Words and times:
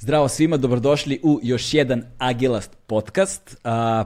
Zdravo 0.00 0.28
svima, 0.28 0.56
dobrodošli 0.56 1.20
u 1.22 1.40
još 1.42 1.74
jedan 1.74 2.02
Agilast 2.18 2.76
podcast. 2.86 3.56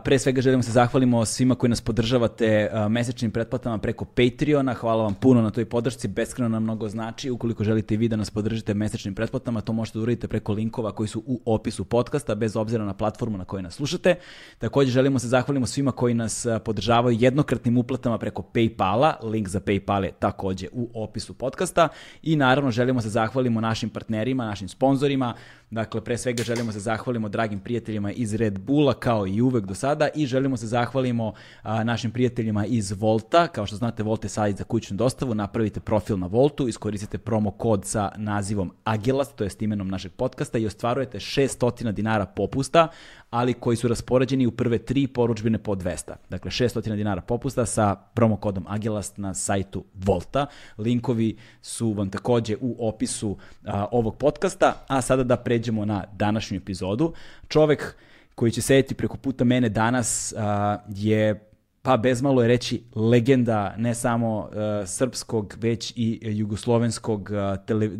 Pre 0.04 0.18
svega 0.18 0.40
želimo 0.40 0.62
se 0.62 0.70
zahvalimo 0.70 1.24
svima 1.24 1.54
koji 1.54 1.70
nas 1.70 1.80
podržavate 1.80 2.70
mesečnim 2.90 3.30
pretplatama 3.30 3.78
preko 3.78 4.04
Patreona. 4.04 4.74
Hvala 4.74 5.02
vam 5.02 5.14
puno 5.14 5.42
na 5.42 5.50
toj 5.50 5.64
podršci, 5.64 6.08
beskreno 6.08 6.48
nam 6.48 6.62
mnogo 6.62 6.88
znači. 6.88 7.30
Ukoliko 7.30 7.64
želite 7.64 7.94
i 7.94 7.96
vi 7.96 8.08
da 8.08 8.16
nas 8.16 8.30
podržite 8.30 8.74
mesečnim 8.74 9.14
pretplatama, 9.14 9.60
to 9.60 9.72
možete 9.72 9.98
da 9.98 10.02
uradite 10.02 10.28
preko 10.28 10.52
linkova 10.52 10.92
koji 10.92 11.08
su 11.08 11.22
u 11.26 11.40
opisu 11.44 11.84
podcasta, 11.84 12.34
bez 12.34 12.56
obzira 12.56 12.84
na 12.84 12.94
platformu 12.94 13.38
na 13.38 13.44
kojoj 13.44 13.62
nas 13.62 13.74
slušate. 13.74 14.14
Takođe 14.58 14.90
želimo 14.90 15.18
se 15.18 15.28
zahvalimo 15.28 15.66
svima 15.66 15.92
koji 15.92 16.14
nas 16.14 16.46
podržavaju 16.64 17.18
jednokratnim 17.20 17.78
uplatama 17.78 18.18
preko 18.18 18.42
Paypala. 18.54 19.14
Link 19.22 19.48
za 19.48 19.60
Paypal 19.60 20.04
je 20.04 20.12
takođe 20.12 20.66
u 20.72 20.90
opisu 20.94 21.34
podcasta. 21.34 21.88
I 22.22 22.36
naravno 22.36 22.70
želimo 22.70 23.00
se 23.00 23.08
zahvalimo 23.08 23.60
našim 23.60 23.90
partnerima, 23.90 24.46
našim 24.46 24.68
sponzorima, 24.68 25.34
Dakle, 25.72 26.00
pre 26.00 26.18
svega 26.18 26.42
želimo 26.42 26.72
se 26.72 26.80
zahvalimo 26.80 27.28
dragim 27.28 27.60
prijateljima 27.60 28.12
iz 28.12 28.34
Red 28.34 28.58
Bulla, 28.58 28.94
kao 28.94 29.26
i 29.26 29.40
uvek 29.40 29.64
do 29.64 29.74
sada, 29.74 30.08
i 30.14 30.26
želimo 30.26 30.56
se 30.56 30.66
zahvalimo 30.66 31.32
a, 31.62 31.84
našim 31.84 32.10
prijateljima 32.10 32.66
iz 32.66 32.92
Volta. 32.92 33.48
Kao 33.48 33.66
što 33.66 33.76
znate, 33.76 34.02
Volt 34.02 34.24
je 34.24 34.28
sajt 34.28 34.56
za 34.56 34.64
kućnu 34.64 34.96
dostavu, 34.96 35.34
napravite 35.34 35.80
profil 35.80 36.18
na 36.18 36.26
Voltu, 36.26 36.68
iskoristite 36.68 37.18
promo 37.18 37.50
kod 37.50 37.84
sa 37.84 38.12
nazivom 38.16 38.72
Agilast, 38.84 39.36
to 39.36 39.44
je 39.44 39.50
imenom 39.60 39.88
našeg 39.88 40.12
podcasta, 40.12 40.58
i 40.58 40.66
ostvarujete 40.66 41.18
600 41.18 41.92
dinara 41.92 42.26
popusta, 42.26 42.88
ali 43.32 43.54
koji 43.54 43.76
su 43.76 43.88
raspoređeni 43.88 44.46
u 44.46 44.50
prve 44.50 44.78
tri 44.78 45.06
poručbine 45.06 45.58
po 45.58 45.74
200. 45.74 46.12
Dakle, 46.30 46.50
600 46.50 46.96
dinara 46.96 47.20
popusta 47.20 47.66
sa 47.66 47.94
promokodom 48.14 48.64
Agilast 48.68 49.18
na 49.18 49.34
sajtu 49.34 49.84
Volta. 49.94 50.46
Linkovi 50.78 51.36
su 51.62 51.92
vam 51.92 52.10
takođe 52.10 52.56
u 52.60 52.88
opisu 52.88 53.36
a, 53.64 53.86
ovog 53.90 54.16
podcasta, 54.16 54.84
a 54.88 55.00
sada 55.02 55.24
da 55.24 55.36
pređemo 55.36 55.84
na 55.84 56.04
današnju 56.12 56.56
epizodu. 56.56 57.12
Čovek 57.48 57.96
koji 58.34 58.52
će 58.52 58.62
sedeti 58.62 58.94
preko 58.94 59.16
puta 59.16 59.44
mene 59.44 59.68
danas 59.68 60.34
a, 60.36 60.78
je 60.88 61.48
pa 61.82 61.96
bezmalo 61.96 62.42
je 62.42 62.48
reći 62.48 62.82
legenda 62.94 63.74
ne 63.76 63.94
samo 63.94 64.38
uh, 64.38 64.48
srpskog, 64.86 65.54
već 65.60 65.92
i 65.96 66.20
jugoslovenskog, 66.22 67.30
uh, 67.30 67.64
tele, 67.66 67.90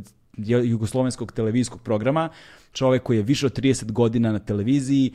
jugoslovenskog 0.64 1.33
televizijskog 1.33 1.83
programa 1.83 2.29
čovek 2.73 3.03
koji 3.03 3.17
je 3.17 3.23
više 3.23 3.47
od 3.47 3.59
30 3.59 3.92
godina 3.92 4.33
na 4.33 4.39
televiziji, 4.39 5.12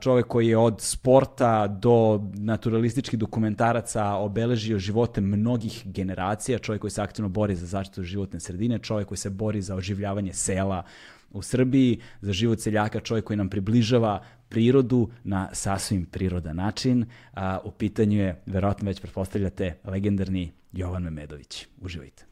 čovek 0.00 0.26
koji 0.26 0.48
je 0.48 0.56
od 0.56 0.80
sporta 0.80 1.66
do 1.66 2.22
naturalističkih 2.34 3.18
dokumentaraca 3.18 4.14
obeležio 4.14 4.78
živote 4.78 5.20
mnogih 5.20 5.82
generacija, 5.84 6.58
čovek 6.58 6.80
koji 6.80 6.90
se 6.90 7.02
aktivno 7.02 7.28
bori 7.28 7.56
za 7.56 7.66
zaštitu 7.66 8.02
životne 8.02 8.40
sredine, 8.40 8.78
čovek 8.78 9.08
koji 9.08 9.18
se 9.18 9.30
bori 9.30 9.62
za 9.62 9.74
oživljavanje 9.74 10.32
sela 10.32 10.82
u 11.30 11.42
Srbiji, 11.42 12.00
za 12.20 12.32
život 12.32 12.60
seljaka, 12.60 13.00
čovjek 13.00 13.24
koji 13.24 13.36
nam 13.36 13.48
približava 13.48 14.22
prirodu 14.48 15.08
na 15.24 15.48
sasvim 15.52 16.04
prirodan 16.04 16.56
način. 16.56 17.06
A, 17.32 17.58
u 17.64 17.70
pitanju 17.70 18.18
je, 18.18 18.42
verovatno 18.46 18.86
već 18.86 19.00
pretpostavljate, 19.00 19.78
legendarni 19.84 20.52
Jovan 20.72 21.02
Memedović. 21.02 21.66
Uživajte. 21.80 22.24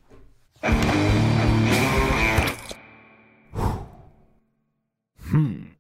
Hmm. 5.31 5.71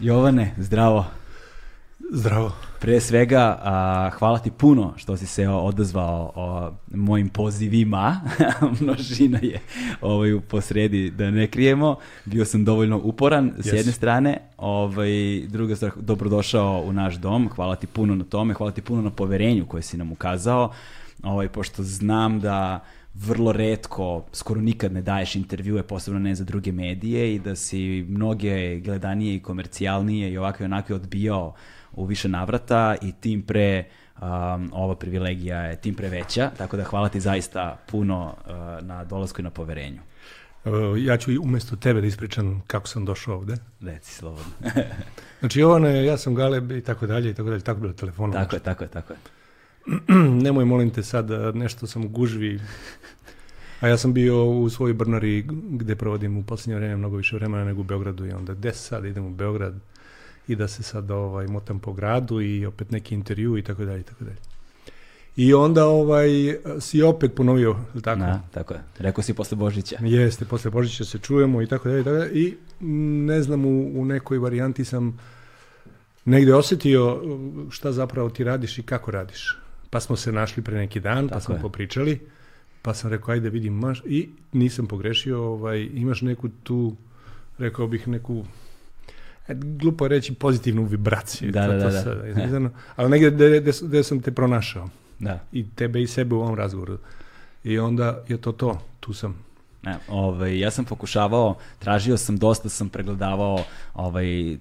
Jovane, 0.00 0.54
zdravo. 0.58 1.19
Zdravo. 2.12 2.52
Pre 2.80 3.00
svega, 3.00 3.58
a, 3.62 4.10
hvala 4.10 4.38
ti 4.38 4.50
puno 4.50 4.94
što 4.96 5.16
si 5.16 5.26
se 5.26 5.48
odazvao 5.48 6.32
o 6.34 6.70
mojim 6.94 7.28
pozivima. 7.28 8.20
Množina 8.80 9.38
je 9.42 9.60
ovaj, 10.00 10.32
u 10.32 10.40
posredi, 10.40 11.10
da 11.10 11.30
ne 11.30 11.46
krijemo. 11.46 11.96
Bio 12.24 12.44
sam 12.44 12.64
dovoljno 12.64 13.00
uporan 13.04 13.50
yes. 13.50 13.62
s 13.62 13.72
jedne 13.72 13.92
strane. 13.92 14.38
Ovaj, 14.58 15.10
druga 15.48 15.76
stvar, 15.76 15.92
dobrodošao 15.96 16.82
u 16.86 16.92
naš 16.92 17.14
dom. 17.14 17.48
Hvala 17.48 17.76
ti 17.76 17.86
puno 17.86 18.14
na 18.14 18.24
tome. 18.24 18.54
Hvala 18.54 18.72
ti 18.72 18.82
puno 18.82 19.02
na 19.02 19.10
poverenju 19.10 19.66
koje 19.66 19.82
si 19.82 19.96
nam 19.96 20.12
ukazao. 20.12 20.72
Ovaj, 21.22 21.48
pošto 21.48 21.82
znam 21.82 22.40
da 22.40 22.84
vrlo 23.14 23.52
redko, 23.52 24.24
skoro 24.32 24.60
nikad 24.60 24.92
ne 24.92 25.02
daješ 25.02 25.36
intervjue, 25.36 25.82
posebno 25.82 26.20
ne 26.20 26.34
za 26.34 26.44
druge 26.44 26.72
medije 26.72 27.34
i 27.34 27.38
da 27.38 27.56
si 27.56 28.06
mnoge 28.08 28.80
gledanije 28.80 29.34
i 29.34 29.40
komercijalnije 29.40 30.32
i 30.32 30.38
ovakve 30.38 30.66
onakve 30.66 30.94
odbijao 30.94 31.54
u 31.92 32.04
više 32.04 32.28
navrata 32.28 32.96
i 33.02 33.12
tim 33.12 33.42
pre 33.42 33.84
um, 34.20 34.70
ova 34.72 34.94
privilegija 34.94 35.58
je 35.58 35.76
tim 35.76 35.94
pre 35.94 36.08
veća, 36.08 36.50
tako 36.58 36.76
da 36.76 36.84
hvala 36.84 37.08
ti 37.08 37.20
zaista 37.20 37.78
puno 37.86 38.34
uh, 38.46 38.86
na 38.86 39.04
dolasku 39.04 39.40
i 39.40 39.44
na 39.44 39.50
poverenju. 39.50 40.00
Uh, 40.64 40.72
ja 40.98 41.16
ću 41.16 41.30
umesto 41.42 41.76
tebe 41.76 42.00
da 42.00 42.06
ispričam 42.06 42.62
kako 42.66 42.88
sam 42.88 43.04
došao 43.04 43.34
ovde. 43.34 43.56
Reci 43.80 44.14
slobodno. 44.14 44.52
znači, 45.40 45.60
Jovane, 45.60 46.04
ja 46.04 46.16
sam 46.16 46.34
Galeb 46.34 46.72
i 46.72 46.80
tako 46.80 47.06
dalje 47.06 47.30
i 47.30 47.34
tako 47.34 47.50
dalje, 47.50 47.62
tako 47.62 47.80
bilo 47.80 47.92
telefonom. 47.92 48.32
Tako 48.32 48.56
je, 48.56 48.60
tako 48.60 48.84
je, 48.84 48.90
tako 48.90 49.12
je. 49.12 49.18
Nemoj, 50.44 50.64
molim 50.64 50.90
te 50.90 51.02
sad, 51.02 51.30
nešto 51.54 51.86
sam 51.86 52.04
u 52.04 52.08
gužvi. 52.08 52.60
A 53.80 53.88
ja 53.88 53.96
sam 53.96 54.12
bio 54.12 54.44
u 54.44 54.70
svojoj 54.70 54.94
Brnari 54.94 55.44
gde 55.70 55.96
provodim 55.96 56.36
u 56.36 56.42
poslednje 56.42 56.76
vreme 56.76 56.96
mnogo 56.96 57.16
više 57.16 57.36
vremena 57.36 57.64
nego 57.64 57.80
u 57.80 57.84
Beogradu 57.84 58.26
i 58.26 58.32
onda 58.32 58.54
gde 58.54 58.72
sad 58.72 59.04
idem 59.04 59.26
u 59.26 59.30
Beograd 59.30 59.74
i 60.50 60.56
da 60.56 60.68
se 60.68 60.82
sad 60.82 61.10
ovaj, 61.10 61.46
motam 61.46 61.78
po 61.78 61.92
gradu 61.92 62.40
i 62.40 62.66
opet 62.66 62.90
neki 62.90 63.14
intervju 63.14 63.58
i 63.58 63.62
tako 63.62 63.84
dalje 63.84 64.00
i 64.00 64.02
tako 64.02 64.24
dalje. 64.24 64.36
I 65.36 65.54
onda 65.54 65.86
ovaj, 65.86 66.28
si 66.80 67.02
opet 67.02 67.34
ponovio, 67.34 67.76
tako? 68.02 68.20
Na, 68.20 68.42
tako 68.50 68.74
je. 68.74 68.80
Rekao 68.98 69.22
si 69.22 69.34
posle 69.34 69.56
Božića. 69.56 69.96
Jeste, 70.00 70.44
posle 70.44 70.70
Božića 70.70 71.04
se 71.04 71.18
čujemo 71.18 71.62
i 71.62 71.66
tako 71.66 71.88
dalje 71.88 72.00
i 72.00 72.04
tako 72.04 72.16
dalje. 72.16 72.32
I 72.34 72.56
ne 73.26 73.42
znam, 73.42 73.64
u, 73.64 74.00
u 74.00 74.04
nekoj 74.04 74.38
varijanti 74.38 74.84
sam 74.84 75.18
negde 76.24 76.54
osetio 76.54 77.22
šta 77.70 77.92
zapravo 77.92 78.30
ti 78.30 78.44
radiš 78.44 78.78
i 78.78 78.82
kako 78.82 79.10
radiš. 79.10 79.58
Pa 79.90 80.00
smo 80.00 80.16
se 80.16 80.32
našli 80.32 80.62
pre 80.62 80.78
neki 80.78 81.00
dan, 81.00 81.28
pa 81.28 81.34
tako 81.34 81.40
pa 81.40 81.44
smo 81.44 81.54
je. 81.54 81.60
popričali, 81.60 82.20
pa 82.82 82.94
sam 82.94 83.10
rekao, 83.10 83.32
ajde 83.32 83.50
vidim, 83.50 83.74
maš, 83.74 84.02
i 84.06 84.28
nisam 84.52 84.86
pogrešio, 84.86 85.44
ovaj, 85.44 85.88
imaš 85.94 86.22
neku 86.22 86.48
tu, 86.62 86.96
rekao 87.58 87.86
bih, 87.86 88.08
neku 88.08 88.44
E, 89.50 89.54
glupo 89.54 90.08
reći 90.08 90.34
pozitivnu 90.34 90.84
vibraciju. 90.84 91.52
Da, 91.52 91.66
to, 91.66 91.72
da, 91.72 91.80
to 91.80 91.90
da. 91.90 92.02
Sad, 92.02 92.28
izgledano, 92.28 92.70
ali 92.96 93.10
negde 93.10 93.60
gde, 93.82 94.02
sam 94.02 94.20
te 94.20 94.32
pronašao. 94.32 94.88
Da. 95.18 95.40
I 95.52 95.70
tebe 95.70 96.02
i 96.02 96.06
sebe 96.06 96.34
u 96.34 96.40
ovom 96.40 96.54
razgovoru. 96.54 96.98
I 97.64 97.78
onda 97.78 98.24
je 98.28 98.36
to 98.38 98.52
to, 98.52 98.80
tu 99.00 99.12
sam. 99.12 99.50
Ne, 99.82 99.96
ovaj, 100.08 100.58
ja 100.58 100.70
sam 100.70 100.84
pokušavao, 100.84 101.56
tražio 101.78 102.16
sam, 102.16 102.36
dosta 102.36 102.68
sam 102.68 102.88
pregledavao, 102.88 103.64
ovaj, 103.94 104.54
uh, 104.54 104.58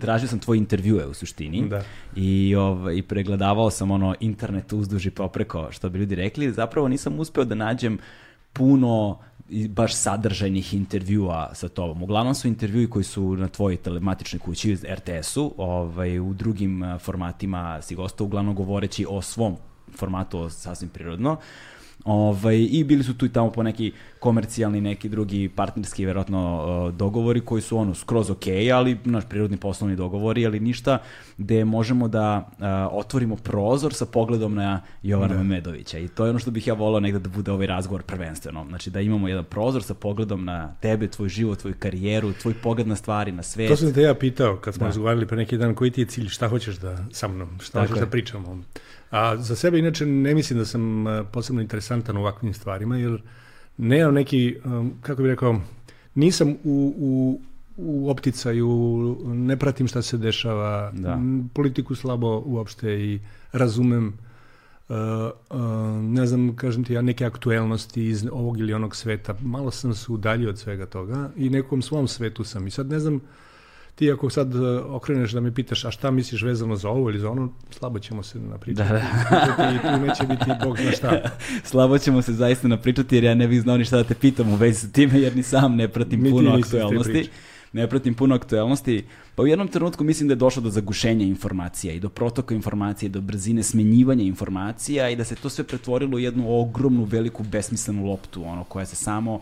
tražio 0.00 0.28
sam 0.28 0.38
tvoje 0.38 0.58
intervjue 0.58 1.06
u 1.06 1.14
suštini 1.14 1.68
da. 1.68 1.82
i, 2.16 2.54
ovaj, 2.54 2.96
i 2.96 3.02
pregledavao 3.02 3.70
sam 3.70 3.90
ono 3.90 4.14
internet 4.20 4.72
uzduž 4.72 5.06
i 5.06 5.10
popreko, 5.10 5.68
što 5.70 5.88
bi 5.88 5.98
ljudi 5.98 6.14
rekli. 6.14 6.52
Zapravo 6.52 6.88
nisam 6.88 7.18
uspeo 7.18 7.44
da 7.44 7.54
nađem 7.54 7.98
puno 8.52 9.18
baš 9.68 9.94
sadržajnih 9.94 10.74
intervjua 10.74 11.54
sa 11.54 11.68
tobom. 11.68 12.02
Uglavnom 12.02 12.34
su 12.34 12.48
intervjui 12.48 12.90
koji 12.90 13.04
su 13.04 13.36
na 13.36 13.48
tvojoj 13.48 13.76
telematičnoj 13.76 14.40
kući 14.40 14.76
RTS-u, 14.88 15.54
ovaj, 15.56 16.18
u 16.18 16.34
drugim 16.34 16.84
formatima 16.98 17.82
si 17.82 17.94
gostao, 17.94 18.24
uglavnom 18.24 18.54
govoreći 18.54 19.06
o 19.08 19.22
svom 19.22 19.56
formatu 19.96 20.50
sasvim 20.50 20.90
prirodno. 20.90 21.36
Ovaj, 22.04 22.66
I 22.70 22.84
bili 22.84 23.04
su 23.04 23.14
tu 23.18 23.26
i 23.26 23.28
tamo 23.28 23.50
po 23.50 23.62
neki 23.62 23.92
komercijalni, 24.18 24.80
neki 24.80 25.08
drugi 25.08 25.48
partnerski, 25.48 26.06
verovatno, 26.06 26.92
dogovori 26.96 27.40
koji 27.40 27.62
su 27.62 27.78
ono 27.78 27.94
skroz 27.94 28.30
ok, 28.30 28.44
ali 28.74 28.98
naš 29.04 29.24
prirodni 29.28 29.56
poslovni 29.56 29.96
dogovori, 29.96 30.46
ali 30.46 30.60
ništa 30.60 30.98
gde 31.38 31.64
možemo 31.64 32.08
da 32.08 32.48
uh, 32.50 32.64
otvorimo 32.98 33.36
prozor 33.36 33.94
sa 33.94 34.06
pogledom 34.06 34.54
na 34.54 34.80
Jovana 35.02 35.34
da. 35.34 35.42
Medovića. 35.42 35.98
I 35.98 36.08
to 36.08 36.24
je 36.24 36.30
ono 36.30 36.38
što 36.38 36.50
bih 36.50 36.66
ja 36.66 36.74
volao 36.74 37.00
negde 37.00 37.18
da 37.18 37.28
bude 37.28 37.52
ovaj 37.52 37.66
razgovor 37.66 38.02
prvenstveno. 38.02 38.64
Znači 38.68 38.90
da 38.90 39.00
imamo 39.00 39.28
jedan 39.28 39.44
prozor 39.44 39.82
sa 39.82 39.94
pogledom 39.94 40.44
na 40.44 40.74
tebe, 40.80 41.08
tvoj 41.08 41.28
život, 41.28 41.58
tvoju 41.58 41.74
karijeru, 41.78 42.32
tvoj 42.32 42.54
pogled 42.54 42.86
na 42.86 42.96
stvari, 42.96 43.32
na 43.32 43.42
svet. 43.42 43.68
To 43.68 43.76
sam 43.76 43.94
te 43.94 44.02
ja 44.02 44.14
pitao 44.14 44.56
kad 44.56 44.74
smo 44.74 44.80
da. 44.80 44.86
razgovarali 44.86 45.26
pre 45.26 45.36
neki 45.36 45.56
dan, 45.56 45.74
koji 45.74 45.90
ti 45.90 46.00
je 46.00 46.06
cilj, 46.06 46.28
šta 46.28 46.48
hoćeš 46.48 46.76
da 46.76 47.04
sa 47.12 47.28
mnom, 47.28 47.48
šta 47.60 47.72
Tako 47.72 47.86
hoćeš 47.86 47.96
je. 47.96 48.04
da 48.04 48.10
pričamo. 48.10 48.62
A 49.10 49.36
za 49.36 49.56
sebe 49.56 49.78
inače 49.78 50.06
ne 50.06 50.34
mislim 50.34 50.58
da 50.58 50.64
sam 50.64 51.04
posebno 51.32 51.62
interesantan 51.62 52.16
u 52.16 52.20
ovakvim 52.20 52.54
stvarima, 52.54 52.96
jer 52.96 53.22
nemam 53.76 54.14
neki, 54.14 54.56
kako 55.00 55.22
bih 55.22 55.30
rekao, 55.30 55.60
nisam 56.14 56.50
u, 56.64 56.94
u, 56.98 57.40
u 57.76 58.10
opticaju, 58.10 58.68
ne 59.24 59.56
pratim 59.56 59.88
šta 59.88 60.02
se 60.02 60.18
dešava, 60.18 60.92
da. 60.94 61.18
politiku 61.54 61.94
slabo 61.94 62.42
uopšte 62.46 62.92
i 62.92 63.20
razumem 63.52 64.18
Uh, 64.90 64.96
uh, 65.50 65.60
ne 66.02 66.26
znam, 66.26 66.56
kažem 66.56 66.84
ti 66.84 66.92
ja, 66.92 67.02
neke 67.02 67.24
aktuelnosti 67.24 68.04
iz 68.04 68.26
ovog 68.32 68.58
ili 68.58 68.74
onog 68.74 68.96
sveta. 68.96 69.34
Malo 69.40 69.70
sam 69.70 69.94
se 69.94 70.12
udaljio 70.12 70.48
od 70.48 70.58
svega 70.58 70.86
toga 70.86 71.30
i 71.36 71.50
nekom 71.50 71.82
svom 71.82 72.08
svetu 72.08 72.44
sam. 72.44 72.66
I 72.66 72.70
sad 72.70 72.90
ne 72.90 72.98
znam, 72.98 73.20
ti 73.94 74.12
ako 74.12 74.30
sad 74.30 74.54
uh, 74.54 74.62
okreneš 74.88 75.32
da 75.32 75.40
me 75.40 75.54
pitaš 75.54 75.84
a 75.84 75.90
šta 75.90 76.10
misliš 76.10 76.42
vezano 76.42 76.76
za 76.76 76.88
ovo 76.88 77.10
ili 77.10 77.18
za 77.18 77.30
ono, 77.30 77.52
slabo 77.70 77.98
ćemo 77.98 78.22
se 78.22 78.38
napričati. 78.38 78.88
Da, 78.88 78.94
da. 78.94 79.74
I 79.74 79.78
tu 79.78 80.06
neće 80.06 80.26
biti 80.26 80.50
bog 80.64 80.78
zna 80.78 80.92
šta. 80.92 81.30
Slabo 81.70 81.98
ćemo 81.98 82.22
se 82.22 82.32
zaista 82.32 82.68
napričati 82.68 83.16
jer 83.16 83.24
ja 83.24 83.34
ne 83.34 83.48
bih 83.48 83.62
znao 83.62 83.76
ni 83.76 83.84
šta 83.84 83.96
da 83.96 84.04
te 84.04 84.14
pitam 84.14 84.52
u 84.52 84.56
vezi 84.56 84.80
sa 84.80 84.92
time 84.92 85.20
jer 85.20 85.36
ni 85.36 85.42
sam 85.42 85.76
ne 85.76 85.88
pratim 85.88 86.20
Niti 86.20 86.30
puno 86.30 86.52
priče. 87.04 87.30
Ne 87.72 87.88
pratim 87.88 88.14
puno 88.14 88.34
aktuelnosti. 88.34 89.04
Pa 89.34 89.42
u 89.42 89.46
jednom 89.46 89.68
trenutku 89.68 90.04
mislim 90.04 90.28
da 90.28 90.32
je 90.32 90.36
došlo 90.36 90.62
do 90.62 90.70
zagušenja 90.70 91.26
informacija 91.26 91.94
i 91.94 92.00
do 92.00 92.08
protoka 92.08 92.54
informacija 92.54 93.06
i 93.06 93.10
do 93.10 93.20
brzine 93.20 93.62
smenjivanja 93.62 94.24
informacija 94.24 95.08
i 95.10 95.16
da 95.16 95.24
se 95.24 95.34
to 95.34 95.48
sve 95.48 95.64
pretvorilo 95.64 96.16
u 96.16 96.18
jednu 96.18 96.60
ogromnu, 96.60 97.04
veliku, 97.04 97.42
besmislenu 97.42 98.06
loptu, 98.06 98.44
ono, 98.44 98.64
koja 98.64 98.86
se 98.86 98.96
samo 98.96 99.40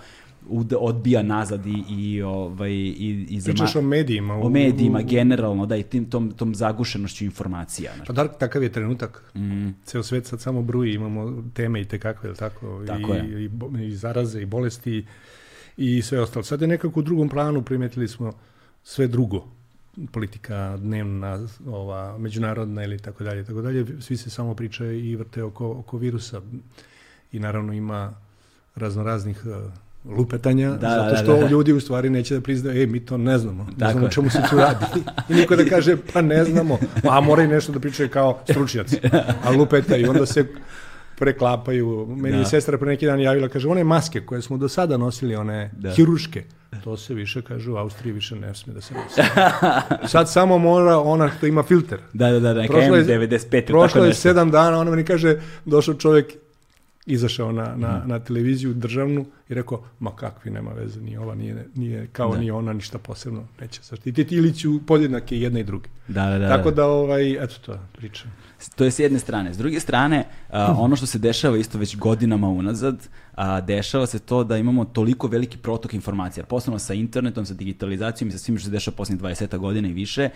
odbija 0.72 1.22
nazad 1.22 1.66
i, 1.66 1.84
i, 1.90 2.22
ovaj, 2.22 2.70
i, 2.72 3.26
i 3.28 3.40
zama- 3.40 3.52
Pričaš 3.52 3.76
o 3.76 3.82
medijima. 3.82 4.34
o 4.34 4.46
u- 4.46 4.50
medijima 4.50 4.98
u- 4.98 5.04
generalno, 5.04 5.66
da, 5.66 5.76
i 5.76 5.82
tim, 5.82 6.04
tom, 6.04 6.30
tom 6.30 6.54
zagušenošću 6.54 7.24
informacija. 7.24 7.92
znaš. 7.94 8.06
Pa 8.06 8.12
da, 8.12 8.28
takav 8.28 8.62
je 8.62 8.72
trenutak. 8.72 9.32
Mm, 9.34 9.68
Ceo 9.84 10.02
svet 10.02 10.26
sad 10.26 10.40
samo 10.40 10.62
bruji, 10.62 10.94
imamo 10.94 11.44
teme 11.54 11.80
i 11.80 11.84
te 11.84 11.98
kakve, 11.98 12.34
tako? 12.34 12.84
Tako 12.86 13.14
I, 13.14 13.16
je. 13.16 13.44
I, 13.44 13.50
I 13.82 13.92
zaraze, 13.92 14.42
i 14.42 14.46
bolesti, 14.46 15.06
i 15.76 16.02
sve 16.02 16.20
ostalo. 16.20 16.42
Sad 16.44 16.60
je 16.60 16.68
nekako 16.68 17.00
u 17.00 17.04
drugom 17.04 17.28
planu 17.28 17.62
primetili 17.62 18.08
smo 18.08 18.32
sve 18.84 19.06
drugo. 19.06 19.44
Politika 20.08 20.76
dnevna, 20.76 21.38
ova, 21.66 22.18
međunarodna 22.18 22.84
ili 22.84 22.98
tako 22.98 23.24
dalje, 23.24 23.44
tako 23.44 23.62
dalje. 23.62 24.00
Svi 24.00 24.16
se 24.16 24.30
samo 24.30 24.54
pričaju 24.54 25.04
i 25.04 25.16
vrte 25.16 25.42
oko, 25.42 25.70
oko 25.70 25.98
virusa. 25.98 26.40
I 27.32 27.38
naravno 27.38 27.72
ima 27.72 28.14
raznoraznih 28.74 29.42
uh, 29.46 29.72
lupetanja, 30.06 30.70
Da, 30.70 30.76
zato 30.90 31.10
da, 31.10 31.16
što 31.16 31.34
da. 31.34 31.46
ljudi 31.46 31.72
u 31.72 31.80
stvari 31.80 32.10
neće 32.10 32.34
da 32.34 32.40
priznaju, 32.40 32.82
e, 32.82 32.86
mi 32.86 33.00
to 33.00 33.16
ne 33.16 33.38
znamo, 33.38 33.64
ne 33.64 33.70
Tako 33.78 33.92
znamo 33.92 34.06
je. 34.06 34.10
čemu 34.12 34.30
se 34.30 34.38
tu 34.50 34.56
radi. 34.56 34.84
I 35.28 35.34
niko 35.34 35.56
da 35.56 35.64
kaže, 35.64 35.96
pa 36.12 36.22
ne 36.22 36.44
znamo, 36.44 36.78
a 37.04 37.20
moraju 37.20 37.48
nešto 37.48 37.72
da 37.72 37.80
pričaju 37.80 38.08
kao 38.08 38.38
stručnjaci, 38.44 39.00
a 39.44 39.50
lupetaju, 39.50 40.02
i 40.02 40.08
onda 40.08 40.26
se 40.26 40.44
preklapaju. 41.16 41.86
Meni 42.08 42.32
Da. 42.32 42.38
je 42.38 42.46
sestra 42.46 42.78
pre 42.78 42.88
neki 42.88 43.06
dan 43.06 43.20
javila, 43.20 43.48
kaže, 43.48 43.68
one 43.68 43.84
maske 43.84 44.20
koje 44.20 44.42
smo 44.42 44.56
do 44.56 44.68
sada 44.68 44.96
nosili, 44.96 45.36
one 45.36 45.70
Da. 45.72 45.90
hiruške, 45.90 46.44
to 46.84 46.96
se 46.96 47.14
više, 47.14 47.42
kaže, 47.42 47.70
u 47.70 47.76
Austriji 47.76 48.12
više 48.12 48.36
ne 48.36 48.54
sme 48.54 48.72
da 48.72 48.80
se 48.80 48.94
nosi. 48.94 49.20
Sad 50.06 50.30
samo 50.30 50.58
mora 50.58 50.98
ona 50.98 51.30
što 51.30 51.46
ima 51.46 51.62
filter. 51.62 51.98
Da, 52.12 52.30
da, 52.30 52.40
da, 52.40 52.54
neka 52.54 52.78
je- 52.78 52.90
M95 52.92 53.54
ili 53.54 53.64
Prošlo 53.64 54.04
je 54.04 54.14
sedam 54.14 54.50
dana, 54.50 54.78
ona 54.78 54.90
meni 54.90 55.04
kaže, 55.04 55.36
došao 55.64 55.94
čovjek, 55.94 56.26
izašao 57.08 57.52
na, 57.52 57.62
Mhm. 57.72 57.80
na, 57.80 58.02
na 58.06 58.18
televiziju 58.18 58.74
državnu 58.74 59.26
i 59.48 59.54
rekao, 59.54 59.82
ma 60.00 60.16
kakvi, 60.16 60.50
nema 60.50 60.70
veze, 60.70 61.00
ni 61.00 61.16
ova 61.16 61.34
nije, 61.34 61.66
nije 61.74 62.06
kao 62.06 62.32
Da. 62.32 62.38
ni 62.40 62.50
ona, 62.50 62.72
ništa 62.72 62.98
posebno 62.98 63.44
neće 63.60 63.80
zaštititi, 63.82 64.34
ili 64.34 64.54
ću 64.54 64.86
podjednake 64.86 65.38
jedne 65.40 65.60
i 65.60 65.64
druge. 65.64 65.88
Da, 66.08 66.26
da, 66.26 66.38
da. 66.38 66.48
Tako 66.48 66.70
da, 66.70 66.86
ovaj, 66.86 67.44
eto 67.44 67.54
to, 67.66 67.78
priča. 67.92 68.24
To 68.76 68.84
je 68.84 68.90
s 68.90 68.98
jedne 68.98 69.18
strane. 69.18 69.54
S 69.54 69.58
druge 69.58 69.80
strane, 69.80 70.24
a, 70.50 70.74
ono 70.78 70.96
što 70.96 71.06
se 71.06 71.18
dešava 71.18 71.56
isto 71.58 71.78
već 71.78 71.96
godinama 71.96 72.48
unazad, 72.48 73.08
a, 73.34 73.60
dešava 73.60 74.06
se 74.06 74.18
to 74.18 74.44
da 74.44 74.56
imamo 74.56 74.84
toliko 74.84 75.26
veliki 75.26 75.58
protok 75.58 75.94
informacija. 75.94 76.44
Posebno 76.46 76.78
sa 76.78 76.94
internetom, 76.94 77.46
sa 77.46 77.54
digitalizacijom 77.54 78.28
i 78.28 78.32
sa 78.32 78.38
svim 78.38 78.58
što 78.58 78.64
se 78.64 78.70
dešava 78.70 78.96
posljednjih 78.96 79.22
20 79.22 79.58
godina 79.58 79.88
i 79.88 79.92
više, 79.92 80.28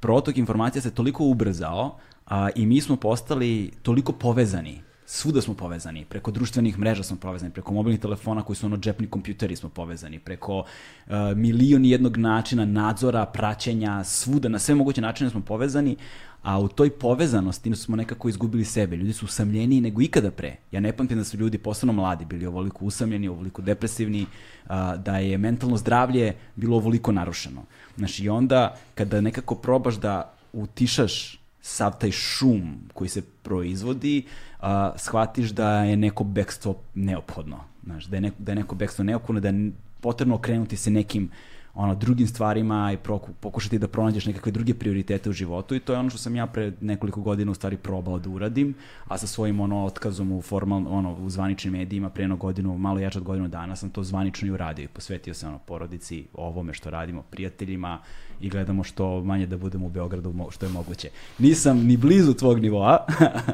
protok 0.00 0.36
informacija 0.36 0.82
se 0.82 0.90
toliko 0.90 1.24
ubrzao 1.24 1.96
a, 2.26 2.48
i 2.54 2.66
mi 2.66 2.80
smo 2.80 2.96
postali 2.96 3.70
toliko 3.82 4.12
povezani 4.12 4.80
svuda 5.06 5.40
smo 5.40 5.54
povezani, 5.54 6.04
preko 6.04 6.30
društvenih 6.30 6.78
mreža 6.78 7.02
smo 7.02 7.16
povezani, 7.16 7.52
preko 7.52 7.74
mobilnih 7.74 8.00
telefona 8.00 8.42
koji 8.42 8.56
su 8.56 8.66
ono 8.66 8.76
džepni 8.76 9.06
kompjuteri 9.06 9.56
smo 9.56 9.68
povezani, 9.68 10.18
preko 10.18 10.58
uh, 10.58 11.12
milion 11.36 11.84
jednog 11.84 12.16
načina 12.16 12.64
nadzora, 12.64 13.26
praćenja, 13.26 14.04
svuda, 14.04 14.48
na 14.48 14.58
sve 14.58 14.74
moguće 14.74 15.00
načine 15.00 15.30
smo 15.30 15.40
povezani, 15.40 15.96
a 16.42 16.58
u 16.60 16.68
toj 16.68 16.90
povezanosti 16.90 17.76
smo 17.76 17.96
nekako 17.96 18.28
izgubili 18.28 18.64
sebe. 18.64 18.96
Ljudi 18.96 19.12
su 19.12 19.26
usamljeniji 19.26 19.80
nego 19.80 20.02
ikada 20.02 20.30
pre. 20.30 20.56
Ja 20.72 20.80
ne 20.80 20.92
pamtim 20.92 21.18
da 21.18 21.24
su 21.24 21.36
ljudi, 21.36 21.58
posebno 21.58 21.92
mladi, 21.92 22.24
bili 22.24 22.46
ovoliko 22.46 22.84
usamljeni, 22.84 23.28
ovoliko 23.28 23.62
depresivni, 23.62 24.26
a, 24.66 24.96
da 24.96 25.18
je 25.18 25.38
mentalno 25.38 25.76
zdravlje 25.76 26.34
bilo 26.56 26.76
ovoliko 26.76 27.12
narušeno. 27.12 27.64
Znači, 27.96 28.24
i 28.24 28.28
onda 28.28 28.76
kada 28.94 29.20
nekako 29.20 29.54
probaš 29.54 29.94
da 29.94 30.34
utišaš 30.52 31.41
sav 31.62 31.98
taj 31.98 32.10
šum 32.10 32.88
koji 32.94 33.08
se 33.08 33.22
proizvodi, 33.42 34.24
a, 34.60 34.92
shvatiš 34.96 35.50
da 35.50 35.84
je 35.84 35.96
neko 35.96 36.24
bekstvo 36.24 36.76
neophodno. 36.94 37.64
Znaš, 37.84 38.04
da 38.04 38.16
je, 38.16 38.20
neko, 38.20 38.36
da 38.38 38.52
je 38.52 38.56
neko 38.56 38.74
bekstvo 38.74 39.04
neophodno, 39.04 39.40
da 39.40 39.48
je 39.48 39.70
potrebno 40.00 40.34
okrenuti 40.34 40.76
se 40.76 40.90
nekim 40.90 41.30
ono, 41.74 41.94
drugim 41.94 42.26
stvarima 42.26 42.92
i 42.92 42.96
pokušati 43.40 43.78
da 43.78 43.88
pronađeš 43.88 44.26
nekakve 44.26 44.52
druge 44.52 44.74
prioritete 44.74 45.30
u 45.30 45.32
životu 45.32 45.74
i 45.74 45.80
to 45.80 45.92
je 45.92 45.98
ono 45.98 46.10
što 46.10 46.18
sam 46.18 46.36
ja 46.36 46.46
pre 46.46 46.72
nekoliko 46.80 47.20
godina 47.20 47.50
u 47.50 47.54
stvari 47.54 47.76
probao 47.76 48.18
da 48.18 48.30
uradim, 48.30 48.74
a 49.08 49.18
sa 49.18 49.26
svojim 49.26 49.60
ono 49.60 49.84
otkazom 49.84 50.32
u 50.32 50.42
formal, 50.42 50.82
ono, 50.88 51.14
u 51.14 51.30
zvaničnim 51.30 51.72
medijima 51.72 52.10
pre 52.10 52.22
jednu 52.22 52.36
godinu, 52.36 52.78
malo 52.78 52.98
jače 52.98 53.18
od 53.18 53.24
godinu 53.24 53.48
dana 53.48 53.76
sam 53.76 53.90
to 53.90 54.02
zvanično 54.04 54.48
i 54.48 54.50
uradio 54.50 54.84
i 54.84 54.88
posvetio 54.88 55.34
se 55.34 55.46
ono 55.46 55.58
porodici, 55.58 56.24
ovome 56.34 56.74
što 56.74 56.90
radimo, 56.90 57.22
prijateljima 57.22 57.98
i 58.40 58.48
gledamo 58.50 58.84
što 58.84 59.22
manje 59.24 59.46
da 59.46 59.56
budemo 59.56 59.86
u 59.86 59.90
Beogradu 59.90 60.34
što 60.50 60.66
je 60.66 60.72
moguće. 60.72 61.08
Nisam 61.38 61.78
ni 61.78 61.96
blizu 61.96 62.34
tvog 62.34 62.58
nivoa, 62.60 63.06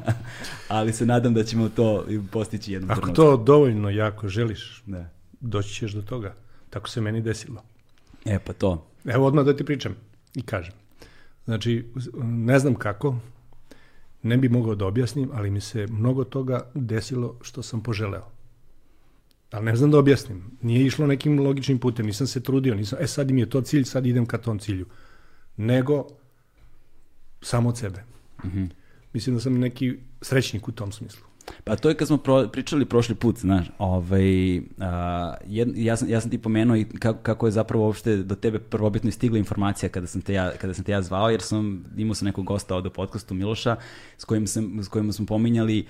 ali 0.69 0.93
se 0.93 1.07
nadam 1.07 1.35
da 1.35 1.45
ćemo 1.45 1.69
to 1.69 2.05
postići 2.31 2.73
jednom 2.73 2.91
Ako 2.91 3.01
trenutku. 3.01 3.23
to 3.23 3.37
dovoljno 3.37 3.91
jako 3.91 4.29
želiš, 4.29 4.83
Da. 4.87 5.09
doći 5.41 5.75
ćeš 5.75 5.93
do 5.93 6.03
toga. 6.03 6.35
Tako 6.71 6.89
se 6.89 7.01
meni 7.01 7.21
desilo. 7.21 7.63
E 8.29 8.39
pa 8.39 8.53
to. 8.53 8.87
Evo 9.05 9.27
odmah 9.27 9.45
da 9.45 9.57
ti 9.57 9.65
pričam 9.65 9.97
i 10.35 10.43
kažem. 10.43 10.75
Znači, 11.45 11.87
ne 12.23 12.59
znam 12.59 12.75
kako, 12.75 13.17
ne 14.23 14.37
bi 14.37 14.49
mogao 14.49 14.75
da 14.75 14.87
objasnim, 14.87 15.31
ali 15.35 15.51
mi 15.51 15.61
se 15.61 15.87
mnogo 15.87 16.25
toga 16.25 16.71
desilo 16.75 17.37
što 17.43 17.63
sam 17.63 17.83
poželeo. 17.83 18.27
Ali 19.51 19.65
ne 19.65 19.77
znam 19.77 19.91
da 19.91 19.99
objasnim. 19.99 20.45
Nije 20.63 20.87
išlo 20.87 21.07
nekim 21.07 21.41
logičnim 21.41 21.79
putem, 21.79 22.07
nisam 22.07 22.27
se 22.27 22.43
trudio, 22.43 22.75
nisam, 22.75 22.99
e 23.03 23.07
sad 23.07 23.31
mi 23.31 23.41
je 23.41 23.51
to 23.51 23.61
cilj, 23.61 23.85
sad 23.85 24.07
idem 24.07 24.27
ka 24.27 24.39
tom 24.39 24.59
cilju. 24.59 24.87
Nego 25.57 26.07
samo 27.43 27.69
od 27.69 27.79
sebe. 27.79 28.05
Mhm. 28.45 28.65
Mislim 29.13 29.37
da 29.37 29.41
sam 29.41 29.59
neki 29.59 29.97
srećnik 30.23 30.69
u 30.69 30.73
tom 30.73 30.93
smislu. 30.93 31.28
Pa 31.65 31.77
to 31.77 31.89
je 31.89 31.95
kad 31.95 32.09
smo 32.09 32.17
pro, 32.17 32.49
pričali 32.53 32.85
prošli 32.85 33.15
put, 33.15 33.39
znaš, 33.39 33.67
ovaj, 33.79 34.61
a, 34.81 35.35
jed, 35.47 35.69
ja, 35.77 35.97
sam, 35.97 36.09
ja 36.09 36.21
sam 36.21 36.31
ti 36.31 36.39
pomenuo 36.39 36.77
i 36.77 36.85
kako, 36.85 37.19
kako 37.23 37.47
je 37.47 37.53
zapravo 37.53 37.85
uopšte 37.85 38.17
do 38.17 38.35
tebe 38.35 38.59
prvobitno 38.59 39.11
stigla 39.11 39.39
informacija 39.39 39.89
kada 39.89 40.07
sam 40.07 40.21
te 40.21 40.35
ja, 40.35 40.51
kada 40.61 40.75
sam 40.75 40.85
te 40.85 40.93
ja 40.93 41.03
zvao, 41.03 41.31
jer 41.31 41.43
sam 41.43 41.85
imao 41.97 42.15
sam 42.15 42.27
nekog 42.27 42.45
gosta 42.45 42.77
u 42.77 42.91
podcastu 42.91 43.35
Miloša 43.35 43.77
s 44.17 44.25
kojim, 44.25 44.47
sam, 44.47 44.83
s 44.83 44.89
kojim 44.89 45.13
smo 45.13 45.27
pominjali 45.27 45.87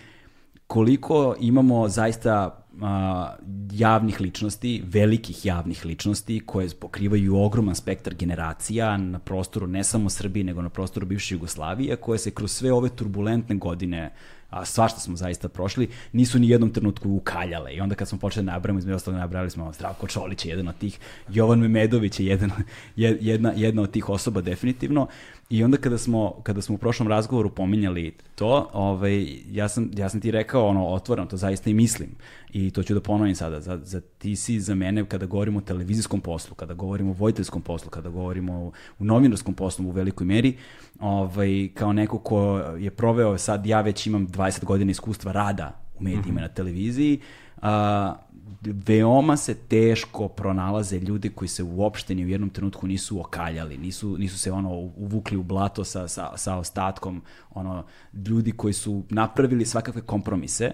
koliko 0.69 1.37
imamo 1.41 1.89
zaista 1.89 2.65
a, 2.83 3.37
javnih 3.73 4.21
ličnosti, 4.21 4.83
velikih 4.87 5.47
javnih 5.47 5.85
ličnosti 5.85 6.41
koje 6.47 6.69
pokrivaju 6.81 7.37
ogroman 7.37 7.75
spektar 7.75 8.15
generacija 8.15 8.97
na 8.97 9.19
prostoru 9.19 9.67
ne 9.67 9.85
samo 9.85 10.11
Srbije, 10.11 10.45
nego 10.45 10.63
na 10.63 10.69
prostoru 10.69 11.07
bivše 11.07 11.35
Jugoslavije, 11.35 11.97
koje 11.97 12.19
se 12.19 12.31
kroz 12.31 12.53
sve 12.53 12.73
ove 12.73 12.89
turbulentne 12.89 13.57
godine 13.57 14.11
a 14.51 14.65
svašta 14.65 15.01
smo 15.01 15.17
zaista 15.17 15.49
prošli, 15.49 15.89
nisu 16.13 16.39
ni 16.39 16.49
jednom 16.49 16.73
trenutku 16.73 17.11
ukaljale. 17.11 17.75
I 17.75 17.81
onda 17.81 17.95
kad 17.95 18.09
smo 18.09 18.19
počeli 18.19 18.47
da 18.47 18.53
nabrajamo, 18.53 18.79
između 18.79 18.97
ostalog 18.97 19.21
nabrali 19.21 19.51
smo 19.51 19.73
Zdravko 19.73 20.07
Čolić 20.07 20.45
je 20.45 20.51
jedan 20.51 20.69
od 20.69 20.79
tih, 20.79 20.99
Jovan 21.29 21.59
Memedović 21.59 22.21
je 22.21 22.27
jedan, 22.27 22.51
je- 22.97 23.19
jedna, 23.21 23.53
jedna 23.57 23.83
od 23.83 23.91
tih 23.91 24.09
osoba 24.09 24.41
definitivno. 24.41 25.07
I 25.51 25.65
onda 25.65 25.77
kada 25.77 25.99
smo, 25.99 26.41
kada 26.43 26.63
smo 26.63 26.75
u 26.75 26.79
prošlom 26.79 27.09
razgovoru 27.09 27.51
pominjali 27.51 28.15
to, 28.35 28.71
ovaj, 28.73 29.27
ja, 29.51 29.69
sam, 29.69 29.91
ja 29.97 30.09
sam 30.09 30.21
ti 30.21 30.31
rekao 30.31 30.67
ono, 30.67 30.87
otvoreno, 30.87 31.29
to 31.29 31.37
zaista 31.37 31.71
i 31.71 31.75
mislim. 31.75 32.11
I 32.53 32.71
to 32.71 32.83
ću 32.83 32.95
da 32.95 33.01
ponovim 33.01 33.35
sada. 33.35 33.61
Za, 33.61 33.81
za 33.83 34.01
ti 34.01 34.37
si 34.37 34.61
za 34.61 34.75
mene 34.75 35.05
kada 35.05 35.27
govorimo 35.27 35.59
o 35.59 35.63
televizijskom 35.63 36.21
poslu, 36.21 36.55
kada 36.55 36.75
govorimo 36.75 37.11
o 37.11 37.15
vojiteljskom 37.15 37.63
poslu, 37.63 37.91
kada 37.91 38.09
govorimo 38.09 38.53
o, 38.53 38.73
u 38.99 39.05
novinarskom 39.05 39.55
poslu 39.55 39.89
u 39.89 39.91
velikoj 39.91 40.27
meri, 40.27 40.57
ovaj, 41.01 41.69
kao 41.75 41.93
neko 41.93 42.19
ko 42.19 42.59
je 42.79 42.91
proveo, 42.91 43.39
sad 43.39 43.67
ja 43.67 43.81
već 43.81 44.07
imam 44.07 44.29
20 44.29 44.65
godina 44.65 44.91
iskustva 44.91 45.33
rada 45.33 45.81
u 46.01 46.03
medijima 46.03 46.41
na 46.41 46.49
televiziji, 46.49 47.21
a, 47.63 48.15
veoma 48.61 49.37
se 49.37 49.55
teško 49.55 50.29
pronalaze 50.29 50.99
ljudi 50.99 51.31
koji 51.31 51.49
se 51.49 51.63
uopšte 51.63 52.15
ni 52.15 52.25
u 52.25 52.29
jednom 52.29 52.51
trenutku 52.51 52.87
nisu 52.87 53.21
okaljali, 53.21 53.79
nisu, 53.79 54.19
nisu 54.19 54.39
se 54.39 54.53
ono 54.53 54.71
uvukli 54.77 55.37
u 55.37 55.43
blato 55.43 55.85
sa, 55.85 56.09
sa, 56.09 56.37
sa 56.37 56.57
ostatkom, 56.57 57.23
ono, 57.51 57.85
ljudi 58.27 58.53
koji 58.53 58.73
su 58.73 59.03
napravili 59.11 59.67
svakakve 59.67 60.01
kompromise 60.01 60.71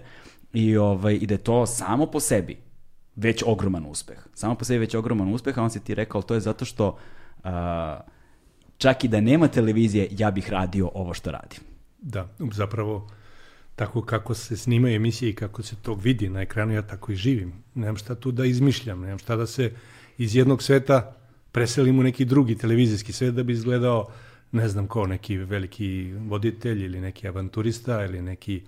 i, 0.52 0.76
ovaj, 0.76 1.14
i 1.14 1.26
da 1.26 1.34
je 1.34 1.38
to 1.38 1.66
samo 1.66 2.06
po 2.06 2.20
sebi 2.20 2.56
već 3.16 3.42
ogroman 3.46 3.86
uspeh. 3.86 4.26
Samo 4.34 4.54
po 4.54 4.64
sebi 4.64 4.78
već 4.78 4.94
ogroman 4.94 5.34
uspeh, 5.34 5.58
a 5.58 5.62
on 5.62 5.70
se 5.70 5.80
ti 5.80 5.94
rekao, 5.94 6.22
to 6.22 6.34
je 6.34 6.40
zato 6.40 6.64
što 6.64 6.98
a, 7.44 8.00
čak 8.76 9.04
i 9.04 9.08
da 9.08 9.20
nema 9.20 9.48
televizije, 9.48 10.08
ja 10.10 10.30
bih 10.30 10.50
radio 10.50 10.90
ovo 10.94 11.14
što 11.14 11.30
radim. 11.30 11.60
Da, 11.98 12.28
zapravo 12.38 13.08
tako 13.76 14.02
kako 14.02 14.34
se 14.34 14.56
snimaju 14.56 14.96
emisije 14.96 15.30
i 15.30 15.34
kako 15.34 15.62
se 15.62 15.76
to 15.82 15.94
vidi 15.94 16.28
na 16.28 16.40
ekranu, 16.40 16.72
ja 16.72 16.82
tako 16.82 17.12
i 17.12 17.16
živim. 17.16 17.52
Nemam 17.74 17.96
šta 17.96 18.14
tu 18.14 18.32
da 18.32 18.44
izmišljam, 18.44 19.00
nemam 19.00 19.18
šta 19.18 19.36
da 19.36 19.46
se 19.46 19.72
iz 20.18 20.36
jednog 20.36 20.62
sveta 20.62 21.16
preselim 21.52 21.98
u 21.98 22.02
neki 22.02 22.24
drugi 22.24 22.58
televizijski 22.58 23.12
svet 23.12 23.34
da 23.34 23.42
bi 23.42 23.52
izgledao, 23.52 24.06
ne 24.52 24.68
znam 24.68 24.86
ko, 24.86 25.06
neki 25.06 25.36
veliki 25.36 26.12
voditelj 26.18 26.84
ili 26.84 27.00
neki 27.00 27.28
avanturista 27.28 28.04
ili 28.04 28.22
neki 28.22 28.62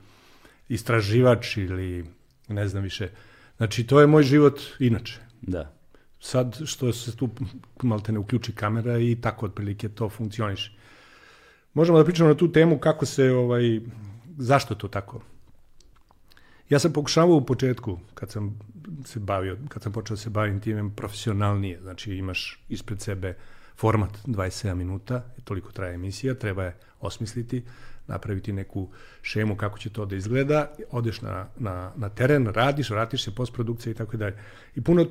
istraživač 0.68 1.56
ili 1.56 2.04
ne 2.48 2.68
znam 2.68 2.82
više. 2.82 3.08
Znači, 3.56 3.86
to 3.86 4.00
je 4.00 4.06
moj 4.06 4.22
život 4.22 4.60
inače. 4.78 5.20
Da. 5.42 5.72
Sad 6.20 6.60
što 6.64 6.92
se 6.92 7.16
tu 7.16 7.28
malte 7.82 8.12
ne 8.12 8.18
uključi 8.18 8.52
kamera 8.52 8.98
i 8.98 9.16
tako 9.20 9.46
otprilike 9.46 9.88
to 9.88 10.08
funkcioniše. 10.08 10.72
Možemo 11.74 11.98
da 11.98 12.04
pričamo 12.04 12.28
na 12.28 12.34
tu 12.34 12.52
temu 12.52 12.78
kako 12.78 13.06
se, 13.06 13.30
ovaj, 13.30 13.80
zašto 14.36 14.74
to 14.74 14.88
tako. 14.88 15.20
Ja 16.68 16.78
sam 16.78 16.92
pokušavao 16.92 17.36
u 17.36 17.46
početku, 17.46 17.98
kad 18.14 18.30
sam 18.30 18.58
se 19.04 19.20
bavio, 19.20 19.58
kad 19.68 19.82
sam 19.82 19.92
počeo 19.92 20.16
da 20.16 20.20
se 20.20 20.30
bavim 20.30 20.60
time 20.60 20.90
profesionalnije, 20.96 21.80
znači 21.82 22.14
imaš 22.14 22.64
ispred 22.68 23.00
sebe 23.00 23.36
format 23.76 24.10
27 24.26 24.74
minuta, 24.74 25.24
toliko 25.44 25.72
traje 25.72 25.94
emisija, 25.94 26.34
treba 26.34 26.64
je 26.64 26.76
osmisliti, 27.00 27.64
napraviti 28.06 28.52
neku 28.52 28.88
šemu 29.22 29.56
kako 29.56 29.78
će 29.78 29.90
to 29.90 30.06
da 30.06 30.16
izgleda, 30.16 30.72
odeš 30.90 31.20
na, 31.20 31.48
na, 31.56 31.92
na 31.96 32.08
teren, 32.08 32.46
radiš, 32.46 32.90
vratiš 32.90 33.24
se, 33.24 33.34
postprodukcija 33.34 33.90
i 33.90 33.94
tako 33.94 34.16
dalje. 34.16 34.38
I 34.74 34.80
puno, 34.80 35.06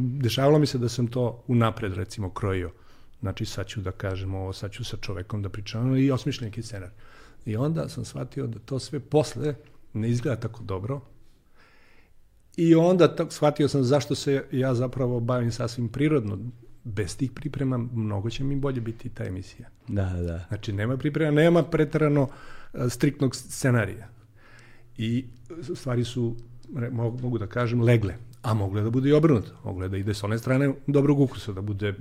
dešavalo 0.00 0.58
mi 0.58 0.66
se 0.66 0.78
da 0.78 0.88
sam 0.88 1.06
to 1.06 1.44
unapred 1.46 1.94
recimo 1.94 2.30
krojio. 2.30 2.70
Znači 3.20 3.44
sad 3.44 3.66
ću 3.66 3.80
da 3.80 3.92
kažem 3.92 4.34
ovo, 4.34 4.52
sad 4.52 4.70
ću 4.70 4.84
sa 4.84 4.96
čovekom 4.96 5.42
da 5.42 5.48
pričam 5.48 5.96
i 5.96 6.10
osmišljam 6.10 6.48
neki 6.48 6.62
scenar. 6.62 6.90
I 7.46 7.56
onda 7.56 7.88
sam 7.88 8.04
shvatio 8.04 8.46
da 8.46 8.58
to 8.58 8.78
sve 8.78 9.00
posle 9.00 9.54
ne 9.92 10.10
izgleda 10.10 10.40
tako 10.40 10.62
dobro. 10.62 11.00
I 12.56 12.74
onda 12.74 13.16
tak, 13.16 13.32
shvatio 13.32 13.68
sam 13.68 13.82
zašto 13.82 14.14
se 14.14 14.44
ja 14.52 14.74
zapravo 14.74 15.20
bavim 15.20 15.52
sasvim 15.52 15.88
prirodno. 15.88 16.38
Bez 16.84 17.16
tih 17.16 17.30
priprema 17.30 17.78
mnogo 17.78 18.30
će 18.30 18.44
mi 18.44 18.56
bolje 18.56 18.80
biti 18.80 19.08
ta 19.08 19.24
emisija. 19.24 19.68
Da, 19.88 20.04
da. 20.04 20.44
Znači, 20.48 20.72
nema 20.72 20.96
priprema, 20.96 21.30
nema 21.30 21.62
pretarano 21.62 22.28
striktnog 22.88 23.36
scenarija. 23.36 24.08
I 24.98 25.24
stvari 25.74 26.04
su, 26.04 26.36
mogu 26.92 27.38
da 27.38 27.46
kažem, 27.46 27.82
legle. 27.82 28.14
A 28.44 28.54
mogle 28.54 28.82
da 28.82 28.90
bude 28.90 29.08
i 29.08 29.12
obrnuto. 29.12 29.50
Mogle 29.64 29.88
da 29.88 29.96
ide 29.96 30.14
s 30.14 30.24
one 30.24 30.38
strane 30.38 30.72
dobrog 30.86 31.20
ukusa, 31.20 31.52
da 31.52 31.60
bude 31.60 31.94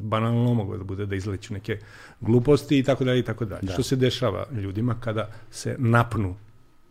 banalno, 0.00 0.54
mogle 0.54 0.78
da 0.78 0.84
bude 0.84 1.06
da 1.06 1.16
izleću 1.16 1.54
neke 1.54 1.78
gluposti 2.20 2.78
i 2.78 2.82
tako 2.82 3.04
dalje 3.04 3.18
i 3.18 3.22
tako 3.22 3.44
dalje. 3.44 3.62
Da. 3.62 3.72
Što 3.72 3.82
se 3.82 3.96
dešava 3.96 4.46
ljudima 4.52 5.00
kada 5.00 5.30
se 5.50 5.76
napnu 5.78 6.34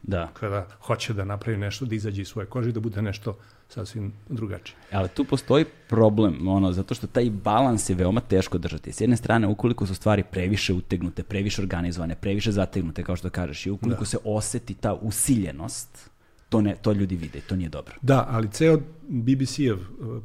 Da. 0.03 0.29
kada 0.33 0.67
hoće 0.81 1.13
da 1.13 1.23
napravi 1.25 1.57
nešto, 1.57 1.85
da 1.85 1.95
izađe 1.95 2.21
iz 2.21 2.27
svoje 2.27 2.45
kože 2.45 2.69
i 2.69 2.73
da 2.73 2.79
bude 2.79 3.01
nešto 3.01 3.37
sasvim 3.69 4.13
drugačije. 4.29 4.75
Ali 4.91 5.09
tu 5.09 5.23
postoji 5.25 5.65
problem, 5.89 6.47
ono, 6.47 6.71
zato 6.71 6.95
što 6.95 7.07
taj 7.07 7.29
balans 7.29 7.89
je 7.89 7.95
veoma 7.95 8.21
teško 8.21 8.57
držati. 8.57 8.91
S 8.91 9.01
jedne 9.01 9.17
strane, 9.17 9.47
ukoliko 9.47 9.85
su 9.85 9.95
stvari 9.95 10.23
previše 10.31 10.73
utegnute, 10.73 11.23
previše 11.23 11.61
organizovane, 11.61 12.15
previše 12.15 12.51
zategnute, 12.51 13.03
kao 13.03 13.15
što 13.15 13.29
kažeš, 13.29 13.65
i 13.65 13.71
ukoliko 13.71 13.99
da. 13.99 14.05
se 14.05 14.17
oseti 14.23 14.73
ta 14.73 14.93
usiljenost, 14.93 16.09
to, 16.49 16.61
ne, 16.61 16.75
to 16.81 16.91
ljudi 16.91 17.15
vide, 17.15 17.41
to 17.41 17.55
nije 17.55 17.69
dobro. 17.69 17.95
Da, 18.01 18.27
ali 18.29 18.51
ceo 18.51 18.79
BBC-ev, 19.07 19.77
uh, 19.77 20.07
uh, 20.07 20.21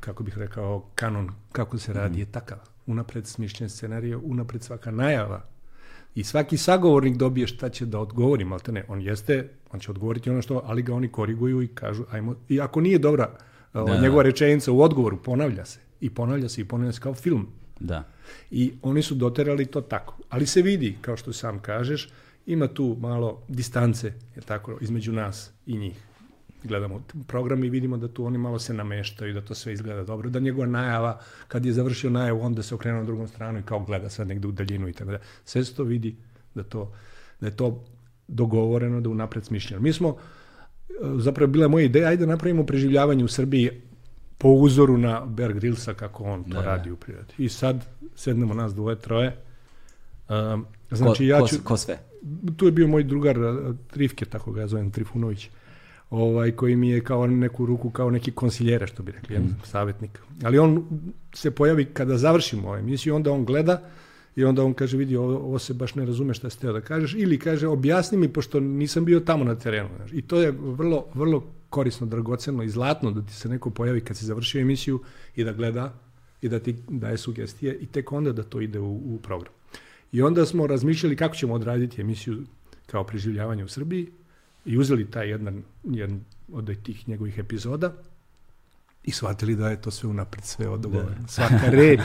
kako 0.00 0.22
bih 0.22 0.38
rekao, 0.38 0.84
kanon, 0.94 1.30
kako 1.52 1.78
se 1.78 1.92
radi, 1.92 2.16
mm. 2.16 2.20
je 2.20 2.26
takav. 2.26 2.58
Unapred 2.86 3.26
smišljen 3.26 3.70
scenarij, 3.70 4.14
unapred 4.14 4.62
svaka 4.62 4.90
najava 4.90 5.50
I 6.14 6.24
svaki 6.24 6.56
sagovornik 6.56 7.16
dobije 7.16 7.46
šta 7.46 7.68
će 7.68 7.86
da 7.86 7.98
odgovori, 7.98 8.44
malte 8.44 8.72
ne, 8.72 8.84
on 8.88 9.00
jeste, 9.00 9.48
on 9.72 9.80
će 9.80 9.90
odgovoriti 9.90 10.30
ono 10.30 10.42
što, 10.42 10.62
ali 10.66 10.82
ga 10.82 10.94
oni 10.94 11.08
koriguju 11.08 11.62
i 11.62 11.68
kažu, 11.68 12.04
ajmo, 12.10 12.34
i 12.48 12.60
ako 12.60 12.80
nije 12.80 12.98
dobra 12.98 13.30
da, 13.74 13.82
da. 13.84 14.00
njegova 14.00 14.22
rečenica 14.22 14.72
u 14.72 14.80
odgovoru, 14.82 15.22
ponavlja 15.22 15.64
se, 15.64 15.80
i 16.00 16.10
ponavlja 16.10 16.48
se, 16.48 16.60
i 16.60 16.64
ponavlja 16.64 16.92
se 16.92 17.00
kao 17.00 17.14
film. 17.14 17.46
Da. 17.80 18.04
I 18.50 18.72
oni 18.82 19.02
su 19.02 19.14
doterali 19.14 19.66
to 19.66 19.80
tako. 19.80 20.16
Ali 20.28 20.46
se 20.46 20.62
vidi, 20.62 20.98
kao 21.00 21.16
što 21.16 21.32
sam 21.32 21.58
kažeš, 21.58 22.08
ima 22.52 22.68
tu 22.68 22.96
malo 23.00 23.42
distance, 23.48 24.06
je 24.36 24.42
tako, 24.42 24.78
između 24.80 25.12
nas 25.12 25.50
i 25.66 25.78
njih 25.78 26.06
gledamo 26.64 27.02
program 27.26 27.64
i 27.64 27.70
vidimo 27.70 27.96
da 27.96 28.08
tu 28.08 28.24
oni 28.24 28.38
malo 28.38 28.58
se 28.58 28.74
nameštaju, 28.74 29.34
da 29.34 29.40
to 29.40 29.54
sve 29.54 29.72
izgleda 29.72 30.04
dobro, 30.04 30.30
da 30.30 30.40
njegova 30.40 30.66
najava, 30.66 31.20
kad 31.48 31.66
je 31.66 31.72
završio 31.72 32.10
najavu, 32.10 32.40
onda 32.42 32.62
se 32.62 32.74
okrenuo 32.74 33.00
na 33.00 33.06
drugom 33.06 33.28
stranu 33.28 33.58
i 33.58 33.62
kao 33.62 33.80
gleda 33.80 34.08
sad 34.08 34.28
negde 34.28 34.48
u 34.48 34.52
daljinu 34.52 34.88
i 34.88 34.92
tako 34.92 35.10
da. 35.10 35.18
Sve 35.44 35.64
se 35.64 35.74
to 35.74 35.84
vidi 35.84 36.16
da, 36.54 36.62
to, 36.62 36.92
da 37.40 37.46
je 37.46 37.56
to 37.56 37.84
dogovoreno, 38.28 39.00
da 39.00 39.08
unapred 39.08 39.44
smišljeno. 39.44 39.82
Mi 39.82 39.92
smo, 39.92 40.16
zapravo 41.16 41.52
bila 41.52 41.68
moja 41.68 41.84
ideja, 41.84 42.08
ajde 42.08 42.26
da 42.26 42.32
napravimo 42.32 42.66
preživljavanje 42.66 43.24
u 43.24 43.28
Srbiji 43.28 43.70
po 44.38 44.48
uzoru 44.48 44.98
na 44.98 45.26
Bear 45.26 45.52
Grillsa 45.52 45.94
kako 45.94 46.24
on 46.24 46.44
to 46.44 46.50
da, 46.50 46.60
da. 46.60 46.64
radi 46.64 46.90
u 46.90 46.96
prirodi. 46.96 47.34
I 47.38 47.48
sad 47.48 47.84
sednemo 48.16 48.54
nas 48.54 48.74
dvoje, 48.74 48.98
troje. 48.98 49.36
Um, 50.28 50.66
znači, 50.90 51.18
ko, 51.18 51.24
ja 51.24 51.46
ću, 51.46 51.56
ko, 51.56 51.64
ko 51.64 51.76
sve? 51.76 51.98
Tu 52.56 52.66
je 52.66 52.72
bio 52.72 52.88
moj 52.88 53.04
drugar 53.04 53.36
Trifke, 53.90 54.24
tako 54.24 54.52
ga 54.52 54.66
zovem, 54.66 54.90
Trifunović 54.90 55.50
ovaj, 56.10 56.50
koji 56.50 56.76
mi 56.76 56.90
je 56.90 57.04
kao 57.04 57.26
neku 57.26 57.66
ruku, 57.66 57.90
kao 57.90 58.10
neki 58.10 58.30
konsiljera, 58.30 58.86
što 58.86 59.02
bi 59.02 59.12
rekli, 59.12 59.38
mm. 59.38 59.56
savjetnik. 59.64 60.18
Ali 60.42 60.58
on 60.58 60.86
se 61.34 61.50
pojavi 61.50 61.84
kada 61.84 62.16
završimo 62.16 62.76
emisiju, 62.76 63.14
onda 63.14 63.32
on 63.32 63.44
gleda 63.44 63.82
i 64.36 64.44
onda 64.44 64.64
on 64.64 64.74
kaže, 64.74 64.96
vidi, 64.96 65.16
ovo, 65.16 65.36
ovo 65.36 65.58
se 65.58 65.74
baš 65.74 65.94
ne 65.94 66.06
razume 66.06 66.34
šta 66.34 66.50
ste 66.50 66.72
da 66.72 66.80
kažeš, 66.80 67.14
ili 67.14 67.38
kaže, 67.38 67.68
objasni 67.68 68.18
mi, 68.18 68.28
pošto 68.28 68.60
nisam 68.60 69.04
bio 69.04 69.20
tamo 69.20 69.44
na 69.44 69.54
terenu. 69.54 69.88
Znaš. 69.96 70.12
I 70.12 70.22
to 70.22 70.40
je 70.40 70.50
vrlo, 70.50 71.06
vrlo 71.14 71.46
korisno, 71.70 72.06
dragoceno 72.06 72.62
i 72.62 72.68
zlatno 72.68 73.10
da 73.10 73.22
ti 73.22 73.34
se 73.34 73.48
neko 73.48 73.70
pojavi 73.70 74.00
kad 74.00 74.16
si 74.16 74.24
završio 74.24 74.60
emisiju 74.60 75.00
i 75.36 75.44
da 75.44 75.52
gleda 75.52 75.92
i 76.42 76.48
da 76.48 76.58
ti 76.58 76.76
daje 76.88 77.16
sugestije 77.16 77.74
i 77.80 77.86
tek 77.86 78.12
onda 78.12 78.32
da 78.32 78.42
to 78.42 78.60
ide 78.60 78.78
u, 78.78 78.92
u 79.14 79.18
program. 79.22 79.52
I 80.12 80.22
onda 80.22 80.46
smo 80.46 80.66
razmišljali 80.66 81.16
kako 81.16 81.34
ćemo 81.34 81.54
odraditi 81.54 82.00
emisiju 82.00 82.42
kao 82.86 83.04
preživljavanje 83.04 83.64
u 83.64 83.68
Srbiji 83.68 84.10
i 84.64 84.78
uzeli 84.78 85.10
taj 85.10 85.28
jedan, 85.28 85.62
jedan 85.84 86.20
od 86.52 86.82
tih 86.82 87.08
njegovih 87.08 87.38
epizoda 87.38 87.92
i 89.04 89.12
shvatili 89.12 89.56
da 89.56 89.70
je 89.70 89.82
to 89.82 89.90
sve 89.90 90.08
unapred, 90.08 90.44
sve 90.44 90.68
odogovoreno. 90.68 91.22
Da. 91.22 91.28
Svaka 91.28 91.70
reč, 91.70 92.00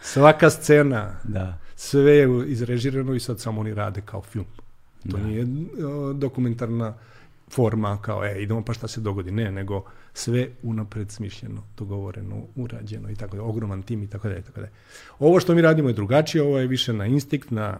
svaka 0.00 0.50
scena, 0.50 1.20
da. 1.24 1.58
sve 1.76 2.12
je 2.12 2.44
izrežirano 2.46 3.14
i 3.14 3.20
sad 3.20 3.40
samo 3.40 3.60
oni 3.60 3.74
rade 3.74 4.00
kao 4.00 4.22
film. 4.22 4.46
To 5.10 5.16
da. 5.16 5.22
nije 5.22 5.46
dokumentarna 6.14 6.94
forma 7.50 7.98
kao, 8.02 8.24
e, 8.24 8.42
idemo 8.42 8.64
pa 8.64 8.74
šta 8.74 8.88
se 8.88 9.00
dogodi. 9.00 9.30
Ne, 9.30 9.52
nego 9.52 9.84
sve 10.14 10.48
unapred 10.62 11.10
smišljeno, 11.10 11.62
dogovoreno, 11.78 12.42
urađeno 12.56 13.10
i 13.10 13.14
tako 13.14 13.36
da, 13.36 13.42
ogroman 13.42 13.82
tim 13.82 14.02
i 14.02 14.06
tako 14.06 14.28
da, 14.28 14.38
i 14.38 14.42
tako 14.42 14.60
da. 14.60 14.68
Ovo 15.18 15.40
što 15.40 15.54
mi 15.54 15.62
radimo 15.62 15.88
je 15.88 15.92
drugačije, 15.92 16.42
ovo 16.42 16.58
je 16.58 16.66
više 16.66 16.92
na 16.92 17.06
instinkt, 17.06 17.50
na 17.50 17.78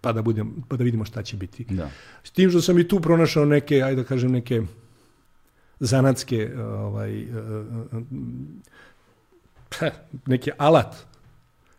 pa 0.00 0.12
da, 0.12 0.22
budem, 0.22 0.64
pa 0.68 0.76
da 0.76 0.84
vidimo 0.84 1.04
šta 1.04 1.22
će 1.22 1.36
biti. 1.36 1.64
Da. 1.64 1.90
S 2.24 2.30
tim 2.30 2.50
što 2.50 2.60
sam 2.60 2.78
i 2.78 2.88
tu 2.88 3.00
pronašao 3.00 3.44
neke, 3.44 3.82
ajde 3.82 4.02
da 4.02 4.08
kažem, 4.08 4.32
neke 4.32 4.62
zanatske, 5.80 6.50
ovaj, 6.58 7.26
neke 10.26 10.50
alat 10.58 10.96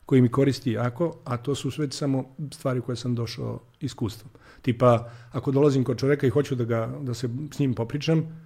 koji 0.05 0.21
mi 0.21 0.31
koristi 0.31 0.71
jako, 0.71 1.15
a 1.23 1.37
to 1.37 1.55
su 1.55 1.71
sve 1.71 1.91
samo 1.91 2.35
stvari 2.53 2.81
koje 2.81 2.95
sam 2.95 3.15
došao 3.15 3.59
iskustvom. 3.79 4.29
Tipa, 4.61 5.09
ako 5.31 5.51
dolazim 5.51 5.83
kod 5.83 5.97
čoveka 5.97 6.27
i 6.27 6.29
hoću 6.29 6.55
da, 6.55 6.63
ga, 6.63 6.89
da 7.01 7.13
se 7.13 7.29
s 7.53 7.59
njim 7.59 7.73
popričam, 7.73 8.45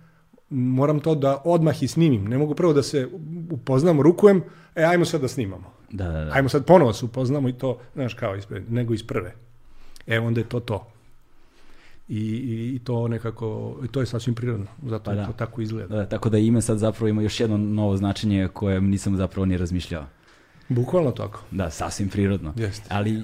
moram 0.50 1.00
to 1.00 1.16
da 1.16 1.42
odmah 1.46 1.84
i 1.84 1.88
snimim. 1.88 2.26
Ne 2.26 2.38
mogu 2.38 2.56
prvo 2.56 2.74
da 2.74 2.84
se 2.84 3.08
upoznam, 3.52 4.02
rukujem, 4.02 4.44
e, 4.76 4.84
ajmo 4.84 5.06
sad 5.06 5.22
da 5.22 5.28
snimamo. 5.28 5.74
Da, 5.92 6.08
da, 6.08 6.26
da. 6.26 6.32
Ajmo 6.34 6.50
sad 6.50 6.66
ponovo 6.66 6.94
se 6.94 7.06
upoznamo 7.06 7.50
i 7.50 7.54
to, 7.54 7.78
znaš, 7.94 8.14
kao 8.14 8.36
ispred, 8.36 8.72
nego 8.72 8.94
iz 8.94 9.04
prve 9.04 9.34
e 10.08 10.20
onda 10.20 10.40
je 10.40 10.50
to 10.50 10.60
to. 10.60 10.88
I, 12.08 12.20
i, 12.20 12.76
i 12.76 12.80
to 12.80 13.08
nekako, 13.08 13.80
i 13.86 13.88
to 13.88 14.00
je 14.00 14.06
sasvim 14.06 14.36
prirodno, 14.36 14.66
zato 14.88 15.04
pa 15.04 15.16
da. 15.16 15.26
to 15.26 15.34
tako 15.34 15.62
izgleda. 15.62 15.96
Da, 15.96 16.06
tako 16.06 16.30
da 16.30 16.38
ime 16.38 16.62
sad 16.62 16.78
zapravo 16.78 17.08
ima 17.08 17.22
još 17.22 17.40
jedno 17.40 17.58
novo 17.58 17.98
značenje 17.98 18.48
koje 18.54 18.82
nisam 18.82 19.18
zapravo 19.18 19.46
ni 19.46 19.58
razmišljao. 19.58 20.06
Bukvalno 20.70 21.12
tako. 21.12 21.40
Da, 21.52 21.70
sasvim 21.70 22.10
prirodno. 22.10 22.54
Jeste. 22.56 22.90
Ali 22.90 23.24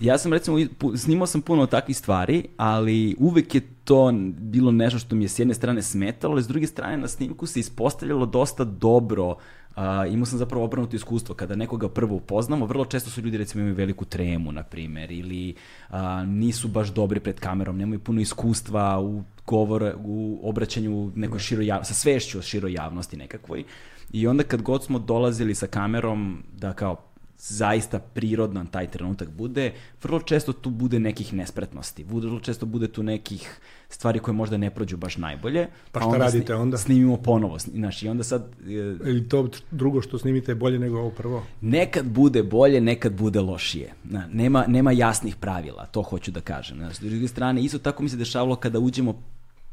ja 0.00 0.18
sam 0.18 0.32
recimo, 0.32 0.58
snimao 0.96 1.26
sam 1.26 1.42
puno 1.42 1.66
takvih 1.66 1.96
stvari, 1.96 2.44
ali 2.56 3.16
uvek 3.18 3.54
je 3.54 3.60
to 3.84 4.12
bilo 4.38 4.72
nešto 4.72 4.98
što 4.98 5.16
mi 5.16 5.24
je 5.24 5.28
s 5.28 5.38
jedne 5.38 5.54
strane 5.54 5.82
smetalo, 5.82 6.32
ali 6.32 6.42
s 6.42 6.48
druge 6.48 6.66
strane 6.66 6.96
na 6.96 7.08
snimku 7.08 7.46
se 7.46 7.60
ispostavljalo 7.60 8.26
dosta 8.26 8.64
dobro 8.64 9.36
Uh, 9.76 10.12
imao 10.12 10.26
sam 10.26 10.38
zapravo 10.38 10.64
obrnuto 10.64 10.96
iskustvo. 10.96 11.34
Kada 11.34 11.56
nekoga 11.56 11.88
prvo 11.88 12.16
upoznamo, 12.16 12.66
vrlo 12.66 12.84
često 12.84 13.10
su 13.10 13.20
ljudi 13.20 13.36
recimo 13.36 13.60
imaju 13.60 13.74
veliku 13.74 14.04
tremu, 14.04 14.52
na 14.52 14.62
primer, 14.62 15.12
ili 15.12 15.54
uh, 15.90 15.96
nisu 16.26 16.68
baš 16.68 16.88
dobri 16.88 17.20
pred 17.20 17.40
kamerom, 17.40 17.78
nemaju 17.78 18.00
puno 18.00 18.20
iskustva 18.20 19.00
u 19.00 19.22
govor, 19.46 19.94
u 20.04 20.40
obraćanju 20.42 21.12
nekoj 21.14 21.36
da. 21.36 21.38
široj 21.38 21.66
javnosti, 21.66 21.94
sa 21.94 22.00
svešću 22.00 22.38
o 22.38 22.42
široj 22.42 22.72
javnosti 22.72 23.16
nekakvoj. 23.16 23.64
I 24.12 24.26
onda 24.26 24.42
kad 24.42 24.62
god 24.62 24.84
smo 24.84 24.98
dolazili 24.98 25.54
sa 25.54 25.66
kamerom 25.66 26.42
da 26.52 26.72
kao 26.72 27.10
zaista 27.40 27.98
prirodan 27.98 28.66
taj 28.66 28.90
trenutak 28.90 29.30
bude, 29.30 29.72
vrlo 30.02 30.20
često 30.20 30.52
tu 30.52 30.70
bude 30.70 31.00
nekih 31.00 31.32
nespretnosti, 31.34 32.04
vrlo 32.04 32.40
često 32.40 32.66
bude 32.66 32.88
tu 32.88 33.02
nekih 33.02 33.60
stvari 33.88 34.18
koje 34.18 34.34
možda 34.34 34.56
ne 34.56 34.70
prođu 34.70 34.96
baš 34.96 35.16
najbolje. 35.16 35.66
Pa 35.92 36.00
šta 36.00 36.16
radite 36.16 36.54
onda? 36.54 36.78
Snimimo 36.78 37.16
ponovo, 37.16 37.58
znaš, 37.58 38.02
i 38.02 38.08
onda 38.08 38.24
sad... 38.24 38.52
E, 38.66 38.72
Ili 39.08 39.28
to 39.28 39.48
drugo 39.70 40.02
što 40.02 40.18
snimite 40.18 40.52
je 40.52 40.56
bolje 40.56 40.78
nego 40.78 40.98
ovo 40.98 41.10
prvo? 41.10 41.42
Nekad 41.60 42.06
bude 42.06 42.42
bolje, 42.42 42.80
nekad 42.80 43.12
bude 43.12 43.40
lošije. 43.40 43.92
Na, 44.04 44.28
nema, 44.32 44.64
nema 44.68 44.92
jasnih 44.92 45.36
pravila, 45.36 45.86
to 45.86 46.02
hoću 46.02 46.30
da 46.30 46.40
kažem. 46.40 46.76
Znaš, 46.76 46.96
s 46.96 47.00
druge 47.00 47.28
strane, 47.28 47.62
isto 47.62 47.78
tako 47.78 48.02
mi 48.02 48.08
se 48.08 48.16
dešavalo 48.16 48.56
kada 48.56 48.78
uđemo 48.78 49.22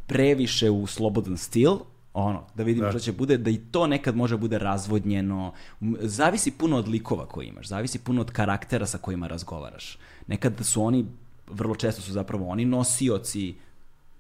previše 0.05 0.69
u 0.69 0.87
slobodan 0.87 1.37
stil, 1.37 1.77
ono, 2.17 2.43
da 2.55 2.63
vidimo 2.63 2.85
da. 2.85 2.91
što 2.91 2.99
će 2.99 3.11
bude, 3.11 3.37
da 3.37 3.49
i 3.49 3.57
to 3.57 3.87
nekad 3.87 4.15
može 4.15 4.37
bude 4.37 4.57
razvodnjeno. 4.57 5.53
Zavisi 6.01 6.51
puno 6.51 6.77
od 6.77 6.87
likova 6.87 7.25
koje 7.25 7.47
imaš, 7.47 7.67
zavisi 7.67 7.99
puno 7.99 8.21
od 8.21 8.31
karaktera 8.31 8.85
sa 8.85 8.97
kojima 8.97 9.27
razgovaraš. 9.27 9.97
Nekad 10.27 10.53
su 10.61 10.83
oni, 10.83 11.05
vrlo 11.47 11.75
često 11.75 12.01
su 12.01 12.11
zapravo 12.11 12.47
oni 12.47 12.65
nosioci 12.65 13.55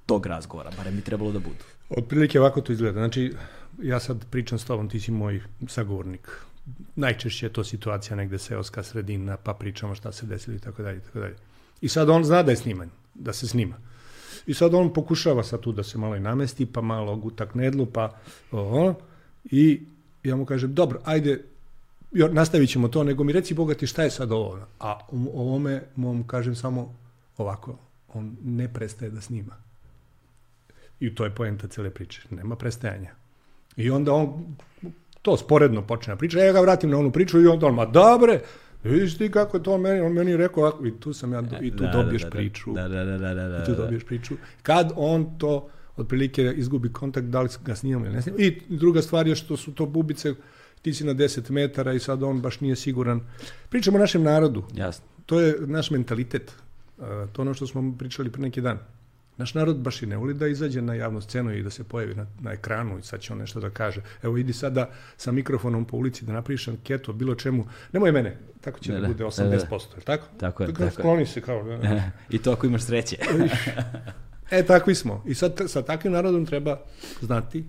tog 0.05 0.25
razgovora, 0.25 0.71
barem 0.77 0.95
bi 0.95 1.01
trebalo 1.01 1.31
da 1.31 1.39
budu. 1.39 1.63
Otprilike 1.89 2.39
ovako 2.39 2.61
to 2.61 2.73
izgleda. 2.73 2.99
Znači, 2.99 3.33
ja 3.81 3.99
sad 3.99 4.25
pričam 4.29 4.59
s 4.59 4.65
tobom, 4.65 4.89
ti 4.89 4.99
si 4.99 5.11
moj 5.11 5.41
sagovornik. 5.67 6.29
Najčešće 6.95 7.45
je 7.45 7.53
to 7.53 7.63
situacija 7.63 8.15
negde 8.15 8.37
seoska 8.37 8.83
sredina, 8.83 9.37
pa 9.37 9.53
pričamo 9.53 9.95
šta 9.95 10.11
se 10.11 10.25
desilo 10.25 10.55
i 10.55 10.59
tako 10.59 10.83
dalje, 10.83 10.99
tako 10.99 11.19
dalje. 11.19 11.35
I 11.81 11.89
sad 11.89 12.09
on 12.09 12.23
zna 12.23 12.43
da 12.43 12.51
je 12.51 12.57
sniman, 12.57 12.89
da 13.13 13.33
se 13.33 13.47
snima. 13.47 13.75
I 14.47 14.53
sad 14.53 14.73
on 14.73 14.93
pokušava 14.93 15.43
sad 15.43 15.59
tu 15.59 15.71
da 15.71 15.83
se 15.83 15.97
malo 15.97 16.15
i 16.15 16.19
namesti, 16.19 16.65
pa 16.65 16.81
malo 16.81 17.15
gutak 17.15 17.55
nedlu, 17.55 17.85
pa 17.85 18.15
ovo, 18.51 18.95
i 19.45 19.81
ja 20.23 20.35
mu 20.35 20.45
kažem, 20.45 20.73
dobro, 20.73 20.99
ajde, 21.05 21.43
nastavit 22.11 22.69
ćemo 22.69 22.87
to, 22.87 23.03
nego 23.03 23.23
mi 23.23 23.33
reci 23.33 23.53
bogati 23.53 23.87
šta 23.87 24.03
je 24.03 24.11
sad 24.11 24.31
ovo. 24.31 24.59
A 24.79 24.99
u 25.11 25.41
ovome 25.41 25.83
mom 25.95 26.27
kažem 26.27 26.55
samo 26.55 26.95
ovako, 27.37 27.77
on 28.13 28.37
ne 28.43 28.73
prestaje 28.73 29.11
da 29.11 29.21
snima. 29.21 29.55
I 30.99 31.15
to 31.15 31.23
je 31.23 31.35
poenta 31.35 31.67
cele 31.67 31.89
priče. 31.89 32.21
Nema 32.29 32.55
prestajanja. 32.55 33.11
I 33.75 33.89
onda 33.89 34.13
on 34.13 34.55
to 35.21 35.37
sporedno 35.37 35.81
počne 35.81 36.13
da 36.13 36.17
priča, 36.17 36.39
ja 36.39 36.53
ga 36.53 36.61
vratim 36.61 36.89
na 36.89 36.97
onu 36.97 37.11
priču 37.11 37.41
i 37.41 37.47
onda 37.47 37.67
on, 37.67 37.75
ma 37.75 37.85
dobre, 37.85 38.41
Vidiš 38.87 39.17
ti 39.17 39.31
kako 39.31 39.57
je 39.57 39.63
to 39.63 39.77
meni, 39.77 39.99
on 39.99 40.13
meni 40.13 40.37
rekao 40.37 40.63
ovako, 40.63 40.85
i 40.85 40.91
tu 40.99 41.13
sam 41.13 41.33
ja, 41.33 41.43
i 41.61 41.71
tu 41.71 41.83
da, 41.83 41.91
dobiješ 41.91 42.21
da, 42.21 42.29
da, 42.29 42.37
priču. 42.37 42.73
Da, 42.73 42.87
da, 42.87 43.03
da, 43.03 43.17
da, 43.17 43.33
da, 43.33 43.63
I 43.63 43.65
tu 43.65 43.75
dobiješ 43.75 44.03
priču. 44.03 44.35
Kad 44.63 44.91
on 44.95 45.37
to 45.37 45.69
otprilike 45.95 46.53
izgubi 46.55 46.93
kontakt, 46.93 47.27
da 47.27 47.41
li 47.41 47.49
ga 47.65 47.75
snimamo 47.75 48.05
ili 48.05 48.15
ne 48.15 48.21
snimamo. 48.21 48.43
I 48.43 48.61
druga 48.69 49.01
stvar 49.01 49.27
je 49.27 49.35
što 49.35 49.57
su 49.57 49.73
to 49.73 49.85
bubice, 49.85 50.33
ti 50.81 50.93
si 50.93 51.05
na 51.05 51.13
10 51.13 51.51
metara 51.51 51.93
i 51.93 51.99
sad 51.99 52.23
on 52.23 52.41
baš 52.41 52.59
nije 52.59 52.75
siguran. 52.75 53.21
Pričamo 53.69 53.97
o 53.97 54.01
našem 54.01 54.23
narodu. 54.23 54.63
Jasno. 54.75 55.05
To 55.25 55.39
je 55.39 55.55
naš 55.59 55.91
mentalitet. 55.91 56.53
To 56.97 57.41
je 57.41 57.41
ono 57.41 57.53
što 57.53 57.67
smo 57.67 57.95
pričali 57.97 58.31
pre 58.31 58.41
neki 58.41 58.61
dan. 58.61 58.79
Naš 59.37 59.53
narod 59.53 59.77
baš 59.77 60.01
i 60.01 60.05
ne 60.05 60.17
voli 60.17 60.33
da 60.33 60.47
izađe 60.47 60.81
na 60.81 60.93
javnu 60.93 61.21
scenu 61.21 61.53
i 61.53 61.63
da 61.63 61.69
se 61.69 61.83
pojavi 61.83 62.15
na, 62.15 62.25
na 62.39 62.51
ekranu 62.51 62.99
i 62.99 63.03
sad 63.03 63.19
će 63.19 63.33
on 63.33 63.39
nešto 63.39 63.59
da 63.59 63.69
kaže. 63.69 64.01
Evo 64.23 64.37
idi 64.37 64.53
sada 64.53 64.89
sa 65.17 65.31
mikrofonom 65.31 65.85
po 65.85 65.97
ulici 65.97 66.25
da 66.25 66.33
napriš 66.33 66.67
anketu 66.67 67.13
bilo 67.13 67.35
čemu. 67.35 67.67
Nemoj 67.93 68.11
mene, 68.11 68.37
tako 68.61 68.79
će 68.79 68.93
da, 68.93 68.99
da 68.99 69.07
bude 69.07 69.23
80%, 69.23 69.47
da, 69.49 69.57
da. 69.57 69.95
je 69.95 70.01
tako? 70.05 70.25
Tako 70.39 70.63
je. 70.63 70.73
Tako 70.73 70.91
skloni 70.91 71.25
se 71.25 71.41
kao. 71.41 71.63
Da, 71.63 71.77
da. 71.77 72.11
I 72.35 72.37
to 72.37 72.51
ako 72.51 72.65
imaš 72.65 72.83
sreće. 72.83 73.17
e, 74.51 74.63
takvi 74.65 74.95
smo. 74.95 75.23
I 75.27 75.35
sad 75.35 75.61
sa 75.67 75.81
takvim 75.81 76.13
narodom 76.13 76.45
treba 76.45 76.79
znati, 77.21 77.65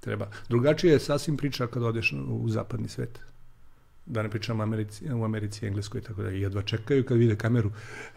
treba. 0.00 0.30
Drugačije 0.48 0.92
je 0.92 0.98
sasvim 0.98 1.36
priča 1.36 1.66
kad 1.66 1.82
odeš 1.82 2.14
u 2.28 2.48
zapadni 2.48 2.88
svet 2.88 3.20
da 4.08 4.22
ne 4.22 4.28
pričam 4.28 4.60
Americi, 4.60 5.12
u 5.12 5.24
Americi, 5.24 5.66
Engleskoj, 5.66 6.00
tako 6.00 6.22
da 6.22 6.28
jedva 6.28 6.62
čekaju 6.62 7.04
kad 7.04 7.16
vide 7.16 7.36
kameru. 7.36 7.70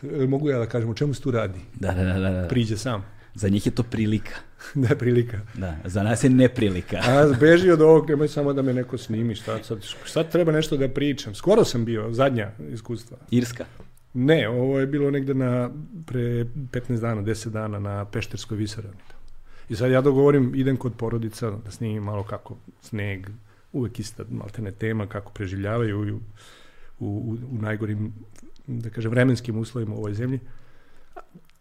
E, 0.04 0.28
mogu 0.28 0.50
ja 0.50 0.60
da 0.60 0.66
kažem, 0.66 0.90
o 0.90 0.94
čemu 0.94 1.14
se 1.14 1.22
tu 1.22 1.32
radi? 1.32 1.60
Da, 1.76 1.92
da, 1.92 2.04
da. 2.04 2.30
da. 2.30 2.48
Priđe 2.48 2.78
sam. 2.78 3.06
Za 3.36 3.50
njih 3.50 3.66
je 3.66 3.72
to 3.72 3.84
prilika. 3.84 4.36
da, 4.88 4.96
prilika. 4.96 5.40
Da, 5.54 5.78
za 5.86 6.04
nas 6.04 6.24
je 6.24 6.30
neprilika. 6.30 6.98
A 6.98 7.34
beži 7.40 7.72
od 7.72 7.82
ovog, 7.82 8.10
nemoj 8.10 8.28
samo 8.28 8.54
da 8.54 8.62
me 8.62 8.74
neko 8.74 8.98
snimi, 8.98 9.36
šta 9.36 9.64
sad, 9.64 9.80
sad 10.06 10.32
treba 10.32 10.52
nešto 10.52 10.78
da 10.78 10.90
pričam. 10.90 11.36
Skoro 11.36 11.64
sam 11.64 11.86
bio, 11.86 12.14
zadnja 12.14 12.52
iskustva. 12.74 13.18
Irska? 13.32 13.66
Ne, 14.14 14.50
ovo 14.50 14.80
je 14.80 14.88
bilo 14.88 15.12
negde 15.12 15.34
na, 15.34 15.70
pre 16.06 16.20
15 16.22 17.00
dana, 17.00 17.22
10 17.22 17.50
dana 17.50 17.80
na 17.80 18.06
Pešterskoj 18.06 18.58
visoravni. 18.58 19.00
I 19.70 19.76
sad 19.76 19.92
ja 19.92 20.02
dogovorim, 20.02 20.52
idem 20.56 20.78
kod 20.78 20.94
porodica 20.94 21.52
da 21.52 21.72
snimim 21.72 22.04
malo 22.04 22.24
kako 22.24 22.58
sneg, 22.82 23.28
uvek 23.74 24.00
ista 24.00 24.24
maltene 24.30 24.72
tema 24.72 25.08
kako 25.08 25.32
preživljavaju 25.32 26.00
u, 26.00 26.20
u, 27.06 27.38
u, 27.52 27.58
najgorim 27.62 28.14
da 28.68 28.90
kažem 28.90 29.12
vremenskim 29.12 29.58
uslovima 29.58 29.96
u 29.96 29.98
ovoj 29.98 30.14
zemlji 30.14 30.40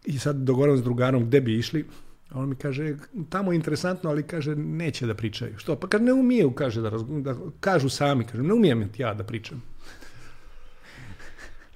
i 0.05 0.19
sad 0.19 0.35
dogovoram 0.35 0.77
s 0.77 0.83
drugarom 0.83 1.25
gde 1.25 1.41
bi 1.41 1.57
išli 1.57 1.85
a 2.31 2.39
on 2.39 2.49
mi 2.49 2.55
kaže, 2.55 2.95
tamo 3.29 3.51
je 3.51 3.55
interesantno, 3.55 4.09
ali 4.09 4.23
kaže, 4.23 4.55
neće 4.55 5.05
da 5.05 5.13
pričaju. 5.13 5.57
Što? 5.57 5.75
Pa 5.75 5.87
kad 5.87 6.03
ne 6.03 6.13
umiju, 6.13 6.51
kaže, 6.51 6.81
da, 6.81 6.89
da 7.21 7.35
kažu 7.59 7.89
sami, 7.89 8.25
kaže, 8.25 8.43
ne 8.43 8.53
umijem 8.53 8.89
ja 8.97 9.13
da 9.13 9.23
pričam. 9.23 9.63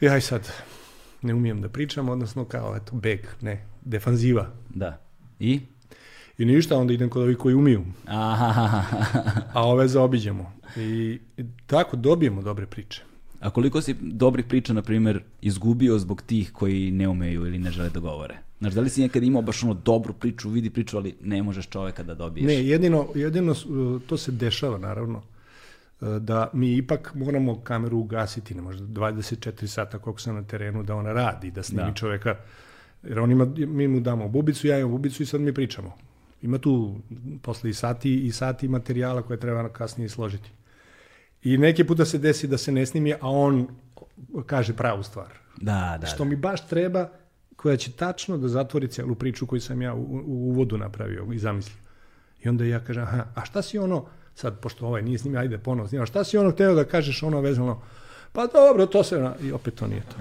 I 0.01 0.09
aj 0.09 0.21
sad, 0.21 0.51
ne 1.21 1.33
umijem 1.33 1.61
da 1.61 1.69
pričam, 1.69 2.09
odnosno 2.09 2.45
kao, 2.45 2.75
eto, 2.75 2.95
beg, 2.95 3.19
ne, 3.41 3.65
defanziva. 3.81 4.51
Da. 4.69 5.01
I? 5.39 5.61
I 6.37 6.45
ništa, 6.45 6.77
onda 6.77 6.93
idem 6.93 7.09
kod 7.09 7.21
ovih 7.21 7.37
koji 7.37 7.55
umiju. 7.55 7.85
A 9.53 9.67
ove 9.67 9.87
zaobiđemo. 9.87 10.51
I, 10.75 11.19
I 11.37 11.43
tako 11.65 11.97
dobijemo 11.97 12.41
dobre 12.41 12.65
priče. 12.65 13.03
A 13.39 13.49
koliko 13.49 13.81
si 13.81 13.95
dobrih 14.01 14.45
priča, 14.45 14.73
na 14.73 14.81
primjer, 14.81 15.23
izgubio 15.41 15.99
zbog 15.99 16.21
tih 16.21 16.51
koji 16.51 16.91
ne 16.91 17.07
umeju 17.07 17.47
ili 17.47 17.59
ne 17.59 17.71
žele 17.71 17.89
da 17.89 17.99
govore? 17.99 18.37
Znaš, 18.59 18.73
da 18.73 18.81
li 18.81 18.89
si 18.89 19.01
nekad 19.01 19.23
imao 19.23 19.41
baš 19.41 19.63
ono 19.63 19.73
dobru 19.73 20.13
priču, 20.13 20.49
vidi 20.49 20.69
priču, 20.69 20.97
ali 20.97 21.15
ne 21.21 21.43
možeš 21.43 21.67
čoveka 21.67 22.03
da 22.03 22.15
dobiješ? 22.15 22.47
Ne, 22.47 22.67
jedino, 22.67 23.07
jedino 23.15 23.55
to 24.07 24.17
se 24.17 24.31
dešava, 24.31 24.77
naravno, 24.77 25.21
da 26.01 26.49
mi 26.53 26.75
ipak 26.75 27.11
moramo 27.15 27.61
kameru 27.61 27.97
ugasiti, 27.97 28.55
ne 28.55 28.61
možda 28.61 28.85
24 28.85 29.67
sata 29.67 29.99
koliko 29.99 30.21
sam 30.21 30.35
na 30.35 30.43
terenu, 30.43 30.83
da 30.83 30.95
ona 30.95 31.13
radi, 31.13 31.51
da 31.51 31.63
snimi 31.63 31.91
da. 31.91 31.93
čoveka. 31.93 32.35
Jer 33.03 33.19
on 33.19 33.31
ima, 33.31 33.45
mi 33.57 33.87
mu 33.87 33.99
damo 33.99 34.27
bubicu, 34.27 34.67
ja 34.67 34.79
imam 34.79 34.91
bubicu 34.91 35.23
i 35.23 35.25
sad 35.25 35.41
mi 35.41 35.53
pričamo. 35.53 35.93
Ima 36.41 36.57
tu 36.57 36.95
posle 37.41 37.69
i 37.69 37.73
sati 37.73 38.25
i 38.25 38.31
sati 38.31 38.67
materijala 38.67 39.21
koje 39.21 39.39
treba 39.39 39.69
kasnije 39.69 40.09
složiti. 40.09 40.49
I 41.43 41.57
neki 41.57 41.83
puta 41.83 42.05
se 42.05 42.17
desi 42.17 42.47
da 42.47 42.57
se 42.57 42.71
ne 42.71 42.85
snimi, 42.85 43.13
a 43.13 43.17
on 43.21 43.67
kaže 44.45 44.73
pravu 44.73 45.03
stvar. 45.03 45.33
Da, 45.57 45.97
da. 46.01 46.07
Što 46.07 46.23
da. 46.23 46.29
mi 46.29 46.35
baš 46.35 46.67
treba, 46.67 47.09
koja 47.55 47.77
će 47.77 47.91
tačno 47.91 48.37
da 48.37 48.47
zatvori 48.47 48.87
celu 48.87 49.15
priču 49.15 49.45
koju 49.45 49.61
sam 49.61 49.81
ja 49.81 49.93
u, 49.93 50.01
u 50.25 50.49
uvodu 50.49 50.77
napravio 50.77 51.27
i 51.33 51.39
zamislio. 51.39 51.77
I 52.43 52.49
onda 52.49 52.65
ja 52.65 52.79
kažem, 52.79 53.03
aha, 53.03 53.25
a 53.35 53.45
šta 53.45 53.61
si 53.61 53.77
ono, 53.77 54.05
sad, 54.35 54.59
pošto 54.59 54.87
ovaj 54.87 55.01
nije 55.01 55.17
snimio, 55.17 55.39
ajde 55.39 55.57
ponovo 55.57 55.87
snima, 55.87 56.05
šta 56.05 56.23
si 56.23 56.37
ono 56.37 56.51
hteo 56.51 56.75
da 56.75 56.83
kažeš 56.83 57.23
ono 57.23 57.41
vezano, 57.41 57.81
pa 58.31 58.47
dobro, 58.47 58.85
to 58.85 59.03
se, 59.03 59.29
i 59.41 59.51
opet 59.51 59.75
to 59.75 59.87
nije 59.87 60.01
to. 60.01 60.15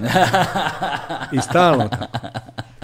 I 1.37 1.40
stalno 1.40 1.88
tako. 1.88 2.18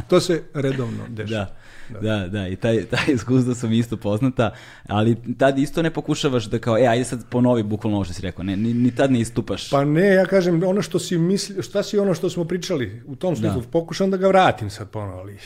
To 0.08 0.20
se 0.20 0.42
redovno 0.54 1.04
dešava. 1.08 1.44
Da. 1.44 1.56
Da, 2.02 2.28
da, 2.28 2.48
i 2.48 2.56
taj, 2.56 2.84
taj 2.84 3.04
iskustvo 3.14 3.54
su 3.54 3.68
mi 3.68 3.78
isto 3.78 3.96
poznata, 3.96 4.50
ali 4.86 5.16
tad 5.38 5.58
isto 5.58 5.82
ne 5.82 5.90
pokušavaš 5.90 6.44
da 6.44 6.58
kao, 6.58 6.78
e, 6.78 6.86
ajde 6.86 7.04
sad 7.04 7.28
ponovi 7.28 7.62
bukvalno 7.62 7.96
ovo 7.96 8.04
što 8.04 8.14
si 8.14 8.22
rekao, 8.22 8.44
ne, 8.44 8.56
ni, 8.56 8.74
ni 8.74 8.94
tad 8.94 9.12
ne 9.12 9.20
istupaš. 9.20 9.70
Pa 9.70 9.84
ne, 9.84 10.06
ja 10.06 10.26
kažem, 10.26 10.62
ono 10.62 10.82
što 10.82 10.98
si 10.98 11.18
misli, 11.18 11.62
šta 11.62 11.82
si 11.82 11.98
ono 11.98 12.14
što 12.14 12.30
smo 12.30 12.44
pričali, 12.44 13.02
u 13.06 13.16
tom 13.16 13.36
smislu, 13.36 13.60
da. 13.60 13.68
pokušam 13.68 14.10
da 14.10 14.16
ga 14.16 14.28
vratim 14.28 14.70
sad 14.70 14.90
ponovo, 14.90 15.18
ali 15.18 15.38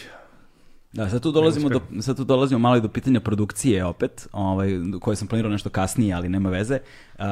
Da, 0.95 1.09
sad 1.11 1.23
tu 1.23 1.33
dolazimo, 1.33 1.69
do, 1.69 1.81
sad 2.01 2.17
tu 2.17 2.25
dolazimo 2.25 2.59
malo 2.59 2.77
i 2.77 2.81
do 2.81 2.89
pitanja 2.89 3.21
produkcije 3.21 3.85
opet, 3.85 4.29
ovaj, 4.33 4.69
koje 5.01 5.17
sam 5.17 5.29
planirao 5.29 5.51
nešto 5.51 5.71
kasnije, 5.71 6.15
ali 6.15 6.29
nema 6.29 6.51
veze, 6.51 6.79
uh, 7.19 7.25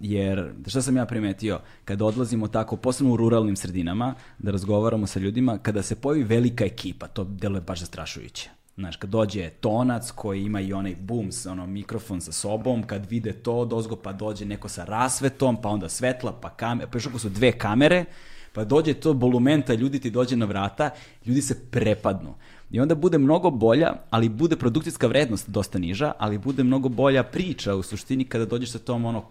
jer 0.00 0.52
šta 0.66 0.82
sam 0.82 0.96
ja 0.96 1.06
primetio, 1.06 1.60
kada 1.84 2.04
odlazimo 2.04 2.48
tako, 2.48 2.76
posebno 2.76 3.12
u 3.12 3.16
ruralnim 3.16 3.56
sredinama, 3.56 4.14
da 4.38 4.50
razgovaramo 4.50 5.06
sa 5.06 5.20
ljudima, 5.20 5.58
kada 5.58 5.82
se 5.82 5.94
pojavi 5.94 6.24
velika 6.24 6.64
ekipa, 6.64 7.06
to 7.06 7.24
deluje 7.24 7.60
baš 7.60 7.80
zastrašujuće. 7.80 8.50
Znaš, 8.76 8.96
kad 8.96 9.10
dođe 9.10 9.50
tonac 9.50 10.10
koji 10.10 10.42
ima 10.42 10.60
i 10.60 10.72
onaj 10.72 10.96
booms, 11.00 11.46
ono, 11.46 11.66
mikrofon 11.66 12.20
sa 12.20 12.32
sobom, 12.32 12.82
kad 12.82 13.10
vide 13.10 13.32
to, 13.32 13.64
dozgo 13.64 13.96
pa 13.96 14.12
dođe 14.12 14.44
neko 14.44 14.68
sa 14.68 14.84
rasvetom, 14.84 15.56
pa 15.62 15.68
onda 15.68 15.88
svetla, 15.88 16.32
pa 16.40 16.50
kamera, 16.50 16.90
pa 16.90 16.98
još 16.98 17.06
ako 17.06 17.18
su 17.18 17.28
dve 17.28 17.52
kamere, 17.52 18.04
pa 18.52 18.64
dođe 18.64 18.94
to 18.94 19.14
bolumenta, 19.14 19.74
ljudi 19.74 20.00
ti 20.00 20.10
dođe 20.10 20.36
na 20.36 20.46
vrata, 20.46 20.90
ljudi 21.26 21.42
se 21.42 21.70
prepadnu. 21.70 22.34
I 22.70 22.80
onda 22.80 22.94
bude 22.94 23.18
mnogo 23.18 23.50
bolja, 23.50 23.94
ali 24.10 24.28
bude 24.28 24.56
produkcijska 24.56 25.06
vrednost 25.06 25.48
dosta 25.48 25.78
niža, 25.78 26.12
ali 26.18 26.38
bude 26.38 26.64
mnogo 26.64 26.88
bolja 26.88 27.22
priča 27.22 27.74
u 27.74 27.82
suštini 27.82 28.24
kada 28.24 28.44
dođeš 28.44 28.72
sa 28.72 28.78
tom 28.78 29.04
ono, 29.04 29.24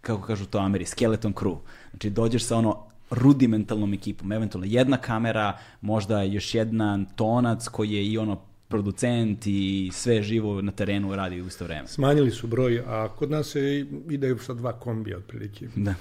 kako 0.00 0.22
kažu 0.22 0.46
to 0.46 0.58
Ameri, 0.58 0.86
skeleton 0.86 1.34
crew. 1.34 1.56
Znači 1.90 2.10
dođeš 2.10 2.44
sa 2.44 2.56
ono 2.56 2.78
rudimentalnom 3.10 3.94
ekipom, 3.94 4.32
eventualno 4.32 4.66
jedna 4.70 4.96
kamera, 4.96 5.58
možda 5.80 6.22
još 6.22 6.54
jedan 6.54 7.06
tonac 7.16 7.68
koji 7.68 7.90
je 7.92 8.06
i 8.06 8.18
ono 8.18 8.49
producent 8.70 9.46
i 9.46 9.90
sve 9.92 10.22
živo 10.22 10.62
na 10.62 10.72
terenu 10.72 11.16
radi 11.16 11.42
u 11.42 11.46
isto 11.46 11.64
vreme. 11.64 11.88
Smanjili 11.88 12.30
su 12.30 12.46
broj, 12.46 12.82
a 12.86 13.08
kod 13.08 13.30
nas 13.30 13.46
se 13.46 13.86
ide 14.10 14.36
sa 14.38 14.54
dva 14.54 14.72
kombija 14.72 15.18
otprilike. 15.18 15.68
Da. 15.76 15.94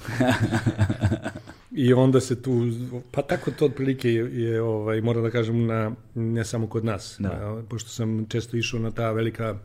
I 1.71 1.93
onda 1.93 2.19
se 2.19 2.41
tu, 2.41 2.63
pa 3.11 3.21
tako 3.21 3.51
to 3.51 3.65
otprilike 3.65 4.13
je, 4.13 4.43
je 4.43 4.61
ovaj, 4.61 5.01
moram 5.01 5.23
da 5.23 5.29
kažem, 5.29 5.65
na, 5.65 5.91
ne 6.15 6.45
samo 6.45 6.67
kod 6.67 6.85
nas. 6.85 7.15
Da. 7.19 7.29
A, 7.29 7.63
pošto 7.69 7.89
sam 7.89 8.25
često 8.29 8.57
išao 8.57 8.79
na 8.79 8.91
ta 8.91 9.11
velika 9.11 9.59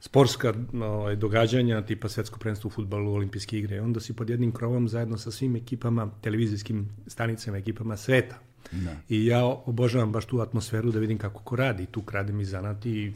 sportska 0.00 0.54
ovaj, 0.74 1.16
događanja, 1.16 1.82
tipa 1.82 2.08
svetsko 2.08 2.38
prvenstvo 2.38 2.68
u 2.68 2.70
futbalu, 2.70 3.14
olimpijske 3.14 3.58
igre, 3.58 3.80
onda 3.80 4.00
si 4.00 4.16
pod 4.16 4.30
jednim 4.30 4.52
krovom 4.52 4.88
zajedno 4.88 5.18
sa 5.18 5.30
svim 5.30 5.56
ekipama, 5.56 6.10
televizijskim 6.20 6.88
stanicama, 7.06 7.58
ekipama 7.58 7.96
sveta. 7.96 8.38
Da. 8.70 8.96
I 9.08 9.26
ja 9.26 9.44
obožavam 9.44 10.12
baš 10.12 10.24
tu 10.24 10.40
atmosferu 10.40 10.92
da 10.92 10.98
vidim 10.98 11.18
kako 11.18 11.42
ko 11.42 11.56
radi. 11.56 11.86
Tu 11.86 12.02
kradem 12.02 12.40
i 12.40 12.44
zanat 12.44 12.86
i 12.86 13.12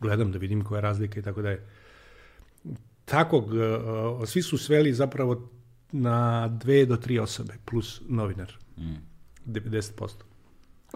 gledam 0.00 0.32
da 0.32 0.38
vidim 0.38 0.64
koja 0.64 0.78
je 0.78 0.82
razlika 0.82 1.20
i 1.20 1.22
tako 1.22 1.42
da 1.42 1.50
je. 1.50 1.66
Takog, 3.04 3.44
uh, 3.46 4.28
svi 4.28 4.42
su 4.42 4.58
sveli 4.58 4.94
zapravo 4.94 5.50
na 5.92 6.48
dve 6.48 6.86
do 6.86 6.96
tri 6.96 7.18
osobe, 7.18 7.54
plus 7.64 8.02
novinar. 8.08 8.52
Mm. 8.78 8.94
90%. 9.46 10.08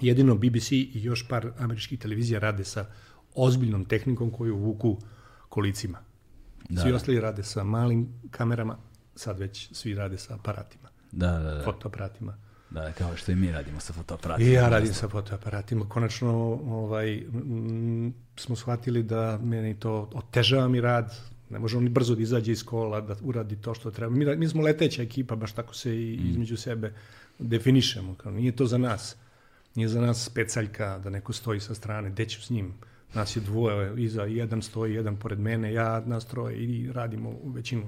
Jedino 0.01 0.35
BBC 0.35 0.73
i 0.73 0.91
još 0.95 1.29
par 1.29 1.53
američkih 1.59 1.99
televizija 1.99 2.41
rade 2.41 2.65
sa 2.65 2.87
ozbiljnom 3.35 3.85
tehnikom 3.85 4.31
koju 4.31 4.57
vuku 4.57 4.99
kolicima. 5.49 5.99
Da, 6.69 6.83
svi 6.83 6.91
da. 6.91 6.97
ostali 6.97 7.21
rade 7.21 7.43
sa 7.43 7.65
malim 7.65 8.09
kamerama, 8.31 8.77
sad 9.15 9.39
već 9.39 9.69
svi 9.73 9.95
rade 9.95 10.19
sa 10.19 10.35
aparatima, 10.35 10.89
Da, 11.13 11.39
da, 11.39 11.55
da. 11.55 11.65
fotoaparatima. 11.65 12.37
Da, 12.71 12.93
kao 12.93 13.17
što 13.17 13.33
i 13.33 13.35
mi 13.35 13.53
radimo 13.53 13.81
sa 13.81 13.93
fotoaparatima. 13.93 14.51
I 14.51 14.53
ja 14.53 14.69
radim 14.69 14.95
sa 14.95 15.09
fotoaparatima. 15.09 15.89
Konačno 15.89 16.33
ovaj, 16.65 17.19
m, 17.19 18.15
smo 18.37 18.57
shvatili 18.57 19.03
da 19.03 19.39
meni 19.43 19.75
to 19.75 20.11
otežava 20.15 20.69
mi 20.69 20.81
rad, 20.81 21.17
ne 21.51 21.59
može 21.59 21.77
on 21.77 21.89
brzo 21.89 22.15
da 22.15 22.23
izađe 22.23 22.53
iz 22.53 22.65
kola, 22.65 23.01
da 23.01 23.17
uradi 23.23 23.57
to 23.57 23.75
što 23.75 23.91
treba. 23.91 24.17
Mi, 24.17 24.37
mi 24.37 24.49
smo 24.49 24.63
leteća 24.63 25.03
ekipa, 25.03 25.37
baš 25.37 25.53
tako 25.53 25.75
se 25.75 25.97
i 25.97 26.15
između 26.15 26.57
sebe 26.57 26.95
definišemo. 27.39 28.15
Kao, 28.15 28.33
nije 28.33 28.57
to 28.57 28.67
za 28.67 28.79
nas. 28.79 29.17
Nije 29.75 29.89
za 29.89 30.01
nas 30.01 30.25
specaljka 30.25 30.99
da 30.99 31.11
neko 31.11 31.33
stoji 31.33 31.61
sa 31.61 31.75
strane, 31.75 32.11
gde 32.11 32.27
ću 32.29 32.43
s 32.43 32.51
njim. 32.51 32.75
Nas 33.15 33.37
je 33.37 33.41
dvoje, 33.41 34.05
iza, 34.05 34.23
jedan 34.25 34.63
stoji, 34.63 34.95
jedan 34.95 35.17
pored 35.17 35.39
mene, 35.39 35.73
ja 35.73 36.01
nas 36.07 36.27
troje 36.27 36.57
i 36.57 36.93
radimo 36.93 37.33
većinu 37.45 37.83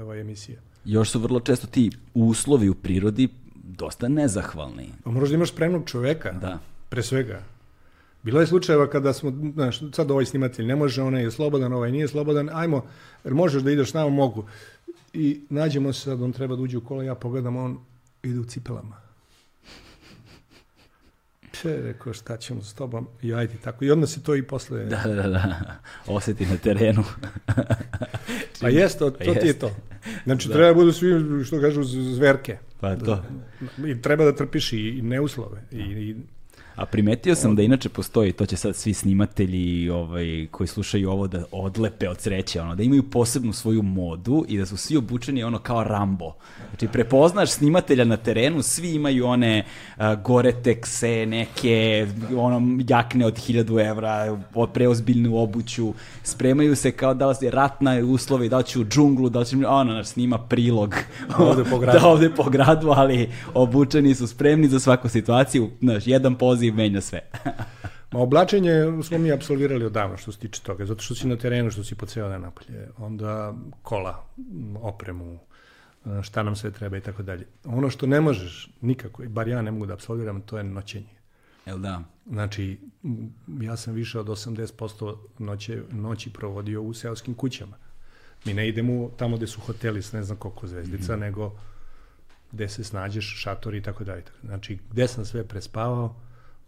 ove 0.00 0.20
emisije. 0.20 0.60
Još 0.84 1.10
su 1.10 1.20
vrlo 1.20 1.40
često 1.40 1.66
ti 1.66 1.90
uslovi 2.14 2.68
u 2.68 2.74
prirodi 2.74 3.28
dosta 3.78 4.08
nezahvalni. 4.08 4.88
Pa 5.04 5.10
moraš 5.10 5.28
da 5.28 5.34
imaš 5.34 5.52
spremnog 5.52 5.86
čoveka. 5.86 6.32
Da. 6.32 6.58
Pre 6.88 7.02
svega. 7.02 7.42
Bilo 8.22 8.40
je 8.40 8.46
slučajeva 8.46 8.90
kada 8.90 9.12
smo, 9.12 9.32
znaš, 9.54 9.80
sad 9.92 10.10
ovaj 10.10 10.24
snimatelj 10.24 10.66
ne 10.66 10.76
može, 10.76 11.02
onaj 11.02 11.22
je 11.22 11.30
slobodan, 11.30 11.72
ovaj 11.72 11.92
nije 11.92 12.08
slobodan, 12.08 12.50
ajmo, 12.52 12.84
jer 13.24 13.34
možeš 13.34 13.62
da 13.62 13.70
ideš 13.70 13.90
s 13.90 13.94
nama, 13.94 14.10
mogu. 14.10 14.44
I 15.12 15.40
nađemo 15.50 15.92
se, 15.92 16.00
sad 16.00 16.22
on 16.22 16.32
treba 16.32 16.56
da 16.56 16.62
uđe 16.62 16.78
u 16.78 16.84
kola, 16.84 17.04
ja 17.04 17.14
pogledam, 17.14 17.56
on 17.56 17.78
ide 18.22 18.40
u 18.40 18.44
cipelama. 18.44 18.96
Pše, 21.52 21.80
rekao, 21.82 22.12
šta 22.12 22.36
ćemo 22.36 22.62
s 22.62 22.74
tobom? 22.74 23.08
I 23.22 23.34
ajde, 23.34 23.54
tako. 23.64 23.84
I 23.84 23.90
onda 23.90 24.06
se 24.06 24.22
to 24.22 24.34
i 24.34 24.42
posle... 24.42 24.84
Da, 24.84 25.02
da, 25.06 25.28
da. 25.28 25.76
Osjeti 26.06 26.46
na 26.46 26.56
terenu. 26.56 27.04
Pa 28.60 28.68
jeste, 28.68 28.98
to, 28.98 29.10
to 29.10 29.34
ti 29.34 29.46
je 29.46 29.58
to. 29.58 29.70
Znači, 30.24 30.48
treba 30.48 30.66
da 30.66 30.74
budu 30.74 30.92
svi, 30.92 31.08
što 31.44 31.60
kažu, 31.60 31.82
zverke. 31.84 32.58
Pa 32.80 32.96
to. 32.96 33.24
I 33.86 34.02
treba 34.02 34.24
da 34.24 34.36
trpiš 34.36 34.72
i, 34.72 35.00
neuslove. 35.02 35.62
I, 35.70 35.78
i 35.78 36.16
A 36.82 36.86
primetio 36.86 37.34
sam 37.34 37.56
da 37.56 37.62
inače 37.62 37.88
postoji, 37.88 38.32
to 38.32 38.46
će 38.46 38.56
sad 38.56 38.76
svi 38.76 38.94
snimatelji 38.94 39.90
ovaj, 39.90 40.46
koji 40.50 40.66
slušaju 40.66 41.10
ovo 41.10 41.26
da 41.26 41.44
odlepe 41.52 42.08
od 42.08 42.20
sreće, 42.20 42.60
ono, 42.60 42.74
da 42.74 42.82
imaju 42.82 43.10
posebnu 43.10 43.52
svoju 43.52 43.82
modu 43.82 44.44
i 44.48 44.58
da 44.58 44.66
su 44.66 44.76
svi 44.76 44.96
obučeni 44.96 45.44
ono 45.44 45.58
kao 45.58 45.84
Rambo. 45.84 46.32
Znači, 46.68 46.88
prepoznaš 46.88 47.50
snimatelja 47.50 48.04
na 48.04 48.16
terenu, 48.16 48.62
svi 48.62 48.94
imaju 48.94 49.26
one 49.26 49.64
uh, 49.96 50.02
Gore-Texe, 50.02 51.26
neke 51.26 52.06
ono, 52.36 52.78
jakne 52.88 53.26
od 53.26 53.34
1000 53.34 53.88
evra, 53.88 54.38
preozbiljnu 54.74 55.36
obuću, 55.36 55.94
spremaju 56.22 56.76
se 56.76 56.92
kao 56.92 57.14
da 57.14 57.26
li 57.26 57.36
je 57.40 57.50
ratna 57.50 57.94
uslove, 57.98 58.48
da 58.48 58.58
li 58.58 58.64
će 58.64 58.78
u 58.80 58.84
džunglu, 58.84 59.28
da 59.28 59.38
li 59.38 59.46
će, 59.46 59.56
ono, 59.66 59.92
znaš, 59.92 60.06
snima 60.06 60.38
prilog. 60.38 60.94
Ovde 61.38 61.64
po 61.70 61.78
gradu. 61.82 61.98
da, 61.98 62.06
ovde 62.06 62.30
po 62.30 62.50
gradu, 62.50 62.90
ali 62.90 63.30
obučeni 63.54 64.14
su 64.14 64.26
spremni 64.26 64.68
za 64.68 64.80
svaku 64.80 65.08
situaciju, 65.08 65.70
znaš, 65.80 66.06
jedan 66.06 66.34
poziv 66.34 66.71
menja 66.72 67.00
sve. 67.00 67.20
Ma 68.12 68.20
oblačenje 68.20 68.72
smo 69.02 69.18
mi 69.18 69.32
apsolvirali 69.32 69.84
odavno 69.84 70.16
što 70.16 70.32
se 70.32 70.38
tiče 70.38 70.62
toga, 70.62 70.86
zato 70.86 71.02
što 71.02 71.14
si 71.14 71.28
na 71.28 71.36
terenu, 71.36 71.70
što 71.70 71.84
si 71.84 71.94
po 71.94 72.06
ceo 72.06 72.28
dan 72.28 72.42
napolje. 72.42 72.88
Onda 72.98 73.54
kola, 73.82 74.26
opremu, 74.80 75.38
e, 76.06 76.22
šta 76.22 76.42
nam 76.42 76.56
sve 76.56 76.70
treba 76.70 76.96
i 76.96 77.00
tako 77.00 77.22
dalje. 77.22 77.46
Ono 77.64 77.90
što 77.90 78.06
ne 78.06 78.20
možeš 78.20 78.70
nikako, 78.80 79.22
i 79.22 79.28
bar 79.28 79.48
ja 79.48 79.62
ne 79.62 79.70
mogu 79.70 79.86
da 79.86 79.94
apsolviram, 79.94 80.40
to 80.40 80.58
je 80.58 80.64
noćenje. 80.64 81.22
Jel 81.66 81.78
da? 81.78 82.02
Znači, 82.26 82.80
ja 83.60 83.76
sam 83.76 83.94
više 83.94 84.20
od 84.20 84.26
80% 84.26 85.16
noće, 85.38 85.82
noći 85.90 86.32
provodio 86.32 86.82
u 86.82 86.94
seoskim 86.94 87.34
kućama. 87.34 87.76
Mi 88.44 88.54
ne 88.54 88.68
idemo 88.68 89.10
tamo 89.16 89.36
gde 89.36 89.46
su 89.46 89.60
hoteli 89.60 90.02
s 90.02 90.12
ne 90.12 90.22
znam 90.22 90.38
koliko 90.38 90.66
zvezdica, 90.66 91.12
mm 91.12 91.16
-hmm. 91.16 91.20
nego 91.20 91.58
gde 92.52 92.68
se 92.68 92.84
snađeš, 92.84 93.34
šatori 93.38 93.78
i 93.78 93.82
tako 93.82 94.04
dalje. 94.04 94.24
Znači, 94.44 94.78
gde 94.90 95.08
sam 95.08 95.24
sve 95.24 95.44
prespavao, 95.44 96.16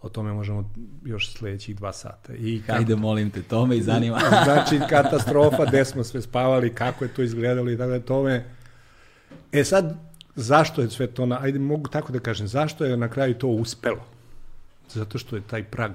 o 0.04 0.08
tome 0.08 0.32
možemo 0.32 0.70
još 1.04 1.32
sledećih 1.32 1.76
dva 1.76 1.92
sata. 1.92 2.34
I 2.34 2.62
kako- 2.66 2.72
Hajde, 2.72 2.96
molim 2.96 3.30
te, 3.30 3.42
to 3.42 3.66
me 3.66 3.76
i 3.76 3.82
zanima. 3.82 4.20
znači, 4.44 4.80
katastrofa, 4.90 5.64
gde 5.64 5.84
smo 5.84 6.04
sve 6.04 6.22
spavali, 6.22 6.74
kako 6.74 7.04
je 7.04 7.14
to 7.14 7.22
izgledalo 7.22 7.70
i 7.70 7.78
tako 7.78 7.90
da 7.90 8.00
to 8.00 8.22
me... 8.22 8.44
E 9.52 9.64
sad, 9.64 9.96
zašto 10.34 10.82
je 10.82 10.90
sve 10.90 11.06
to, 11.06 11.26
na... 11.26 11.38
ajde 11.42 11.58
mogu 11.58 11.88
tako 11.88 12.12
da 12.12 12.20
kažem, 12.20 12.48
zašto 12.48 12.84
je 12.84 12.96
na 12.96 13.08
kraju 13.08 13.34
to 13.34 13.48
uspelo? 13.48 14.04
Zato 14.90 15.18
što 15.18 15.36
je 15.36 15.42
taj 15.42 15.64
prag 15.64 15.92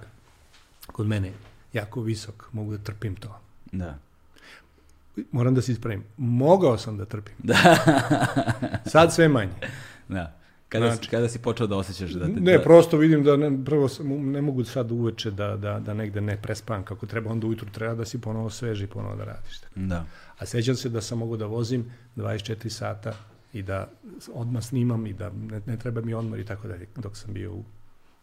kod 0.87 1.07
mene 1.07 1.31
jako 1.73 2.01
visok, 2.01 2.49
mogu 2.51 2.71
da 2.71 2.83
trpim 2.83 3.15
to. 3.15 3.39
da. 3.71 3.97
Moram 5.31 5.55
da 5.55 5.61
se 5.61 5.71
ispravim. 5.71 6.03
Mogao 6.17 6.77
sam 6.77 6.97
da 6.97 7.05
trpim. 7.05 7.35
Sad 8.85 9.13
sve 9.13 9.27
manje. 9.27 9.51
Da. 10.07 10.38
Kada, 10.69 10.85
Znači- 10.87 11.03
si, 11.05 11.11
kada 11.11 11.29
si 11.29 11.39
počeo 11.39 11.67
da 11.67 11.75
osjećaš 11.77 12.11
da... 12.11 12.25
te- 12.25 12.31
Ne, 12.31 12.57
da, 12.57 12.63
prosto 12.63 12.97
vidim 12.97 13.23
da 13.23 13.37
ne, 13.37 13.65
prvo 13.65 13.87
sam, 13.89 14.07
ne 14.31 14.41
mogu 14.41 14.63
sad 14.63 14.91
uveče 14.91 15.31
da, 15.31 15.57
da, 15.57 15.79
da 15.79 15.93
negde 15.93 16.21
ne 16.21 16.41
prespavam 16.41 16.83
kako 16.83 17.05
treba, 17.05 17.31
onda 17.31 17.47
ujutru 17.47 17.69
treba 17.69 17.95
da 17.95 18.05
si 18.05 18.21
ponovo 18.21 18.49
sveži 18.49 18.83
i 18.83 18.87
ponovo 18.87 19.15
da 19.15 19.23
radiš. 19.23 19.59
Da. 19.75 20.05
A 20.37 20.45
sećam 20.45 20.75
se 20.75 20.89
da 20.89 21.01
sam 21.01 21.17
mogu 21.17 21.37
da 21.37 21.45
vozim 21.45 21.85
24 22.15 22.69
sata 22.69 23.13
i 23.53 23.61
da 23.61 23.89
odmah 24.33 24.63
snimam 24.63 25.07
i 25.07 25.13
da 25.13 25.29
ne, 25.29 25.61
ne 25.65 25.77
treba 25.77 26.01
mi 26.01 26.13
odmor 26.13 26.39
i 26.39 26.45
tako 26.45 26.67
dalje, 26.67 26.87
dok 26.95 27.17
sam 27.17 27.33
bio 27.33 27.53
u 27.53 27.63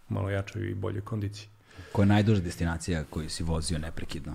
malo 0.08 0.30
jačoj 0.30 0.70
i 0.70 0.74
boljoj 0.74 1.00
kondiciji. 1.00 1.48
Koja 1.92 2.04
je 2.04 2.08
najduža 2.08 2.40
destinacija 2.40 3.04
koju 3.10 3.30
si 3.30 3.42
vozio 3.42 3.78
neprekidno? 3.78 4.34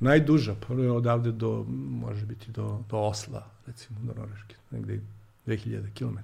Najduža, 0.00 0.54
prvo 0.54 0.82
je 0.82 0.90
odavde 0.90 1.32
do, 1.32 1.64
može 1.90 2.26
biti 2.26 2.50
do, 2.50 2.82
do 2.90 2.96
Osla, 2.96 3.46
recimo, 3.66 3.98
do 4.02 4.14
Norveške, 4.14 4.54
negde 4.70 5.00
2000 5.46 5.94
km. 5.98 6.18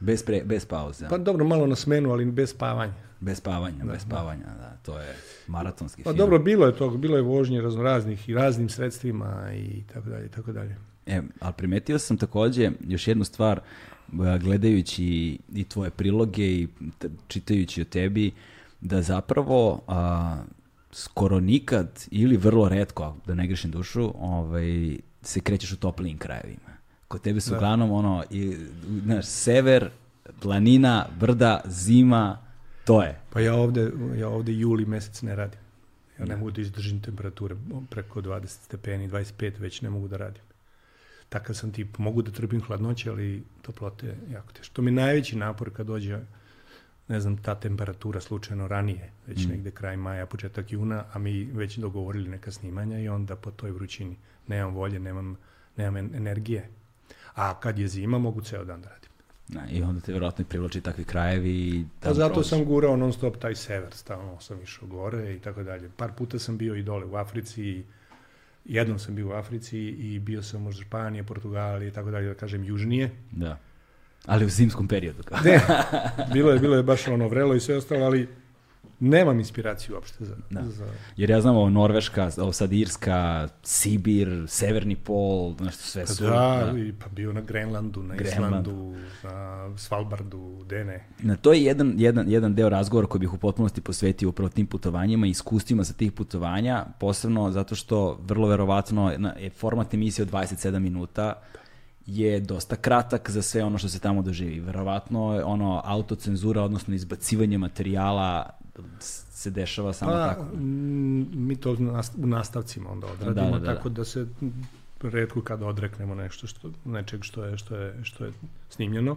Bez, 0.00 0.22
pre, 0.22 0.42
bez 0.44 0.64
pauze. 0.64 1.08
Pa 1.08 1.18
dobro, 1.18 1.44
malo 1.44 1.66
na 1.66 1.76
smenu, 1.76 2.10
ali 2.10 2.24
bez 2.24 2.50
spavanja. 2.50 2.92
Bez 3.20 3.38
spavanja, 3.38 3.76
Da, 3.78 3.84
bez 3.84 3.94
da. 3.94 4.00
spavanja, 4.00 4.44
da. 4.44 4.76
To 4.82 4.98
je 4.98 5.14
maratonski 5.48 6.02
Pa 6.02 6.10
film. 6.10 6.16
dobro, 6.18 6.38
bilo 6.38 6.66
je 6.66 6.76
toga, 6.76 6.96
bilo 6.96 7.16
je 7.16 7.22
vožnje 7.22 7.60
raznoraznih 7.60 8.28
i 8.28 8.34
raznim 8.34 8.68
sredstvima 8.68 9.50
i 9.54 9.82
tako 9.92 10.08
dalje, 10.08 10.26
i 10.26 10.30
tako 10.30 10.52
dalje. 10.52 10.76
E, 11.06 11.22
ali 11.40 11.54
primetio 11.56 11.98
sam 11.98 12.16
takođe 12.16 12.70
još 12.80 13.08
jednu 13.08 13.24
stvar, 13.24 13.58
e, 13.58 13.62
gledajući 14.38 15.04
i 15.54 15.64
tvoje 15.64 15.90
priloge 15.90 16.46
i 16.46 16.68
čitajući 17.28 17.82
o 17.82 17.84
tebi, 17.84 18.32
da 18.80 19.02
zapravo 19.02 19.82
a, 19.88 20.42
skoro 20.92 21.40
nikad 21.40 22.06
ili 22.10 22.36
vrlo 22.36 22.68
redko, 22.68 23.16
da 23.26 23.34
ne 23.34 23.46
grešim 23.46 23.70
dušu, 23.70 24.12
ovaj, 24.20 24.96
se 25.22 25.40
krećeš 25.40 25.72
u 25.72 25.76
toplijim 25.76 26.18
krajevima. 26.18 26.69
Kod 27.10 27.20
tebe 27.20 27.40
su 27.40 27.50
Da. 27.50 27.56
uglavnom 27.56 27.90
ono, 27.92 28.24
i, 28.30 28.56
znaš, 29.04 29.24
sever, 29.24 29.90
planina, 30.40 31.06
brda, 31.20 31.60
zima, 31.66 32.38
to 32.84 33.02
je. 33.02 33.18
Pa 33.30 33.40
ja 33.40 33.54
ovde, 33.54 33.90
ja 34.16 34.28
ovde 34.28 34.52
juli 34.52 34.84
mesec 34.86 35.22
ne 35.22 35.36
radim. 35.36 35.60
Ja 36.18 36.24
ne 36.24 36.36
mogu 36.36 36.50
da 36.50 36.60
izdržim 36.60 37.00
temperature 37.00 37.56
preko 37.90 38.20
20 38.20 38.46
stepeni, 38.46 39.08
25 39.08 39.58
već 39.58 39.82
ne 39.82 39.90
mogu 39.90 40.08
da 40.08 40.16
radim. 40.16 40.42
Takav 41.28 41.54
sam 41.54 41.72
tip, 41.72 41.98
mogu 41.98 42.22
da 42.22 42.30
trpim 42.30 42.62
hladnoće, 42.62 43.10
ali 43.10 43.42
toplote 43.62 44.06
je 44.06 44.16
jako 44.30 44.52
teško. 44.52 44.74
To 44.74 44.82
mi 44.82 44.90
je 44.90 44.94
najveći 44.94 45.36
napor 45.36 45.70
kad 45.72 45.86
dođe, 45.86 46.18
ne 47.08 47.20
znam, 47.20 47.36
ta 47.36 47.54
temperatura 47.54 48.20
slučajno 48.20 48.68
ranije, 48.68 49.10
već 49.26 49.46
Mm. 49.46 49.50
negde 49.50 49.70
kraj 49.70 49.96
maja, 49.96 50.26
početak 50.26 50.72
juna, 50.72 51.04
a 51.12 51.18
mi 51.18 51.44
već 51.44 51.76
dogovorili 51.76 52.28
neka 52.28 52.50
snimanja 52.52 52.98
i 52.98 53.08
onda 53.08 53.36
po 53.36 53.50
toj 53.50 53.70
vrućini 53.70 54.16
nemam 54.48 54.74
volje, 54.74 54.98
nemam, 55.00 55.36
nemam 55.76 55.96
en- 55.96 56.14
energije. 56.14 56.68
A 57.34 57.60
kad 57.60 57.78
je 57.78 57.88
zima, 57.88 58.18
mogu 58.18 58.40
ceo 58.40 58.64
dan 58.64 58.80
da 58.80 58.88
radim. 58.88 59.10
Da, 59.48 59.60
I 59.70 59.82
onda 59.82 60.00
te 60.00 60.12
vjerojatno 60.12 60.44
privlači 60.44 60.80
takvi 60.80 61.04
krajevi 61.04 61.50
i 61.50 61.84
Pa 62.00 62.14
zato 62.14 62.34
prođeš. 62.34 62.50
sam 62.50 62.64
gurao 62.64 62.96
non 62.96 63.12
stop 63.12 63.36
taj 63.36 63.54
sever, 63.54 63.94
stalno 63.94 64.40
sam 64.40 64.62
išao 64.62 64.88
gore 64.88 65.34
i 65.34 65.38
tako 65.38 65.62
dalje. 65.62 65.90
Par 65.96 66.12
puta 66.12 66.38
sam 66.38 66.58
bio 66.58 66.74
i 66.74 66.82
dole 66.82 67.04
u 67.04 67.16
Africi, 67.16 67.62
i 67.62 67.84
jednom 68.64 68.98
sam 68.98 69.14
bio 69.14 69.28
u 69.28 69.32
Africi 69.32 69.78
i 69.78 70.18
bio 70.18 70.42
sam 70.42 70.62
možda 70.62 70.84
Španije, 70.84 71.24
Portugalije 71.24 71.88
i 71.88 71.92
tako 71.92 72.10
dalje, 72.10 72.28
da 72.28 72.34
kažem 72.34 72.64
južnije. 72.64 73.10
Da. 73.30 73.58
Ali 74.26 74.44
u 74.44 74.48
zimskom 74.48 74.88
periodu. 74.88 75.22
Ne, 75.44 75.60
bilo 76.34 76.52
je, 76.52 76.58
bilo 76.58 76.76
je 76.76 76.82
baš 76.82 77.08
ono 77.08 77.28
vrelo 77.28 77.54
i 77.54 77.60
sve 77.60 77.76
ostalo, 77.76 78.04
ali 78.04 78.28
nemam 79.00 79.38
inspiraciju 79.38 79.94
uopšte 79.94 80.24
za... 80.24 80.36
Da. 80.50 80.62
za 80.64 80.86
Jer 81.16 81.30
ja 81.30 81.40
znam 81.40 81.56
ovo 81.56 81.70
Norveška, 81.70 82.30
ovo 82.38 82.52
sad 82.52 82.72
Irska, 82.72 83.48
Sibir, 83.62 84.44
Severni 84.48 84.96
pol, 84.96 85.54
nešto 85.60 85.82
sve 85.82 86.02
Pa 86.06 86.12
su. 86.12 86.24
da, 86.24 86.72
i 86.88 86.92
pa 86.92 87.08
bio 87.08 87.32
na 87.32 87.40
Grenlandu, 87.40 88.02
na 88.02 88.14
Grenland. 88.14 88.66
Islandu, 88.66 88.96
na 89.22 89.78
Svalbardu, 89.78 90.64
Dene. 90.68 91.04
Na 91.18 91.36
to 91.36 91.52
je 91.52 91.62
jedan, 91.62 91.94
jedan, 91.96 92.30
jedan 92.30 92.54
deo 92.54 92.68
razgovora 92.68 93.08
koji 93.08 93.20
bih 93.20 93.34
u 93.34 93.38
potpunosti 93.38 93.80
posvetio 93.80 94.28
upravo 94.28 94.48
tim 94.48 94.66
putovanjima 94.66 95.26
i 95.26 95.30
iskustvima 95.30 95.84
sa 95.84 95.92
tih 95.92 96.12
putovanja, 96.12 96.86
posebno 97.00 97.50
zato 97.50 97.74
što 97.74 98.20
vrlo 98.22 98.48
verovatno 98.48 99.10
je 99.38 99.50
format 99.50 99.94
emisije 99.94 100.22
od 100.22 100.30
27 100.30 100.78
minuta 100.78 101.42
je 102.10 102.40
dosta 102.40 102.76
kratak 102.76 103.30
za 103.30 103.42
sve 103.42 103.64
ono 103.64 103.78
što 103.78 103.88
se 103.88 103.98
tamo 103.98 104.22
doživi. 104.22 104.60
Verovatno 104.60 105.34
je 105.34 105.44
ono 105.44 105.82
autocenzura, 105.84 106.62
odnosno 106.62 106.94
izbacivanje 106.94 107.58
materijala 107.58 108.50
se 109.30 109.50
dešava 109.50 109.92
samo 109.92 110.10
Pa, 110.12 110.28
tako. 110.28 110.46
mi 111.34 111.56
to 111.56 111.72
u 112.16 112.26
nastavcima 112.26 112.90
onda 112.90 113.06
odradimo, 113.06 113.50
Da, 113.50 113.58
da, 113.58 113.66
da, 113.66 113.74
tako 113.74 113.88
da 113.88 114.04
se 114.04 114.20
mm, 114.42 114.48
redko 115.02 115.42
kada 115.42 115.66
odreknemo 115.66 116.14
nešto 116.14 116.46
što, 116.46 116.70
nečeg 116.84 117.24
što 117.24 117.44
je, 117.44 117.58
što 117.58 117.76
je, 117.76 118.04
što 118.04 118.24
je 118.24 118.32
snimljeno. 118.70 119.16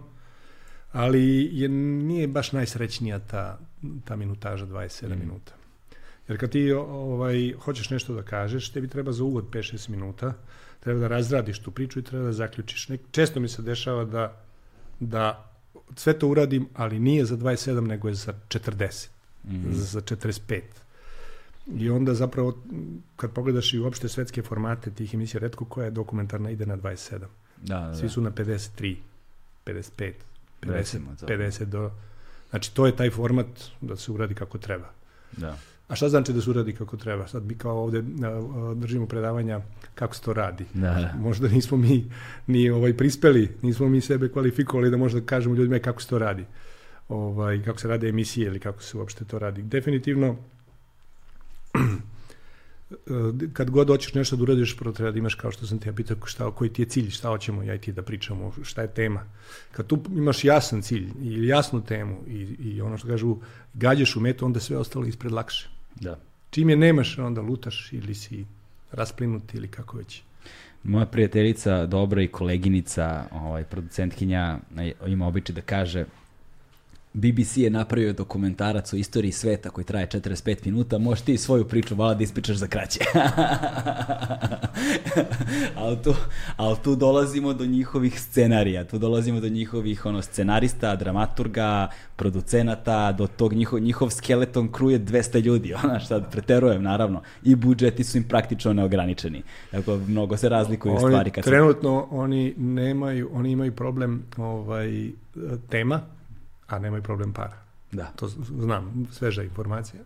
Ali 0.92 1.50
je, 1.52 1.70
nije 1.70 2.28
baš 2.28 2.52
najsrećnija 2.52 3.20
ta, 3.20 3.60
ta 4.06 4.16
minutaža 4.16 4.66
27 4.66 5.16
Mm. 5.16 5.20
minuta. 5.20 5.52
Jer 6.28 6.40
kad 6.40 6.50
ti 6.50 6.72
ovaj, 6.72 7.54
hoćeš 7.60 7.90
nešto 7.90 8.14
da 8.14 8.22
kažeš, 8.24 8.70
tebi 8.70 8.88
treba 8.88 9.12
za 9.12 9.24
uvod 9.24 9.46
5-6 9.52 9.90
minuta, 9.90 10.34
treba 10.84 11.00
da 11.00 11.08
razradiš 11.08 11.60
tu 11.60 11.72
priču 11.72 12.00
i 12.00 12.04
treba 12.04 12.26
da 12.26 12.32
zaključiš. 12.34 12.90
Nek, 12.90 13.02
često 13.12 13.40
mi 13.40 13.48
se 13.48 13.62
dešava 13.62 14.06
da, 14.06 14.42
da 15.00 15.50
sve 15.96 16.20
to 16.20 16.28
uradim, 16.28 16.68
ali 16.74 17.00
nije 17.00 17.26
za 17.26 17.38
27, 17.38 17.88
nego 17.88 18.08
je 18.08 18.16
za 18.16 18.34
40 18.50 19.08
Mhm. 19.46 19.72
za 19.74 20.02
45. 20.02 20.62
I 21.76 21.90
onda 21.90 22.14
zapravo, 22.14 22.58
kad 23.16 23.32
pogledaš 23.32 23.74
i 23.74 23.80
uopšte 23.80 24.10
svetske 24.10 24.42
formate 24.42 24.92
tih 24.92 25.14
emisija, 25.14 25.42
redko 25.42 25.66
koja 25.66 25.86
je 25.86 25.92
dokumentarna 25.92 26.50
ide 26.50 26.66
na 26.66 26.78
27. 26.78 27.20
Da, 27.58 27.80
da, 27.80 27.96
Svi 27.96 28.04
da. 28.04 28.10
su 28.10 28.22
na 28.22 28.32
53, 28.32 28.96
55, 29.66 30.14
50, 30.62 30.72
Recimo 30.74 31.16
to. 31.20 31.26
50 31.28 31.66
do... 31.66 31.92
Znači, 32.50 32.74
to 32.74 32.86
je 32.86 32.96
taj 32.96 33.10
format 33.10 33.48
da 33.82 33.96
se 33.96 34.12
uradi 34.12 34.36
kako 34.36 34.58
treba. 34.58 34.90
Da. 35.38 35.58
A 35.88 35.96
šta 35.96 36.10
znači 36.10 36.34
da 36.34 36.42
se 36.42 36.50
uradi 36.50 36.74
kako 36.74 36.98
treba? 36.98 37.28
Sad 37.28 37.46
mi 37.46 37.56
kao 37.56 37.84
ovde 37.84 38.04
držimo 38.76 39.06
predavanja 39.06 39.62
kako 39.96 40.16
se 40.16 40.22
to 40.22 40.34
radi. 40.34 40.66
Da, 40.74 40.82
da. 40.82 41.14
Možda 41.20 41.48
nismo 41.48 41.78
mi 41.78 42.12
ni 42.48 42.70
ovaj 42.70 42.98
prispeli, 42.98 43.50
nismo 43.62 43.88
mi 43.88 44.02
sebe 44.02 44.30
kvalifikovali 44.30 44.90
da 44.90 44.98
možda 44.98 45.22
kažemo 45.22 45.56
ljudima 45.56 45.80
kako 45.80 46.02
se 46.02 46.08
to 46.08 46.20
radi. 46.20 46.46
Ovaj, 47.10 47.64
kako 47.64 47.80
se 47.80 47.88
rade 47.88 48.10
emisije 48.10 48.48
ili 48.48 48.60
kako 48.60 48.84
se 48.84 48.98
uopšte 48.98 49.26
to 49.26 49.40
radi. 49.40 49.62
Definitivno, 49.62 50.38
kad 53.54 53.70
god 53.70 53.88
hoćeš 53.88 54.14
nešto 54.14 54.36
da 54.36 54.44
uradiš, 54.44 54.78
prvo 54.78 54.94
treba 54.94 55.12
da 55.12 55.18
imaš, 55.18 55.36
kao 55.36 55.52
što 55.52 55.68
sam 55.68 55.80
te 55.80 55.90
ja 55.90 55.94
pitao, 55.94 56.18
šta, 56.26 56.52
koji 56.52 56.74
ti 56.74 56.82
je 56.82 56.86
cilj, 56.86 57.10
šta 57.10 57.28
hoćemo 57.28 57.64
ja 57.64 57.76
i 57.76 57.80
ti 57.80 57.92
da 57.92 58.02
pričamo, 58.02 58.54
šta 58.64 58.82
je 58.82 58.94
tema. 58.94 59.26
Kad 59.72 59.88
tu 59.88 60.04
imaš 60.16 60.44
jasan 60.44 60.82
cilj 60.82 61.08
ili 61.22 61.48
jasnu 61.48 61.84
temu 61.86 62.24
i, 62.28 62.40
i 62.60 62.82
ono 62.82 62.98
što 62.98 63.08
kažu, 63.08 63.38
gađaš 63.74 64.16
u 64.16 64.20
metu, 64.20 64.46
onda 64.46 64.60
sve 64.60 64.78
ostalo 64.78 65.06
ispred 65.06 65.32
lakše. 65.32 65.73
Da. 66.04 66.20
Čim 66.50 66.70
je 66.70 66.78
nemaš, 66.78 67.18
onda 67.18 67.42
lutaš 67.42 67.94
ili 67.94 68.16
si 68.16 68.46
rasplinut 68.92 69.54
ili 69.54 69.68
kako 69.68 69.98
već. 69.98 70.22
Moja 70.84 71.06
prijateljica, 71.06 71.86
dobra 71.86 72.22
i 72.22 72.28
koleginica, 72.28 73.26
ovaj, 73.32 73.64
producentkinja, 73.64 74.58
ima 75.08 75.28
običaj 75.28 75.56
da 75.56 75.62
kaže 75.62 76.06
BBC 77.14 77.58
je 77.58 77.70
napravio 77.70 78.14
dokumentarac 78.14 78.94
o 78.94 78.96
istoriji 78.96 79.32
sveta 79.32 79.70
koji 79.70 79.86
traje 79.86 80.08
45 80.08 80.66
minuta, 80.66 80.98
možeš 80.98 81.22
ti 81.22 81.38
svoju 81.38 81.66
priču 81.66 81.96
vala 81.96 82.14
da 82.14 82.24
ispričaš 82.24 82.58
za 82.58 82.68
kraće. 82.68 83.00
ali, 85.76 85.98
tu, 86.04 86.14
ali 86.58 86.78
tu 86.84 86.96
dolazimo 86.96 87.54
do 87.54 87.66
njihovih 87.66 88.22
scenarija, 88.22 88.84
tu 88.84 88.98
dolazimo 88.98 89.40
do 89.40 89.50
njihovih 89.50 90.06
ono, 90.06 90.22
scenarista, 90.22 90.96
dramaturga, 90.96 91.90
producenata, 92.16 93.12
do 93.12 93.28
tog 93.28 93.54
njihov, 93.54 93.80
njihov 93.80 94.10
skeleton 94.10 94.72
kruje 94.72 95.00
200 95.00 95.44
ljudi, 95.44 95.74
ona 95.84 96.00
šta 96.00 96.22
preterujem 96.22 96.84
naravno, 96.84 97.22
i 97.44 97.56
budžeti 97.56 98.04
su 98.04 98.18
im 98.18 98.24
praktično 98.24 98.74
neograničeni. 98.74 99.44
Dakle, 99.72 99.98
mnogo 99.98 100.38
se 100.38 100.50
razlikuju 100.50 100.92
Oni 100.94 101.00
stvari 101.00 101.32
kad 101.32 101.44
se... 101.44 101.50
trenutno 101.50 102.08
oni 102.12 102.54
nemaju, 102.58 103.30
oni 103.34 103.52
imaju 103.52 103.72
problem 103.76 104.24
ovaj 104.38 105.12
tema, 105.70 106.02
a 106.76 106.80
nemaju 106.80 107.04
problem 107.04 107.34
para. 107.34 107.58
Da. 107.92 108.06
To 108.16 108.28
znam, 108.28 109.08
sveža 109.12 109.44
informacija. 109.44 110.02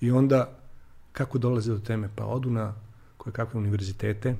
I 0.00 0.10
onda 0.10 0.58
kako 1.12 1.38
dolaze 1.38 1.72
do 1.72 1.78
teme? 1.78 2.08
Pa 2.16 2.24
odu 2.26 2.50
na 2.50 2.74
koje 3.16 3.32
kakve 3.32 3.58
univerzitete 3.58 4.36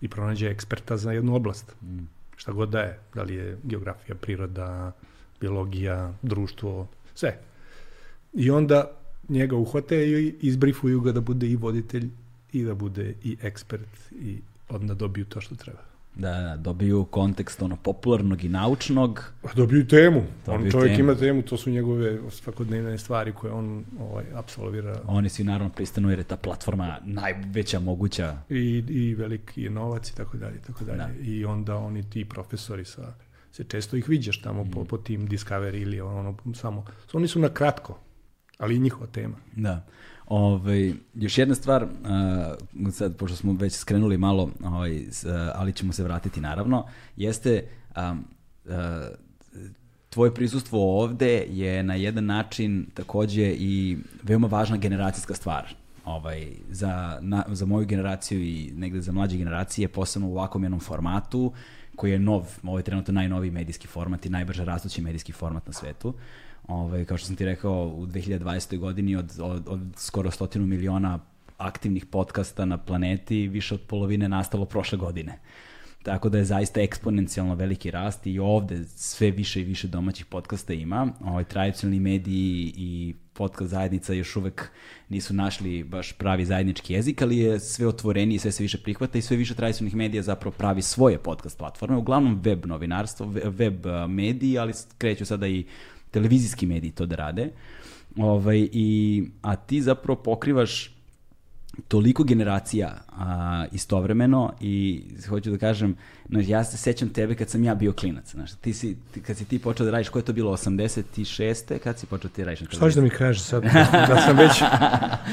i 0.00 0.08
pronađe 0.08 0.50
eksperta 0.50 0.96
za 0.96 1.12
jednu 1.12 1.34
oblast. 1.34 1.74
Mm. 1.82 2.04
Šta 2.36 2.52
god 2.52 2.68
da 2.68 2.80
je. 2.80 2.98
Da 3.14 3.22
li 3.22 3.34
je 3.34 3.58
geografija, 3.62 4.14
priroda, 4.14 4.92
biologija, 5.40 6.12
društvo, 6.22 6.88
sve. 7.14 7.38
I 8.32 8.50
onda 8.50 8.90
njega 9.28 9.56
uhvate 9.56 9.96
i 9.96 10.34
izbrifuju 10.40 11.00
ga 11.00 11.12
da 11.12 11.20
bude 11.20 11.46
i 11.46 11.56
voditelj 11.56 12.10
i 12.52 12.64
da 12.64 12.74
bude 12.74 13.14
i 13.24 13.36
ekspert 13.42 14.10
i 14.10 14.38
onda 14.68 14.94
dobiju 14.94 15.24
to 15.24 15.40
što 15.40 15.54
treba. 15.54 15.93
Da, 16.16 16.30
da, 16.30 16.56
dobiju 16.56 17.04
kontekst 17.04 17.62
ono 17.62 17.76
popularnog 17.76 18.44
i 18.44 18.48
naučnog. 18.48 19.32
Pa 19.42 19.52
dobiju 19.52 19.86
temu. 19.86 20.22
Dobiju 20.46 20.66
on 20.66 20.70
čovjek 20.70 20.96
temu. 20.96 21.10
ima 21.10 21.18
temu, 21.18 21.42
to 21.42 21.56
su 21.56 21.70
njegove 21.70 22.18
svakodnevne 22.30 22.98
stvari 22.98 23.32
koje 23.32 23.52
on 23.52 23.84
ovaj, 24.00 24.24
apsolvira. 24.34 25.00
Oni 25.06 25.28
svi 25.28 25.44
naravno 25.44 25.72
pristanu 25.72 26.10
jer 26.10 26.18
je 26.18 26.24
ta 26.24 26.36
platforma 26.36 26.98
najveća 27.04 27.80
moguća. 27.80 28.36
I, 28.50 28.84
i 28.88 29.14
veliki 29.14 29.62
je 29.62 29.70
novac 29.70 30.10
i 30.10 30.16
tako 30.16 30.36
dalje, 30.36 30.60
tako 30.66 30.84
dalje. 30.84 30.98
Da. 30.98 31.08
I 31.22 31.44
onda 31.44 31.76
oni 31.76 32.10
ti 32.10 32.24
profesori 32.24 32.84
sa, 32.84 33.14
se 33.52 33.64
često 33.64 33.96
ih 33.96 34.08
viđaš 34.08 34.42
tamo 34.42 34.64
Mm. 34.64 34.70
po, 34.70 34.84
po 34.84 34.96
tim 34.98 35.28
Discovery 35.28 35.82
ili 35.82 36.00
ono 36.00 36.36
samo. 36.54 36.84
Oni 37.12 37.28
su 37.28 37.38
na 37.40 37.48
kratko, 37.48 37.98
ali 38.58 38.76
i 38.76 38.78
njihova 38.78 39.06
tema. 39.06 39.36
Da. 39.56 39.86
Ove, 40.26 40.92
još 41.14 41.38
jedna 41.38 41.54
stvar, 41.54 41.82
uh, 41.84 42.92
sad, 42.92 43.16
pošto 43.16 43.36
smo 43.36 43.52
već 43.52 43.72
skrenuli 43.72 44.18
malo, 44.18 44.50
ovaj, 44.64 44.98
uh, 44.98 45.06
ali 45.54 45.72
ćemo 45.72 45.92
se 45.92 46.02
vratiti 46.02 46.40
naravno, 46.40 46.86
jeste 47.16 47.64
um, 47.96 48.24
uh, 48.64 48.72
tvoje 50.10 50.34
prisustvo 50.34 51.02
ovde 51.02 51.46
je 51.50 51.82
na 51.82 51.94
jedan 51.94 52.24
način 52.24 52.86
takođe 52.94 53.54
i 53.58 53.98
veoma 54.22 54.46
važna 54.46 54.76
generacijska 54.76 55.34
stvar. 55.34 55.74
Ovaj, 56.04 56.48
za, 56.70 57.18
na, 57.20 57.44
za 57.48 57.66
moju 57.66 57.86
generaciju 57.86 58.42
i 58.42 58.72
negde 58.76 59.00
za 59.00 59.12
mlađe 59.12 59.36
generacije, 59.36 59.88
posebno 59.88 60.28
u 60.28 60.32
ovakvom 60.32 60.62
jednom 60.62 60.80
formatu, 60.80 61.52
koji 61.96 62.10
je 62.10 62.18
nov, 62.18 62.46
ovo 62.62 62.78
je 62.78 62.84
trenutno 62.84 63.14
najnoviji 63.14 63.50
medijski 63.50 63.86
format 63.86 64.26
i 64.26 64.30
najbrže 64.30 64.64
rastući 64.64 65.02
medijski 65.02 65.32
format 65.32 65.66
na 65.66 65.72
svetu. 65.72 66.14
Ovaj, 66.68 67.04
kao 67.04 67.18
što 67.18 67.26
sam 67.26 67.36
ti 67.36 67.44
rekao, 67.44 67.86
u 67.86 68.06
2020. 68.06 68.78
godini 68.78 69.16
od, 69.16 69.32
od, 69.40 69.62
od 69.68 69.80
skoro 69.96 70.30
stotinu 70.30 70.66
miliona 70.66 71.18
aktivnih 71.58 72.06
podcasta 72.06 72.64
na 72.64 72.78
planeti, 72.78 73.48
više 73.48 73.74
od 73.74 73.80
polovine 73.80 74.28
nastalo 74.28 74.64
prošle 74.64 74.98
godine. 74.98 75.38
Tako 76.02 76.28
da 76.28 76.38
je 76.38 76.44
zaista 76.44 76.80
eksponencijalno 76.80 77.54
veliki 77.54 77.90
rast 77.90 78.26
i 78.26 78.38
ovde 78.38 78.84
sve 78.84 79.30
više 79.30 79.60
i 79.60 79.64
više 79.64 79.88
domaćih 79.88 80.26
podcasta 80.26 80.72
ima. 80.72 81.12
Ovaj, 81.20 81.44
tradicionalni 81.44 82.00
mediji 82.00 82.72
i 82.76 83.14
podcast 83.32 83.70
zajednica 83.70 84.12
još 84.12 84.36
uvek 84.36 84.70
nisu 85.08 85.34
našli 85.34 85.82
baš 85.82 86.12
pravi 86.12 86.44
zajednički 86.44 86.92
jezik, 86.92 87.22
ali 87.22 87.38
je 87.38 87.60
sve 87.60 87.86
otvorenije, 87.86 88.38
sve 88.38 88.52
se 88.52 88.62
više 88.62 88.78
prihvata 88.78 89.18
i 89.18 89.22
sve 89.22 89.36
više 89.36 89.54
tradicionalnih 89.54 89.96
medija 89.96 90.22
zapravo 90.22 90.56
pravi 90.58 90.82
svoje 90.82 91.18
podcast 91.18 91.58
platforme, 91.58 91.96
uglavnom 91.96 92.40
web 92.44 92.66
novinarstvo, 92.66 93.26
we- 93.26 93.48
web 93.48 93.86
mediji, 94.08 94.58
ali 94.58 94.72
kreću 94.98 95.24
sada 95.24 95.46
i 95.46 95.64
televizijski 96.14 96.66
mediji 96.66 96.90
to 96.90 97.06
da 97.06 97.16
rade. 97.16 97.48
Ovaj, 98.16 98.68
i, 98.72 99.24
a 99.42 99.56
ti 99.56 99.82
zapravo 99.82 100.22
pokrivaš 100.22 100.93
toliko 101.88 102.24
generacija 102.24 102.94
a, 103.18 103.64
istovremeno 103.72 104.52
i 104.60 105.02
hoću 105.28 105.50
da 105.50 105.58
kažem, 105.58 105.96
znaš, 106.28 106.48
ja 106.48 106.64
se 106.64 106.76
sećam 106.76 107.08
tebe 107.08 107.34
kad 107.34 107.48
sam 107.48 107.64
ja 107.64 107.74
bio 107.74 107.92
klinac, 107.92 108.30
znaš, 108.30 108.52
ti 108.52 108.72
si, 108.72 108.96
ti, 109.14 109.20
kad 109.20 109.36
si 109.36 109.44
ti 109.44 109.58
počeo 109.58 109.86
da 109.86 109.92
radiš, 109.92 110.08
koje 110.08 110.20
je 110.20 110.24
to 110.24 110.32
bilo, 110.32 110.56
86. 110.56 111.78
Kad 111.78 111.98
si 111.98 112.06
počeo 112.06 112.30
ti 112.30 112.44
radiš 112.44 112.60
na 112.60 112.66
Šta 112.70 112.78
hoćeš 112.78 112.94
da 112.94 113.02
mi 113.02 113.10
kažeš 113.10 113.42
sad, 113.42 113.62
da 114.08 114.22
sam 114.26 114.36
već 114.36 114.62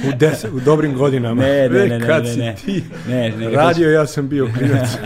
u, 0.08 0.18
des, 0.18 0.44
u 0.44 0.60
dobrim 0.60 0.96
godinama. 0.96 1.42
Ne, 1.42 1.70
ne, 1.70 1.88
ne, 1.88 2.00
ne, 2.00 2.08
kad 2.08 2.24
ne, 2.24 2.34
si 2.34 2.40
ne. 2.40 2.56
ti 2.66 2.84
Ne, 3.08 3.30
ne, 3.38 3.50
radio, 3.50 3.92
ja 3.92 4.08
sam 4.08 4.30
bio 4.30 4.50
klinac. 4.58 4.90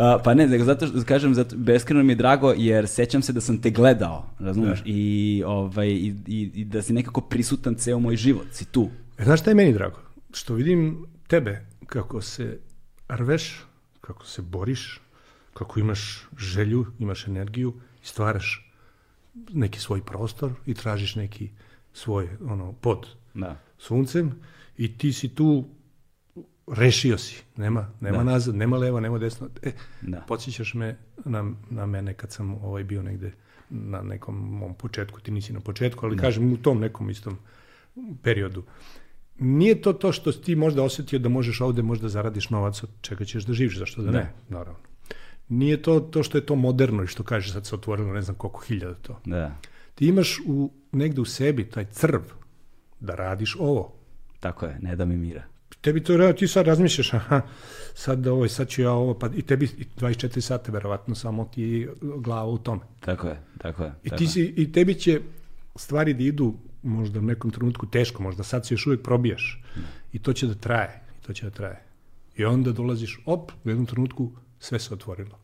A, 0.00 0.18
pa 0.24 0.34
ne, 0.34 0.46
nego 0.46 0.64
zato 0.64 0.86
što 0.86 1.04
kažem, 1.04 1.34
zato, 1.34 1.56
beskreno 1.56 2.02
mi 2.02 2.12
je 2.12 2.16
drago 2.16 2.54
jer 2.56 2.88
sećam 2.88 3.22
se 3.22 3.32
da 3.32 3.40
sam 3.40 3.58
te 3.58 3.70
gledao, 3.70 4.26
razumeš, 4.38 4.82
i, 4.84 5.42
ovaj, 5.46 5.88
i, 5.88 6.14
i, 6.26 6.50
i 6.54 6.64
da 6.64 6.82
si 6.82 6.92
nekako 6.92 7.20
prisutan 7.20 7.74
ceo 7.74 7.98
moj 7.98 8.16
život, 8.16 8.46
si 8.52 8.64
tu. 8.64 8.88
E, 9.18 9.24
Znaš 9.24 9.40
šta 9.40 9.50
je 9.50 9.54
meni 9.54 9.72
drago? 9.72 10.05
Što 10.36 10.54
vidim 10.54 11.06
tebe 11.26 11.66
kako 11.86 12.20
se 12.20 12.58
rveš, 13.08 13.64
kako 14.00 14.26
se 14.26 14.42
boriš, 14.42 15.00
kako 15.54 15.80
imaš 15.80 16.28
želju, 16.38 16.86
imaš 16.98 17.26
energiju 17.26 17.74
i 18.02 18.06
stvaraš 18.06 18.72
neki 19.52 19.80
svoj 19.80 20.02
prostor 20.02 20.52
i 20.66 20.74
tražiš 20.74 21.14
neki 21.14 21.50
svoj 21.92 22.28
ono, 22.48 22.72
pod 22.72 23.06
Da. 23.34 23.60
suncem 23.78 24.32
i 24.76 24.98
ti 24.98 25.12
si 25.12 25.28
tu 25.34 25.64
rešio 26.66 27.18
si. 27.18 27.42
Nema, 27.56 27.90
nema 28.00 28.18
Da. 28.18 28.24
nazad, 28.24 28.54
nema 28.54 28.76
leva, 28.76 29.00
nema 29.00 29.18
desno. 29.18 29.48
E, 29.62 29.72
Da. 30.02 30.20
podsjećaš 30.20 30.74
me 30.74 30.96
na, 31.24 31.52
na 31.70 31.86
mene 31.86 32.14
kad 32.14 32.32
sam 32.32 32.54
ovaj 32.54 32.84
bio 32.84 33.02
negde 33.02 33.32
na 33.70 34.02
nekom 34.02 34.34
mom 34.34 34.74
početku, 34.74 35.20
ti 35.20 35.30
nisi 35.30 35.52
na 35.52 35.60
početku, 35.60 36.06
ali 36.06 36.16
kažem 36.16 36.52
u 36.52 36.56
tom 36.56 36.80
nekom 36.80 37.10
istom 37.10 37.38
periodu. 38.22 38.64
Nije 39.38 39.80
to 39.82 39.92
to 39.92 40.12
što 40.12 40.32
ti 40.32 40.56
možda 40.56 40.82
osetio 40.82 41.18
da 41.18 41.28
možeš 41.28 41.60
ovde 41.60 41.82
možda 41.82 42.08
zaradiš 42.08 42.50
novac 42.50 42.82
od 42.82 42.90
čega 43.00 43.24
ćeš 43.24 43.44
da 43.44 43.52
živiš, 43.52 43.78
zašto 43.78 44.02
da 44.02 44.10
ne, 44.10 44.18
Ne. 44.18 44.32
naravno. 44.48 44.78
Nije 45.48 45.82
to 45.82 46.00
to 46.00 46.22
što 46.22 46.38
je 46.38 46.46
to 46.46 46.54
moderno 46.54 47.02
i 47.02 47.06
što 47.06 47.22
kažeš 47.22 47.52
sad 47.52 47.66
se 47.66 47.74
otvorilo 47.74 48.12
ne 48.12 48.22
znam 48.22 48.36
koliko 48.36 48.60
hiljada 48.60 48.94
to. 48.94 49.20
Da, 49.24 49.56
Ti 49.94 50.06
imaš 50.06 50.38
u, 50.46 50.70
negde 50.92 51.20
u 51.20 51.24
sebi 51.24 51.64
taj 51.64 51.84
crv 51.84 52.20
da 53.00 53.14
radiš 53.14 53.56
ovo. 53.58 53.92
tako 54.40 54.66
je, 54.66 54.78
ne 54.82 54.96
da 54.96 55.04
mi 55.04 55.16
mira. 55.16 55.42
Tebi 55.80 56.02
to 56.02 56.16
radi, 56.16 56.38
ti 56.38 56.48
sad 56.48 56.66
razmišljaš, 56.66 57.14
aha, 57.14 57.40
sad, 57.94 58.26
ovo, 58.26 58.48
sad 58.48 58.68
ću 58.68 58.82
ja 58.82 58.92
ovo, 58.92 59.14
pa 59.14 59.28
i 59.36 59.42
tebi 59.42 59.64
i 59.64 59.84
24 59.98 60.40
sata 60.40 60.72
verovatno 60.72 61.14
samo 61.14 61.44
ti 61.44 61.88
glava 62.00 62.50
u 62.50 62.58
tome. 62.58 62.80
Tako 63.00 63.26
je, 63.26 63.40
tako 63.58 63.82
je. 63.84 63.92
I, 64.04 64.08
tako 64.08 64.18
ti 64.18 64.24
je. 64.24 64.28
si, 64.28 64.54
I 64.56 64.72
tebi 64.72 64.94
će 64.94 65.20
stvari 65.76 66.14
da 66.14 66.22
idu 66.22 66.54
možda 66.86 67.18
u 67.18 67.22
nekom 67.22 67.50
trenutku 67.50 67.86
teško, 67.86 68.22
možda 68.22 68.42
sad 68.42 68.66
se 68.66 68.74
još 68.74 68.86
uvijek 68.86 69.02
probijaš. 69.02 69.62
I 70.12 70.18
to 70.18 70.32
će 70.32 70.46
da 70.46 70.54
traje, 70.54 71.02
i 71.20 71.26
to 71.26 71.32
će 71.32 71.44
da 71.44 71.50
traje. 71.50 71.82
I 72.36 72.44
onda 72.44 72.72
dolaziš, 72.72 73.20
op, 73.24 73.52
u 73.64 73.68
jednom 73.68 73.86
trenutku 73.86 74.32
sve 74.58 74.78
se 74.78 74.94
otvorilo. 74.94 75.38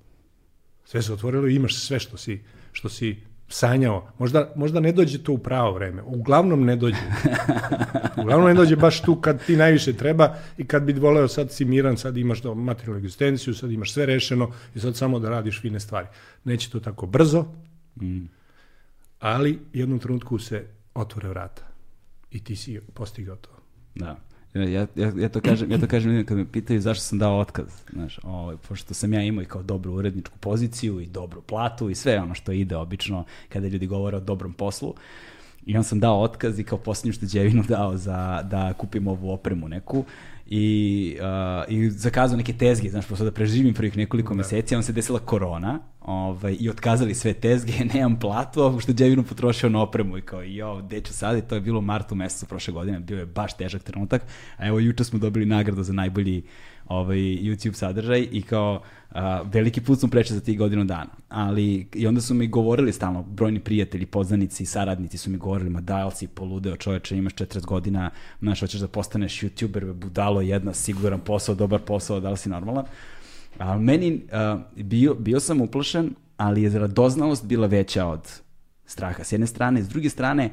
Sve 0.84 1.02
se 1.02 1.12
otvorilo 1.12 1.48
i 1.48 1.54
imaš 1.54 1.76
sve 1.76 1.98
što 2.00 2.16
si, 2.16 2.42
što 2.72 2.88
si 2.88 3.16
sanjao. 3.48 4.08
Možda, 4.18 4.52
možda 4.56 4.80
ne 4.80 4.92
dođe 4.92 5.18
to 5.18 5.32
u 5.32 5.38
pravo 5.38 5.72
vreme. 5.72 6.02
Uglavnom 6.02 6.64
ne 6.64 6.76
dođe. 6.76 6.96
Uglavnom 8.22 8.48
ne 8.48 8.54
dođe 8.54 8.76
baš 8.76 9.02
tu 9.02 9.16
kad 9.16 9.46
ti 9.46 9.56
najviše 9.56 9.92
treba 9.92 10.36
i 10.58 10.64
kad 10.64 10.82
bi 10.82 10.92
voleo 10.92 11.28
sad 11.28 11.52
si 11.52 11.64
miran, 11.64 11.96
sad 11.96 12.16
imaš 12.16 12.42
do 12.42 12.54
materijalnu 12.54 12.98
egzistenciju, 12.98 13.54
sad 13.54 13.70
imaš 13.70 13.92
sve 13.92 14.06
rešeno 14.06 14.52
i 14.74 14.80
sad 14.80 14.96
samo 14.96 15.18
da 15.18 15.28
radiš 15.28 15.60
fine 15.60 15.80
stvari. 15.80 16.06
Neće 16.44 16.70
to 16.70 16.80
tako 16.80 17.06
brzo, 17.06 17.44
Mm. 18.00 18.24
ali 19.20 19.58
jednom 19.72 19.98
trenutku 19.98 20.38
se 20.38 20.66
otvore 20.94 21.28
vrata 21.28 21.62
i 22.30 22.44
ti 22.44 22.56
si 22.56 22.80
postigao 22.94 23.36
to. 23.36 23.50
Da. 23.94 24.16
Ja, 24.54 24.86
ja, 24.94 25.12
ja 25.16 25.28
to 25.28 25.40
kažem, 25.40 25.70
ja 25.72 25.78
to 25.78 25.86
kažem 25.86 26.26
kad 26.26 26.36
me 26.36 26.52
pitaju 26.52 26.80
zašto 26.80 27.04
sam 27.04 27.18
dao 27.18 27.38
otkaz, 27.38 27.66
znaš, 27.92 28.18
ovaj, 28.22 28.56
pošto 28.68 28.94
sam 28.94 29.12
ja 29.12 29.22
imao 29.22 29.42
i 29.42 29.46
kao 29.46 29.62
dobru 29.62 29.92
uredničku 29.92 30.38
poziciju 30.38 31.00
i 31.00 31.06
dobru 31.06 31.42
platu 31.42 31.90
i 31.90 31.94
sve 31.94 32.20
ono 32.20 32.34
što 32.34 32.52
ide 32.52 32.76
obično 32.76 33.24
kada 33.48 33.68
ljudi 33.68 33.86
govore 33.86 34.16
o 34.16 34.20
dobrom 34.20 34.52
poslu. 34.52 34.94
I 35.66 35.76
on 35.76 35.84
sam 35.84 36.00
dao 36.00 36.20
otkaz 36.20 36.58
i 36.58 36.64
kao 36.64 36.78
posljednju 36.78 37.12
šteđevinu 37.12 37.62
dao 37.68 37.96
za 37.96 38.42
da 38.42 38.72
kupim 38.72 39.08
ovu 39.08 39.30
opremu 39.30 39.68
neku. 39.68 40.04
I, 40.46 41.16
uh, 41.20 41.72
i 41.72 41.90
zakazao 41.90 42.36
neke 42.36 42.52
tezge, 42.52 42.88
znaš, 42.88 43.06
pošto 43.06 43.24
da 43.24 43.32
preživim 43.32 43.74
prvih 43.74 43.96
nekoliko 43.96 44.34
meseci, 44.34 44.74
a 44.74 44.78
on 44.78 44.82
se 44.82 44.92
desila 44.92 45.18
korona 45.18 45.78
ovaj, 46.00 46.56
i 46.60 46.70
otkazali 46.70 47.14
sve 47.14 47.32
tezge, 47.32 47.72
nemam 47.94 48.18
platu, 48.18 48.60
a 48.62 48.66
ovu 48.66 48.80
šteđevinu 48.80 49.22
potrošio 49.22 49.68
na 49.68 49.82
opremu. 49.82 50.18
I 50.18 50.22
kao, 50.22 50.42
jo, 50.42 50.82
gde 50.82 51.00
ću 51.00 51.12
sad? 51.12 51.38
I 51.38 51.42
to 51.42 51.54
je 51.54 51.60
bilo 51.60 51.78
u 51.78 51.82
martu 51.82 52.14
mesecu 52.14 52.46
prošle 52.46 52.74
godine, 52.74 53.00
bio 53.00 53.18
je 53.18 53.26
baš 53.26 53.56
težak 53.56 53.82
trenutak, 53.82 54.22
a 54.56 54.66
evo 54.66 54.78
juče 54.78 55.04
smo 55.04 55.18
dobili 55.18 55.46
nagradu 55.46 55.82
za 55.82 55.92
najbolji 55.92 56.42
ovaj, 56.92 57.18
YouTube 57.18 57.72
sadržaj 57.72 58.28
i 58.32 58.42
kao 58.42 58.82
a, 59.10 59.42
veliki 59.42 59.80
put 59.80 59.98
smo 59.98 60.08
preče 60.08 60.34
za 60.34 60.40
tih 60.40 60.58
godinu 60.58 60.84
dana. 60.84 61.10
Ali 61.28 61.88
i 61.94 62.06
onda 62.06 62.20
su 62.20 62.34
mi 62.34 62.46
govorili 62.46 62.92
stalno, 62.92 63.22
brojni 63.22 63.60
prijatelji, 63.60 64.06
poznanici, 64.06 64.66
saradnici 64.66 65.18
su 65.18 65.30
mi 65.30 65.36
govorili, 65.36 65.70
ma 65.70 65.80
da, 65.80 65.96
ali 65.96 66.12
si 66.12 66.26
poludeo 66.26 66.76
čoveče, 66.76 67.16
imaš 67.16 67.34
40 67.34 67.66
godina, 67.66 68.10
znaš, 68.40 68.60
hoćeš 68.60 68.80
da 68.80 68.88
postaneš 68.88 69.40
YouTuber, 69.40 69.92
budalo 69.92 70.40
jedna, 70.40 70.74
siguran 70.74 71.20
posao, 71.20 71.54
dobar 71.54 71.80
posao, 71.80 72.20
da 72.20 72.30
li 72.30 72.36
si 72.36 72.48
normalan? 72.48 72.84
A 73.58 73.78
meni, 73.78 74.22
a, 74.32 74.58
bio, 74.76 75.14
bio 75.14 75.40
sam 75.40 75.60
uplašen, 75.60 76.14
ali 76.36 76.62
je 76.62 76.78
radoznalost 76.78 77.46
bila 77.46 77.66
veća 77.66 78.06
od 78.06 78.40
straha. 78.86 79.24
S 79.24 79.32
jedne 79.32 79.46
strane, 79.46 79.82
s 79.82 79.88
druge 79.88 80.08
strane, 80.08 80.50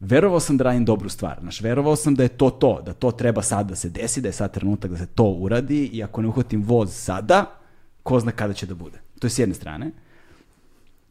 verovao 0.00 0.40
sam 0.40 0.56
da 0.56 0.64
radim 0.64 0.84
dobru 0.84 1.08
stvar. 1.08 1.38
Znaš, 1.40 1.60
verovao 1.60 1.96
sam 1.96 2.14
da 2.14 2.22
je 2.22 2.28
to 2.28 2.50
to, 2.50 2.82
da 2.86 2.92
to 2.92 3.10
treba 3.10 3.42
sad 3.42 3.68
da 3.68 3.74
se 3.74 3.88
desi, 3.88 4.20
da 4.20 4.28
je 4.28 4.32
sad 4.32 4.52
trenutak 4.52 4.90
da 4.90 4.96
se 4.96 5.06
to 5.06 5.24
uradi 5.24 5.90
i 5.92 6.02
ako 6.02 6.22
ne 6.22 6.28
uhvatim 6.28 6.62
voz 6.62 6.94
sada, 6.94 7.46
ko 8.02 8.20
zna 8.20 8.32
kada 8.32 8.52
će 8.52 8.66
da 8.66 8.74
bude. 8.74 9.00
To 9.18 9.26
je 9.26 9.30
s 9.30 9.38
jedne 9.38 9.54
strane. 9.54 9.90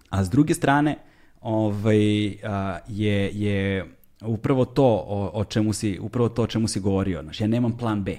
A 0.09 0.23
s 0.23 0.29
druge 0.29 0.53
strane, 0.53 0.97
ovaj, 1.41 2.29
a, 2.43 2.79
je, 2.87 3.31
je 3.33 3.85
upravo 4.21 4.65
to 4.65 4.85
o, 4.85 5.31
o 5.33 5.43
čemu 5.45 5.73
si, 5.73 5.99
upravo 6.01 6.29
to 6.29 6.43
o 6.43 6.47
čemu 6.47 6.67
si 6.67 6.79
govorio. 6.79 7.21
Znaš, 7.23 7.41
ja 7.41 7.47
nemam 7.47 7.77
plan 7.77 8.03
B. 8.03 8.17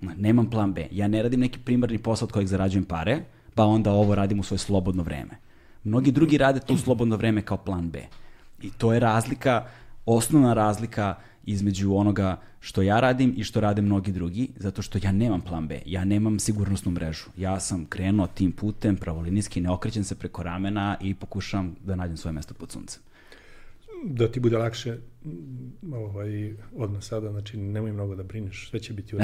Ma, 0.00 0.14
Nemam 0.14 0.50
plan 0.50 0.72
B. 0.72 0.88
Ja 0.90 1.08
ne 1.08 1.22
radim 1.22 1.40
neki 1.40 1.58
primarni 1.58 1.98
posao 1.98 2.26
od 2.26 2.32
kojeg 2.32 2.48
zarađujem 2.48 2.84
pare, 2.84 3.20
pa 3.54 3.64
onda 3.64 3.92
ovo 3.92 4.14
radim 4.14 4.40
u 4.40 4.42
svoje 4.42 4.58
slobodno 4.58 5.02
vreme. 5.02 5.38
Mnogi 5.84 6.12
drugi 6.12 6.38
rade 6.38 6.60
to 6.60 6.74
u 6.74 6.78
slobodno 6.78 7.16
vreme 7.16 7.42
kao 7.42 7.56
plan 7.56 7.90
B. 7.90 8.02
I 8.62 8.70
to 8.70 8.92
je 8.92 9.00
razlika, 9.00 9.66
osnovna 10.06 10.54
razlika 10.54 11.14
između 11.44 11.94
onoga 11.94 12.40
što 12.60 12.82
ja 12.82 13.00
radim 13.00 13.34
i 13.36 13.44
što 13.44 13.60
rade 13.60 13.82
mnogi 13.82 14.12
drugi, 14.12 14.48
zato 14.56 14.82
što 14.82 14.98
ja 15.02 15.12
nemam 15.12 15.40
plan 15.40 15.68
B, 15.68 15.82
ja 15.86 16.04
nemam 16.04 16.38
sigurnosnu 16.38 16.92
mrežu. 16.92 17.24
Ja 17.36 17.60
sam 17.60 17.86
krenuo 17.86 18.26
tim 18.26 18.52
putem, 18.52 18.96
pravolinijski, 18.96 19.60
ne 19.60 19.70
okrećem 19.70 20.04
se 20.04 20.14
preko 20.14 20.42
ramena 20.42 20.96
i 21.00 21.14
pokušavam 21.14 21.76
da 21.84 21.96
nađem 21.96 22.16
svoje 22.16 22.32
mesto 22.32 22.54
pod 22.54 22.72
suncem. 22.72 23.02
Da 24.06 24.28
ti 24.28 24.40
bude 24.40 24.58
lakše 24.58 24.96
mm, 25.24 25.92
ovaj, 25.92 26.54
odmah 26.76 27.02
sada, 27.02 27.30
znači 27.30 27.56
nemoj 27.56 27.92
mnogo 27.92 28.14
da 28.14 28.22
brineš, 28.22 28.70
sve 28.70 28.80
će 28.80 28.92
biti 28.92 29.16
u 29.16 29.18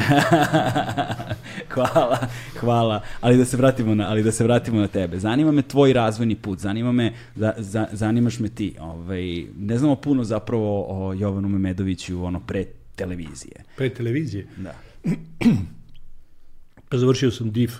hvala, 1.75 2.19
hvala. 2.61 3.03
Ali 3.21 3.37
da 3.37 3.45
se 3.45 3.57
vratimo 3.57 3.95
na, 3.95 4.11
ali 4.11 4.23
da 4.23 4.33
se 4.33 4.45
vratimo 4.45 4.81
na 4.81 4.88
tebe. 4.88 5.19
Zanima 5.19 5.53
me 5.53 5.62
tvoj 5.62 5.93
razvojni 5.93 6.37
put, 6.37 6.59
zanima 6.59 6.93
me, 6.93 7.12
za, 7.37 7.53
za, 7.59 7.87
zanimaš 7.93 8.38
me 8.38 8.49
ti. 8.49 8.75
Ovaj, 8.81 9.45
ne 9.59 9.79
znamo 9.79 9.97
puno 9.97 10.25
zapravo 10.25 10.87
o 10.88 11.14
Jovanu 11.14 11.49
Memedoviću 11.49 12.25
ono 12.25 12.40
pre 12.40 12.64
televizije. 12.97 13.64
Pre 13.77 13.95
televizije. 13.95 14.47
Da. 14.57 14.75
Pa 16.88 16.99
završio 16.99 17.31
sam 17.31 17.51
DIF, 17.51 17.73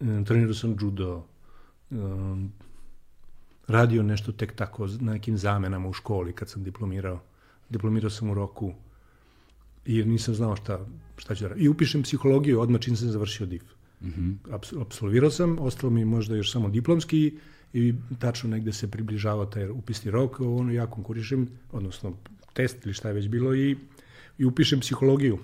e, 0.00 0.24
trenirao 0.26 0.54
sam 0.54 0.76
judo, 0.80 1.26
um, 1.90 2.52
radio 3.70 4.02
nešto 4.02 4.32
tek 4.32 4.52
tako 4.54 4.86
na 5.00 5.12
nekim 5.12 5.38
zamenama 5.38 5.88
u 5.88 5.92
školi 5.92 6.32
kad 6.32 6.48
sam 6.48 6.62
diplomirao. 6.64 7.20
Diplomirao 7.68 8.10
sam 8.10 8.30
u 8.30 8.34
roku 8.34 8.72
jer 9.86 10.06
nisam 10.06 10.34
znao 10.34 10.56
šta, 10.56 10.86
šta 11.16 11.34
ću 11.34 11.44
da 11.44 11.48
radim. 11.48 11.64
I 11.64 11.68
upišem 11.68 12.02
psihologiju 12.02 12.60
odmah 12.60 12.80
čim 12.80 12.96
sam 12.96 13.08
završio 13.08 13.46
DIF. 13.46 13.62
Mhm. 14.02 14.30
Apsu- 14.44 14.80
Apsolvirao 14.80 15.30
sam, 15.30 15.58
ostalo 15.58 15.90
mi 15.90 16.04
možda 16.04 16.36
još 16.36 16.52
samo 16.52 16.68
diplomski 16.68 17.38
i 17.72 17.94
tačno 18.18 18.50
negde 18.50 18.72
se 18.72 18.90
približava 18.90 19.46
taj 19.46 19.70
upisni 19.70 20.10
rok, 20.10 20.40
ono 20.40 20.72
ja 20.72 20.86
konkurišem, 20.86 21.48
odnosno 21.72 22.12
test 22.52 22.84
ili 22.84 22.94
šta 22.94 23.08
je 23.08 23.14
već 23.14 23.28
bilo 23.28 23.54
i, 23.54 23.76
i 24.38 24.44
upišem 24.44 24.80
psihologiju 24.80 25.38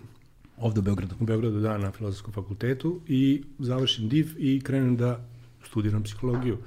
Ovde 0.58 0.80
u 0.80 0.82
Beogradu. 0.82 1.14
u 1.20 1.24
Beogradu 1.24 1.60
da 1.60 1.78
na 1.78 1.92
filozofskom 1.92 2.32
fakultetu 2.32 3.00
i 3.08 3.42
završim 3.58 4.08
DIV 4.08 4.26
i 4.38 4.60
krenem 4.60 4.96
da 4.96 5.28
studiram 5.64 6.02
psihologiju. 6.02 6.58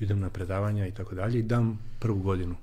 Idem 0.00 0.20
na 0.20 0.30
predavanja 0.30 0.86
i 0.86 0.92
tako 0.92 1.14
dalje 1.14 1.38
i 1.38 1.42
dam 1.42 1.78
prvu 1.98 2.20
godinu. 2.22 2.54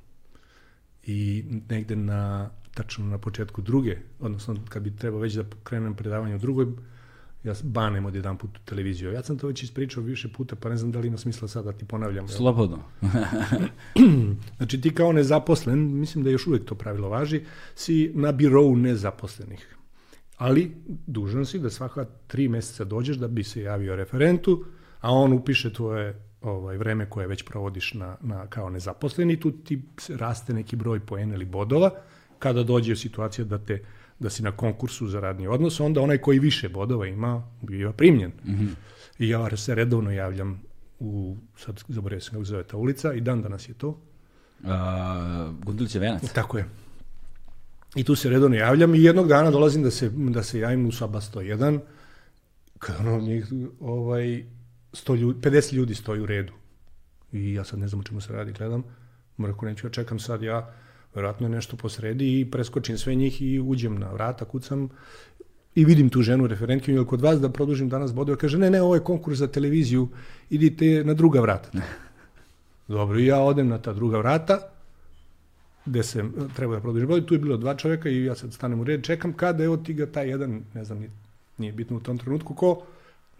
I 1.03 1.45
negde 1.69 1.95
na, 1.95 2.49
tačno 2.73 3.05
na 3.05 3.17
početku 3.17 3.61
druge, 3.61 3.97
odnosno 4.19 4.55
kad 4.69 4.83
bi 4.83 4.95
trebao 4.95 5.19
već 5.19 5.33
da 5.33 5.43
krenem 5.63 5.95
predavanje 5.95 6.35
u 6.35 6.39
drugoj, 6.39 6.65
ja 7.43 7.53
banem 7.63 8.05
od 8.05 8.15
jedan 8.15 8.37
put 8.37 8.57
u 8.57 8.61
televiziju. 8.65 9.11
Ja 9.11 9.23
sam 9.23 9.37
to 9.37 9.47
već 9.47 9.63
ispričao 9.63 10.03
više 10.03 10.33
puta, 10.33 10.55
pa 10.55 10.69
ne 10.69 10.77
znam 10.77 10.91
da 10.91 10.99
li 10.99 11.07
ima 11.07 11.17
smisla 11.17 11.47
sad 11.47 11.65
da 11.65 11.73
ti 11.73 11.85
ponavljam. 11.85 12.27
Slobodno. 12.27 12.79
Znači 14.57 14.81
ti 14.81 14.93
kao 14.93 15.11
nezaposlen, 15.11 15.99
mislim 15.99 16.23
da 16.23 16.29
još 16.29 16.47
uvek 16.47 16.65
to 16.65 16.75
pravilo 16.75 17.09
važi, 17.09 17.41
si 17.75 18.11
na 18.15 18.31
birovu 18.31 18.75
nezaposlenih. 18.75 19.75
Ali 20.37 20.71
dužan 21.07 21.45
si 21.45 21.59
da 21.59 21.69
svaka 21.69 22.05
tri 22.27 22.47
meseca 22.47 22.83
dođeš 22.83 23.17
da 23.17 23.27
bi 23.27 23.43
se 23.43 23.61
javio 23.61 23.95
referentu, 23.95 24.65
a 24.99 25.11
on 25.11 25.33
upiše 25.33 25.73
tvoje 25.73 26.30
ovaj, 26.41 26.77
vreme 26.77 27.09
koje 27.09 27.27
već 27.27 27.43
provodiš 27.43 27.93
na, 27.93 28.17
na, 28.21 28.47
kao 28.47 28.69
nezaposleni, 28.69 29.39
tu 29.39 29.51
ti 29.51 29.81
raste 30.09 30.53
neki 30.53 30.75
broj 30.75 30.99
poena 30.99 31.35
ili 31.35 31.45
bodova, 31.45 31.91
kada 32.39 32.63
dođe 32.63 32.95
situacija 32.95 33.45
da 33.45 33.57
te 33.57 33.83
da 34.21 34.29
si 34.29 34.43
na 34.43 34.51
konkursu 34.51 35.07
za 35.07 35.19
radni 35.19 35.47
odnos, 35.47 35.79
onda 35.79 36.01
onaj 36.01 36.17
koji 36.17 36.39
više 36.39 36.69
bodova 36.69 37.07
ima, 37.07 37.47
biva 37.61 37.93
primljen. 37.93 38.31
Mm 38.45 38.51
-hmm. 38.51 38.69
I 39.19 39.29
ja 39.29 39.57
se 39.57 39.75
redovno 39.75 40.11
javljam 40.11 40.61
u, 40.99 41.37
sad 41.57 41.83
zaboravio 41.87 42.21
sam 42.21 42.31
kako 42.31 42.43
zove 42.43 42.63
ta 42.63 42.77
ulica, 42.77 43.13
i 43.13 43.21
dan 43.21 43.41
danas 43.41 43.69
je 43.69 43.73
to. 43.73 43.87
Uh, 43.89 44.69
Gunduliće 45.63 45.99
venac. 45.99 46.31
Tako 46.33 46.57
je. 46.57 46.65
I 47.95 48.03
tu 48.03 48.15
se 48.15 48.29
redovno 48.29 48.55
javljam 48.55 48.95
i 48.95 49.03
jednog 49.03 49.27
dana 49.27 49.51
dolazim 49.51 49.83
da 49.83 49.91
se, 49.91 50.09
da 50.09 50.43
se 50.43 50.59
javim 50.59 50.85
u 50.85 50.91
Saba 50.91 51.21
101, 51.21 51.79
kada 52.79 52.99
ono 52.99 53.19
njih, 53.19 53.47
ovaj, 53.79 54.45
100 54.93 55.15
ljudi, 55.17 55.39
50 55.39 55.73
ljudi 55.73 55.95
stoji 55.95 56.21
u 56.21 56.25
redu. 56.25 56.53
I 57.31 57.53
ja 57.53 57.63
sad 57.63 57.79
ne 57.79 57.87
znam 57.87 57.99
o 57.99 58.03
čemu 58.03 58.21
se 58.21 58.33
radi, 58.33 58.51
gledam. 58.51 58.83
Mrko, 59.39 59.65
neću, 59.65 59.87
ja 59.87 59.91
čekam 59.91 60.19
sad 60.19 60.43
ja, 60.43 60.73
verovatno 61.15 61.47
je 61.47 61.51
nešto 61.51 61.77
posredi 61.77 62.39
i 62.39 62.51
preskočim 62.51 62.97
sve 62.97 63.15
njih 63.15 63.41
i 63.41 63.59
uđem 63.59 63.99
na 63.99 64.11
vrata, 64.11 64.45
kucam 64.45 64.89
i 65.75 65.85
vidim 65.85 66.09
tu 66.09 66.21
ženu 66.21 66.47
referentkinju, 66.47 66.97
ili 66.97 67.07
kod 67.07 67.21
vas 67.21 67.39
da 67.39 67.49
produžim 67.49 67.89
danas 67.89 68.13
bodove, 68.13 68.37
kaže, 68.37 68.57
ne, 68.57 68.69
ne, 68.69 68.81
ovo 68.81 68.95
je 68.95 69.03
konkurs 69.03 69.39
za 69.39 69.47
televiziju, 69.47 70.07
idite 70.49 71.03
na 71.05 71.13
druga 71.13 71.41
vrata. 71.41 71.69
Dobro, 72.87 73.19
i 73.19 73.25
ja 73.25 73.39
odem 73.39 73.67
na 73.67 73.77
ta 73.77 73.93
druga 73.93 74.17
vrata, 74.17 74.59
gde 75.85 76.03
se 76.03 76.23
treba 76.55 76.75
da 76.75 76.81
produžim 76.81 77.07
bodove, 77.07 77.27
tu 77.27 77.33
je 77.33 77.39
bilo 77.39 77.57
dva 77.57 77.75
čoveka 77.75 78.09
i 78.09 78.23
ja 78.23 78.35
sad 78.35 78.53
stanem 78.53 78.79
u 78.79 78.83
red, 78.83 79.03
čekam 79.03 79.33
kada, 79.33 79.63
evo 79.63 79.77
ti 79.77 79.93
ga 79.93 80.05
taj 80.05 80.29
jedan, 80.29 80.61
ne 80.73 80.83
znam, 80.83 81.05
nije 81.57 81.71
bitno 81.71 81.97
u 81.97 81.99
tom 81.99 82.17
trenutku, 82.17 82.55
ko 82.55 82.83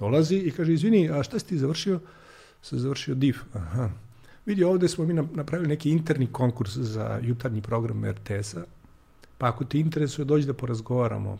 dolazi 0.02 0.38
i 0.38 0.52
kaže, 0.52 0.74
izvini, 0.74 1.10
a 1.10 1.24
šta 1.24 1.40
si 1.40 1.48
ti 1.48 1.58
završio? 1.58 2.00
Sam 2.62 2.80
završio 2.80 3.16
DIF. 3.16 3.44
Aha. 3.54 3.90
Vidi, 4.46 4.64
ovde 4.64 4.88
smo 4.88 5.06
mi 5.06 5.14
napravili 5.14 5.70
neki 5.70 5.92
interni 5.92 6.28
konkurs 6.28 6.78
za 6.78 7.20
jutarnji 7.22 7.62
program 7.62 8.06
RTS-a, 8.06 8.64
pa 9.38 9.48
ako 9.48 9.66
ti 9.66 9.80
interesuje, 9.80 10.26
dođi 10.26 10.48
da 10.50 10.54
porazgovaramo. 10.54 11.38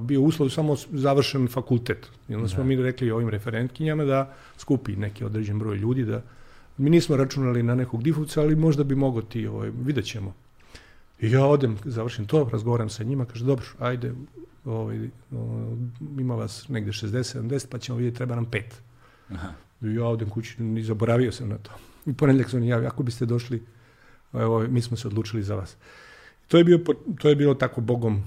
Bio 0.00 0.22
uslov 0.22 0.48
samo 0.48 0.76
završen 0.92 1.48
fakultet. 1.48 2.08
I 2.28 2.34
onda 2.34 2.48
smo 2.48 2.62
da. 2.62 2.68
mi 2.68 2.76
rekli 2.76 3.10
ovim 3.10 3.28
referentkinjama 3.28 4.04
da 4.04 4.34
skupi 4.58 4.96
neki 4.96 5.24
određen 5.24 5.58
broj 5.58 5.76
ljudi, 5.76 6.04
da 6.04 6.22
mi 6.78 6.90
nismo 6.90 7.16
računali 7.16 7.62
na 7.62 7.74
nekog 7.74 8.02
difovca, 8.02 8.40
ali 8.40 8.56
možda 8.56 8.84
bi 8.84 8.94
mogo 8.94 9.22
ti, 9.22 9.46
ovaj, 9.46 9.70
vidjet 9.84 10.06
ćemo. 10.06 10.34
I 11.20 11.30
ja 11.30 11.44
odem, 11.46 11.76
završim 11.84 12.26
to, 12.26 12.48
razgovaram 12.52 12.88
sa 12.88 13.04
njima, 13.04 13.24
kaže, 13.24 13.44
dobro, 13.44 13.66
ajde, 13.78 14.14
ovaj, 14.64 15.08
ima 16.18 16.34
vas 16.34 16.68
negde 16.68 16.90
60-70, 16.90 17.66
pa 17.70 17.78
ćemo 17.78 17.98
vidjeti, 17.98 18.16
treba 18.16 18.34
nam 18.34 18.44
pet. 18.44 18.82
Aha. 19.30 19.52
I 19.82 19.94
ja 19.94 20.04
odem 20.04 20.30
kući, 20.30 20.62
ni 20.62 20.82
zaboravio 20.82 21.32
sam 21.32 21.48
na 21.48 21.58
to. 21.58 21.70
I 22.06 22.12
ponedljak 22.12 22.50
sam 22.50 22.64
javi, 22.64 22.86
ako 22.86 23.02
biste 23.02 23.26
došli, 23.26 23.62
evo, 24.32 24.66
mi 24.68 24.82
smo 24.82 24.96
se 24.96 25.08
odlučili 25.08 25.42
za 25.42 25.54
vas. 25.54 25.76
To 26.48 26.58
je, 26.58 26.64
bio, 26.64 26.80
to 27.18 27.28
je 27.28 27.36
bilo 27.36 27.54
tako 27.54 27.80
bogom, 27.80 28.22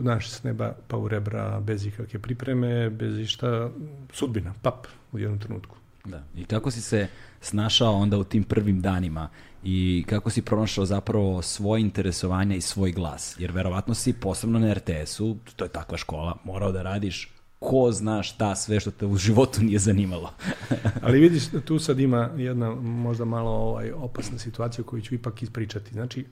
znaš, 0.00 0.30
s 0.30 0.42
neba 0.42 0.74
pa 0.88 0.96
u 0.96 1.08
rebra, 1.08 1.60
bez 1.60 1.86
ikakve 1.86 2.20
pripreme, 2.20 2.90
bez 2.90 3.18
išta, 3.18 3.70
sudbina, 4.12 4.54
pap, 4.62 4.86
u 5.12 5.18
jednom 5.18 5.38
trenutku. 5.38 5.76
Da. 6.04 6.24
I 6.36 6.44
kako 6.44 6.70
si 6.70 6.80
se 6.80 7.08
snašao 7.40 7.92
onda 7.92 8.18
u 8.18 8.24
tim 8.24 8.44
prvim 8.44 8.80
danima 8.80 9.28
i 9.68 10.04
kako 10.08 10.30
si 10.30 10.42
pronašao 10.42 10.84
zapravo 10.84 11.42
svoje 11.42 11.80
interesovanja 11.80 12.56
i 12.56 12.60
svoj 12.60 12.92
glas? 12.92 13.36
Jer 13.38 13.52
verovatno 13.52 13.94
si 13.94 14.12
posebno 14.12 14.58
na 14.58 14.74
RTS-u, 14.74 15.36
to 15.56 15.64
je 15.64 15.68
takva 15.68 15.98
škola, 15.98 16.36
morao 16.44 16.72
da 16.72 16.82
radiš 16.82 17.32
ko 17.58 17.92
zna 17.92 18.22
šta 18.22 18.54
sve 18.56 18.80
što 18.80 18.90
te 18.90 19.06
u 19.06 19.16
životu 19.16 19.62
nije 19.62 19.78
zanimalo. 19.78 20.32
Ali 21.04 21.20
vidiš, 21.20 21.42
tu 21.64 21.78
sad 21.78 22.00
ima 22.00 22.30
jedna 22.36 22.74
možda 22.74 23.24
malo 23.24 23.50
ovaj, 23.50 23.92
opasna 23.92 24.38
situacija 24.38 24.84
koju 24.84 25.02
ću 25.02 25.14
ipak 25.14 25.42
ispričati. 25.42 25.92
Znači, 25.92 26.24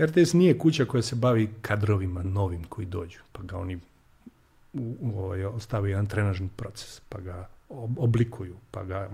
RTS 0.00 0.32
nije 0.32 0.58
kuća 0.58 0.84
koja 0.84 1.02
se 1.02 1.16
bavi 1.16 1.50
kadrovima 1.62 2.22
novim 2.22 2.64
koji 2.64 2.86
dođu, 2.86 3.18
pa 3.32 3.42
ga 3.42 3.58
oni 3.58 3.76
u, 4.72 4.96
u, 5.00 5.18
ovaj, 5.18 5.44
ostavi 5.44 5.90
jedan 5.90 6.06
trenažni 6.06 6.48
proces, 6.56 7.00
pa 7.08 7.20
ga 7.20 7.48
oblikuju, 7.96 8.56
pa 8.70 8.84
ga 8.84 9.10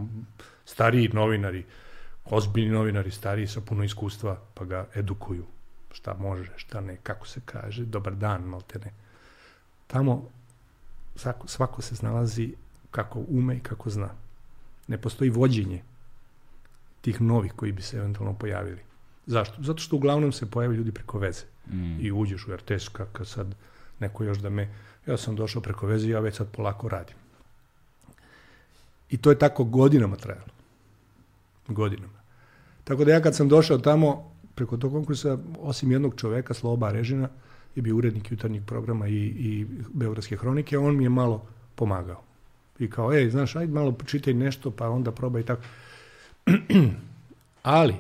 stariji 0.65 1.11
novinari, 1.13 1.65
ozbiljni 2.25 2.71
novinari, 2.71 3.11
stariji 3.11 3.47
sa 3.47 3.61
puno 3.61 3.85
iskustva, 3.85 4.41
pa 4.55 4.65
ga 4.65 4.87
edukuju. 4.95 5.47
Šta 5.93 6.15
može, 6.15 6.53
šta 6.57 6.81
ne, 6.81 6.97
kako 7.03 7.27
se 7.27 7.41
kaže, 7.45 7.85
dobar 7.85 8.15
dan, 8.15 8.43
malte 8.43 8.79
ne. 8.79 8.93
Tamo 9.87 10.29
svako, 11.17 11.49
svako 11.49 11.83
se 11.83 11.97
snalazi 11.97 12.55
kako 12.91 13.25
ume 13.29 13.57
i 13.57 13.61
kako 13.61 13.91
zna. 13.91 14.09
Ne 14.89 14.99
postoji 14.99 15.31
vođenje 15.31 15.83
tih 17.01 17.21
novih 17.21 17.53
koji 17.53 17.73
bi 17.73 17.83
se 17.83 17.97
eventualno 17.97 18.39
pojavili. 18.39 18.81
Zašto? 19.27 19.63
Zato 19.63 19.79
što 19.79 19.97
uglavnom 19.97 20.33
se 20.33 20.51
pojave 20.51 20.77
ljudi 20.77 20.93
preko 20.93 21.19
veze. 21.19 21.45
Mm. 21.67 22.01
I 22.01 22.13
uđeš 22.13 22.47
u 22.47 22.57
RTS 22.57 22.89
kako 22.89 23.25
sad 23.25 23.55
neko 24.01 24.25
još 24.25 24.39
da 24.39 24.51
me... 24.51 24.75
Ja 25.07 25.17
sam 25.17 25.37
došao 25.37 25.63
preko 25.63 25.87
veze 25.87 26.07
i 26.09 26.11
ja 26.11 26.21
već 26.21 26.37
sad 26.37 26.51
polako 26.51 26.89
radim. 26.89 27.17
I 29.11 29.17
to 29.17 29.31
je 29.31 29.39
tako 29.39 29.65
godinama 29.65 30.17
trajalo. 30.17 30.53
Godinama. 31.69 32.14
Tako 32.85 33.05
da 33.05 33.13
ja 33.13 33.21
kad 33.21 33.37
sam 33.37 33.49
došao 33.49 33.79
tamo, 33.79 34.33
preko 34.55 34.77
tog 34.77 34.93
konkursa, 34.93 35.39
osim 35.61 35.93
jednog 35.93 36.15
čoveka, 36.17 36.55
Sloba 36.55 36.93
Režina, 36.93 37.29
je 37.77 37.83
bio 37.83 37.97
urednik 37.97 38.31
jutarnjih 38.31 38.63
programa 38.67 39.09
i, 39.09 39.17
i 39.25 39.67
Beogradske 39.93 40.37
hronike, 40.37 40.79
on 40.79 40.97
mi 40.97 41.05
je 41.05 41.11
malo 41.11 41.47
pomagao. 41.75 42.23
I 42.79 42.91
kao, 42.91 43.13
ej, 43.13 43.31
znaš, 43.31 43.57
ajde 43.57 43.73
malo 43.73 43.97
čitaj 44.07 44.35
nešto, 44.35 44.71
pa 44.71 44.89
onda 44.89 45.13
probaj 45.13 45.43
tako. 45.43 45.63
Ali, 47.63 47.95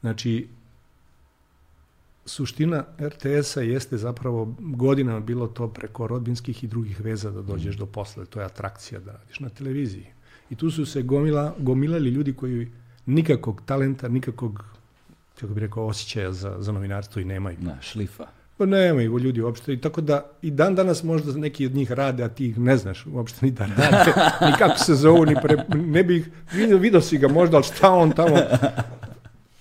znači, 0.00 0.48
suština 2.26 2.84
RTS-a 3.00 3.60
jeste 3.60 3.96
zapravo 3.96 4.54
godinama 4.58 5.20
bilo 5.20 5.46
to 5.46 5.68
preko 5.68 6.06
rodbinskih 6.06 6.64
i 6.64 6.66
drugih 6.66 7.00
veza 7.00 7.30
da 7.30 7.42
dođeš 7.42 7.76
do 7.76 7.86
posla, 7.86 8.24
to 8.24 8.40
je 8.40 8.46
atrakcija 8.46 9.00
da 9.00 9.12
radiš 9.12 9.40
na 9.40 9.48
televiziji. 9.48 10.06
I 10.50 10.54
tu 10.54 10.70
su 10.70 10.86
se 10.86 11.02
gomila, 11.02 11.54
gomilali 11.58 12.10
ljudi 12.10 12.32
koji 12.32 12.68
nikakvog 13.06 13.62
talenta, 13.66 14.08
nikakvog 14.08 14.64
kako 15.40 15.54
bi 15.54 15.60
rekao, 15.60 15.86
osjećaja 15.86 16.32
za, 16.32 16.56
za 16.58 16.72
novinarstvo 16.72 17.22
i 17.22 17.24
nemaju. 17.24 17.56
Na, 17.60 17.76
šlifa. 17.80 18.26
Pa 18.58 18.66
nemaju 18.66 19.18
ljudi 19.18 19.40
uopšte. 19.40 19.72
I 19.72 19.80
tako 19.80 20.00
da 20.00 20.30
i 20.42 20.50
dan 20.50 20.74
danas 20.74 21.02
možda 21.02 21.32
neki 21.32 21.66
od 21.66 21.74
njih 21.74 21.92
rade, 21.92 22.24
a 22.24 22.28
ti 22.28 22.46
ih 22.46 22.58
ne 22.58 22.76
znaš 22.76 23.06
uopšte 23.06 23.46
ni 23.46 23.52
da 23.52 23.66
rade, 23.66 24.12
ni 24.46 24.52
kako 24.58 24.78
se 24.78 24.94
zovu, 24.94 25.24
ni 25.24 25.34
pre, 25.42 25.56
ne 25.74 26.04
bih 26.04 26.30
vidio, 26.52 26.78
vidio 26.78 27.00
si 27.00 27.18
ga 27.18 27.28
možda, 27.28 27.56
ali 27.56 27.64
šta 27.64 27.90
on 27.90 28.12
tamo 28.12 28.36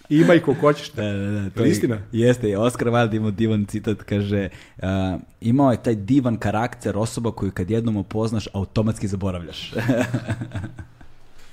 ima 0.09 0.33
i 0.33 0.39
ko 0.39 0.53
hoćeš. 0.53 0.91
Da, 0.91 1.03
da, 1.03 1.31
da. 1.31 1.49
To 1.49 1.63
je 1.63 1.71
istina. 1.71 1.97
Jeste, 2.11 2.57
Oskar 2.57 2.87
Wilde 2.87 3.15
ima 3.15 3.31
divan 3.31 3.65
citat, 3.65 4.03
kaže, 4.03 4.49
uh, 4.77 4.87
imao 5.41 5.71
je 5.71 5.83
taj 5.83 5.95
divan 5.95 6.37
karakter 6.37 6.97
osoba 6.97 7.31
koju 7.31 7.51
kad 7.51 7.69
jednom 7.69 7.97
upoznaš, 7.97 8.47
automatski 8.53 9.07
zaboravljaš. 9.07 9.73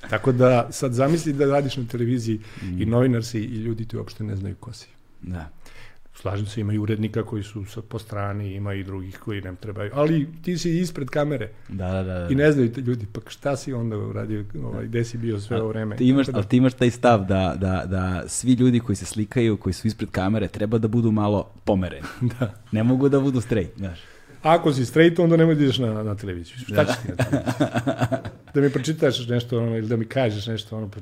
Tako 0.09 0.31
da 0.31 0.67
sad 0.71 0.93
zamisli 0.93 1.33
da 1.33 1.45
radiš 1.45 1.77
na 1.77 1.83
televiziji 1.85 2.39
mm. 2.61 2.81
i 2.81 2.85
novinar 2.85 3.23
si 3.23 3.39
i 3.39 3.55
ljudi 3.55 3.85
ti 3.85 3.97
uopšte 3.97 4.23
ne 4.23 4.35
znaju 4.35 4.55
ko 4.55 4.73
si. 4.73 4.87
Da. 5.21 5.49
Slažem 6.13 6.45
se, 6.45 6.61
ima 6.61 6.73
i 6.73 6.77
urednika 6.77 7.23
koji 7.23 7.43
su 7.43 7.65
sad 7.65 7.83
po 7.83 7.99
strani, 7.99 8.53
ima 8.53 8.73
i 8.73 8.83
drugih 8.83 9.19
koji 9.19 9.41
nam 9.41 9.55
trebaju, 9.55 9.91
ali 9.93 10.27
ti 10.43 10.57
si 10.57 10.79
ispred 10.79 11.09
kamere. 11.09 11.49
Da, 11.69 11.91
da, 11.91 12.03
da. 12.03 12.19
da. 12.19 12.27
I 12.29 12.35
ne 12.35 12.51
znaju 12.51 12.73
te 12.73 12.81
ljudi, 12.81 13.05
pa 13.13 13.21
šta 13.29 13.55
si 13.55 13.73
onda 13.73 13.97
uradio, 13.97 14.45
ovaj, 14.63 14.85
gde 14.85 15.03
si 15.03 15.17
bio 15.17 15.39
sve 15.39 15.61
ovo 15.61 15.69
vreme. 15.69 15.95
Ti 15.95 16.07
imaš, 16.07 16.27
da... 16.27 16.37
Ali 16.37 16.45
ti 16.45 16.57
imaš 16.57 16.73
taj 16.73 16.91
stav 16.91 17.25
da, 17.25 17.55
da, 17.59 17.83
da 17.85 18.23
svi 18.27 18.53
ljudi 18.53 18.79
koji 18.79 18.95
se 18.95 19.05
slikaju, 19.05 19.57
koji 19.57 19.73
su 19.73 19.87
ispred 19.87 20.09
kamere, 20.09 20.47
treba 20.47 20.77
da 20.77 20.87
budu 20.87 21.11
malo 21.11 21.49
pomereni. 21.65 22.07
da. 22.39 22.53
Ne 22.71 22.83
mogu 22.83 23.09
da 23.09 23.19
budu 23.19 23.41
straight, 23.41 23.77
znaš. 23.77 23.99
Ako 24.43 24.73
si 24.73 24.85
straight, 24.85 25.19
onda 25.19 25.37
nemoj 25.37 25.55
da 25.55 25.63
ideš 25.63 25.77
na, 25.77 26.03
na 26.03 26.15
televiziju. 26.15 26.57
Šta 26.57 26.85
ćeš 26.85 26.95
ti 26.95 27.07
na 27.07 27.15
televiziju? 27.15 28.31
da 28.53 28.61
mi 28.61 28.69
pročitaš 28.69 29.27
nešto 29.27 29.57
ono, 29.57 29.77
ili 29.77 29.87
da 29.87 29.97
mi 29.97 30.05
kažeš 30.05 30.47
nešto 30.47 30.77
ono, 30.77 30.89
pa 30.89 30.99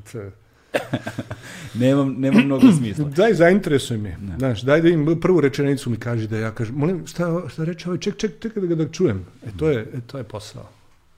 nemam, 1.74 2.16
nemam 2.18 2.46
mnogo 2.46 2.72
smisla. 2.72 3.06
Daj, 3.16 3.34
zainteresuj 3.34 3.98
me. 3.98 4.18
Ne. 4.22 4.38
Znaš, 4.38 4.62
daj 4.62 4.82
da 4.82 4.90
im 4.90 5.20
prvu 5.22 5.42
rečenicu 5.42 5.90
mi 5.90 5.98
kaži 5.98 6.28
da 6.28 6.38
ja 6.38 6.52
kažem, 6.52 6.76
molim, 6.76 7.08
šta, 7.08 7.50
šta 7.50 7.64
reče 7.64 7.90
ovaj, 7.90 8.00
ček, 8.00 8.18
ček, 8.18 8.40
ček 8.42 8.58
da 8.58 8.68
ga 8.68 8.76
da 8.76 8.90
čujem. 8.90 9.26
E, 9.46 9.50
to 9.58 9.70
je, 9.70 9.80
e, 9.94 10.02
to 10.08 10.18
je 10.18 10.24
posao. 10.24 10.70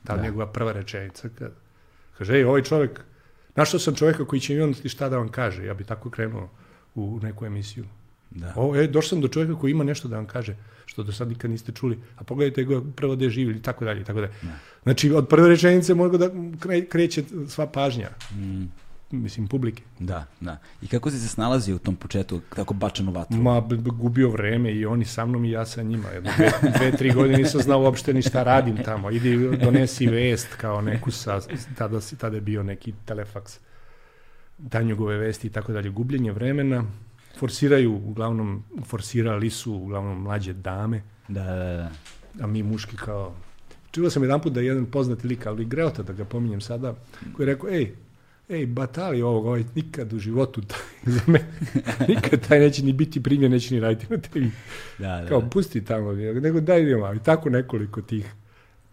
Da, 0.04 0.16
da. 0.16 0.22
njegova 0.22 0.48
prva 0.48 0.72
rečenica. 0.72 1.30
Kad, 1.40 1.52
kaže, 2.18 2.36
ej, 2.36 2.44
ovaj 2.44 2.64
čovek, 2.64 3.02
našao 3.56 3.80
sam 3.80 3.96
čoveka 3.96 4.26
koji 4.26 4.40
će 4.40 4.56
imati 4.56 4.90
šta 4.90 5.10
da 5.10 5.18
vam 5.18 5.30
kaže. 5.30 5.66
Ja 5.66 5.74
bi 5.74 5.84
tako 5.84 6.10
krenuo 6.10 6.50
u 6.96 7.20
neku 7.24 7.46
emisiju. 7.46 7.86
Da. 8.32 8.54
O, 8.56 8.76
e, 8.76 8.88
došao 8.88 9.10
sam 9.10 9.22
do 9.22 9.28
čoveka 9.28 9.60
koji 9.60 9.72
ima 9.72 9.84
nešto 9.84 10.08
da 10.08 10.16
vam 10.16 10.26
kaže, 10.26 10.56
što 10.92 11.04
do 11.04 11.12
sad 11.12 11.30
nikad 11.30 11.52
niste 11.52 11.72
čuli, 11.72 12.00
a 12.18 12.24
pogledajte 12.24 12.64
ga 12.64 12.82
prvo 12.96 13.16
da 13.16 13.26
je 13.26 13.30
živi 13.30 13.56
i 13.56 13.62
tako 13.62 13.86
dalje, 13.86 14.04
tako 14.04 14.20
dalje. 14.20 14.34
Da. 14.42 14.58
Znači, 14.84 15.12
od 15.12 15.28
prve 15.28 15.50
rečenice 15.50 15.94
mogu 15.94 16.18
da 16.18 16.30
kreće 16.90 17.24
sva 17.48 17.68
pažnja. 17.68 18.10
Mm. 18.36 18.64
mislim, 19.12 19.48
publike. 19.48 19.84
Da, 20.00 20.26
da. 20.40 20.58
I 20.82 20.88
kako 20.88 21.12
si 21.12 21.20
se 21.20 21.28
snalazio 21.28 21.76
u 21.76 21.80
tom 21.80 21.96
početu, 21.96 22.42
tako 22.56 22.74
bačan 22.74 23.10
u 23.10 23.12
vatru? 23.12 23.38
Ma, 23.38 23.62
gubio 23.80 24.30
vreme 24.30 24.74
i 24.74 24.86
oni 24.86 25.06
sa 25.06 25.26
mnom 25.26 25.46
i 25.46 25.52
ja 25.52 25.66
sa 25.66 25.84
njima. 25.84 26.10
Jedno, 26.10 26.32
dve, 26.38 26.52
dve, 26.78 26.92
tri 26.98 27.12
godine 27.12 27.38
nisam 27.38 27.62
znao 27.62 27.82
uopšte 27.82 28.14
ni 28.14 28.22
šta 28.22 28.44
radim 28.44 28.84
tamo. 28.84 29.12
Idi, 29.12 29.58
donesi 29.58 30.08
vest 30.08 30.56
kao 30.58 30.82
neku 30.82 31.12
sa, 31.12 31.40
tada, 31.78 32.00
tada 32.18 32.36
je 32.36 32.42
bio 32.42 32.64
neki 32.64 32.94
telefaks, 33.06 33.60
tanjugove 34.70 35.18
vesti 35.18 35.48
i 35.48 35.52
tako 35.52 35.74
dalje. 35.74 35.90
Gubljenje 35.90 36.32
vremena, 36.32 36.84
forsiraju, 37.40 37.94
uglavnom, 37.94 38.64
forsirali 38.84 39.50
su 39.50 39.74
uglavnom 39.74 40.22
mlađe 40.22 40.54
dame, 40.54 41.02
Da, 41.28 41.44
da, 41.44 41.56
da. 41.56 41.92
a 42.44 42.48
mi 42.48 42.64
muški 42.64 42.98
kao... 42.98 43.36
Čuo 43.92 44.10
sam 44.10 44.24
jedan 44.24 44.42
put 44.42 44.54
da 44.54 44.60
je 44.60 44.66
jedan 44.66 44.86
poznati 44.86 45.28
lik, 45.28 45.46
ali 45.46 45.66
Greota, 45.66 46.04
da 46.04 46.14
ga 46.14 46.26
pominjem 46.26 46.62
sada, 46.62 46.96
koji 47.34 47.48
je 47.48 47.54
rekao, 47.54 47.70
ej, 47.70 47.92
ej, 48.50 48.66
batali 48.66 49.22
ovog, 49.22 49.46
ovaj 49.46 49.64
nikad 49.76 50.14
u 50.14 50.20
životu 50.20 50.62
taj, 50.72 51.14
za 51.14 51.22
me, 51.28 51.40
nikad 52.08 52.48
taj 52.48 52.60
neće 52.60 52.84
ni 52.84 52.94
biti 52.94 53.24
primjer, 53.24 53.52
neće 53.52 53.74
ni 53.74 53.80
raditi 53.80 54.14
na 54.14 54.18
televiziji. 54.18 54.60
da, 55.00 55.22
da. 55.22 55.28
Kao, 55.28 55.50
pusti 55.50 55.86
tamo, 55.86 56.12
nego 56.14 56.60
daj 56.60 56.82
idemo, 56.82 57.14
i 57.14 57.20
tako 57.20 57.50
nekoliko 57.50 58.02
tih 58.02 58.34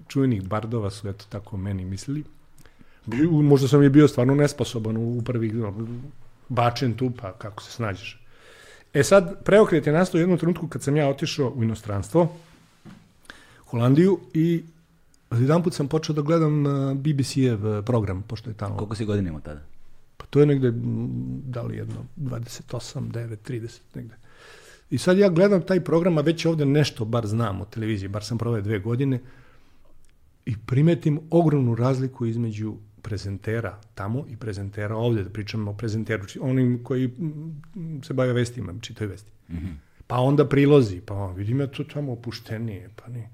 čuvenih 0.09 0.43
bardova 0.43 0.91
su, 0.91 1.09
eto, 1.09 1.25
tako 1.29 1.57
meni 1.57 1.85
mislili. 1.85 2.25
Možda 3.31 3.69
sam 3.69 3.83
je 3.83 3.91
bio 3.91 4.09
stvarno 4.09 4.35
nesposoban 4.35 4.97
u, 4.97 5.23
prvih, 5.25 5.53
bačen 6.49 6.95
tu, 6.95 7.11
pa 7.21 7.33
kako 7.33 7.63
se 7.63 7.73
snađeš. 7.73 8.28
E 8.95 9.03
sad, 9.03 9.45
preokret 9.45 9.87
je 9.87 9.93
nastao 9.93 10.19
u 10.19 10.21
jednom 10.21 10.39
trenutku 10.39 10.69
kad 10.69 10.83
sam 10.83 10.97
ja 10.97 11.09
otišao 11.09 11.53
u 11.57 11.63
inostranstvo, 11.63 12.29
Holandiju, 13.65 14.21
i 14.35 14.63
jedan 15.31 15.63
put 15.63 15.75
sam 15.75 15.89
počeo 15.89 16.15
da 16.15 16.23
gledam 16.23 16.67
uh, 16.67 16.97
BBC-ev 16.97 17.83
program, 17.83 18.23
pošto 18.23 18.51
je 18.51 18.57
tamo 18.57 18.77
Koliko 18.77 18.95
si 18.95 19.05
godina 19.05 19.29
imao 19.29 19.41
tada? 19.41 19.61
pa 20.19 20.27
to 20.27 20.41
je 20.41 20.47
negde, 20.47 20.73
da 21.45 21.63
li 21.63 21.77
jedno, 21.77 22.05
28, 22.17 23.11
9, 23.11 23.37
30, 23.49 23.79
negde. 23.95 24.15
I 24.91 24.99
sad 24.99 25.19
ja 25.19 25.29
gledam 25.29 25.63
taj 25.63 25.81
program, 25.85 26.19
a 26.19 26.21
već 26.21 26.47
ovde 26.47 26.65
nešto 26.65 27.05
bar 27.05 27.27
znam 27.27 27.61
o 27.61 27.65
televiziji, 27.65 28.09
bar 28.09 28.25
sam 28.25 28.39
proveo 28.39 28.61
dve 28.61 28.79
godine, 28.79 29.21
i 30.47 30.57
primetim 30.67 31.21
ogromnu 31.31 31.75
razliku 31.75 32.27
između 32.27 32.75
prezentera 33.09 33.79
tamo 33.95 34.25
i 34.29 34.37
prezentera 34.37 34.97
ovde, 34.97 35.23
da 35.25 35.31
pričamo 35.31 35.71
o 35.71 35.75
prezenteru, 35.75 36.27
onim 36.41 36.81
koji 36.85 37.07
mm, 37.09 38.03
se 38.05 38.15
bave 38.15 38.33
vestima, 38.33 38.75
čitaju 38.81 39.11
vesti. 39.11 39.33
Pa 40.07 40.19
onda 40.21 40.49
prilozi, 40.49 41.01
pa 41.01 41.27
vidim 41.37 41.61
ja 41.61 41.67
to 41.67 41.85
tamo 41.85 42.13
opuštenije, 42.13 42.91
pa 42.97 43.09
ni. 43.09 43.29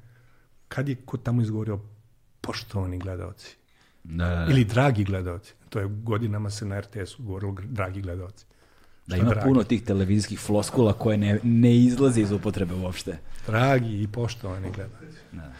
Kad 0.68 0.88
je 0.88 0.94
ko 1.04 1.16
tamo 1.16 1.42
izgovorio 1.42 1.80
poštovani 2.40 2.98
gledalci? 2.98 3.56
Da, 4.04 4.28
da, 4.28 4.44
da. 4.44 4.50
Ili 4.50 4.64
dragi 4.64 5.04
gledalci. 5.04 5.54
To 5.68 5.80
je 5.80 5.86
godinama 5.86 6.50
se 6.50 6.66
na 6.66 6.80
RTS-u 6.80 7.22
govorilo 7.22 7.56
dragi 7.62 8.00
gledalci. 8.00 8.46
Da 9.06 9.16
Šta 9.16 9.22
ima 9.22 9.30
dragi? 9.30 9.48
puno 9.48 9.64
tih 9.64 9.82
televizijskih 9.82 10.40
floskula 10.40 10.92
koje 10.92 11.18
ne, 11.18 11.38
ne 11.42 11.76
izlaze 11.76 12.20
iz 12.20 12.32
upotrebe 12.32 12.74
uopšte. 12.74 13.18
Dragi 13.46 14.02
i 14.02 14.08
poštovani 14.08 14.70
gledalci. 14.74 15.18
Da. 15.32 15.52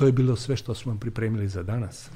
To 0.00 0.06
je 0.06 0.12
bilo 0.12 0.36
sve 0.36 0.56
što 0.56 0.74
smo 0.74 0.92
vam 0.92 0.98
pripremili 0.98 1.48
za 1.48 1.62
danas. 1.62 2.10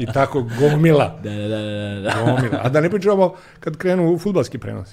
I 0.00 0.06
tako 0.06 0.48
gomila. 0.58 1.18
Da, 1.22 1.30
da, 1.30 1.48
da, 1.48 1.58
da, 1.60 2.00
da. 2.00 2.14
Gomila. 2.24 2.60
A 2.62 2.68
da 2.68 2.80
ne 2.80 2.90
pričamo 2.90 3.34
kad 3.60 3.76
krenu 3.76 4.12
u 4.12 4.18
futbalski 4.18 4.58
prenos. 4.58 4.88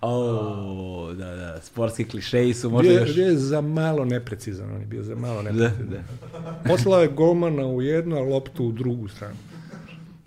O, 0.00 1.12
da, 1.12 1.36
da, 1.36 1.60
sportski 1.60 2.04
klišeji 2.04 2.54
su 2.54 2.70
možda 2.70 2.90
Bio, 2.90 3.00
još... 3.00 3.14
bio 3.14 3.26
je 3.26 3.36
za 3.36 3.60
malo 3.60 4.04
neprecizan, 4.04 4.70
on 4.70 4.80
je 4.80 4.86
bio 4.86 5.02
za 5.02 5.14
malo 5.14 5.42
Da, 5.42 5.52
neprecizan. 5.52 5.88
da. 5.88 6.52
Poslao 6.64 7.02
je 7.02 7.08
golmana 7.08 7.66
u 7.66 7.82
jednu, 7.82 8.16
a 8.16 8.22
loptu 8.22 8.64
u 8.64 8.72
drugu 8.72 9.08
stranu. 9.08 9.36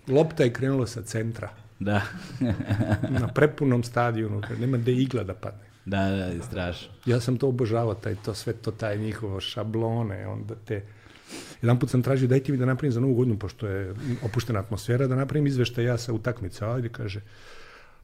Lopta 0.08 0.44
je 0.44 0.52
krenula 0.52 0.86
sa 0.86 1.02
centra, 1.02 1.48
Da, 1.78 2.00
na 3.10 3.28
prepunom 3.28 3.82
stadionu, 3.82 4.42
nema 4.60 4.76
gde 4.76 4.92
igla 4.92 5.22
da 5.22 5.34
padne. 5.34 5.66
Da, 5.86 6.10
da, 6.10 6.42
strašno. 6.42 6.88
Ja 7.06 7.20
sam 7.20 7.36
to 7.36 7.48
obožavao, 7.48 7.94
taj, 7.94 8.16
to 8.24 8.34
sve 8.34 8.52
to, 8.52 8.70
taj 8.70 8.98
njihovo 8.98 9.40
šablone, 9.40 10.26
onda 10.26 10.54
te... 10.54 10.82
Jedan 11.62 11.78
put 11.78 11.90
sam 11.90 12.02
tražio, 12.02 12.28
dajte 12.28 12.52
mi 12.52 12.58
da 12.58 12.66
napravim 12.66 12.92
za 12.92 13.00
novu 13.00 13.14
godinu, 13.14 13.38
pošto 13.38 13.66
je 13.66 13.94
opuštena 14.22 14.60
atmosfera, 14.60 15.06
da 15.06 15.16
napravim 15.16 15.46
izveštaj 15.46 15.84
ja 15.84 15.98
sa 15.98 16.12
utakmice. 16.12 16.64
Ajde, 16.64 16.88
kaže, 16.88 17.20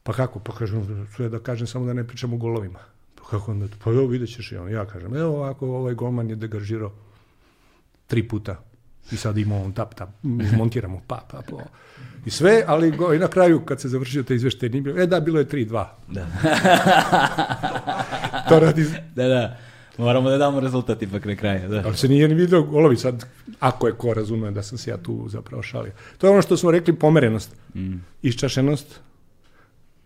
pa 0.03 0.13
kako? 0.13 0.39
Pa 0.39 0.55
kažem, 0.55 1.07
sve 1.15 1.29
da 1.29 1.39
kažem, 1.39 1.67
samo 1.67 1.85
da 1.85 1.93
ne 1.93 2.07
pričam 2.07 2.33
o 2.33 2.37
golovima. 2.37 2.79
Pa 3.15 3.23
kako 3.29 3.51
onda? 3.51 3.67
Pa 3.83 3.91
evo, 3.91 4.07
vidjet 4.07 4.29
ćeš 4.29 4.51
i 4.51 4.57
on. 4.57 4.71
Ja 4.71 4.85
kažem, 4.85 5.15
evo 5.15 5.35
ovako, 5.35 5.67
ovaj 5.67 5.93
golman 5.93 6.29
je 6.29 6.35
degažirao 6.35 6.91
tri 8.07 8.27
puta. 8.27 8.63
I 9.11 9.17
sad 9.17 9.37
imamo 9.37 9.63
on 9.63 9.73
tap, 9.73 9.95
tap, 9.95 10.09
izmontiramo, 10.23 11.01
pa, 11.07 11.21
pa, 11.31 11.41
pa. 11.49 11.63
I 12.25 12.29
sve, 12.29 12.63
ali 12.67 12.91
go, 12.91 13.13
i 13.13 13.19
na 13.19 13.27
kraju, 13.27 13.61
kad 13.65 13.81
se 13.81 13.89
završio 13.89 14.23
taj 14.23 14.35
izveštaj, 14.35 14.69
nije 14.69 14.81
bilo, 14.81 15.01
e 15.01 15.07
da, 15.07 15.19
bilo 15.19 15.39
je 15.39 15.45
3-2. 15.45 15.85
Da. 16.07 16.27
To 18.49 18.59
radi 18.59 18.85
da, 19.15 19.27
da. 19.27 19.57
Moramo 19.97 20.29
da 20.29 20.37
damo 20.37 20.59
rezultat 20.59 21.01
ipak 21.01 21.25
na 21.25 21.35
kraju, 21.35 21.69
da. 21.69 21.81
Ali 21.85 21.97
se 21.97 22.07
nije 22.07 22.27
ni 22.27 22.35
vidio 22.35 22.63
golovi 22.63 22.97
sad, 22.97 23.25
ako 23.59 23.87
je 23.87 23.93
ko 23.93 24.13
razume 24.13 24.51
da 24.51 24.63
sam 24.63 24.77
se 24.77 24.89
ja 24.89 24.97
tu 24.97 25.25
zapravo 25.29 25.63
šalio. 25.63 25.91
To 26.17 26.27
je 26.27 26.31
ono 26.31 26.41
što 26.41 26.57
smo 26.57 26.71
rekli 26.71 26.95
pomerenost, 26.95 27.55
Mm. 27.75 27.93
iščašenost, 28.21 28.99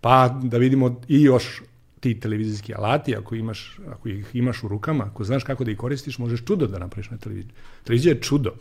pa 0.01 0.39
da 0.43 0.57
vidimo 0.57 1.01
i 1.07 1.21
još 1.21 1.61
ti 1.99 2.19
televizijski 2.19 2.73
alati, 2.75 3.15
ako, 3.15 3.35
imaš, 3.35 3.79
ako 3.89 4.09
ih 4.09 4.27
imaš 4.33 4.63
u 4.63 4.67
rukama, 4.67 5.03
ako 5.03 5.23
znaš 5.23 5.43
kako 5.43 5.63
da 5.63 5.71
ih 5.71 5.77
koristiš, 5.77 6.17
možeš 6.17 6.45
čudo 6.45 6.67
da 6.67 6.79
napraviš 6.79 7.09
na 7.09 7.17
televiziji. 7.17 7.53
Televizija 7.83 8.13
je 8.13 8.21
čudo. 8.21 8.53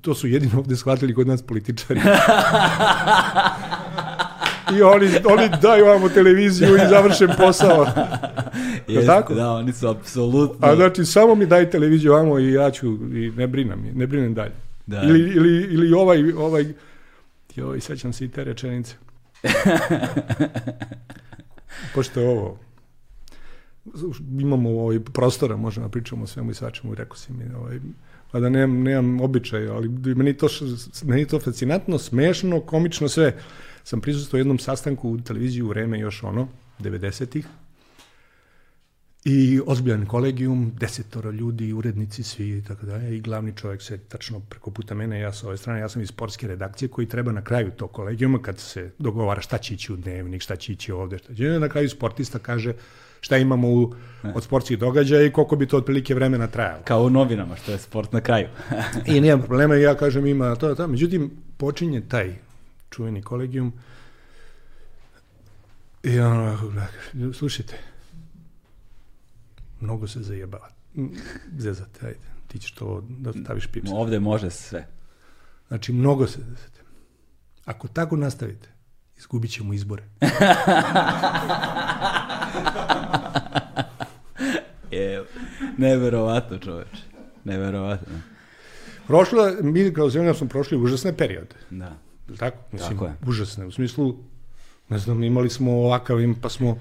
To 0.00 0.14
su 0.14 0.28
jedino 0.28 0.58
ovde 0.58 0.76
shvatili 0.76 1.14
kod 1.14 1.26
nas 1.26 1.42
političari. 1.42 2.00
I 4.78 4.82
oni, 4.82 5.06
oni 5.24 5.48
daju 5.62 5.86
vamo 5.86 6.08
televiziju 6.08 6.76
i 6.76 6.88
završen 6.88 7.28
posao. 7.38 7.86
Jeste, 8.88 9.06
tako? 9.06 9.34
Da, 9.34 9.50
oni 9.52 9.72
su 9.72 9.88
apsolutno... 9.88 10.66
A 10.66 10.76
znači, 10.76 11.04
samo 11.04 11.34
mi 11.34 11.46
daj 11.46 11.70
televiziju 11.70 12.12
vamo 12.12 12.38
i 12.38 12.52
ja 12.52 12.70
ću, 12.70 12.86
i 12.92 13.32
ne 13.36 13.46
brinem, 13.46 13.84
je, 13.84 13.92
ne 13.92 14.06
brinem 14.06 14.34
dalje. 14.34 14.52
Da. 14.86 15.02
Ili, 15.02 15.20
ili, 15.20 15.62
ili 15.62 15.92
ovaj, 15.92 16.32
ovaj, 16.32 16.74
joj, 17.56 17.80
sećam 17.80 18.12
se 18.12 18.24
i 18.24 18.28
te 18.28 18.44
rečenice. 18.44 18.94
Pošto 21.94 22.20
je 22.20 22.28
ovo, 22.28 22.58
imamo 24.38 24.70
ovaj 24.70 25.00
prostora, 25.00 25.56
možemo 25.56 25.86
da 25.86 25.90
pričamo 25.90 26.24
o 26.24 26.26
svemu 26.26 26.50
i 26.50 26.54
svačemu, 26.54 26.94
rekao 26.94 27.16
si 27.16 27.32
mi, 27.32 27.54
ovaj, 27.54 27.80
a 28.32 28.40
da 28.40 28.48
nemam, 28.48 28.82
nemam 28.82 29.20
običaj, 29.20 29.68
ali 29.68 29.88
meni 29.88 30.36
to, 30.36 30.48
meni 31.04 31.26
to 31.26 31.40
fascinantno, 31.40 31.98
smešno, 31.98 32.60
komično, 32.60 33.08
sve. 33.08 33.36
Sam 33.84 34.00
prisustvovao 34.00 34.40
jednom 34.40 34.58
sastanku 34.58 35.10
u 35.10 35.20
televiziji 35.20 35.62
u 35.62 35.68
vreme 35.68 35.98
još 35.98 36.22
ono, 36.22 36.48
90-ih, 36.78 37.46
i 39.24 39.60
ozbiljan 39.66 40.06
kolegijum, 40.06 40.72
desetoro 40.80 41.30
ljudi, 41.30 41.72
urednici 41.72 42.22
svi 42.22 42.58
i 42.58 42.62
tako 42.62 42.86
dalje. 42.86 43.16
I 43.16 43.20
glavni 43.20 43.52
čovjek 43.56 43.82
se 43.82 43.98
tačno 43.98 44.40
preko 44.40 44.70
puta 44.70 44.94
mene, 44.94 45.20
ja 45.20 45.32
sa 45.32 45.46
ove 45.46 45.56
strane, 45.56 45.80
ja 45.80 45.88
sam 45.88 46.02
iz 46.02 46.08
sportske 46.08 46.48
redakcije 46.48 46.88
koji 46.88 47.06
treba 47.06 47.32
na 47.32 47.44
kraju 47.44 47.70
tog 47.70 47.92
kolegijuma 47.92 48.42
kad 48.42 48.58
se 48.58 48.90
dogovara 48.98 49.40
šta 49.40 49.58
će 49.58 49.74
ići 49.74 49.92
u 49.92 49.96
dnevnik, 49.96 50.42
šta 50.42 50.56
će 50.56 50.72
ići 50.72 50.92
ovde, 50.92 51.18
šta 51.18 51.34
će, 51.34 51.44
na 51.44 51.68
kraju 51.68 51.88
sportista 51.88 52.38
kaže 52.38 52.72
šta 53.22 53.36
imamo 53.36 53.68
u, 53.68 53.94
od 54.34 54.44
sportskih 54.44 54.78
događaja 54.78 55.26
i 55.26 55.32
koliko 55.32 55.56
bi 55.56 55.66
to 55.66 55.76
otprilike 55.76 56.14
vremena 56.14 56.46
trajalo. 56.46 56.82
Kao 56.84 57.02
u 57.02 57.10
novinama, 57.10 57.56
što 57.56 57.72
je 57.72 57.78
sport 57.78 58.12
na 58.12 58.20
kraju. 58.20 58.48
I 59.14 59.20
nema 59.20 59.42
problema, 59.42 59.74
ja 59.74 59.94
kažem 59.94 60.26
ima 60.26 60.56
to, 60.56 60.74
to. 60.74 60.86
Međutim, 60.86 61.30
počinje 61.56 62.00
taj 62.08 62.34
čuveni 62.90 63.22
kolegijum 63.22 63.72
i 66.02 66.20
on 66.20 66.38
ovako 66.38 66.68
gleda, 66.68 67.32
slušajte, 67.32 67.78
mnogo 69.80 70.06
se 70.06 70.22
zajebava. 70.22 70.68
Zezate, 71.58 72.06
ajde, 72.06 72.18
ti 72.48 72.58
ćeš 72.58 72.72
to 72.72 73.04
da 73.08 73.32
staviš 73.32 73.66
pips. 73.66 73.90
Ovde 73.92 74.20
može 74.20 74.50
sve. 74.50 74.86
Znači, 75.68 75.92
mnogo 75.92 76.26
se 76.26 76.40
zezate. 76.40 76.80
Ako 77.64 77.88
tako 77.88 78.16
nastavite, 78.16 78.68
izgubit 79.18 79.50
ćemo 79.50 79.74
izbore. 79.74 80.04
Je, 84.90 85.24
neverovatno 85.78 86.58
čoveče. 86.58 87.02
Neverovatno. 87.44 88.20
Prošlo, 89.06 89.50
mi 89.62 89.94
kao 89.94 90.10
zemlja 90.10 90.34
smo 90.34 90.48
prošli 90.48 90.78
užasne 90.78 91.16
periode. 91.16 91.54
Da. 91.70 91.96
Tako? 92.38 92.56
Mislim, 92.72 92.90
Tako 92.90 93.04
je. 93.04 93.14
užasne. 93.26 93.66
U 93.66 93.70
smislu, 93.70 94.16
ne 94.88 94.98
znam, 94.98 95.22
imali 95.22 95.50
smo 95.50 95.72
ovakav, 95.72 96.18
pa 96.40 96.48
smo, 96.48 96.78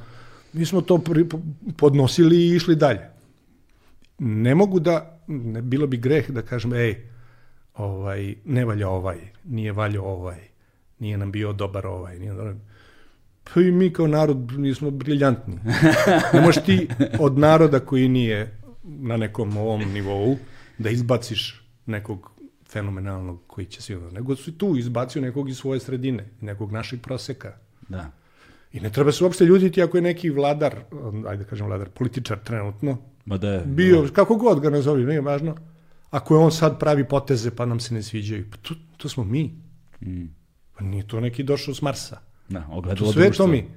mi 0.53 0.65
smo 0.65 0.81
to 0.81 0.97
pri, 0.97 1.25
podnosili 1.77 2.37
i 2.37 2.55
išli 2.55 2.75
dalje. 2.75 3.09
Ne 4.19 4.55
mogu 4.55 4.79
da, 4.79 5.19
ne, 5.27 5.61
bilo 5.61 5.87
bi 5.87 5.97
greh 5.97 6.29
da 6.29 6.41
kažem, 6.41 6.73
ej, 6.73 6.95
ovaj, 7.75 8.35
ne 8.45 8.65
valja 8.65 8.89
ovaj, 8.89 9.17
nije 9.43 9.71
valja 9.71 10.01
ovaj, 10.01 10.39
nije 10.99 11.17
nam 11.17 11.31
bio 11.31 11.53
dobar 11.53 11.87
ovaj, 11.87 12.19
nije 12.19 12.33
dobar. 12.33 12.53
Pa 13.43 13.61
i 13.61 13.71
mi 13.71 13.93
kao 13.93 14.07
narod 14.07 14.59
nismo 14.59 14.91
briljantni. 14.91 15.59
Ne 16.33 16.41
možeš 16.41 16.63
ti 16.63 16.87
od 17.19 17.37
naroda 17.37 17.79
koji 17.79 18.09
nije 18.09 18.57
na 18.83 19.17
nekom 19.17 19.57
ovom 19.57 19.81
nivou 19.93 20.37
da 20.77 20.89
izbaciš 20.89 21.63
nekog 21.85 22.31
fenomenalnog 22.69 23.41
koji 23.47 23.65
će 23.65 23.81
sigurno, 23.81 24.11
nego 24.11 24.35
su 24.35 24.57
tu 24.57 24.77
izbacio 24.77 25.21
nekog 25.21 25.49
iz 25.49 25.57
svoje 25.57 25.79
sredine, 25.79 26.29
nekog 26.41 26.71
našeg 26.71 27.01
proseka. 27.01 27.53
Da. 27.89 28.11
I 28.73 28.79
ne 28.79 28.89
treba 28.89 29.11
se 29.11 29.23
uopšte 29.23 29.45
ljuditi 29.45 29.81
ako 29.81 29.97
je 29.97 30.01
neki 30.01 30.29
vladar, 30.29 30.75
ajde 31.27 31.43
da 31.43 31.49
kažem 31.49 31.67
vladar, 31.67 31.89
političar 31.89 32.39
trenutno, 32.39 32.97
Ma 33.25 33.37
da 33.37 33.49
je. 33.49 33.65
bio, 33.65 34.09
kako 34.13 34.35
god 34.35 34.59
ga 34.59 34.69
nazovi, 34.69 35.05
nije 35.05 35.21
važno, 35.21 35.55
ako 36.09 36.35
je 36.35 36.39
on 36.39 36.51
sad 36.51 36.79
pravi 36.79 37.07
poteze 37.07 37.51
pa 37.51 37.65
nam 37.65 37.79
se 37.79 37.93
ne 37.93 38.03
sviđaju, 38.03 38.45
pa 38.51 38.57
to, 38.57 38.75
to 38.97 39.09
smo 39.09 39.23
mi. 39.23 39.55
Mm. 40.01 40.25
Pa 40.77 40.83
nije 40.83 41.07
to 41.07 41.19
neki 41.19 41.43
došao 41.43 41.73
s 41.73 41.81
Marsa. 41.81 42.19
Da, 42.51 42.61
To 42.61 42.71
ogledalo 42.71 43.11
sve 43.11 43.25
društva. 43.25 43.45
to 43.45 43.51
mi. 43.51 43.69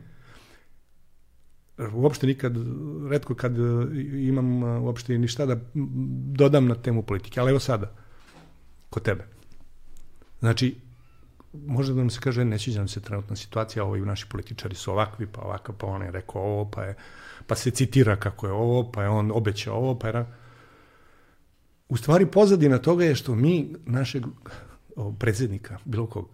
Uopšte 1.94 2.26
nikad, 2.26 2.56
redko 3.10 3.34
kad 3.34 3.58
e, 3.58 3.62
imam 4.28 4.62
e, 4.62 4.78
uopšte 4.78 5.18
ni 5.18 5.28
šta 5.28 5.46
da 5.46 5.56
dodam 6.34 6.66
na 6.66 6.74
temu 6.74 7.02
politike, 7.02 7.40
ali 7.40 7.50
evo 7.50 7.60
sada, 7.60 7.92
kod 8.90 9.02
tebe. 9.02 9.26
Znači, 10.38 10.74
možda 11.52 11.94
da 11.94 12.00
nam 12.00 12.10
se 12.10 12.20
kaže, 12.20 12.44
ne 12.44 12.58
sviđa 12.58 12.80
nam 12.80 12.88
se 12.88 13.00
trenutna 13.00 13.36
situacija, 13.36 13.84
ovo 13.84 13.96
i 13.96 14.00
naši 14.00 14.26
političari 14.28 14.74
su 14.74 14.92
ovakvi, 14.92 15.26
pa 15.26 15.40
ovakav, 15.40 15.74
pa 15.78 15.86
on 15.86 16.02
je 16.02 16.10
rekao 16.10 16.42
ovo, 16.42 16.70
pa, 16.70 16.82
je, 16.82 16.94
pa 17.46 17.54
se 17.54 17.70
citira 17.70 18.16
kako 18.16 18.46
je 18.46 18.52
ovo, 18.52 18.92
pa 18.92 19.02
je 19.02 19.08
on 19.08 19.30
obećao 19.34 19.76
ovo, 19.76 19.98
pa 19.98 20.08
je... 20.08 20.26
U 21.88 21.96
stvari, 21.96 22.26
pozadina 22.26 22.78
toga 22.78 23.04
je 23.04 23.14
što 23.14 23.34
mi 23.34 23.74
našeg 23.86 24.24
predsjednika, 25.18 25.78
bilo 25.84 26.06
kog, 26.06 26.28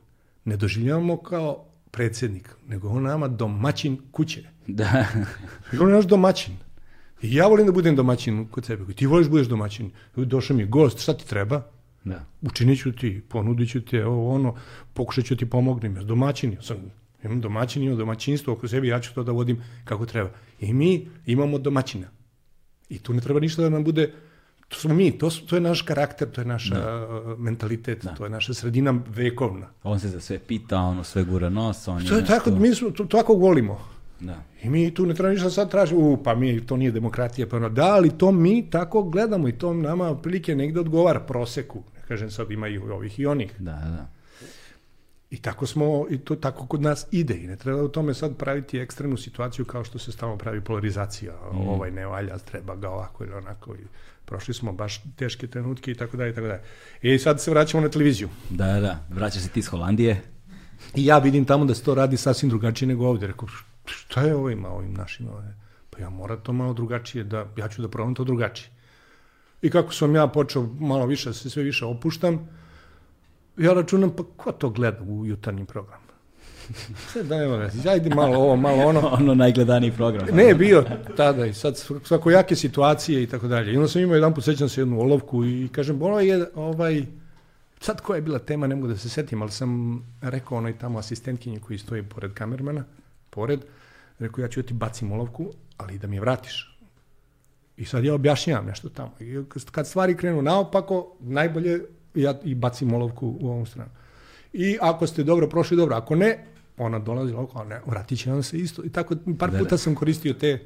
ne 0.45 0.57
doživljavamo 0.57 1.17
kao 1.17 1.70
predsjednik, 1.91 2.49
nego 2.69 2.89
on 2.89 3.03
nama 3.03 3.29
domaćin 3.29 3.99
kuće. 4.11 4.43
Da. 4.67 5.07
On 5.81 5.89
je 5.89 5.95
naš 5.95 6.05
domaćin. 6.07 6.57
I 7.23 7.35
ja 7.35 7.47
volim 7.47 7.67
da 7.67 7.73
budem 7.73 7.97
domaćin 7.97 8.49
kod 8.49 8.65
sebe. 8.65 8.93
Ti 8.93 9.07
voliš 9.07 9.27
da 9.27 9.31
budeš 9.31 9.49
domaćin. 9.49 9.91
Došao 10.17 10.57
mi 10.57 10.63
je 10.63 10.67
gost, 10.67 11.03
šta 11.03 11.17
ti 11.17 11.29
treba? 11.29 11.63
da. 12.05 12.27
Učinit 12.43 12.79
ću 12.79 12.93
ti, 12.93 13.23
ponudit 13.29 13.71
ću 13.71 13.81
ti, 13.81 14.01
ovo 14.01 14.35
ono, 14.35 14.55
pokušat 14.95 15.25
ću 15.25 15.37
ti 15.37 15.51
pomognem. 15.51 15.97
Ja 15.97 16.03
domaćin, 16.03 16.53
ja 16.53 16.63
sam, 16.63 16.77
imam 17.25 17.41
domaćin, 17.41 17.83
imam 17.83 17.99
domaćinstvo 17.99 18.53
oko 18.53 18.69
sebi, 18.69 18.89
ja 18.89 19.01
ću 19.01 19.15
to 19.15 19.23
da 19.23 19.33
vodim 19.33 19.63
kako 19.85 20.07
treba. 20.07 20.31
I 20.61 20.73
mi 20.73 21.09
imamo 21.27 21.59
domaćina. 21.59 22.07
I 22.89 22.99
tu 22.99 23.15
ne 23.15 23.21
treba 23.21 23.41
ništa 23.41 23.63
da 23.63 23.69
nam 23.69 23.85
bude, 23.85 24.13
to 24.71 24.77
smo 24.79 24.95
mi, 24.95 25.11
to, 25.13 25.31
su- 25.31 25.47
to 25.47 25.57
je 25.57 25.61
naš 25.61 25.83
karakter, 25.83 26.31
to 26.31 26.41
je 26.41 26.47
naš 26.47 26.71
a, 26.73 27.07
mentalitet, 27.39 28.07
to 28.17 28.25
je 28.25 28.31
naša 28.31 28.55
sredina 28.55 28.95
vekovna. 29.09 29.67
On 29.83 30.01
se 30.01 30.09
za 30.09 30.21
sve 30.21 30.39
pita, 30.39 30.79
ono 30.79 31.05
sve 31.05 31.25
gura 31.25 31.49
nos, 31.49 31.89
on 31.89 31.99
To 31.99 32.15
je 32.15 32.21
nešto- 32.21 32.35
tako, 32.35 32.51
mi 32.53 32.75
smo, 32.75 32.91
to, 32.91 33.05
tako 33.05 33.35
volimo. 33.35 33.81
Da. 34.21 34.43
I 34.63 34.71
mi 34.71 34.95
tu 34.95 35.07
ne 35.07 35.15
treba 35.15 35.33
ništa 35.33 35.51
sad 35.51 35.71
traži, 35.71 35.95
u, 35.95 36.19
pa 36.25 36.35
mi, 36.35 36.67
to 36.67 36.77
nije 36.77 36.91
demokratija, 36.93 37.47
pa 37.47 37.57
ono, 37.57 37.69
da, 37.69 37.85
ali 37.87 38.11
to 38.11 38.33
mi 38.33 38.71
tako 38.71 39.03
gledamo 39.03 39.49
i 39.49 39.53
to 39.53 39.75
nama 39.75 40.09
otprilike 40.09 40.55
negde 40.55 40.81
odgovara 40.81 41.21
proseku. 41.21 41.83
Ne 41.97 42.03
kažem 42.09 42.31
sad 42.31 42.51
ima 42.51 42.69
i 42.69 42.79
ovih 42.79 43.21
i 43.21 43.27
onih. 43.27 43.55
Da, 43.59 43.73
da. 43.73 44.07
I 45.31 45.39
tako 45.39 45.67
smo, 45.67 46.07
i 46.11 46.19
to 46.19 46.37
tako 46.37 46.67
kod 46.67 46.83
nas 46.83 47.07
ide 47.11 47.35
i 47.35 47.47
ne 47.47 47.57
treba 47.57 47.83
u 47.83 47.89
tome 47.89 48.15
sad 48.15 48.37
praviti 48.37 48.79
ekstremnu 48.79 49.17
situaciju 49.17 49.65
kao 49.65 49.85
što 49.85 49.99
se 49.99 50.13
stalno 50.13 50.37
pravi 50.37 50.61
polarizacija. 50.61 51.33
Ovaj 51.53 51.91
ne 51.91 52.07
valja, 52.07 52.39
treba 52.39 52.77
ga 52.77 52.91
ovako 52.91 53.25
ili 53.25 53.33
onako. 53.35 53.75
I 53.75 53.79
prošli 54.31 54.55
smo 54.55 54.73
baš 54.73 55.03
teške 55.17 55.47
trenutke 55.47 55.91
i 55.91 55.95
tako 55.95 56.17
dalje 56.17 56.31
i 56.31 56.35
tako 56.35 56.47
dalje. 56.47 56.63
I 57.03 57.19
sad 57.19 57.41
se 57.43 57.51
vraćamo 57.51 57.83
na 57.83 57.89
televiziju. 57.89 58.29
Da, 58.51 58.81
da. 58.81 58.99
Vraćaš 59.11 59.43
se 59.43 59.49
ti 59.49 59.61
iz 59.61 59.67
Holandije. 59.67 60.23
I 60.95 61.07
ja 61.07 61.19
vidim 61.19 61.45
tamo 61.45 61.65
da 61.65 61.75
se 61.75 61.83
to 61.85 61.95
radi 61.95 62.17
sasvim 62.17 62.49
drugačije 62.49 62.89
nego 62.89 63.07
ovde. 63.07 63.27
Rekao, 63.27 63.49
šta 63.87 64.23
je 64.23 64.35
ovima, 64.35 64.69
ovim 64.69 64.93
našim? 64.95 65.29
Ovde? 65.29 65.55
Pa 65.91 65.99
ja 65.99 66.11
moram 66.11 66.41
to 66.43 66.53
malo 66.53 66.73
drugačije, 66.73 67.25
da, 67.25 67.47
ja 67.57 67.69
ću 67.69 67.83
da 67.83 67.89
probam 67.89 68.15
to 68.15 68.25
drugačije. 68.25 68.71
I 69.63 69.71
kako 69.71 69.93
sam 69.93 70.15
ja 70.15 70.27
počeo 70.27 70.63
malo 70.81 71.07
više, 71.07 71.31
da 71.31 71.35
se 71.35 71.51
sve 71.51 71.63
više 71.63 71.85
opuštam, 71.85 72.49
ja 73.57 73.73
računam, 73.73 74.15
pa 74.17 74.23
ko 74.37 74.53
to 74.53 74.71
gleda 74.71 75.03
u 75.03 75.27
jutarnjim 75.27 75.67
programu? 75.67 76.10
Sve 77.13 77.23
da, 77.23 77.37
evo, 77.37 77.57
ga, 77.57 77.91
ajde 77.91 78.15
malo 78.15 78.37
ovo, 78.37 78.57
malo 78.57 78.83
ono. 78.83 79.09
ono 79.21 79.35
najgledaniji 79.35 79.93
program. 79.93 80.29
Ne 80.33 80.45
je 80.45 80.55
bio 80.55 80.85
tada 81.17 81.47
i 81.47 81.55
sad 81.55 81.79
svakojake 82.05 82.57
situacije 82.57 83.23
i 83.23 83.27
tako 83.27 83.49
dalje. 83.49 83.73
I 83.73 83.77
onda 83.77 83.89
sam 83.89 84.03
imao 84.03 84.15
jedan 84.15 84.35
put, 84.35 84.45
sećam 84.45 84.69
se 84.69 84.81
jednu 84.81 85.01
olovku 85.01 85.45
i 85.45 85.69
kažem, 85.73 86.03
ovo 86.03 86.21
je 86.21 86.47
ovaj, 86.55 87.03
sad 87.81 88.01
koja 88.01 88.17
je 88.17 88.23
bila 88.23 88.39
tema, 88.39 88.67
ne 88.67 88.75
mogu 88.75 88.89
da 88.89 88.97
se 88.97 89.09
setim, 89.09 89.43
ali 89.43 89.51
sam 89.51 90.03
rekao 90.23 90.59
onoj 90.59 90.79
tamo 90.79 90.99
asistentkinji 90.99 91.61
koji 91.61 91.79
stoji 91.79 92.03
pored 92.03 92.35
kamermana, 92.35 92.85
pored, 93.31 93.61
rekao 94.19 94.43
ja 94.43 94.49
ću 94.49 94.63
da 94.63 94.69
ti 94.69 94.75
bacim 94.75 95.13
olovku, 95.13 95.47
ali 95.77 95.99
da 95.99 96.07
mi 96.07 96.17
je 96.17 96.21
vratiš. 96.21 96.79
I 97.77 97.85
sad 97.85 98.05
ja 98.05 98.15
objašnjavam 98.15 98.67
nešto 98.67 98.89
tamo. 98.89 99.13
I 99.21 99.37
kad 99.73 99.87
stvari 99.87 100.17
krenu 100.17 100.43
naopako, 100.43 101.17
najbolje 101.21 101.81
ja 102.15 102.35
i 102.45 102.55
bacim 102.55 102.93
olovku 102.93 103.37
u 103.41 103.49
ovom 103.49 103.67
stranu. 103.67 103.91
I 104.53 104.79
ako 104.81 105.07
ste 105.07 105.23
dobro 105.23 105.49
prošli, 105.49 105.77
dobro. 105.77 105.97
Ako 105.97 106.15
ne, 106.15 106.45
ona 106.85 106.99
dolazi 106.99 107.35
ovako, 107.35 107.61
a 107.61 107.65
ne, 107.65 107.81
vratit 107.87 108.19
će 108.19 108.31
vam 108.31 108.43
se 108.43 108.59
isto. 108.59 108.85
I 108.85 108.89
tako, 108.89 109.17
par 109.39 109.51
Da, 109.51 109.59
puta 109.59 109.71
da. 109.71 109.79
sam 109.79 109.95
koristio 109.95 110.33
te, 110.33 110.65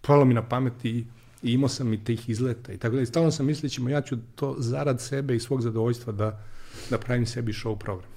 palo 0.00 0.24
mi 0.24 0.34
na 0.34 0.48
pamet 0.48 0.84
i, 0.84 1.06
i 1.42 1.52
imao 1.52 1.68
sam 1.68 1.92
i 1.92 2.04
tih 2.04 2.28
izleta 2.28 2.72
i 2.72 2.78
tako 2.78 2.96
da. 2.96 3.02
I 3.02 3.06
stalno 3.06 3.30
sam 3.30 3.46
misleći, 3.46 3.80
ma 3.80 3.90
ja 3.90 4.00
ću 4.00 4.16
to 4.34 4.54
zarad 4.58 5.00
sebe 5.00 5.36
i 5.36 5.40
svog 5.40 5.62
zadovoljstva 5.62 6.12
da, 6.12 6.42
da 6.90 6.98
pravim 6.98 7.26
sebi 7.26 7.52
show 7.52 7.78
program. 7.78 8.10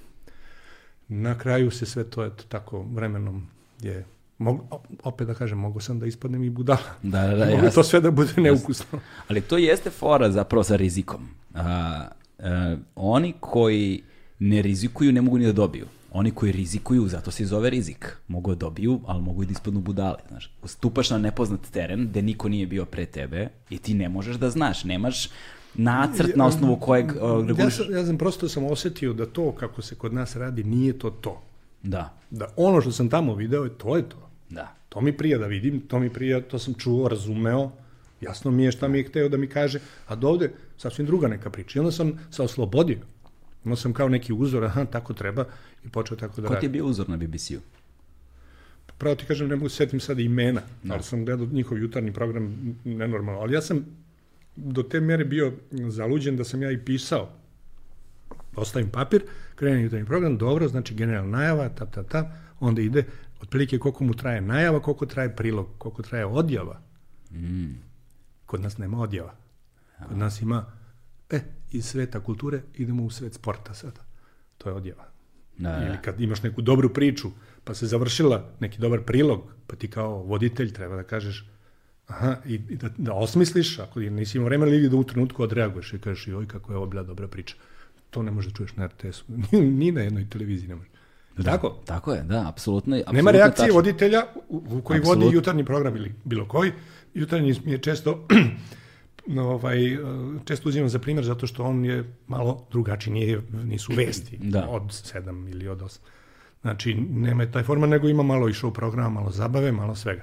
Na 1.08 1.38
kraju 1.38 1.70
se 1.70 1.86
sve 1.86 2.04
to, 2.04 2.24
eto, 2.24 2.44
tako 2.48 2.82
vremenom 2.82 3.46
je 3.80 4.04
Mogu, 4.40 4.64
opet 5.02 5.26
da 5.26 5.34
kažem, 5.34 5.58
mogu 5.58 5.80
sam 5.80 5.98
da 5.98 6.06
ispadnem 6.06 6.44
i 6.44 6.50
budala. 6.50 6.78
Da, 7.02 7.26
da, 7.26 7.36
da, 7.36 7.44
mogu 7.50 7.64
jasno. 7.64 7.70
to 7.70 7.82
sve 7.82 8.00
da 8.00 8.10
bude 8.10 8.32
neukusno. 8.36 8.98
Ali 9.28 9.40
to 9.40 9.58
jeste 9.58 9.90
fora 9.90 10.30
zapravo 10.30 10.62
sa 10.64 10.76
rizikom. 10.76 11.28
A, 11.54 12.06
a, 12.38 12.76
oni 12.94 13.34
koji 13.40 14.02
ne 14.38 14.62
rizikuju 14.62 15.12
ne 15.12 15.20
mogu 15.20 15.38
ni 15.38 15.46
da 15.46 15.52
dobiju. 15.52 15.86
Oni 16.12 16.30
koji 16.30 16.52
rizikuju, 16.52 17.08
zato 17.08 17.30
se 17.30 17.46
zove 17.46 17.70
rizik. 17.70 18.16
Mogu 18.28 18.50
da 18.50 18.58
dobiju, 18.58 19.00
ali 19.06 19.22
mogu 19.22 19.42
i 19.42 19.46
da 19.46 19.52
ispadnu 19.52 19.80
budale. 19.80 20.16
Znaš. 20.28 20.52
Stupaš 20.64 21.10
na 21.10 21.18
nepoznat 21.18 21.60
teren 21.70 22.08
gde 22.08 22.22
niko 22.22 22.48
nije 22.48 22.66
bio 22.66 22.84
pre 22.84 23.06
tebe 23.06 23.48
i 23.70 23.78
ti 23.78 23.94
ne 23.94 24.08
možeš 24.08 24.36
da 24.36 24.50
znaš. 24.50 24.84
Nemaš 24.84 25.28
nacrt 25.74 26.36
na 26.36 26.46
osnovu 26.46 26.76
kojeg 26.76 27.06
uh, 27.06 27.14
Ja 27.14 27.46
reguliš. 27.46 27.76
sam, 27.76 27.86
ja 27.92 28.06
sam 28.06 28.18
prosto 28.18 28.48
sam 28.48 28.64
osetio 28.64 29.12
da 29.12 29.26
to 29.26 29.52
kako 29.52 29.82
se 29.82 29.94
kod 29.94 30.14
nas 30.14 30.36
radi 30.36 30.64
nije 30.64 30.98
to 30.98 31.10
to. 31.10 31.42
Da, 31.82 32.14
Da 32.30 32.46
ono 32.56 32.80
što 32.80 32.92
sam 32.92 33.08
tamo 33.10 33.34
video, 33.34 33.64
je 33.64 33.70
to 33.70 33.96
je 33.96 34.08
to. 34.08 34.28
da. 34.50 34.74
To 34.88 35.00
mi 35.00 35.12
prija 35.12 35.38
da 35.38 35.46
vidim, 35.46 35.80
to 35.80 35.98
mi 35.98 36.10
prija, 36.10 36.40
to 36.40 36.58
sam 36.58 36.74
čuo, 36.74 37.08
razumeo, 37.08 37.70
jasno 38.20 38.50
mi 38.50 38.64
je 38.64 38.72
šta 38.72 38.88
mi 38.88 38.98
je 38.98 39.04
hteo 39.04 39.28
da 39.28 39.36
mi 39.36 39.46
kaže, 39.46 39.78
a 40.08 40.14
do 40.14 40.28
ovde 40.28 40.52
sasvim 40.76 41.06
druga 41.06 41.28
neka 41.28 41.50
priča. 41.50 41.78
I 41.78 41.80
onda 41.80 41.92
sam 41.92 42.12
se 42.30 42.42
oslobodio. 42.42 42.98
Imao 43.64 43.76
sam 43.76 43.92
kao 43.92 44.08
neki 44.08 44.32
uzor, 44.32 44.64
aha, 44.64 44.84
tako 44.84 45.12
treba, 45.14 45.44
i 45.84 45.88
počeo 45.88 46.16
tako 46.16 46.40
da 46.40 46.48
Ko 46.48 46.54
ti 46.54 46.66
je 46.66 46.70
bio 46.70 46.86
uzor 46.86 47.08
na 47.08 47.16
BBC-u? 47.16 47.60
Pravo 48.98 49.16
ti 49.16 49.24
kažem, 49.24 49.48
ne 49.48 49.56
mogu 49.56 49.68
se 49.68 49.76
setim 49.76 50.00
sad 50.00 50.18
imena, 50.18 50.62
ali 50.90 51.02
sam 51.02 51.24
gledao 51.24 51.46
njihov 51.46 51.78
jutarnji 51.78 52.12
program 52.12 52.76
nenormalno. 52.84 53.40
Ali 53.40 53.54
ja 53.54 53.62
sam 53.62 53.86
do 54.56 54.82
te 54.82 55.00
mere 55.00 55.24
bio 55.24 55.52
zaluđen 55.88 56.36
da 56.36 56.44
sam 56.44 56.62
ja 56.62 56.70
i 56.70 56.84
pisao. 56.84 57.28
Ostavim 58.56 58.90
papir, 58.90 59.22
krenem 59.54 59.82
jutarnji 59.82 60.06
program, 60.06 60.38
dobro, 60.38 60.68
znači 60.68 60.94
generalna 60.94 61.38
najava, 61.38 61.68
ta, 61.68 61.86
ta, 61.86 62.02
ta, 62.02 62.36
onda 62.60 62.82
ide 62.82 63.04
otprilike 63.40 63.78
koliko 63.78 64.04
mu 64.04 64.14
traje 64.14 64.40
najava, 64.40 64.82
koliko 64.82 65.06
traje 65.06 65.36
prilog, 65.36 65.68
koliko 65.78 66.02
traje 66.02 66.26
odjava. 66.26 66.80
Mm. 67.30 67.72
Kod 68.46 68.60
nas 68.60 68.78
nema 68.78 69.00
odjava. 69.00 69.34
Kod 70.08 70.18
nas 70.18 70.40
ima, 70.42 70.72
e, 71.30 71.40
iz 71.70 71.86
sveta 71.86 72.20
kulture 72.20 72.62
idemo 72.74 73.04
u 73.04 73.10
svet 73.10 73.34
sporta 73.34 73.74
sada. 73.74 74.00
To 74.58 74.68
je 74.68 74.74
odjava. 74.74 75.09
Da, 75.60 75.78
Ili 75.78 75.88
da. 75.96 76.02
kad 76.02 76.20
imaš 76.20 76.42
neku 76.42 76.62
dobru 76.62 76.88
priču, 76.88 77.28
pa 77.64 77.74
se 77.74 77.86
završila 77.86 78.50
neki 78.60 78.78
dobar 78.78 79.00
prilog, 79.00 79.42
pa 79.66 79.76
ti 79.76 79.88
kao 79.90 80.22
voditelj 80.22 80.72
treba 80.72 80.96
da 80.96 81.02
kažeš 81.02 81.44
aha, 82.06 82.36
i, 82.46 82.54
i 82.68 82.76
da, 82.76 82.88
da 82.98 83.12
osmisliš, 83.14 83.78
ako 83.78 84.00
nisi 84.00 84.38
imao 84.38 84.46
vremena 84.48 84.72
ili 84.72 84.88
da 84.88 84.96
u 84.96 85.04
trenutku 85.04 85.42
odreaguješ 85.42 85.92
i 85.92 85.98
kažeš 85.98 86.26
joj 86.28 86.48
kako 86.48 86.72
je 86.72 86.76
ovo 86.76 86.86
bila 86.86 87.02
dobra 87.02 87.28
priča. 87.28 87.54
To 88.10 88.22
ne 88.22 88.30
možeš 88.30 88.52
da 88.52 88.56
čuješ 88.56 88.76
na 88.76 88.86
RTS-u, 88.86 89.24
ni, 89.52 89.60
ni 89.60 89.92
na 89.92 90.00
jednoj 90.00 90.30
televiziji 90.30 90.68
ne 90.68 90.74
može. 90.74 90.88
Da, 91.36 91.42
Tako? 91.42 91.76
Tako 91.84 92.12
je, 92.12 92.22
da, 92.22 92.48
apsolutno. 92.48 93.02
Nema 93.12 93.30
reakcije 93.30 93.66
tačno. 93.66 93.74
voditelja 93.74 94.22
u, 94.48 94.56
u 94.70 94.82
koji 94.82 94.98
Apsolutno. 94.98 95.24
vodi 95.24 95.36
jutarnji 95.36 95.64
program 95.64 95.96
ili 95.96 96.14
bilo 96.24 96.48
koji. 96.48 96.72
Jutarnji 97.14 97.54
je 97.64 97.78
često 97.78 98.26
ovaj, 99.38 99.94
eh, 99.94 99.98
često 100.44 100.68
uzimam 100.68 100.88
za 100.88 100.98
primjer 100.98 101.24
zato 101.24 101.46
što 101.46 101.64
on 101.64 101.84
je 101.84 102.04
malo 102.26 102.66
drugačiji, 102.70 103.12
nije, 103.14 103.42
nisu 103.64 103.92
vesti 103.96 104.38
Da. 104.42 104.66
od 104.68 104.82
7 104.82 105.50
ili 105.50 105.68
od 105.68 105.80
8. 105.80 105.98
Znači, 106.60 106.94
nema 106.94 107.50
taj 107.50 107.62
format, 107.62 107.90
nego 107.90 108.08
ima 108.08 108.22
malo 108.22 108.48
i 108.48 108.52
show 108.52 108.72
programa, 108.72 109.08
malo 109.08 109.30
zabave, 109.30 109.72
malo 109.72 109.94
svega. 109.94 110.22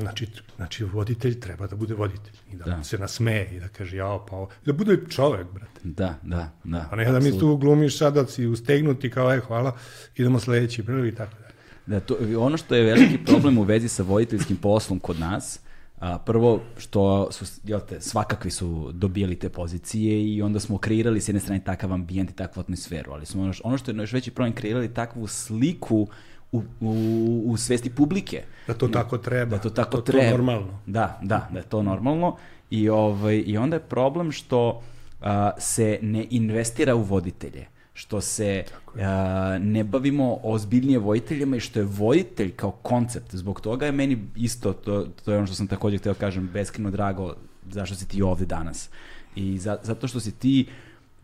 Znači, 0.00 0.26
znači 0.56 0.84
voditelj 0.84 1.40
treba 1.40 1.66
da 1.66 1.76
bude 1.76 1.94
voditelj 1.94 2.34
i 2.52 2.56
da, 2.56 2.64
Da. 2.64 2.84
se 2.84 2.98
nasmeje 2.98 3.48
i 3.56 3.60
da 3.60 3.68
kaže 3.68 3.96
jao 3.96 4.26
pa 4.26 4.36
ovo, 4.36 4.48
da 4.66 4.72
bude 4.72 4.98
čovek, 5.10 5.46
brate. 5.52 5.80
Da, 5.84 6.18
da, 6.22 6.50
da. 6.64 6.88
A 6.90 6.96
ne 6.96 7.04
da 7.12 7.20
mi 7.20 7.38
tu 7.38 7.56
glumiš 7.56 7.98
sada 7.98 8.26
si 8.26 8.46
ustegnuti 8.46 9.10
kao, 9.10 9.34
e, 9.34 9.40
hvala, 9.40 9.76
idemo 10.16 10.40
sledeći 10.40 10.82
prvi 10.82 11.08
i 11.08 11.14
tako 11.14 11.32
dalje. 11.34 11.52
Da, 11.86 12.00
to, 12.00 12.16
ono 12.38 12.56
što 12.56 12.74
je 12.74 12.82
veliki 12.82 13.18
problem 13.26 13.58
u 13.58 13.62
vezi 13.62 13.88
sa 13.88 14.02
voditeljskim 14.02 14.56
poslom 14.56 14.98
kod 14.98 15.20
nas, 15.20 15.60
A, 16.02 16.18
prvo 16.18 16.60
što 16.78 17.28
su, 17.30 17.44
jel 17.64 17.80
te, 17.88 18.00
svakakvi 18.00 18.50
su 18.50 18.92
dobijali 18.92 19.36
te 19.36 19.48
pozicije 19.48 20.34
i 20.34 20.42
onda 20.42 20.60
smo 20.60 20.78
kreirali 20.78 21.20
s 21.20 21.28
jedne 21.28 21.40
strane 21.40 21.64
takav 21.64 21.92
ambijent 21.92 22.30
i 22.30 22.34
takvu 22.34 22.60
atmosferu, 22.60 23.12
ali 23.12 23.26
smo 23.26 23.42
ono, 23.42 23.52
ono 23.64 23.78
što 23.78 23.90
je 23.90 23.96
još 23.96 24.12
veći 24.12 24.30
problem 24.30 24.54
kreirali 24.54 24.94
takvu 24.94 25.26
sliku 25.26 26.08
u, 26.52 26.62
u, 26.80 27.42
u 27.46 27.56
svesti 27.56 27.90
publike. 27.90 28.42
Da 28.66 28.74
to 28.74 28.88
tako 28.88 29.18
treba. 29.18 29.56
Da 29.56 29.62
to 29.62 29.70
tako 29.70 29.96
to, 29.96 30.02
treba. 30.02 30.24
To 30.24 30.30
normalno. 30.30 30.78
Da, 30.86 31.18
da, 31.22 31.48
da 31.52 31.58
je 31.58 31.64
to 31.64 31.82
normalno. 31.82 32.36
I, 32.70 32.88
ovaj, 32.88 33.42
i 33.46 33.56
onda 33.56 33.76
je 33.76 33.80
problem 33.80 34.32
što 34.32 34.82
a, 35.20 35.50
se 35.58 35.98
ne 36.02 36.26
investira 36.30 36.94
u 36.94 37.02
voditelje 37.02 37.66
što 37.94 38.20
se 38.20 38.64
a, 38.96 39.58
ne 39.60 39.84
bavimo 39.84 40.38
ozbiljnije 40.42 40.98
voditeljima 40.98 41.56
i 41.56 41.60
što 41.60 41.78
je 41.78 41.84
voditelj 41.84 42.50
kao 42.50 42.70
koncept. 42.70 43.34
Zbog 43.34 43.60
toga 43.60 43.86
je 43.86 43.92
meni 43.92 44.18
isto, 44.36 44.72
to, 44.72 45.06
to 45.24 45.32
je 45.32 45.38
ono 45.38 45.46
što 45.46 45.56
sam 45.56 45.66
takođe 45.66 45.98
hteo 45.98 46.14
kažem, 46.14 46.50
beskreno 46.52 46.90
drago 46.90 47.34
zašto 47.70 47.94
si 47.96 48.08
ti 48.08 48.22
ovde 48.22 48.44
danas. 48.44 48.88
I 49.36 49.58
za, 49.58 49.78
zato 49.82 50.08
što 50.08 50.20
si 50.20 50.32
ti 50.32 50.66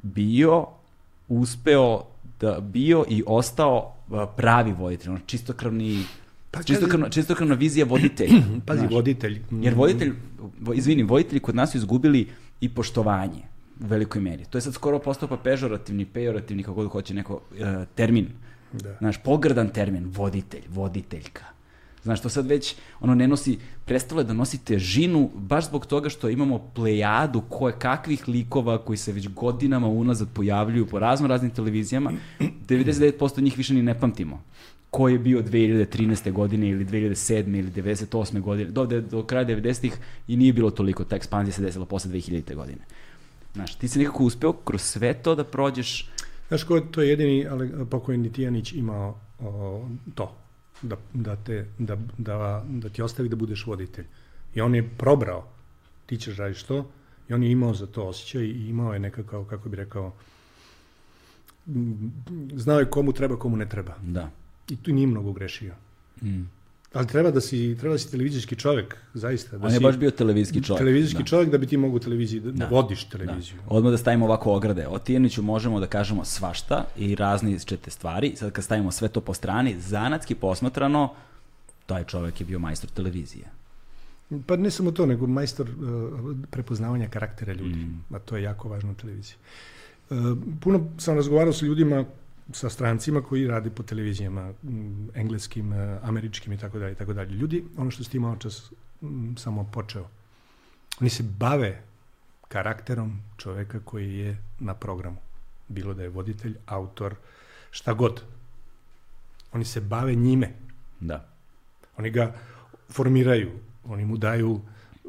bio, 0.03 0.67
uspeo 1.29 2.05
da 2.41 2.61
bio 2.61 3.05
i 3.09 3.23
ostao 3.27 3.95
pravi 4.37 4.73
voditelj, 4.73 5.11
ono 5.11 5.21
čistokrvni 5.27 6.05
Pa 6.51 6.63
čistokrvna, 6.63 7.09
čistokrvna 7.09 7.55
vizija 7.55 7.87
voditelja. 7.91 8.43
Pazi, 8.67 8.81
znaš. 8.81 8.93
voditelj. 8.93 9.41
Jer 9.51 9.75
voditelj, 9.75 10.13
vo- 10.61 10.75
izvini, 10.75 11.03
voditelji 11.03 11.41
kod 11.41 11.55
nas 11.55 11.73
su 11.73 11.79
izgubili 11.79 12.29
i 12.61 12.69
poštovanje 12.69 13.43
u 13.81 13.87
velikoj 13.87 14.21
meri. 14.21 14.45
To 14.45 14.59
je 14.59 14.63
sad 14.63 14.75
skoro 14.75 14.99
postao 14.99 15.29
pa 15.29 15.37
pežorativni, 15.37 16.05
pejorativni, 16.05 16.63
kako 16.63 16.75
god 16.75 16.91
hoće 16.91 17.15
neko 17.15 17.41
e, 17.59 17.85
termin. 17.95 18.29
Da. 18.73 18.97
Znaš, 18.99 19.23
pogrdan 19.23 19.69
termin, 19.69 20.05
voditelj, 20.07 20.63
voditeljka. 20.69 21.45
Znaš, 22.03 22.23
to 22.23 22.29
sad 22.29 22.47
već, 22.47 22.75
ono, 23.01 23.15
ne 23.15 23.29
nosi, 23.29 23.59
prestalo 23.85 24.21
je 24.21 24.25
da 24.25 24.33
nosi 24.33 24.65
težinu, 24.65 25.31
baš 25.35 25.67
zbog 25.67 25.87
toga 25.87 26.09
što 26.09 26.29
imamo 26.29 26.59
plejadu 26.75 27.43
koje 27.49 27.79
kakvih 27.79 28.29
likova 28.29 28.79
koji 28.85 28.97
se 28.97 29.13
već 29.13 29.29
godinama 29.29 29.87
unazad 29.87 30.29
pojavljuju 30.35 30.87
po 30.87 30.99
razno 30.99 31.29
raznim 31.29 31.51
televizijama, 31.51 32.13
99% 32.41 33.43
njih 33.43 33.59
više 33.59 33.75
ni 33.75 33.83
ne 33.83 34.01
pamtimo 34.01 34.43
ko 34.91 35.09
je 35.09 35.19
bio 35.19 35.43
2013. 35.43 36.33
godine 36.33 36.69
ili 36.69 36.85
2007. 36.85 37.59
ili 37.59 37.71
98. 37.71 38.41
godine, 38.41 38.71
do, 38.71 38.87
do 38.87 39.23
kraja 39.23 39.47
90-ih 39.47 39.93
i 40.29 40.37
nije 40.37 40.53
bilo 40.53 40.71
toliko, 40.71 41.05
ta 41.05 41.17
ekspanzija 41.17 41.53
se 41.53 41.63
desila 41.63 41.87
posle 41.87 42.11
2000. 42.11 42.55
godine. 42.55 42.79
Znaš, 43.55 43.75
ti 43.75 43.89
si 43.89 43.99
nekako 43.99 44.25
uspeo 44.25 44.53
kroz 44.53 44.83
sve 44.83 45.15
to 45.23 45.35
da 45.35 45.45
prođeš, 45.45 46.11
Znaš 46.49 46.65
ko, 46.65 46.81
to 46.81 47.03
je 47.03 47.09
jedini 47.09 47.47
ale, 47.47 47.87
pokojni 47.91 48.33
Tijanić 48.33 48.73
imao 48.73 49.19
o, 49.41 49.85
to, 50.15 50.37
da, 50.83 50.97
da, 51.15 51.37
te, 51.37 51.67
da, 51.79 51.97
da, 52.19 52.65
da 52.69 52.89
ti 52.89 53.03
ostavi 53.03 53.29
da 53.29 53.37
budeš 53.37 53.67
voditelj. 53.67 54.05
I 54.55 54.61
on 54.61 54.75
je 54.75 54.89
probrao, 54.99 55.49
ti 56.07 56.17
ćeš 56.17 56.37
raditi 56.37 56.67
to, 56.67 56.87
i 57.29 57.35
on 57.35 57.43
je 57.43 57.51
imao 57.51 57.75
za 57.75 57.87
to 57.87 58.05
osjećaj 58.05 58.43
i 58.43 58.69
imao 58.69 58.93
je 58.93 58.99
nekakav, 58.99 59.45
kako 59.45 59.69
bi 59.69 59.77
rekao, 59.77 60.13
znao 62.55 62.79
je 62.79 62.91
komu 62.91 63.13
treba, 63.13 63.37
komu 63.39 63.57
ne 63.57 63.69
treba. 63.69 63.95
da. 64.03 64.31
I 64.69 64.77
tu 64.77 64.93
nije 64.93 65.07
mnogo 65.07 65.33
grešio. 65.33 65.75
Mm. 66.23 66.43
Ali 66.93 67.07
treba 67.07 67.31
da 67.31 67.41
si, 67.41 67.77
treba 67.81 67.95
da 67.95 67.99
si 67.99 68.11
televizijski 68.11 68.57
čovjek, 68.57 68.97
zaista. 69.15 69.59
Da 69.59 69.67
On 69.67 69.73
je 69.73 69.79
si 69.79 69.83
baš 69.83 69.97
bio 69.97 70.11
televizijski 70.11 70.63
čovjek. 70.63 70.79
televizijski 70.79 71.23
da. 71.23 71.25
čovjek 71.25 71.51
da 71.51 71.59
bi 71.59 71.67
ti 71.67 71.77
mogu 71.77 71.99
televiziji, 71.99 72.41
da, 72.41 72.51
da. 72.51 72.59
Da. 72.59 72.67
vodiš 72.67 73.05
Da. 73.05 73.19
televiziju. 73.19 73.57
Odmah 73.67 73.91
da 73.91 73.99
stavimo 73.99 74.25
ovako 74.25 74.53
ograde. 74.53 74.87
O 74.89 74.99
Tijaniću 74.99 75.43
možemo 75.43 75.81
da 75.81 75.87
kažemo 75.87 76.25
svašta 76.25 76.85
i 76.97 77.15
različite 77.15 77.91
stvari. 77.91 78.33
Sad 78.37 78.53
kad 78.53 78.65
stavimo 78.65 78.91
sve 78.91 79.09
to 79.09 79.21
po 79.21 79.35
strani, 79.35 79.81
zanatski 79.81 80.35
posmatrano, 80.35 81.15
taj 81.87 82.05
čovjek 82.05 82.41
je 82.41 82.47
bio 82.47 82.59
majstor 82.59 82.91
televizije. 82.91 83.45
Pa 84.47 84.57
ne 84.57 84.71
samo 84.71 84.91
to, 84.91 85.07
nego 85.07 85.27
majstor 85.27 85.71
uh, 85.71 86.37
prepoznavanja 86.51 87.09
karaktera 87.09 87.53
ljudi. 87.53 87.77
Mm. 87.77 88.05
A 88.15 88.19
to 88.19 88.37
je 88.37 88.43
jako 88.43 88.69
važno 88.69 88.91
u 88.91 88.95
televiziji. 88.95 89.37
Uh, 90.11 90.17
puno 90.61 90.89
sam 90.99 91.17
razgovarao 91.17 91.53
sa 91.53 91.67
ljudima, 91.67 92.05
sa 92.53 92.71
strancima 92.71 93.23
koji 93.23 93.47
radi 93.47 93.71
po 93.71 93.83
televizijama, 93.83 94.53
m, 94.65 95.09
engleskim, 95.15 95.73
uh, 95.73 95.79
američkim 96.03 96.53
i 96.53 96.59
tako 96.59 96.79
dalje 96.79 96.93
i 96.93 96.97
tako 96.97 97.13
dalje. 97.13 97.31
Ljudi, 97.31 97.65
ono 97.77 97.91
što 97.91 98.05
si 98.05 98.11
ti 98.11 98.19
malo 98.19 98.37
čas 98.37 98.73
m, 99.03 99.35
samo 99.39 99.71
počeo, 99.73 100.09
oni 101.01 101.11
se 101.11 101.23
bave 101.23 101.83
karakterom 102.49 103.21
čoveka 103.37 103.81
koji 103.85 104.19
je 104.19 104.37
na 104.59 104.75
programu. 104.75 105.17
Bilo 105.69 105.95
da 105.95 106.03
je 106.03 106.09
voditelj, 106.09 106.55
autor, 106.67 107.15
šta 107.71 107.93
god. 107.93 108.23
Oni 109.53 109.65
se 109.65 109.81
bave 109.81 110.15
njime. 110.15 110.53
Da. 111.01 111.29
Oni 111.97 112.11
ga 112.11 112.35
formiraju, 112.91 113.51
oni 113.85 114.05
mu 114.05 114.17
daju, 114.17 114.61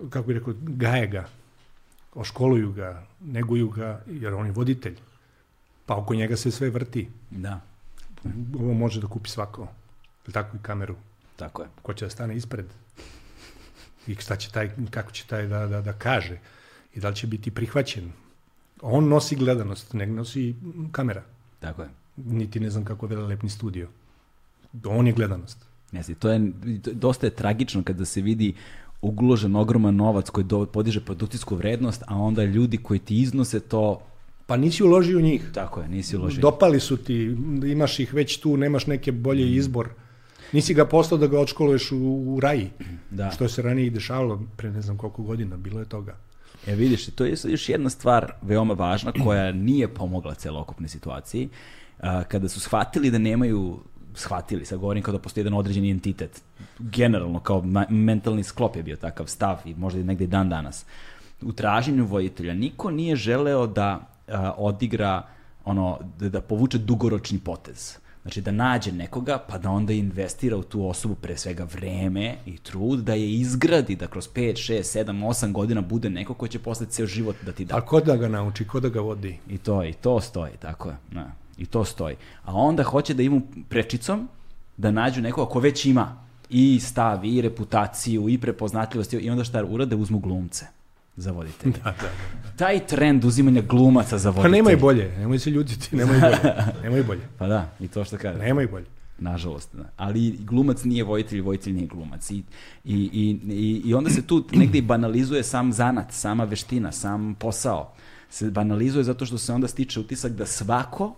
kako 0.10 0.28
bi 0.28 0.34
rekao, 0.34 0.54
gaje 0.62 1.08
ga, 1.08 1.28
oškoluju 2.14 2.72
ga, 2.72 3.06
neguju 3.20 3.70
ga, 3.70 4.02
jer 4.08 4.34
on 4.34 4.46
je 4.46 4.52
voditelj. 4.52 4.98
Pa 5.90 5.96
oko 5.96 6.16
njega 6.16 6.38
se 6.38 6.52
sve 6.52 6.70
vrti. 6.70 7.10
Da. 7.32 7.62
Ovo 8.56 8.74
može 8.74 9.02
da 9.02 9.08
kupi 9.08 9.30
svako. 9.30 9.68
Tako 10.32 10.58
i 10.58 10.60
kameru. 10.62 10.96
Tako 11.36 11.62
je. 11.62 11.68
Ko 11.82 11.94
će 11.94 12.06
da 12.06 12.10
stane 12.10 12.36
ispred? 12.36 12.66
I 14.08 14.16
šta 14.16 14.36
će 14.36 14.52
taj, 14.52 14.70
kako 14.92 15.12
će 15.12 15.26
taj 15.28 15.48
da, 15.48 15.68
da, 15.68 15.82
da 15.82 15.94
kaže? 15.94 16.38
I 16.96 17.00
da 17.00 17.10
li 17.10 17.16
će 17.16 17.28
biti 17.28 17.52
prihvaćen? 17.52 18.12
On 18.82 19.08
nosi 19.08 19.36
gledanost, 19.36 19.94
ne 19.94 20.06
nosi 20.06 20.56
kamera. 20.92 21.24
Tako 21.60 21.82
je. 21.82 21.90
Niti 22.18 22.60
ne 22.60 22.70
znam 22.70 22.86
kako 22.86 23.06
je 23.06 23.16
velelepni 23.16 23.50
studio. 23.50 23.88
On 24.86 25.08
je 25.08 25.14
gledanost. 25.14 25.66
Jesi, 25.92 26.16
to 26.16 26.30
je, 26.30 26.52
dosta 26.94 27.28
je 27.28 27.36
tragično 27.36 27.84
kada 27.84 28.06
se 28.06 28.22
vidi 28.22 28.54
ugložen 29.02 29.56
ogroman 29.56 29.96
novac 29.96 30.30
koji 30.30 30.44
do, 30.44 30.66
podiže 30.66 31.02
produkcijsku 31.06 31.56
vrednost, 31.56 32.04
a 32.08 32.16
onda 32.16 32.44
ljudi 32.44 32.78
koji 32.78 33.00
ti 33.00 33.22
iznose 33.22 33.60
to, 33.60 34.02
Pa 34.50 34.58
nisi 34.58 34.84
uložio 34.84 35.18
u 35.18 35.22
njih. 35.22 35.50
tako 35.54 35.82
je, 35.82 35.88
nisi 35.88 36.18
uložio. 36.18 36.42
Dopali 36.42 36.80
su 36.80 36.98
ti, 36.98 37.36
imaš 37.66 38.00
ih 38.00 38.14
već 38.14 38.38
tu, 38.38 38.58
nemaš 38.58 38.88
neke 38.88 39.12
bolje 39.12 39.52
izbor. 39.56 39.90
Nisi 40.52 40.74
ga 40.74 40.86
poslao 40.86 41.18
da 41.18 41.28
ga 41.28 41.40
odškoluješ 41.40 41.92
u, 41.92 41.98
u 42.28 42.40
raji, 42.40 42.70
Da. 43.12 43.32
što 43.32 43.48
se 43.48 43.62
ranije 43.62 43.88
i 43.88 43.90
dešavalo 43.90 44.42
pre 44.58 44.72
ne 44.72 44.82
znam 44.82 44.98
koliko 44.98 45.24
godina, 45.24 45.58
bilo 45.58 45.80
je 45.80 45.86
toga. 45.86 46.18
E 46.68 46.76
vidiš, 46.76 47.06
to 47.06 47.26
je 47.26 47.36
još 47.46 47.70
jedna 47.70 47.90
stvar 47.90 48.34
veoma 48.42 48.74
važna 48.74 49.12
koja 49.12 49.52
nije 49.52 49.88
pomogla 49.88 50.34
celokupnoj 50.34 50.90
situaciji. 50.90 51.50
Kada 52.28 52.50
su 52.50 52.60
shvatili 52.60 53.12
da 53.12 53.18
nemaju 53.18 53.80
shvatili, 54.16 54.66
sad 54.66 54.80
govorim 54.80 55.04
kao 55.04 55.12
da 55.12 55.20
postoji 55.20 55.42
jedan 55.42 55.54
određeni 55.54 55.92
entitet, 55.92 56.42
generalno 56.80 57.40
kao 57.40 57.64
mentalni 57.90 58.44
sklop 58.44 58.76
je 58.76 58.84
bio 58.84 58.96
takav 58.96 59.26
stav 59.28 59.58
i 59.66 59.74
možda 59.76 60.00
i 60.00 60.04
negde 60.04 60.24
i 60.24 60.28
dan 60.28 60.50
danas. 60.50 60.86
U 61.42 61.52
traženju 61.54 62.06
voditelja 62.06 62.54
niko 62.54 62.92
nije 62.92 63.16
želeo 63.16 63.68
da 63.68 64.19
odigra 64.58 65.24
ono, 65.66 66.00
da, 66.20 66.30
da 66.30 66.42
povuče 66.42 66.78
dugoročni 66.78 67.40
potez. 67.40 67.98
Znači 68.22 68.42
da 68.42 68.52
nađe 68.52 68.92
nekoga 68.92 69.38
pa 69.50 69.58
da 69.58 69.70
onda 69.70 69.94
investira 69.94 70.58
u 70.58 70.64
tu 70.64 70.88
osobu 70.88 71.16
pre 71.16 71.38
svega 71.38 71.68
vreme 71.74 72.36
i 72.46 72.58
trud 72.58 73.00
da 73.00 73.14
je 73.14 73.34
izgradi 73.34 73.96
da 73.96 74.08
kroz 74.08 74.30
5, 74.36 74.74
6, 74.74 75.06
7, 75.06 75.28
8 75.28 75.52
godina 75.52 75.82
bude 75.82 76.10
neko 76.10 76.34
ko 76.34 76.48
će 76.48 76.60
posle 76.60 76.86
ceo 76.86 77.06
život 77.06 77.36
da 77.46 77.52
ti 77.52 77.66
da. 77.66 77.78
A 77.78 77.82
ko 77.82 78.00
da 78.00 78.16
ga 78.16 78.28
nauči, 78.28 78.68
ko 78.68 78.80
da 78.80 78.90
ga 78.90 79.02
vodi? 79.02 79.38
I 79.50 79.58
to, 79.58 79.84
i 79.84 79.94
to 79.94 80.22
stoji, 80.22 80.52
tako 80.60 80.90
je. 80.90 80.96
Da, 81.12 81.32
I 81.58 81.66
to 81.66 81.86
stoji. 81.86 82.16
A 82.44 82.54
onda 82.54 82.84
hoće 82.84 83.14
da 83.14 83.24
imu 83.24 83.42
prečicom 83.70 84.30
da 84.78 84.92
nađu 84.92 85.22
nekoga 85.22 85.52
ko 85.52 85.60
već 85.60 85.86
ima 85.86 86.24
i 86.50 86.80
stav, 86.80 87.26
i 87.26 87.42
reputaciju, 87.42 88.30
i 88.30 88.38
prepoznatljivost, 88.38 89.14
i 89.14 89.30
onda 89.30 89.44
šta 89.44 89.64
urade, 89.64 89.96
uzmu 89.96 90.20
glumce 90.20 90.79
za 91.22 91.32
voditelje. 91.32 91.74
Da, 91.84 91.92
da, 91.92 91.92
da. 91.92 92.58
Taj 92.58 92.88
trend 92.88 93.26
uzimanja 93.26 93.62
glumaca 93.62 94.18
za 94.18 94.32
Pa 94.32 94.38
voditelje. 94.38 94.58
nemoj 94.58 94.76
bolje, 94.76 95.18
nemoj 95.18 95.40
se 95.40 95.50
ljutiti, 95.50 95.96
nemoj 95.96 96.20
bolje. 96.20 96.54
Nemoj 96.84 97.04
bolje. 97.04 97.22
Pa 97.38 97.48
da, 97.48 97.70
i 97.80 97.88
to 97.88 98.04
što 98.06 98.18
kaže. 98.18 98.40
Nemoj 98.40 98.68
bolje. 98.68 98.86
Nažalost, 99.22 99.70
da. 99.76 99.84
ali 99.98 100.32
glumac 100.40 100.84
nije 100.84 101.04
vojitelj, 101.04 101.42
vojitelj 101.42 101.74
nije 101.74 101.88
glumac. 101.88 102.32
I, 102.32 102.36
i, 102.36 102.44
i, 103.14 103.40
i, 103.54 103.82
i 103.86 103.94
onda 103.94 104.10
se 104.10 104.22
tu 104.22 104.46
negde 104.52 104.78
i 104.78 104.82
banalizuje 104.82 105.44
sam 105.44 105.74
zanat, 105.74 106.12
sama 106.12 106.44
veština, 106.44 106.92
sam 106.92 107.36
posao. 107.40 107.94
Se 108.30 108.52
banalizuje 108.52 109.04
zato 109.04 109.26
što 109.26 109.38
se 109.38 109.54
onda 109.54 109.68
stiče 109.68 110.00
utisak 110.00 110.32
da 110.32 110.46
svako 110.46 111.16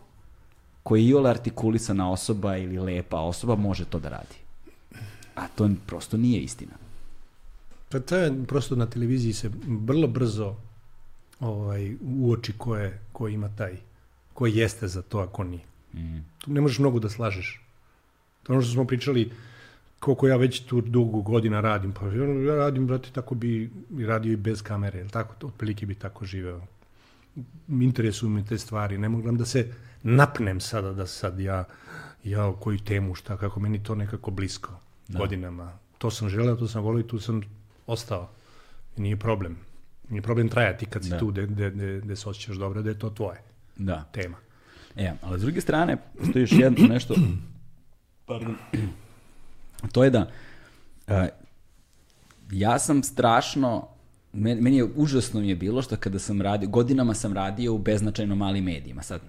koji 0.83 1.03
je 1.03 1.09
iole 1.09 1.29
artikulisana 1.29 2.11
osoba 2.11 2.57
ili 2.57 2.79
lepa 2.79 3.19
osoba 3.19 3.55
može 3.55 3.85
to 3.85 3.99
da 3.99 4.09
radi. 4.09 4.35
A 5.35 5.47
to 5.47 5.69
prosto 5.87 6.17
nije 6.17 6.41
istina. 6.41 6.80
Pa 7.91 7.99
to 7.99 8.15
je 8.17 8.43
prosto 8.47 8.75
na 8.75 8.85
televiziji 8.85 9.33
se 9.33 9.51
vrlo 9.67 10.07
brzo 10.07 10.55
ovaj, 11.39 11.95
uoči 12.01 12.53
ko, 12.57 12.75
je, 12.75 12.99
ko 13.11 13.27
ima 13.27 13.49
taj, 13.55 13.77
ko 14.33 14.47
jeste 14.47 14.87
za 14.87 15.01
to, 15.01 15.19
a 15.19 15.27
ko 15.27 15.43
nije. 15.43 15.63
Mm. 15.93 16.19
Tu 16.37 16.53
ne 16.53 16.61
možeš 16.61 16.79
mnogo 16.79 16.99
da 16.99 17.09
slažeš. 17.09 17.61
To 18.43 18.53
ono 18.53 18.61
što 18.61 18.73
smo 18.73 18.85
pričali, 18.85 19.31
koliko 19.99 20.27
ja 20.27 20.37
već 20.37 20.59
tu 20.59 20.81
dugo 20.81 21.21
godina 21.21 21.61
radim, 21.61 21.91
pa 21.91 22.05
ja 22.05 22.55
radim, 22.55 22.87
brate, 22.87 23.09
tako 23.13 23.35
bi 23.35 23.69
radio 24.07 24.33
i 24.33 24.35
bez 24.35 24.61
kamere, 24.61 24.99
jel 24.99 25.09
tako, 25.09 25.47
otprilike 25.47 25.85
bi 25.85 25.95
tako 25.95 26.25
živeo. 26.25 26.61
Interesuju 27.69 28.29
me 28.29 28.45
te 28.45 28.57
stvari, 28.57 28.97
ne 28.97 29.09
mogu 29.09 29.31
da 29.31 29.45
se 29.45 29.73
napnem 30.03 30.59
sada 30.59 30.93
da 30.93 31.07
sad 31.07 31.39
ja, 31.39 31.63
ja 32.23 32.53
koju 32.59 32.79
temu, 32.79 33.15
šta, 33.15 33.37
kako 33.37 33.59
meni 33.59 33.83
to 33.83 33.95
nekako 33.95 34.31
blisko 34.31 34.71
Da. 35.07 35.19
godinama. 35.19 35.73
To 35.97 36.11
sam 36.11 36.29
želeo, 36.29 36.55
to 36.55 36.67
sam 36.67 36.83
volio 36.83 36.99
i 36.99 37.07
tu 37.07 37.19
sam 37.19 37.41
ostao. 37.91 38.29
Nije 38.97 39.17
problem. 39.17 39.57
Nije 40.09 40.21
problem 40.21 40.49
trajati 40.49 40.85
kad 40.85 41.03
si 41.03 41.09
Da. 41.09 41.19
tu 41.19 41.31
gde 42.01 42.15
se 42.15 42.29
osjećaš 42.29 42.55
dobro, 42.55 42.81
da 42.81 42.89
je 42.89 42.99
to 42.99 43.09
tvoje 43.09 43.39
Da. 43.77 44.03
tema. 44.11 44.37
E, 44.95 45.13
ali 45.21 45.39
s 45.39 45.41
druge 45.41 45.61
strane, 45.61 45.97
postoji 46.19 46.43
još 46.43 46.51
jedno 46.51 46.87
nešto, 46.87 47.15
pardon, 48.27 48.55
to 49.93 50.03
je 50.03 50.09
da 50.09 50.29
e, 51.07 51.29
ja 52.51 52.79
sam 52.79 53.03
strašno, 53.03 53.87
meni 54.33 54.77
je 54.77 54.83
užasno 54.95 55.39
mi 55.39 55.49
je 55.49 55.55
bilo 55.55 55.81
što 55.81 55.95
kada 55.95 56.19
sam 56.19 56.41
radio, 56.41 56.69
godinama 56.69 57.13
sam 57.13 57.33
radio 57.33 57.73
u 57.73 57.77
beznačajno 57.77 58.35
malim 58.35 58.63
medijima, 58.63 59.03
sad 59.03 59.21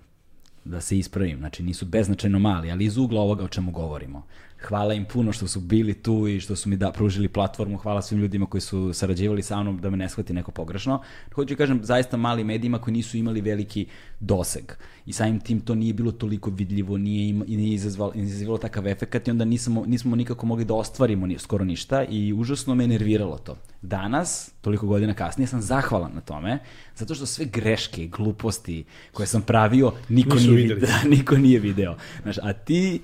da 0.65 0.81
se 0.81 0.99
ispravim, 0.99 1.39
znači 1.39 1.63
nisu 1.63 1.87
beznačajno 1.87 2.39
mali, 2.39 2.71
ali 2.71 2.85
iz 2.85 2.97
ugla 2.97 3.21
ovoga 3.21 3.45
o 3.45 3.49
čemu 3.49 3.71
govorimo. 3.71 4.27
Hvala 4.63 4.95
im 4.95 5.05
puno 5.05 5.33
što 5.33 5.49
su 5.49 5.61
bili 5.61 5.95
tu 5.95 6.29
i 6.29 6.41
što 6.41 6.57
su 6.57 6.69
mi 6.69 6.77
da, 6.77 6.93
pružili 6.93 7.29
platformu, 7.29 7.77
hvala 7.77 8.03
svim 8.03 8.21
ljudima 8.21 8.47
koji 8.47 8.61
su 8.61 8.93
sarađivali 8.93 9.43
sa 9.43 9.63
mnom 9.63 9.81
da 9.81 9.91
me 9.91 9.97
ne 9.97 10.09
shvati 10.09 10.33
neko 10.33 10.51
pogrešno. 10.51 11.03
Hoću 11.35 11.57
kažem, 11.57 11.81
zaista 11.83 12.17
mali 12.17 12.45
medijima 12.45 12.79
koji 12.79 12.95
nisu 12.95 13.17
imali 13.17 13.41
veliki 13.41 13.87
doseg. 14.21 14.73
I 15.07 15.13
samim 15.13 15.41
tim 15.41 15.61
to 15.61 15.75
nije 15.75 15.95
bilo 15.95 16.13
toliko 16.13 16.51
vidljivo, 16.51 16.99
nije, 16.99 17.29
ima, 17.29 17.45
i 17.49 17.57
nije 17.57 17.75
izazvalo, 17.75 18.13
izazivalo 18.15 18.59
takav 18.59 18.87
efekat 18.89 19.29
i 19.29 19.31
onda 19.31 19.45
nismo, 19.45 19.85
nismo 19.87 20.17
nikako 20.17 20.47
mogli 20.47 20.65
da 20.65 20.75
ostvarimo 20.75 21.27
ni, 21.27 21.39
skoro 21.39 21.65
ništa 21.65 22.05
i 22.05 22.33
užasno 22.33 22.75
me 22.75 22.87
nerviralo 22.87 23.39
to. 23.39 23.57
Danas, 23.83 24.51
toliko 24.61 24.87
godina 24.87 25.15
kasnije, 25.15 25.47
sam 25.47 25.61
zahvalan 25.61 26.11
na 26.15 26.21
tome, 26.21 26.59
zato 26.97 27.15
što 27.15 27.27
sve 27.27 27.45
greške, 27.45 28.07
gluposti 28.07 28.85
koje 29.13 29.27
sam 29.27 29.43
pravio, 29.43 29.93
niko 30.09 30.35
Nisu 30.35 30.51
nije, 30.51 30.75
video, 30.75 30.79
da, 30.87 31.09
niko 31.09 31.37
nije 31.37 31.61
video. 31.61 31.97
Znaš, 32.23 32.39
a 32.39 32.53
ti 32.53 33.01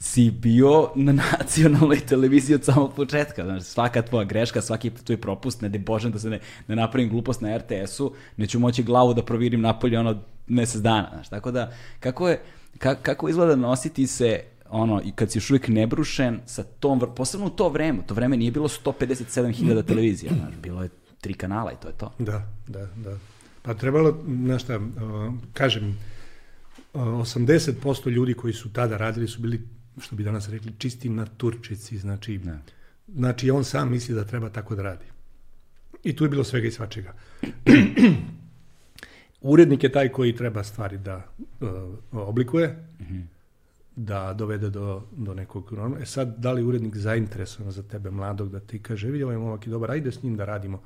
si 0.00 0.30
bio 0.30 0.90
na 0.94 1.12
nacionalnoj 1.12 2.00
televiziji 2.00 2.54
od 2.54 2.64
samog 2.64 2.94
početka. 2.94 3.44
Znaš, 3.44 3.62
svaka 3.62 4.02
tvoja 4.02 4.24
greška, 4.24 4.62
svaki 4.62 4.90
tvoj 4.90 5.20
propust, 5.20 5.60
ne 5.60 5.68
de 5.68 5.78
Bože 5.78 6.10
da 6.10 6.18
se 6.18 6.30
ne, 6.30 6.40
ne 6.68 6.76
napravim 6.76 7.10
glupost 7.10 7.40
na 7.40 7.58
RTS-u, 7.58 8.14
neću 8.36 8.58
moći 8.58 8.82
glavu 8.82 9.14
da 9.14 9.24
provirim 9.24 9.60
napolje 9.60 9.98
ono 9.98 10.22
mesec 10.46 10.80
dana. 10.80 11.08
Znaš, 11.12 11.28
tako 11.28 11.50
da, 11.50 11.72
kako 12.00 12.28
je, 12.28 12.42
ka, 12.78 12.94
kako 12.94 13.28
izgleda 13.28 13.56
nositi 13.56 14.06
se 14.06 14.40
ono, 14.70 15.02
i 15.04 15.12
kad 15.12 15.30
si 15.30 15.38
još 15.38 15.50
uvijek 15.50 15.68
nebrušen 15.68 16.40
sa 16.46 16.62
tom, 16.62 17.00
posebno 17.16 17.46
u 17.46 17.50
to 17.50 17.68
vreme, 17.68 17.98
to 18.06 18.14
vreme 18.14 18.36
nije 18.36 18.50
bilo 18.50 18.68
157.000 18.68 19.86
televizija, 19.88 20.32
znaš, 20.34 20.54
bilo 20.62 20.82
je 20.82 20.88
tri 21.20 21.34
kanala 21.34 21.72
i 21.72 21.76
to 21.82 21.88
je 21.88 21.94
to. 21.94 22.12
Da, 22.18 22.52
da, 22.66 22.86
da. 22.96 23.18
Pa 23.62 23.74
trebalo, 23.74 24.18
znaš 24.44 24.62
šta, 24.62 24.80
kažem, 25.52 25.98
uh, 26.94 27.02
80% 27.02 28.10
ljudi 28.10 28.34
koji 28.34 28.52
su 28.52 28.72
tada 28.72 28.96
radili 28.96 29.28
su 29.28 29.40
bili, 29.40 29.62
što 30.00 30.16
bi 30.16 30.24
danas 30.24 30.48
rekli, 30.48 30.72
čisti 30.78 31.08
naturčici, 31.08 31.98
znači, 31.98 32.38
Ne. 32.38 32.58
znači 33.14 33.50
on 33.50 33.64
sam 33.64 33.90
misli 33.90 34.14
da 34.14 34.24
treba 34.24 34.48
tako 34.48 34.74
da 34.74 34.82
radi. 34.82 35.04
I 36.04 36.16
tu 36.16 36.24
je 36.24 36.30
bilo 36.30 36.44
svega 36.44 36.68
i 36.68 36.70
svačega. 36.70 37.14
Urednik 39.40 39.82
je 39.82 39.92
taj 39.92 40.08
koji 40.08 40.36
treba 40.36 40.64
stvari 40.64 40.98
da 40.98 41.24
uh, 41.60 41.68
oblikuje, 42.12 42.86
da 43.96 44.32
dovede 44.32 44.70
do, 44.70 45.02
do 45.12 45.34
nekog 45.34 45.72
norma. 45.72 45.98
E 46.00 46.06
sad, 46.06 46.34
da 46.38 46.52
li 46.52 46.64
urednik 46.64 46.96
zainteresovan 46.96 47.72
za 47.72 47.82
tebe, 47.82 48.10
mladog, 48.10 48.50
da 48.50 48.60
ti 48.60 48.82
kaže, 48.82 49.10
vidi 49.10 49.24
ovaj 49.24 49.36
momak 49.36 49.66
je 49.66 49.70
dobar, 49.70 49.90
ajde 49.90 50.12
s 50.12 50.22
njim 50.22 50.36
da 50.36 50.44
radimo. 50.44 50.82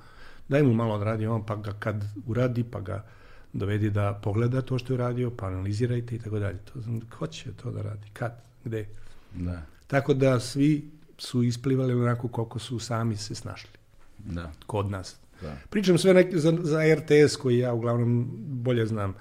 Daj 0.49 0.63
mu 0.63 0.75
malo 0.75 0.99
da 0.99 1.05
radi 1.05 1.27
on, 1.27 1.47
pa 1.47 1.57
ga 1.57 1.73
kad 1.79 2.05
uradi, 2.27 2.65
pa 2.65 2.81
ga 2.81 3.05
dovedi 3.53 3.91
da 3.91 4.21
pogleda 4.23 4.63
to 4.63 4.79
što 4.79 4.93
je 4.93 4.95
uradio, 4.95 5.31
pa 5.31 5.47
analizirajte 5.47 6.15
i 6.15 6.19
tako 6.19 6.39
dalje. 6.39 6.59
To, 6.59 6.81
znam, 6.81 7.01
ko 7.19 7.27
će 7.27 7.53
to 7.53 7.71
da 7.71 7.83
radi? 7.83 8.09
Kad? 8.13 8.33
Gde? 8.65 8.87
Da, 9.35 9.63
Tako 9.87 10.15
da 10.15 10.41
svi 10.41 10.91
su 11.19 11.43
isplivali 11.43 11.95
onako 11.95 12.29
koliko 12.29 12.59
su 12.59 12.79
sami 12.79 13.17
se 13.17 13.35
snašli 13.35 13.71
da, 14.19 14.53
kod 14.67 14.91
nas. 14.91 15.17
da. 15.41 15.57
Pričam 15.71 15.99
sve 15.99 16.15
nek 16.15 16.37
za, 16.37 16.59
za 16.63 16.81
RTS 16.95 17.37
koji 17.37 17.59
ja 17.59 17.73
uglavnom 17.73 18.29
bolje 18.49 18.87
znam. 18.87 19.15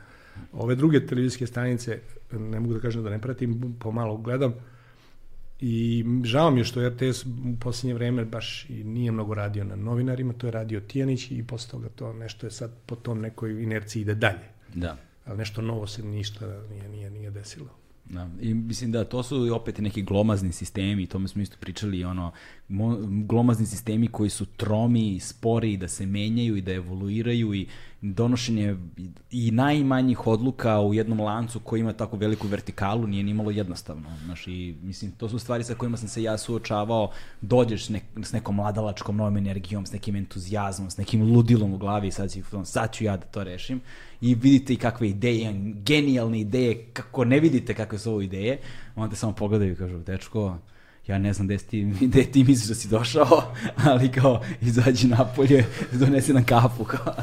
Ove 0.53 0.75
druge 0.75 1.07
televizijske 1.07 1.47
stanice, 1.47 1.99
ne 2.31 2.59
mogu 2.59 2.73
da 2.73 2.79
kažem 2.79 3.03
da 3.03 3.09
ne 3.09 3.21
pratim, 3.21 3.75
pomalo 3.79 4.17
gledam. 4.17 4.53
I 5.59 6.05
žao 6.23 6.51
mi 6.51 6.59
je 6.59 6.63
što 6.63 6.89
RTS 6.89 7.25
u 7.25 7.55
posljednje 7.59 7.93
vreme 7.93 8.25
baš 8.25 8.69
i 8.69 8.83
nije 8.83 9.11
mnogo 9.11 9.33
radio 9.33 9.63
na 9.63 9.75
novinarima, 9.75 10.33
to 10.33 10.47
je 10.47 10.51
radio 10.51 10.79
Tijanić 10.79 11.31
i 11.31 11.43
posle 11.47 11.71
toga 11.71 11.89
to 11.89 12.13
nešto 12.13 12.47
je 12.47 12.51
sad 12.51 12.71
po 12.85 12.95
tom 12.95 13.21
nekoj 13.21 13.63
inerciji 13.63 14.01
ide 14.01 14.15
dalje. 14.15 14.49
da. 14.73 14.97
Ali 15.25 15.37
nešto 15.37 15.61
novo 15.61 15.87
se 15.87 16.03
ništa 16.03 16.63
nije, 16.69 16.89
nije, 16.89 17.09
nije 17.09 17.31
desilo. 17.31 17.69
Da, 18.05 18.29
i 18.39 18.53
mislim 18.53 18.91
da 18.91 19.03
to 19.03 19.23
su 19.23 19.55
opet 19.55 19.77
neki 19.77 20.01
glomazni 20.01 20.51
sistemi, 20.51 21.07
tome 21.07 21.27
smo 21.27 21.41
isto 21.41 21.57
pričali, 21.59 22.03
ono, 22.03 22.31
glomazni 23.25 23.65
sistemi 23.65 24.07
koji 24.07 24.29
su 24.29 24.45
tromi, 24.45 25.19
spori, 25.19 25.77
da 25.77 25.87
se 25.87 26.05
menjaju 26.05 26.55
i 26.57 26.61
da 26.61 26.73
evoluiraju 26.73 27.53
i 27.53 27.67
donošenje 28.01 28.75
i- 28.97 29.09
i 29.47 29.51
najmanjih 29.51 30.27
odluka 30.27 30.79
u 30.81 30.93
jednom 30.93 31.19
lancu 31.19 31.59
koji 31.59 31.79
ima 31.79 31.93
tako 31.93 32.17
veliku 32.17 32.47
vertikalu 32.47 33.07
nije 33.07 33.23
ni 33.23 33.33
malo 33.33 33.51
jednostavno. 33.51 34.09
Znaš, 34.25 34.47
i, 34.47 34.75
mislim, 34.83 35.11
to 35.11 35.29
su 35.29 35.39
stvari 35.39 35.63
sa 35.63 35.75
kojima 35.75 35.97
sam 35.97 36.07
se 36.07 36.23
ja 36.23 36.37
suočavao, 36.37 37.11
dođeš 37.41 37.85
s, 37.85 37.89
nek, 37.89 38.03
s 38.23 38.31
nekom 38.31 38.55
mladalačkom 38.55 39.15
novom 39.17 39.37
energijom, 39.37 39.85
s 39.85 39.91
nekim 39.91 40.15
entuzijazmom, 40.15 40.89
s 40.89 40.97
nekim 40.97 41.33
ludilom 41.33 41.73
u 41.73 41.77
glavi 41.77 42.07
i 42.07 42.11
sad, 42.11 42.31
si, 42.31 42.43
sad 42.65 42.93
ću 42.93 43.03
ja 43.03 43.17
da 43.17 43.25
to 43.25 43.43
rešim 43.43 43.81
i 44.21 44.35
vidite 44.35 44.73
i 44.73 44.77
kakve 44.77 45.09
ideje, 45.09 45.53
genijalne 45.85 46.39
ideje, 46.39 46.85
kako 46.93 47.25
ne 47.25 47.39
vidite 47.39 47.73
kakve 47.73 47.99
su 47.99 48.11
ovo 48.11 48.21
ideje, 48.21 48.59
onda 48.95 49.15
samo 49.15 49.33
pogledaju 49.33 49.71
i 49.73 49.75
kažu, 49.75 49.97
dečko, 49.97 50.57
ja 51.07 51.17
ne 51.17 51.33
znam 51.33 51.47
gde, 51.47 51.57
ti, 51.57 51.93
gde 52.07 52.23
ti 52.23 52.43
misliš 52.43 52.67
da 52.67 52.75
si 52.75 52.87
došao, 52.87 53.53
ali 53.85 54.11
kao, 54.11 54.41
izađi 54.61 55.07
napolje, 55.07 55.65
donesi 55.91 56.33
nam 56.33 56.43
kafu, 56.43 56.83
kao. 56.83 57.13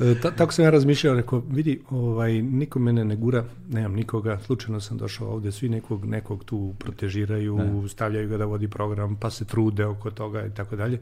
E, 0.00 0.14
ta, 0.22 0.30
tako 0.30 0.52
sam 0.52 0.64
ja 0.64 0.70
razmišljao, 0.70 1.14
rekao, 1.14 1.42
vidi, 1.50 1.80
ovaj, 1.90 2.42
niko 2.42 2.78
mene 2.78 3.04
ne 3.04 3.16
gura, 3.16 3.44
nemam 3.68 3.94
nikoga, 3.94 4.38
slučajno 4.46 4.80
sam 4.80 4.98
došao 4.98 5.28
ovde, 5.28 5.52
svi 5.52 5.68
nekog, 5.68 6.04
nekog 6.04 6.44
tu 6.44 6.74
protežiraju, 6.78 7.56
Da. 7.56 7.88
stavljaju 7.88 8.28
ga 8.28 8.36
da 8.36 8.44
vodi 8.44 8.68
program, 8.68 9.16
pa 9.16 9.30
se 9.30 9.44
trude 9.44 9.86
oko 9.86 10.10
toga 10.10 10.46
i 10.46 10.50
tako 10.54 10.76
dalje. 10.76 11.00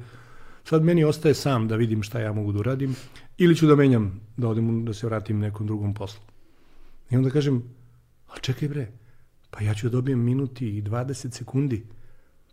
Sad 0.65 0.85
meni 0.85 1.05
ostaje 1.05 1.35
sam 1.35 1.69
da 1.69 1.77
vidim 1.77 2.03
šta 2.03 2.21
ja 2.21 2.33
mogu 2.33 2.53
da 2.53 2.59
uradim, 2.59 2.97
ili 3.39 3.57
ću 3.57 3.67
da 3.67 3.77
menjam, 3.77 4.21
da 4.37 4.49
odem, 4.49 4.85
da 4.85 4.95
se 4.95 5.07
vratim 5.07 5.39
nekom 5.39 5.67
drugom 5.67 5.95
poslu. 5.95 6.21
I 7.11 7.17
onda 7.17 7.31
kažem, 7.31 7.63
a 8.29 8.39
čekaj 8.41 8.69
bre, 8.69 8.89
pa 9.57 9.65
ja 9.65 9.75
ću 9.75 9.89
da 9.89 9.93
dobijem 9.93 10.21
minuti 10.21 10.69
i 10.79 10.83
20 10.83 11.33
sekundi, 11.33 11.83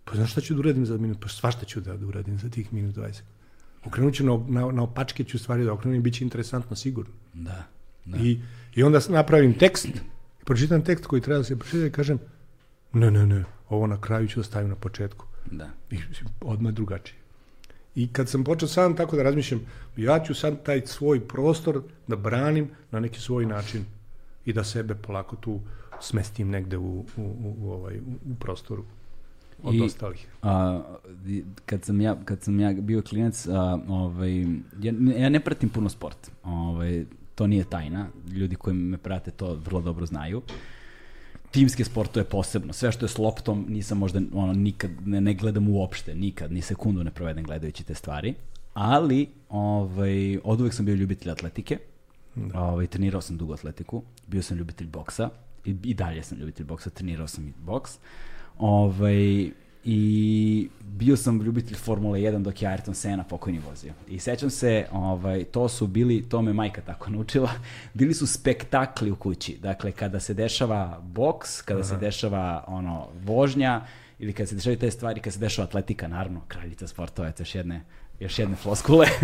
pa 0.06 0.16
znaš 0.16 0.32
šta 0.32 0.42
ću 0.42 0.54
da 0.54 0.60
uradim 0.60 0.86
za 0.86 0.98
minut? 0.98 1.18
Pa 1.22 1.28
svašta 1.28 1.66
ću 1.66 1.82
da, 1.82 1.98
da 1.98 2.08
uradim 2.08 2.40
za 2.40 2.50
tih 2.50 2.74
minut 2.74 2.96
20 2.96 3.22
Okrenut 3.86 4.14
ću 4.14 4.24
na, 4.26 4.40
na, 4.48 4.72
na 4.72 4.84
opačke 4.84 5.24
ću 5.24 5.40
stvari 5.40 5.66
da 5.66 5.74
okrenem 5.74 6.00
i 6.00 6.02
bit 6.02 6.14
će 6.14 6.24
interesantno 6.24 6.76
sigurno. 6.76 7.12
Da, 7.34 7.64
da. 8.06 8.18
I, 8.18 8.40
I 8.76 8.84
onda 8.84 9.00
napravim 9.10 9.54
tekst, 9.54 9.88
pročitam 10.46 10.84
tekst 10.84 11.06
koji 11.06 11.22
treba 11.22 11.38
da 11.38 11.44
se 11.44 11.60
pročita 11.60 11.86
i 11.86 11.92
kažem, 11.92 12.20
ne, 12.94 13.12
ne, 13.12 13.26
ne, 13.26 13.44
ovo 13.70 13.88
na 13.88 14.02
kraju 14.02 14.28
ću 14.28 14.40
da 14.40 14.44
stavim 14.44 14.70
na 14.70 14.76
početku. 14.76 15.26
da. 15.52 15.70
I 15.92 15.98
odmah 16.42 16.72
je 16.72 16.76
drugačije. 16.76 17.20
I 17.96 18.08
kad 18.08 18.30
sam 18.30 18.44
počeo 18.44 18.68
sam 18.68 18.96
tako 18.96 19.16
da 19.16 19.24
razmišljam, 19.24 19.62
ja 19.98 20.24
ću 20.24 20.34
sad 20.34 20.64
taj 20.64 20.82
svoj 20.86 21.28
prostor 21.28 21.84
da 22.08 22.16
branim 22.16 22.70
na 22.92 23.00
neki 23.00 23.20
svoj 23.20 23.46
način 23.46 23.86
i 24.46 24.54
da 24.54 24.64
sebe 24.64 24.96
polako 24.96 25.36
tu 25.36 25.62
smestim 26.02 26.50
negde 26.50 26.78
u, 26.78 27.06
u, 27.18 27.22
u, 27.22 27.56
u, 27.60 27.72
ovaj, 27.72 28.00
u, 28.00 28.36
prostoru 28.40 28.84
od 29.64 29.76
I- 29.76 29.82
ostalih. 29.82 30.28
A, 30.42 30.82
kad 31.66 31.84
sam 31.84 32.02
ja 32.02 32.18
kad 32.26 32.42
sam 32.44 32.60
ja 32.60 32.74
bio 32.74 33.02
klinac, 33.02 33.48
a, 33.48 33.80
ovaj 33.88 34.42
ja, 34.82 34.94
ja 35.18 35.30
ne 35.30 35.40
pratim 35.40 35.70
puno 35.70 35.90
sport. 35.90 36.32
Ovaj 36.44 37.06
to 37.36 37.48
nije 37.48 37.64
tajna. 37.64 38.08
Ljudi 38.32 38.56
koji 38.56 38.76
me 38.76 38.98
prate 38.98 39.32
to 39.32 39.54
vrlo 39.54 39.82
dobro 39.82 40.06
znaju. 40.06 40.42
Timske 41.52 41.84
sportove 41.84 42.24
posebno. 42.24 42.74
Sve 42.74 42.92
što 42.92 43.06
je 43.06 43.10
s 43.10 43.18
loptom 43.18 43.66
nisam 43.70 43.98
možda 43.98 44.22
ono 44.34 44.54
nikad 44.54 44.92
ne, 45.06 45.22
ne 45.22 45.34
gledam 45.34 45.70
uopšte, 45.70 46.16
nikad 46.16 46.52
ni 46.52 46.62
sekundu 46.62 47.04
ne 47.04 47.12
provedem 47.12 47.44
gledajući 47.44 47.84
te 47.84 47.94
stvari. 47.94 48.34
Ali 48.74 49.28
ovaj 49.50 50.38
od 50.44 50.62
uvek 50.62 50.74
sam 50.74 50.86
bio 50.86 50.96
ljubitelj 50.96 51.32
atletike. 51.32 51.78
Ovaj 52.54 52.88
trenirao 52.88 53.22
sam 53.22 53.38
dugo 53.38 53.54
atletiku, 53.54 54.04
bio 54.28 54.42
sam 54.42 54.58
ljubitelj 54.58 54.88
boksa 54.88 55.30
i, 55.66 55.76
i 55.84 55.94
dalje 55.94 56.24
sam 56.24 56.38
ljubitelj 56.38 56.66
boksa, 56.66 56.90
trenirao 56.90 57.28
sam 57.28 57.48
i 57.48 57.54
boks. 57.58 57.98
Ovaj, 58.58 59.52
I 59.86 60.70
bio 60.82 61.18
sam 61.18 61.42
ljubitelj 61.42 61.78
Formule 61.78 62.20
1 62.20 62.44
dok 62.44 62.62
je 62.62 62.70
Ayrton 62.70 62.94
Senna 62.94 63.24
pokojni 63.24 63.60
vozio. 63.70 63.94
I 64.08 64.20
sećam 64.20 64.50
se, 64.50 64.88
ovaj, 64.92 65.44
to 65.44 65.70
su 65.70 65.88
bili, 65.88 66.30
to 66.30 66.42
me 66.42 66.54
majka 66.54 66.82
tako 66.82 67.10
naučila, 67.12 67.50
bili 67.94 68.14
su 68.14 68.28
spektakli 68.28 69.12
u 69.12 69.16
kući. 69.16 69.58
Dakle, 69.62 69.92
kada 69.92 70.20
se 70.20 70.34
dešava 70.34 71.02
boks, 71.04 71.62
kada 71.62 71.84
se 71.84 71.98
dešava 71.98 72.64
ono, 72.68 73.08
vožnja, 73.24 73.82
ili 74.20 74.34
kada 74.34 74.48
se 74.48 74.56
dešavaju 74.56 74.80
te 74.80 74.92
stvari, 74.92 75.22
kada 75.22 75.32
se 75.32 75.40
dešava 75.40 75.68
atletika, 75.68 76.08
naravno, 76.08 76.42
kraljica 76.48 76.88
sportova, 76.88 77.28
eto 77.28 77.42
još 77.42 77.56
jedne 77.56 77.82
još 78.20 78.40
jedne 78.40 78.56
floskule. 78.56 79.08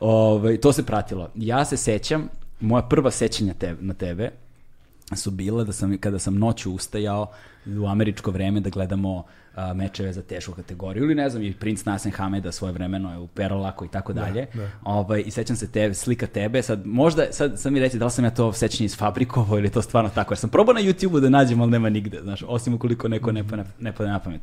Ovaj, 0.00 0.56
to 0.56 0.72
se 0.72 0.86
pratilo. 0.86 1.30
Ja 1.34 1.64
se 1.64 1.76
sećam, 1.76 2.28
moja 2.60 2.82
prva 2.82 3.10
sećanja 3.10 3.54
te, 3.54 3.76
na 3.80 3.94
tebe 3.94 4.30
su 5.16 5.30
bile 5.30 5.64
da 5.64 5.72
sam, 5.72 5.98
kada 5.98 6.18
sam 6.18 6.38
noću 6.38 6.72
ustajao 6.72 7.26
u 7.66 7.86
američko 7.86 8.30
vreme 8.30 8.60
da 8.60 8.70
gledamo 8.70 9.24
a, 9.54 9.74
mečeve 9.74 10.12
za 10.12 10.22
tešku 10.22 10.52
kategoriju 10.52 11.04
ili 11.04 11.14
ne 11.14 11.30
znam, 11.30 11.42
i 11.42 11.52
princ 11.54 11.84
Nasen 11.84 12.12
Hameda 12.12 12.52
svoje 12.52 12.72
vremeno 12.72 13.12
je 13.12 13.18
u 13.18 13.26
Perolaku 13.26 13.84
i 13.84 13.88
tako 13.88 14.12
dalje. 14.12 14.46
da. 14.54 14.70
Ovaj, 14.84 15.22
I 15.26 15.30
sećam 15.30 15.56
se 15.56 15.72
te, 15.72 15.94
slika 15.94 16.26
tebe, 16.26 16.62
sad 16.62 16.86
možda, 16.86 17.26
sad, 17.32 17.60
sad 17.60 17.72
mi 17.72 17.80
reći 17.80 17.98
da 17.98 18.04
li 18.04 18.10
sam 18.10 18.24
ja 18.24 18.30
to 18.30 18.52
sećanje 18.52 18.84
isfabrikovao 18.86 19.58
ili 19.58 19.66
je 19.66 19.72
to 19.72 19.82
stvarno 19.82 20.10
tako, 20.14 20.32
jer 20.32 20.38
sam 20.38 20.50
probao 20.50 20.74
na 20.74 20.80
YouTube-u 20.80 21.20
da 21.20 21.28
nađem, 21.28 21.60
ali 21.60 21.70
nema 21.70 21.88
nigde, 21.88 22.20
znaš, 22.22 22.42
osim 22.46 22.74
ukoliko 22.74 23.08
neko 23.08 23.32
ne, 23.32 23.48
pa- 23.48 23.64
ne 23.80 23.92
pade 23.92 24.10
na 24.10 24.18
pamet. 24.18 24.40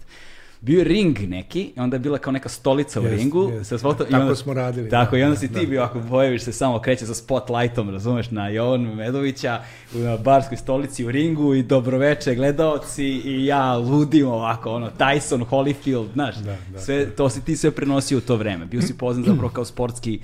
Bio 0.62 0.78
je 0.78 0.84
ring 0.84 1.20
neki, 1.20 1.72
onda 1.78 1.96
je 1.96 2.00
bila 2.00 2.18
kao 2.18 2.34
neka 2.34 2.50
stolica 2.50 3.02
u 3.02 3.06
Jest, 3.06 3.16
ringu. 3.16 3.50
jest. 3.50 3.70
sa 3.70 3.76
asfaltom, 3.76 4.08
i 4.08 4.12
Tako 4.12 4.22
onda- 4.22 4.36
smo 4.36 4.54
radili, 4.54 4.90
Tako, 4.90 5.12
da, 5.12 5.18
i 5.18 5.24
onda 5.24 5.34
da, 5.34 5.40
si 5.40 5.48
ti 5.48 5.54
da. 5.56 5.66
bio, 5.66 5.82
ako 5.82 6.02
pojaviš 6.02 6.42
se 6.42 6.52
samo, 6.52 6.80
kreće 6.80 7.06
sa 7.06 7.14
spotlightom, 7.16 7.90
razumeš, 7.90 8.32
na 8.32 8.48
Jovanu 8.50 8.96
Medovića, 8.96 9.62
u- 9.96 10.00
na 10.00 10.18
barskoj 10.18 10.58
stolici 10.58 11.06
u 11.06 11.12
ringu 11.12 11.54
i 11.54 11.64
dobroveče 11.64 12.36
gledaoci 12.36 13.06
i 13.06 13.46
ja 13.46 13.76
ludim 13.76 14.28
ovako, 14.28 14.72
ono, 14.72 14.90
Tyson, 14.92 15.46
Holyfield, 15.46 16.08
znaš, 16.14 16.36
Da, 16.36 16.58
da, 16.70 16.80
sve, 16.80 17.06
to 17.08 17.30
si 17.30 17.42
ti 17.42 17.56
sve 17.56 17.72
prenosio 17.72 18.18
u 18.18 18.22
to 18.22 18.36
vreme. 18.36 18.66
Bio 18.66 18.82
si 18.82 18.98
poznat 18.98 19.26
zapravo 19.26 19.50
kao 19.50 19.66
sportski 19.66 20.20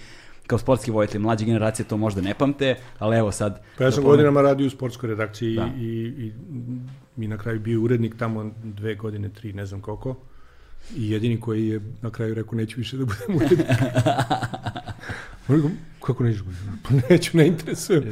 kao 0.47 0.57
sportski 0.57 0.91
vojitelj, 0.91 1.21
mlađe 1.21 1.45
generacije 1.45 1.85
to 1.85 1.97
možda 1.97 2.21
ne 2.21 2.33
pamte, 2.33 2.75
ali 2.99 3.17
evo 3.17 3.31
sad... 3.31 3.61
Pa 3.77 3.83
ja 3.83 3.91
sam 3.91 3.95
da 3.95 4.01
pomen- 4.01 4.11
godinama 4.11 4.41
radio 4.41 4.67
u 4.67 4.69
sportskoj 4.69 5.09
redakciji 5.09 5.55
Da. 5.55 5.69
i, 5.77 5.81
i, 5.81 6.25
i 6.25 6.31
na 7.17 7.37
kraju 7.37 7.59
bio 7.59 7.81
urednik 7.81 8.15
tamo 8.17 8.51
dve 8.63 8.95
godine, 8.95 9.29
tri, 9.29 9.53
ne 9.53 9.65
znam 9.65 9.81
koliko. 9.81 10.15
I 10.95 11.11
jedini 11.11 11.39
koji 11.39 11.67
je 11.67 11.81
na 12.01 12.09
kraju 12.09 12.33
rekao 12.33 12.55
neću 12.55 12.77
više 12.77 12.97
da 12.97 13.05
budem 13.05 13.35
urednik. 13.35 13.67
Rekao, 15.47 15.69
Kako 16.05 16.23
nećeš 16.23 16.41
budem? 16.43 16.79
Pa 16.83 16.89
neću, 17.09 17.37
ne 17.37 17.47
interesujem. 17.47 18.03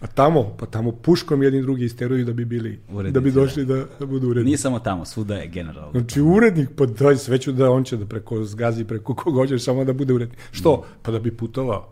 A 0.00 0.06
tamo, 0.06 0.56
pa 0.58 0.66
tamo 0.66 0.92
puškom 0.92 1.42
jedni 1.42 1.62
drugi 1.62 1.84
isteruju 1.84 2.24
da 2.24 2.32
bi 2.32 2.44
bili, 2.44 2.80
Urednici, 2.88 3.12
da 3.14 3.20
bi 3.20 3.32
došli 3.32 3.64
da, 3.64 3.84
da 4.00 4.06
budu 4.06 4.28
urednici. 4.28 4.44
Nije 4.46 4.58
samo 4.58 4.78
tamo, 4.78 5.04
svuda 5.04 5.34
je 5.34 5.48
generalno. 5.48 5.90
Znači 5.90 6.20
urednik, 6.20 6.68
pa 6.76 6.86
daj 6.86 7.16
sve 7.16 7.38
ću 7.38 7.52
da 7.52 7.70
on 7.70 7.84
će 7.84 7.96
da 7.96 8.06
preko 8.06 8.44
zgazi, 8.44 8.84
preko 8.84 9.14
koga 9.14 9.36
hoćeš, 9.36 9.64
samo 9.64 9.84
da 9.84 9.92
bude 9.92 10.12
urednik. 10.14 10.38
Što? 10.50 10.84
Pa 11.02 11.12
da 11.12 11.18
bi 11.18 11.36
putovao. 11.36 11.88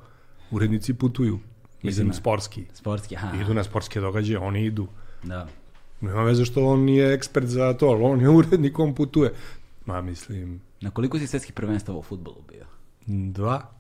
Urednici 0.51 0.95
putuju. 0.95 1.39
Mislim, 1.83 2.13
sportski. 2.13 2.65
Sportski, 2.75 3.17
aha, 3.17 3.41
Idu 3.43 3.55
na 3.55 3.65
sportske 3.65 4.01
događaje, 4.01 4.39
oni 4.39 4.65
idu. 4.65 4.87
da. 5.23 5.49
Nema 6.05 6.23
veze 6.23 6.45
što 6.45 6.67
on 6.67 6.81
nije 6.81 7.13
ekspert 7.15 7.47
za 7.47 7.73
to, 7.73 7.87
ali 7.87 8.03
on 8.05 8.21
je 8.21 8.29
urednik, 8.29 8.79
on 8.79 8.95
putuje. 8.95 9.33
Ma, 9.87 10.01
mislim, 10.01 10.61
Na 10.81 10.91
koliko 10.91 11.19
si 11.19 11.27
svetskih 11.27 11.55
prvenstava 11.55 11.99
u 11.99 12.03
futbolu 12.03 12.43
bio? 12.49 12.65
dva 13.07 13.71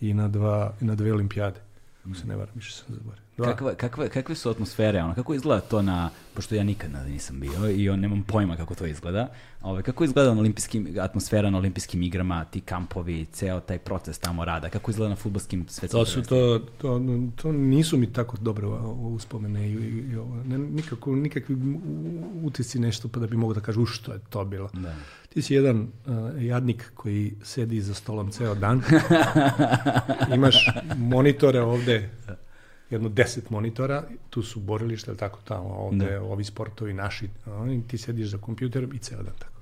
i 0.00 0.14
na, 0.14 0.28
dva, 0.28 0.74
i 0.80 0.84
na 0.84 0.94
dve 0.94 1.12
olimpijade. 1.12 1.60
Ako 2.04 2.14
se 2.14 2.26
ne 2.26 2.36
varam, 2.36 2.54
više 2.54 2.72
sam 2.72 2.94
zaboravio. 2.94 3.27
Dva. 3.38 3.46
Kakva, 3.46 3.74
kakve, 3.74 4.08
kakve 4.08 4.34
su 4.34 4.50
atmosfere, 4.50 5.02
ono, 5.02 5.14
kako 5.14 5.34
izgleda 5.34 5.60
to 5.62 5.82
na, 5.82 6.10
pošto 6.34 6.54
ja 6.54 6.64
nikad 6.64 6.92
na- 6.92 7.04
nisam 7.04 7.40
bio 7.40 7.70
i 7.70 7.88
on 7.88 8.00
nemam 8.00 8.22
pojma 8.22 8.56
kako 8.56 8.74
to 8.74 8.86
izgleda, 8.86 9.28
ovaj, 9.62 9.82
kako 9.82 10.04
izgleda 10.04 10.34
na 10.34 10.40
olimpijskim, 10.40 10.94
atmosfera 11.00 11.50
na 11.50 11.58
olimpijskim 11.58 12.02
igrama, 12.02 12.44
ti 12.44 12.60
kampovi, 12.60 13.26
ceo 13.26 13.60
taj 13.60 13.78
proces 13.78 14.18
tamo 14.18 14.44
rada, 14.44 14.68
kako 14.68 14.90
izgleda 14.90 15.08
na 15.10 15.16
futbolskim 15.16 15.66
svetskim 15.68 16.00
To 16.00 16.06
su 16.06 16.22
to, 16.22 16.58
to, 16.78 17.00
to 17.36 17.52
nisu 17.52 17.96
mi 17.96 18.06
tako 18.08 18.36
dobre 18.38 18.66
o- 18.66 18.70
o- 18.72 19.08
uspomene 19.08 19.68
i, 19.68 19.72
i, 19.72 20.10
i 20.12 20.16
ovo. 20.16 20.36
ne, 20.38 20.58
nikako, 20.58 21.10
nikakvi 21.12 21.56
utisci 22.42 22.78
nešto 22.78 23.08
pa 23.08 23.20
da 23.20 23.26
bi 23.26 23.36
mogu 23.36 23.54
da 23.54 23.60
kažu 23.60 23.82
"U, 23.82 23.86
što 23.86 24.12
je 24.12 24.18
to 24.20 24.44
bilo. 24.44 24.70
Da. 24.72 24.94
Ti 25.28 25.42
si 25.42 25.54
jedan 25.54 25.80
uh, 25.80 25.88
jadnik 26.38 26.90
koji 26.94 27.34
sedi 27.42 27.80
za 27.80 27.94
stolom 27.94 28.30
ceo 28.30 28.54
dan. 28.56 28.82
Imaš 30.34 30.66
monitore 30.96 31.60
ovde, 31.60 32.10
jedno 32.90 33.08
deset 33.08 33.50
monitora, 33.50 34.02
tu 34.30 34.42
su 34.42 34.60
borilišta, 34.60 35.10
ili 35.10 35.18
tako 35.18 35.38
tamo, 35.40 35.68
ovde 35.68 36.06
Da. 36.06 36.22
ovi 36.22 36.44
sportovi 36.44 36.92
naši, 36.92 37.28
i 37.70 37.88
ti 37.88 37.98
sediš 37.98 38.28
za 38.28 38.38
kompjuterom 38.38 38.92
i 38.94 38.98
ceo 38.98 39.22
dan 39.22 39.34
tako. 39.38 39.60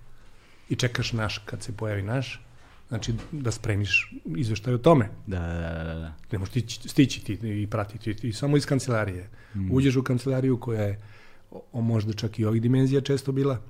I 0.68 0.76
čekaš 0.76 1.12
naš, 1.12 1.38
kad 1.38 1.62
se 1.62 1.72
pojavi 1.72 2.02
naš, 2.02 2.42
znači 2.88 3.14
da 3.32 3.50
spremiš 3.50 4.12
izveštaj 4.26 4.74
o 4.74 4.78
tome. 4.78 5.08
Da, 5.26 5.38
da, 5.38 5.46
da, 5.74 5.84
da, 5.84 5.94
da. 5.94 6.12
Ne 6.32 6.38
možeš 6.38 6.52
ti 6.54 6.64
stići 6.88 7.24
ti 7.24 7.32
i 7.62 7.66
pratiti 7.66 8.14
ti 8.14 8.32
samo 8.32 8.56
iz 8.56 8.66
kancelarije. 8.66 9.28
Uđeš 9.70 9.96
u 9.96 10.02
kancelariju 10.02 10.60
koja 10.60 10.82
je 10.82 11.00
o, 11.50 11.62
o, 11.72 11.80
možda 11.80 12.12
čak 12.12 12.38
i 12.38 12.44
ovih 12.44 12.62
dimenzija 12.62 13.00
često 13.00 13.32
bila 13.32 13.60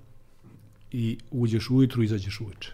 i 0.93 1.19
uđeš 1.31 1.71
ujutru, 1.71 2.03
izađeš 2.03 2.41
uveče. 2.41 2.73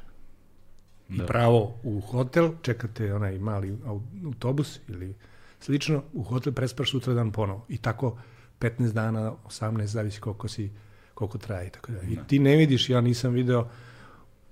I 1.08 1.16
Da. 1.16 1.26
pravo 1.26 1.74
u 1.82 2.00
hotel, 2.00 2.50
čekate 2.62 3.14
onaj 3.14 3.38
mali 3.38 3.72
au- 3.76 4.00
autobus 4.24 4.80
ili 4.88 5.14
slično, 5.62 6.02
u 6.12 6.22
hotel 6.22 6.52
prespaš 6.52 6.90
sutra 6.90 7.14
dan 7.14 7.32
ponovo. 7.32 7.66
I 7.68 7.78
tako 7.78 8.18
15 8.60 8.92
dana, 8.92 9.32
18, 9.46 9.84
zavisi 9.84 10.20
koliko 10.20 10.48
si 10.48 10.70
koliko 11.14 11.38
traje 11.38 11.70
tako 11.70 11.92
dalje. 11.92 12.12
I 12.12 12.18
ti 12.26 12.38
ne 12.38 12.56
vidiš, 12.56 12.90
ja 12.90 13.00
nisam 13.00 13.32
video 13.32 13.68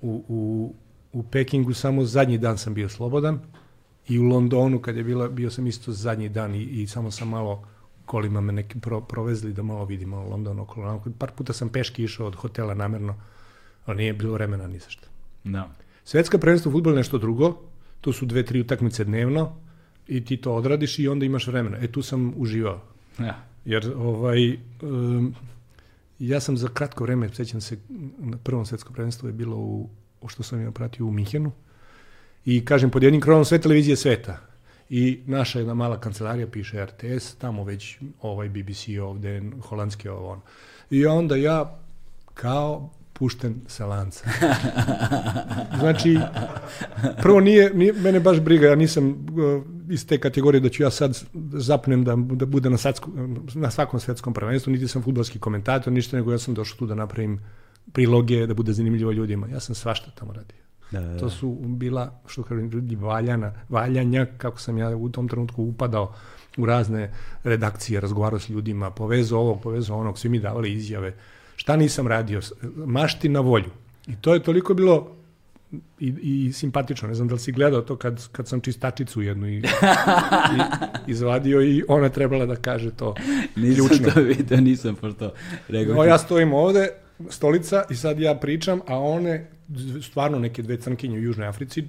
u, 0.00 0.24
u, 0.28 0.74
u 1.12 1.22
Pekingu 1.22 1.74
samo 1.74 2.04
zadnji 2.04 2.38
dan 2.38 2.58
sam 2.58 2.74
bio 2.74 2.88
slobodan 2.88 3.40
i 4.08 4.18
u 4.18 4.22
Londonu 4.22 4.80
kad 4.80 4.96
je 4.96 5.04
bila, 5.04 5.28
bio 5.28 5.50
sam 5.50 5.66
isto 5.66 5.92
zadnji 5.92 6.28
dan 6.28 6.54
i, 6.54 6.62
i 6.62 6.86
samo 6.86 7.10
sam 7.10 7.28
malo 7.28 7.64
kolima 8.06 8.40
me 8.40 8.52
neki 8.52 8.80
pro, 8.80 9.00
provezli 9.00 9.52
da 9.52 9.62
malo 9.62 9.84
vidim 9.84 10.08
malo 10.08 10.28
London 10.28 10.60
okolo. 10.60 11.02
Par 11.18 11.30
puta 11.30 11.52
sam 11.52 11.68
peški 11.68 12.04
išao 12.04 12.26
od 12.26 12.34
hotela 12.34 12.74
namerno, 12.74 13.14
ali 13.86 13.96
nije 13.96 14.12
bilo 14.12 14.32
vremena 14.32 14.66
ni 14.66 14.78
za 14.78 14.88
šta. 14.88 15.08
Da. 15.44 15.70
Svetska 16.04 16.38
prvenstva 16.38 16.68
u 16.68 16.72
fudbalu 16.72 16.96
je 16.96 17.00
nešto 17.00 17.18
drugo, 17.18 17.56
to 18.00 18.12
su 18.12 18.26
dve, 18.26 18.44
tri 18.44 18.60
utakmice 18.60 19.04
dnevno 19.04 19.56
i 20.10 20.24
ti 20.24 20.36
to 20.36 20.54
odradiš 20.54 20.98
i 20.98 21.08
onda 21.08 21.26
imaš 21.26 21.46
vremena. 21.46 21.78
E 21.78 21.92
tu 21.92 22.02
sam 22.02 22.32
uživao. 22.36 22.80
Ja. 23.18 23.44
Jer 23.64 23.92
ovaj, 23.96 24.58
um, 24.82 25.34
ja 26.18 26.40
sam 26.40 26.56
za 26.56 26.68
kratko 26.68 27.04
vreme, 27.04 27.28
sećam 27.28 27.60
se, 27.60 27.78
na 28.18 28.36
prvom 28.36 28.66
svetskom 28.66 28.94
prvenstvu 28.94 29.28
je 29.28 29.32
bilo 29.32 29.56
u, 29.56 29.88
što 30.26 30.42
sam 30.42 30.62
ja 30.62 30.70
pratio 30.70 31.06
u 31.06 31.10
Minhenu 31.10 31.52
i 32.44 32.64
kažem 32.64 32.90
pod 32.90 33.02
jednim 33.02 33.20
krovom 33.20 33.44
sve 33.44 33.58
televizije 33.58 33.96
sveta 33.96 34.38
i 34.88 35.20
naša 35.26 35.58
jedna 35.58 35.74
mala 35.74 36.00
kancelarija 36.00 36.46
piše 36.46 36.84
RTS, 36.84 37.34
tamo 37.34 37.64
već 37.64 37.98
ovaj 38.22 38.48
BBC 38.48 38.88
ovde, 39.02 39.42
holandski 39.62 40.08
ovo 40.08 40.28
ono. 40.28 40.42
I 40.90 41.06
onda 41.06 41.36
ja 41.36 41.78
kao 42.34 42.90
pušten 43.20 43.60
sa 43.66 43.86
lanca. 43.86 44.24
Znači, 45.80 46.18
prvo 47.22 47.40
nije, 47.40 47.74
nije 47.74 47.92
mene 47.92 48.20
baš 48.20 48.40
briga, 48.40 48.66
ja 48.66 48.74
nisam 48.74 49.08
uh, 49.08 49.62
iz 49.90 50.06
te 50.06 50.18
kategorije 50.18 50.60
da 50.60 50.68
ću 50.68 50.82
ja 50.82 50.90
sad 50.90 51.18
zapnem 51.52 52.04
da, 52.04 52.16
da 52.16 52.46
bude 52.46 52.70
na, 52.70 52.76
satsku, 52.76 53.10
na 53.54 53.70
svakom 53.70 54.00
svetskom 54.00 54.34
prvenstvu, 54.34 54.72
niti 54.72 54.88
sam 54.88 55.02
futbolski 55.02 55.38
komentator, 55.38 55.92
ništa, 55.92 56.16
nego 56.16 56.32
ja 56.32 56.38
sam 56.38 56.54
došao 56.54 56.78
tu 56.78 56.86
da 56.86 56.94
napravim 56.94 57.40
priloge, 57.92 58.46
da 58.46 58.54
bude 58.54 58.72
zanimljivo 58.72 59.12
ljudima. 59.12 59.48
Ja 59.48 59.60
sam 59.60 59.74
svašta 59.74 60.10
tamo 60.10 60.32
radio. 60.32 60.58
Da, 60.90 61.00
da, 61.00 61.08
da. 61.08 61.18
To 61.18 61.30
su 61.30 61.50
bila, 61.52 62.20
što 62.26 62.42
kažem, 62.42 62.70
ljudi 62.70 62.96
valjana, 62.96 63.52
valjanja, 63.68 64.26
kako 64.38 64.60
sam 64.60 64.78
ja 64.78 64.96
u 64.96 65.08
tom 65.08 65.28
trenutku 65.28 65.62
upadao 65.62 66.14
u 66.58 66.66
razne 66.66 67.12
redakcije, 67.44 68.00
razgovarao 68.00 68.38
s 68.38 68.48
ljudima, 68.48 68.90
povezao 68.90 69.40
ovog, 69.40 69.62
povezao 69.62 69.98
onog, 69.98 70.18
svi 70.18 70.28
mi 70.28 70.40
davali 70.40 70.72
izjave. 70.72 71.14
Šta 71.60 71.76
nisam 71.76 72.06
radio? 72.06 72.40
Mašti 72.76 73.28
na 73.28 73.40
volju. 73.40 73.70
I 74.06 74.16
to 74.20 74.34
je 74.34 74.42
toliko 74.42 74.74
bilo 74.74 75.16
i, 75.98 76.14
i 76.22 76.52
simpatično. 76.52 77.08
Ne 77.08 77.14
znam 77.14 77.28
da 77.28 77.34
li 77.34 77.40
si 77.40 77.52
gledao 77.52 77.80
to 77.80 77.96
kad, 77.96 78.28
kad 78.32 78.48
sam 78.48 78.60
čistačicu 78.60 79.22
jednu 79.22 79.48
i, 79.48 79.56
i, 79.56 79.62
izvadio 81.06 81.62
i 81.62 81.82
ona 81.88 82.08
trebala 82.08 82.46
da 82.46 82.56
kaže 82.56 82.90
to 82.90 83.14
Nisam 83.56 83.88
ključno. 83.88 84.10
to 84.10 84.20
video, 84.20 84.60
nisam 84.60 84.94
pošto 84.94 85.32
rekao. 85.68 85.94
No, 85.94 86.04
ja 86.04 86.18
stojim 86.18 86.52
ovde, 86.52 86.88
stolica, 87.28 87.84
i 87.90 87.94
sad 87.94 88.20
ja 88.20 88.34
pričam, 88.34 88.80
a 88.86 88.98
one, 88.98 89.50
stvarno 90.02 90.38
neke 90.38 90.62
dve 90.62 90.76
crnkinje 90.76 91.18
u 91.18 91.22
Južnoj 91.22 91.46
Africi, 91.46 91.84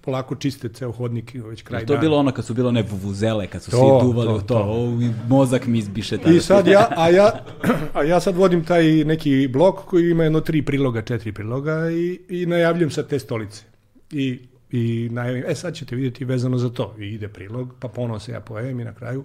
polako 0.00 0.34
čiste 0.34 0.68
ceo 0.68 0.92
hodnik, 0.92 1.34
već 1.34 1.62
kraj 1.62 1.86
to 1.86 1.92
je 1.92 1.96
dana. 1.96 2.00
bilo 2.00 2.16
ono 2.16 2.32
kad 2.32 2.44
su 2.44 2.54
bilo 2.54 2.68
one 2.68 2.82
vuvuzele, 2.82 3.46
kad 3.46 3.62
su 3.62 3.70
To, 3.70 3.76
svi 3.76 4.08
duvali 4.08 4.28
to, 4.28 4.34
u 4.34 4.40
to, 4.40 4.46
to. 4.46 4.64
O, 4.68 4.98
mozak 5.28 5.66
mi 5.66 5.78
izbiše 5.78 6.18
tada. 6.18 6.34
I 6.34 6.40
sad 6.40 6.66
ja, 6.66 6.88
a 6.96 7.10
ja, 7.10 7.44
a 7.94 8.02
ja 8.02 8.20
sad 8.20 8.36
vodim 8.36 8.64
taj 8.64 9.04
neki 9.04 9.48
blok 9.52 9.84
koji 9.84 10.10
ima 10.10 10.24
jedno 10.24 10.40
tri 10.40 10.62
priloga, 10.62 11.02
četiri 11.02 11.32
priloga 11.32 11.90
i, 11.90 12.20
i 12.28 12.46
najavljujem 12.46 12.90
sa 12.90 13.02
te 13.02 13.18
stolice. 13.18 13.64
I, 14.10 14.38
i 14.70 15.08
najavim, 15.12 15.44
e 15.46 15.54
sad 15.54 15.74
ćete 15.74 15.96
vidjeti 15.96 16.24
vezano 16.24 16.58
za 16.58 16.70
to. 16.70 16.94
I 16.98 17.06
ide 17.06 17.28
prilog, 17.28 17.74
pa 17.80 17.88
ponovo 17.88 18.18
se 18.18 18.32
ja 18.32 18.40
pojavim 18.40 18.80
i 18.80 18.84
na 18.84 18.94
kraju, 18.94 19.24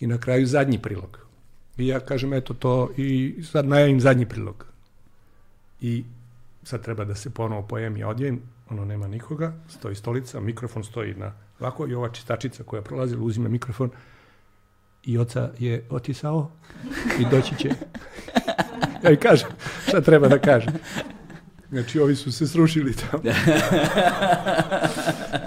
i 0.00 0.06
na 0.06 0.18
kraju 0.18 0.46
zadnji 0.46 0.78
prilog. 0.78 1.18
I 1.78 1.86
ja 1.86 2.00
kažem, 2.00 2.32
eto 2.32 2.54
to, 2.54 2.90
i 2.96 3.34
sad 3.42 3.66
najavim 3.68 4.00
zadnji 4.00 4.26
prilog. 4.26 4.66
I 5.80 6.04
sad 6.62 6.82
treba 6.82 7.04
da 7.04 7.14
se 7.14 7.30
ponovo 7.30 7.62
pojem 7.62 7.96
i 7.96 8.04
odjevim, 8.04 8.40
ono 8.70 8.84
nema 8.84 9.08
nikoga, 9.08 9.52
stoji 9.68 9.94
stolica, 9.94 10.40
mikrofon 10.40 10.84
stoji 10.84 11.14
na 11.14 11.32
ovako 11.60 11.88
i 11.88 11.94
ova 11.94 12.08
čistačica 12.08 12.62
koja 12.62 12.82
prolazi 12.82 13.16
uzima 13.16 13.48
mikrofon 13.48 13.90
i 15.04 15.18
oca 15.18 15.50
je 15.58 15.86
otisao 15.90 16.50
i 17.20 17.30
doći 17.30 17.56
će. 17.56 17.70
Ja 19.04 19.10
i 19.10 19.16
kažem, 19.16 19.48
šta 19.88 20.00
treba 20.00 20.28
da 20.28 20.38
kažem. 20.38 20.72
Znači, 21.70 22.00
ovi 22.00 22.16
su 22.16 22.32
se 22.32 22.46
srušili 22.46 22.92
tamo. 22.94 23.22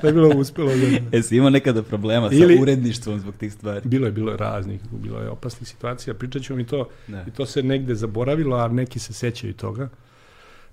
to 0.01 0.07
je 0.07 0.13
bilo 0.13 0.29
uspelo. 0.29 0.67
Da... 0.69 1.17
Jesi 1.17 1.37
imao 1.37 1.49
nekada 1.49 1.83
problema 1.83 2.29
Ili- 2.31 2.55
sa 2.55 2.61
uredništvom 2.61 3.19
zbog 3.19 3.35
tih 3.35 3.53
stvari? 3.53 3.81
Bilo 3.83 4.05
je, 4.05 4.11
bilo 4.11 4.31
je 4.31 4.37
raznih, 4.37 4.81
bilo 4.91 5.19
je 5.19 5.29
opasnih 5.29 5.69
situacija, 5.69 6.13
pričat 6.13 6.41
ću 6.41 6.55
mi 6.55 6.67
to, 6.67 6.89
Da. 7.07 7.23
i 7.27 7.31
to 7.31 7.45
se 7.45 7.63
negde 7.63 7.95
zaboravilo, 7.95 8.57
a 8.57 8.67
neki 8.67 8.99
se 8.99 9.13
sećaju 9.13 9.53
toga. 9.53 9.89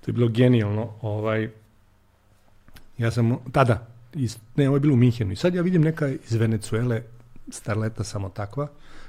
To 0.05 0.11
je 0.11 0.13
bilo 0.13 0.27
genijalno. 0.27 0.89
Ovaj, 1.01 1.49
ja 2.97 3.11
sam 3.11 3.37
tada, 3.51 3.87
iz, 4.13 4.37
ne, 4.55 4.67
ovo 4.67 4.75
je 4.75 4.79
bilo 4.79 4.93
u 4.93 4.97
Minhenu, 4.97 5.31
i 5.31 5.35
sad 5.35 5.55
ja 5.55 5.61
vidim 5.61 5.81
neka 5.81 6.07
iz 6.07 6.33
Venecuele, 6.33 7.01
starleta 7.49 8.03
samo 8.03 8.29
takva, 8.29 8.67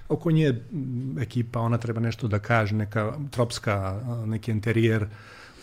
oko 0.08 0.30
nje 0.30 0.48
m, 0.48 1.16
ekipa, 1.20 1.60
ona 1.60 1.78
treba 1.78 2.00
nešto 2.00 2.28
da 2.28 2.38
kaže, 2.38 2.74
neka 2.74 3.12
tropska, 3.30 4.00
neki 4.26 4.50
interijer, 4.50 5.06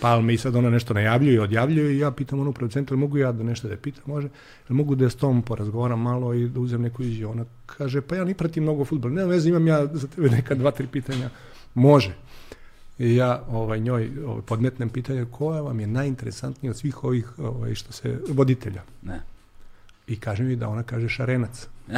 palme 0.01 0.33
i 0.33 0.37
sad 0.37 0.55
ona 0.55 0.69
nešto 0.69 0.93
najavljuje 0.93 1.35
i 1.35 1.39
odjavljuje 1.39 1.95
i 1.95 1.99
ja 1.99 2.11
pitam 2.11 2.39
onu 2.39 2.53
producenta, 2.53 2.93
"Jel 2.93 2.99
mogu 2.99 3.17
ja 3.17 3.31
da 3.31 3.43
nešto 3.43 3.67
da 3.67 3.73
je 3.73 3.77
pitam, 3.81 4.03
može, 4.05 4.27
jel 4.69 4.77
mogu 4.77 4.95
da 4.95 5.09
s 5.09 5.15
tom 5.15 5.41
porazgovaram 5.41 6.01
malo 6.01 6.33
i 6.33 6.49
da 6.49 6.59
uzem 6.59 6.81
neku 6.81 7.03
izjavu. 7.03 7.31
Ona 7.31 7.45
kaže, 7.65 8.01
pa 8.01 8.15
ja 8.15 8.23
ni 8.23 8.33
pratim 8.33 8.63
mnogo 8.63 8.85
futbol, 8.85 9.11
nema 9.11 9.27
veze, 9.27 9.49
imam 9.49 9.67
ja 9.67 9.85
za 9.93 10.07
tebe 10.07 10.29
neka 10.29 10.55
dva, 10.55 10.71
tri 10.71 10.87
pitanja. 10.87 11.29
Može. 11.73 12.15
I 12.99 13.15
ja 13.15 13.43
ovaj, 13.49 13.79
njoj 13.79 14.11
ovaj, 14.25 14.41
podmetnem 14.41 14.89
pitanje 14.89 15.25
koja 15.31 15.61
vam 15.61 15.79
je 15.79 15.87
najinteresantnija 15.87 16.71
od 16.71 16.77
svih 16.77 17.03
ovih 17.03 17.39
ovaj, 17.39 17.75
što 17.75 17.93
se 17.93 18.19
voditelja. 18.29 18.81
Ne. 19.01 19.19
I 20.07 20.19
kaže 20.19 20.43
mi 20.43 20.55
da 20.55 20.69
ona 20.69 20.83
kaže 20.83 21.09
šarenac. 21.09 21.67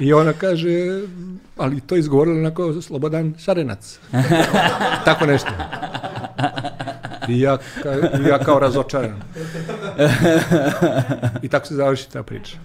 I 0.00 0.12
ona 0.12 0.32
kaže, 0.32 1.02
ali 1.56 1.80
to 1.80 1.96
izgovorila 1.96 2.38
onako 2.38 2.82
slobodan 2.82 3.34
šarenac. 3.38 3.98
Tako 5.04 5.26
nešto. 5.26 5.50
I 7.28 7.40
ja, 7.40 7.58
ka, 7.82 7.90
ja 8.28 8.38
kao 8.38 8.58
razočaran. 8.58 9.22
I 11.42 11.48
tako 11.48 11.66
se 11.66 11.74
završi 11.74 12.10
ta 12.10 12.22
priča. 12.22 12.56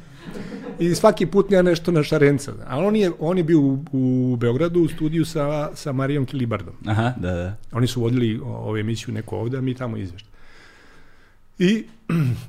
I 0.82 0.96
svaki 0.96 1.26
put 1.26 1.52
ja 1.52 1.62
nešto 1.62 1.92
na 1.92 2.04
šarenca. 2.04 2.54
A 2.68 2.78
on 2.78 2.96
je, 2.96 3.12
on 3.20 3.38
je 3.38 3.44
bio 3.44 3.60
u, 3.60 3.86
u 3.92 4.36
Beogradu 4.36 4.82
u 4.82 4.88
studiju 4.88 5.26
sa, 5.26 5.70
sa 5.76 5.92
Marijom 5.92 6.26
Kilibardom. 6.26 6.74
Aha, 6.86 7.14
da, 7.18 7.32
da. 7.32 7.58
Oni 7.72 7.88
su 7.88 8.02
vodili 8.02 8.40
ovu 8.44 8.78
emisiju 8.78 9.14
neko 9.14 9.38
ovde, 9.38 9.58
a 9.58 9.62
mi 9.62 9.74
tamo 9.74 9.98
izveštaj. 9.98 10.32
I, 11.70 11.84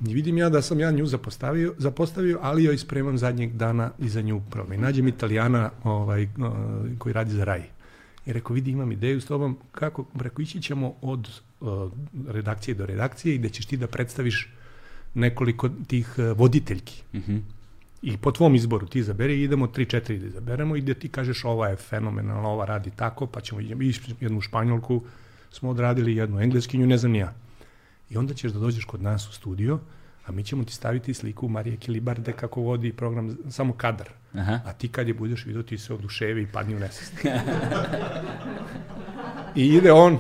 vidim 0.01 0.39
ja 0.39 0.49
da 0.49 0.63
sam 0.63 0.81
ja 0.81 0.91
nju 0.91 1.07
zapostavio, 1.07 1.75
zapostavio, 1.79 2.39
ali 2.43 2.65
joj 2.65 2.79
spremam 2.79 3.19
zadnjeg 3.19 3.53
dana 3.53 3.91
i 3.99 4.09
za 4.09 4.21
nju 4.21 4.41
problem. 4.51 4.79
I 4.79 4.83
nađem 4.83 5.09
italijana 5.09 5.71
ovaj, 5.85 6.29
koji 6.99 7.13
radi 7.13 7.31
za 7.31 7.45
Rai. 7.45 7.63
I 8.27 8.33
rekao, 8.33 8.55
vidi, 8.55 8.71
imam 8.71 8.93
ideju 8.93 9.21
s 9.21 9.27
tobom, 9.27 9.59
kako, 9.73 10.05
rekao, 10.21 10.43
ići 10.43 10.63
ćemo 10.63 10.95
od 11.03 11.29
redakcije 12.29 12.75
do 12.75 12.87
redakcije 12.87 13.35
i 13.35 13.39
da 13.39 13.49
ćeš 13.49 13.67
ti 13.67 13.77
da 13.77 13.87
predstaviš 13.87 14.49
nekoliko 15.15 15.69
tih 15.87 16.15
e, 16.19 16.23
voditeljki. 16.23 17.03
Mhm. 17.15 17.37
I 18.03 18.17
po 18.17 18.33
tvom 18.33 18.55
izboru 18.55 18.87
ti 18.87 18.99
izaberi 18.99 19.43
idemo 19.43 19.67
3-4 19.67 20.19
da 20.19 20.27
izaberemo 20.27 20.77
i 20.77 20.81
da 20.81 20.95
ti 20.95 21.09
kažeš 21.09 21.45
ova 21.45 21.69
je 21.69 21.77
fenomenalna, 21.77 22.49
ova 22.49 22.65
radi 22.65 22.91
tako, 22.97 23.27
pa 23.27 23.41
ćemo 23.41 23.61
jednu 24.21 24.41
španjolku 24.41 25.03
smo 25.51 25.71
odradili, 25.71 26.17
jednu 26.17 26.41
engleskinju, 26.41 26.87
ne 26.87 26.99
znam 26.99 27.15
ja. 27.15 27.35
I 28.11 28.17
onda 28.17 28.35
ćeš 28.35 28.53
da 28.53 28.59
dođeš 28.59 28.85
kod 28.85 29.03
nas 29.03 29.29
u 29.29 29.33
studio, 29.33 29.79
a 30.27 30.33
mi 30.33 30.45
ćemo 30.45 30.65
ti 30.65 30.75
staviti 30.75 31.15
sliku 31.15 31.49
Marije 31.49 31.77
Kilibarde 31.77 32.33
kako 32.33 32.61
vodi 32.61 32.93
program, 32.93 33.37
samo 33.51 33.73
kadar. 33.73 34.09
Aha. 34.35 34.61
A 34.65 34.73
ti 34.73 34.89
kad 34.89 35.09
je 35.09 35.15
budeš 35.15 35.47
vidio, 35.47 35.63
ti 35.63 35.79
se 35.79 35.95
oduševi 35.95 36.43
i 36.43 36.47
padni 36.47 36.75
u 36.75 36.79
nesest. 36.79 37.13
I 39.57 39.67
ide 39.67 39.93
on, 39.93 40.19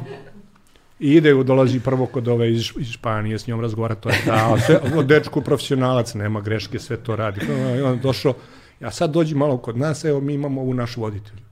i 1.02 1.14
ide, 1.14 1.34
dolazi 1.44 1.80
prvo 1.80 2.06
kod 2.06 2.28
ove 2.28 2.52
iz, 2.52 2.72
iz 2.78 2.88
Španije, 2.88 3.38
s 3.38 3.46
njom 3.46 3.60
razgovara, 3.60 3.94
to 3.94 4.08
je 4.08 4.22
ta, 4.26 4.60
sve, 4.66 4.80
o, 4.96 5.02
dečko 5.02 5.40
profesionalac, 5.40 6.14
nema 6.14 6.40
greške, 6.40 6.78
sve 6.78 6.96
to 6.96 7.16
radi. 7.16 7.40
I 7.78 7.80
on 7.80 7.98
došao, 7.98 8.34
a 8.80 8.90
sad 8.90 9.10
dođi 9.10 9.34
malo 9.34 9.58
kod 9.58 9.78
nas, 9.78 10.04
evo 10.04 10.20
mi 10.20 10.34
imamo 10.34 10.60
ovu 10.60 10.74
našu 10.74 11.00
voditelju. 11.00 11.42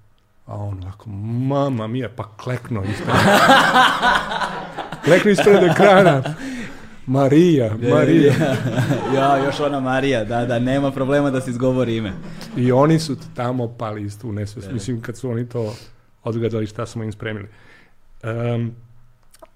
A 0.47 0.55
on 0.55 0.83
ovako, 0.83 1.11
mama 1.11 1.87
mija, 1.87 2.09
pa 2.17 2.29
klekno 2.37 2.83
ispred. 2.85 3.15
klekno 5.05 5.31
ispred 5.31 5.63
ekrana. 5.63 6.23
Marija, 7.07 7.77
Marija. 7.91 8.35
ja, 9.17 9.45
još 9.45 9.61
ona 9.61 9.81
Marija, 9.81 10.25
da, 10.25 10.47
da, 10.47 10.59
nema 10.59 10.91
problema 10.91 11.31
da 11.31 11.41
se 11.41 11.51
izgovori 11.51 11.97
ime. 11.97 12.13
I 12.57 12.73
oni 12.73 12.99
su 12.99 13.17
tamo 13.35 13.69
pali 13.69 14.03
isto 14.03 14.29
u 14.29 14.33
nesvest. 14.33 14.73
Mislim, 14.73 15.01
kad 15.01 15.17
su 15.17 15.31
oni 15.31 15.49
to 15.49 15.75
odgledali 16.25 16.67
šta 16.67 16.87
smo 16.87 17.05
im 17.05 17.13
spremili. 17.13 17.49
Um, 18.23 18.75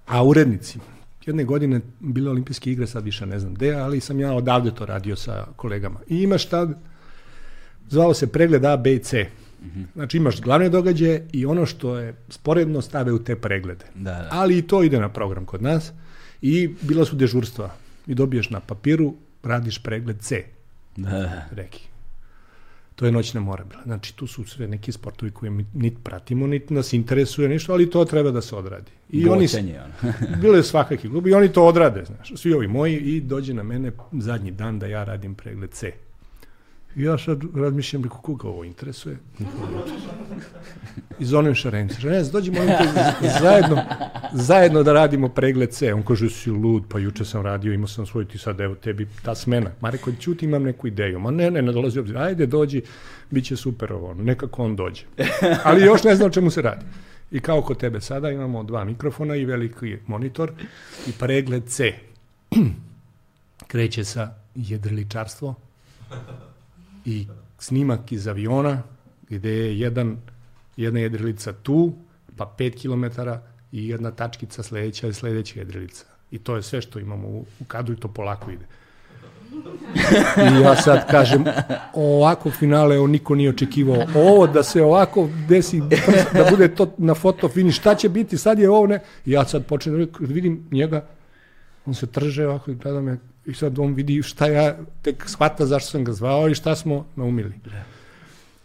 a 0.06 0.24
urednici, 0.24 0.78
jedne 1.26 1.44
godine 1.44 1.80
bile 2.00 2.30
olimpijske 2.30 2.72
igre, 2.72 2.86
sad 2.86 3.04
više 3.04 3.26
ne 3.26 3.38
znam 3.38 3.54
gde, 3.54 3.74
ali 3.74 4.00
sam 4.00 4.20
ja 4.20 4.32
odavde 4.32 4.74
to 4.74 4.86
radio 4.86 5.16
sa 5.16 5.46
kolegama. 5.56 6.00
I 6.08 6.22
imaš 6.22 6.46
tad, 6.46 6.78
zvao 7.88 8.14
se 8.14 8.26
pregled 8.26 8.64
A, 8.64 8.76
B 8.76 8.94
i 8.94 8.98
C. 8.98 9.26
Znači 9.94 10.16
imaš 10.16 10.40
glavne 10.40 10.68
događaje 10.68 11.28
i 11.32 11.46
ono 11.46 11.66
što 11.66 11.98
je 11.98 12.14
sporedno 12.28 12.82
stave 12.82 13.12
u 13.12 13.18
te 13.18 13.36
preglede. 13.36 13.84
Da, 13.94 14.10
da. 14.10 14.28
Ali 14.30 14.58
i 14.58 14.62
to 14.62 14.82
ide 14.82 15.00
na 15.00 15.08
program 15.08 15.44
kod 15.44 15.62
nas 15.62 15.92
i 16.42 16.74
bila 16.80 17.04
su 17.04 17.16
dežurstva. 17.16 17.70
I 18.06 18.14
dobiješ 18.14 18.50
na 18.50 18.60
papiru, 18.60 19.14
radiš 19.42 19.82
pregled 19.82 20.20
C 20.20 20.44
Da, 20.96 21.10
da. 21.10 21.48
reki. 21.50 21.88
To 22.94 23.06
je 23.06 23.12
noćna 23.12 23.40
mora 23.40 23.64
bila. 23.64 23.82
Znači, 23.82 24.16
tu 24.16 24.26
su 24.26 24.44
sve 24.44 24.68
neki 24.68 24.92
sportovi 24.92 25.32
koje 25.32 25.50
mi 25.50 25.66
nit 25.74 25.94
pratimo, 26.02 26.46
nit 26.46 26.70
nas 26.70 26.92
interesuje 26.92 27.48
ništa, 27.48 27.72
ali 27.72 27.90
to 27.90 28.04
treba 28.04 28.30
da 28.30 28.40
se 28.40 28.56
odradi. 28.56 28.90
I 29.10 29.28
oni, 29.28 29.44
Boćanje, 29.44 29.80
ono. 29.80 30.12
bile 30.42 30.58
je 30.58 30.62
svakaki 30.62 31.08
klubi 31.08 31.30
i 31.30 31.34
oni 31.34 31.52
to 31.52 31.64
odrade, 31.64 32.04
znaš, 32.04 32.32
svi 32.36 32.52
ovi 32.52 32.68
moji 32.68 32.96
i 32.96 33.20
dođe 33.20 33.54
na 33.54 33.62
mene 33.62 33.92
zadnji 34.12 34.50
dan 34.50 34.78
da 34.78 34.86
ja 34.86 35.04
radim 35.04 35.34
pregled 35.34 35.70
C. 35.70 35.92
I 36.96 37.02
ja 37.02 37.18
sad 37.18 37.42
razmišljam, 37.54 38.04
reko, 38.04 38.18
koga 38.18 38.48
ovo 38.48 38.64
interesuje? 38.64 39.16
I 41.18 41.24
zovem 41.24 41.54
Šarenca. 41.54 42.00
Šarenca, 42.00 42.30
dođi 42.30 42.50
molim 42.50 42.68
te 42.68 43.28
zajedno, 43.40 43.82
zajedno 44.32 44.82
da 44.82 44.92
radimo 44.92 45.28
pregled 45.28 45.70
C. 45.70 45.94
On 45.94 46.02
kaže, 46.02 46.30
si 46.30 46.50
lud, 46.50 46.84
pa 46.88 46.98
juče 46.98 47.24
sam 47.24 47.42
radio, 47.42 47.72
imao 47.72 47.88
sam 47.88 48.06
svoj, 48.06 48.28
ti 48.28 48.38
sad, 48.38 48.60
evo, 48.60 48.74
tebi 48.74 49.08
ta 49.22 49.34
smena. 49.34 49.70
Ma 49.80 49.90
rekao, 49.90 50.12
ćuti, 50.20 50.44
imam 50.44 50.62
neku 50.62 50.86
ideju. 50.86 51.18
Ma 51.18 51.30
ne, 51.30 51.50
ne, 51.50 51.62
ne 51.62 51.72
dolazi 51.72 51.98
obzir. 51.98 52.18
Ajde, 52.18 52.46
dođi, 52.46 52.82
bit 53.30 53.44
će 53.44 53.56
super 53.56 53.92
ovo. 53.92 54.14
Nekako 54.14 54.64
on 54.64 54.76
dođe. 54.76 55.02
Ali 55.64 55.84
još 55.84 56.04
ne 56.04 56.16
znam 56.16 56.30
čemu 56.30 56.50
se 56.50 56.62
radi. 56.62 56.84
I 57.30 57.40
kao 57.40 57.62
kod 57.62 57.78
tebe 57.78 58.00
sada 58.00 58.30
imamo 58.30 58.62
dva 58.62 58.84
mikrofona 58.84 59.36
i 59.36 59.44
veliki 59.44 59.96
monitor 60.06 60.52
i 61.06 61.12
pregled 61.12 61.64
C. 61.66 61.92
Kreće 63.70 64.04
sa 64.04 64.34
jedriličarstvo 64.54 65.54
i 67.04 67.26
snimak 67.58 68.12
iz 68.12 68.28
aviona 68.28 68.82
gde 69.28 69.50
je 69.50 69.78
jedan, 69.78 70.16
jedna 70.76 71.00
jedrilica 71.00 71.52
tu, 71.52 71.92
pa 72.36 72.54
5 72.58 72.82
km 72.82 73.20
i 73.72 73.88
jedna 73.88 74.10
tačkica 74.10 74.62
sledeća 74.62 75.06
je 75.06 75.12
sledeća 75.12 75.58
jedrilica. 75.58 76.04
I 76.30 76.38
to 76.38 76.56
je 76.56 76.62
sve 76.62 76.80
što 76.80 76.98
imamo 76.98 77.28
u, 77.28 77.44
u 77.60 77.64
kadru 77.64 77.94
i 77.94 77.96
to 77.96 78.08
polako 78.08 78.50
ide. 78.50 78.66
I 80.36 80.62
ja 80.62 80.76
sad 80.76 81.10
kažem, 81.10 81.44
ovako 81.94 82.50
finale 82.50 82.98
on 82.98 83.10
niko 83.10 83.34
nije 83.34 83.50
očekivao. 83.50 84.06
Ovo 84.14 84.46
da 84.46 84.62
se 84.62 84.82
ovako 84.82 85.28
desi, 85.48 85.82
da 86.32 86.46
bude 86.50 86.74
to 86.74 86.94
na 86.98 87.14
foto 87.14 87.48
finish, 87.48 87.80
šta 87.80 87.94
će 87.94 88.08
biti, 88.08 88.38
sad 88.38 88.58
je 88.58 88.70
ovo 88.70 88.86
ne. 88.86 89.00
I 89.26 89.30
ja 89.30 89.44
sad 89.44 89.66
počnem 89.66 89.98
da 89.98 90.06
vidim 90.20 90.68
njega, 90.70 91.06
on 91.86 91.94
se 91.94 92.06
trže 92.06 92.46
ovako 92.46 92.70
i 92.70 92.74
gleda 92.74 93.00
me 93.00 93.18
i 93.46 93.54
sad 93.54 93.78
on 93.78 93.94
vidi 93.94 94.22
šta 94.22 94.46
ja 94.46 94.76
tek 95.02 95.28
shvata 95.28 95.66
zašto 95.66 95.90
sam 95.90 96.04
ga 96.04 96.12
zvao 96.12 96.48
i 96.48 96.54
šta 96.54 96.76
smo 96.76 97.06
naumili. 97.16 97.52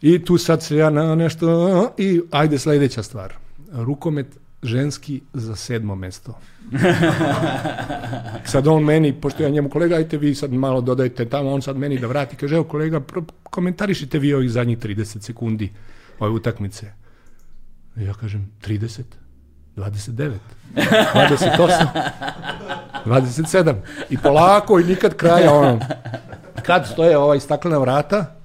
I 0.02 0.26
tu 0.26 0.38
sad 0.38 0.64
se 0.64 0.76
ja 0.76 0.90
na 0.90 1.16
nešto 1.16 1.94
i 1.98 2.22
ajde 2.32 2.60
sledeća 2.60 3.04
stvar. 3.04 3.34
Rukomet 3.72 4.28
ženski 4.64 5.22
za 5.34 5.56
sedmo 5.56 5.96
mesto. 5.96 6.40
sad 8.52 8.68
on 8.68 8.84
meni, 8.84 9.14
pošto 9.22 9.44
ja 9.44 9.50
njemu 9.50 9.70
kolega, 9.70 9.96
ajte 9.96 10.18
vi 10.18 10.36
sad 10.36 10.54
malo 10.54 10.82
dodajte 10.82 11.26
tamo, 11.26 11.50
on 11.50 11.62
sad 11.62 11.78
meni 11.78 12.00
da 12.00 12.08
vrati, 12.08 12.36
kaže, 12.36 12.56
evo 12.56 12.64
kolega, 12.64 13.02
komentarišite 13.44 14.20
vi 14.20 14.34
ovih 14.34 14.52
zadnjih 14.52 14.78
30 14.78 15.22
sekundi 15.22 15.70
ove 16.20 16.32
utakmice. 16.32 16.92
Ja 17.96 18.14
kažem, 18.14 18.52
30? 18.68 19.02
29? 19.76 20.38
28? 20.76 21.88
27? 23.06 23.76
I 24.10 24.18
polako 24.18 24.80
i 24.80 24.84
nikad 24.84 25.16
kraja 25.16 25.54
ono. 25.54 25.80
Kad 26.66 26.88
stoje 26.88 27.18
ovaj 27.18 27.40
staklena 27.40 27.78
vrata, 27.78 28.36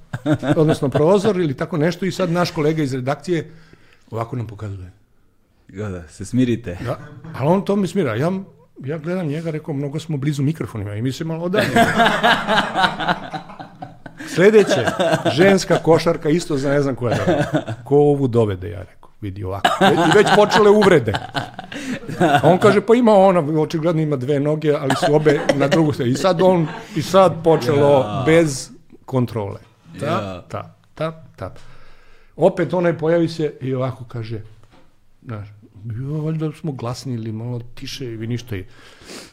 odnosno 0.56 0.88
prozor 0.88 1.36
ili 1.36 1.56
tako 1.56 1.76
nešto 1.76 2.06
i 2.06 2.12
sad 2.12 2.30
naš 2.30 2.50
kolega 2.50 2.82
iz 2.82 2.94
redakcije 2.94 3.50
ovako 4.10 4.36
nam 4.36 4.46
pokazuje. 4.46 4.90
Da, 5.68 5.88
da, 5.88 6.08
se 6.08 6.24
smirite. 6.24 6.78
Ja, 6.86 6.98
ali 7.38 7.48
on 7.48 7.64
to 7.64 7.76
mi 7.76 7.86
smira. 7.86 8.14
Ja, 8.14 8.32
ja 8.84 8.98
gledam 8.98 9.26
njega, 9.26 9.50
rekao, 9.50 9.74
mnogo 9.74 9.98
smo 9.98 10.16
blizu 10.16 10.42
mikrofonima 10.42 10.94
i 10.94 11.02
mi 11.02 11.12
se 11.12 11.24
malo 11.24 11.44
odalje. 11.44 11.70
Sledeće, 14.34 14.86
ženska 15.32 15.78
košarka, 15.78 16.28
isto 16.28 16.56
za 16.56 16.70
ne 16.70 16.82
znam 16.82 16.94
koja 16.94 17.16
dovede. 17.16 17.44
Ko 17.84 17.96
ovu 17.96 18.28
dovede, 18.28 18.70
ja 18.70 18.78
rekao. 18.78 19.03
Vidi 19.20 19.44
ovako. 19.44 19.68
I 19.82 20.16
već 20.16 20.26
počele 20.36 20.70
uvrede. 20.70 21.12
A 22.20 22.40
on 22.44 22.58
kaže, 22.58 22.80
pa 22.80 22.94
ima 22.94 23.12
ona, 23.12 23.60
očigledno 23.60 24.02
ima 24.02 24.16
dve 24.16 24.40
noge, 24.40 24.72
ali 24.72 24.94
su 24.98 25.14
obe 25.14 25.40
na 25.54 25.68
drugu 25.68 25.92
stranu. 25.92 26.10
I 26.10 26.16
sad 26.16 26.42
on, 26.42 26.66
i 26.96 27.02
sad 27.02 27.32
počelo 27.44 27.82
bez 28.26 28.70
kontrole. 29.04 29.60
Ta, 30.00 30.06
Ja. 30.06 30.42
ta, 30.42 30.62
ta, 30.94 31.24
ta. 31.36 31.54
Opet 32.36 32.74
onaj 32.74 32.98
pojavi 32.98 33.28
se 33.28 33.54
i 33.60 33.74
ovako 33.74 34.04
kaže, 34.04 34.40
znaš, 35.22 35.48
jo, 35.86 36.12
valjda 36.14 36.52
smo 36.52 36.72
glasni 36.72 37.14
ili 37.14 37.32
malo 37.32 37.60
tiše 37.74 38.04
ili 38.06 38.26
ništa. 38.26 38.56
i- 38.56 38.66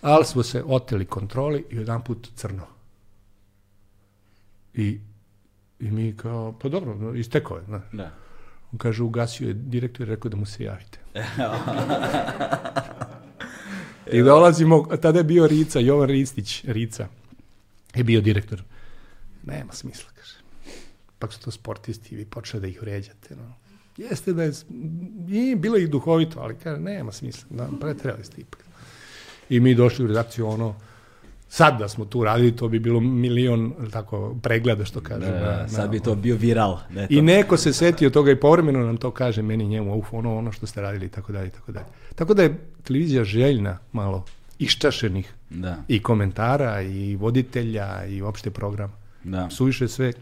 Ali 0.01 0.25
smo 0.25 0.43
se 0.43 0.63
oteli 0.63 1.05
kontroli 1.05 1.65
i 1.69 1.75
jedan 1.75 2.01
put 2.01 2.27
crno. 2.35 2.63
I, 4.73 4.99
I 5.79 5.91
mi 5.91 6.17
kao, 6.17 6.53
pa 6.53 6.69
dobro, 6.69 7.13
istekao 7.15 7.57
je, 7.57 7.63
znaš. 7.63 7.81
Da. 7.91 8.09
On 8.73 8.77
kaže, 8.77 9.03
ugasio 9.03 9.47
je 9.47 9.53
direktor 9.53 10.07
i 10.07 10.09
rekao 10.09 10.29
da 10.29 10.37
mu 10.37 10.45
se 10.45 10.63
javite. 10.63 10.99
I 14.11 14.21
dolazimo, 14.21 14.87
tada 15.01 15.19
je 15.19 15.23
bio 15.23 15.47
Rica, 15.47 15.79
Jovan 15.79 16.09
Ristić, 16.09 16.63
Rica, 16.63 17.07
je 17.95 18.03
bio 18.03 18.21
direktor. 18.21 18.63
Nema 19.43 19.73
smisla, 19.73 20.09
kaže. 20.15 20.35
Pak 21.19 21.33
su 21.33 21.39
to 21.39 21.51
sportisti 21.51 22.15
i 22.15 22.17
vi 22.17 22.25
počeli 22.25 22.61
da 22.61 22.67
ih 22.67 22.81
vređate. 22.81 23.35
No. 23.35 23.53
Jeste 23.97 24.33
da 24.33 24.43
je, 24.43 24.51
i 25.29 25.55
bilo 25.55 25.77
je 25.77 25.83
i 25.83 25.87
duhovito, 25.87 26.39
ali 26.39 26.55
kaže, 26.55 26.81
nema 26.81 27.11
smisla, 27.11 27.47
da, 27.49 27.69
pretreli 27.81 28.23
ste 28.23 28.41
ipak. 28.41 28.59
I 29.49 29.59
mi 29.59 29.75
došli 29.75 30.05
u 30.05 30.07
redakciju, 30.07 30.47
ono, 30.47 30.75
sad 31.51 31.79
da 31.79 31.87
smo 31.87 32.05
tu 32.05 32.23
radili, 32.23 32.51
to 32.51 32.67
bi 32.67 32.79
bilo 32.79 32.99
milion, 32.99 33.73
tako, 33.91 34.35
pregleda, 34.35 34.85
što 34.85 35.01
kaže. 35.01 35.19
Da, 35.21 35.31
na- 35.31 35.39
da, 35.39 35.67
sad 35.67 35.79
na- 35.79 35.87
bi 35.87 35.99
to 35.99 36.15
bio 36.15 36.35
viral. 36.37 36.79
Da 36.89 37.01
je 37.01 37.07
to. 37.07 37.13
i 37.13 37.21
neko 37.21 37.57
se 37.57 37.73
setio 37.73 38.09
toga 38.09 38.31
i 38.31 38.35
povremeno 38.35 38.79
nam 38.79 38.97
to 38.97 39.11
kaže 39.11 39.41
meni 39.41 39.65
njemu, 39.65 39.95
uf, 39.95 40.13
ono, 40.13 40.37
ono 40.37 40.51
što 40.51 40.67
ste 40.67 40.81
radili 40.81 41.05
i 41.05 41.09
tako 41.09 41.31
dalje 41.31 41.47
i 41.47 41.51
tako 41.51 41.71
dalje. 41.71 41.85
Tako 42.15 42.33
da 42.33 42.43
je 42.43 42.55
televizija 42.83 43.23
željna 43.23 43.77
malo 43.91 44.25
iščašenih 44.59 45.33
Da, 45.49 45.77
i 45.87 45.99
komentara 45.99 46.81
i 46.81 47.15
voditelja 47.15 48.05
i 48.05 48.21
uopšte 48.21 48.49
programa. 48.51 48.93
da. 49.23 49.49
Suviše 49.49 49.87
sve 49.87 50.13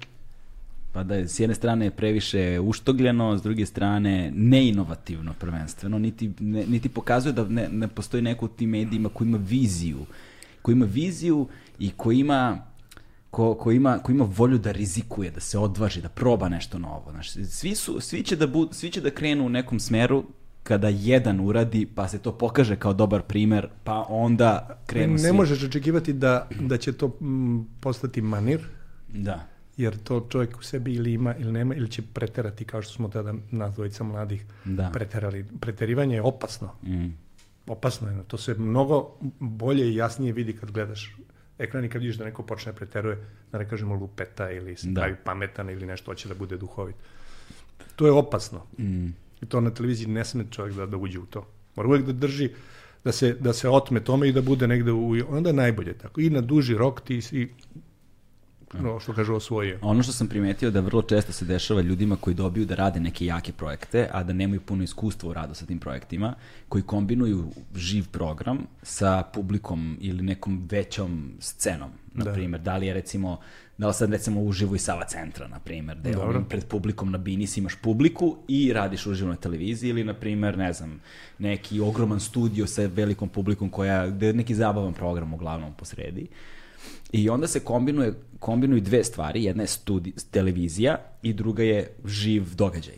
Pa 0.93 1.03
da 1.03 1.15
je 1.15 1.27
s 1.27 1.39
jedne 1.39 1.55
strane 1.55 1.91
previše 1.91 2.59
uštogljeno, 2.59 3.37
s 3.37 3.41
druge 3.41 3.65
strane 3.65 4.31
neinovativno 4.35 5.33
prvenstveno, 5.33 5.99
niti, 5.99 6.31
ne, 6.39 6.65
niti 6.65 6.89
pokazuje 6.89 7.33
da 7.33 7.43
ne, 7.45 7.67
ne 7.71 7.87
postoji 7.87 8.23
neko 8.23 8.45
u 8.45 8.49
tim 8.49 8.69
medijima 8.69 9.09
koji 9.09 9.27
ima 9.27 9.37
viziju, 9.39 9.97
koji 10.61 10.73
ima 10.73 10.85
viziju 10.85 11.47
i 11.79 11.91
koji 11.91 12.19
ima 12.19 12.65
ko, 13.31 13.55
ko, 13.55 13.71
ima, 13.71 13.97
ko 13.97 14.11
ima 14.11 14.25
volju 14.37 14.57
da 14.57 14.71
rizikuje, 14.71 15.31
da 15.31 15.39
se 15.39 15.57
odvaži, 15.57 16.01
da 16.01 16.09
proba 16.09 16.49
nešto 16.49 16.79
novo. 16.79 17.05
Znaš, 17.11 17.31
svi, 17.31 17.75
su, 17.75 17.99
svi, 18.01 18.23
će 18.23 18.35
da 18.35 18.47
bud, 18.47 18.69
svi 18.75 18.91
će 18.91 19.01
da 19.01 19.09
krenu 19.11 19.45
u 19.45 19.49
nekom 19.49 19.79
smeru 19.79 20.23
kada 20.63 20.87
jedan 20.89 21.39
uradi, 21.39 21.85
pa 21.95 22.07
se 22.07 22.19
to 22.19 22.31
pokaže 22.31 22.75
kao 22.75 22.93
dobar 22.93 23.21
primer, 23.21 23.67
pa 23.83 24.05
onda 24.09 24.79
krenu 24.85 25.13
ne 25.13 25.19
svi. 25.19 25.31
možeš 25.31 25.63
očekivati 25.63 26.13
da, 26.13 26.47
da 26.59 26.77
će 26.77 26.93
to 26.93 27.07
mm, 27.07 27.65
postati 27.79 28.21
manir, 28.21 28.59
Da. 29.13 29.45
jer 29.77 29.97
to 29.97 30.27
čovjek 30.29 30.57
u 30.59 30.63
sebi 30.63 30.93
ili 30.93 31.13
ima 31.13 31.35
ili 31.35 31.51
nema, 31.51 31.75
ili 31.75 31.91
će 31.91 32.01
preterati 32.01 32.65
kao 32.65 32.81
što 32.81 32.93
smo 32.93 33.07
tada 33.09 33.33
nas 33.51 33.73
dvojica 33.75 34.03
mladih 34.03 34.45
Da. 34.65 34.89
preterali. 34.93 35.45
Preterivanje 35.59 36.15
je 36.15 36.21
opasno. 36.21 36.71
Mm. 36.83 37.07
Opasno 37.67 38.09
je. 38.09 38.23
To 38.27 38.37
se 38.37 38.53
mnogo 38.53 39.15
bolje 39.39 39.89
i 39.91 39.95
jasnije 39.95 40.33
vidi 40.33 40.53
kad 40.53 40.71
gledaš 40.71 41.15
ekran 41.57 41.85
i 41.85 41.89
kad 41.89 42.01
vidiš 42.01 42.17
da 42.17 42.25
neko 42.25 42.43
počne 42.43 42.73
preteruje, 42.73 43.17
da 43.51 43.57
ne 43.57 43.69
kažemo 43.69 43.95
lupeta 43.95 44.51
ili 44.51 44.75
se 44.75 44.87
Da. 44.89 45.01
pravi 45.01 45.15
pametan 45.23 45.69
ili 45.69 45.85
nešto 45.85 46.11
hoće 46.11 46.27
da 46.27 46.35
bude 46.35 46.57
duhovit. 46.57 46.95
To 47.95 48.05
je 48.05 48.11
opasno. 48.11 48.65
Mm. 48.79 49.07
I 49.41 49.45
to 49.45 49.61
na 49.61 49.73
televiziji 49.73 50.07
ne 50.07 50.25
sme 50.25 50.45
čovjek 50.51 50.75
da, 50.75 50.85
da 50.85 50.97
uđe 50.97 51.19
u 51.19 51.25
to. 51.25 51.47
Mora 51.75 51.89
uvijek 51.89 52.05
da 52.05 52.13
drži, 52.13 52.49
da 53.03 53.11
se, 53.11 53.33
da 53.33 53.53
se 53.53 53.69
otme 53.69 53.99
tome 54.03 54.29
i 54.29 54.31
da 54.31 54.41
bude 54.41 54.67
negde 54.67 54.91
u... 54.91 55.15
Onda 55.29 55.49
je 55.49 55.53
najbolje 55.53 55.93
tako. 55.93 56.21
I 56.21 56.29
na 56.29 56.41
duži 56.41 56.75
rok 56.75 57.01
ti 57.01 57.21
si, 57.21 57.49
no, 58.73 58.99
što 58.99 59.13
kažu, 59.13 59.33
osvojio. 59.35 59.79
Ono 59.81 60.03
što 60.03 60.11
sam 60.11 60.27
primetio 60.27 60.71
da 60.71 60.79
vrlo 60.79 61.01
često 61.01 61.31
se 61.31 61.45
dešava 61.45 61.81
ljudima 61.81 62.15
koji 62.15 62.33
dobiju 62.33 62.65
da 62.65 62.75
rade 62.75 62.99
neke 62.99 63.25
jake 63.25 63.51
projekte, 63.51 64.09
a 64.11 64.23
da 64.23 64.33
nemaju 64.33 64.61
puno 64.61 64.83
iskustva 64.83 65.29
u 65.29 65.33
radu 65.33 65.53
sa 65.53 65.65
tim 65.65 65.79
projektima, 65.79 66.33
koji 66.69 66.83
kombinuju 66.83 67.51
živ 67.75 68.07
program 68.11 68.59
sa 68.83 69.23
publikom 69.33 69.97
ili 70.01 70.23
nekom 70.23 70.67
većom 70.71 71.31
scenom, 71.39 71.89
na 72.13 72.25
Da. 72.25 72.33
primjer. 72.33 72.61
Da 72.61 72.77
li 72.77 72.87
je 72.87 72.93
recimo, 72.93 73.39
da 73.77 73.87
li 73.87 73.93
sad 73.93 74.11
recimo 74.11 74.41
uživo 74.41 74.75
iz 74.75 74.81
Sava 74.81 75.05
centra, 75.07 75.47
na 75.47 75.59
primjer, 75.59 75.97
da 75.97 76.09
je 76.09 76.15
Dobro. 76.15 76.29
onim 76.29 76.45
pred 76.45 76.65
publikom 76.65 77.11
na 77.11 77.17
Binis 77.17 77.57
imaš 77.57 77.75
publiku 77.75 78.37
i 78.47 78.73
radiš 78.73 79.05
uživo 79.05 79.29
na 79.29 79.35
televiziji 79.35 79.89
ili, 79.89 80.03
na 80.03 80.13
primjer, 80.13 80.57
ne 80.57 80.73
znam, 80.73 80.99
neki 81.39 81.79
ogroman 81.79 82.19
studio 82.19 82.67
sa 82.67 82.81
velikom 82.85 83.29
publikom 83.29 83.69
koja, 83.69 84.07
gde 84.07 84.27
je 84.27 84.33
neki 84.33 84.55
zabavan 84.55 84.93
program 84.93 85.33
uglavnom 85.33 85.73
posredi. 85.73 86.27
I 87.11 87.29
onda 87.29 87.47
se 87.47 87.59
kombinuje, 87.59 88.13
kombinuju 88.39 88.81
dve 88.81 89.03
stvari, 89.03 89.43
jedna 89.43 89.63
je 89.63 89.67
studi, 89.67 90.13
televizija 90.31 90.97
i 91.21 91.33
druga 91.33 91.63
je 91.63 91.95
živ 92.05 92.55
događaj. 92.55 92.95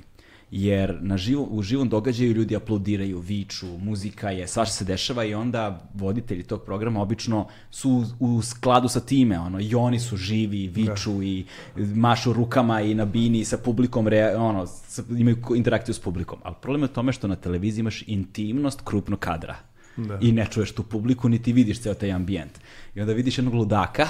Jer 0.52 0.98
na 1.02 1.18
živo, 1.18 1.48
u 1.52 1.62
živom 1.62 1.90
događaju 1.90 2.34
ljudi 2.34 2.56
aplaudiraju, 2.56 3.20
viču, 3.20 3.68
muzika 3.78 4.32
je, 4.32 4.48
svašta 4.48 4.76
se 4.76 4.86
dešava 4.86 5.24
i 5.24 5.34
onda 5.34 5.90
voditelji 5.94 6.44
tog 6.44 6.64
programa 6.66 7.02
obično 7.02 7.48
su 7.70 8.06
u 8.20 8.42
skladu 8.42 8.88
sa 8.88 9.00
time, 9.00 9.40
ono, 9.40 9.60
i 9.60 9.76
oni 9.76 10.00
su 10.00 10.18
živi, 10.18 10.68
viču 10.68 11.24
i 11.24 11.46
mašu 11.76 12.34
rukama 12.34 12.82
i 12.82 12.94
na 12.94 13.06
bini 13.06 13.46
sa 13.46 13.58
publikom, 13.58 14.08
re, 14.08 14.36
ono, 14.36 14.66
sa, 14.68 15.04
imaju 15.10 15.38
interakciju 15.56 15.96
s 15.96 16.00
publikom. 16.00 16.40
Ali 16.44 16.56
problem 16.62 16.82
je 16.82 16.86
u 16.86 16.94
tome 16.94 17.14
što 17.14 17.28
na 17.28 17.36
televiziji 17.36 17.80
imaš 17.80 18.04
intimnost 18.08 18.82
krupnog 18.84 19.20
kadra 19.20 19.71
Da. 19.98 20.18
i 20.22 20.32
ne 20.32 20.46
čuješ 20.52 20.72
tu 20.72 20.84
publiku, 20.84 21.30
niti 21.30 21.54
vidiš 21.54 21.82
ceo 21.82 21.94
taj 21.94 22.12
ambijent. 22.12 22.52
I 22.96 23.02
onda 23.02 23.14
vidiš 23.14 23.38
jednog 23.38 23.54
ludaka 23.54 24.08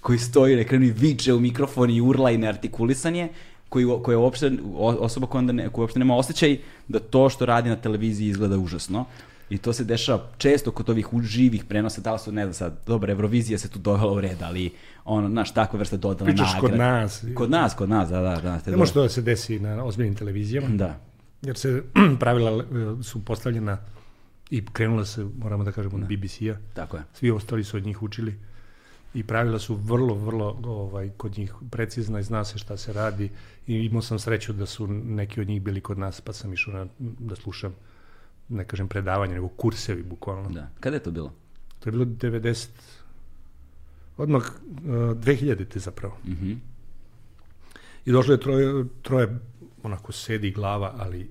koji 0.00 0.18
stoji 0.18 0.54
na 0.54 0.60
ekranu 0.60 0.84
i 0.84 0.90
viče 0.90 1.34
u 1.34 1.40
mikrofon 1.40 1.90
i 1.90 2.00
urla 2.00 2.30
i 2.30 2.38
neartikulisan 2.38 3.16
je, 3.16 3.28
koji, 3.68 3.86
koja 4.02 4.14
je 4.14 4.16
uopšte, 4.16 4.52
osoba 4.78 5.26
koja, 5.26 5.38
onda 5.38 5.52
ne, 5.52 5.68
koja 5.68 5.82
uopšte 5.82 5.98
nema 5.98 6.16
osjećaj 6.16 6.58
da 6.88 6.98
to 6.98 7.28
što 7.30 7.46
radi 7.46 7.68
na 7.68 7.76
televiziji 7.76 8.28
izgleda 8.28 8.58
užasno. 8.58 9.04
I 9.50 9.58
to 9.58 9.72
se 9.72 9.84
dešava 9.84 10.26
često 10.38 10.70
kod 10.70 10.90
ovih 10.90 11.08
živih 11.22 11.64
prenosa, 11.64 12.00
da 12.00 12.12
li 12.12 12.18
su, 12.18 12.32
ne 12.32 12.42
znam 12.42 12.54
sad, 12.54 12.78
dobro, 12.86 13.12
Eurovizija 13.12 13.58
se 13.58 13.68
tu 13.68 13.78
dovela 13.78 14.12
u 14.12 14.20
red, 14.20 14.42
ali 14.42 14.70
ono, 15.04 15.28
znaš, 15.28 15.54
takva 15.54 15.78
vrsta 15.78 15.96
dodala 15.96 16.24
Pričaš 16.24 16.52
nagrada. 16.54 16.68
kod 16.68 16.78
nas. 16.78 17.24
Kod 17.34 17.50
nas, 17.50 17.74
kod 17.74 17.88
nas, 17.88 18.08
da, 18.08 18.20
da, 18.20 18.40
da. 18.40 18.70
Ne 18.70 18.76
može 18.76 18.92
to 18.92 19.02
da 19.02 19.08
se 19.08 19.22
desi 19.22 19.58
na 19.58 19.84
ozbiljnim 19.84 20.14
televizijama, 20.14 20.68
Da, 20.68 21.00
jer 21.42 21.56
se 21.56 21.82
pravila 22.20 22.50
e, 22.50 23.02
su 23.02 23.24
postavljena 23.24 23.78
i 24.50 24.64
krenula 24.72 25.04
se, 25.04 25.26
moramo 25.38 25.64
da 25.64 25.72
kažemo, 25.72 25.96
od 25.96 26.04
BBC-a. 26.04 26.56
tako 26.74 26.96
je. 26.96 27.02
Svi 27.14 27.30
ostali 27.30 27.64
su 27.64 27.76
od 27.76 27.86
njih 27.86 28.02
učili 28.02 28.34
i 29.14 29.24
pravila 29.24 29.58
su 29.58 29.74
vrlo, 29.74 30.14
vrlo 30.14 30.60
ovaj, 30.64 31.10
kod 31.16 31.38
njih 31.38 31.54
precizna 31.70 32.20
i 32.20 32.22
zna 32.22 32.44
se 32.44 32.58
šta 32.58 32.76
se 32.76 32.92
radi 32.92 33.30
i 33.66 33.74
imao 33.74 34.02
sam 34.02 34.18
sreću 34.18 34.52
da 34.52 34.66
su 34.66 34.86
neki 34.86 35.40
od 35.40 35.48
njih 35.48 35.62
bili 35.62 35.80
kod 35.80 35.98
nas 35.98 36.20
pa 36.20 36.32
sam 36.32 36.52
išao 36.52 36.74
na, 36.74 36.86
da 36.98 37.36
slušam 37.36 37.74
ne 38.48 38.64
kažem 38.64 38.88
predavanje, 38.88 39.34
nego 39.34 39.48
kursevi 39.48 40.02
bukvalno. 40.02 40.50
Da. 40.50 40.70
Kada 40.80 40.96
je 40.96 41.02
to 41.02 41.10
bilo? 41.10 41.32
To 41.80 41.88
je 41.88 41.92
bilo 41.92 42.04
90 42.04 42.68
odmah 44.16 44.42
uh, 44.42 44.84
2000-te 44.84 45.78
zapravo. 45.78 46.16
Mhm. 46.26 46.52
I 48.04 48.12
došlo 48.12 48.34
je 48.34 48.40
troje, 48.40 48.84
troje 49.02 49.38
onako 49.82 50.12
sedi 50.12 50.50
glava, 50.50 50.94
ali 50.98 51.30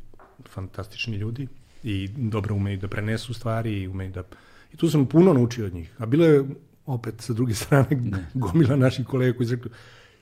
fantastični 0.50 1.16
ljudi 1.16 1.48
i 1.84 2.08
dobro 2.08 2.56
umeju 2.56 2.78
da 2.78 2.88
prenesu 2.88 3.34
stvari 3.34 3.82
i 3.82 3.88
umeju 3.88 4.12
da... 4.12 4.24
I 4.74 4.78
tu 4.78 4.90
sam 4.90 5.06
puno 5.06 5.34
naučio 5.34 5.66
od 5.66 5.74
njih. 5.74 5.92
A 5.98 6.06
bilo 6.06 6.26
je 6.26 6.44
opet 6.86 7.22
sa 7.22 7.34
druge 7.34 7.54
strane 7.64 7.88
gomila 8.34 8.76
naših 8.76 9.06
kolega 9.06 9.38
koji 9.38 9.48
su 9.48 9.56
rekli 9.56 9.72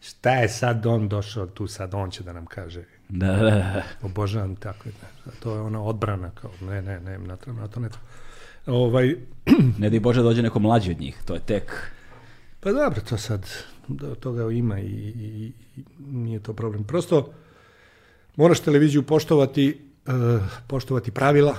šta 0.01 0.31
je 0.31 0.49
sad 0.49 0.85
on 0.85 1.07
došao 1.09 1.45
tu, 1.45 1.67
sad 1.67 1.93
on 1.93 2.11
će 2.11 2.23
da 2.23 2.33
nam 2.33 2.45
kaže. 2.45 2.83
Da, 3.09 3.27
da, 3.27 3.41
da. 3.41 3.83
Obožavam 4.01 4.55
tako. 4.55 4.85
Ne. 4.85 5.31
To 5.39 5.55
je 5.55 5.61
ona 5.61 5.83
odbrana, 5.83 6.29
kao 6.29 6.51
ne, 6.61 6.81
ne, 6.81 6.99
ne, 6.99 7.17
na 7.17 7.35
to, 7.35 7.53
na 7.53 7.67
to 7.67 7.79
ne 7.79 7.89
treba. 7.89 8.05
Ovaj, 8.65 9.15
Ne 9.79 9.89
da 9.89 9.95
i 9.95 9.99
Bože 9.99 10.21
dođe 10.21 10.41
neko 10.41 10.59
mlađi 10.59 10.91
od 10.91 10.99
njih, 10.99 11.17
to 11.25 11.33
je 11.33 11.39
tek... 11.39 11.91
Pa 12.59 12.71
dobro, 12.71 13.01
to 13.01 13.17
sad, 13.17 13.49
do 13.87 14.15
toga 14.15 14.51
ima 14.51 14.79
i, 14.79 14.85
i, 14.85 15.51
i 15.77 15.83
nije 15.99 16.39
to 16.39 16.53
problem. 16.53 16.83
Prosto 16.83 17.33
moraš 18.35 18.59
televiziju 18.59 19.03
poštovati, 19.03 19.81
poštovati 20.67 21.11
pravila, 21.11 21.55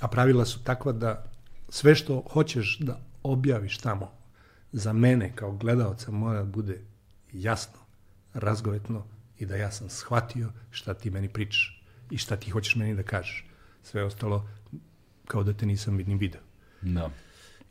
a 0.00 0.08
pravila 0.08 0.44
su 0.44 0.64
takva 0.64 0.92
da 0.92 1.24
sve 1.68 1.94
što 1.94 2.24
hoćeš 2.32 2.78
da 2.78 3.00
objaviš 3.22 3.78
tamo, 3.78 4.10
za 4.72 4.92
mene 4.92 5.32
kao 5.34 5.52
gledalca 5.52 6.10
mora 6.10 6.38
da 6.38 6.50
bude 6.50 6.80
jasno, 7.32 7.78
razgovetno 8.34 9.04
i 9.38 9.46
da 9.46 9.56
ja 9.56 9.70
sam 9.70 9.88
shvatio 9.88 10.52
šta 10.70 10.94
ti 10.94 11.10
meni 11.10 11.28
pričaš 11.28 11.82
i 12.10 12.18
šta 12.18 12.36
ti 12.36 12.50
hoćeš 12.50 12.76
meni 12.76 12.94
da 12.94 13.02
kažeš. 13.02 13.46
Sve 13.82 14.04
ostalo 14.04 14.48
kao 15.26 15.44
da 15.44 15.52
te 15.52 15.66
nisam 15.66 15.96
ni 15.96 16.16
video. 16.16 16.40
Da. 16.82 17.10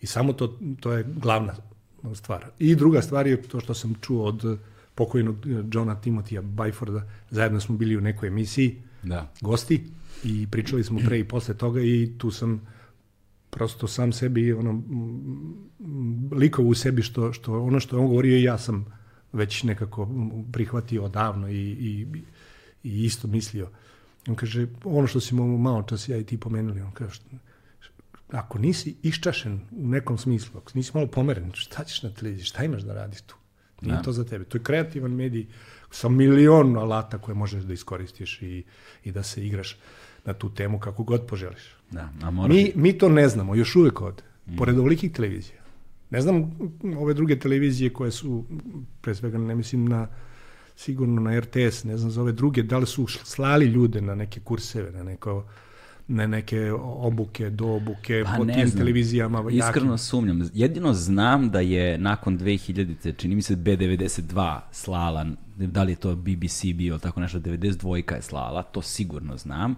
I 0.01 0.05
samo 0.05 0.33
to, 0.33 0.59
to 0.79 0.91
je 0.91 1.03
glavna 1.03 1.55
stvar. 2.15 2.45
I 2.59 2.75
druga 2.75 3.01
stvar 3.01 3.27
je 3.27 3.41
to 3.41 3.59
što 3.59 3.73
sam 3.73 3.95
čuo 4.01 4.25
od 4.25 4.59
pokojnog 4.95 5.37
Johna 5.73 6.01
Timothija 6.01 6.41
Byforda, 6.41 7.01
zajedno 7.29 7.59
smo 7.59 7.77
bili 7.77 7.97
u 7.97 8.01
nekoj 8.01 8.27
emisiji 8.27 8.81
Da. 9.03 9.33
gosti 9.41 9.83
i 10.23 10.47
pričali 10.51 10.83
smo 10.83 10.99
pre 11.05 11.19
i 11.19 11.23
posle 11.23 11.57
toga 11.57 11.81
i 11.81 12.11
tu 12.17 12.31
sam 12.31 12.61
prosto 13.49 13.87
sam 13.87 14.11
sebi 14.11 14.53
ono 14.53 14.83
likovo 16.31 16.69
u 16.69 16.73
sebi 16.73 17.01
što, 17.01 17.33
što 17.33 17.63
ono 17.63 17.79
što 17.79 17.99
on 17.99 18.07
govorio 18.07 18.37
i 18.37 18.43
ja 18.43 18.57
sam 18.57 18.85
već 19.33 19.63
nekako 19.63 20.09
prihvatio 20.51 21.03
odavno 21.03 21.49
i, 21.49 21.61
i, 21.61 22.07
i 22.83 23.05
isto 23.05 23.27
mislio. 23.27 23.69
On 24.27 24.35
kaže, 24.35 24.67
ono 24.83 25.07
što 25.07 25.19
si 25.19 25.35
mu 25.35 25.57
malo 25.57 25.83
čas 25.83 26.09
ja 26.09 26.17
i 26.17 26.23
ti 26.23 26.37
pomenuli, 26.37 26.81
on 26.81 26.91
kaže, 26.91 27.21
ako 28.31 28.59
nisi 28.59 28.95
iščašen 29.03 29.59
u 29.71 29.87
nekom 29.87 30.17
smislu, 30.17 30.59
ako 30.59 30.71
nisi 30.73 30.91
malo 30.93 31.07
pomeren, 31.07 31.51
šta 31.53 31.83
ćeš 31.83 32.03
na 32.03 32.09
televiziji, 32.09 32.45
šta 32.45 32.63
imaš 32.63 32.81
da 32.81 32.93
radiš 32.93 33.21
tu? 33.21 33.35
Nije 33.81 33.95
Da. 33.95 34.01
to 34.01 34.11
za 34.11 34.23
tebe. 34.23 34.45
To 34.45 34.57
je 34.57 34.63
kreativan 34.63 35.11
medij 35.11 35.45
sa 35.91 36.09
milion 36.09 36.77
alata 36.77 37.17
koje 37.17 37.35
možeš 37.35 37.63
da 37.63 37.73
iskoristiš 37.73 38.41
i, 38.41 38.63
i 39.03 39.11
da 39.11 39.23
se 39.23 39.45
igraš 39.45 39.77
na 40.25 40.33
tu 40.33 40.49
temu 40.53 40.79
kako 40.79 41.03
god 41.03 41.25
poželiš. 41.25 41.75
Da, 41.91 42.09
a 42.21 42.31
moraš... 42.31 42.55
Mi, 42.55 42.71
mi 42.75 42.97
to 42.97 43.09
ne 43.09 43.29
znamo, 43.29 43.55
još 43.55 43.75
uvek 43.75 44.01
ovde, 44.01 44.23
pored 44.57 44.77
ovolikih 44.77 45.11
televizija. 45.11 45.61
Ne 46.09 46.21
znam 46.21 46.35
mm, 46.37 46.97
ove 46.97 47.13
druge 47.13 47.39
televizije 47.39 47.93
koje 47.93 48.11
su, 48.11 48.45
pre 49.01 49.15
svega 49.15 49.37
ne 49.37 49.55
mislim 49.55 49.85
na 49.85 50.07
sigurno 50.75 51.21
na 51.21 51.39
RTS, 51.39 51.83
ne 51.83 51.97
znam 51.97 52.11
za 52.11 52.21
ove 52.21 52.31
druge, 52.31 52.63
da 52.63 52.77
li 52.77 52.85
su 52.85 53.07
slali 53.07 53.65
ljude 53.65 54.01
na 54.01 54.15
neke 54.15 54.39
kurseve, 54.39 54.91
na 54.91 55.03
neko 55.03 55.45
na 56.07 56.27
neke 56.27 56.71
obuke, 56.81 57.49
do 57.49 57.67
obuke, 57.67 58.23
Pa 58.25 58.33
po 58.37 58.43
ne 58.43 58.53
tim 58.53 58.67
znam. 58.67 58.77
televizijama. 58.77 59.37
jakim. 59.37 59.59
Iskreno 59.59 59.97
sumnjam. 59.97 60.49
Jedino 60.53 60.93
znam 60.93 61.49
da 61.49 61.59
je 61.59 61.97
nakon 61.97 62.39
2000-te, 62.39 63.11
čini 63.11 63.35
mi 63.35 63.41
se 63.41 63.55
B92 63.55 64.59
slala, 64.71 65.25
da 65.55 65.83
li 65.83 65.91
je 65.91 65.95
to 65.95 66.15
BBC 66.15 66.65
bio, 66.73 66.97
tako 66.97 67.19
nešto, 67.19 67.39
92 67.39 68.15
je 68.15 68.21
slala, 68.21 68.63
to 68.63 68.81
sigurno 68.81 69.37
znam. 69.37 69.75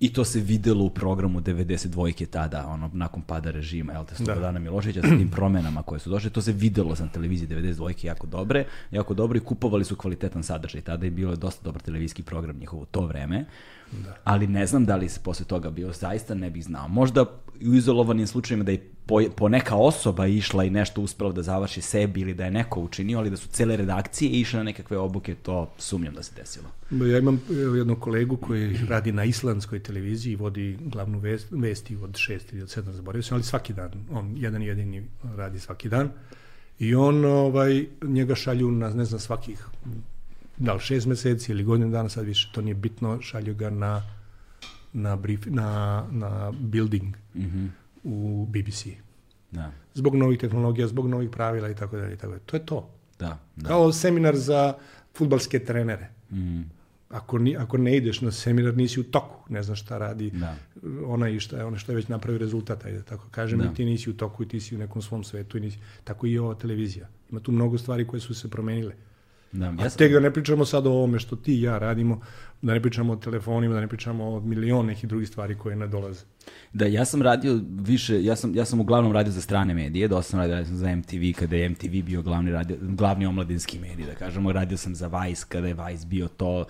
I 0.00 0.12
to 0.12 0.24
se 0.24 0.40
videlo 0.40 0.84
u 0.84 0.90
programu 0.90 1.40
92 1.40 2.26
tada, 2.26 2.66
ono, 2.66 2.90
nakon 2.92 3.22
pada 3.22 3.50
režima, 3.50 3.92
jel 3.92 4.04
te, 4.04 4.14
Slobodana 4.14 4.58
Miloševića, 4.58 5.02
sa 5.02 5.08
tim 5.08 5.30
promenama 5.36 5.82
koje 5.82 5.98
su 6.00 6.10
došle, 6.10 6.30
to 6.30 6.42
se 6.42 6.52
videlo 6.52 6.94
na 7.00 7.08
televiziji 7.08 7.48
92 7.48 8.06
jako 8.06 8.26
dobre, 8.26 8.64
jako 8.90 9.14
dobro 9.14 9.36
i 9.36 9.40
kupovali 9.40 9.84
su 9.84 9.96
kvalitetan 9.96 10.42
sadržaj. 10.42 10.80
Tada 10.80 11.04
je 11.04 11.10
bilo 11.10 11.36
dosta 11.36 11.64
dobar 11.64 11.82
televizijski 11.82 12.22
program 12.22 12.56
njihov 12.58 12.80
u 12.80 12.84
to 12.84 13.00
vreme. 13.00 13.44
Da. 13.92 14.16
Ali 14.24 14.46
ne 14.46 14.66
znam 14.66 14.84
da 14.84 14.96
li 14.96 15.08
se 15.08 15.20
posle 15.22 15.44
toga 15.44 15.70
bio, 15.70 15.92
zaista 15.92 16.34
ne 16.34 16.50
bih 16.50 16.64
znao. 16.64 16.88
Možda 16.88 17.24
u 17.60 17.74
izolovanim 17.74 18.26
slučajima 18.26 18.64
da 18.64 18.72
je 18.72 18.90
po, 19.06 19.20
po 19.36 19.48
neka 19.48 19.76
osoba 19.76 20.26
išla 20.26 20.64
i 20.64 20.70
nešto 20.70 21.00
uspela 21.00 21.32
da 21.32 21.42
završi 21.42 21.80
sebi 21.80 22.20
ili 22.20 22.34
da 22.34 22.44
je 22.44 22.50
neko 22.50 22.80
učinio, 22.80 23.18
ali 23.18 23.30
da 23.30 23.36
su 23.36 23.48
cele 23.48 23.76
redakcije 23.76 24.30
išle 24.30 24.58
na 24.58 24.62
nekakve 24.62 24.98
obuke, 24.98 25.34
to 25.34 25.70
sumnjam 25.78 26.14
da 26.14 26.22
se 26.22 26.32
desilo. 26.36 26.66
Ja 26.90 27.18
imam 27.18 27.40
jednog 27.76 28.00
kolegu 28.00 28.36
koji 28.36 28.76
radi 28.88 29.12
na 29.12 29.24
islandskoj 29.24 29.78
televiziji 29.78 30.32
i 30.32 30.36
vodi 30.36 30.78
glavnu 30.80 31.18
vest, 31.18 31.46
vesti 31.50 31.96
od 31.96 32.16
šest 32.16 32.52
ili 32.52 32.62
od 32.62 32.70
sedam, 32.70 32.94
zaboravio 32.94 33.22
sam, 33.22 33.34
ali 33.34 33.44
svaki 33.44 33.72
dan. 33.72 33.90
On 34.12 34.32
jedan 34.36 34.62
jedini 34.62 35.04
radi 35.36 35.60
svaki 35.60 35.88
dan. 35.88 36.10
I 36.78 36.94
on, 36.94 37.24
ovaj, 37.24 37.86
njega 38.02 38.34
šalju 38.34 38.70
na, 38.70 38.90
ne 38.90 39.04
znam, 39.04 39.20
svakih, 39.20 39.68
da 40.58 40.72
li 40.72 40.80
šest 40.80 41.06
meseci 41.06 41.52
ili 41.52 41.64
godinu 41.64 41.90
dana, 41.90 42.08
sad 42.08 42.24
više 42.24 42.48
to 42.52 42.62
nije 42.62 42.74
bitno, 42.74 43.20
šalju 43.20 43.54
ga 43.54 43.70
na, 43.70 44.02
na, 44.92 45.16
brief, 45.16 45.46
na, 45.46 45.68
na 46.10 46.52
building 46.52 47.16
Mhm. 47.34 47.66
u 48.04 48.46
BBC. 48.46 48.86
Da, 49.50 49.72
Zbog 49.94 50.14
novih 50.14 50.38
tehnologija, 50.38 50.88
zbog 50.88 51.08
novih 51.08 51.30
pravila 51.30 51.70
i 51.70 51.74
tako 51.74 51.96
dalje. 51.96 52.14
i 52.14 52.16
tako 52.16 52.28
dalje. 52.28 52.42
To 52.42 52.56
je 52.56 52.66
to. 52.66 52.90
da, 53.18 53.38
da. 53.56 53.68
Kao 53.68 53.92
seminar 53.92 54.36
za 54.36 54.74
futbalske 55.14 55.58
trenere. 55.58 56.08
Mhm. 56.32 56.60
Ako, 57.08 57.38
ni, 57.38 57.56
ako 57.56 57.78
ne 57.78 57.96
ideš 57.96 58.20
na 58.20 58.32
seminar, 58.32 58.76
nisi 58.76 59.00
u 59.00 59.04
toku, 59.04 59.44
ne 59.48 59.62
znaš 59.62 59.82
šta 59.82 59.98
radi 59.98 60.30
Da. 60.30 60.56
ona 61.06 61.28
i 61.28 61.40
šta 61.40 61.56
je, 61.56 61.64
ona 61.64 61.78
što 61.78 61.92
je 61.92 61.96
već 61.96 62.08
napravio 62.08 62.38
rezultat, 62.38 62.84
ajde 62.84 62.98
da 62.98 63.04
tako 63.04 63.28
kažem, 63.30 63.58
Da. 63.58 63.64
i 63.64 63.74
ti 63.74 63.84
nisi 63.84 64.10
u 64.10 64.14
toku 64.14 64.42
i 64.42 64.48
ti 64.48 64.60
si 64.60 64.74
u 64.74 64.78
nekom 64.78 65.02
svom 65.02 65.24
svetu 65.24 65.58
i 65.58 65.60
nisi, 65.60 65.78
tako 66.04 66.26
i 66.26 66.38
ova 66.38 66.54
televizija. 66.54 67.08
Ima 67.30 67.40
tu 67.40 67.52
mnogo 67.52 67.78
stvari 67.78 68.06
koje 68.06 68.20
su 68.20 68.34
se 68.34 68.50
promenile. 68.50 68.94
Da. 69.56 69.82
Ja 69.82 69.90
sam, 69.90 69.98
Tek 69.98 70.12
da 70.12 70.20
ne 70.20 70.30
pričamo 70.30 70.64
sad 70.64 70.86
o 70.86 70.90
ovome 70.90 71.18
što 71.18 71.36
ti 71.36 71.54
i 71.54 71.62
ja 71.62 71.78
radimo, 71.78 72.20
da 72.62 72.74
ne 72.74 72.82
pričamo 72.82 73.12
o 73.12 73.16
telefonima, 73.16 73.74
da 73.74 73.80
ne 73.80 73.88
pričamo 73.88 74.24
o 74.24 74.40
milion 74.40 74.86
nekih 74.86 75.08
drugih 75.08 75.28
stvari 75.28 75.58
koje 75.58 75.76
nadolaze. 75.76 76.24
da, 76.72 76.86
ja 76.86 77.04
sam 77.04 77.22
radio 77.22 77.60
više, 77.80 78.24
ja 78.24 78.36
sam, 78.36 78.54
ja 78.54 78.64
sam 78.64 78.80
uglavnom 78.80 79.12
radio 79.12 79.32
za 79.32 79.40
strane 79.40 79.74
medije, 79.74 80.08
dosta 80.08 80.30
sam 80.30 80.40
radio, 80.40 80.54
radio 80.54 80.66
sam 80.66 80.76
za 80.76 80.96
MTV, 80.96 81.38
kada 81.38 81.56
je 81.56 81.68
MTV 81.68 82.02
bio 82.06 82.22
glavni, 82.22 82.50
radio, 82.50 82.76
glavni 82.80 83.26
omladinski 83.26 83.78
medij, 83.78 84.06
da 84.06 84.14
kažemo, 84.14 84.52
radio 84.52 84.76
sam 84.76 84.94
za 84.94 85.06
Vice, 85.06 85.44
kada 85.48 85.68
je 85.68 85.74
Vice 85.74 86.06
bio 86.06 86.28
to 86.28 86.64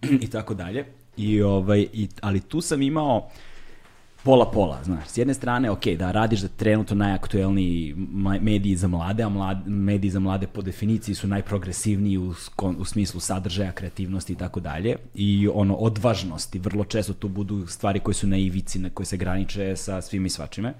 i 0.24 0.30
tako 0.30 0.54
dalje. 0.54 0.84
I, 1.16 1.42
ovaj, 1.42 1.86
i, 1.92 2.08
ali 2.20 2.40
tu 2.40 2.60
sam 2.60 2.82
imao 2.82 3.30
pola-pola, 4.24 4.78
znaš. 4.84 5.08
S 5.08 5.18
jedne 5.18 5.34
strane, 5.34 5.70
ok, 5.70 5.86
da 5.98 6.10
radiš 6.10 6.40
za 6.40 6.48
trenutno 6.48 6.96
najaktuelniji 6.96 7.94
mediji 8.40 8.76
za 8.76 8.88
mlade, 8.88 9.22
a 9.22 9.28
mlad, 9.28 9.68
mediji 9.68 10.10
za 10.10 10.20
mlade 10.20 10.46
po 10.46 10.62
definiciji 10.62 11.14
su 11.14 11.28
najprogresivniji 11.28 12.18
u, 12.18 12.34
u 12.78 12.84
smislu 12.84 13.20
sadržaja, 13.20 13.72
kreativnosti 13.72 14.32
i 14.32 14.36
tako 14.36 14.60
dalje. 14.60 14.96
I 15.14 15.48
ono, 15.54 15.74
odvažnosti, 15.74 16.58
vrlo 16.58 16.84
često 16.84 17.12
tu 17.12 17.28
budu 17.28 17.66
stvari 17.66 18.00
koje 18.00 18.14
su 18.14 18.26
na 18.26 18.36
ivici, 18.36 18.78
na 18.78 18.90
koje 18.90 19.06
se 19.06 19.16
graniče 19.16 19.76
sa 19.76 20.02
svim 20.02 20.26
i 20.26 20.30
svačime. 20.30 20.74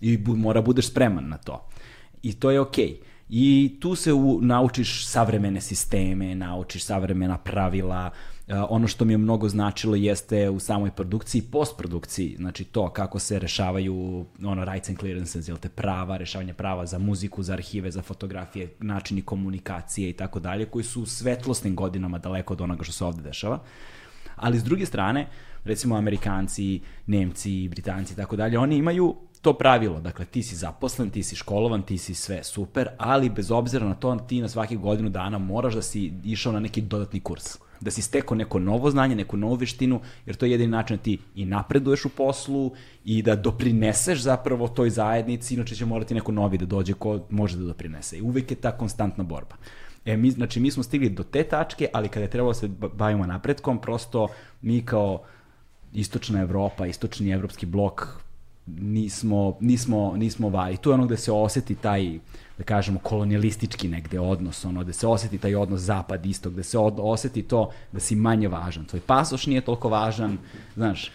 I 0.00 0.16
bu, 0.16 0.36
mora 0.36 0.62
budeš 0.62 0.88
spreman 0.88 1.28
na 1.28 1.36
to. 1.36 1.68
I 2.22 2.32
to 2.32 2.50
je 2.50 2.60
okej. 2.60 3.00
I 3.28 3.76
tu 3.80 3.94
se 3.94 4.12
u, 4.12 4.38
naučiš 4.42 5.06
savremene 5.06 5.60
sisteme, 5.60 6.34
naučiš 6.34 6.84
savremena 6.84 7.38
pravila. 7.38 8.10
E, 8.10 8.29
ono 8.68 8.88
što 8.88 9.04
mi 9.04 9.12
je 9.12 9.18
mnogo 9.18 9.48
značilo 9.48 9.96
jeste 9.96 10.50
u 10.50 10.60
samoj 10.60 10.90
produkciji, 10.90 11.42
postprodukciji, 11.42 12.36
znači 12.38 12.64
to 12.64 12.88
kako 12.88 13.18
se 13.18 13.38
rešavaju 13.38 14.26
ono 14.44 14.64
rights 14.64 14.88
and 14.88 14.98
clearances, 14.98 15.48
jel 15.48 15.56
te 15.56 15.68
prava, 15.68 16.16
rešavanje 16.16 16.54
prava 16.54 16.86
za 16.86 16.98
muziku, 16.98 17.42
za 17.42 17.52
arhive, 17.52 17.90
za 17.90 18.02
fotografije, 18.02 18.74
načini 18.80 19.22
komunikacije 19.22 20.10
i 20.10 20.12
tako 20.12 20.40
dalje, 20.40 20.66
koji 20.66 20.84
su 20.84 21.02
u 21.02 21.06
svetlosnim 21.06 21.76
godinama 21.76 22.18
daleko 22.18 22.54
od 22.54 22.60
onoga 22.60 22.84
što 22.84 22.92
se 22.92 23.04
ovde 23.04 23.22
dešava. 23.22 23.60
Ali 24.36 24.58
s 24.58 24.64
druge 24.64 24.86
strane, 24.86 25.28
recimo 25.64 25.96
Amerikanci, 25.96 26.80
Nemci, 27.06 27.68
Britanci 27.68 28.12
i 28.12 28.16
tako 28.16 28.36
dalje, 28.36 28.58
oni 28.58 28.76
imaju 28.76 29.16
to 29.42 29.52
pravilo, 29.52 30.00
dakle 30.00 30.24
ti 30.24 30.42
si 30.42 30.56
zaposlen, 30.56 31.10
ti 31.10 31.22
si 31.22 31.36
školovan, 31.36 31.82
ti 31.82 31.98
si 31.98 32.14
sve 32.14 32.44
super, 32.44 32.88
ali 32.98 33.30
bez 33.30 33.50
obzira 33.50 33.86
na 33.86 33.94
to 33.94 34.16
ti 34.16 34.40
na 34.40 34.48
svakih 34.48 34.78
godinu 34.78 35.08
dana 35.08 35.38
moraš 35.38 35.74
da 35.74 35.82
si 35.82 36.12
išao 36.24 36.52
na 36.52 36.60
neki 36.60 36.80
dodatni 36.80 37.20
kurs. 37.20 37.58
Da 37.80 37.90
si 37.90 38.02
stekao 38.02 38.36
neko 38.36 38.58
novo 38.58 38.90
znanje, 38.90 39.14
neku 39.14 39.36
novu 39.36 39.54
veštinu, 39.54 40.00
jer 40.26 40.36
to 40.36 40.46
je 40.46 40.52
jedini 40.52 40.70
način 40.70 40.96
da 40.96 41.02
ti 41.02 41.18
i 41.34 41.44
napreduješ 41.44 42.04
u 42.04 42.08
poslu 42.08 42.72
i 43.04 43.22
da 43.22 43.36
doprineseš 43.36 44.20
zapravo 44.20 44.68
toj 44.68 44.90
zajednici, 44.90 45.54
inače 45.54 45.74
će 45.74 45.86
morati 45.86 46.14
neko 46.14 46.32
novi 46.32 46.58
da 46.58 46.66
dođe 46.66 46.92
ko 46.92 47.20
može 47.30 47.56
da 47.56 47.64
doprinese. 47.64 48.18
I 48.18 48.22
uvek 48.22 48.50
je 48.50 48.56
ta 48.56 48.76
konstantna 48.76 49.24
borba. 49.24 49.56
E, 50.04 50.16
mi, 50.16 50.30
znači, 50.30 50.60
mi 50.60 50.70
smo 50.70 50.82
stigli 50.82 51.08
do 51.08 51.22
te 51.22 51.42
tačke, 51.44 51.88
ali 51.92 52.08
kada 52.08 52.24
je 52.24 52.30
trebalo 52.30 52.50
da 52.52 52.58
se 52.58 52.68
ba- 52.68 52.88
bavimo 52.88 53.26
napretkom, 53.26 53.80
prosto 53.80 54.28
mi 54.62 54.82
kao 54.84 55.22
istočna 55.92 56.40
Evropa, 56.40 56.86
istočni 56.86 57.30
evropski 57.30 57.66
blok, 57.66 58.22
nismo, 58.80 59.56
nismo, 59.60 60.12
nismo 60.16 60.48
vali. 60.48 60.76
Tu 60.76 60.90
je 60.90 60.94
ono 60.94 61.06
gde 61.06 61.16
se 61.16 61.32
oseti 61.32 61.74
taj, 61.74 62.18
da 62.58 62.64
kažemo, 62.64 62.98
kolonijalistički 62.98 63.88
negde 63.88 64.20
odnos, 64.20 64.64
ono, 64.64 64.82
gde 64.82 64.92
se 64.92 65.06
oseti 65.06 65.38
taj 65.38 65.54
odnos 65.54 65.80
zapad-istok, 65.80 66.52
gde 66.52 66.62
se 66.62 66.78
od, 66.78 66.94
oseti 66.98 67.42
to 67.42 67.70
da 67.92 68.00
si 68.00 68.14
manje 68.16 68.48
važan. 68.48 68.84
Tvoj 68.84 69.00
pasoš 69.00 69.46
nije 69.46 69.60
toliko 69.60 69.88
važan, 69.88 70.38
znaš, 70.74 71.10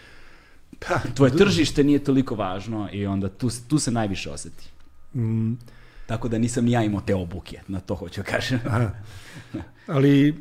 Pa, 0.88 0.98
tvoje 1.14 1.36
tržište 1.36 1.84
nije 1.84 1.98
toliko 2.04 2.34
važno 2.34 2.88
i 2.92 3.06
onda 3.06 3.28
tu, 3.28 3.48
tu 3.68 3.78
se 3.78 3.90
najviše 3.90 4.30
oseti. 4.30 4.64
mm, 5.14 5.52
Tako 6.06 6.28
da 6.28 6.38
nisam 6.38 6.64
ni 6.64 6.72
ja 6.72 6.82
imao 6.82 7.00
te 7.00 7.14
obuke, 7.14 7.60
na 7.68 7.80
to 7.80 7.94
hoću 7.94 8.20
da 8.20 8.24
kažem. 8.24 8.60
aha. 8.66 8.90
Ali 9.86 10.34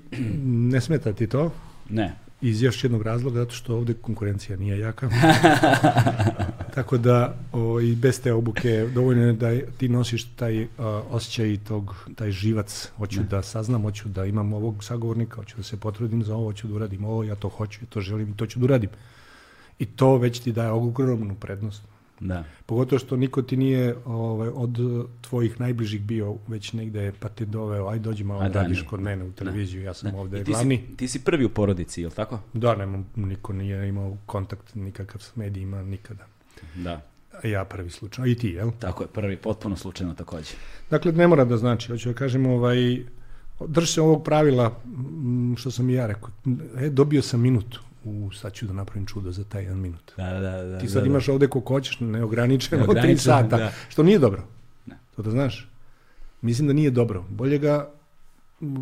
ne 0.46 0.82
smeta 0.82 1.14
ti 1.14 1.28
to? 1.28 1.52
Ne. 1.90 2.16
Iz 2.45 2.61
još 2.61 2.84
jednog 2.84 3.01
razloga, 3.01 3.39
zato 3.39 3.55
što 3.55 3.76
ovde 3.76 3.93
konkurencija 3.93 4.57
nije 4.57 4.80
jaka. 4.80 5.09
Tako 6.76 6.97
da 6.97 7.35
o, 7.51 7.80
i 7.80 7.95
bez 7.95 8.22
te 8.22 8.34
obuke 8.34 8.88
dovoljno 8.93 9.23
je 9.23 9.34
da 9.34 9.72
ti 9.77 9.89
nosiš 9.89 10.23
taj 10.23 10.63
uh, 10.63 10.67
osjećaj 11.09 11.57
tog, 11.67 11.95
taj 12.15 12.31
živac. 12.31 12.91
Hoću 12.97 13.23
da 13.23 13.41
saznam, 13.41 13.81
hoću 13.81 14.09
da 14.09 14.26
imam 14.26 14.53
ovog 14.53 14.84
sagovornika, 14.84 15.35
hoću 15.35 15.57
da 15.57 15.63
se 15.63 15.77
potrudim 15.77 16.23
za 16.23 16.35
ovo, 16.35 16.45
hoću 16.45 16.67
da 16.67 16.76
uradim 16.76 17.05
ovo, 17.05 17.23
ja 17.23 17.35
to 17.35 17.49
hoću, 17.49 17.80
ja 17.81 17.88
to 17.89 18.01
želim 18.01 18.30
i 18.30 18.38
to 18.38 18.45
ću 18.45 18.59
da 18.59 18.65
uradim. 18.65 18.89
I 19.80 19.85
to 19.85 20.17
već 20.17 20.39
ti 20.39 20.51
daje 20.51 20.69
ogromnu 20.69 21.35
prednost. 21.35 21.81
Da. 22.20 22.44
Pogotovo 22.66 23.00
što 23.00 23.18
niko 23.18 23.42
ti 23.42 23.58
nije 23.58 23.96
ovaj, 24.06 24.50
od 24.54 24.78
tvojih 25.22 25.60
najbližih 25.60 26.02
bio 26.02 26.36
već 26.48 26.74
negde 26.74 27.12
pa 27.20 27.30
te 27.30 27.46
doveo, 27.46 27.88
aj 27.88 28.00
dođi 28.00 28.24
malo 28.24 28.42
A 28.42 28.50
da, 28.50 28.62
radiš 28.62 28.82
kod 28.82 29.00
mene 29.00 29.24
u 29.24 29.32
televiziju, 29.32 29.84
ja 29.84 29.94
sam 29.94 30.12
Da. 30.12 30.18
ovde 30.18 30.42
I 30.42 30.44
ti 30.44 30.52
glavni. 30.52 30.84
Si, 30.90 30.98
ti 30.98 31.08
si 31.08 31.24
prvi 31.24 31.46
u 31.46 31.50
porodici, 31.50 32.02
je 32.02 32.08
li 32.08 32.14
tako? 32.14 32.40
Da, 32.54 32.76
nemam, 32.76 33.06
niko 33.16 33.54
nije 33.54 33.90
imao 33.90 34.18
kontakt 34.26 34.76
nikakav 34.76 35.22
s 35.22 35.36
medijima 35.36 35.84
nikada. 35.84 36.26
Da. 36.76 37.02
Ja 37.44 37.66
prvi 37.66 37.90
slučaj, 37.90 38.24
a 38.24 38.28
i 38.28 38.36
ti, 38.36 38.50
jel? 38.50 38.72
Tako 38.80 39.04
je, 39.04 39.08
prvi, 39.08 39.38
potpuno 39.38 39.76
slučajno 39.76 40.14
takođe. 40.14 40.52
Dakle, 40.90 41.12
ne 41.12 41.28
mora 41.28 41.46
da 41.46 41.58
znači, 41.58 41.92
hoću 41.92 42.10
da 42.10 42.16
kažem, 42.16 42.46
ovaj, 42.46 43.06
drž 43.68 43.90
se 43.90 44.02
ovog 44.02 44.24
pravila, 44.24 44.82
što 45.58 45.72
sam 45.72 45.90
i 45.90 45.94
ja 45.94 46.08
rekao, 46.08 46.30
e, 46.78 46.90
dobio 46.90 47.22
sam 47.22 47.42
minut 47.42 47.80
u, 48.06 48.32
sad 48.32 48.53
ću 48.53 48.65
da 48.65 48.73
napravim 48.73 49.06
čudo 49.06 49.32
za 49.32 49.44
taj 49.44 49.64
jedan 49.64 49.80
minut. 49.80 50.11
Da, 50.18 50.40
da, 50.40 50.64
da. 50.64 50.80
Ti 50.80 50.88
sad 50.88 51.03
da, 51.03 51.10
imaš 51.10 51.30
ovde 51.30 51.48
koliko 51.48 51.73
hoćeš, 51.73 51.99
neograničeno, 51.99 52.77
Neograničeno, 52.77 53.14
tri 53.14 53.18
sata, 53.18 53.57
da. 53.57 53.72
što 53.90 54.03
nije 54.03 54.19
dobro. 54.19 54.44
Ne. 54.86 54.98
To 55.15 55.22
da 55.22 55.32
znaš. 55.32 55.69
Mislim 56.41 56.68
da 56.68 56.73
nije 56.73 56.91
dobro. 56.91 57.26
Bolje 57.30 57.57
ga 57.57 57.90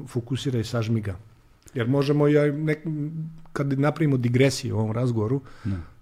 fokusiraj 0.08 0.62
i 0.62 0.64
sažmi 0.64 1.02
ga. 1.02 1.16
Jer 1.74 1.88
možemo, 1.88 2.28
ja, 2.28 2.52
nek, 2.52 2.80
kad 3.54 3.80
napravimo 3.80 4.18
digresiju 4.18 4.76
u 4.76 4.80
ovom 4.80 4.92
razgovoru, 4.92 5.42
Da. 5.64 5.93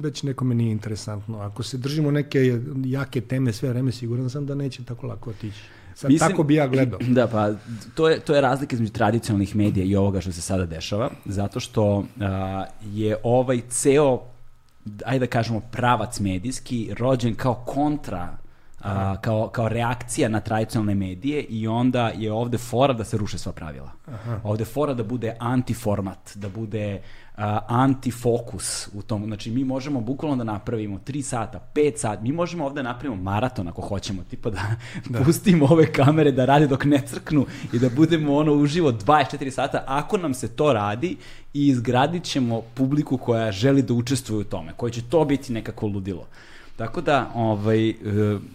Već 0.00 0.22
nekome 0.22 0.54
nije 0.54 0.72
interesantno. 0.72 1.38
Ako 1.38 1.62
se 1.62 1.76
držimo 1.78 2.10
neke 2.10 2.60
jake 2.84 3.20
teme 3.20 3.52
sve 3.52 3.68
vreme, 3.68 3.92
siguran 3.92 4.30
sam 4.30 4.46
da 4.46 4.54
neće 4.54 4.84
tako 4.84 5.06
lako 5.06 5.30
otići. 5.30 5.60
Sad, 5.94 6.10
Mislim- 6.10 6.30
tako 6.30 6.42
bi 6.42 6.54
ja 6.54 6.66
gledao. 6.66 6.98
Da, 7.08 7.26
pa 7.26 7.50
to 7.94 8.08
je, 8.08 8.20
to 8.20 8.34
je 8.34 8.40
razlika 8.40 8.74
između 8.76 8.92
tradicionalnih 8.92 9.56
medija 9.56 9.86
i 9.86 9.96
ovoga 9.96 10.20
što 10.20 10.32
se 10.32 10.40
sada 10.40 10.66
dešava, 10.66 11.10
zato 11.24 11.60
što 11.60 12.04
a, 12.20 12.64
je 12.92 13.16
ovaj 13.22 13.60
ceo, 13.68 14.20
ajde 15.04 15.26
da 15.26 15.30
kažemo, 15.30 15.60
pravac 15.60 16.20
medijski 16.20 16.90
rođen 16.98 17.34
kao 17.34 17.54
kontra 17.54 18.36
a, 18.82 19.16
kao, 19.16 19.48
kao 19.48 19.68
reakcija 19.68 20.28
na 20.28 20.40
tradicionalne 20.40 20.94
medije 20.94 21.42
i 21.42 21.68
onda 21.68 22.08
je 22.08 22.32
ovde 22.32 22.58
fora 22.58 22.92
da 22.92 23.04
se 23.04 23.16
ruše 23.16 23.38
sva 23.38 23.52
pravila. 23.52 23.90
Ovde 24.42 24.62
je 24.62 24.66
fora 24.66 24.94
da 24.94 25.04
bude 25.04 25.36
antiformat, 25.38 26.32
da 26.34 26.48
bude 26.48 27.00
a, 27.36 27.58
antifokus 27.68 28.88
u 28.94 29.02
tom. 29.02 29.24
Znači, 29.24 29.50
mi 29.50 29.64
možemo 29.64 30.00
bukvalno 30.00 30.36
da 30.36 30.44
napravimo 30.44 30.98
3 30.98 31.22
sata, 31.22 31.68
5 31.74 31.96
sata, 31.96 32.22
mi 32.22 32.32
možemo 32.32 32.66
ovde 32.66 32.82
da 32.82 32.88
napravimo 32.88 33.22
maraton 33.22 33.68
ako 33.68 33.82
hoćemo, 33.82 34.22
tipa 34.30 34.50
da, 35.08 35.24
pustimo 35.24 35.66
ove 35.66 35.92
kamere 35.92 36.32
da 36.32 36.44
rade 36.44 36.66
dok 36.66 36.84
ne 36.84 37.00
crknu 37.06 37.46
i 37.72 37.78
da 37.78 37.88
budemo 37.88 38.36
ono 38.36 38.52
uživo 38.52 38.92
24 38.92 39.50
sata, 39.50 39.84
ako 39.86 40.16
nam 40.16 40.34
se 40.34 40.48
to 40.48 40.72
radi 40.72 41.16
i 41.54 41.68
izgradit 41.68 42.24
ćemo 42.24 42.62
publiku 42.74 43.18
koja 43.18 43.52
želi 43.52 43.82
da 43.82 43.94
učestvuje 43.94 44.40
u 44.40 44.44
tome, 44.44 44.72
koji 44.76 44.92
će 44.92 45.02
to 45.02 45.24
biti 45.24 45.52
nekako 45.52 45.86
ludilo. 45.86 46.26
Tako 46.82 47.00
da, 47.00 47.30
ovaj, 47.34 47.90
e, 47.90 47.94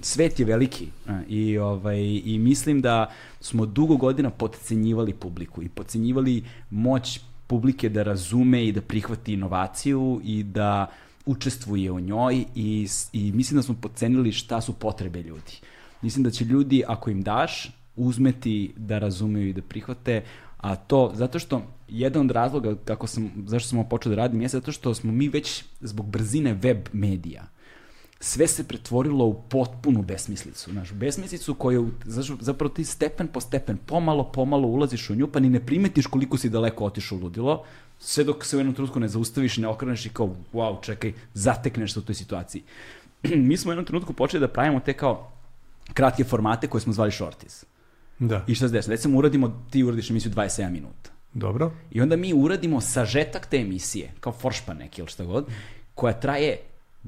svet 0.01 0.39
je 0.39 0.45
veliki 0.45 0.85
e, 0.85 1.11
i, 1.29 1.57
ovaj, 1.57 2.21
i 2.25 2.39
mislim 2.39 2.81
da 2.81 3.11
smo 3.41 3.65
dugo 3.65 3.97
godina 3.97 4.29
podcenjivali 4.29 5.13
publiku 5.13 5.63
i 5.63 5.69
podcenjivali 5.69 6.43
moć 6.69 7.19
publike 7.47 7.89
da 7.89 8.03
razume 8.03 8.65
i 8.65 8.71
da 8.71 8.81
prihvati 8.81 9.33
inovaciju 9.33 10.21
i 10.23 10.43
da 10.43 10.91
učestvuje 11.25 11.91
u 11.91 11.99
njoj 11.99 12.45
i, 12.55 12.87
i 13.13 13.31
mislim 13.31 13.57
da 13.57 13.63
smo 13.63 13.75
podcenili 13.81 14.31
šta 14.31 14.61
su 14.61 14.73
potrebe 14.73 15.23
ljudi. 15.23 15.61
Mislim 16.01 16.23
da 16.23 16.31
će 16.31 16.45
ljudi, 16.45 16.83
ako 16.87 17.09
im 17.09 17.21
daš, 17.21 17.71
uzmeti 17.95 18.73
da 18.75 18.99
razumeju 18.99 19.47
i 19.47 19.53
da 19.53 19.61
prihvate, 19.61 20.23
a 20.57 20.75
to 20.75 21.11
zato 21.15 21.39
što 21.39 21.61
jedan 21.87 22.25
od 22.25 22.31
razloga 22.31 22.75
kako 22.85 23.07
sam, 23.07 23.31
zašto 23.45 23.69
sam 23.69 23.89
počeo 23.89 24.09
da 24.09 24.15
radim 24.15 24.41
je 24.41 24.47
zato 24.47 24.71
što 24.71 24.93
smo 24.93 25.11
mi 25.11 25.29
već 25.29 25.63
zbog 25.81 26.05
brzine 26.05 26.53
web 26.53 26.87
medija 26.93 27.56
sve 28.19 28.47
se 28.47 28.67
pretvorilo 28.67 29.25
u 29.25 29.41
potpunu 29.49 30.01
besmislicu. 30.01 30.71
Znaš, 30.71 30.91
besmislicu 30.91 31.53
koju, 31.53 31.91
znaš, 32.05 32.31
zapravo 32.39 32.73
ti 32.73 32.83
stepen 32.83 33.27
po 33.27 33.41
stepen, 33.41 33.77
pomalo, 33.85 34.31
pomalo 34.31 34.67
ulaziš 34.67 35.09
u 35.09 35.15
nju, 35.15 35.27
pa 35.27 35.39
ni 35.39 35.49
ne 35.49 35.65
primetiš 35.65 36.07
koliko 36.07 36.37
si 36.37 36.49
daleko 36.49 36.85
otišao 36.85 37.17
u 37.17 37.21
ludilo, 37.21 37.63
sve 37.99 38.23
dok 38.23 38.45
se 38.45 38.57
u 38.57 38.59
jednom 38.59 38.75
trenutku 38.75 38.99
ne 38.99 39.07
zaustaviš 39.07 39.57
ne 39.57 39.67
okreneš 39.67 40.05
i 40.05 40.09
kao, 40.09 40.35
wow, 40.53 40.83
čekaj, 40.83 41.13
zatekneš 41.33 41.93
se 41.93 41.99
u 41.99 42.01
toj 42.01 42.15
situaciji. 42.15 42.63
Mi 43.47 43.57
smo 43.57 43.69
u 43.69 43.73
jednom 43.73 43.85
trenutku 43.85 44.13
počeli 44.13 44.41
da 44.41 44.47
pravimo 44.47 44.79
te 44.79 44.93
kao 44.93 45.31
kratke 45.93 46.23
formate 46.23 46.67
koje 46.67 46.81
smo 46.81 46.93
zvali 46.93 47.11
shorties. 47.11 47.65
Da. 48.19 48.43
I 48.47 48.55
šta 48.55 48.67
se 48.67 48.73
desi? 48.73 48.89
Recimo 48.89 49.17
uradimo, 49.17 49.65
ti 49.69 49.83
uradiš 49.83 50.09
emisiju 50.09 50.31
27 50.31 50.69
minuta. 50.69 51.09
Dobro. 51.33 51.71
I 51.91 52.01
onda 52.01 52.15
mi 52.15 52.33
uradimo 52.33 52.81
sažetak 52.81 53.45
te 53.45 53.57
emisije, 53.57 54.11
kao 54.19 54.33
foršpa 54.33 54.73
neki 54.73 55.01
ili 55.01 55.09
šta 55.09 55.23
god, 55.23 55.45
koja 55.95 56.19
traje 56.19 56.57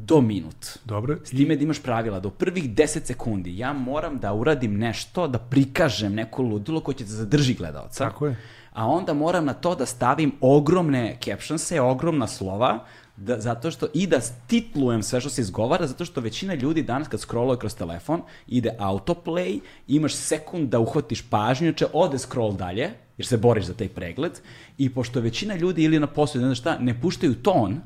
do 0.05 0.21
minut. 0.21 0.80
Dobro. 0.85 1.17
S 1.23 1.30
time 1.30 1.55
da 1.55 1.63
imaš 1.63 1.81
pravila, 1.84 2.19
do 2.19 2.30
prvih 2.30 2.69
10 2.76 3.05
sekundi 3.05 3.57
ja 3.57 3.73
moram 3.73 4.17
da 4.17 4.34
uradim 4.34 4.77
nešto, 4.77 5.27
da 5.27 5.39
prikažem 5.39 6.15
neko 6.15 6.41
ludilo 6.41 6.81
koje 6.81 6.95
će 6.95 7.03
da 7.03 7.09
zadrži 7.09 7.53
gledalca. 7.53 8.09
Tako 8.09 8.27
je. 8.27 8.35
A 8.73 8.88
onda 8.88 9.13
moram 9.13 9.45
na 9.45 9.53
to 9.53 9.76
da 9.76 9.85
stavim 9.85 10.31
ogromne 10.41 11.17
captionse, 11.23 11.81
ogromna 11.81 12.27
slova, 12.27 12.85
da, 13.17 13.39
zato 13.39 13.71
što, 13.71 13.88
i 13.93 14.07
da 14.07 14.19
titlujem 14.47 15.03
sve 15.03 15.19
što 15.19 15.30
se 15.30 15.41
izgovara, 15.41 15.88
zato 15.88 16.05
što 16.05 16.21
većina 16.21 16.53
ljudi 16.53 16.84
danas 16.84 17.07
kad 17.07 17.19
scrolluje 17.19 17.59
kroz 17.59 17.76
telefon, 17.76 18.21
ide 18.47 18.76
autoplay, 18.80 19.59
imaš 19.88 20.15
sekund 20.15 20.69
da 20.69 20.80
uhvatiš 20.80 21.21
pažnju, 21.30 21.71
znači 21.71 21.85
ode 21.93 22.19
scroll 22.19 22.53
dalje, 22.53 22.89
jer 23.17 23.26
se 23.27 23.38
boriš 23.38 23.65
za 23.65 23.73
taj 23.73 23.88
pregled, 23.88 24.39
i 24.77 24.89
pošto 24.89 25.21
većina 25.21 25.55
ljudi 25.55 25.84
ili 25.84 25.99
na 25.99 26.07
poslu, 26.07 26.41
ne 26.41 26.45
znam 26.45 26.55
šta, 26.55 26.77
ne 26.80 27.01
puštaju 27.01 27.35
ton, 27.35 27.81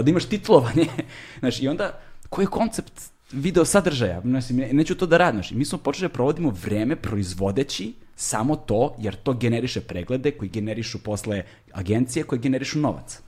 pa 0.00 0.04
da 0.04 0.10
imaš 0.10 0.24
titlovanje, 0.24 0.86
znaš, 1.40 1.62
i 1.62 1.68
onda, 1.68 2.00
koji 2.28 2.44
je 2.44 2.50
koncept 2.50 2.92
video 3.32 3.64
sadržaja, 3.64 4.20
znači, 4.24 4.54
ne- 4.54 4.72
neću 4.72 4.94
to 4.94 5.06
da 5.06 5.16
radim, 5.16 5.42
znači, 5.42 5.54
mi 5.54 5.64
smo 5.64 5.78
počeli 5.78 6.08
da 6.08 6.12
provodimo 6.12 6.54
vreme 6.64 6.96
proizvodeći 6.96 7.92
samo 8.16 8.56
to, 8.56 8.94
jer 8.98 9.14
to 9.16 9.32
generiše 9.32 9.80
preglede 9.80 10.30
koji 10.30 10.48
generišu 10.50 10.98
posle 11.02 11.42
agencije 11.72 12.22
koje 12.22 12.38
generišu 12.38 12.78
novac. 12.78 13.20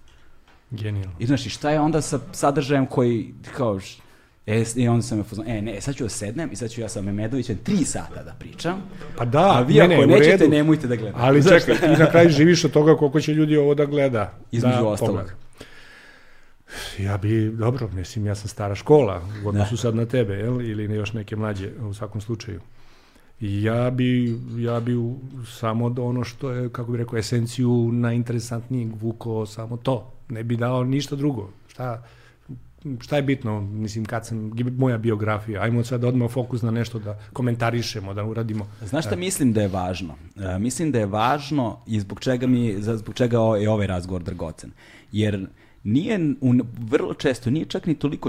Genijalno. 0.71 1.17
I 1.19 1.27
znaš, 1.27 1.47
i 1.47 1.51
šta 1.51 1.71
je 1.71 1.81
onda 1.81 2.01
sa 2.01 2.21
sadržajem 2.33 2.87
koji, 2.87 3.35
kao, 3.57 3.81
e, 4.47 4.65
i 4.77 4.89
onda 4.89 5.03
sam 5.03 5.19
me 5.19 5.25
fuzon, 5.25 5.49
e, 5.49 5.63
ne, 5.63 5.81
sad 5.81 5.95
ću 5.97 6.03
da 6.03 6.09
sednem 6.09 6.49
i 6.53 6.57
sad 6.57 6.71
ću 6.71 6.81
ja 6.81 6.89
sa 6.89 7.03
Memedovićem 7.03 7.57
tri 7.57 7.85
sata 7.85 8.23
da 8.23 8.35
pričam, 8.39 8.83
Pa 9.19 9.25
da, 9.25 9.59
a 9.59 9.61
vi 9.61 9.75
ne, 9.75 9.81
ako 9.81 10.07
ne, 10.07 10.07
nećete, 10.07 10.37
redu. 10.37 10.51
nemojte 10.51 10.87
da 10.87 10.97
gledate. 10.97 11.19
Ali 11.21 11.43
Znaš 11.43 11.65
čekaj, 11.65 11.95
ti 11.95 12.01
na 12.01 12.11
kraju 12.11 12.31
živiš 12.31 12.65
od 12.65 12.71
toga 12.71 12.97
koliko 12.97 13.21
će 13.21 13.35
ljudi 13.35 13.57
ovo 13.57 13.75
da 13.75 13.85
gleda. 13.85 14.39
Između 14.53 14.77
da 14.77 14.87
ostalog. 14.87 15.17
pogleda. 15.17 15.42
Ja 16.99 17.17
bi, 17.17 17.51
dobro, 17.51 17.89
mislim, 17.89 18.27
ja 18.27 18.35
sam 18.35 18.49
stara 18.49 18.75
škola 18.75 19.23
u 19.45 19.49
odnosu 19.49 19.77
sad 19.77 19.95
na 19.95 20.07
tebe, 20.07 20.35
jel? 20.35 20.61
ili 20.63 20.95
još 20.95 21.13
neke 21.13 21.37
mlađe 21.37 21.71
u 21.81 21.95
svakom 21.95 22.21
slučaju. 22.21 22.61
Ja 23.41 23.91
bi, 23.91 24.29
ja 24.57 24.81
bi 24.81 24.97
u- 24.97 25.19
samo 25.49 25.95
ono 25.99 26.25
što 26.25 26.51
je, 26.51 26.69
kako 26.69 26.93
bi 26.93 26.99
rekao, 26.99 27.19
esenciju 27.19 27.91
najinteresantnijeg 27.93 28.89
vuko 28.95 29.47
samo 29.47 29.77
to. 29.77 30.13
Ne 30.29 30.45
bi 30.45 30.57
dao 30.57 30.85
ništa 30.85 31.17
drugo. 31.17 31.51
Šta, 31.69 32.03
šta 33.01 33.17
je 33.17 33.23
bitno, 33.23 33.61
mislim, 33.61 34.05
kad 34.05 34.27
sam, 34.27 34.51
moja 34.71 34.99
biografija, 34.99 35.63
ajmo 35.63 35.85
sad 35.85 36.05
odmah 36.05 36.31
fokus 36.31 36.63
na 36.63 36.71
nešto 36.71 36.99
da 36.99 37.19
komentarišemo, 37.33 38.15
da 38.15 38.25
uradimo. 38.25 38.67
Znaš 38.83 39.07
šta 39.07 39.17
mislim 39.17 39.53
da 39.53 39.63
je 39.63 39.69
važno? 39.69 40.15
E, 40.37 40.59
mislim 40.59 40.93
da 40.93 40.99
je 40.99 41.07
važno 41.07 41.79
i 41.87 42.01
zbog 42.01 42.21
čega, 42.21 42.47
mi, 42.47 42.75
za- 42.79 42.97
zbog 42.97 43.15
čega 43.15 43.37
je 43.37 43.71
ovaj 43.71 43.87
razgovor 43.87 44.23
dragocen. 44.23 44.71
Jer 45.13 45.47
nije, 45.85 46.35
u, 46.41 46.55
vrlo 46.81 47.15
često, 47.15 47.51
nije 47.51 47.65
čak 47.67 47.87
ni 47.87 47.95
toliko 47.95 48.29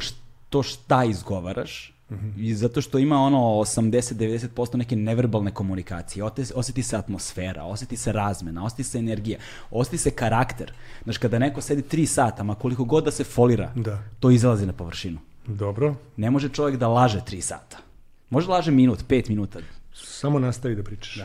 to 0.49 0.63
šta 0.63 1.03
izgovaraš, 1.03 1.89
i 2.37 2.53
zato 2.55 2.81
što 2.81 2.97
ima 2.97 3.17
ono 3.17 3.37
80-90% 3.39 4.75
neke 4.75 4.95
neverbalne 4.95 5.51
komunikacije. 5.51 6.23
Ote- 6.23 6.53
Oseti 6.55 6.83
se 6.83 6.97
atmosfera, 6.97 7.63
oseti 7.63 7.97
se 7.97 8.11
razmena, 8.11 8.65
oseti 8.65 8.83
se 8.83 8.97
energija, 8.97 9.39
oseti 9.71 9.97
se 9.97 10.11
karakter. 10.11 10.73
Znaš, 11.03 11.17
kada 11.17 11.39
neko 11.39 11.61
sedi 11.61 11.81
tri 11.81 12.05
sata, 12.05 12.43
ma 12.43 12.55
koliko 12.55 12.83
god 12.83 13.03
da 13.03 13.11
se 13.11 13.23
folira, 13.23 13.71
Da. 13.75 14.03
to 14.19 14.31
izlazi 14.31 14.65
na 14.65 14.73
površinu. 14.73 15.19
Dobro, 15.47 15.95
Ne 16.17 16.31
može 16.31 16.49
čovjek 16.49 16.77
da 16.77 16.87
laže 16.87 17.21
tri 17.21 17.41
sata. 17.41 17.77
Može 18.29 18.47
da 18.47 18.53
laže 18.53 18.71
minut, 18.71 19.03
pet 19.07 19.29
minuta, 19.29 19.59
samo 19.93 20.39
nastavi 20.39 20.75
da 20.75 20.83
pričaš. 20.83 21.19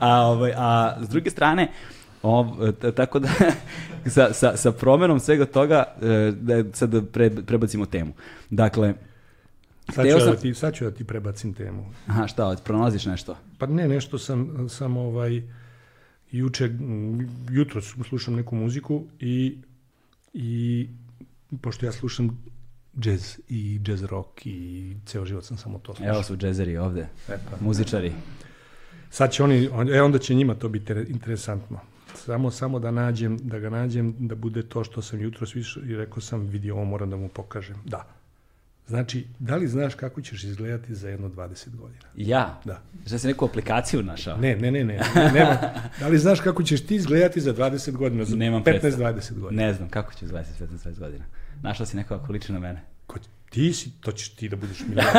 a, 0.00 0.20
ovaj, 0.20 0.52
a 0.56 0.96
s 1.00 1.08
druge 1.08 1.30
strane, 1.30 1.68
ov, 2.22 2.46
t- 2.72 2.92
tako 2.92 3.18
da 3.18 3.28
sa, 4.06 4.32
sa, 4.32 4.56
sa 4.56 4.72
promenom 4.72 5.20
svega 5.20 5.46
toga, 5.46 5.84
e, 6.02 6.32
da 6.32 6.64
sad 6.72 6.90
da 6.90 7.02
pre, 7.02 7.30
prebacimo 7.32 7.86
temu. 7.86 8.12
Dakle, 8.50 8.94
Sad 9.88 10.06
ću, 10.06 10.20
sam- 10.20 10.30
da 10.30 10.36
ti, 10.36 10.54
sad 10.54 10.74
ću 10.74 10.84
da 10.84 10.90
ti 10.90 11.04
prebacim 11.04 11.54
temu. 11.54 11.86
aha, 12.06 12.26
šta, 12.26 12.56
pronalaziš 12.56 13.06
nešto? 13.06 13.36
Pa 13.58 13.66
ne, 13.66 13.88
nešto 13.88 14.18
sam, 14.18 14.68
sam 14.68 14.96
ovaj, 14.96 15.42
juče, 16.30 16.70
jutro 17.50 17.80
slušam 17.80 18.34
neku 18.34 18.56
muziku 18.56 19.04
i, 19.20 19.58
i 20.34 20.88
pošto 21.52 21.86
ja 21.86 21.92
slušam 21.92 22.42
jazz 22.94 23.22
i 23.48 23.80
jazz 23.82 24.02
rock 24.04 24.46
i 24.46 24.56
ceo 25.06 25.24
život 25.24 25.44
sam 25.44 25.56
samo 25.56 25.78
to 25.78 25.94
slušao. 25.94 26.08
Evo 26.08 26.22
su 26.22 26.36
džezeri 26.36 26.76
ovde, 26.76 27.00
E 27.28 27.36
pa. 27.40 27.56
muzičari. 27.60 28.12
Sad 29.10 29.32
će 29.32 29.44
oni, 29.44 29.68
on- 29.68 29.88
e 29.90 30.02
onda 30.02 30.18
će 30.18 30.34
njima 30.34 30.54
to 30.54 30.68
biti 30.68 30.84
tere- 30.86 31.06
interesantno. 31.08 31.80
Samo, 32.14 32.50
samo 32.50 32.78
da 32.78 32.90
nađem, 32.90 33.38
da 33.38 33.58
ga 33.58 33.70
nađem, 33.70 34.14
da 34.18 34.34
bude 34.34 34.62
to 34.62 34.84
što 34.84 35.02
sam 35.02 35.20
jutro 35.20 35.46
svišao 35.46 35.82
i 35.82 35.96
rekao 35.96 36.20
sam, 36.20 36.40
vidi, 36.40 36.70
ovo 36.70 36.84
moram 36.84 37.10
da 37.10 37.16
mu 37.16 37.28
pokažem. 37.28 37.76
Da. 37.84 38.06
Znači, 38.86 39.26
da 39.38 39.56
li 39.56 39.68
znaš 39.68 39.94
kako 39.94 40.20
ćeš 40.20 40.44
izgledati 40.44 40.94
za 40.94 41.08
jedno 41.08 41.28
20 41.28 41.76
godina? 41.76 42.04
Ja? 42.16 42.60
Da. 42.64 42.82
Šta 43.06 43.18
si 43.18 43.26
neku 43.26 43.44
aplikaciju 43.44 44.02
našao? 44.02 44.36
Ne, 44.36 44.56
ne, 44.56 44.70
ne, 44.70 44.84
ne. 44.84 45.00
Nema. 45.34 45.58
Da 46.00 46.08
li 46.08 46.18
znaš 46.18 46.40
kako 46.40 46.62
ćeš 46.62 46.86
ti 46.86 46.94
izgledati 46.94 47.40
za 47.40 47.54
20 47.54 47.92
godina, 47.92 48.24
za 48.24 48.36
Nemam 48.36 48.64
15-20 48.64 49.38
godina? 49.38 49.62
Ne 49.62 49.74
znam, 49.74 49.88
kako 49.88 50.14
ću 50.14 50.24
izgledati 50.24 50.52
sa 50.58 50.66
15 50.66 50.98
godina. 50.98 51.24
Našao 51.62 51.86
si 51.86 51.96
nekoga 51.96 52.26
ko 52.26 52.32
liči 52.32 52.52
na 52.52 52.58
mene. 52.58 52.82
Ko, 53.06 53.18
ti 53.50 53.72
si, 53.72 53.90
to 54.00 54.12
ćeš 54.12 54.28
ti 54.28 54.48
da 54.48 54.56
budeš 54.56 54.80
milioner. 54.88 55.12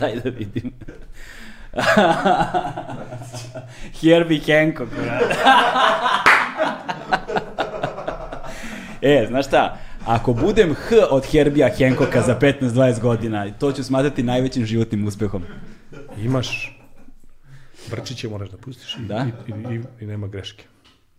Daj 0.00 0.20
da 0.20 0.30
vidim. 0.30 0.72
Herbie 4.00 4.40
Hancock, 4.46 4.92
brate. 4.94 5.34
E, 9.02 9.26
znaš 9.28 9.46
šta, 9.46 9.78
ako 10.06 10.32
budem 10.32 10.74
H 10.74 10.96
od 11.10 11.26
Herbija 11.26 11.70
Hancocka 11.78 12.22
za 12.22 12.38
15-20 12.40 13.00
godina, 13.00 13.50
to 13.58 13.72
ću 13.72 13.84
smatrati 13.84 14.22
najvećim 14.22 14.64
životnim 14.64 15.06
uspehom. 15.06 15.42
Imaš 16.16 16.78
Brčiće 17.90 18.28
moraš 18.28 18.48
da 18.50 18.56
pustiš 18.56 18.96
i, 18.96 19.00
Da. 19.00 19.26
i, 19.46 19.50
i, 19.50 19.74
i, 19.74 19.80
i 20.00 20.06
nema 20.06 20.26
greške. 20.26 20.64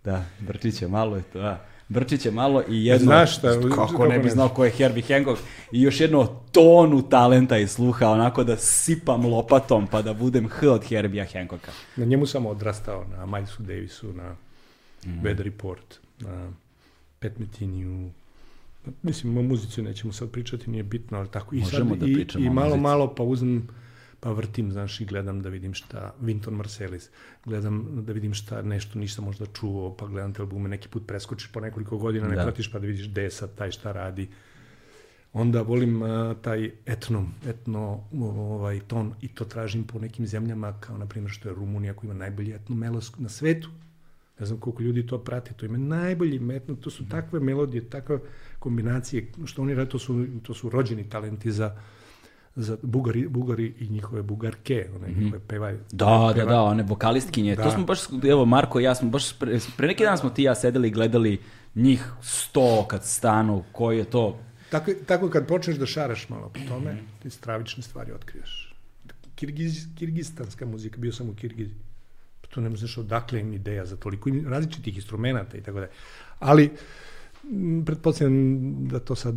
Da, 0.03 0.23
Brčić 0.39 0.81
je 0.81 0.87
malo 0.87 1.15
je 1.15 1.21
to, 1.21 1.39
da. 1.39 1.65
Brčić 1.89 2.25
je 2.25 2.31
malo 2.31 2.63
i 2.69 2.85
jedno... 2.85 3.05
Znaš 3.05 3.37
šta, 3.37 3.53
Kako 3.53 3.87
kako 3.87 4.07
ne 4.07 4.19
bi 4.19 4.29
znao 4.29 4.49
ko 4.49 4.65
je 4.65 4.71
Herbie 4.71 5.03
Hancock 5.07 5.41
i 5.71 5.81
još 5.81 5.99
jedno 5.99 6.41
tonu 6.51 7.01
talenta 7.01 7.57
i 7.57 7.67
sluha, 7.67 8.07
onako 8.07 8.43
da 8.43 8.57
sipam 8.57 9.25
lopatom 9.25 9.87
pa 9.87 10.01
da 10.01 10.13
budem 10.13 10.47
H 10.47 10.67
od 10.67 10.83
Herbija 10.83 11.25
Hancocka. 11.33 11.71
Na 11.95 12.05
njemu 12.05 12.25
sam 12.25 12.45
odrastao, 12.45 13.05
na 13.07 13.25
Milesu 13.25 13.63
Davisu, 13.63 14.13
na 14.13 14.35
Mhm. 15.05 15.19
Weather 15.27 15.43
Report, 15.43 15.99
na 16.19 16.51
Pat 17.19 17.37
Metiniju. 17.39 18.09
Mislim, 19.01 19.37
o 19.37 19.41
muzici 19.41 19.81
nećemo 19.81 20.13
sad 20.13 20.29
pričati, 20.29 20.69
nije 20.71 20.83
bitno, 20.83 21.17
ali 21.17 21.27
tako. 21.27 21.55
I, 21.55 21.59
Možemo 21.59 21.89
sad, 21.89 21.99
da 21.99 22.05
i, 22.05 22.25
i 22.39 22.49
malo, 22.49 22.77
malo 22.77 23.15
pa 23.15 23.23
uzmem, 23.23 23.67
pa 24.19 24.31
vrtim, 24.31 24.71
znaš, 24.71 25.01
i 25.01 25.05
gledam 25.05 25.41
da 25.41 25.49
vidim 25.49 25.73
šta, 25.73 26.13
Vinton 26.21 26.53
Marsalis, 26.53 27.09
gledam 27.45 28.05
da 28.05 28.13
vidim 28.13 28.33
šta, 28.33 28.61
nešto 28.61 28.99
nisam 28.99 29.25
možda 29.25 29.45
čuo, 29.45 29.95
pa 29.97 30.07
gledam 30.07 30.33
te 30.33 30.41
albume, 30.41 30.69
neki 30.69 30.87
put 30.87 31.07
preskočiš 31.07 31.51
po 31.51 31.59
nekoliko 31.59 31.97
godina, 31.97 32.27
ne 32.27 32.35
Da. 32.35 32.43
pratiš 32.43 32.71
pa 32.71 32.79
da 32.79 32.87
vidiš 32.87 33.09
gde 33.09 33.23
je 33.23 33.31
sad 33.31 33.55
taj 33.55 33.71
šta 33.71 33.91
radi. 33.91 34.29
Onda 35.33 35.61
volim 35.61 36.01
a, 36.01 36.35
taj 36.41 36.71
etno, 36.85 37.29
etno 37.45 38.03
ovaj, 38.21 38.79
ton 38.79 39.13
i 39.21 39.27
to 39.27 39.45
tražim 39.45 39.83
po 39.83 39.99
nekim 39.99 40.27
zemljama, 40.27 40.73
kao 40.79 40.97
na 40.97 41.05
primjer 41.05 41.31
što 41.31 41.49
je 41.49 41.55
Rumunija 41.55 41.93
koja 41.93 42.07
ima 42.11 42.19
najbolji 42.19 42.53
etno 42.53 42.75
melos 42.75 43.17
na 43.17 43.29
svetu. 43.29 43.69
Ne 44.39 44.45
znam 44.45 44.59
koliko 44.59 44.83
ljudi 44.83 45.07
to 45.07 45.17
prati, 45.17 45.53
to 45.53 45.65
ima 45.65 45.77
najbolji 45.77 46.55
etno, 46.55 46.75
to 46.75 46.89
su 46.89 47.09
takve 47.09 47.39
melodije, 47.39 47.89
takve 47.89 48.19
kombinacije, 48.59 49.31
što 49.45 49.61
oni 49.61 49.73
rade, 49.73 49.89
to 49.89 49.99
su, 49.99 50.25
to 50.43 50.53
su 50.53 50.69
rođeni 50.69 51.09
talenti 51.09 51.51
za, 51.51 51.75
za 52.55 52.77
Bugari, 52.81 53.27
Bugari 53.27 53.73
i 53.79 53.89
njihove 53.89 54.21
Bugarke, 54.21 54.87
one 54.95 55.13
njihove 55.13 55.39
pevaju. 55.47 55.79
Da, 55.91 56.33
da, 56.35 56.45
da, 56.45 56.61
one 56.61 56.83
vokalistkinje. 56.83 57.55
To 57.55 57.61
Da. 57.63 57.71
smo 57.71 57.85
baš, 57.85 57.99
evo 58.29 58.45
Marko 58.45 58.79
i 58.79 58.83
ja 58.83 58.95
smo 58.95 59.09
baš, 59.09 59.39
pre, 59.39 59.59
pre 59.77 59.87
neki 59.87 60.03
dan 60.03 60.17
smo 60.17 60.29
ti 60.29 60.41
i 60.41 60.45
ja 60.45 60.55
sedeli 60.55 60.87
i 60.87 60.91
gledali 60.91 61.39
njih 61.75 62.11
sto 62.21 62.85
kad 62.87 63.03
stanu, 63.05 63.63
koji 63.71 63.97
je 63.97 64.03
to 64.03 64.39
Tako, 64.69 64.91
tako 65.07 65.29
kad 65.29 65.47
počneš 65.47 65.77
da 65.77 65.85
šaraš 65.85 66.29
malo 66.29 66.49
po 66.53 66.59
tome, 66.67 66.97
ti 67.23 67.29
stravične 67.29 67.83
stvari 67.83 68.11
otkriješ. 68.11 68.75
Kirgiz, 69.35 69.87
kirgistanska 69.97 70.65
muzika, 70.65 70.97
bio 70.97 71.13
sam 71.13 71.29
u 71.29 71.33
Kirgizi. 71.35 71.75
Pa 72.41 72.47
tu 72.47 72.61
ne 72.61 72.75
znaš 72.75 72.97
odakle 72.97 73.39
im 73.39 73.53
ideja 73.53 73.85
za 73.85 73.95
toliko 73.95 74.29
različitih 74.47 74.95
instrumenta 74.95 75.57
i 75.57 75.61
tako 75.61 75.79
da. 75.79 75.87
Ali, 76.39 76.63
m, 76.63 76.71
pretpostavljam 77.85 78.37
da 78.87 78.99
to 78.99 79.15
sad, 79.15 79.35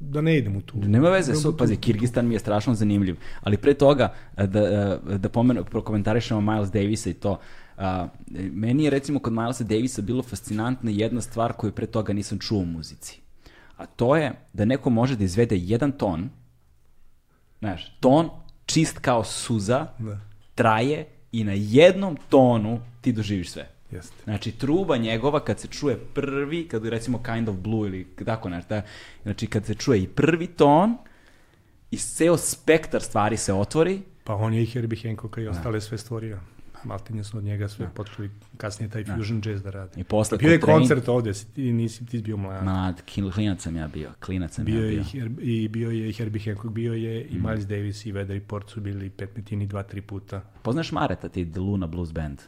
da 0.00 0.20
ne 0.20 0.38
idem 0.38 0.56
u 0.56 0.60
tu. 0.60 0.78
Nema 0.78 1.08
veze, 1.08 1.32
Da 1.32 1.38
so, 1.38 1.48
u 1.48 1.52
tu- 1.52 1.58
pazi, 1.58 1.76
Kirgistan 1.76 2.26
mi 2.26 2.34
je 2.34 2.38
strašno 2.38 2.74
zanimljiv, 2.74 3.16
ali 3.40 3.56
pre 3.56 3.74
toga 3.74 4.12
e, 4.36 4.46
da, 4.46 4.60
e, 4.60 5.18
da 5.18 5.28
pomenu, 5.28 5.64
prokomentarišemo 5.64 6.40
Miles 6.42 6.70
Davisa 6.70 7.10
i 7.10 7.14
to, 7.14 7.38
a, 7.76 8.08
meni 8.52 8.84
je 8.84 8.90
recimo 8.90 9.18
kod 9.18 9.32
Milesa 9.32 9.64
Davisa 9.64 10.02
bilo 10.02 10.22
fascinantna 10.22 10.90
jedna 10.90 11.20
stvar 11.20 11.52
koju 11.52 11.72
pre 11.72 11.86
toga 11.86 12.12
nisam 12.12 12.38
čuo 12.38 12.58
u 12.58 12.64
muzici. 12.66 13.20
A 13.76 13.86
to 13.86 14.16
je 14.16 14.32
da 14.52 14.64
neko 14.64 14.90
može 14.90 15.16
da 15.16 15.24
izvede 15.24 15.56
jedan 15.56 15.92
ton, 15.92 16.30
znaš, 17.58 17.96
ton 18.00 18.30
čist 18.66 18.98
kao 18.98 19.24
suza, 19.24 19.86
Da, 19.98 20.20
traje 20.54 21.06
i 21.32 21.44
na 21.44 21.52
jednom 21.52 22.16
tonu 22.28 22.80
ti 23.00 23.12
doživiš 23.12 23.50
sve. 23.50 23.68
Jeste. 23.92 24.16
Znači, 24.24 24.52
truba 24.52 24.96
njegova 24.96 25.40
kad 25.40 25.60
se 25.60 25.68
čuje 25.68 25.96
prvi, 26.14 26.68
kad 26.68 26.86
recimo 26.86 27.22
Kind 27.24 27.48
of 27.48 27.56
Blue 27.56 27.88
ili 27.88 28.06
tako 28.24 28.48
nešto, 28.48 28.68
da, 28.70 28.82
znači 29.22 29.46
kad 29.46 29.66
se 29.66 29.74
čuje 29.74 30.02
i 30.02 30.08
prvi 30.08 30.46
ton 30.46 30.96
i 31.90 31.96
ceo 31.96 32.36
spektar 32.36 33.02
stvari 33.02 33.36
se 33.36 33.52
otvori, 33.52 34.02
Pa 34.24 34.34
on 34.34 34.54
je 34.54 34.62
i 34.62 34.66
Herbie 34.66 34.98
Hancocka 35.02 35.40
i 35.40 35.46
ostale 35.48 35.80
sve 35.80 35.98
stvorio. 35.98 36.38
Maltinje 36.84 37.24
su 37.24 37.38
od 37.38 37.44
njega 37.44 37.68
sve 37.68 37.88
počeli 37.94 38.30
kasnije 38.56 38.90
taj 38.90 39.04
fusion 39.06 39.42
jazz 39.44 39.62
da 39.62 39.70
rade. 39.70 39.90
i 39.96 40.04
posle 40.04 40.38
Bio 40.38 40.50
je 40.50 40.58
Coltrane- 40.58 40.78
koncert 40.78 41.08
ovde, 41.08 41.34
si- 41.34 41.46
ti 41.46 41.72
nisi 41.72 42.06
ti 42.06 42.18
bio 42.20 42.36
mlad. 42.36 42.64
Mlad, 42.64 43.02
klinac 43.30 43.60
sam 43.60 43.76
ja 43.76 43.88
bio, 43.88 44.10
klinac 44.20 44.52
sam 44.52 44.64
Bio 44.64 44.80
ja 44.82 45.04
bio. 45.12 45.26
i, 45.40 45.54
i 45.54 45.68
bio 45.68 45.90
je 45.90 46.08
i 46.08 46.12
Herbie 46.12 46.42
Hancock, 46.44 46.68
bio 46.68 46.94
je 46.94 47.24
i 47.24 47.38
Miles 47.38 47.66
Davis 47.66 48.06
i 48.06 48.12
Weather 48.12 48.28
Report 48.28 48.70
su 48.70 48.80
bili 48.80 49.10
pet 49.10 49.36
metini 49.36 49.66
dva, 49.66 49.82
tri 49.82 50.00
puta. 50.00 50.40
Poznaš 50.62 50.92
Mareta, 50.92 51.28
ti 51.28 51.44
The 51.46 51.60
Luna 51.60 51.86
Blues 51.86 52.12
Band? 52.12 52.38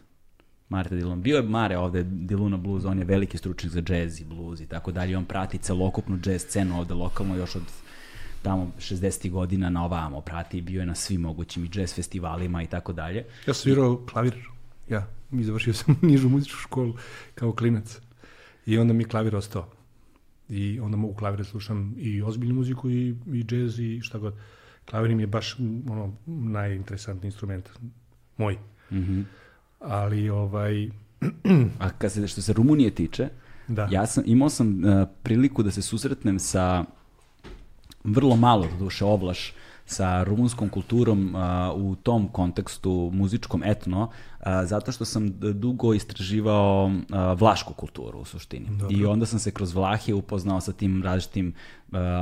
Mareta 0.74 0.94
Dillon. 0.94 1.22
Bio 1.22 1.36
je 1.36 1.42
Mare 1.42 1.78
ovde, 1.78 2.04
The 2.26 2.36
Luna 2.36 2.56
Blues, 2.56 2.84
on 2.84 2.98
je 2.98 3.04
veliki 3.04 3.38
stručnjak 3.38 3.72
za 3.72 3.82
jazz 3.88 4.20
i 4.20 4.24
blues 4.24 4.60
i 4.60 4.66
tako 4.66 4.92
dalje. 4.92 5.16
On 5.16 5.24
prati 5.24 5.58
celokupnu 5.58 6.18
jazz 6.26 6.42
scenu 6.42 6.78
ovde 6.78 6.94
lokalno 6.94 7.36
još 7.36 7.56
od 7.56 7.62
tamo 8.42 8.72
60. 8.78 9.30
godina 9.30 9.70
na 9.70 9.84
ovamo 9.84 10.20
prati, 10.20 10.60
bio 10.60 10.80
je 10.80 10.86
na 10.86 10.94
svim 10.94 11.20
mogućim 11.20 11.64
i 11.64 11.70
jazz 11.74 11.94
festivalima 11.94 12.62
i 12.62 12.66
tako 12.66 12.92
dalje. 12.92 13.18
Ja 13.46 13.54
sam 13.54 13.62
svirao 13.62 14.06
klavir, 14.06 14.34
ja, 14.88 15.06
mi 15.30 15.44
završio 15.44 15.74
sam 15.74 15.98
nižu 16.10 16.28
muzičku 16.28 16.58
školu 16.58 16.94
kao 17.34 17.52
klinac. 17.52 18.00
I 18.66 18.78
onda 18.78 18.92
mi 18.92 19.04
klavir 19.04 19.36
ostao. 19.36 19.68
I 20.48 20.80
onda 20.80 20.96
mogu 20.96 21.14
klavire 21.14 21.44
slušam 21.44 21.94
i 21.98 22.22
ozbiljnu 22.22 22.54
muziku 22.54 22.90
i, 22.90 23.16
i 23.32 23.44
džez 23.44 23.78
i 23.78 24.00
šta 24.00 24.18
god. 24.18 24.34
Klavir 24.84 25.14
mi 25.14 25.22
je 25.22 25.26
baš 25.26 25.56
ono, 25.90 26.16
najinteresantniji 26.26 27.28
instrument. 27.28 27.68
Moj. 28.36 28.58
Mhm. 28.92 29.22
Ali 29.84 30.30
ovaj, 30.30 30.90
A 31.78 31.90
kad 31.98 32.12
se, 32.12 32.28
što 32.28 32.42
se 32.42 32.52
Rumunije 32.52 32.90
tiče, 32.90 33.28
da. 33.68 33.88
ja 33.90 34.06
sam, 34.06 34.22
imao 34.26 34.48
sam 34.48 34.84
uh, 34.84 35.08
priliku 35.22 35.62
da 35.62 35.70
se 35.70 35.82
susretnem 35.82 36.38
sa 36.38 36.84
vrlo 38.04 38.36
malo, 38.36 38.68
duše 38.78 39.04
oblaš, 39.04 39.52
sa 39.86 40.22
rumunskom 40.24 40.68
kulturom 40.68 41.36
a, 41.36 41.72
u 41.76 41.96
tom 41.96 42.28
kontekstu 42.28 43.10
muzičkom 43.12 43.62
etno, 43.64 44.10
zato 44.64 44.92
što 44.92 45.04
sam 45.04 45.38
dugo 45.38 45.94
istraživao 45.94 46.90
vlašku 47.36 47.74
kulturu 47.74 48.18
u 48.18 48.24
suštini. 48.24 48.66
Dobro. 48.70 48.96
I 48.96 49.06
onda 49.06 49.26
sam 49.26 49.38
se 49.38 49.50
kroz 49.50 49.74
Vlahe 49.74 50.14
upoznao 50.14 50.60
sa 50.60 50.72
tim 50.72 51.02
različitim 51.02 51.54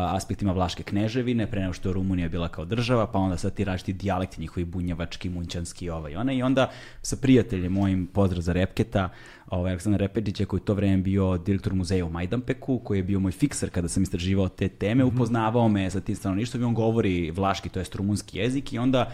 aspektima 0.08 0.52
vlaške 0.52 0.82
kneževine, 0.82 1.50
pre 1.50 1.60
nego 1.60 1.72
što 1.72 1.88
je 1.88 1.92
Rumunija 1.92 2.28
bila 2.28 2.48
kao 2.48 2.64
država, 2.64 3.06
pa 3.06 3.18
onda 3.18 3.36
sad 3.36 3.54
ti 3.54 3.64
različiti 3.64 3.92
dijalekti 3.92 4.40
njihovi 4.40 4.64
bunjevački, 4.64 5.30
munćanski, 5.30 5.90
ovaj, 5.90 6.16
ona 6.16 6.32
i 6.32 6.42
onda 6.42 6.70
sa 7.02 7.16
prijateljem 7.16 7.72
mojim, 7.72 8.06
pozdrav 8.06 8.42
za 8.42 8.52
Repketa, 8.52 9.08
ovaj, 9.46 9.70
Aleksandar 9.70 10.00
Repetića 10.00 10.44
koji 10.44 10.60
je 10.60 10.64
to 10.64 10.74
vreme 10.74 10.96
bio 10.96 11.38
direktor 11.38 11.74
muzeja 11.74 12.04
u 12.04 12.10
Majdanpeku, 12.10 12.78
koji 12.78 12.98
je 12.98 13.02
bio 13.02 13.20
moj 13.20 13.32
fikser 13.32 13.70
kada 13.70 13.88
sam 13.88 14.02
istraživao 14.02 14.48
te 14.48 14.68
teme, 14.68 15.04
upoznavao 15.04 15.68
me 15.68 15.90
sa 15.90 16.00
tim 16.00 16.16
stanovništvom 16.16 16.62
i 16.62 16.66
on 16.66 16.74
govori 16.74 17.30
vlaški, 17.30 17.68
to 17.68 17.78
jest 17.78 17.94
rumunski 17.94 18.38
jezik 18.38 18.72
i 18.72 18.78
onda 18.78 19.10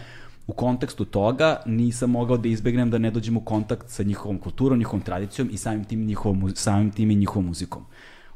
u 0.49 0.53
kontekstu 0.53 1.05
toga 1.05 1.61
nisam 1.65 2.09
mogao 2.09 2.37
da 2.37 2.47
izbegnem 2.47 2.89
da 2.89 2.97
ne 2.97 3.11
dođem 3.11 3.37
u 3.37 3.41
kontakt 3.41 3.89
sa 3.89 4.03
njihovom 4.03 4.37
kulturom, 4.37 4.79
njihovom 4.79 5.01
tradicijom 5.01 5.49
i 5.51 5.57
samim 5.57 5.83
tim, 5.85 6.05
njihovom, 6.05 6.51
samim 6.55 6.91
tim 6.91 7.11
i 7.11 7.15
njihovom 7.15 7.45
muzikom. 7.45 7.83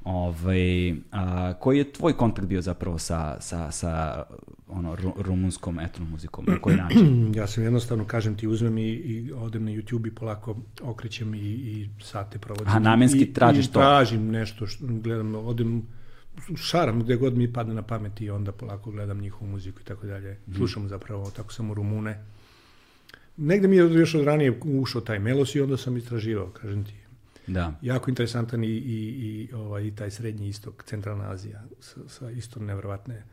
Ovaj, 0.03 0.91
a, 1.11 1.53
koji 1.53 1.77
je 1.77 1.91
tvoj 1.91 2.13
kontakt 2.13 2.47
bio 2.47 2.61
zapravo 2.61 2.99
sa, 2.99 3.37
sa, 3.41 3.71
sa 3.71 4.23
ono, 4.67 4.95
ru, 4.95 5.13
rumunskom 5.17 5.79
etno 5.79 6.05
muzikom? 6.05 6.45
Na 6.47 6.59
koji 6.61 6.75
način? 6.75 7.33
Ja 7.39 7.47
sam 7.47 7.63
jednostavno, 7.63 8.05
kažem 8.05 8.37
ti, 8.37 8.47
uzmem 8.47 8.77
i, 8.77 8.89
i 8.89 9.31
odem 9.31 9.65
na 9.65 9.71
YouTube 9.71 10.07
i 10.07 10.15
polako 10.15 10.55
okrećem 10.81 11.35
i, 11.35 11.39
i 11.39 11.89
sate 12.01 12.39
provodim. 12.39 12.67
Aha, 12.67 12.79
namenski 12.79 13.21
I, 13.21 13.33
tražiš 13.33 13.65
i 13.65 13.71
to. 13.71 13.79
tražim 13.79 14.31
nešto, 14.31 14.67
što, 14.67 14.85
gledam, 14.87 15.35
odem, 15.35 15.83
šaram 16.55 17.03
gde 17.03 17.15
god 17.15 17.37
mi 17.37 17.53
padne 17.53 17.73
na 17.73 17.81
pamet 17.81 18.21
i 18.21 18.29
onda 18.29 18.51
polako 18.51 18.91
gledam 18.91 19.19
njihovu 19.21 19.51
muziku 19.51 19.81
i 19.81 19.83
tako 19.83 20.07
dalje. 20.07 20.37
Mhm. 20.47 20.57
Slušam 20.57 20.87
zapravo 20.87 21.31
tako 21.31 21.53
samo 21.53 21.73
Rumune. 21.73 22.23
Negde 23.37 23.67
mi 23.67 23.75
je 23.75 23.93
još 23.93 24.15
od 24.15 24.25
ranije 24.25 24.59
ušao 24.63 25.01
taj 25.01 25.19
melos 25.19 25.55
i 25.55 25.61
onda 25.61 25.77
sam 25.77 25.97
istraživao, 25.97 26.47
kažem 26.49 26.83
ti. 26.85 26.93
Da. 27.47 27.79
Jako 27.81 28.11
interesantan 28.11 28.63
i, 28.63 28.67
i, 28.67 28.99
i, 29.49 29.53
ovaj, 29.53 29.83
i 29.83 29.91
taj 29.91 30.11
srednji 30.11 30.47
istok, 30.47 30.83
centralna 30.83 31.31
Azija, 31.31 31.63
sa, 31.79 31.99
sa 32.07 32.31
isto 32.31 32.59
nevrovatne. 32.59 33.23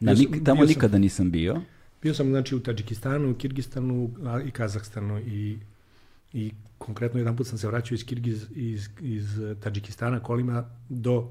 Da, 0.00 0.16
sam- 0.16 0.24
nik, 0.32 0.44
tamo 0.44 0.56
bio 0.56 0.66
sam- 0.66 0.74
nikada 0.74 0.98
nisam 0.98 1.30
bio. 1.30 1.60
Bio 2.02 2.14
sam 2.14 2.26
znači 2.28 2.54
u 2.56 2.60
Tadžikistanu, 2.60 3.34
Kirgistanu 3.34 4.10
a, 4.24 4.40
i 4.40 4.50
Kazahstanu 4.50 5.18
i, 5.18 5.58
i 6.32 6.52
konkretno 6.78 7.20
jedan 7.20 7.36
put 7.36 7.46
sam 7.46 7.58
se 7.58 7.66
vraćao 7.66 7.94
iz, 7.94 8.04
Kirgiz, 8.04 8.46
iz, 8.54 8.88
iz 9.00 9.26
Tadžikistana 9.60 10.20
kolima 10.20 10.70
do 10.88 11.30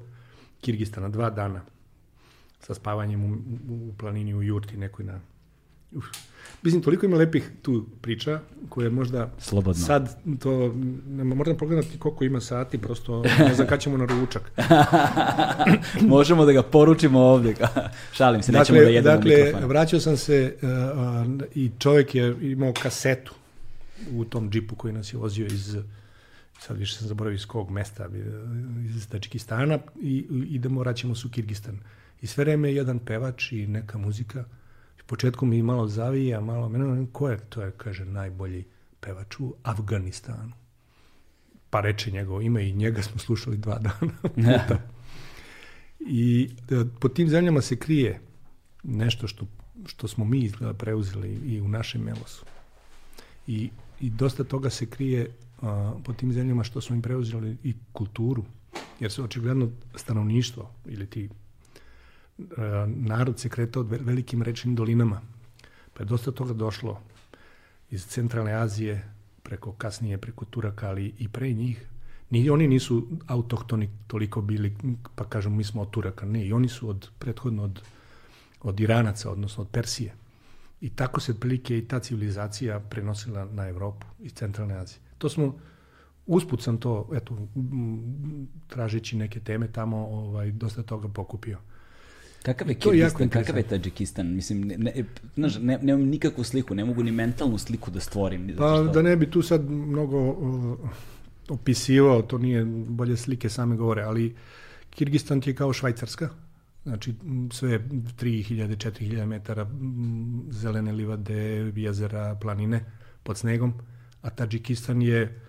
Kirgistana, 0.60 1.08
dva 1.08 1.30
dana 1.30 1.60
sa 2.60 2.74
spavanjem 2.74 3.24
u, 3.24 3.28
u, 3.72 3.88
u 3.88 3.92
planini 3.98 4.34
u 4.34 4.42
jurti 4.42 4.76
nekoj 4.76 5.04
na... 5.04 5.20
Uf. 5.92 6.04
Mislim, 6.62 6.82
toliko 6.82 7.06
ima 7.06 7.16
lepih 7.16 7.50
tu 7.62 7.86
priča 8.00 8.40
koje 8.68 8.90
možda 8.90 9.30
Slobodno. 9.38 9.86
sad 9.86 10.18
to, 10.40 10.74
moram 11.08 11.56
pogledati 11.56 11.98
koliko 11.98 12.24
ima 12.24 12.40
sati, 12.40 12.78
prosto 12.78 13.22
ne 13.38 13.54
znam 13.54 13.66
kad 13.66 13.80
ćemo 13.80 13.96
na 13.96 14.04
ručak. 14.04 14.52
Možemo 16.14 16.44
da 16.44 16.52
ga 16.52 16.62
poručimo 16.62 17.20
ovde. 17.20 17.54
Šalim 18.16 18.42
se, 18.42 18.52
nećemo 18.52 18.78
da 18.78 18.84
jedemo 18.84 19.16
dakle, 19.16 19.36
mikrofon. 19.36 19.68
vraćao 19.68 20.00
sam 20.00 20.16
se 20.16 20.56
uh, 20.62 20.68
uh, 20.68 21.42
i 21.54 21.70
čovjek 21.78 22.14
je 22.14 22.36
imao 22.40 22.72
kasetu 22.82 23.34
u 24.12 24.24
tom 24.24 24.50
džipu 24.50 24.74
koji 24.74 24.92
nas 24.92 25.12
je 25.12 25.18
vozio 25.18 25.46
iz, 25.46 25.76
sad 26.58 26.76
više 26.76 26.94
sam 26.96 27.08
zaboravio 27.08 27.34
iz 27.34 27.46
kog 27.46 27.70
mesta, 27.70 28.08
iz 28.84 29.08
Tačikistana 29.08 29.78
i 30.00 30.26
idemo, 30.48 30.80
vraćamo 30.80 31.14
se 31.14 31.26
u 31.26 31.30
Kirgistan. 31.30 31.80
I 32.20 32.26
sve 32.26 32.44
vreme 32.44 32.68
je 32.68 32.74
jedan 32.74 32.98
pevač 32.98 33.52
i 33.52 33.66
neka 33.66 33.98
muzika. 33.98 34.44
U 35.04 35.06
početku 35.06 35.46
mi 35.46 35.62
malo 35.62 35.88
zavija, 35.88 36.40
malo 36.40 36.68
mene, 36.68 37.06
ko 37.12 37.28
je 37.28 37.38
to 37.48 37.62
je, 37.62 37.70
kaže, 37.70 38.04
najbolji 38.04 38.64
pevač 39.00 39.40
u 39.40 39.54
Afganistanu. 39.62 40.52
Pa 41.70 41.80
reče 41.80 42.10
njegovo 42.10 42.40
ime 42.40 42.68
i 42.68 42.72
njega 42.72 43.02
smo 43.02 43.18
slušali 43.18 43.56
dva 43.56 43.78
dana. 43.78 44.12
I 46.00 46.50
da, 46.68 46.84
po 47.00 47.08
tim 47.08 47.28
zemljama 47.28 47.60
se 47.60 47.76
krije 47.76 48.20
nešto 48.82 49.28
što, 49.28 49.46
što 49.86 50.08
smo 50.08 50.24
mi 50.24 50.38
izgleda 50.38 50.74
preuzeli 50.74 51.28
i 51.28 51.60
u 51.60 51.68
našem 51.68 52.02
melosu. 52.02 52.44
I, 53.46 53.70
I 54.00 54.10
dosta 54.10 54.44
toga 54.44 54.70
se 54.70 54.86
krije 54.86 55.30
a, 55.62 55.92
po 56.04 56.12
tim 56.12 56.32
zemljama 56.32 56.64
što 56.64 56.80
smo 56.80 56.96
im 56.96 57.02
preuzeli 57.02 57.56
i 57.62 57.74
kulturu, 57.92 58.44
jer 59.00 59.12
se 59.12 59.22
očigledno 59.22 59.70
stanovništvo 59.94 60.70
ili 60.86 61.06
ti 61.06 61.28
narod 62.86 63.40
se 63.40 63.48
kretao 63.48 63.82
velikim 63.82 64.42
rečnim 64.42 64.74
dolinama. 64.74 65.20
Pa 65.94 66.02
je 66.02 66.06
dosta 66.06 66.32
toga 66.32 66.52
došlo 66.52 67.00
iz 67.90 68.06
centralne 68.06 68.52
Azije, 68.52 69.10
preko 69.42 69.72
kasnije, 69.72 70.18
preko 70.18 70.44
Turaka, 70.44 70.88
ali 70.88 71.14
i 71.18 71.28
pre 71.28 71.52
njih. 71.52 71.86
Ni 72.30 72.50
oni 72.50 72.68
nisu 72.68 73.06
autohtoni 73.26 73.90
toliko 74.06 74.40
bili, 74.40 74.76
pa 75.14 75.24
kažemo 75.24 75.56
mi 75.56 75.64
smo 75.64 75.82
od 75.82 75.90
Turaka, 75.90 76.26
ne, 76.26 76.46
i 76.46 76.52
oni 76.52 76.68
su 76.68 76.88
od, 76.88 77.10
prethodno 77.18 77.62
od, 77.62 77.82
od 78.62 78.80
Iranaca, 78.80 79.30
odnosno 79.30 79.62
od 79.62 79.68
Persije. 79.68 80.14
I 80.80 80.90
tako 80.90 81.20
se 81.20 81.32
otprilike 81.32 81.78
i 81.78 81.88
ta 81.88 81.98
civilizacija 82.00 82.80
prenosila 82.80 83.44
na 83.44 83.68
Evropu 83.68 84.06
iz 84.18 84.32
centralne 84.32 84.74
Azije. 84.74 85.07
To 85.18 85.28
smo, 85.28 85.58
usput 86.26 86.62
sam 86.62 86.78
to, 86.78 87.10
eto, 87.14 87.48
tražeći 88.66 89.16
neke 89.16 89.40
teme 89.40 89.68
tamo, 89.72 89.96
ovaj, 89.96 90.50
dosta 90.50 90.82
toga 90.82 91.08
pokupio. 91.08 91.58
Kakav 92.42 92.68
je 92.68 92.74
Kirgistan, 92.74 93.28
kakav 93.28 93.56
je 93.56 93.62
Tadžikistan? 93.62 94.34
Mislim, 94.34 94.60
ne, 94.60 94.76
ne, 94.76 95.04
znaš, 95.34 95.58
ne, 95.58 95.78
nemam 95.82 96.06
nikakvu 96.06 96.44
sliku, 96.44 96.74
ne 96.74 96.84
mogu 96.84 97.02
ni 97.02 97.12
mentalnu 97.12 97.58
sliku 97.58 97.90
da 97.90 98.00
stvorim. 98.00 98.54
Pa 98.58 98.74
što... 98.74 98.92
da 98.92 99.02
ne 99.02 99.16
bi 99.16 99.30
tu 99.30 99.42
sad 99.42 99.70
mnogo 99.70 100.30
uh, 100.30 100.78
opisivao, 101.48 102.22
to 102.22 102.38
nije 102.38 102.64
bolje 102.88 103.16
slike 103.16 103.48
same 103.48 103.76
govore, 103.76 104.02
ali 104.02 104.34
Kirgistan 104.90 105.40
ti 105.40 105.50
je 105.50 105.54
kao 105.54 105.72
Švajcarska, 105.72 106.28
znači 106.82 107.14
sve 107.52 107.78
3000, 107.78 108.90
4000 108.90 109.26
metara 109.26 109.66
zelene 110.50 110.92
livade, 110.92 111.72
jezera, 111.76 112.38
planine 112.40 112.84
pod 113.22 113.36
snegom, 113.36 113.74
a 114.22 114.30
Tadžikistan 114.30 115.02
je 115.02 115.40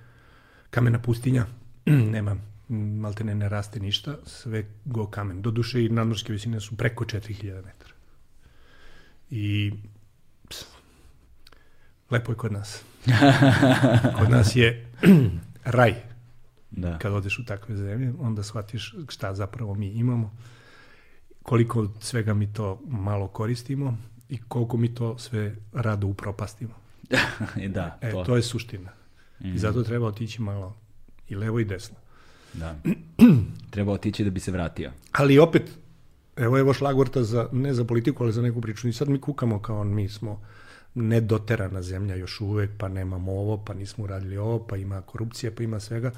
kamena 0.70 1.00
pustinja, 1.00 1.46
nema 1.86 2.38
maltene 2.70 3.36
ne 3.36 3.50
raste 3.50 3.80
ništa, 3.80 4.18
sve 4.26 4.66
go 4.86 5.08
kamen. 5.08 5.42
Doduše 5.42 5.86
i 5.86 5.90
nadmorske 5.90 6.34
visine 6.34 6.60
su 6.60 6.78
preko 6.78 7.06
4000 7.06 7.56
metara. 7.56 7.94
I 9.30 9.74
ps, 10.48 10.66
lepo 12.12 12.32
je 12.32 12.36
kod 12.36 12.52
nas. 12.52 12.84
kod 14.20 14.30
nas 14.30 14.56
je 14.56 14.92
raj. 15.64 15.96
Da. 16.72 16.98
Kad 16.98 17.14
odeš 17.14 17.40
u 17.40 17.46
takve 17.46 17.76
zemlje, 17.76 18.14
onda 18.20 18.44
shvatiš 18.44 18.96
šta 19.08 19.34
zapravo 19.36 19.74
mi 19.74 19.88
imamo, 19.88 20.38
koliko 21.44 21.88
svega 22.00 22.34
mi 22.34 22.54
to 22.54 22.82
malo 22.88 23.28
koristimo 23.28 23.98
i 24.30 24.38
koliko 24.38 24.78
mi 24.78 24.96
to 24.96 25.18
sve 25.18 25.56
rado 25.74 26.08
upropastimo. 26.08 26.74
da, 27.76 27.98
e, 28.02 28.12
to. 28.12 28.24
to 28.24 28.36
je 28.36 28.42
suština. 28.42 28.90
Mm. 29.40 29.46
I 29.46 29.50
mhm. 29.50 29.58
zato 29.58 29.84
treba 29.84 30.08
otići 30.08 30.42
malo 30.42 30.78
i 31.28 31.36
levo 31.36 31.60
i 31.60 31.66
desno. 31.66 31.96
Da. 32.54 32.76
Treba 33.72 33.92
otići 33.92 34.24
da 34.24 34.30
bi 34.30 34.40
se 34.40 34.52
vratio. 34.52 34.92
Ali 35.12 35.40
opet, 35.40 35.72
evo 36.36 36.58
evo 36.58 36.74
šlagvorta 36.74 37.24
za, 37.24 37.50
ne 37.52 37.74
za 37.74 37.84
politiku, 37.84 38.24
ali 38.24 38.34
za 38.34 38.42
neku 38.42 38.62
priču. 38.62 38.88
I 38.88 38.94
sad 38.94 39.10
mi 39.10 39.22
kukamo 39.22 39.62
kao 39.62 39.84
mi 39.84 40.10
smo 40.10 40.42
nedoterana 40.96 41.82
zemlja 41.82 42.16
još 42.16 42.42
uvek, 42.42 42.72
pa 42.78 42.88
nemamo 42.88 43.32
ovo, 43.32 43.64
pa 43.66 43.74
nismo 43.74 44.04
uradili 44.04 44.38
ovo, 44.38 44.68
pa 44.68 44.78
ima 44.78 45.02
korupcija, 45.02 45.52
pa 45.58 45.64
ima 45.64 45.80
svega. 45.80 46.12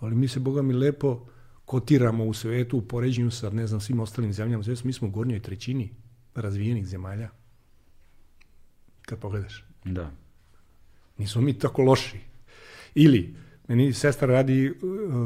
Ali 0.00 0.14
mi 0.14 0.28
se, 0.28 0.40
boga 0.40 0.62
mi, 0.62 0.74
lepo 0.74 1.26
kotiramo 1.64 2.24
u 2.24 2.34
svetu 2.34 2.78
u 2.78 2.82
poređenju 2.82 3.30
sa, 3.30 3.50
ne 3.50 3.66
znam, 3.66 3.80
svim 3.80 4.00
ostalim 4.00 4.32
zemljama. 4.32 4.64
Sve 4.64 4.74
mi 4.84 4.92
smo 4.92 5.08
u 5.08 5.10
gornjoj 5.10 5.40
trećini 5.40 5.90
razvijenih 6.34 6.86
zemalja. 6.86 7.28
Kad 9.02 9.18
pogledaš. 9.18 9.64
Da. 9.84 10.10
Nismo 11.22 11.42
mi 11.42 11.58
tako 11.58 11.82
loši. 11.82 12.18
Ili, 12.94 13.34
Meni 13.68 13.92
sestra 13.92 14.26
radi, 14.28 14.66
e, 14.66 14.72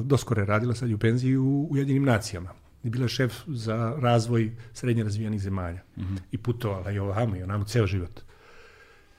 doskore 0.04 0.44
radila 0.44 0.74
sad 0.74 0.92
u 0.92 0.98
penziji 0.98 1.36
u 1.36 1.66
Ujedinim 1.70 2.04
nacijama. 2.04 2.50
I 2.84 2.90
bila 2.90 3.08
šef 3.08 3.34
za 3.46 3.96
razvoj 4.00 4.52
srednje 4.72 5.04
razvijenih 5.04 5.40
zemalja. 5.40 5.80
Mm 5.96 6.02
-hmm. 6.02 6.18
I 6.32 6.38
putovala 6.38 6.90
i 6.90 6.98
ovamo 6.98 7.36
i 7.36 7.42
onamo 7.42 7.64
ceo 7.64 7.86
život. 7.86 8.20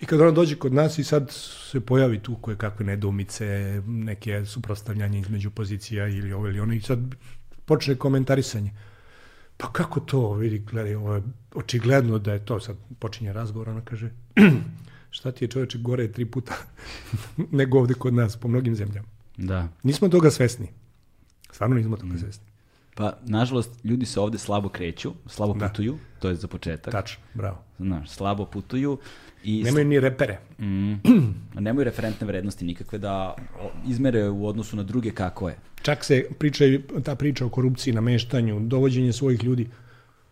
I 0.01 0.05
kad 0.05 0.21
ona 0.21 0.31
dođe 0.31 0.55
kod 0.55 0.73
nas 0.73 0.97
i 0.99 1.03
sad 1.03 1.31
se 1.71 1.79
pojavi 1.79 2.19
tu 2.19 2.35
koje 2.35 2.57
kakve 2.57 2.85
nedomice, 2.85 3.81
neke 3.87 4.45
suprostavljanje 4.45 5.19
između 5.19 5.51
pozicija 5.51 6.07
ili 6.07 6.33
ovo 6.33 6.47
ili 6.47 6.59
ono 6.59 6.73
i 6.73 6.81
sad 6.81 6.99
počne 7.65 7.95
komentarisanje. 7.95 8.71
Pa 9.57 9.73
kako 9.73 9.99
to, 9.99 10.33
vidi, 10.33 10.59
gledaj, 10.59 10.95
ovo 10.95 11.15
je 11.15 11.23
očigledno 11.55 12.19
da 12.19 12.33
je 12.33 12.45
to, 12.45 12.59
sad 12.59 12.75
počinje 12.99 13.33
razgovor, 13.33 13.69
ona 13.69 13.81
kaže, 13.81 14.11
šta 15.09 15.31
ti 15.31 15.45
je 15.45 15.49
čoveče 15.49 15.77
gore 15.77 16.11
tri 16.11 16.25
puta 16.25 16.53
nego 17.51 17.79
ovde 17.79 17.93
kod 17.93 18.13
nas, 18.13 18.38
po 18.38 18.47
mnogim 18.47 18.75
zemljama. 18.75 19.07
Da. 19.38 19.67
Nismo 19.84 20.09
toga 20.09 20.31
svesni. 20.31 20.67
Stvarno 21.51 21.75
nismo 21.75 21.97
toga 21.97 22.13
mm. 22.13 22.19
svesni. 22.19 22.45
Pa, 22.95 23.17
nažalost, 23.25 23.85
ljudi 23.85 24.05
se 24.05 24.19
ovde 24.19 24.38
slabo 24.38 24.69
kreću, 24.69 25.13
slabo 25.25 25.53
da. 25.53 25.67
putuju, 25.67 25.97
to 26.19 26.29
je 26.29 26.35
za 26.35 26.47
početak. 26.47 26.91
Tačno, 26.91 27.23
bravo. 27.34 27.57
Znaš, 27.79 28.09
slabo 28.09 28.45
putuju. 28.45 28.97
I 29.43 29.63
nemaju 29.63 29.85
ni 29.85 29.99
repere. 29.99 30.39
Mm, 30.59 30.93
nemaju 31.65 31.84
referentne 31.84 32.27
vrednosti 32.27 32.65
nikakve 32.65 32.99
da 32.99 33.35
izmere 33.88 34.29
u 34.29 34.47
odnosu 34.47 34.75
na 34.75 34.84
druge 34.84 35.11
kako 35.11 35.49
je. 35.49 35.57
Čak 35.81 36.03
se 36.03 36.25
priča, 36.39 36.63
ta 37.03 37.15
priča 37.15 37.45
o 37.45 37.49
korupciji, 37.49 37.93
nameštanju, 37.93 38.59
dovođenje 38.59 39.13
svojih 39.13 39.43
ljudi, 39.43 39.69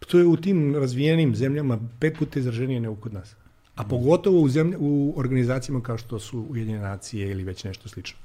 to 0.08 0.20
je 0.20 0.26
u 0.26 0.38
tim 0.38 0.76
razvijenim 0.76 1.36
zemljama 1.36 1.80
pet 2.00 2.18
puta 2.18 2.40
izraženije 2.40 2.80
nego 2.80 2.96
kod 2.96 3.14
nas. 3.14 3.36
A 3.76 3.84
pogotovo 3.84 4.42
u, 4.42 4.50
zemlje, 4.50 4.78
u 4.80 5.14
organizacijama 5.18 5.82
kao 5.82 5.98
što 5.98 6.20
su 6.20 6.46
Ujedinjene 6.50 6.84
nacije 6.84 7.32
ili 7.32 7.44
već 7.44 7.64
nešto 7.64 7.90
slično. 7.90 8.20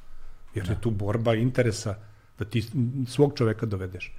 Jer 0.54 0.66
da. 0.66 0.72
je 0.72 0.80
tu 0.80 0.90
borba 0.90 1.34
interesa 1.34 1.94
da 2.38 2.44
ti 2.44 2.64
svog 3.06 3.32
čoveka 3.36 3.66
dovedeš. 3.66 4.12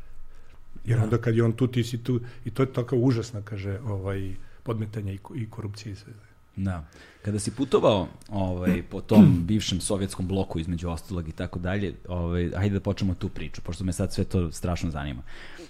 Jer 0.86 0.98
da. 0.98 1.04
onda 1.04 1.18
kad 1.18 1.36
je 1.36 1.44
on 1.44 1.54
tu, 1.54 1.68
ti 1.68 1.84
si 1.84 2.04
tu, 2.04 2.20
i 2.46 2.52
to 2.52 2.64
je 2.64 2.74
tako 2.74 2.96
užasno, 2.96 3.42
kaže, 3.44 3.80
ovaj, 3.80 4.36
podmetanje 4.64 5.14
i, 5.14 5.20
i 5.36 5.50
korupcije 5.50 5.94
i 5.94 5.96
sve. 5.96 6.14
Da. 6.56 6.86
Kada 7.22 7.40
si 7.40 7.52
putovao 7.52 8.08
ovaj, 8.30 8.84
po 8.90 9.02
tom 9.02 9.44
bivšem 9.46 9.82
sovjetskom 9.82 10.28
bloku 10.28 10.60
između 10.60 10.90
ostalog 10.90 11.30
i 11.30 11.32
tako 11.32 11.60
dalje, 11.60 11.96
ovaj, 12.08 12.52
hajde 12.56 12.74
da 12.74 12.80
počnemo 12.80 13.14
tu 13.14 13.30
priču, 13.30 13.62
pošto 13.62 13.84
me 13.84 13.94
sad 13.94 14.14
sve 14.14 14.24
to 14.24 14.52
strašno 14.52 14.92
zanima. 14.92 15.22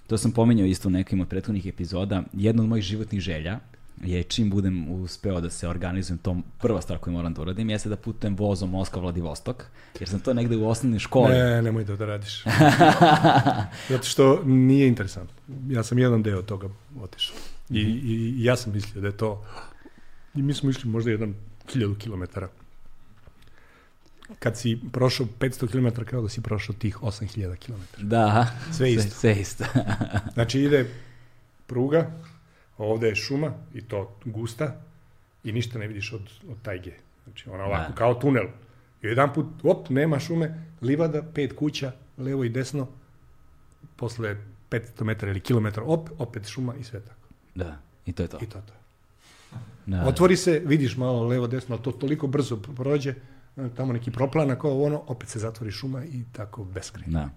To 0.08 0.18
sam 0.18 0.32
pominjao 0.32 0.66
isto 0.66 0.88
u 0.88 0.92
nekim 0.92 1.22
od 1.22 1.28
prethodnih 1.28 1.66
epizoda. 1.66 2.24
Jedna 2.34 2.64
od 2.64 2.70
mojih 2.70 2.84
životnih 2.84 3.22
želja 3.22 3.60
je 4.04 4.24
čim 4.24 4.50
budem 4.50 4.92
uspeo 4.92 5.42
da 5.42 5.50
se 5.50 5.68
organizujem, 5.68 6.18
to 6.18 6.38
prva 6.60 6.82
stvar 6.82 7.00
koju 7.00 7.14
moram 7.14 7.34
da 7.34 7.42
uradim 7.42 7.70
jeste 7.70 7.90
da 7.90 7.96
putujem 7.96 8.36
vozom 8.36 8.70
Moskva 8.70 9.02
Vladivostok, 9.02 9.66
jer 10.00 10.10
sam 10.10 10.20
to 10.20 10.34
negde 10.34 10.58
u 10.58 10.70
osnovnoj 10.70 11.00
školi. 11.00 11.34
Ne, 11.34 11.62
nemoj 11.62 11.84
da 11.84 11.98
to 11.98 12.06
radiš. 12.06 12.44
Zato 13.90 14.04
što 14.04 14.44
nije 14.46 14.88
interesantno. 14.88 15.36
Ja 15.68 15.84
sam 15.84 16.00
jedan 16.00 16.24
deo 16.24 16.42
toga 16.42 16.70
otišao. 17.02 17.36
I, 17.70 17.84
mm 17.84 17.88
-hmm. 17.88 18.02
i, 18.04 18.44
ja 18.44 18.56
sam 18.56 18.74
mislio 18.74 19.02
da 19.02 19.08
je 19.08 19.18
to... 19.18 19.46
I 20.36 20.42
mi 20.42 20.54
smo 20.54 20.70
išli 20.70 20.90
možda 20.90 21.12
jedan 21.12 21.36
hiljadu 21.72 21.96
kilometara. 21.96 22.50
Kad 24.40 24.58
si 24.58 24.80
prošao 24.92 25.28
500 25.40 25.68
km, 25.68 26.02
kao 26.02 26.22
da 26.22 26.30
si 26.30 26.42
prošao 26.42 26.76
tih 26.76 26.98
8000 26.98 27.56
km. 27.56 28.08
Da. 28.08 28.48
Sve 28.72 28.94
isto. 28.94 29.10
Sve, 29.10 29.34
sve 29.34 29.42
isto. 29.42 29.64
znači 30.34 30.62
ide 30.62 30.90
pruga, 31.68 32.12
Ovde 32.82 33.08
je 33.08 33.16
šuma 33.16 33.54
i 33.74 33.82
to 33.82 34.18
gusta 34.26 34.82
i 35.44 35.52
ništa 35.52 35.80
ne 35.80 35.88
vidiš 35.88 36.14
od, 36.14 36.32
od 36.50 36.62
tajge. 36.62 36.94
Znači 37.24 37.50
ona 37.50 37.64
ovako 37.64 37.90
da. 37.90 37.96
kao 37.96 38.14
tunel. 38.14 38.46
I 39.02 39.08
jedan 39.08 39.34
put, 39.34 39.46
op, 39.64 39.90
nema 39.90 40.20
šume, 40.20 40.66
livada, 40.82 41.24
pet 41.34 41.54
kuća, 41.56 41.92
levo 42.18 42.44
i 42.44 42.50
desno, 42.50 42.88
posle 43.96 44.38
500 44.70 45.04
metara 45.04 45.32
ili 45.32 45.40
kilometra, 45.40 45.84
op, 45.84 46.10
opet 46.18 46.48
šuma 46.48 46.76
i 46.76 46.84
sve 46.84 47.00
tako. 47.00 47.28
Da, 47.56 47.78
i 48.06 48.14
to 48.14 48.24
je 48.24 48.28
to. 48.28 48.38
I 48.42 48.46
to 48.46 48.58
je 48.58 48.66
to. 48.66 48.74
Da. 49.86 50.04
Otvori 50.08 50.38
se, 50.38 50.62
vidiš 50.66 50.98
malo 50.98 51.24
levo, 51.28 51.48
desno, 51.48 51.76
ali 51.76 51.84
to 51.84 51.92
toliko 51.92 52.28
brzo 52.28 52.58
prođe, 52.58 53.14
tamo 53.76 53.94
neki 53.94 54.12
proplana 54.12 54.56
kao 54.56 54.84
ono, 54.84 55.02
opet 55.08 55.30
se 55.30 55.40
zatvori 55.40 55.72
šuma 55.72 56.06
i 56.06 56.24
tako 56.32 56.64
beskrajno. 56.64 57.20
Da. 57.20 57.30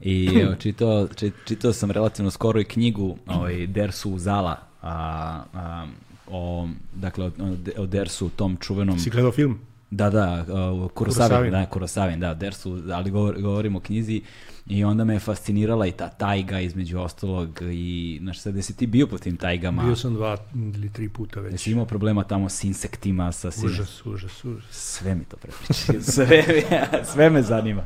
I 0.00 0.30
čitao, 0.58 1.08
čitao 1.44 1.72
sam 1.72 1.90
relativno 1.90 2.30
skoro 2.30 2.60
i 2.60 2.64
knjigu 2.64 3.16
ovaj, 3.26 3.66
Dersu 3.66 4.18
Zala, 4.18 4.56
a, 4.82 5.42
a, 5.54 5.86
o, 6.26 6.68
dakle, 6.94 7.26
o, 7.26 7.30
o 7.76 7.86
Dersu, 7.86 8.28
tom 8.28 8.56
čuvenom... 8.56 8.98
Si 8.98 9.10
gledao 9.10 9.32
film? 9.32 9.58
Da, 9.94 10.10
da, 10.10 10.44
uh, 10.48 10.90
Kurosavin, 10.90 11.50
da, 11.50 11.66
Kurosavin, 11.66 12.20
da, 12.20 12.34
Dersu, 12.34 12.82
ali 12.92 13.10
govor, 13.10 13.40
govorimo 13.40 13.78
o 13.78 13.80
knjizi 13.80 14.22
i 14.66 14.84
onda 14.84 15.04
me 15.04 15.14
je 15.14 15.20
fascinirala 15.20 15.86
i 15.86 15.92
ta 15.92 16.08
tajga 16.08 16.60
između 16.60 16.98
ostalog 16.98 17.58
i, 17.72 18.18
znaš, 18.22 18.40
sad, 18.40 18.56
jesi 18.56 18.76
ti 18.76 18.86
bio 18.86 19.06
po 19.06 19.18
tim 19.18 19.36
tajgama? 19.36 19.82
Bio 19.82 19.96
sam 19.96 20.14
dva 20.14 20.36
ili 20.54 20.92
tri 20.92 21.08
puta 21.08 21.40
već. 21.40 21.52
Jesi 21.52 21.70
imao 21.70 21.84
problema 21.84 22.24
tamo 22.24 22.48
s 22.48 22.64
insektima, 22.64 23.32
sa 23.32 23.50
sin... 23.50 23.66
Užas, 23.66 24.06
užas, 24.06 24.44
užas. 24.44 24.70
Sve 24.70 25.14
mi 25.14 25.24
to 25.24 25.36
prepriči, 25.36 26.02
sve, 26.12 26.44
sve 27.12 27.30
me 27.30 27.42
zanima. 27.42 27.84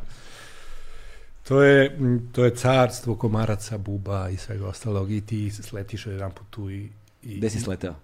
To 1.49 1.63
je, 1.63 1.99
to 2.33 2.45
je 2.45 2.55
carstvo 2.55 3.15
komaraca, 3.15 3.79
buba 3.79 4.29
i 4.29 4.37
svega 4.37 4.67
ostalog 4.67 5.13
i 5.13 5.21
ti 5.21 5.51
sletiš 5.51 6.07
jedan 6.07 6.31
put 6.31 6.47
tu 6.51 6.71
i... 6.71 6.89
i 7.23 7.37
Gde 7.37 7.51
si 7.51 7.61
sleteo? 7.61 7.95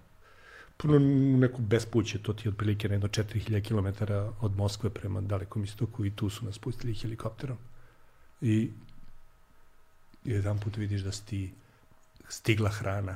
Puno 0.83 0.97
u 0.97 1.37
neku 1.37 1.61
bespuće, 1.61 2.19
to 2.19 2.33
ti 2.33 2.47
je 2.47 2.51
otprilike 2.51 2.87
na 2.87 2.95
jedno 2.95 3.07
4000 3.07 3.67
km 3.67 4.03
od 4.41 4.57
Moskve 4.57 4.89
prema 4.89 5.21
dalekom 5.21 5.63
istoku 5.63 6.05
i 6.05 6.11
tu 6.11 6.29
su 6.29 6.45
nas 6.45 6.59
pustili 6.59 6.93
helikopterom. 6.93 7.57
I 8.41 8.69
jedan 10.23 10.59
put 10.59 10.77
vidiš 10.77 11.01
da 11.01 11.11
si 11.11 11.25
ti 11.25 11.51
stigla 12.29 12.69
hrana 12.69 13.15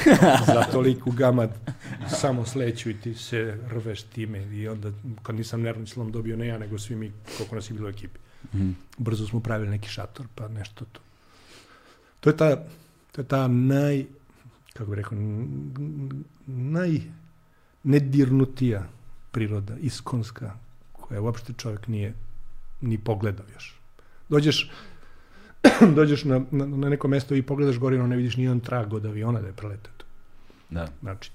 za 0.54 0.64
toliku 0.72 1.10
gamad 1.10 1.50
samo 2.08 2.46
sleću 2.46 2.90
i 2.90 3.00
ti 3.00 3.14
se 3.14 3.58
rveš 3.68 4.02
time 4.02 4.56
i 4.56 4.68
onda 4.68 4.92
kad 5.22 5.34
nisam 5.34 5.60
nervni 5.60 5.86
slom 5.86 6.12
dobio 6.12 6.36
ne 6.36 6.46
ja 6.46 6.58
nego 6.58 6.78
svi 6.78 6.96
mi 6.96 7.12
koliko 7.36 7.54
nas 7.54 7.70
je 7.70 7.74
bilo 7.74 7.86
u 7.86 7.90
ekipi 7.90 8.18
Mhm. 8.54 8.70
brzo 8.98 9.26
smo 9.26 9.40
pravili 9.40 9.70
neki 9.70 9.88
šator, 9.88 10.26
pa 10.34 10.48
nešto 10.48 10.84
to. 10.92 11.00
To 12.20 12.30
je 12.30 12.36
ta, 12.36 12.56
to 13.12 13.20
je 13.20 13.28
ta 13.28 13.48
naj, 13.48 14.06
kako 14.78 14.90
bih 14.90 14.96
rekao, 14.96 15.18
n- 15.18 16.24
naj 16.46 17.00
nedirnutija 17.82 18.88
priroda, 19.30 19.76
iskonska, 19.76 20.52
koja 20.92 21.20
uopšte 21.20 21.52
čovjek 21.52 21.88
nije 21.88 22.14
ni 22.80 22.98
pogledao 22.98 23.46
još. 23.54 23.80
Dođeš, 24.28 24.70
dođeš 25.96 26.24
na, 26.24 26.40
na, 26.50 26.66
na 26.66 26.88
neko 26.88 27.08
mesto 27.08 27.34
i 27.34 27.42
pogledaš 27.42 27.78
gore, 27.78 27.98
no 27.98 28.06
ne 28.06 28.16
vidiš 28.16 28.36
ni 28.36 28.42
jedan 28.42 28.60
trag 28.60 28.92
od 28.92 29.06
aviona 29.06 29.40
da 29.40 29.46
je 29.46 29.52
preletao. 29.52 29.92
tu. 29.96 30.06
Da. 30.70 30.88
Znači, 31.00 31.30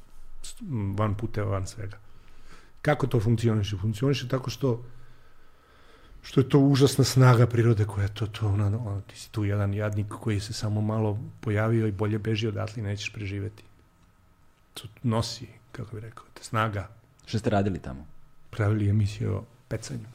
van 0.97 1.15
puteva, 1.15 1.49
van 1.49 1.67
svega. 1.67 1.97
Kako 2.81 3.07
to 3.07 3.19
funkcioniše? 3.19 3.77
Funkcioniše 3.77 4.27
tako 4.27 4.49
što 4.49 4.83
što 6.23 6.39
je 6.41 6.49
to 6.49 6.59
užasna 6.59 7.03
snaga 7.03 7.47
prirode 7.47 7.85
koja 7.85 8.03
je 8.03 8.13
to, 8.13 8.27
to 8.27 8.47
ono, 8.47 8.65
ono, 8.65 9.01
ti 9.01 9.19
si 9.19 9.31
tu 9.31 9.43
jedan 9.45 9.73
jadnik 9.73 10.07
koji 10.07 10.39
se 10.39 10.53
samo 10.53 10.81
malo 10.81 11.19
pojavio 11.41 11.87
i 11.87 11.91
bolje 11.91 12.19
beži 12.19 12.47
odatle 12.47 12.83
i 12.83 12.85
nećeš 12.85 13.13
preživeti. 13.13 13.63
To 14.73 14.87
nosi, 15.03 15.47
kako 15.71 15.95
bih 15.95 16.03
rekao, 16.03 16.25
te 16.33 16.43
snaga. 16.43 16.89
Što 17.25 17.39
ste 17.39 17.49
radili 17.49 17.79
tamo? 17.79 18.05
Pravili 18.49 18.89
emisiju 18.89 19.35
o 19.35 19.43
pecanju. 19.67 20.05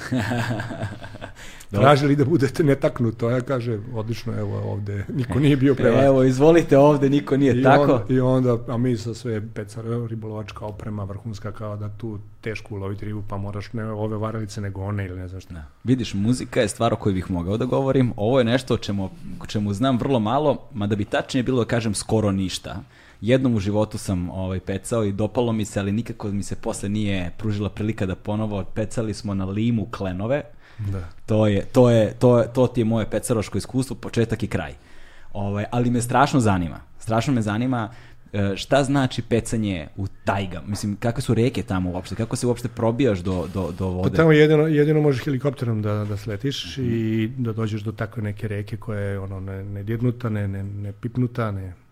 Tražili 1.70 2.16
da 2.16 2.24
budete 2.24 2.64
netaknuto, 2.64 3.30
ja 3.30 3.40
kaže, 3.40 3.78
odlično, 3.94 4.32
evo 4.38 4.72
ovde, 4.72 5.04
niko 5.14 5.40
nije 5.40 5.56
bio 5.56 5.74
pre 5.74 5.90
vas. 5.90 6.04
Evo, 6.04 6.24
izvolite 6.24 6.78
ovde, 6.78 7.10
niko 7.10 7.36
nije 7.36 7.60
I 7.60 7.62
tako. 7.62 7.92
Onda, 7.92 8.14
I 8.14 8.20
onda, 8.20 8.58
a 8.68 8.76
mi 8.76 8.96
sa 8.96 9.14
sve 9.14 9.42
pecar, 9.54 9.84
ribolovačka 10.08 10.64
oprema, 10.64 11.04
vrhunska, 11.04 11.52
kao 11.52 11.76
da 11.76 11.88
tu 11.88 12.18
teško 12.40 12.74
uloviti 12.74 13.04
ribu, 13.04 13.22
pa 13.28 13.36
moraš 13.36 13.72
ne 13.72 13.84
ove 13.84 14.16
varalice, 14.16 14.60
nego 14.60 14.82
one 14.82 15.06
ili 15.06 15.18
ne 15.18 15.28
znam 15.28 15.40
šta. 15.40 15.54
Da. 15.54 15.64
Vidiš, 15.84 16.14
muzika 16.14 16.60
je 16.60 16.68
stvar 16.68 16.92
o 16.92 16.96
kojoj 16.96 17.14
bih 17.14 17.30
mogao 17.30 17.56
da 17.56 17.64
govorim. 17.64 18.12
Ovo 18.16 18.38
je 18.38 18.44
nešto 18.44 18.74
o 18.74 18.78
čemu, 18.78 19.10
čemu 19.46 19.72
znam 19.72 19.98
vrlo 19.98 20.18
malo, 20.18 20.68
mada 20.74 20.96
bi 20.96 21.04
tačnije 21.04 21.42
bilo 21.42 21.64
da 21.64 21.68
kažem 21.68 21.94
skoro 21.94 22.32
ništa. 22.32 22.82
Jednom 23.24 23.54
u 23.54 23.60
životu 23.60 23.98
sam 23.98 24.30
ovaj, 24.30 24.60
pecao 24.60 25.04
i 25.04 25.12
dopalo 25.12 25.52
mi 25.52 25.64
se, 25.64 25.80
ali 25.80 25.92
nikako 25.92 26.28
mi 26.28 26.42
se 26.42 26.56
posle 26.56 26.88
nije 26.88 27.30
pružila 27.38 27.70
prilika 27.70 28.06
da 28.06 28.14
ponovo 28.14 28.64
pecali 28.64 29.14
smo 29.14 29.34
na 29.34 29.44
limu 29.44 29.86
klenove. 29.90 30.42
Da. 30.78 31.08
To 31.26 31.46
je, 31.46 31.64
to 31.64 31.90
je, 31.90 32.14
to 32.18 32.38
je, 32.38 32.52
to 32.52 32.66
ti 32.66 32.80
je 32.80 32.84
moje 32.84 33.10
pecaroško 33.10 33.58
iskustvo, 33.58 33.96
početak 33.96 34.42
i 34.42 34.46
kraj. 34.46 34.74
Ovaj, 35.32 35.64
ali 35.70 35.90
me 35.90 36.00
strašno 36.00 36.40
zanima. 36.40 36.80
Strašno 36.98 37.32
me 37.32 37.42
zanima 37.42 37.90
e, 38.32 38.52
šta 38.56 38.84
znači 38.84 39.22
pecanje 39.22 39.88
u 39.96 40.06
tajgama. 40.24 40.66
Mislim, 40.66 40.96
kakve 40.96 41.22
su 41.22 41.34
reke 41.34 41.62
tamo 41.62 41.90
uopšte? 41.90 42.14
Kako 42.14 42.36
se 42.36 42.46
uopšte 42.46 42.68
probijaš 42.68 43.18
do, 43.18 43.46
do, 43.54 43.72
do 43.78 43.84
Pa 43.84 43.84
vode? 43.84 44.16
tamo 44.16 44.32
jedino, 44.32 44.66
jedino 44.66 45.00
možeš 45.00 45.24
helikopterom 45.24 45.82
da, 45.82 46.04
da 46.04 46.16
sletiš 46.16 46.78
i 46.78 47.30
da 47.38 47.52
dođeš 47.52 47.82
do 47.82 47.92
takve 47.92 48.22
neke 48.22 48.48
reke 48.48 48.76
koja 48.76 49.00
je 49.00 49.18
ono, 49.18 49.40
ne, 49.40 49.64
ne 49.64 49.82
dirnuta, 49.82 50.28
ne, 50.28 50.48
ne, 50.48 50.62
ne 50.62 50.92
pipnuta, 50.92 51.50
ne, 51.50 51.83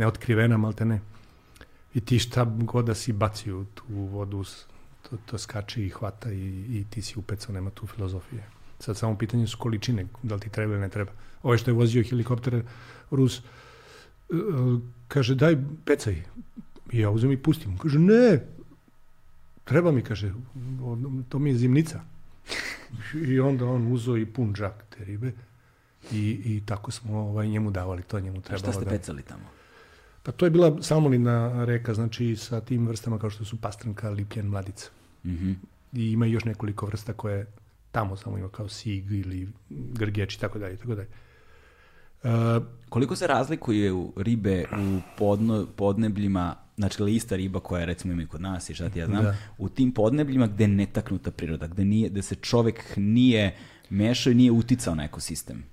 ne 0.00 0.06
otkrivena, 0.06 0.56
malte 0.56 0.84
ne. 0.84 1.00
I 1.94 2.00
ti 2.00 2.18
šta 2.18 2.44
god 2.44 2.86
da 2.88 2.94
si 2.94 3.12
baci 3.12 3.52
u 3.52 3.64
tu 3.74 3.84
vodu, 4.12 4.44
to, 5.02 5.18
to 5.26 5.38
skače 5.38 5.84
i 5.86 5.90
hvata 5.90 6.32
i, 6.32 6.46
i 6.78 6.84
ti 6.90 7.02
si 7.02 7.18
upecao, 7.18 7.54
nema 7.54 7.70
tu 7.70 7.86
filozofije. 7.86 8.46
Sad 8.78 8.96
samo 8.96 9.18
pitanje 9.18 9.46
su 9.46 9.58
količine, 9.58 10.06
da 10.22 10.34
li 10.34 10.40
ti 10.40 10.48
treba 10.48 10.72
ili 10.72 10.80
ne 10.80 10.88
treba. 10.88 11.12
Ovo 11.42 11.58
što 11.58 11.70
je 11.70 11.74
vozio 11.74 12.04
helikopter 12.10 12.62
Rus, 13.10 13.38
e, 13.38 13.42
kaže 15.08 15.34
daj 15.34 15.56
pecaj. 15.84 16.22
I 16.92 16.98
ja 16.98 17.10
uzem 17.10 17.32
i 17.32 17.42
pustim. 17.42 17.78
Kaže 17.78 17.98
ne, 17.98 18.40
treba 19.64 19.92
mi, 19.92 20.02
kaže, 20.02 20.32
to 21.28 21.38
mi 21.38 21.50
je 21.50 21.56
zimnica. 21.56 22.00
I 23.28 23.40
onda 23.40 23.66
on 23.66 23.92
uzo 23.92 24.16
i 24.16 24.26
pun 24.26 24.54
džak 24.54 24.84
te 24.90 25.04
ribe 25.04 25.32
i, 26.12 26.40
i 26.44 26.62
tako 26.66 26.90
smo 26.90 27.18
ovaj, 27.18 27.48
njemu 27.48 27.70
davali, 27.70 28.02
to 28.02 28.20
njemu 28.20 28.38
A 28.38 28.40
trebalo. 28.40 28.58
šta 28.58 28.72
ste 28.72 28.84
da... 28.84 28.90
pecali 28.90 29.22
tamo? 29.22 29.59
Pa 30.22 30.32
to 30.32 30.46
je 30.46 30.50
bila 30.50 30.82
salmonina 30.82 31.64
reka, 31.64 31.94
znači 31.94 32.36
sa 32.36 32.60
tim 32.60 32.86
vrstama 32.88 33.18
kao 33.18 33.30
što 33.30 33.44
su 33.44 33.56
pastranka, 33.56 34.10
lipljen, 34.10 34.46
mladica. 34.46 34.90
Mhm. 35.24 35.52
I 35.92 36.12
ima 36.12 36.26
još 36.26 36.44
nekoliko 36.44 36.86
vrsta 36.86 37.12
koje 37.12 37.46
tamo 37.92 38.16
samo 38.16 38.38
ima 38.38 38.48
kao 38.48 38.68
sig 38.68 39.12
ili 39.12 39.48
grgeč 39.70 40.34
i 40.34 40.40
tako 40.40 40.58
dalje, 40.58 40.76
tako 40.76 40.94
dalje. 40.94 41.08
Uh, 42.22 42.62
Koliko 42.88 43.16
se 43.16 43.26
razlikuju 43.26 44.12
ribe 44.16 44.64
u 44.78 45.00
podno, 45.18 45.66
podnebljima, 45.76 46.54
znači 46.76 47.02
lista 47.02 47.36
riba 47.36 47.60
koja 47.60 47.84
recimo 47.84 48.12
ima 48.12 48.22
i 48.22 48.26
kod 48.26 48.40
nas 48.40 48.70
i 48.70 48.74
šta 48.74 48.88
ti 48.90 48.98
ja 48.98 49.06
znam, 49.06 49.24
Da. 49.24 49.36
u 49.58 49.68
tim 49.68 49.92
podnebljima 49.92 50.46
gde 50.46 50.64
je 50.64 50.68
netaknuta 50.68 51.30
priroda, 51.30 51.66
gde, 51.66 51.84
nije, 51.84 52.08
gde 52.08 52.22
se 52.22 52.34
čovek 52.34 52.84
nije 52.96 53.56
mešao 53.90 54.30
i 54.30 54.34
nije 54.34 54.50
uticao 54.52 54.94
na 54.94 55.04
ekosistem. 55.04 55.64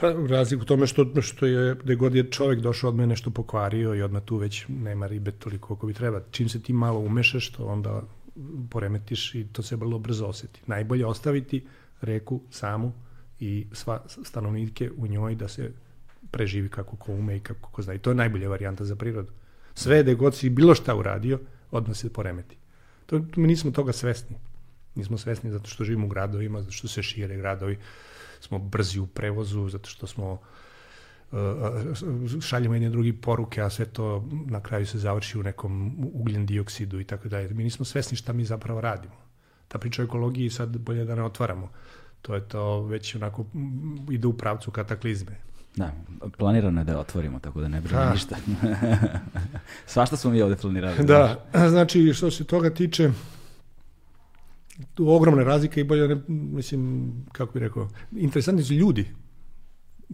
Pa 0.00 0.12
razliku 0.28 0.62
u 0.62 0.66
tome 0.66 0.86
što, 0.86 1.22
što 1.22 1.46
je, 1.46 1.74
gde 1.74 1.94
god 1.94 2.14
je 2.14 2.30
čovjek 2.30 2.60
došao 2.60 2.90
od 2.90 2.96
mene 2.96 3.06
nešto 3.06 3.30
pokvario 3.30 3.94
i 3.94 4.02
odmah 4.02 4.22
tu 4.22 4.36
već 4.36 4.64
nema 4.68 5.06
ribe 5.06 5.30
toliko 5.30 5.68
koliko 5.68 5.86
bi 5.86 5.94
treba. 5.94 6.20
Čim 6.30 6.48
se 6.48 6.62
ti 6.62 6.72
malo 6.72 7.00
umešaš, 7.00 7.52
to 7.52 7.64
onda 7.64 8.02
poremetiš 8.70 9.34
i 9.34 9.46
to 9.52 9.62
se 9.62 9.76
vrlo 9.76 9.98
brzo 9.98 10.26
osjeti. 10.26 10.60
Najbolje 10.66 11.06
ostaviti 11.06 11.66
reku 12.00 12.40
samu 12.50 12.92
i 13.40 13.66
sva 13.72 14.04
stanovnike 14.24 14.90
u 14.96 15.06
njoj 15.06 15.34
da 15.34 15.48
se 15.48 15.72
preživi 16.30 16.68
kako 16.68 16.96
ko 16.96 17.12
ume 17.12 17.36
i 17.36 17.40
kako 17.40 17.70
ko 17.70 17.82
zna. 17.82 17.94
I 17.94 17.98
to 17.98 18.10
je 18.10 18.14
najbolja 18.14 18.48
varijanta 18.48 18.84
za 18.84 18.96
prirodu. 18.96 19.32
Sve 19.74 20.02
gde 20.02 20.14
god 20.14 20.36
si 20.36 20.50
bilo 20.50 20.74
šta 20.74 20.94
uradio, 20.94 21.40
odmah 21.70 21.96
se 21.96 22.12
poremeti. 22.12 22.56
To, 23.06 23.20
mi 23.36 23.46
nismo 23.46 23.70
toga 23.70 23.92
svesni. 23.92 24.36
Nismo 24.94 25.18
svesni 25.18 25.50
zato 25.50 25.68
što 25.68 25.84
živimo 25.84 26.06
u 26.06 26.08
gradovima, 26.08 26.60
zato 26.60 26.72
što 26.72 26.88
se 26.88 27.02
šire 27.02 27.36
gradovi, 27.36 27.78
smo 28.40 28.58
brzi 28.58 29.00
u 29.00 29.06
prevozu, 29.06 29.68
zato 29.68 29.88
što 29.90 30.06
smo 30.06 30.32
uh, 30.32 31.38
šaljemo 32.40 32.74
jedne 32.74 32.90
drugi 32.90 33.12
poruke, 33.12 33.62
a 33.62 33.70
sve 33.70 33.84
to 33.84 34.28
na 34.46 34.60
kraju 34.60 34.86
se 34.86 34.98
završi 34.98 35.38
u 35.38 35.42
nekom 35.42 35.96
ugljen 36.14 36.46
dioksidu 36.46 37.00
i 37.00 37.04
tako 37.04 37.28
dalje. 37.28 37.54
Mi 37.54 37.64
nismo 37.64 37.84
svesni 37.84 38.16
šta 38.16 38.32
mi 38.32 38.44
zapravo 38.44 38.80
radimo. 38.80 39.14
Ta 39.68 39.78
priča 39.78 40.02
o 40.02 40.04
ekologiji 40.04 40.50
sad 40.50 40.78
bolje 40.78 41.04
da 41.04 41.14
ne 41.14 41.22
otvaramo. 41.22 41.68
To 42.22 42.34
je 42.34 42.48
to 42.48 42.82
već 42.82 43.14
onako 43.14 43.44
ide 44.10 44.26
u 44.26 44.32
pravcu 44.32 44.70
kataklizme. 44.70 45.36
Da, 45.76 45.92
planirano 46.38 46.80
je 46.80 46.84
da 46.84 46.92
je 46.92 46.98
otvorimo, 46.98 47.38
tako 47.38 47.60
da 47.60 47.68
ne 47.68 47.80
brine 47.80 47.98
Ha. 47.98 48.12
ništa. 48.12 48.36
Svašta 49.86 50.16
smo 50.16 50.30
mi 50.30 50.42
ovde 50.42 50.56
planirali. 50.56 51.04
Da, 51.04 51.44
znači 51.70 52.12
što 52.14 52.30
se 52.30 52.44
toga 52.44 52.70
tiče, 52.70 53.10
tu 54.94 55.08
ogromna 55.10 55.42
razlika 55.42 55.80
i 55.80 55.84
bolje, 55.84 56.08
ne, 56.08 56.16
mislim, 56.28 57.12
kako 57.32 57.52
bih 57.52 57.62
rekao, 57.62 57.88
interesantni 58.16 58.64
su 58.64 58.74
ljudi. 58.74 59.06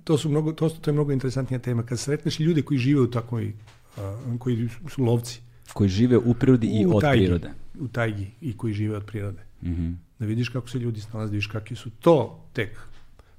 To 0.04 0.18
su 0.18 0.28
mnogo, 0.28 0.52
to, 0.52 0.68
to 0.68 0.90
je 0.90 0.94
mnogo 0.94 1.12
interesantnija 1.12 1.58
tema. 1.58 1.82
Kad 1.82 1.98
sretneš 1.98 2.40
ljudi 2.40 2.62
koji 2.62 2.78
žive 2.78 3.00
u 3.00 3.10
takvoj, 3.10 3.52
a, 3.96 4.36
koji 4.38 4.68
su 4.88 5.04
lovci, 5.04 5.40
Koji 5.72 5.88
žive 5.88 6.18
u 6.18 6.34
prirodi 6.34 6.66
i 6.66 6.86
u 6.86 6.96
od 6.96 7.00
tajgi, 7.02 7.24
prirode. 7.24 7.50
u 7.80 7.88
tajgi 7.88 8.30
i 8.40 8.56
koji 8.56 8.74
žive 8.74 8.96
od 8.96 9.04
prirode. 9.04 9.42
Mhm. 9.62 9.92
Da 10.18 10.26
vidiš 10.26 10.48
kako 10.48 10.68
se 10.68 10.78
ljudi 10.78 11.00
snalaze, 11.00 11.30
da 11.30 11.32
vidiš 11.32 11.46
kakvi 11.46 11.76
su 11.76 11.90
to 11.90 12.44
tek 12.52 12.78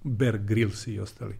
Bear 0.03 0.37
Grylls 0.39 0.89
i 0.91 0.99
ostali. 0.99 1.35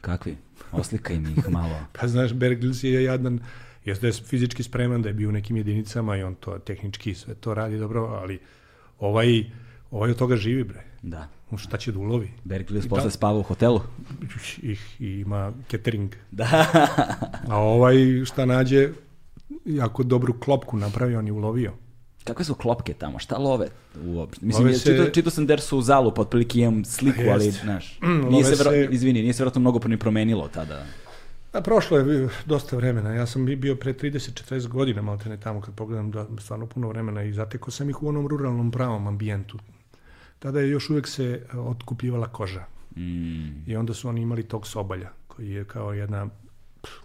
Kakvi? 0.00 0.36
Oslikaj 0.72 1.18
mi 1.20 1.30
ih 1.30 1.48
malo. 1.50 1.76
Pa 2.00 2.08
znaš, 2.08 2.32
Bear 2.32 2.52
Grylls 2.52 2.84
je 2.84 3.04
jadan, 3.04 3.40
jeste 3.84 4.00
da 4.00 4.06
je 4.06 4.12
fizički 4.12 4.62
spreman, 4.62 5.02
da 5.02 5.08
je 5.08 5.14
bio 5.14 5.28
u 5.28 5.32
nekim 5.32 5.56
jedinicama 5.56 6.16
i 6.16 6.22
on 6.22 6.34
to 6.34 6.58
tehnički 6.58 7.14
sve 7.14 7.34
to 7.34 7.54
radi 7.54 7.78
dobro, 7.78 8.04
ali 8.04 8.38
ovaj, 9.00 9.44
ovaj 9.90 10.10
od 10.10 10.16
toga 10.16 10.36
živi, 10.36 10.64
bre. 10.64 10.82
Da. 11.02 11.28
Šta 11.56 11.76
će 11.76 11.92
da 11.92 11.98
ulovi? 11.98 12.30
Grylls 12.44 12.86
I 12.86 12.88
posle 12.88 13.04
da- 13.04 13.10
spava 13.10 13.38
u 13.38 13.42
hotelu. 13.42 13.80
I, 14.62 14.76
i 15.00 15.10
ima 15.10 15.52
catering. 15.70 16.14
Da. 16.30 16.66
A 17.48 17.56
ovaj 17.56 17.94
šta 18.24 18.44
nađe, 18.44 18.88
ako 19.80 20.02
dobru 20.02 20.34
klopku 20.34 20.76
napravi, 20.76 21.16
on 21.16 21.26
je 21.26 21.32
ulovio. 21.32 21.72
kakve 22.24 22.44
su 22.44 22.54
klopke 22.54 22.94
tamo, 22.94 23.18
šta 23.18 23.38
love 23.38 23.68
uopšte? 24.04 24.46
Mislim, 24.46 24.66
Love 24.66 24.78
se- 24.78 24.90
čitao, 24.92 25.08
čitao 25.08 25.30
sam 25.30 25.46
Dersu 25.46 25.78
u 25.78 25.82
zalu, 25.82 26.14
pa 26.14 26.22
otprilike 26.22 26.58
imam 26.58 26.84
sliku, 26.84 27.20
ali, 27.30 27.50
znaš, 27.50 27.98
Mm, 28.02 28.28
nije 28.28 28.44
se, 28.44 28.54
vero- 28.54 28.70
se- 28.70 28.88
izvini, 28.90 29.22
nije 29.22 29.32
se 29.32 29.38
vjerojatno 29.38 29.60
mnogo 29.60 29.88
ni 29.88 29.96
promenilo 29.96 30.48
tada. 30.48 30.86
A 31.52 31.60
prošlo 31.60 31.98
je 31.98 32.28
dosta 32.46 32.76
vremena. 32.76 33.14
Ja 33.14 33.26
sam 33.26 33.46
bi- 33.46 33.56
bio 33.56 33.76
pre 33.76 33.92
30-40 33.92 34.68
godina 34.68 35.02
malo 35.02 35.18
ne 35.26 35.40
tamo 35.40 35.60
kad 35.60 35.74
pogledam 35.74 36.10
da 36.10 36.26
stvarno 36.38 36.66
puno 36.66 36.88
vremena 36.88 37.22
i 37.22 37.32
zatekao 37.32 37.70
sam 37.70 37.90
ih 37.90 38.02
u 38.02 38.08
onom 38.08 38.28
ruralnom 38.28 38.70
pravom 38.70 39.06
ambijentu. 39.06 39.58
Tada 40.38 40.60
je 40.60 40.70
još 40.70 40.90
uvijek 40.90 41.06
se 41.08 41.46
e, 41.54 41.58
otkupljivala 41.58 42.28
koža. 42.28 42.64
Mm, 42.96 43.70
I 43.70 43.76
onda 43.76 43.94
su 43.94 44.08
oni 44.08 44.20
imali 44.22 44.42
tog 44.42 44.66
sobalja 44.66 45.10
koji 45.28 45.50
je 45.50 45.64
kao 45.64 45.92
jedna 45.92 46.28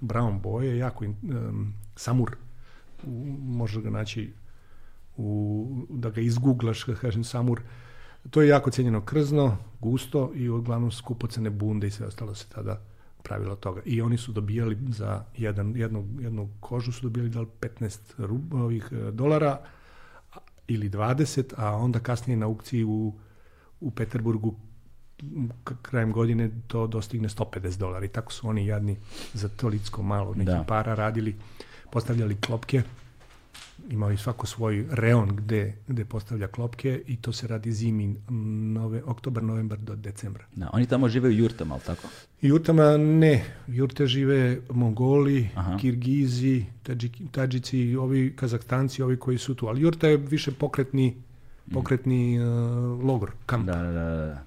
brown 0.01 0.41
boje, 0.41 0.77
jako 0.77 1.05
em, 1.05 1.73
samur. 1.95 2.35
Možeš 3.39 3.83
ga 3.83 3.89
naći 3.89 4.33
u, 5.17 5.85
da 5.89 6.09
ga 6.09 6.21
izguglaš, 6.21 6.83
kad 6.83 6.99
kažem 6.99 7.23
samur. 7.23 7.61
To 8.29 8.41
je 8.41 8.47
jako 8.47 8.71
cijenjeno 8.71 9.01
krzno, 9.01 9.57
gusto 9.79 10.31
i 10.35 10.49
uglavnom 10.49 10.91
skupocene 10.91 11.49
bunde 11.49 11.87
i 11.87 11.91
sve 11.91 12.07
ostalo 12.07 12.35
se 12.35 12.45
tada 12.49 12.81
pravilo 13.25 13.51
od 13.51 13.59
toga. 13.59 13.81
I 13.85 14.01
oni 14.01 14.17
su 14.17 14.31
dobijali 14.31 14.77
za 14.89 15.23
jedan, 15.37 15.75
jednu, 15.75 16.07
jednu 16.19 16.49
kožu 16.59 16.91
su 16.91 17.01
dobijali 17.01 17.29
da 17.29 17.41
li 17.41 17.47
15 17.61 17.99
rub, 18.17 18.53
ovih 18.53 18.89
e, 18.91 19.11
dolara 19.11 19.59
ili 20.67 20.89
20, 20.89 21.53
a 21.57 21.75
onda 21.75 21.99
kasnije 21.99 22.37
na 22.37 22.45
aukciji 22.45 22.83
u, 22.83 23.13
u 23.79 23.91
Peterburgu 23.91 24.55
krajem 25.81 26.11
godine 26.11 26.49
to 26.67 26.87
dostigne 26.87 27.29
150 27.29 27.77
dolara 27.77 28.05
i 28.05 28.09
tako 28.09 28.33
su 28.33 28.47
oni 28.47 28.65
jadni 28.65 28.97
za 29.33 29.49
to 29.49 29.67
licko 29.67 30.03
malo 30.03 30.33
neki 30.33 30.51
Da. 30.51 30.63
para 30.67 30.95
radili, 30.95 31.35
postavljali 31.91 32.35
klopke, 32.41 32.81
imali 33.89 34.17
svako 34.17 34.47
svoj 34.47 34.85
reon 34.91 35.35
gde, 35.35 35.73
gde 35.87 36.05
postavlja 36.05 36.47
klopke 36.47 37.01
i 37.07 37.15
to 37.15 37.31
se 37.31 37.47
radi 37.47 37.71
zimi 37.71 38.15
nove, 38.73 39.03
oktobar, 39.03 39.43
novembar 39.43 39.79
do 39.79 39.95
decembra. 39.95 40.45
da, 40.55 40.69
oni 40.73 40.85
tamo 40.85 41.09
žive 41.09 41.29
u 41.29 41.33
jurtama, 41.33 41.73
ali 41.73 41.83
tako? 41.83 42.07
Jurtama 42.41 42.97
ne, 42.97 43.45
jurte 43.67 44.07
žive 44.07 44.57
Mongoli, 44.69 45.49
Aha. 45.55 45.77
Kirgizi, 45.77 46.65
Tadžiki- 46.83 47.27
Tadžici, 47.31 47.95
ovi 47.95 48.33
Kazahstanci, 48.35 49.01
ovi 49.01 49.17
koji 49.17 49.37
su 49.37 49.55
tu, 49.55 49.67
ali 49.67 49.81
jurta 49.81 50.07
je 50.07 50.17
više 50.17 50.51
pokretni 50.51 51.15
pokretni 51.73 52.39
uh, 52.39 52.45
logor, 53.03 53.31
kamp. 53.45 53.65
Da, 53.65 53.75
da, 53.75 53.83
da, 53.83 54.15
da. 54.15 54.43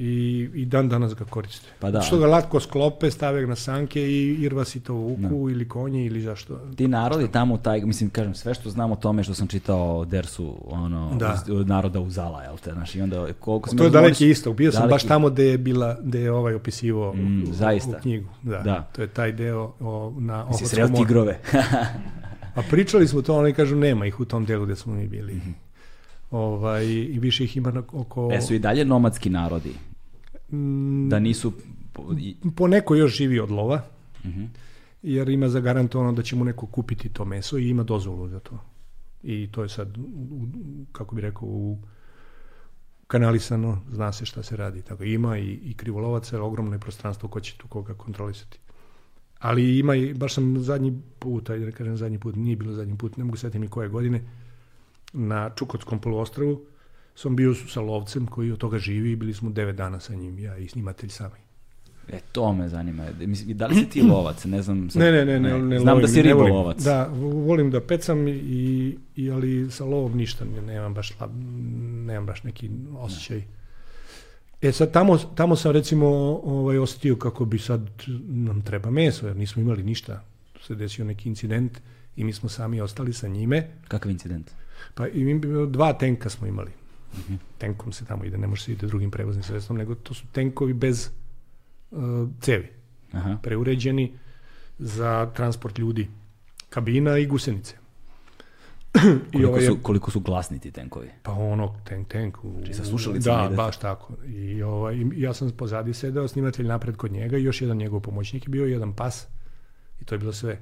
I, 0.00 0.10
i 0.54 0.64
dan 0.64 0.88
danas 0.88 1.14
ga 1.14 1.24
koriste. 1.24 1.66
Pa 1.78 1.90
da. 1.90 2.00
Što 2.00 2.18
ga 2.18 2.26
latko 2.26 2.60
sklope, 2.60 3.10
stave 3.10 3.46
na 3.46 3.56
sanke 3.56 4.02
i 4.02 4.34
irvasi 4.34 4.80
to 4.80 4.94
vuku 4.94 5.50
ili 5.50 5.68
konje 5.68 6.06
ili 6.06 6.20
zašto. 6.20 6.58
Ti 6.76 6.88
narodi 6.88 7.28
tamo 7.28 7.54
u 7.54 7.58
taj, 7.58 7.80
mislim, 7.80 8.10
kažem, 8.10 8.34
sve 8.34 8.54
što 8.54 8.70
znam 8.70 8.92
o 8.92 8.96
tome 8.96 9.22
što 9.22 9.34
sam 9.34 9.46
čitao 9.46 9.98
o 9.98 10.04
Dersu, 10.04 10.54
ono, 10.66 11.14
Da. 11.14 11.42
naroda 11.64 12.00
u 12.00 12.10
Zala, 12.10 12.42
jel 12.42 12.56
te, 12.56 12.72
znaš, 12.72 12.94
i 12.94 13.00
onda 13.00 13.26
koliko 13.34 13.68
sam 13.68 13.78
To 13.78 13.84
je 13.84 13.90
daleki 13.90 14.28
istok. 14.28 14.56
Bio 14.56 14.72
sam 14.72 14.82
baš 14.82 14.90
daleki- 14.94 15.08
tamo 15.08 15.30
gde 15.30 15.44
je 15.44 15.58
bila, 15.58 15.96
gde 16.02 16.20
je 16.20 16.32
ovaj 16.32 16.54
opisivao 16.54 17.14
Mm, 17.14 17.42
u, 17.42 17.46
zaista. 17.48 17.90
u 17.90 18.00
knjigu. 18.02 18.28
Da, 18.42 18.58
Da. 18.58 18.82
To 18.92 19.02
je 19.02 19.08
taj 19.08 19.32
deo 19.32 19.72
o, 19.80 20.12
na 20.18 20.42
Si 20.42 20.46
Ohotskom 20.46 20.68
sreo 20.68 20.88
moru. 20.88 20.98
tigrove. 20.98 21.38
A 22.54 22.62
pričali 22.62 23.08
smo 23.08 23.22
to, 23.22 23.36
oni 23.36 23.52
kažu 23.52 23.76
nema 23.76 24.06
ih 24.06 24.20
u 24.20 24.24
tom 24.24 24.44
delu 24.44 24.64
gde 24.64 24.76
smo 24.76 24.94
mi 24.94 25.08
bili. 25.08 25.34
Mhm. 25.34 25.50
Ovaj, 26.30 26.86
I 26.86 27.18
više 27.18 27.44
ih 27.44 27.56
ima 27.56 27.82
oko... 27.92 28.30
e, 28.32 28.40
su 28.40 28.54
i 28.54 28.58
dalje 28.58 28.84
nomadski 28.84 29.30
narodi, 29.30 29.72
Mm, 30.50 31.08
da 31.08 31.18
nisu... 31.18 31.52
po- 32.52 32.68
neko 32.68 32.94
još 32.94 33.16
živi 33.16 33.40
od 33.40 33.50
lova, 33.50 33.82
Mhm. 34.24 34.44
jer 35.02 35.28
ima 35.28 35.48
zagarantovano 35.48 36.12
da 36.12 36.22
će 36.22 36.36
mu 36.36 36.44
neko 36.44 36.66
kupiti 36.66 37.08
to 37.08 37.24
meso 37.24 37.58
i 37.58 37.68
ima 37.68 37.82
dozvolu 37.82 38.28
za 38.28 38.40
to. 38.40 38.58
I 39.22 39.48
to 39.48 39.62
je 39.62 39.68
sad, 39.68 39.96
kako 40.92 41.14
bi 41.14 41.20
rekao, 41.20 41.44
u 41.44 41.78
kanalisano, 43.06 43.82
zna 43.90 44.12
se 44.12 44.26
šta 44.26 44.42
se 44.42 44.56
radi. 44.56 44.82
Tako 44.82 45.04
ima 45.04 45.38
i, 45.38 45.52
i 45.54 45.74
krivolovaca, 45.74 46.42
ogromno 46.42 46.72
je 46.72 46.78
prostranstvo 46.78 47.28
ko 47.28 47.40
će 47.40 47.56
tu 47.56 47.68
koga 47.68 47.94
kontrolisati. 47.94 48.58
Ali 49.38 49.78
ima 49.78 49.94
i, 49.94 50.14
baš 50.14 50.34
sam 50.34 50.58
zadnji 50.58 50.90
put, 51.18 51.50
ajde 51.50 51.64
da 51.64 51.72
kažem 51.72 51.96
zadnji 51.96 52.18
put, 52.18 52.36
nije 52.36 52.56
bilo 52.56 52.72
zadnji 52.72 52.96
put, 52.96 53.16
ne 53.16 53.24
mogu 53.24 53.36
setiti 53.36 53.58
ni 53.58 53.68
koje 53.68 53.88
godine, 53.88 54.22
na 55.12 55.50
Čukotskom 55.50 55.98
poluostrvu 55.98 56.60
sam 57.14 57.36
bio 57.36 57.54
sa 57.54 57.80
lovcem 57.80 58.26
koji 58.26 58.52
od 58.52 58.58
toga 58.58 58.78
živi 58.78 59.12
i 59.12 59.16
bili 59.16 59.34
smo 59.34 59.50
devet 59.50 59.76
dana 59.76 60.00
sa 60.00 60.14
njim, 60.14 60.38
ja 60.38 60.56
i 60.56 60.68
snimatelj 60.68 61.08
sami. 61.10 61.34
E, 62.08 62.18
to 62.32 62.52
me 62.52 62.68
zanima. 62.68 63.06
Mislim, 63.18 63.56
da 63.56 63.66
li 63.66 63.74
si 63.74 63.86
ti 63.86 64.02
lovac? 64.02 64.44
Ne 64.44 64.62
znam. 64.62 64.90
sad- 64.90 65.02
Ne, 65.02 65.12
ne, 65.12 65.24
ne, 65.24 65.40
ne, 65.40 65.58
ne 65.58 65.78
Znam 65.78 65.88
lovim, 65.88 66.02
da 66.02 66.08
si 66.08 66.16
ne 66.16 66.22
ribolovac. 66.22 66.78
Da, 66.78 67.06
volim 67.22 67.70
da 67.70 67.80
pecam 67.80 68.28
i, 68.28 68.40
i 69.16 69.30
ali 69.30 69.70
sa 69.70 69.84
lovom 69.84 70.16
ništa, 70.16 70.44
ne- 70.46 70.62
nemam 70.62 70.94
baš, 70.94 71.12
nemam 71.98 72.26
baš 72.26 72.42
neki 72.42 72.70
osjećaj. 72.94 73.42
E 74.62 74.72
sad 74.72 74.92
tamo, 74.92 75.16
tamo 75.18 75.56
sam 75.56 75.72
recimo 75.72 76.06
ovaj, 76.44 76.78
osjetio 76.78 77.16
kako 77.16 77.44
bi 77.44 77.58
sad 77.58 77.90
nam 78.22 78.62
treba 78.62 78.90
meso, 78.90 79.26
jer 79.26 79.36
nismo 79.36 79.62
imali 79.62 79.82
ništa. 79.82 80.22
Se 80.60 80.74
desio 80.74 81.04
neki 81.04 81.28
incident 81.28 81.78
i 82.16 82.24
mi 82.24 82.32
smo 82.32 82.48
sami 82.48 82.80
ostali 82.80 83.12
sa 83.12 83.28
njime. 83.28 83.68
Kakav 83.88 84.10
incident? 84.10 84.50
Pa 84.94 85.08
i 85.08 85.24
mi, 85.24 85.40
dva 85.66 85.92
tenka 85.92 86.30
smo 86.30 86.46
imali. 86.46 86.70
Tenkom 87.58 87.92
se 87.92 88.04
tamo 88.04 88.24
ide, 88.24 88.38
ne 88.38 88.46
može 88.46 88.62
se 88.62 88.72
ide 88.72 88.86
drugim 88.86 89.10
prevoznim 89.10 89.42
sredstvom, 89.42 89.78
nego 89.78 89.94
to 89.94 90.14
su 90.14 90.26
tenkovi 90.26 90.72
bez 90.72 91.10
uh, 91.90 91.98
cevi 92.40 92.68
Aha. 93.12 93.36
preuređeni 93.42 94.12
za 94.78 95.26
transport 95.26 95.78
ljudi, 95.78 96.08
kabina 96.70 97.18
i 97.18 97.26
gusenice. 97.26 97.74
Koliko, 99.32 99.48
ovaj 99.48 99.62
je- 99.62 99.66
su, 99.66 99.78
koliko 99.82 100.10
su 100.10 100.20
glasni 100.20 100.58
ti 100.58 100.70
tenkovi? 100.70 101.08
Pa 101.22 101.32
ono, 101.32 101.74
tank, 101.84 102.08
tank. 102.08 102.44
U, 102.44 102.52
Znači 102.52 102.74
sa 102.74 102.84
slušalicama 102.84 103.36
Da, 103.36 103.42
idete? 103.42 103.56
baš 103.56 103.76
tako. 103.76 104.14
I 104.26 104.62
ovaj, 104.62 104.94
i 104.94 105.12
ja 105.14 105.34
sam 105.34 105.50
pozadi 105.50 105.94
sedeo, 105.94 106.28
snimatelj 106.28 106.66
napred 106.66 106.96
kod 106.96 107.12
njega 107.12 107.38
i 107.38 107.44
još 107.44 107.60
jedan 107.60 107.76
njegov 107.76 108.00
pomoćnik 108.00 108.44
je 108.44 108.50
bio, 108.50 108.66
jedan 108.66 108.92
pas. 108.92 109.26
I 110.00 110.04
to 110.04 110.14
je 110.14 110.18
bilo 110.18 110.32
sve. 110.32 110.58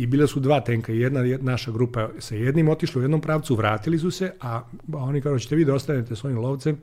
I 0.00 0.06
bila 0.06 0.26
su 0.26 0.40
dva 0.40 0.60
tenka, 0.60 0.92
jedna, 0.92 1.20
naša 1.40 1.72
grupa 1.72 2.08
sa 2.18 2.34
jednim 2.34 2.68
otišla 2.68 2.98
u 2.98 3.02
jednom 3.02 3.20
pravcu, 3.20 3.54
vratili 3.54 3.98
su 3.98 4.10
se, 4.10 4.32
a, 4.40 4.62
oni 4.92 5.20
kao, 5.20 5.38
ćete 5.38 5.56
vi 5.56 5.64
da 5.64 5.74
ostanete 5.74 6.16
s 6.16 6.24
ovim 6.24 6.38
lovcem? 6.38 6.78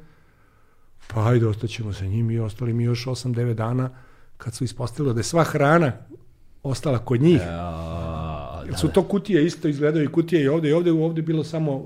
Pa 1.07 1.29
ajde, 1.29 1.47
ostaćemo 1.47 1.93
sa 1.93 2.05
njim 2.05 2.31
i 2.31 2.39
ostali 2.39 2.73
mi 2.73 2.83
još 2.83 3.05
8-9 3.05 3.53
dana 3.53 3.89
kad 4.37 4.53
su 4.53 4.63
ispostavilo 4.63 5.13
da 5.13 5.19
je 5.19 5.23
sva 5.23 5.43
hrana 5.43 5.91
ostala 6.63 6.97
kod 6.99 7.21
njih. 7.21 7.41
A, 7.43 8.61
Jer 8.63 8.71
da, 8.71 8.77
su 8.77 8.87
to 8.87 9.03
kutije 9.03 9.45
isto 9.45 9.67
izgledaju 9.67 10.05
i 10.05 10.11
kutije 10.11 10.43
i 10.43 10.47
ovde 10.47 10.69
i 10.69 10.73
ovde, 10.73 10.91
ovde 10.91 11.19
je 11.19 11.25
bilo 11.25 11.43
samo 11.43 11.83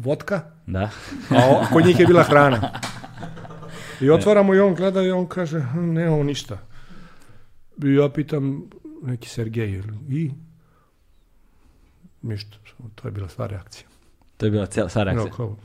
vodka, 0.00 0.40
da. 0.66 0.90
a 1.30 1.66
kod 1.72 1.86
njih 1.86 2.00
je 2.00 2.06
bila 2.06 2.22
hrana. 2.22 2.70
I 4.00 4.10
otvaramo 4.10 4.54
i 4.54 4.60
on 4.60 4.74
gleda 4.74 5.02
i 5.02 5.10
on 5.10 5.26
kaže, 5.26 5.60
"Hm, 5.60 5.92
nemamo 5.92 6.22
ništa. 6.22 6.58
I 7.84 7.94
ja 7.94 8.08
pitam 8.08 8.62
neki 9.02 9.28
Sergej, 9.28 9.68
"Jel- 9.70 10.12
i? 10.12 10.30
Ništa, 12.22 12.56
to 12.94 13.08
je 13.08 13.12
bila 13.12 13.28
sva 13.28 13.46
reakcija. 13.46 13.88
To 14.36 14.46
je 14.46 14.50
bila 14.50 14.66
cijela 14.66 14.88
sva 14.88 15.02
reakcija. 15.02 15.32
No, 15.38 15.56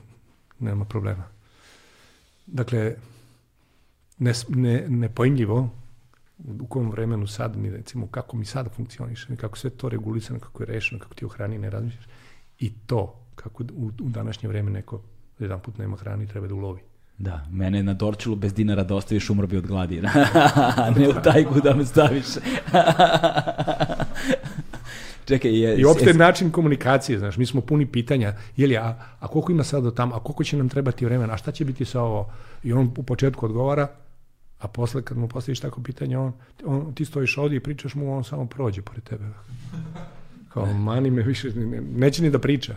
nema 0.59 0.85
problema. 0.85 1.23
Dakle, 2.47 2.95
nes- 4.19 4.45
ne, 4.49 4.85
nepojmljivo 4.89 5.69
u 6.59 6.67
kom 6.67 6.91
vremenu 6.91 7.27
sad 7.27 7.57
mi 7.57 7.69
recimo 7.69 8.07
kako 8.07 8.37
mi 8.37 8.45
sad 8.45 8.75
funkcioniše, 8.75 9.35
kako 9.35 9.57
sve 9.57 9.69
to 9.69 9.89
regulisano, 9.89 10.39
kako 10.39 10.63
je 10.63 10.67
rešeno, 10.67 10.99
kako 10.99 11.13
ti 11.13 11.25
o 11.25 11.29
hrani 11.29 11.57
ne 11.57 11.69
razmišljaš 11.69 12.05
i 12.59 12.73
to 12.87 13.15
kako 13.35 13.63
u, 13.63 13.91
u 14.01 14.09
današnje 14.09 14.49
vreme 14.49 14.71
neko 14.71 15.01
jedan 15.39 15.59
put 15.59 15.77
nema 15.77 15.97
hrani 15.97 16.27
treba 16.27 16.47
da 16.47 16.53
ulovi. 16.53 16.81
Da, 17.17 17.45
mene 17.51 17.83
na 17.83 17.93
Dorčelu 17.93 18.35
bez 18.35 18.53
dinara 18.53 18.83
da 18.83 18.95
ostaviš 18.95 19.29
umro 19.29 19.47
bi 19.47 19.57
od 19.57 19.67
gladi. 19.67 20.01
ne 20.97 21.09
u 21.09 21.13
tajgu 21.23 21.61
da 21.61 21.73
me 21.75 21.85
staviš. 21.85 22.25
Čekaj, 25.25 25.51
je... 25.53 25.77
I 25.77 25.85
uopšte 25.85 26.05
je- 26.05 26.13
način 26.13 26.51
komunikacije, 26.51 27.19
znaš, 27.19 27.37
mi 27.37 27.45
smo 27.45 27.61
puni 27.61 27.85
pitanja, 27.85 28.33
je 28.57 28.67
li, 28.67 28.77
a, 28.77 28.81
a 29.19 29.27
koliko 29.27 29.51
ima 29.51 29.63
sad 29.63 29.83
do 29.83 29.91
tamo, 29.91 30.15
a 30.15 30.19
koliko 30.19 30.43
će 30.43 30.57
nam 30.57 30.69
trebati 30.69 31.05
vremena, 31.05 31.33
a 31.33 31.37
šta 31.37 31.51
će 31.51 31.65
biti 31.65 31.85
sa 31.85 32.01
ovo? 32.01 32.31
I 32.63 32.73
on 32.73 32.91
u 32.97 33.03
početku 33.03 33.45
odgovara, 33.45 33.87
a 34.59 34.67
posle 34.67 35.01
kad 35.01 35.17
mu 35.17 35.27
postaviš 35.27 35.59
tako 35.59 35.83
pitanje, 35.83 36.17
on, 36.17 36.33
on, 36.65 36.93
ti 36.93 37.05
stojiš 37.05 37.37
ovdje 37.37 37.57
i 37.57 37.61
pričaš 37.61 37.95
mu, 37.95 38.13
on 38.13 38.23
samo 38.23 38.45
prođe 38.45 38.81
pored 38.81 39.03
tebe. 39.03 39.23
Kao, 40.49 40.65
mani 40.67 41.11
me 41.11 41.21
više, 41.21 41.49
ne- 41.49 41.81
neće 41.81 42.23
ni 42.23 42.29
da 42.29 42.39
priča. 42.39 42.75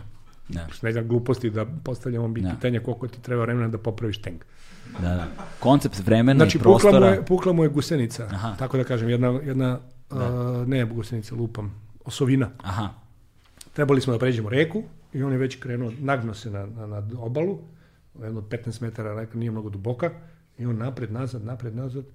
Da, 0.49 0.67
Ne 0.81 0.91
znam, 0.91 1.07
gluposti 1.07 1.49
da 1.49 1.65
postavljamo 1.83 2.27
mi 2.27 2.41
Da. 2.41 2.49
pitanja 2.49 2.79
koliko 2.79 3.07
ti 3.07 3.21
treba 3.21 3.41
vremena 3.41 3.67
da 3.67 3.77
popraviš 3.77 4.17
tank. 4.17 4.45
da, 4.93 5.09
da. 5.09 5.27
Koncept 5.59 5.99
vremena 5.99 6.37
Znači, 6.37 6.57
i 6.57 6.59
pukla 6.59 6.73
mu, 6.73 6.79
prostora. 6.79 7.07
je, 7.07 7.25
pukla 7.25 7.53
mu 7.53 7.63
je 7.63 7.69
gusenica, 7.69 8.25
Aha. 8.25 8.55
tako 8.55 8.77
da 8.77 8.83
kažem, 8.83 9.09
jedna, 9.09 9.27
jedna 9.43 9.79
a, 10.09 10.63
ne 10.67 10.85
gusenica, 10.85 11.35
lupam, 11.35 11.84
osovina. 12.05 12.49
Aha, 12.57 12.89
Trebali 13.75 14.01
smo 14.01 14.13
da 14.13 14.19
pređemo 14.19 14.49
reku 14.49 14.83
i 15.13 15.23
on 15.23 15.31
je 15.31 15.37
već 15.37 15.59
krenuo, 15.59 15.91
nagno 15.99 16.33
se 16.33 16.51
na, 16.51 16.65
na, 16.65 16.87
na 16.87 17.03
obalu, 17.17 17.59
jedno 18.23 18.41
15 18.41 18.81
metara, 18.81 19.13
reka 19.13 19.37
nije 19.37 19.51
mnogo 19.51 19.69
duboka, 19.69 20.11
i 20.57 20.65
on 20.65 20.77
napred, 20.77 21.11
nazad, 21.11 21.45
napred, 21.45 21.75
nazad, 21.75 22.05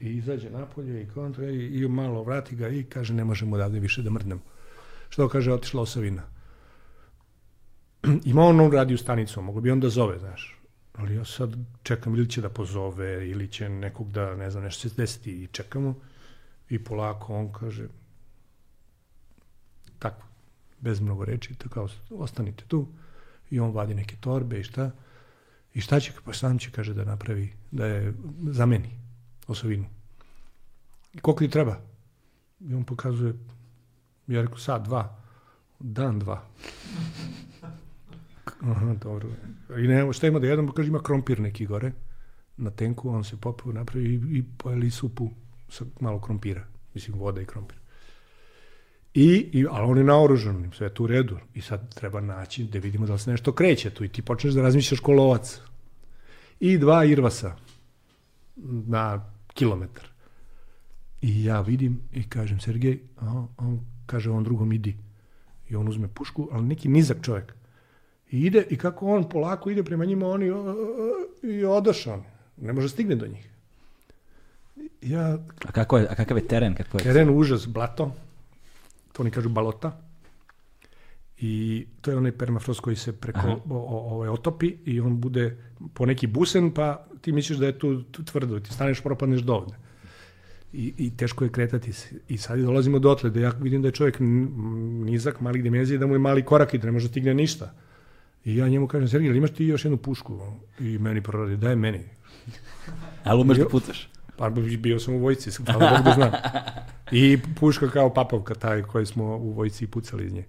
i 0.00 0.16
izađe 0.16 0.50
napolje 0.50 1.02
i 1.02 1.08
kontra 1.08 1.50
i, 1.50 1.66
i 1.66 1.88
malo 1.88 2.22
vrati 2.22 2.56
ga 2.56 2.68
i 2.68 2.84
kaže 2.84 3.14
ne 3.14 3.24
možemo 3.24 3.56
odavde 3.56 3.80
više 3.80 4.02
da 4.02 4.10
mrdnemo. 4.10 4.40
Što 5.08 5.28
kaže, 5.28 5.52
otišla 5.52 5.82
osovina. 5.82 6.22
ima 8.24 8.42
on 8.42 8.72
radio 8.72 8.98
stanicu, 8.98 9.42
mogu 9.42 9.60
bi 9.60 9.70
on 9.70 9.80
da 9.80 9.88
zove, 9.88 10.18
znaš. 10.18 10.60
Ali 10.94 11.14
ja 11.14 11.24
sad 11.24 11.54
čekam 11.82 12.14
ili 12.14 12.30
će 12.30 12.40
da 12.40 12.48
pozove, 12.48 13.28
ili 13.28 13.48
će 13.48 13.68
nekog 13.68 14.12
da, 14.12 14.36
ne 14.36 14.50
znam, 14.50 14.64
nešto 14.64 14.88
se 14.88 14.94
desiti 14.96 15.42
i 15.42 15.46
čekamo. 15.46 15.94
I 16.68 16.84
polako 16.84 17.34
on 17.34 17.52
kaže, 17.52 17.88
tako, 20.02 20.26
bez 20.80 21.00
mnogo 21.00 21.24
reči, 21.24 21.54
to 21.54 21.68
kao, 21.68 21.88
ostanite 22.10 22.64
tu. 22.68 22.86
I 23.50 23.60
on 23.60 23.70
vadi 23.70 23.94
neke 23.94 24.16
torbe 24.20 24.60
i 24.60 24.64
šta. 24.64 24.90
I 25.74 25.80
šta 25.80 26.00
će, 26.00 26.12
pa 26.24 26.32
sam 26.32 26.58
će, 26.58 26.70
kaže, 26.70 26.94
da 26.94 27.04
napravi, 27.04 27.52
da 27.70 27.86
je 27.86 28.14
zameni 28.50 28.90
osovinu. 29.46 29.84
I 31.14 31.18
koliko 31.18 31.38
ti 31.38 31.50
treba? 31.50 31.80
I 32.60 32.74
on 32.74 32.84
pokazuje, 32.84 33.34
ja 34.26 34.42
rekao, 34.42 34.58
sad, 34.58 34.84
dva. 34.84 35.18
Dan, 35.80 36.18
dva. 36.18 36.42
Aha, 38.70 38.94
dobro. 39.02 39.28
I 39.78 39.88
ne, 39.88 40.12
šta 40.12 40.26
ima 40.26 40.38
da 40.38 40.46
jedem, 40.46 40.72
kaže, 40.72 40.88
ima 40.88 41.02
krompir 41.02 41.40
neki 41.40 41.66
gore 41.66 41.92
na 42.56 42.70
tenku, 42.70 43.10
on 43.10 43.24
se 43.24 43.36
popio, 43.36 43.72
napravi 43.72 44.08
i, 44.08 44.38
i 44.38 44.44
pojeli 44.58 44.90
supu 44.90 45.30
sa 45.68 45.84
malo 46.00 46.20
krompira. 46.20 46.64
Mislim, 46.94 47.18
voda 47.18 47.40
i 47.40 47.46
krompir. 47.46 47.81
I, 49.14 49.48
i, 49.52 49.66
ali 49.70 49.90
on 49.90 49.98
je 49.98 50.04
naoružan, 50.04 50.70
sve 50.76 50.86
je 50.86 50.94
tu 50.94 51.04
u 51.04 51.06
redu. 51.06 51.38
I 51.54 51.60
sad 51.60 51.94
treba 51.94 52.20
naći 52.20 52.64
da 52.64 52.78
vidimo 52.78 53.06
da 53.06 53.12
li 53.12 53.18
se 53.18 53.30
nešto 53.30 53.52
kreće 53.52 53.90
tu 53.90 54.04
i 54.04 54.08
ti 54.08 54.22
počneš 54.22 54.54
da 54.54 54.62
razmišljaš 54.62 55.00
ko 55.00 55.12
lovac. 55.12 55.60
I 56.60 56.78
dva 56.78 57.04
irvasa 57.04 57.56
na 58.86 59.30
kilometar. 59.54 60.04
I 61.22 61.44
ja 61.44 61.60
vidim 61.60 62.00
i 62.12 62.28
kažem, 62.28 62.60
Sergej, 62.60 62.98
a 63.20 63.46
on 63.58 63.80
kaže 64.06 64.30
on 64.30 64.44
drugom 64.44 64.72
idi. 64.72 64.96
I 65.68 65.76
on 65.76 65.88
uzme 65.88 66.08
pušku, 66.08 66.48
ali 66.52 66.66
neki 66.66 66.88
nizak 66.88 67.22
čovjek. 67.22 67.54
I 68.30 68.40
ide, 68.40 68.66
i 68.70 68.76
kako 68.76 69.06
on 69.06 69.28
polako 69.28 69.70
ide 69.70 69.82
prema 69.84 70.04
njima, 70.04 70.28
oni 70.28 70.50
o, 70.50 70.58
o, 70.58 70.76
i 71.46 71.64
odošao. 71.64 72.24
Ne 72.56 72.72
može 72.72 72.88
stigne 72.88 73.14
do 73.14 73.26
njih. 73.26 73.48
Ja, 75.02 75.38
A, 75.64 75.72
kako 75.72 75.98
je, 75.98 76.06
a 76.10 76.14
kakav 76.14 76.36
je 76.36 76.48
teren? 76.48 76.74
Kako 76.74 76.98
je? 76.98 77.04
teren 77.04 77.30
užas, 77.30 77.66
blato, 77.66 78.14
to 79.12 79.22
oni 79.22 79.30
kažu 79.30 79.48
balota. 79.48 79.98
I 81.38 81.86
to 82.00 82.10
je 82.10 82.16
onaj 82.16 82.32
permafrost 82.32 82.80
koji 82.80 82.96
se 82.96 83.12
preko 83.12 83.38
Aha. 83.38 83.56
o, 83.70 83.76
o, 83.76 84.14
ovaj, 84.14 84.28
otopi 84.28 84.76
i 84.84 85.00
on 85.00 85.20
bude 85.20 85.56
po 85.94 86.06
neki 86.06 86.26
busen, 86.26 86.70
pa 86.70 87.06
ti 87.20 87.32
misliš 87.32 87.58
da 87.58 87.66
je 87.66 87.78
tu, 87.78 88.02
tu 88.02 88.24
tvrdo, 88.24 88.60
ti 88.60 88.72
staneš, 88.72 89.00
propadneš 89.02 89.40
do 89.40 89.54
ovde. 89.54 89.74
I, 90.72 90.94
I 90.98 91.16
teško 91.16 91.44
je 91.44 91.50
kretati 91.50 91.92
se. 91.92 92.20
I 92.28 92.38
sad 92.38 92.58
dolazimo 92.58 92.98
dotle 92.98 93.30
da 93.30 93.40
ja 93.40 93.52
vidim 93.60 93.82
da 93.82 93.88
je 93.88 93.92
čovjek 93.92 94.16
nizak, 94.20 95.40
malih 95.40 95.62
dimenzija, 95.62 95.98
da 95.98 96.06
mu 96.06 96.14
je 96.14 96.18
mali 96.18 96.44
korak 96.44 96.74
i 96.74 96.78
da 96.78 96.86
ne 96.86 96.92
može 96.92 97.08
da 97.08 97.10
stigne 97.10 97.34
ništa. 97.34 97.74
I 98.44 98.56
ja 98.56 98.68
njemu 98.68 98.88
kažem, 98.88 99.08
Sergij, 99.08 99.36
imaš 99.36 99.50
ti 99.50 99.64
još 99.64 99.84
jednu 99.84 99.96
pušku? 99.98 100.40
I 100.80 100.98
meni 100.98 101.22
proradi, 101.22 101.56
daj 101.56 101.76
meni. 101.76 102.00
Ali 103.24 103.40
umeš 103.40 103.56
da 103.56 103.62
Jo. 103.62 103.68
Pa 104.42 104.50
bio 104.50 104.98
sam 104.98 105.14
u 105.14 105.18
vojci, 105.18 105.50
hvala 105.72 105.96
Bog 105.96 106.04
da 106.04 106.12
znam. 106.12 106.30
I 107.12 107.38
puška 107.60 107.90
kao 107.90 108.14
papovka 108.14 108.54
taj 108.54 108.82
koji 108.82 109.06
smo 109.06 109.36
u 109.36 109.50
vojci 109.50 109.86
pucali 109.86 110.26
iz 110.26 110.32
nje. 110.32 110.44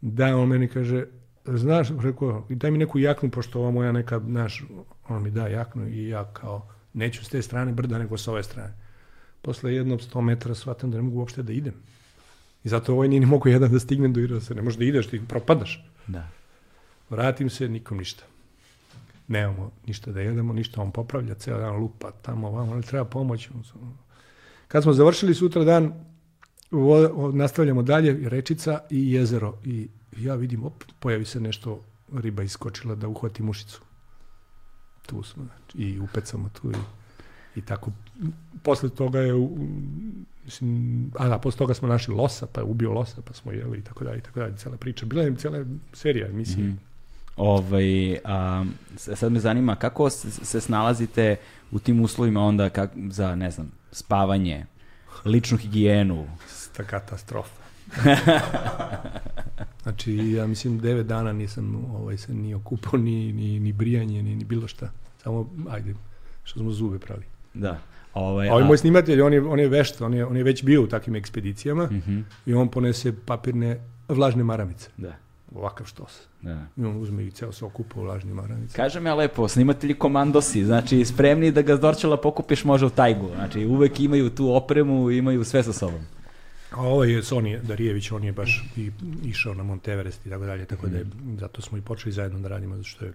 Da, 0.00 0.36
on 0.36 0.48
meni 0.48 0.68
kaže, 0.68 1.04
znaš, 1.44 1.88
rekao, 2.00 2.46
daj 2.48 2.70
mi 2.70 2.78
neku 2.78 2.98
jaknu, 2.98 3.30
pošto 3.30 3.60
ova 3.60 3.70
moja 3.70 3.92
neka, 3.92 4.20
naš, 4.26 4.64
on 5.08 5.22
mi 5.22 5.30
da 5.30 5.48
jaknu 5.48 5.88
i 5.88 6.08
ja 6.08 6.32
kao, 6.32 6.68
neću 6.92 7.24
s 7.24 7.28
te 7.28 7.42
strane 7.42 7.72
brda, 7.72 7.98
nego 7.98 8.18
s 8.18 8.28
ove 8.28 8.42
strane. 8.42 8.74
Posle 9.42 9.74
jednog 9.74 10.00
100 10.00 10.20
metara 10.20 10.54
shvatam 10.54 10.90
da 10.90 10.96
ne 10.96 11.02
mogu 11.02 11.18
uopšte 11.18 11.42
da 11.42 11.52
idem. 11.52 11.74
I 12.64 12.68
zato 12.68 12.92
ovaj 12.92 13.08
nije 13.08 13.20
ni 13.20 13.26
mogu 13.26 13.48
jedan 13.48 13.72
da 13.72 13.78
stignem 13.78 14.12
do 14.12 14.20
Irosa. 14.20 14.54
Ne 14.54 14.62
možeš 14.62 14.78
da 14.78 14.84
ideš, 14.84 15.06
ti 15.06 15.22
propadaš. 15.28 15.90
Da. 16.06 16.28
Vratim 17.10 17.50
se, 17.50 17.68
nikom 17.68 17.98
ništa. 17.98 18.24
Nemamo 19.28 19.70
ništa 19.86 20.12
da 20.12 20.20
jedemo, 20.20 20.52
ništa 20.52 20.82
on 20.82 20.92
popravlja, 20.92 21.34
ceo 21.34 21.58
dan 21.58 21.76
lupa 21.76 22.10
tamo, 22.22 22.50
vamo, 22.50 22.72
ali 22.72 22.82
treba 22.82 23.04
pomoć. 23.04 23.48
Kad 24.68 24.82
smo 24.82 24.92
završili 24.92 25.34
sutra 25.34 25.64
dan, 25.64 25.92
nastavljamo 27.32 27.82
dalje, 27.82 28.28
rečica 28.28 28.80
i 28.90 29.12
jezero. 29.12 29.58
I 29.64 29.88
ja 30.16 30.34
vidim, 30.34 30.64
op, 30.64 30.84
pojavi 30.98 31.24
se 31.24 31.40
nešto, 31.40 31.80
riba 32.12 32.42
iskočila 32.42 32.94
da 32.94 33.08
uhvati 33.08 33.42
mušicu. 33.42 33.80
Tu 35.06 35.22
smo, 35.22 35.44
znači, 35.44 35.78
i 35.78 35.98
upecamo 35.98 36.48
tu 36.48 36.70
i, 36.70 36.74
i 37.58 37.62
tako. 37.62 37.90
Posle 38.62 38.88
toga 38.88 39.20
je, 39.20 39.32
mislim, 40.44 41.12
a 41.18 41.28
da, 41.28 41.38
posle 41.38 41.58
toga 41.58 41.74
smo 41.74 41.88
našli 41.88 42.14
losa, 42.14 42.46
pa 42.46 42.60
je 42.60 42.64
ubio 42.64 42.92
losa, 42.92 43.22
pa 43.22 43.34
smo 43.34 43.52
jeli 43.52 43.78
i 43.78 43.82
tako 43.82 44.04
dalje, 44.04 44.18
i 44.18 44.22
tako 44.22 44.40
dalje, 44.40 44.56
cela 44.56 44.76
priča. 44.76 45.06
Bila 45.06 45.22
je 45.22 45.36
cela 45.36 45.64
serija 45.92 46.28
emisije. 46.28 46.66
Mhm. 46.66 46.76
Ovaj, 47.36 48.18
a, 48.24 48.64
sad 48.96 49.32
me 49.32 49.40
zanima 49.40 49.76
kako 49.76 50.10
se, 50.10 50.30
se 50.30 50.60
snalazite 50.60 51.36
u 51.70 51.78
tim 51.78 52.00
uslovima 52.00 52.40
onda 52.40 52.70
kak, 52.70 52.90
za, 53.10 53.34
ne 53.34 53.50
znam, 53.50 53.72
spavanje, 53.92 54.66
ličnu 55.24 55.58
higijenu. 55.58 56.26
Ta 56.76 56.84
katastrofa. 56.84 57.62
znači, 59.82 60.16
ja 60.16 60.46
mislim, 60.46 60.78
devet 60.78 61.06
dana 61.06 61.32
nisam 61.32 61.84
ovaj, 61.94 62.16
se 62.16 62.34
ni 62.34 62.54
okupao, 62.54 62.98
ni, 63.00 63.32
ni, 63.32 63.60
ni 63.60 63.72
brijanje, 63.72 64.22
ni, 64.22 64.36
ni 64.36 64.44
bilo 64.44 64.68
šta. 64.68 64.90
Samo, 65.22 65.50
ajde, 65.70 65.94
što 66.44 66.60
smo 66.60 66.70
zube 66.70 66.98
pravi. 66.98 67.24
Da. 67.54 67.78
Ovaj, 68.14 68.48
A 68.48 68.52
ovaj 68.52 68.64
moj 68.64 68.78
snimatelj, 68.78 69.20
on 69.20 69.32
je, 69.32 69.42
on 69.42 69.58
je 69.60 69.68
vešt, 69.68 70.00
on 70.00 70.14
je, 70.14 70.24
on 70.26 70.36
je 70.36 70.42
već 70.42 70.64
bio 70.64 70.82
u 70.82 70.86
takvim 70.86 71.16
ekspedicijama 71.16 71.84
Mhm, 71.84 72.20
i 72.46 72.54
on 72.54 72.68
ponese 72.68 73.12
papirne 73.26 73.80
vlažne 74.08 74.44
maramice. 74.44 74.88
da, 74.96 75.16
Ovakav 75.56 75.86
štos. 75.86 76.20
da. 76.42 76.66
I 76.76 76.84
on 76.84 76.96
uzme 76.96 77.24
i 77.24 77.30
ceo 77.30 77.52
se 77.52 77.64
okupa 77.64 78.00
u 78.00 78.02
vlažne 78.02 78.34
maramice. 78.34 78.76
Kaže 78.76 79.00
me 79.00 79.14
lepo, 79.14 79.48
snimatelji 79.48 79.94
komandosi, 79.94 80.64
znači 80.64 81.04
spremni 81.04 81.50
da 81.50 81.62
ga 81.62 81.76
s 81.76 81.80
Dorčela 81.80 82.16
pokupiš 82.16 82.64
može 82.64 82.86
u 82.86 82.90
tajgu. 82.90 83.30
Znači 83.34 83.66
uvek 83.66 84.00
imaju 84.00 84.30
tu 84.30 84.54
opremu, 84.54 85.10
imaju 85.10 85.44
sve 85.44 85.62
sa 85.62 85.72
sobom. 85.72 86.00
A 86.70 86.80
ovo 86.80 87.04
je 87.04 87.22
Sonija 87.22 87.60
Darijević, 87.62 88.10
on 88.10 88.24
je 88.24 88.32
baš 88.32 88.64
i 88.76 88.90
išao 89.24 89.54
na 89.54 89.62
Monteverest 89.62 90.26
i 90.26 90.30
tako 90.30 90.44
dalje, 90.44 90.64
tako 90.64 90.86
da 90.86 90.98
je, 90.98 91.06
zato 91.38 91.62
smo 91.62 91.78
i 91.78 91.80
počeli 91.80 92.12
zajedno 92.12 92.38
da 92.38 92.48
radimo, 92.48 92.76
zato 92.76 92.88
što 92.88 93.04
je 93.04 93.12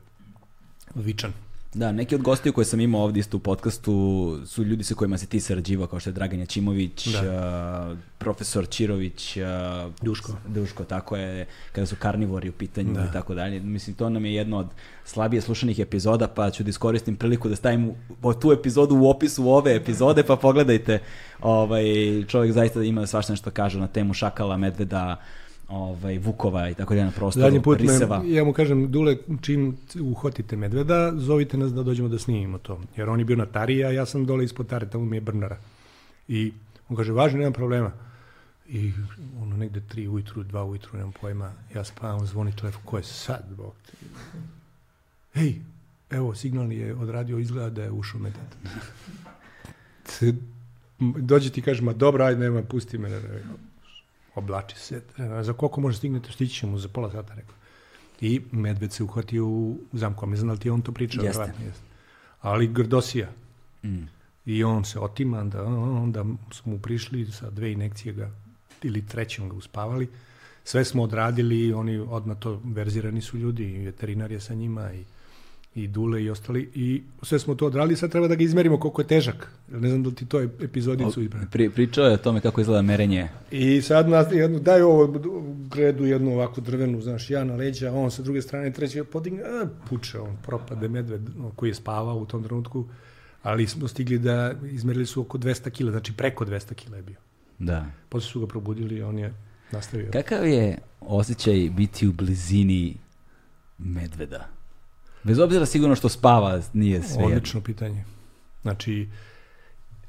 vičan. 0.96 1.34
Da, 1.74 1.92
neki 1.92 2.16
od 2.16 2.22
gostiju 2.22 2.54
koje 2.54 2.66
sam 2.66 2.80
imao 2.80 3.02
ovdje 3.02 3.20
isto 3.20 3.38
u 3.38 3.40
podcastu 3.40 4.40
su 4.46 4.64
ljudi 4.64 4.84
sa 4.84 4.96
kojima 4.96 5.18
se 5.18 5.26
ti 5.26 5.40
sarađivao, 5.40 5.88
kao 5.88 6.00
što 6.00 6.10
je 6.10 6.14
Dragan 6.14 6.40
Jačimović, 6.40 7.08
Da. 7.08 7.92
uh, 7.92 7.98
profesor 8.18 8.68
Čirović, 8.70 9.38
uh, 9.38 9.44
Duško. 10.02 10.34
Duško, 10.48 10.84
tako 10.84 11.18
je, 11.18 11.46
kada 11.72 11.86
su 11.86 11.96
karnivori 12.00 12.50
u 12.50 12.52
pitanju 12.52 12.94
Da. 12.94 13.06
i 13.10 13.14
tako 13.14 13.36
dalje. 13.36 13.60
Mislim, 13.60 13.96
to 13.96 14.10
nam 14.10 14.26
je 14.26 14.34
jedno 14.34 14.58
od 14.58 14.68
slabije 15.06 15.42
slušanih 15.42 15.80
epizoda, 15.80 16.28
pa 16.28 16.50
ću 16.50 16.64
da 16.64 16.70
iskoristim 16.70 17.16
priliku 17.16 17.50
da 17.50 17.56
stavim 17.56 17.92
tu 18.42 18.52
epizodu 18.52 18.96
u 18.96 19.10
opisu 19.10 19.50
ove 19.50 19.76
epizode, 19.76 20.24
pa 20.24 20.36
pogledajte. 20.36 21.00
Ovaj, 21.42 21.84
čovjek 22.28 22.54
zaista 22.54 22.84
ima 22.84 23.08
svašta 23.08 23.34
nešto 23.34 23.52
kaže 23.52 23.80
na 23.80 23.88
temu 23.88 24.14
šakala, 24.14 24.58
medveda, 24.58 25.22
ovaj, 25.72 26.18
vukova 26.18 26.70
i 26.70 26.74
tako 26.74 26.94
dalje 26.94 27.06
na 27.06 27.12
prostoru, 27.12 27.44
Zadnji 27.44 27.62
put 27.62 27.80
me, 27.80 28.34
ja 28.34 28.44
mu 28.44 28.54
kažem, 28.54 28.92
Dule, 28.92 29.18
čim 29.42 29.78
uhvatite 30.02 30.56
medveda, 30.56 31.12
zovite 31.16 31.58
nas 31.58 31.74
da 31.74 31.84
dođemo 31.84 32.10
da 32.10 32.20
snimimo 32.20 32.58
to. 32.58 32.80
Jer 32.98 33.10
on 33.10 33.20
je 33.20 33.26
bio 33.26 33.36
na 33.36 33.46
Tari, 33.46 33.84
a 33.86 33.92
ja 33.92 34.06
sam 34.06 34.26
dole 34.26 34.44
ispod 34.44 34.68
Tare, 34.68 34.90
tamo 34.90 35.06
mi 35.06 35.18
je 35.18 35.22
Brnara. 35.22 35.58
I 36.28 36.52
on 36.90 36.96
kaže, 36.98 37.12
važno, 37.12 37.40
nema 37.40 37.52
problema. 37.52 37.92
I 38.70 38.92
ono 39.42 39.58
negde 39.58 39.82
tri 39.88 40.08
ujutru, 40.08 40.44
dva 40.44 40.64
ujutru, 40.64 40.98
nemam 40.98 41.12
pojma, 41.22 41.52
ja 41.76 41.84
spavam, 41.84 42.26
zvoni 42.26 42.56
telefon, 42.56 42.82
ko 42.86 42.98
je 42.98 43.04
sad, 43.04 43.46
bog 43.58 43.74
te. 43.86 43.98
Hej, 45.34 45.56
evo, 46.10 46.36
signal 46.36 46.72
je 46.72 46.96
odradio, 46.96 47.40
izgleda 47.40 47.70
da 47.70 47.84
je 47.84 47.92
ušao 47.92 48.20
medved. 48.20 48.56
Dođe 51.18 51.50
ti 51.50 51.62
kaže, 51.62 51.82
ma 51.82 51.94
dobro, 51.94 52.24
ajde, 52.24 52.40
nema, 52.40 52.62
pusti 52.64 52.98
me. 52.98 53.10
Oblači 54.36 54.76
se. 54.78 55.02
"E, 55.18 55.44
Za 55.44 55.54
koliko 55.54 55.82
može 55.82 55.98
stignete, 55.98 56.32
stići 56.32 56.56
ćemo 56.56 56.78
za 56.78 56.88
pola 56.88 57.12
sata, 57.12 57.34
rekao. 57.34 57.56
I 58.22 58.42
medved 58.52 58.92
se 58.94 59.04
uhvatio 59.04 59.46
u 59.48 59.80
zamku, 59.94 60.26
a 60.26 60.30
ne 60.30 60.36
znam 60.36 60.48
da 60.48 60.54
li 60.54 60.60
ti 60.60 60.70
on 60.70 60.82
to 60.82 60.92
pričao. 60.92 61.26
Jeste. 61.26 61.42
jeste. 61.66 61.82
Ali 62.42 62.68
grdosija. 62.68 63.30
Mm. 63.84 64.04
I 64.46 64.64
on 64.64 64.86
se 64.86 65.00
otima, 65.00 65.40
onda, 65.40 65.64
onda 65.64 66.26
smo 66.52 66.72
mu 66.74 66.80
prišli 66.80 67.26
sa 67.32 67.50
dve 67.50 67.72
inekcije 67.72 68.14
ga, 68.14 68.32
ili 68.84 69.06
trećom 69.08 69.50
ga 69.50 69.56
uspavali. 69.56 70.10
Sve 70.64 70.86
smo 70.86 71.04
odradili, 71.04 71.74
oni 71.74 71.98
odmah 71.98 72.38
to 72.40 72.62
verzirani 72.66 73.22
su 73.22 73.38
ljudi, 73.38 73.78
veterinar 73.86 74.32
je 74.32 74.40
sa 74.40 74.54
njima 74.54 74.94
i, 74.94 75.04
i 75.76 75.88
Dule 75.88 76.24
i 76.24 76.30
ostali. 76.30 76.70
I 76.76 77.02
sve 77.22 77.40
smo 77.40 77.56
to 77.56 77.66
odradili, 77.66 77.96
sad 77.96 78.12
treba 78.12 78.28
da 78.28 78.36
ga 78.36 78.44
izmerimo 78.44 78.80
koliko 78.80 79.02
je 79.02 79.08
težak. 79.08 79.52
Ne 79.72 79.90
znam 79.90 80.04
da 80.04 80.10
li 80.10 80.16
ti 80.16 80.26
to 80.26 80.42
epizodicu 80.42 81.22
izbrane. 81.22 81.48
Pri, 81.52 81.70
pričao 81.70 82.06
je 82.06 82.14
o 82.14 82.18
tome 82.18 82.42
kako 82.42 82.62
izgleda 82.62 82.82
merenje 82.82 83.30
I 83.52 83.82
sad 83.82 84.10
nas, 84.10 84.28
jednu, 84.32 84.60
daj 84.60 84.82
ovo 84.82 85.20
gredu 85.70 86.06
jednu 86.06 86.34
ovakvu 86.34 86.64
drvenu, 86.64 87.02
znaš, 87.02 87.30
ja 87.30 87.44
na 87.44 87.56
leđa, 87.56 87.94
on 87.94 88.12
sa 88.12 88.22
druge 88.22 88.42
strane 88.42 88.74
treći 88.74 89.04
podigne, 89.04 89.44
a, 89.44 89.68
puče 89.90 90.20
on, 90.20 90.38
propade 90.46 90.88
medved 90.88 91.22
koji 91.56 91.70
je 91.70 91.76
spavao 91.76 92.18
u 92.18 92.26
tom 92.26 92.44
trenutku, 92.44 92.86
ali 93.44 93.68
smo 93.68 93.88
stigli 93.88 94.20
da 94.20 94.54
izmerili 94.72 95.06
su 95.06 95.22
oko 95.22 95.38
200 95.38 95.70
kila, 95.70 95.92
znači 95.92 96.14
preko 96.14 96.46
200 96.46 96.74
kila 96.74 96.98
je 96.98 97.04
bio. 97.04 97.18
Da. 97.60 97.86
Posle 98.10 98.30
su 98.30 98.40
ga 98.40 98.48
probudili 98.48 98.96
i 98.96 99.04
on 99.04 99.20
je 99.20 99.34
nastavio. 99.72 100.12
Kakav 100.12 100.48
je 100.48 100.78
osjećaj 101.02 101.70
biti 101.76 102.08
u 102.08 102.14
blizini 102.14 102.98
medveda? 103.78 104.61
Bez 105.24 105.40
obzira 105.40 105.66
sigurno 105.66 105.96
što 105.96 106.10
spava, 106.10 106.62
nije 106.74 107.04
sve. 107.04 107.26
Odlično 107.26 107.62
pitanje. 107.62 108.04
Znači, 108.62 109.10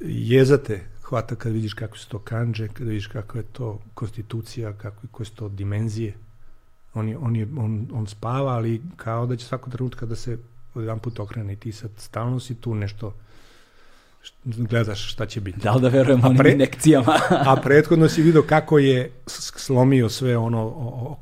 jezate 0.01 0.81
hvata 1.03 1.35
kad 1.35 1.53
vidiš 1.53 1.75
kako 1.75 1.99
su 1.99 2.09
to 2.09 2.19
kanđe, 2.19 2.69
kad 2.69 2.87
vidiš 2.87 3.07
kako 3.07 3.39
je 3.39 3.45
to 3.45 3.81
konstitucija, 3.95 4.73
kako, 4.73 5.07
koje 5.11 5.27
su 5.27 5.35
to 5.35 5.49
dimenzije. 5.49 6.15
On, 6.95 7.09
je, 7.09 7.19
on, 7.19 7.37
je, 7.37 7.49
on, 7.59 7.89
on 7.93 8.07
spava, 8.07 8.53
ali 8.53 8.83
kao 8.97 9.27
da 9.27 9.37
će 9.37 9.47
svako 9.47 9.71
trenutka 9.71 10.07
da 10.07 10.17
se 10.17 10.39
jedan 10.75 10.99
put 10.99 11.21
okrene 11.21 11.53
i 11.53 11.57
ti 11.57 11.73
sad 11.73 11.91
stalno 11.97 12.41
si 12.41 12.55
tu 12.55 12.75
nešto 12.75 13.15
gledaš 14.45 15.13
šta 15.13 15.27
će 15.27 15.41
biti. 15.41 15.61
Da 15.61 15.73
li 15.73 15.81
da 15.81 15.89
verujemo 15.89 16.27
onim 16.27 16.39
pre... 16.39 16.53
inekcijama? 16.53 17.19
a 17.51 17.57
prethodno 17.63 18.09
si 18.09 18.23
vidio 18.23 18.43
kako 18.43 18.79
je 18.79 19.13
slomio 19.27 20.09
sve 20.09 20.37
ono 20.37 20.67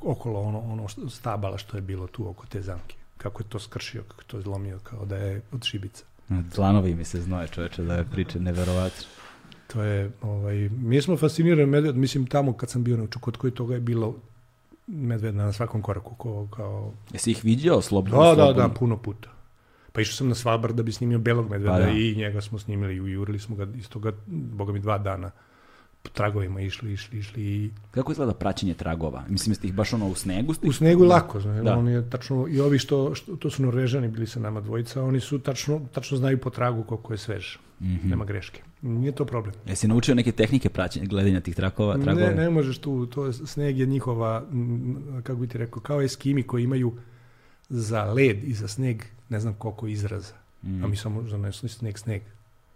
okolo 0.01 0.41
ono, 0.41 0.59
ono 0.59 0.89
stabala 1.11 1.59
što 1.59 1.77
je 1.77 1.81
bilo 1.81 2.07
tu 2.07 2.29
oko 2.29 2.47
te 2.47 2.63
zamke. 2.63 3.00
Kako 3.23 3.43
je 3.43 3.49
to 3.49 3.59
skršio, 3.59 4.03
kako 4.03 4.21
je 4.23 4.27
to 4.27 4.41
zlomio, 4.41 4.79
kao 4.83 5.05
da 5.05 5.17
je 5.17 5.41
od 5.53 5.65
šibica. 5.65 6.05
Dlanovi 6.29 6.95
mi 6.95 7.05
se 7.05 7.21
znoje 7.21 7.49
čoveče 7.49 7.83
da 7.83 7.95
je 7.95 8.05
priče 8.05 8.41
neverovatno. 8.41 9.07
To 9.67 9.83
je, 9.83 10.11
ovaj, 10.23 10.69
mi 10.69 11.03
smo 11.03 11.17
fascinirani 11.17 11.67
medved, 11.67 11.97
mislim 11.97 12.27
tamo 12.27 12.53
kad 12.53 12.71
sam 12.71 12.85
bio 12.85 12.97
na 12.97 13.07
kod 13.21 13.37
koji 13.37 13.51
toga 13.51 13.75
je 13.75 13.81
bilo 13.81 14.15
medveda 14.87 15.45
na 15.45 15.53
svakom 15.53 15.83
koraku. 15.83 16.15
Ko, 16.15 16.49
kao... 16.57 16.93
Jesi 17.13 17.31
ih 17.31 17.45
vidio 17.45 17.81
slobodno? 17.83 18.35
Da, 18.35 18.35
da, 18.35 18.53
da, 18.53 18.69
puno 18.69 18.97
puta. 18.97 19.29
Pa 19.93 20.01
išao 20.01 20.15
sam 20.15 20.29
na 20.29 20.35
Svalbard 20.35 20.77
da 20.77 20.83
bi 20.83 20.93
snimio 20.93 21.19
belog 21.19 21.51
medveda 21.51 21.73
pa, 21.73 21.79
da. 21.79 21.91
i 21.91 22.15
njega 22.17 22.41
smo 22.41 22.59
snimili 22.59 22.95
i 22.95 23.01
ujurili 23.01 23.39
smo 23.39 23.57
ga 23.57 23.67
iz 23.75 23.89
toga, 23.89 24.13
boga 24.27 24.73
mi, 24.73 24.81
dva 24.81 24.99
dana 24.99 25.31
tragovima 26.13 26.61
išli, 26.61 26.93
išli, 26.93 27.19
išli 27.19 27.43
i... 27.43 27.71
Kako 27.91 28.13
izgleda 28.13 28.35
praćenje 28.35 28.75
tragova? 28.75 29.25
Mislim, 29.29 29.51
jeste 29.51 29.67
ih 29.67 29.75
baš 29.75 29.93
ono 29.93 30.09
u 30.09 30.15
snegu? 30.15 30.55
U 30.63 30.73
snegu 30.73 31.05
lako, 31.05 31.41
znači, 31.41 31.65
da. 31.65 31.77
on 31.77 31.89
je 31.89 32.11
tačno, 32.11 32.47
i 32.49 32.61
ovi 32.61 32.79
što, 32.79 33.15
što, 33.15 33.37
to 33.37 33.51
su 33.51 33.63
Norvežani 33.63 34.09
bili 34.09 34.27
sa 34.27 34.41
nama 34.41 34.61
dvojica, 34.61 35.03
oni 35.03 35.21
su 35.21 35.39
tačno, 35.39 35.81
tačno 35.93 36.17
znaju 36.17 36.39
po 36.39 36.51
tragu 36.51 36.83
koliko 36.83 37.13
je 37.13 37.19
svež, 37.19 37.57
mm 37.81 37.87
-hmm. 37.87 38.11
nema 38.11 38.25
greške. 38.25 38.63
Nije 38.83 39.13
to 39.13 39.25
problem. 39.25 39.55
Jesi 39.67 39.89
naučio 39.89 40.15
neke 40.15 40.33
tehnike 40.33 40.69
praćenja, 40.69 41.07
gledanja 41.07 41.41
tih 41.41 41.57
trakova, 41.57 41.99
tragova? 41.99 42.27
Ne, 42.27 42.35
ne 42.35 42.51
možeš 42.51 42.79
tu, 42.79 43.07
to 43.07 43.27
je, 43.27 43.33
sneg 43.33 43.79
je 43.79 43.87
njihova, 43.87 44.45
kako 45.23 45.41
bi 45.41 45.47
ti 45.47 45.59
rekao, 45.59 45.83
kao 45.83 46.03
eskimi 46.03 46.43
koji 46.43 46.65
imaju 46.65 46.93
za 47.69 48.05
led 48.05 48.45
i 48.45 48.55
za 48.55 48.69
sneg 48.69 49.03
ne 49.29 49.41
znam 49.41 49.55
koliko 49.55 49.87
izraza. 49.87 50.35
Mm. 50.63 50.85
A 50.85 50.87
mi 50.87 50.97
samo 50.97 51.23
zanesli 51.23 51.69
sneg, 51.69 51.99
sneg. 51.99 52.23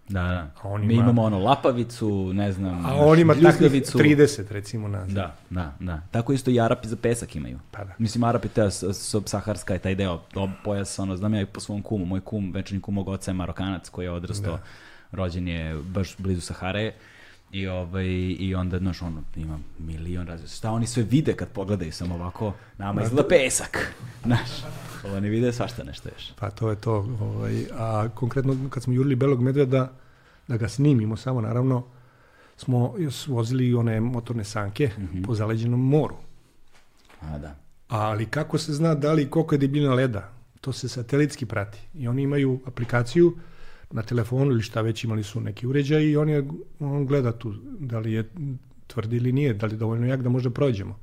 Da, 0.09 0.23
da. 0.23 0.51
A 0.63 0.69
on 0.69 0.83
ima, 0.83 0.89
mi 0.89 0.95
imamo 0.95 1.23
ono 1.23 1.39
lapavicu, 1.39 2.33
ne 2.33 2.53
znam, 2.53 2.87
A 2.87 2.95
on 2.95 3.19
ima 3.19 3.35
takvih 3.35 3.73
30 3.73 4.53
recimo 4.53 4.89
na. 4.89 5.05
Da, 5.05 5.37
da, 5.51 5.73
da. 5.81 6.01
Tako 6.11 6.33
isto 6.33 6.51
i 6.51 6.61
Arapi 6.61 6.89
za 6.89 6.97
pesak 6.97 7.37
imaju. 7.37 7.59
Pa 7.71 7.85
da. 7.85 7.93
Mislim 7.99 8.25
Arapi 8.25 8.49
ta 8.49 8.71
subsaharska 8.71 9.73
je 9.73 9.79
taj 9.79 9.95
deo, 9.95 10.19
to 10.33 10.51
pojas, 10.65 10.99
ono, 10.99 11.17
znam 11.17 11.35
ja 11.35 11.41
i 11.41 11.47
po 11.47 11.61
svom 11.61 11.83
kumu, 11.83 12.05
moj 12.05 12.21
kum, 12.21 12.53
večni 12.53 12.81
kum 12.81 12.95
mog 12.95 13.09
oca 13.09 13.31
je 13.31 13.35
Marokanac 13.35 13.89
koji 13.89 14.05
je 14.05 14.11
odrastao, 14.11 14.57
da. 14.57 14.63
rođen 15.13 15.49
je 15.49 15.75
baš 15.75 16.17
blizu 16.19 16.41
Sahare. 16.41 16.93
I, 17.55 17.67
ovaj, 17.67 18.07
I 18.39 18.55
onda, 18.55 18.79
znaš, 18.79 19.03
ono, 19.03 19.23
ima 19.37 19.59
milion 19.79 20.27
različita. 20.27 20.57
Šta 20.57 20.71
oni 20.71 20.87
sve 20.87 21.03
vide 21.03 21.33
kad 21.33 21.49
pogledaju 21.49 21.93
samo 21.93 22.15
ovako, 22.15 22.53
nama 22.79 23.03
izgleda 23.03 23.29
pesak. 23.29 23.95
Znaš, 24.27 24.51
oni 25.17 25.29
vide 25.29 25.53
svašta 25.53 25.85
nešto 25.85 26.09
još. 26.09 26.33
Pa 26.39 26.51
to 26.51 26.71
je 26.71 26.77
to. 26.77 26.95
Ovaj, 27.21 27.65
a 27.73 28.09
konkretno, 28.15 28.57
kad 28.71 28.83
smo 28.83 28.93
jurili 28.93 29.17
Belog 29.17 29.41
medveda, 29.43 29.93
da 30.49 30.57
ga 30.57 30.69
snimimo 30.69 31.17
samo, 31.17 31.41
naravno, 31.41 31.85
smo 32.57 32.95
vozili 33.27 33.75
one 33.75 34.01
motorne 34.01 34.45
sanke 34.45 34.91
mm 34.99 35.03
-hmm. 35.03 35.27
po 35.27 35.35
zaleđenom 35.35 35.89
moru. 35.89 36.17
A, 37.21 37.39
da. 37.39 37.57
Ali 37.89 38.27
kako 38.27 38.59
se 38.59 38.73
zna 38.73 38.95
da 38.95 39.13
li 39.13 39.31
koliko 39.31 39.55
je 39.55 39.59
debljina 39.59 39.95
leda? 39.95 40.33
To 40.61 40.73
se 40.73 40.89
satelitski 40.89 41.47
prati. 41.47 41.79
I 41.95 42.09
oni 42.09 42.23
imaju 42.23 42.61
aplikaciju 42.67 43.37
na 43.95 44.03
telefonu 44.03 44.51
ili 44.51 44.63
šta 44.63 44.81
već 44.81 45.05
imali 45.05 45.23
su 45.23 45.41
neki 45.41 45.67
uređaj 45.67 46.03
i 46.03 46.17
on, 46.17 46.29
je, 46.29 46.45
on 46.81 47.07
gleda 47.07 47.33
tu 47.33 47.55
da 47.81 47.99
li 47.99 48.13
je 48.13 48.31
tvrdi 48.87 49.17
ili 49.17 49.33
nije, 49.33 49.55
da 49.55 49.67
li 49.67 49.75
je 49.75 49.79
dovoljno 49.79 50.07
jak 50.07 50.23
da 50.23 50.29
možda 50.29 50.51
prođemo. 50.51 50.99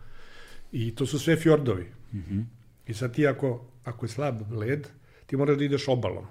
I 0.72 0.96
to 0.96 1.06
su 1.06 1.20
sve 1.20 1.36
fjordovi. 1.36 1.88
Mm 2.14 2.18
-hmm. 2.18 2.44
I 2.88 2.94
sad 2.94 3.14
ti 3.16 3.28
ako, 3.28 3.62
ako 3.84 4.06
je 4.06 4.10
slab 4.10 4.52
led, 4.52 4.88
ti 5.26 5.38
moraš 5.38 5.58
da 5.58 5.64
ideš 5.64 5.88
obalom. 5.88 6.26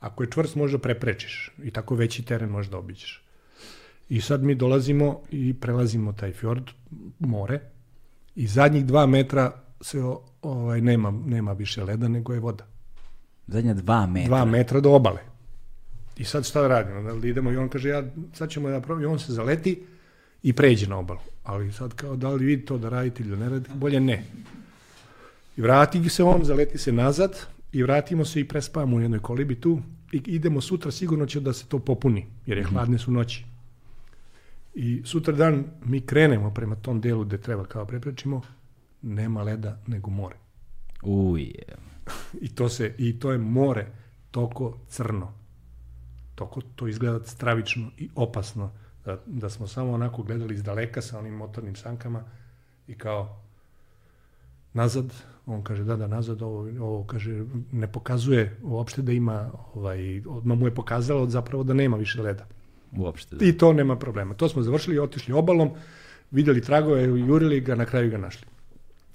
Ako 0.00 0.22
je 0.22 0.30
čvrst, 0.30 0.56
možda 0.56 0.78
preprečiš 0.78 1.52
i 1.62 1.70
tako 1.70 1.94
veći 1.94 2.22
teren 2.22 2.50
možda 2.50 2.78
obiđeš. 2.78 3.24
I 4.08 4.20
sad 4.20 4.42
mi 4.42 4.54
dolazimo 4.54 5.20
i 5.30 5.54
prelazimo 5.54 6.12
taj 6.12 6.32
fjord, 6.32 6.70
more, 7.18 7.60
i 8.34 8.46
zadnjih 8.46 8.86
dva 8.86 9.06
metra 9.06 9.52
se 9.80 9.98
ovaj, 10.42 10.80
nema, 10.80 11.10
nema 11.10 11.52
više 11.52 11.84
leda, 11.84 12.08
nego 12.08 12.32
je 12.32 12.40
voda. 12.40 12.66
Zadnja 13.46 13.74
dva 13.74 14.06
metra? 14.06 14.28
Dva 14.28 14.44
metra 14.44 14.80
do 14.80 14.92
obale. 14.92 15.37
I 16.18 16.24
sad 16.24 16.46
šta 16.46 16.60
da 16.60 16.68
radimo? 16.68 17.14
Da 17.14 17.28
idemo 17.28 17.52
i 17.52 17.56
on 17.56 17.68
kaže, 17.68 17.88
ja, 17.88 18.02
sad 18.32 18.50
ćemo 18.50 18.68
da 18.68 18.80
probamo, 18.80 19.02
i 19.02 19.06
on 19.06 19.18
se 19.18 19.32
zaleti 19.32 19.82
i 20.42 20.52
pređe 20.52 20.86
na 20.86 20.98
obalu. 20.98 21.20
Ali 21.44 21.72
sad 21.72 21.94
kao, 21.94 22.16
da 22.16 22.30
li 22.30 22.44
vidi 22.44 22.64
to 22.64 22.78
da 22.78 22.88
radite 22.88 23.22
ili 23.22 23.30
da 23.30 23.36
ne 23.36 23.48
radite, 23.48 23.74
bolje 23.74 24.00
ne. 24.00 24.24
I 25.56 25.60
vrati 25.60 26.08
se 26.08 26.22
on, 26.22 26.44
zaleti 26.44 26.78
se 26.78 26.92
nazad 26.92 27.46
i 27.72 27.82
vratimo 27.82 28.24
se 28.24 28.40
i 28.40 28.48
prespavamo 28.48 28.96
u 28.96 29.00
jednoj 29.00 29.20
kolibi 29.20 29.60
tu 29.60 29.80
i 30.12 30.22
idemo 30.26 30.60
sutra, 30.60 30.90
sigurno 30.90 31.26
će 31.26 31.40
da 31.40 31.52
se 31.52 31.66
to 31.66 31.78
popuni, 31.78 32.26
jer 32.46 32.58
je 32.58 32.64
mhm. 32.64 32.74
hladne 32.74 32.98
su 32.98 33.10
noći. 33.10 33.44
I 34.74 35.02
sutra 35.04 35.34
dan 35.34 35.64
mi 35.84 36.00
krenemo 36.00 36.54
prema 36.54 36.76
tom 36.76 37.00
delu 37.00 37.24
gde 37.24 37.38
treba 37.38 37.64
kao 37.64 37.84
preprečimo, 37.84 38.42
nema 39.02 39.42
leda 39.42 39.78
nego 39.86 40.10
more. 40.10 40.36
Uje. 41.02 41.64
I 42.40 42.48
to 42.48 42.68
se 42.68 42.94
i 42.98 43.18
to 43.18 43.32
je 43.32 43.38
more 43.38 43.86
toko 44.30 44.78
crno 44.88 45.37
to, 46.46 46.60
to 46.76 46.88
izgleda 46.88 47.24
stravično 47.24 47.90
i 47.98 48.08
opasno, 48.14 48.70
da, 49.04 49.18
da 49.26 49.50
smo 49.50 49.66
samo 49.66 49.92
onako 49.92 50.22
gledali 50.22 50.54
iz 50.54 50.62
daleka 50.62 51.02
sa 51.02 51.18
onim 51.18 51.34
motornim 51.34 51.76
sankama 51.76 52.24
i 52.88 52.94
kao 52.94 53.40
nazad, 54.72 55.14
on 55.46 55.62
kaže 55.62 55.84
da, 55.84 55.96
da, 55.96 56.06
nazad, 56.06 56.42
ovo, 56.42 56.68
ovo 56.80 57.04
kaže, 57.04 57.44
ne 57.72 57.92
pokazuje 57.92 58.56
uopšte 58.62 59.02
da 59.02 59.12
ima, 59.12 59.50
ovaj, 59.74 60.22
odmah 60.26 60.58
mu 60.58 60.66
je 60.66 60.74
pokazalo 60.74 61.26
zapravo 61.26 61.64
da 61.64 61.74
nema 61.74 61.96
više 61.96 62.22
leda. 62.22 62.46
Uopšte, 62.96 63.36
da. 63.36 63.44
I 63.44 63.52
to 63.58 63.72
nema 63.72 63.96
problema. 63.96 64.34
To 64.34 64.48
smo 64.48 64.62
završili, 64.62 64.98
otišli 64.98 65.34
obalom, 65.34 65.70
videli 66.30 66.62
tragove, 66.62 67.02
jurili 67.02 67.60
ga, 67.60 67.74
na 67.74 67.84
kraju 67.84 68.10
ga 68.10 68.18
našli. 68.18 68.46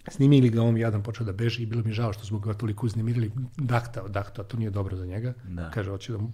Snimili 0.08 0.50
ga, 0.50 0.62
on 0.62 0.78
jadan 0.78 1.04
počeo 1.04 1.26
da 1.26 1.32
beži 1.32 1.64
i 1.64 1.66
bilo 1.66 1.84
mi 1.84 1.91
žao 1.91 2.14
što 2.14 2.26
smo 2.26 2.40
ga 2.40 2.54
toliko 2.54 2.86
uznemirili. 2.86 3.32
Dahtao, 3.58 4.08
dahtao, 4.08 4.45
to 4.45 4.58
nije 4.58 4.70
dobro 4.70 4.95
za 4.95 5.06
njega. 5.06 5.34
Da. 5.48 5.70
Kaže, 5.72 5.90
hoće 5.90 6.12
da 6.12 6.18
mu 6.18 6.32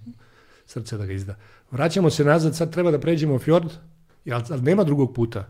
srce 0.69 0.97
da 0.97 1.05
ga 1.05 1.13
izda. 1.13 1.35
Vraćamo 1.71 2.09
se 2.09 2.23
nazad, 2.23 2.55
sad 2.55 2.73
treba 2.73 2.91
da 2.91 2.99
pređemo 2.99 3.39
fjord, 3.39 3.71
ali 4.31 4.61
nema 4.61 4.83
drugog 4.83 5.13
puta, 5.13 5.47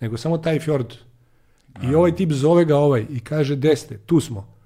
nego 0.00 0.16
samo 0.16 0.38
taj 0.38 0.60
fjord. 0.60 0.94
I 1.82 1.94
ovaj 1.94 2.16
tip 2.16 2.32
zove 2.32 2.64
ga 2.64 2.76
ovaj 2.76 3.06
i 3.10 3.20
kaže, 3.20 3.56
desne, 3.56 3.96
tu 3.96 4.20
smo. 4.20 4.58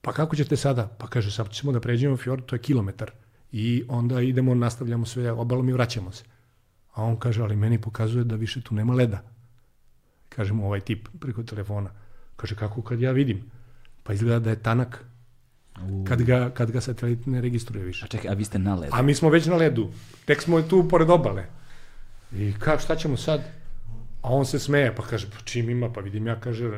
Pa 0.00 0.12
kako 0.12 0.36
ćete 0.36 0.56
sada? 0.56 0.86
Pa 0.98 1.06
kaže, 1.06 1.30
sad 1.30 1.50
ćemo 1.52 1.72
da 1.72 1.80
pređemo 1.80 2.16
fjord, 2.16 2.44
to 2.46 2.56
je 2.56 2.62
kilometar. 2.62 3.10
I 3.52 3.84
onda 3.88 4.20
idemo, 4.20 4.54
nastavljamo 4.54 5.06
sve 5.06 5.32
obalom 5.32 5.68
i 5.68 5.72
vraćamo 5.72 6.12
se. 6.12 6.24
A 6.94 7.04
on 7.04 7.16
kaže, 7.16 7.42
ali 7.42 7.56
meni 7.56 7.80
pokazuje 7.80 8.24
da 8.24 8.36
više 8.36 8.60
tu 8.60 8.74
nema 8.74 8.94
leda. 8.94 9.22
Kaže 10.28 10.52
mu 10.52 10.66
ovaj 10.66 10.80
tip 10.80 11.08
preko 11.20 11.42
telefona. 11.42 11.90
Kaže, 12.36 12.56
kako 12.56 12.82
kad 12.82 13.00
ja 13.00 13.12
vidim? 13.12 13.44
Pa 14.02 14.12
izgleda 14.12 14.38
da 14.38 14.50
je 14.50 14.62
tanak 14.62 15.04
Kad 16.08 16.22
ga, 16.22 16.50
kad 16.50 16.70
ga 16.70 16.80
satelit 16.80 17.26
ne 17.26 17.40
registruje 17.40 17.84
više. 17.84 18.04
A 18.04 18.08
čekaj, 18.08 18.30
a 18.30 18.34
vi 18.34 18.44
ste 18.44 18.58
na 18.58 18.74
ledu? 18.74 18.92
A 18.94 19.02
mi 19.02 19.14
smo 19.14 19.30
već 19.30 19.46
na 19.46 19.56
ledu. 19.56 19.90
Tek 20.24 20.42
smo 20.42 20.62
tu 20.62 20.88
pored 20.88 21.10
obale. 21.10 21.44
I 22.32 22.52
kao, 22.58 22.78
šta 22.78 22.96
ćemo 22.96 23.16
sad? 23.16 23.40
A 24.22 24.28
on 24.28 24.46
se 24.46 24.58
smeje, 24.58 24.94
pa 24.94 25.02
kaže, 25.02 25.30
pa 25.30 25.36
čim 25.44 25.70
ima, 25.70 25.92
pa 25.92 26.00
vidim 26.00 26.26
ja, 26.26 26.40
kaže, 26.40 26.70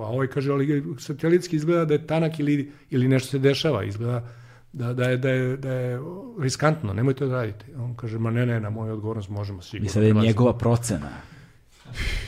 a 0.00 0.04
ovaj 0.04 0.26
kaže, 0.26 0.52
ali 0.52 0.84
satelitski 0.98 1.56
izgleda 1.56 1.84
da 1.84 1.94
je 1.94 2.06
tanak 2.06 2.40
ili, 2.40 2.72
ili 2.90 3.08
nešto 3.08 3.28
se 3.28 3.38
dešava, 3.38 3.84
izgleda 3.84 4.28
da, 4.72 4.92
da, 4.92 5.04
je, 5.08 5.16
da, 5.16 5.30
je, 5.30 5.56
da 5.56 5.72
je 5.72 6.00
riskantno, 6.40 6.92
nemojte 6.92 7.26
da 7.26 7.32
radite. 7.32 7.64
On 7.78 7.94
kaže, 7.94 8.18
ma 8.18 8.30
ne, 8.30 8.46
ne, 8.46 8.60
na 8.60 8.70
moju 8.70 8.92
odgovornost 8.92 9.28
možemo 9.28 9.62
sigurno. 9.62 9.86
I 9.86 9.88
sad 9.88 10.02
je 10.02 10.14
njegova 10.14 10.58
procena. 10.58 11.08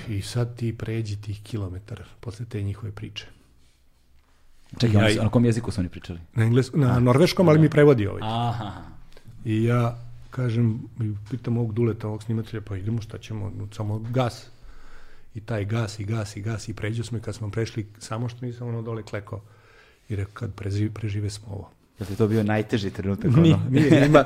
I 0.08 0.22
sad 0.22 0.56
ti 0.56 0.78
pređi 0.78 1.20
tih 1.20 1.42
kilometar 1.42 2.02
posle 2.20 2.46
te 2.46 2.62
njihove 2.62 2.92
priče. 2.92 3.26
Čekaj, 4.76 5.14
ja, 5.14 5.22
na 5.22 5.30
kom 5.30 5.44
jeziku 5.44 5.70
su 5.70 5.80
oni 5.80 5.88
pričali? 5.88 6.18
Na, 6.34 6.44
engles, 6.44 6.70
na 6.74 6.96
A, 6.96 7.00
norveškom, 7.00 7.48
ali 7.48 7.58
mi 7.58 7.70
prevodi 7.70 8.06
ovaj. 8.06 8.20
Aha. 8.24 8.72
I 9.44 9.64
ja 9.64 9.98
kažem, 10.30 10.80
pitam 11.30 11.56
ovog 11.56 11.72
duleta, 11.74 12.08
ovog 12.08 12.22
snimatelja, 12.22 12.60
pa 12.60 12.76
idemo 12.76 13.02
šta 13.02 13.18
ćemo, 13.18 13.52
samo 13.72 13.98
gas. 13.98 14.46
I 15.34 15.40
taj 15.40 15.64
gas 15.64 15.98
i 15.98 16.04
gas 16.04 16.36
i 16.36 16.42
gas 16.42 16.68
i 16.68 16.74
pređu 16.74 17.04
smo 17.04 17.18
i 17.18 17.20
kad 17.20 17.34
smo 17.34 17.50
prešli, 17.50 17.86
samo 17.98 18.28
što 18.28 18.46
nisam 18.46 18.68
ono 18.68 18.82
dole 18.82 19.02
klekao. 19.02 19.40
I 20.08 20.16
rekao, 20.16 20.34
kad 20.34 20.54
prežive, 20.54 20.90
prežive 20.90 21.30
smo 21.30 21.48
ovo. 21.52 21.70
Je 22.00 22.06
li 22.10 22.16
to 22.16 22.28
bio 22.28 22.42
najteži 22.42 22.90
trenutak? 22.90 23.36
Nije, 23.36 23.58
nije, 23.70 24.06
ima, 24.06 24.24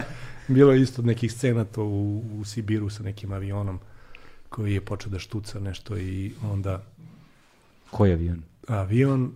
bilo 0.48 0.72
je 0.72 0.82
isto 0.82 1.02
nekih 1.02 1.32
scena 1.32 1.64
to 1.64 1.84
u, 1.84 2.24
u 2.40 2.44
Sibiru 2.44 2.90
sa 2.90 3.02
nekim 3.02 3.32
avionom 3.32 3.78
koji 4.48 4.74
je 4.74 4.80
počeo 4.80 5.10
da 5.10 5.18
štuca 5.18 5.60
nešto 5.60 5.96
i 5.98 6.32
onda... 6.42 6.82
Koji 7.90 8.12
avion? 8.12 8.42
Avion 8.68 9.32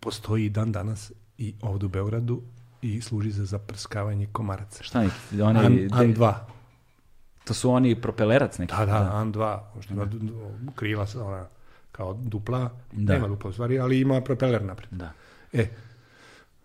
postoji 0.00 0.48
dan 0.48 0.72
danas 0.72 1.12
i 1.38 1.54
ovdje 1.62 1.86
u 1.86 1.90
Beogradu 1.90 2.42
i 2.82 3.00
služi 3.00 3.30
za 3.30 3.44
zaprskavanje 3.44 4.26
komaraca. 4.26 4.82
Šta 4.82 5.02
neki? 5.02 5.42
Oni, 5.42 5.58
An, 5.58 5.76
de- 5.76 5.88
An 5.92 6.14
2. 6.14 6.34
to 7.44 7.54
su 7.54 7.70
oni 7.70 7.94
propelerac 7.94 8.58
neki. 8.58 8.74
Da, 8.74 8.86
da, 8.86 9.10
An 9.12 9.32
2. 9.32 9.58
Što 9.80 9.94
ima 9.94 10.04
du- 10.04 10.18
krila 10.74 11.06
sa 11.06 11.24
ona 11.24 11.46
kao 11.92 12.12
dupla. 12.14 12.70
Da. 12.92 13.12
Nema 13.14 13.28
dupla 13.28 13.50
u 13.50 13.52
stvari, 13.52 13.78
ali 13.78 14.00
ima 14.00 14.20
propeler 14.20 14.64
napred. 14.64 14.88
Da. 14.90 15.12
E, 15.52 15.66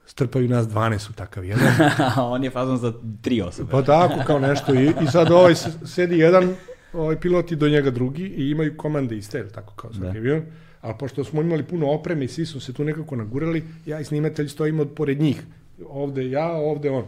strpaju 0.05 0.49
nas 0.49 0.67
12 0.67 1.09
u 1.09 1.13
takav 1.13 1.45
jedan. 1.45 1.67
On 2.25 2.43
je 2.43 2.49
fazon 2.49 2.77
za 2.77 2.93
tri 3.21 3.41
osobe. 3.41 3.71
Pa 3.71 3.81
tako, 3.81 4.13
kao 4.27 4.39
nešto. 4.39 4.73
I, 4.73 4.93
i 5.01 5.07
sad 5.07 5.31
ovaj 5.31 5.55
sedi 5.85 6.17
jedan, 6.17 6.55
ovaj 6.93 7.19
pilot 7.19 7.51
i 7.51 7.55
do 7.55 7.69
njega 7.69 7.91
drugi 7.91 8.23
i 8.25 8.49
imaju 8.49 8.77
komande 8.77 9.17
iste, 9.17 9.47
tako 9.49 9.73
kao 9.73 9.93
svaki 9.93 10.03
Da. 10.03 10.19
avion. 10.19 10.43
Ali 10.85 10.93
pošto 10.99 11.23
smo 11.23 11.41
imali 11.41 11.63
puno 11.63 11.87
opreme 11.87 12.25
i 12.25 12.27
svi 12.27 12.45
su 12.45 12.59
se 12.59 12.73
tu 12.73 12.83
nekako 12.83 13.15
nagurali, 13.15 13.63
ja 13.85 13.99
i 13.99 14.05
snimatelj 14.05 14.47
stojimo 14.47 14.85
pored 14.85 15.19
njih. 15.19 15.41
Ovde 15.89 16.29
ja, 16.29 16.51
ovde 16.51 16.89
on. 16.89 17.05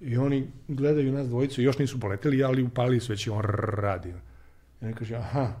I 0.00 0.16
oni 0.16 0.46
gledaju 0.68 1.12
nas 1.12 1.28
dvojicu, 1.28 1.62
još 1.62 1.78
nisu 1.78 2.00
poleteli, 2.00 2.44
ali 2.44 2.62
upali 2.62 3.00
su 3.00 3.12
već 3.12 3.26
i 3.26 3.30
on 3.30 3.42
radi. 3.76 4.12
I 4.82 4.86
on 4.86 4.92
kaže, 4.92 5.14
aha. 5.14 5.52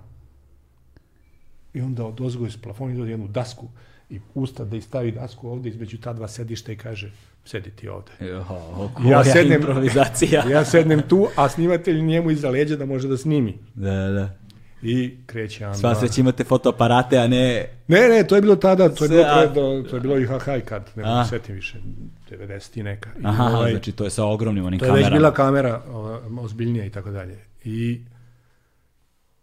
I 1.74 1.80
onda 1.80 2.04
od 2.04 2.20
ozgo 2.20 2.46
iz 2.46 2.56
plafona 2.56 2.92
izvodi 2.92 3.10
jednu 3.10 3.28
dasku 3.28 3.68
i 4.10 4.20
usta 4.34 4.64
da 4.64 4.76
i 4.76 4.80
stavi 4.80 5.12
dasku 5.12 5.48
ovde 5.48 5.68
između 5.68 5.98
ta 5.98 6.12
dva 6.12 6.28
sedišta 6.28 6.72
i 6.72 6.76
kaže, 6.76 7.12
sedi 7.44 7.70
ti 7.70 7.88
ovde. 7.88 8.10
Jo, 8.20 8.44
Ja 9.10 9.24
sednem- 9.24 9.54
improvizacija. 9.56 10.44
Ja 10.50 10.64
sednem 10.64 11.02
tu, 11.02 11.28
a 11.36 11.48
snimatelj 11.48 12.02
njemu 12.02 12.30
iza 12.30 12.50
leđa 12.50 12.76
da 12.76 12.86
može 12.86 13.08
da 13.08 13.16
snimi. 13.16 13.58
Da, 13.74 13.90
da. 14.10 14.36
I 14.82 15.16
kreće 15.26 15.64
An 15.64 15.78
Sva 15.78 15.94
sreća 15.94 16.20
imate 16.20 16.44
fotoaparate, 16.44 17.18
a 17.18 17.28
ne... 17.28 17.66
Ne, 17.88 18.08
ne, 18.08 18.26
to 18.26 18.34
je 18.34 18.40
bilo 18.40 18.56
tada, 18.56 18.88
to 18.88 19.04
je 19.04 19.08
bilo, 19.08 19.24
pre, 19.82 19.90
to 19.90 19.96
je 19.96 20.00
bilo 20.00 20.18
i 20.18 20.26
HH 20.26 20.64
kad, 20.64 20.90
ne 20.96 21.04
mogu 21.04 21.24
se 21.24 21.28
setim 21.28 21.54
više, 21.54 21.78
90 22.30 22.78
i 22.78 22.82
neka. 22.82 23.10
I 23.20 23.22
Aha, 23.24 23.44
ovaj, 23.44 23.70
znači 23.70 23.92
to 23.92 24.04
je 24.04 24.10
sa 24.10 24.24
ogromnim 24.24 24.64
onim 24.64 24.80
to 24.80 24.84
je 24.84 24.88
kamerama. 24.88 25.08
već 25.08 25.18
bila 25.18 25.34
kamera 25.34 25.82
ova, 25.88 26.20
ozbiljnija 26.40 26.84
i 26.84 26.90
tako 26.90 27.10
dalje. 27.10 27.38
I 27.64 28.00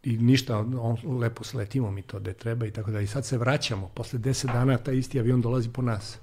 i 0.03 0.17
ništa, 0.17 0.57
on, 0.59 0.97
lepo 1.19 1.43
sletimo 1.43 1.91
mi 1.91 2.01
to 2.01 2.19
gde 2.19 2.33
treba 2.33 2.65
i 2.65 2.71
tako 2.71 2.91
dalje. 2.91 3.03
I 3.03 3.07
sad 3.07 3.25
se 3.25 3.37
vraćamo, 3.37 3.87
posle 3.87 4.19
10 4.19 4.45
dana 4.45 4.77
taj 4.77 4.97
isti 4.97 5.19
avion 5.19 5.41
dolazi 5.41 5.69
po 5.69 5.81
nas. 5.81 6.17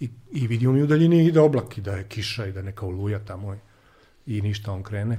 I, 0.00 0.10
i 0.32 0.46
vidimo 0.46 0.72
mi 0.72 0.82
u 0.82 0.86
daljini 0.86 1.26
ide 1.26 1.40
oblak 1.40 1.78
i 1.78 1.80
da 1.80 1.92
je 1.92 2.04
kiša 2.04 2.46
i 2.46 2.52
da 2.52 2.62
neka 2.62 2.86
oluja 2.86 3.18
tamo. 3.18 3.56
I 4.26 4.42
ništa, 4.42 4.72
on 4.72 4.82
krene. 4.82 5.18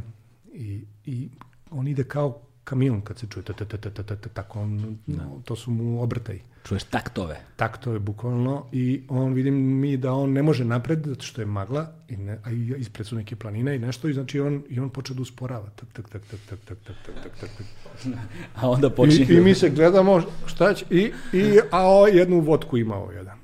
I, 0.53 0.81
i 1.06 1.30
on 1.72 1.88
ide 1.88 2.03
kao 2.03 2.41
kamion 2.68 3.02
kad 3.02 3.19
se 3.19 3.27
čuje, 3.27 3.44
ta, 3.44 3.53
ta, 3.53 3.65
ta, 3.65 3.77
ta, 3.77 3.89
ta, 3.89 4.03
ta, 4.03 4.15
ta, 4.15 4.30
tako 4.30 4.60
on, 4.60 4.98
to 5.45 5.56
su 5.56 5.72
mu 5.72 6.02
obrtaji. 6.03 6.41
Čuješ 6.68 6.84
taktove. 6.84 7.39
tako 7.56 7.91
je 7.91 7.99
bukvalno 7.99 8.65
i 8.72 9.02
on 9.10 9.34
vidim 9.34 9.56
mi 9.56 9.98
da 9.98 10.14
on 10.14 10.34
ne 10.34 10.44
može 10.44 10.65
napred 10.65 11.06
zato 11.06 11.22
što 11.22 11.41
je 11.41 11.45
magla 11.45 11.88
i 12.10 12.18
ne, 12.18 12.39
a 12.44 12.52
ispred 12.77 13.07
su 13.07 13.15
neke 13.15 13.35
planine 13.35 13.76
i 13.76 13.80
nešto 13.80 14.10
i 14.10 14.14
znači 14.14 14.39
on 14.39 14.64
i 14.69 14.80
on 14.80 14.89
počne 14.89 15.15
da 15.15 15.22
usporava. 15.22 15.69
Tak 15.69 15.94
tak 15.94 16.10
tak 16.10 16.22
tak 16.31 16.39
tak 16.49 16.60
tak 16.60 16.77
tak 16.84 16.95
tak 17.06 17.15
tak 17.23 17.34
tak 17.39 17.49
tak. 17.57 17.65
A 18.61 18.69
onda 18.69 18.89
počinje... 18.89 19.26
I, 19.30 19.38
i 19.38 19.41
mi 19.41 19.56
se 19.56 19.69
gledamo 19.69 20.22
šta 20.45 20.73
će 20.73 20.85
i, 20.89 21.11
i 21.34 21.60
a 21.72 21.88
o, 21.88 22.07
jednu 22.07 22.39
vodku 22.39 22.77
imao 22.77 23.11
jedan 23.11 23.37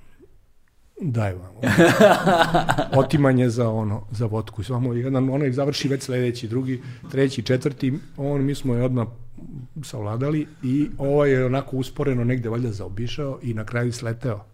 daj 1.02 1.34
vam 1.34 1.52
otimanje 3.06 3.50
za 3.50 3.70
ono 3.70 4.08
za 4.12 4.26
vodku. 4.26 4.64
Samo 4.64 4.94
jedan 4.94 5.30
onaj 5.30 5.52
završi 5.52 5.88
već 5.88 6.04
sledeći 6.04 6.48
drugi 6.48 6.82
treći 7.12 7.42
četvrti. 7.42 7.94
On 8.18 8.46
mi 8.46 8.56
smo 8.56 8.76
je 8.76 8.84
odmah 8.84 9.08
savladali 9.84 10.48
i 10.64 10.90
ovaj 10.98 11.32
je 11.32 11.46
onako 11.46 11.78
usporeno 11.78 12.24
negde 12.24 12.50
valjda 12.50 12.72
zaobišao 12.72 13.40
i 13.42 13.54
na 13.54 13.66
kraju 13.66 13.94
sleteo. 13.94 14.46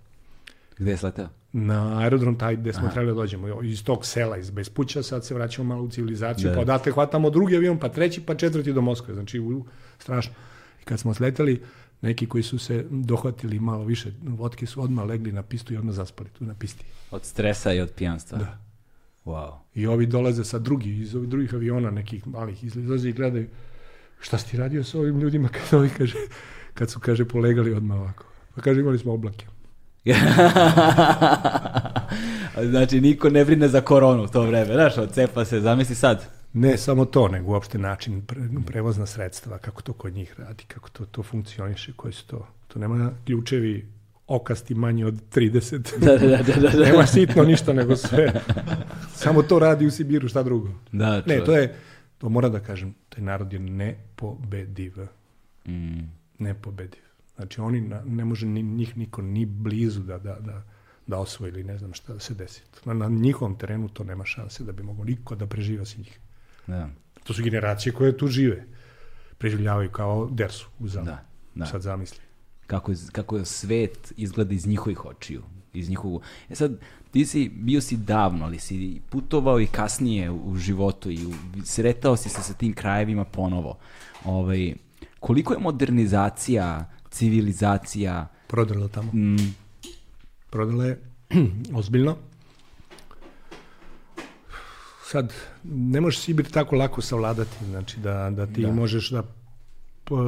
Gde 0.78 0.92
je 0.92 0.98
sleteo? 0.98 1.28
na 1.54 2.00
aerodrom 2.00 2.38
taj 2.38 2.56
gde 2.56 2.74
smo 2.74 2.90
trebali 2.90 3.08
da 3.08 3.14
dođemo 3.14 3.64
iz 3.64 3.84
tog 3.84 4.06
sela 4.06 4.38
iz 4.38 4.50
Bespuća 4.50 5.04
sad 5.04 5.26
se 5.26 5.34
vraćamo 5.34 5.68
malo 5.68 5.84
u 5.84 5.90
civilizaciju 5.90 6.50
Da. 6.50 6.56
pa 6.56 6.62
odatle 6.62 6.92
hvatamo 6.92 7.30
drugi 7.30 7.56
avion 7.56 7.80
pa 7.80 7.90
treći 7.90 8.22
pa 8.22 8.36
četvrti 8.36 8.74
do 8.74 8.82
Moskve 8.82 9.14
znači 9.14 9.40
u, 9.40 9.66
strašno. 10.00 10.34
I 10.82 10.86
kad 10.86 11.00
smo 11.00 11.14
sleteli 11.14 11.62
neki 12.02 12.28
koji 12.28 12.44
su 12.44 12.60
se 12.60 12.86
dohvatili 12.90 13.60
malo 13.60 13.84
više 13.84 14.12
vodke 14.24 14.66
su 14.66 14.84
odmah 14.84 15.06
legli 15.06 15.32
na 15.32 15.44
pistu 15.44 15.74
i 15.74 15.78
odmah 15.78 15.96
zaspali 15.96 16.30
tu 16.30 16.46
na 16.46 16.54
pisti 16.54 16.86
Od 17.12 17.26
stresa 17.26 17.74
i 17.74 17.82
od 17.82 17.92
pijanstva. 17.92 18.38
Da. 18.38 18.58
Wow. 19.26 19.54
i 19.76 19.88
ovi 19.88 20.06
dolaze 20.06 20.44
sa 20.44 20.60
drugi 20.60 21.00
iz 21.00 21.16
ovih 21.16 21.30
drugih 21.30 21.54
aviona 21.54 21.92
nekih 21.92 22.28
malih 22.28 22.64
izlaze 22.64 23.10
i 23.10 23.14
gledaju 23.14 23.48
šta 24.20 24.38
si 24.38 24.52
ti 24.52 24.58
radio 24.58 24.84
sa 24.84 25.00
ovim 25.00 25.20
ljudima 25.20 25.50
kad 25.56 25.80
ovi 25.80 25.90
kaže 25.98 26.16
kad 26.74 26.90
su 26.90 27.00
kaže 27.00 27.26
polegali 27.26 27.74
odmah 27.74 27.98
ovako 27.98 28.26
pa 28.56 28.62
kaže 28.62 28.80
imali 28.80 29.00
smo 29.00 29.14
oblake 29.14 29.46
znači, 32.72 33.02
niko 33.02 33.30
ne 33.30 33.46
brine 33.46 33.68
za 33.68 33.82
koronu 33.82 34.24
u 34.24 34.28
to 34.28 34.42
vreme. 34.42 34.74
Znaš, 34.74 34.98
odcepa 34.98 35.46
se, 35.46 35.62
zamisli 35.62 35.96
sad. 35.96 36.39
Ne 36.54 36.78
samo 36.78 37.06
to, 37.06 37.28
nego 37.28 37.52
uopšte 37.52 37.78
način 37.78 38.22
pre, 38.22 38.42
prevozna 38.66 39.06
sredstva, 39.06 39.58
kako 39.58 39.82
to 39.82 39.94
kod 39.94 40.14
njih 40.14 40.36
radi, 40.38 40.64
kako 40.64 40.90
to, 40.90 41.06
to 41.06 41.24
funkcioniše, 41.24 41.94
koji 41.94 42.14
su 42.14 42.28
to. 42.28 42.48
To 42.68 42.80
nema 42.80 43.12
ključevi 43.26 43.86
okasti 44.28 44.76
manji 44.76 45.04
od 45.04 45.22
30. 45.32 45.80
Da, 46.06 46.18
da, 46.18 46.28
da, 46.28 46.54
da, 46.54 46.70
da. 46.70 46.86
nema 46.86 47.06
sitno 47.06 47.44
ništa, 47.44 47.74
nego 47.74 47.96
sve. 47.96 48.34
Samo 49.14 49.42
to 49.42 49.60
radi 49.60 49.86
u 49.86 49.92
Sibiru, 49.92 50.28
šta 50.28 50.44
drugo. 50.44 50.70
Da, 50.92 51.24
Ne, 51.26 51.44
to 51.46 51.56
je, 51.56 51.76
to 52.18 52.30
moram 52.30 52.52
da 52.52 52.60
kažem, 52.60 52.96
taj 53.10 53.24
narod 53.24 53.54
je 53.54 53.60
nepobediv. 53.60 54.94
Mm. 55.68 56.00
Nepobediv. 56.40 57.02
Znači 57.36 57.62
oni, 57.62 57.82
na- 57.82 58.04
ne 58.06 58.26
može 58.26 58.46
ni, 58.46 58.64
njih 58.64 58.98
niko 58.98 59.22
ni 59.22 59.46
blizu 59.46 60.02
da, 60.02 60.18
da, 60.18 60.38
da, 60.40 60.64
da 61.08 61.18
osvoji 61.18 61.50
ili 61.50 61.64
ne 61.64 61.78
znam 61.78 61.94
šta 61.94 62.14
da 62.14 62.20
se 62.20 62.34
desi. 62.34 62.62
Na, 62.86 62.94
na 62.94 63.08
njihovom 63.08 63.58
terenu 63.58 63.90
to 63.90 64.04
nema 64.04 64.26
šanse 64.26 64.64
da 64.64 64.72
bi 64.72 64.84
mogo 64.84 65.04
niko 65.04 65.36
da 65.36 65.48
preživa 65.48 65.86
s 65.86 65.98
njih. 65.98 66.20
Da, 66.70 66.90
To 67.24 67.34
su 67.34 67.44
generacije 67.44 67.94
koje 67.94 68.18
tu 68.18 68.28
žive. 68.28 68.66
Preživljavaju 69.38 69.92
kao 69.92 70.30
dersu 70.32 70.68
u 70.80 70.88
zanu. 70.88 71.06
da, 71.06 71.26
da. 71.56 71.66
Sad 71.66 71.82
zamisli. 71.82 72.20
kako, 72.68 72.94
kako 73.12 73.46
svet 73.46 74.14
izgleda 74.18 74.54
iz 74.54 74.68
njihovih 74.68 75.06
očiju. 75.06 75.44
Iz 75.74 75.90
njihovog... 75.90 76.22
E 76.50 76.56
sad, 76.56 76.80
ti 77.12 77.26
si, 77.26 77.50
bio 77.50 77.82
si 77.82 77.98
davno, 77.98 78.46
ali 78.46 78.60
si 78.60 79.02
putovao 79.10 79.60
i 79.60 79.68
kasnije 79.68 80.32
u 80.32 80.56
životu 80.58 81.12
i 81.12 81.26
u, 81.26 81.34
sretao 81.64 82.18
si 82.18 82.30
se 82.30 82.42
sa 82.42 82.54
tim 82.54 82.74
krajevima 82.74 83.26
ponovo. 83.26 83.78
Ovaj, 84.26 84.74
koliko 85.20 85.54
je 85.54 85.60
modernizacija, 85.60 86.90
civilizacija, 87.12 88.28
Prodrla 88.48 88.88
tamo. 88.88 89.12
mm, 89.12 89.56
Prodrla 90.50 90.86
je 90.86 91.02
ozbiljno. 91.80 92.18
Sad, 95.12 95.34
ne 95.64 96.02
možeš 96.02 96.20
Sibir 96.20 96.50
tako 96.52 96.76
lako 96.76 97.02
savladati. 97.02 97.66
Znači 97.66 98.00
da, 98.00 98.30
da 98.30 98.46
ti 98.46 98.62
Da. 98.62 98.72
možeš 98.72 99.10
da, 99.10 99.24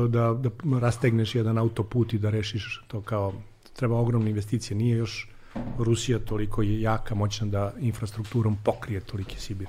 da, 0.09 0.33
da 0.33 0.79
rastegneš 0.79 1.35
jedan 1.35 1.57
autoput 1.57 2.13
i 2.13 2.17
da 2.17 2.29
rešiš 2.29 2.83
to 2.87 3.01
kao 3.01 3.33
treba 3.75 3.95
ogromne 3.99 4.29
investicije. 4.29 4.77
Nije 4.77 4.97
još 4.97 5.29
Rusija 5.77 6.19
toliko 6.19 6.61
je 6.61 6.81
jaka, 6.81 7.15
moćna 7.15 7.47
da 7.47 7.73
infrastrukturom 7.79 8.57
pokrije 8.63 9.01
toliki 9.01 9.39
Sibir. 9.39 9.67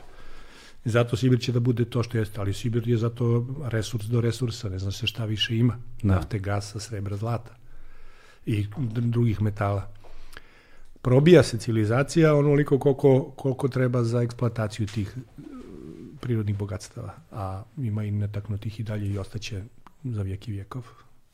Zato 0.85 1.17
Sibir 1.17 1.41
će 1.41 1.53
da 1.53 1.61
bude 1.61 1.85
to 1.85 2.03
što 2.03 2.19
jeste, 2.19 2.41
ali 2.41 2.55
Sibir 2.55 2.89
je 2.89 2.97
zato 2.97 3.47
resurs 3.65 4.07
do 4.07 4.21
resursa, 4.21 4.69
ne 4.69 4.79
zna 4.79 4.91
se 4.91 5.07
šta 5.07 5.25
više 5.25 5.57
ima. 5.57 5.79
Da. 6.03 6.15
Nafte, 6.15 6.39
gasa, 6.39 6.81
srebra, 6.81 7.17
zlata 7.17 7.55
i 8.47 8.67
drugih 8.89 9.43
metala. 9.43 9.91
Probija 11.03 11.43
se 11.43 11.59
civilizacija 11.59 12.35
onoliko 12.35 12.79
koliko, 12.79 13.33
koliko 13.37 13.69
treba 13.69 14.05
za 14.05 14.23
eksploataciju 14.23 14.87
tih 14.87 15.17
e, 15.17 15.21
prirodnih 16.21 16.59
bogatstava, 16.59 17.15
a 17.31 17.63
ima 17.77 18.05
i 18.05 18.11
netaknutih 18.11 18.81
i 18.81 18.83
dalje 18.83 19.11
i 19.11 19.19
ostaće 19.19 19.63
za 20.05 20.23
vijek 20.23 20.49
i 20.49 20.53
vijekov. 20.53 20.87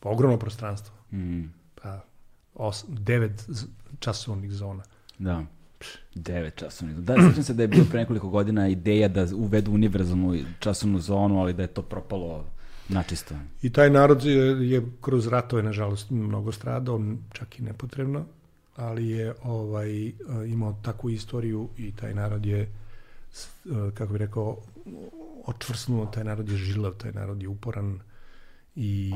Ogromno 0.03 0.39
prostranstvo, 0.39 0.95
mm, 1.13 1.45
pa 1.83 2.01
os, 2.55 2.85
devet 2.89 3.49
časovnih 3.99 4.53
zona. 4.53 4.83
da, 5.19 5.45
devet 6.15 6.57
časovnih. 6.57 6.97
Da, 6.97 7.15
sjećam 7.15 7.43
se 7.43 7.55
da 7.55 7.63
je 7.63 7.69
bilo 7.69 7.85
pre 7.91 8.01
nekoliko 8.01 8.29
godina 8.29 8.69
ideja 8.69 9.09
da 9.09 9.27
uvedu 9.35 9.73
univerzalnu 9.73 10.37
časovnu 10.59 11.01
zonu, 11.01 11.41
ali 11.41 11.53
da 11.53 11.63
je 11.63 11.69
to 11.69 11.83
propalo 11.83 12.45
načisto. 12.89 13.35
I 13.63 13.71
taj 13.71 13.91
narod 13.91 14.25
je, 14.25 14.71
je 14.71 14.83
kroz 15.01 15.27
ratove, 15.27 15.63
nažalost, 15.63 16.11
mnogo 16.11 16.53
stradao, 16.53 17.01
čak 17.33 17.59
i 17.59 17.63
nepotrebno, 17.63 18.25
ali 18.79 19.09
je 19.09 19.35
ovaj 19.43 20.07
e, 20.07 20.13
imao 20.47 20.81
takvu 20.83 21.11
istoriju 21.11 21.69
i 21.77 21.93
taj 21.97 22.15
narod 22.15 22.47
je, 22.47 22.61
e, 22.61 22.69
kako 23.95 24.13
bih 24.13 24.21
rekao, 24.21 24.57
očvrsnuo, 25.45 26.07
taj 26.07 26.25
narod 26.25 26.49
je 26.49 26.57
žilav, 26.57 26.95
taj 26.95 27.13
narod 27.13 27.43
je 27.43 27.49
uporan 27.49 28.01
i 28.77 29.13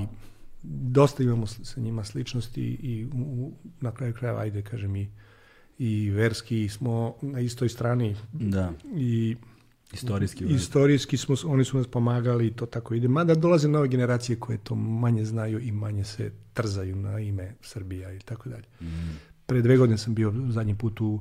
dosta 0.63 1.23
imamo 1.23 1.47
sa 1.47 1.81
njima 1.81 2.05
sličnosti 2.05 2.63
i 2.63 3.05
u, 3.05 3.19
u, 3.19 3.53
na 3.81 3.93
kraju 3.93 4.15
krajeva, 4.15 4.41
ajde 4.41 4.63
kažem 4.63 4.97
i, 4.97 5.09
i 5.79 6.11
verski 6.11 6.69
smo 6.69 7.15
na 7.23 7.41
istoj 7.41 7.69
strani 7.69 8.17
Da, 8.33 8.73
i 8.97 9.37
istorijski. 9.93 10.45
Istorijski 10.45 11.17
smo, 11.17 11.37
oni 11.45 11.65
su 11.65 11.77
nas 11.77 11.87
pomagali 11.87 12.47
i 12.47 12.53
to 12.53 12.67
tako 12.67 12.95
ide. 12.95 13.09
Mada 13.09 13.35
dolaze 13.35 13.69
nove 13.69 13.89
generacije 13.89 14.41
koje 14.41 14.59
to 14.59 14.75
manje 14.75 15.25
znaju 15.25 15.61
i 15.61 15.73
manje 15.73 16.05
se 16.05 16.33
trzaju 16.53 16.97
na 16.97 17.19
ime 17.21 17.55
Srbija 17.61 18.13
i 18.13 18.19
tako 18.19 18.49
dalje. 18.49 18.65
Pre 19.47 19.63
dve 19.63 19.77
godine 19.77 19.99
sam 19.99 20.15
bio 20.15 20.33
zadnji 20.49 20.75
put 20.75 21.01
u, 21.01 21.21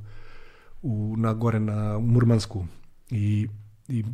u, 0.82 1.16
na 1.18 1.34
gore 1.34 1.60
na 1.60 1.98
u 1.98 2.02
Murmansku 2.02 2.66
i, 3.10 3.48
i 3.88 4.06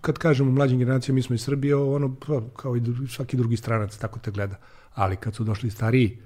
kad 0.00 0.18
kažemo 0.18 0.50
mlađim 0.52 0.78
generacijama 0.78 1.14
mi 1.14 1.22
smo 1.22 1.34
iz 1.34 1.42
Srbije, 1.42 1.76
ono 1.76 2.14
pa, 2.14 2.42
kao 2.56 2.76
i 2.76 2.82
svaki 3.08 3.36
drugi 3.36 3.56
stranac 3.56 3.96
tako 3.96 4.18
te 4.18 4.30
gleda. 4.30 4.56
Ali 4.94 5.16
kad 5.16 5.34
su 5.34 5.44
došli 5.44 5.70
stariji, 5.70 6.18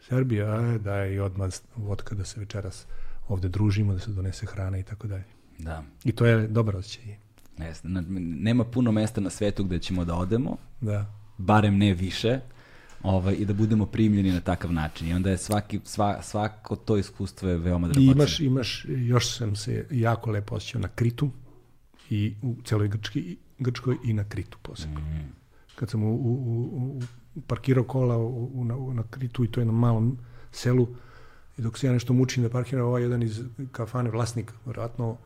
Srbija, 0.00 0.74
e, 0.74 0.78
da 0.78 0.94
je 0.94 1.14
i 1.14 1.20
odmah 1.20 1.50
vodka 1.76 2.14
da 2.14 2.24
se 2.24 2.40
večeras 2.40 2.86
ovde 3.28 3.48
družimo, 3.48 3.92
da 3.92 3.98
se 3.98 4.10
donese 4.10 4.46
hrana 4.46 4.78
i 4.78 4.82
tako 4.82 5.06
dalje. 5.06 5.24
Da. 5.58 5.84
I 6.04 6.12
to 6.12 6.26
je 6.26 6.46
dobar 6.46 6.76
osjećaj. 6.76 7.16
Jeste. 7.58 7.88
Nema 7.88 8.64
puno 8.64 8.92
mesta 8.92 9.20
na 9.20 9.30
svetu 9.30 9.64
gde 9.64 9.78
ćemo 9.78 10.04
da 10.04 10.14
odemo, 10.14 10.56
Da. 10.80 11.06
barem 11.38 11.78
ne 11.78 11.94
više, 11.94 12.40
ovaj, 13.02 13.34
i 13.34 13.44
da 13.44 13.54
budemo 13.54 13.86
primljeni 13.86 14.32
na 14.32 14.40
takav 14.40 14.72
način. 14.72 15.08
I 15.08 15.14
onda 15.14 15.30
je 15.30 15.38
svaki, 15.38 15.80
sva, 15.84 16.22
svako 16.22 16.76
to 16.76 16.96
iskustvo 16.96 17.48
je 17.48 17.58
veoma 17.58 17.88
dragoceno. 17.88 18.12
imaš, 18.12 18.40
imaš, 18.40 18.86
još 18.88 19.36
sam 19.36 19.56
se 19.56 19.86
jako 19.90 20.30
lepo 20.30 20.54
osjećao 20.54 20.80
na 20.80 20.88
Kritu 20.88 21.30
i 22.10 22.34
u 22.42 22.56
celoj 22.64 22.88
Grčki, 22.88 23.36
Grčkoj 23.58 23.96
i 24.04 24.12
na 24.12 24.24
Kritu 24.24 24.58
posebno. 24.62 25.00
Kad 25.74 25.90
sam 25.90 26.02
u, 26.02 26.14
u, 26.14 26.32
u, 26.72 27.00
u 27.34 27.40
parkirao 27.40 27.84
kola 27.84 28.16
u, 28.16 28.50
u, 28.54 28.64
na, 28.64 28.76
u, 28.76 28.94
na 28.94 29.02
Kritu 29.10 29.44
i 29.44 29.48
to 29.48 29.60
je 29.60 29.66
na 29.66 29.72
malom 29.72 30.18
selu 30.52 30.88
i 31.58 31.62
dok 31.62 31.78
se 31.78 31.86
ja 31.86 31.92
nešto 31.92 32.12
mučim 32.12 32.42
da 32.42 32.50
parkiram, 32.50 32.86
ovaj 32.86 33.02
jedan 33.02 33.22
iz 33.22 33.42
kafane, 33.72 34.10
vlasnik, 34.10 34.52
vjerojatno, 34.64 35.16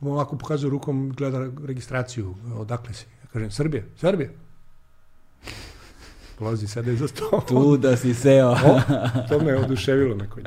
ovako 0.00 0.38
pokazuje 0.38 0.70
rukom, 0.70 1.12
gleda 1.16 1.50
registraciju, 1.64 2.34
odakle 2.54 2.94
si. 2.94 3.06
Ja 3.22 3.28
kažem, 3.32 3.50
Srbija, 3.50 3.82
Srbija. 3.96 4.30
Polazi 6.38 6.66
sada 6.66 6.94
za 6.94 7.08
sto. 7.08 7.42
Tu 7.48 7.76
da 7.76 7.96
si 7.96 8.14
seo. 8.14 8.50
O, 8.50 8.80
to 9.28 9.40
me 9.40 9.50
je 9.50 9.58
oduševilo 9.58 10.14
neko. 10.14 10.40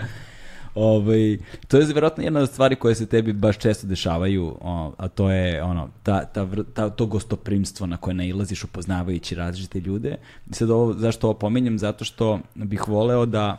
Ovaj, 0.76 1.38
to 1.68 1.78
je 1.78 1.86
vjerojatno 1.86 2.24
jedna 2.24 2.40
od 2.40 2.50
stvari 2.50 2.76
koje 2.76 2.96
se 2.96 3.06
tebi 3.06 3.34
baš 3.34 3.58
često 3.58 3.88
dešavaju, 3.88 4.56
o, 4.62 4.94
a 4.98 5.08
to 5.08 5.32
je 5.32 5.64
ono, 5.64 5.90
ta, 6.04 6.26
ta, 6.26 6.48
ta, 6.74 6.90
to 6.90 7.06
gostoprimstvo 7.06 7.88
na 7.88 7.98
koje 7.98 8.14
nailaziš 8.14 8.64
upoznavajući 8.64 9.36
različite 9.36 9.80
ljude. 9.80 10.16
Sad 10.52 10.70
ovo, 10.70 10.94
zašto 10.94 11.28
ovo 11.28 11.34
pominjem? 11.34 11.80
Zato 11.80 12.06
što 12.06 12.40
bih 12.56 12.88
voleo 12.88 13.26
da 13.26 13.58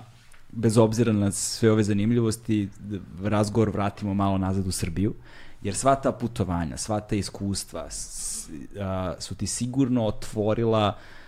bez 0.53 0.79
obzira 0.79 1.13
na 1.13 1.31
sve 1.31 1.73
ove 1.73 1.83
zanimljivosti, 1.83 2.69
razgovor 3.23 3.71
vratimo 3.71 4.15
malo 4.15 4.39
nazad 4.39 4.67
u 4.67 4.73
Srbiju, 4.73 5.15
jer 5.63 5.75
sva 5.75 5.95
ta 5.95 6.13
putovanja, 6.13 6.77
sva 6.77 7.01
ta 7.01 7.17
iskustva 7.17 7.91
s- 7.91 8.49
a, 8.81 9.15
su 9.19 9.35
ti 9.35 9.47
sigurno 9.47 10.07
otvorila 10.07 10.89
uh, 10.89 11.20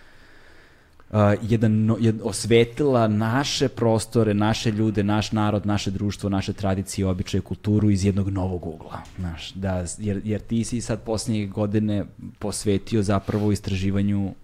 jedan, 1.42 1.84
no- 1.84 1.96
jed, 2.00 2.20
osvetila 2.22 3.08
naše 3.08 3.68
prostore, 3.68 4.34
naše 4.34 4.70
ljude, 4.70 5.02
naš 5.02 5.32
narod, 5.32 5.66
naše 5.66 5.90
društvo, 5.90 6.30
naše 6.30 6.52
tradicije, 6.52 7.06
običaje, 7.06 7.40
kulturu 7.40 7.90
iz 7.90 8.04
jednog 8.04 8.28
novog 8.28 8.66
ugla. 8.66 9.02
Znaš, 9.18 9.52
da, 9.52 9.84
jer, 9.98 10.20
jer 10.24 10.40
ti 10.40 10.64
si 10.64 10.80
sad 10.80 11.02
posljednje 11.02 11.46
godine 11.46 12.04
posvetio 12.38 13.02
zapravo 13.02 13.52
istraživanju 13.52 14.34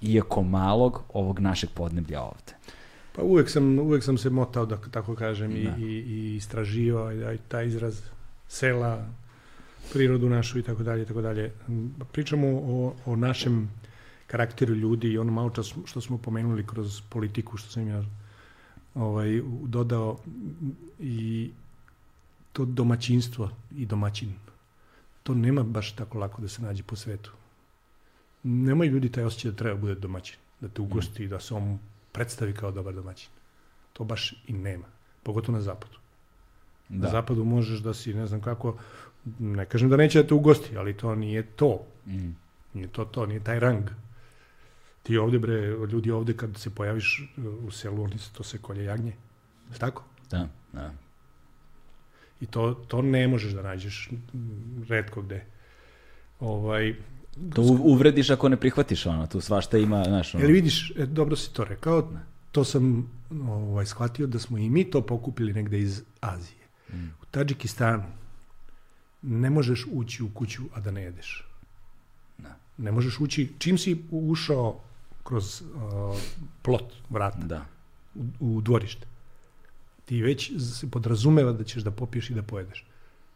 iako 0.00 0.42
malog 0.42 1.02
ovog 1.12 1.40
našeg 1.40 1.70
podneblja 1.74 2.22
ovde. 2.22 2.52
Pa 3.16 3.22
uvek 3.22 3.50
sam, 3.50 3.78
uvek 3.78 4.04
sam 4.04 4.18
se 4.18 4.30
motao, 4.30 4.66
da 4.66 4.78
tako 4.90 5.14
kažem, 5.14 5.56
i, 5.56 5.64
Da. 5.64 5.76
i, 5.78 5.84
i 5.84 6.36
istraživao 6.36 7.12
i, 7.12 7.34
i 7.34 7.38
taj 7.48 7.66
izraz 7.66 8.00
sela, 8.48 9.06
prirodu 9.92 10.28
našu 10.28 10.58
i 10.58 10.62
tako 10.62 10.82
dalje 10.82 11.02
i 11.02 11.06
tako 11.06 11.20
dalje. 11.20 11.52
Pričamo 12.12 12.48
o, 12.48 12.94
o 13.06 13.16
našem 13.16 13.70
karakteru 14.32 14.74
ljudi 14.74 15.08
i 15.08 15.18
ono 15.18 15.32
malo 15.32 15.50
čas 15.50 15.74
što 15.84 16.00
smo 16.00 16.18
pomenuli 16.18 16.66
kroz 16.66 17.00
politiku, 17.08 17.56
što 17.56 17.70
sam 17.70 17.88
ja 17.88 18.04
ovaj, 18.94 19.42
dodao 19.64 20.18
i 21.00 21.50
to 22.52 22.64
domaćinstvo 22.64 23.50
i 23.76 23.86
domaćin. 23.86 24.32
To 25.22 25.34
nema 25.34 25.62
baš 25.62 25.92
tako 25.92 26.18
lako 26.18 26.42
da 26.42 26.48
se 26.48 26.62
nađe 26.62 26.82
po 26.82 26.96
svetu. 26.96 27.32
Nemaju 28.42 28.92
ljudi 28.92 29.12
taj 29.12 29.24
osjećaj 29.24 29.50
da 29.50 29.56
treba 29.56 29.80
bude 29.80 29.94
domaćin, 29.94 30.38
da 30.60 30.68
te 30.68 30.82
ugosti, 30.82 31.28
da 31.28 31.40
se 31.40 31.54
on 31.54 31.78
predstavi 32.12 32.54
kao 32.54 32.70
dobar 32.70 32.94
domaćin. 32.94 33.28
To 33.92 34.04
baš 34.04 34.32
i 34.46 34.52
nema. 34.52 34.86
Pogotovo 35.22 35.58
na 35.58 35.62
zapadu. 35.62 35.98
Da. 36.88 37.04
Na 37.04 37.10
zapadu 37.10 37.44
možeš 37.44 37.80
da 37.80 37.94
si, 37.94 38.14
ne 38.14 38.26
znam 38.26 38.40
kako, 38.40 38.76
ne 39.38 39.66
kažem 39.66 39.90
da 39.90 39.96
neće 39.96 40.22
da 40.22 40.28
te 40.28 40.34
ugosti, 40.34 40.76
ali 40.76 40.96
to 40.96 41.14
nije 41.14 41.42
to. 41.42 41.84
Mm. 42.06 42.32
Nije 42.74 42.88
to 42.88 43.04
to, 43.04 43.26
nije 43.26 43.44
taj 43.44 43.60
rang. 43.60 43.90
Ti 45.02 45.16
ovde, 45.18 45.38
bre, 45.38 45.54
ljudi 45.92 46.10
ovde 46.10 46.36
kad 46.36 46.56
se 46.56 46.70
pojaviš 46.70 47.34
u 47.66 47.70
selu, 47.70 48.04
oni 48.04 48.16
to 48.32 48.42
se 48.42 48.58
kolje 48.58 48.84
jagnje. 48.84 49.12
Je 49.72 49.78
tako? 49.78 50.04
Da, 50.30 50.48
da. 50.72 50.92
I 52.40 52.46
to, 52.46 52.74
to 52.74 53.02
ne 53.02 53.28
možeš 53.28 53.52
da 53.52 53.62
nađeš 53.62 54.10
redko 54.88 55.22
gde. 55.22 55.44
Ovaj, 56.40 56.94
To 57.54 57.62
uvrediš 57.62 58.30
ako 58.30 58.48
ne 58.48 58.56
prihvatiš 58.56 59.06
ono, 59.06 59.26
tu 59.26 59.40
svašta 59.40 59.78
ima, 59.78 60.04
znaš, 60.04 60.34
ono, 60.34 60.44
Jer 60.44 60.52
vidiš, 60.52 60.92
e, 60.96 61.06
dobro 61.06 61.36
si 61.36 61.52
to 61.52 61.64
rekao, 61.64 62.12
to 62.52 62.64
sam 62.64 63.10
ovaj, 63.48 63.86
shvatio 63.86 64.26
da 64.26 64.38
smo 64.38 64.58
i 64.58 64.70
mi 64.70 64.84
to 64.84 65.00
pokupili 65.00 65.52
negde 65.52 65.78
iz 65.78 66.02
Azije. 66.20 66.66
Mm. 66.92 67.08
U 67.22 67.24
Tadžikistanu 67.30 68.04
ne 69.22 69.50
možeš 69.50 69.86
ući 69.92 70.22
u 70.22 70.30
kuću, 70.34 70.62
a 70.74 70.80
da 70.80 70.90
ne 70.90 71.02
jedeš. 71.02 71.46
Da. 72.38 72.56
Ne 72.78 72.92
možeš 72.92 73.20
ući, 73.20 73.52
čim 73.58 73.78
si 73.78 74.04
ušao 74.10 74.80
kroz 75.24 75.62
uh, 75.62 76.18
plot 76.62 76.94
vrata 77.10 77.38
da. 77.38 77.64
u, 78.14 78.56
u 78.56 78.60
dvorište, 78.60 79.06
ti 80.04 80.22
već 80.22 80.52
se 80.58 80.90
podrazumeva 80.90 81.52
da 81.52 81.64
ćeš 81.64 81.82
da 81.82 81.90
popiješ 81.90 82.30
i 82.30 82.34
da 82.34 82.42
pojedeš. 82.42 82.84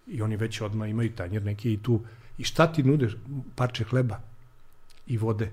I 0.06 0.22
oni 0.22 0.36
već 0.36 0.60
odmah 0.60 0.90
imaju 0.90 1.14
tanjer 1.16 1.42
neki 1.42 1.72
i 1.72 1.82
tu. 1.82 2.00
I 2.38 2.44
šta 2.44 2.72
ti 2.72 2.82
nude? 2.82 3.08
Parče 3.54 3.84
hleba 3.84 4.20
i 5.06 5.18
vode 5.18 5.50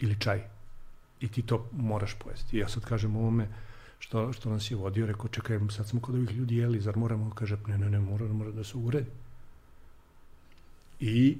ili 0.00 0.20
čaj. 0.20 0.42
I 1.20 1.28
ti 1.28 1.42
to 1.42 1.68
moraš 1.72 2.14
pojesti. 2.14 2.56
I 2.56 2.60
ja 2.60 2.68
sad 2.68 2.84
kažem 2.84 3.16
ovome 3.16 3.48
što, 3.98 4.32
što 4.32 4.50
nas 4.50 4.70
je 4.70 4.76
vodio, 4.76 5.06
rekao, 5.06 5.28
čekaj, 5.28 5.58
sad 5.70 5.88
smo 5.88 6.00
kod 6.00 6.14
ovih 6.14 6.30
ljudi 6.30 6.56
jeli, 6.56 6.80
zar 6.80 6.96
moramo? 6.96 7.30
Kaže, 7.30 7.56
ne, 7.66 7.78
ne, 7.78 7.90
ne, 7.90 8.00
mora, 8.00 8.28
mora 8.28 8.50
da 8.50 8.64
se 8.64 8.76
uredi. 8.76 9.10
I 11.00 11.38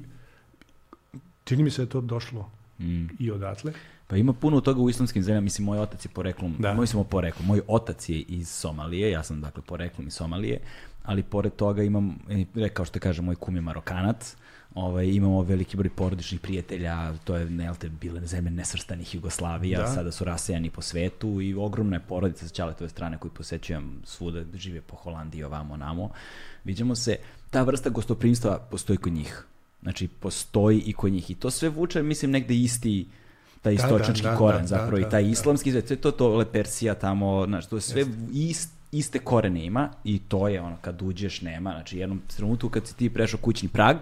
čini 1.45 1.63
mi 1.63 1.71
se 1.71 1.83
da 1.83 1.83
je 1.83 1.91
to 1.91 2.01
došlo 2.01 2.51
Mm. 2.81 3.07
i 3.19 3.31
odatle. 3.31 3.73
Pa 4.07 4.17
ima 4.17 4.33
puno 4.33 4.61
toga 4.61 4.81
u 4.81 4.91
islamskim 4.91 5.23
zemljama, 5.23 5.45
mislim, 5.45 5.65
moj 5.65 5.79
otac 5.79 6.05
je 6.05 6.09
poreklom, 6.09 6.57
Da. 6.59 6.75
moj 6.75 6.87
samo 6.87 7.05
poreklom, 7.05 7.47
moj 7.47 7.61
otac 7.69 8.09
je 8.09 8.21
iz 8.21 8.49
Somalije, 8.49 9.11
ja 9.11 9.23
sam 9.23 9.41
dakle 9.41 9.63
poreklom 9.63 10.07
iz 10.07 10.15
Somalije, 10.15 10.59
ali 11.05 11.23
pored 11.23 11.53
toga 11.55 11.83
imam, 11.83 12.19
e, 12.31 12.45
rekao 12.55 12.85
što 12.85 13.01
kaže, 13.01 13.23
moj 13.23 13.35
kum 13.35 13.55
je 13.55 13.61
Marokanac, 13.61 14.37
ovaj, 14.75 15.07
imamo 15.07 15.43
veliki 15.43 15.77
broj 15.77 15.91
porodičnih 15.91 16.41
prijatelja, 16.41 17.13
to 17.25 17.37
je, 17.37 17.51
ne, 17.51 17.73
te, 17.79 17.89
bile 17.89 18.27
zemlje 18.27 18.51
nesvrstanih 18.51 19.15
Jugoslavija, 19.15 19.81
Da. 19.81 19.87
sada 19.87 20.13
su 20.13 20.25
rasejani 20.25 20.71
po 20.71 20.83
svetu 20.83 21.41
i 21.41 21.55
ogromna 21.55 21.97
je 21.97 22.01
porodica 22.09 22.49
sa 22.49 22.55
Ćaletove 22.55 22.91
strane 22.91 23.19
koju 23.19 23.31
posećujem 23.31 24.01
svuda, 24.05 24.45
žive 24.55 24.81
po 24.81 24.97
Holandiji, 24.97 25.45
ovamo, 25.45 25.77
namo. 25.77 26.11
Viđamo 26.65 26.95
se, 26.95 27.17
ta 27.51 27.63
vrsta 27.63 27.91
gostoprimstva 27.91 28.59
postoji 28.71 28.97
kod 28.97 29.13
njih. 29.13 29.47
Znači, 29.83 30.09
postoji 30.09 30.79
i 30.81 30.93
kod 30.93 31.13
njih. 31.13 31.31
I 31.31 31.35
to 31.35 31.51
sve 31.51 31.69
vuče, 31.69 32.03
mislim, 32.03 32.31
negde 32.31 32.55
isti 32.55 33.07
taj 33.63 33.75
Da, 33.75 33.83
da, 33.83 33.85
istočnički 33.87 34.23
da, 34.23 34.37
koren, 34.37 34.61
da, 34.61 34.67
zapravo 34.67 35.01
da, 35.01 35.07
i 35.07 35.11
taj 35.11 35.23
da. 35.23 35.29
islamski, 35.29 35.71
sve 35.71 35.83
to, 35.83 35.97
to, 35.97 36.11
to 36.11 36.37
Lepersija 36.37 36.95
tamo, 36.95 37.45
znači, 37.47 37.71
to 37.71 37.77
je 37.77 37.81
sve 37.81 38.05
ist, 38.33 38.71
iste 38.93 39.19
korene 39.19 39.65
ima 39.65 39.89
i 40.05 40.19
to 40.19 40.49
je 40.49 40.61
ono, 40.61 40.77
kad 40.81 41.03
uđeš 41.03 41.41
nema, 41.43 41.71
znači, 41.71 41.99
jednom 41.99 42.21
trenutku 42.37 42.69
kad 42.69 42.87
si 42.87 42.97
ti 42.97 43.11
prešao 43.11 43.41
kućni 43.41 43.69
prag, 43.69 43.97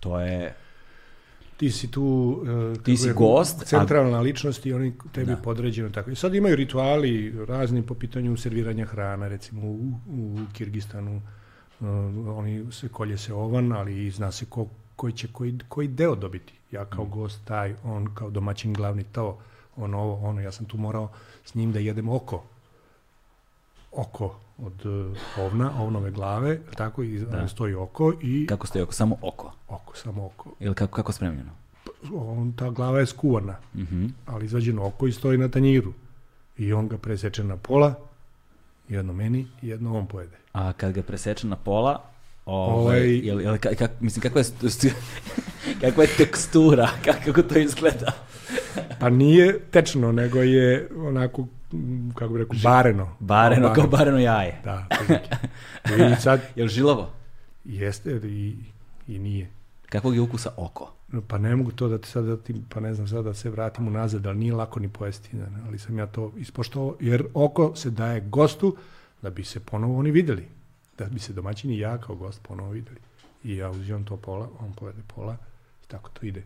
to 0.00 0.20
je, 0.20 0.54
ti 1.56 1.70
si 1.70 1.90
tu 1.90 2.02
uh, 2.74 2.82
Ti 2.82 2.96
si 2.96 3.08
je, 3.08 3.12
gost, 3.12 3.62
a- 3.62 3.64
centralna 3.64 4.20
ličnost 4.20 4.66
i 4.66 4.72
oni 4.72 4.92
tebi 5.12 5.26
Da. 5.26 5.36
podređeno 5.36 5.90
tako. 5.90 6.10
I 6.10 6.16
sad 6.16 6.34
imaju 6.34 6.56
rituali 6.56 7.34
razni 7.48 7.82
po 7.82 7.94
pitanju 7.94 8.36
serviranja 8.36 8.84
hrana, 8.86 9.28
recimo 9.28 9.62
u, 9.66 9.92
u 10.08 10.38
Kirgistanu 10.52 11.22
oni 12.28 12.72
se 12.72 12.88
kolje 12.88 13.18
se 13.18 13.34
ovan, 13.34 13.72
ali 13.72 14.06
i 14.06 14.10
zna 14.10 14.32
se 14.32 14.44
ko, 14.44 14.66
koji 14.96 15.12
će 15.12 15.28
koji, 15.28 15.58
koji 15.68 15.88
deo 15.88 16.14
dobiti. 16.14 16.52
Ja 16.70 16.84
kao 16.84 17.04
gost 17.04 17.40
taj, 17.44 17.74
on 17.84 18.14
kao 18.14 18.30
domaćin 18.30 18.72
glavni 18.72 19.04
to, 19.04 19.38
ono 19.76 19.98
ovo, 19.98 20.28
ono, 20.28 20.40
ja 20.40 20.52
sam 20.52 20.66
tu 20.66 20.76
morao 20.76 21.08
s 21.44 21.54
njim 21.54 21.72
da 21.72 21.78
jedem 21.78 22.08
oko 22.08 22.42
oko 23.92 24.34
od 24.58 24.86
uh, 24.86 25.16
ovna, 25.38 25.82
ovnove 25.82 26.10
glave, 26.10 26.60
tako, 26.76 27.02
i 27.02 27.18
Da. 27.20 27.48
stoji 27.48 27.74
oko 27.74 28.12
i 28.22 28.46
kako 28.46 28.66
stoji 28.66 28.82
oko, 28.82 28.92
samo 28.92 29.16
oko, 29.22 29.52
oko, 29.68 29.96
samo 29.96 30.26
oko. 30.26 30.50
ili 30.60 30.74
kako, 30.74 30.94
kako 30.94 31.12
spremljeno? 31.12 31.50
On, 32.14 32.52
ta 32.52 32.70
glava 32.70 32.98
je 33.00 33.06
skuvana, 33.06 33.56
Mhm. 33.74 34.06
ali 34.26 34.44
izvađeno 34.44 34.86
oko 34.86 35.06
i 35.06 35.12
stoji 35.12 35.38
na 35.38 35.48
tanjiru. 35.48 35.92
I 36.58 36.72
on 36.72 36.88
ga 36.88 36.98
preseče 36.98 37.44
na 37.44 37.56
pola, 37.56 37.94
jedno 38.92 39.12
meni, 39.12 39.46
jedno 39.62 39.98
on 39.98 40.06
pojede. 40.06 40.36
A 40.52 40.72
kad 40.72 40.92
ga 40.92 41.02
preseče 41.02 41.46
na 41.46 41.56
pola, 41.56 42.02
ovaj, 42.46 42.98
Ovaj- 42.98 43.26
jel, 43.26 43.40
jel, 43.40 43.58
ka, 43.58 43.74
kak, 43.74 43.90
mislim, 44.00 44.22
kakva 44.22 44.40
je, 44.40 44.46
kakva 45.80 46.04
je 46.04 46.10
tekstura, 46.16 46.88
kako, 47.24 47.42
to 47.42 47.58
izgleda? 47.58 48.12
Pa 49.00 49.10
nije 49.10 49.60
tečno, 49.70 50.12
nego 50.12 50.38
je 50.42 50.88
onako 50.96 51.46
m, 51.72 52.12
kako 52.14 52.32
bi 52.32 52.38
rekao, 52.38 52.58
bareno. 52.62 53.16
Bareno, 53.20 53.72
kao 53.74 53.86
bareno 53.86 54.18
jaje. 54.18 54.60
Da. 54.64 54.86
I 55.86 56.20
sad 56.20 56.40
Jel 56.56 56.68
žilavo? 56.68 57.10
jeste 57.64 58.10
i, 58.24 58.56
i 59.08 59.18
nije. 59.18 59.50
Kakvog 59.88 60.14
je 60.14 60.20
ukusa 60.20 60.50
oko? 60.56 60.92
Pa 61.28 61.38
ne 61.38 61.56
mogu 61.56 61.72
to 61.72 61.88
da 61.88 61.98
ti 61.98 62.08
sad, 62.08 62.24
da 62.24 62.36
ti, 62.36 62.54
pa 62.68 62.80
ne 62.80 62.94
znam 62.94 63.08
sad 63.08 63.24
da 63.24 63.34
se 63.34 63.50
vratim 63.50 63.86
unazad, 63.88 64.26
ali 64.26 64.38
nije 64.38 64.54
lako 64.54 64.80
ni 64.80 64.88
pojesti, 64.88 65.36
ne, 65.36 65.46
ali 65.66 65.78
sam 65.78 65.98
ja 65.98 66.06
to 66.06 66.32
ispoštovao, 66.36 66.96
jer 67.00 67.24
oko 67.34 67.76
se 67.76 67.90
daje 67.90 68.20
gostu 68.20 68.76
da 69.22 69.30
bi 69.30 69.44
se 69.44 69.60
ponovo 69.60 69.98
oni 69.98 70.10
videli, 70.10 70.48
da 70.98 71.04
bi 71.04 71.18
se 71.18 71.32
domaćini 71.32 71.74
i 71.74 71.78
ja 71.78 71.98
kao 71.98 72.16
gost 72.16 72.42
ponovo 72.42 72.70
videli. 72.70 72.98
I 73.44 73.56
ja 73.56 73.70
uzimam 73.70 74.04
to 74.04 74.16
pola, 74.16 74.48
on 74.58 74.72
povede 74.72 75.02
pola 75.14 75.36
i 75.84 75.88
tako 75.88 76.10
to 76.10 76.26
ide. 76.26 76.42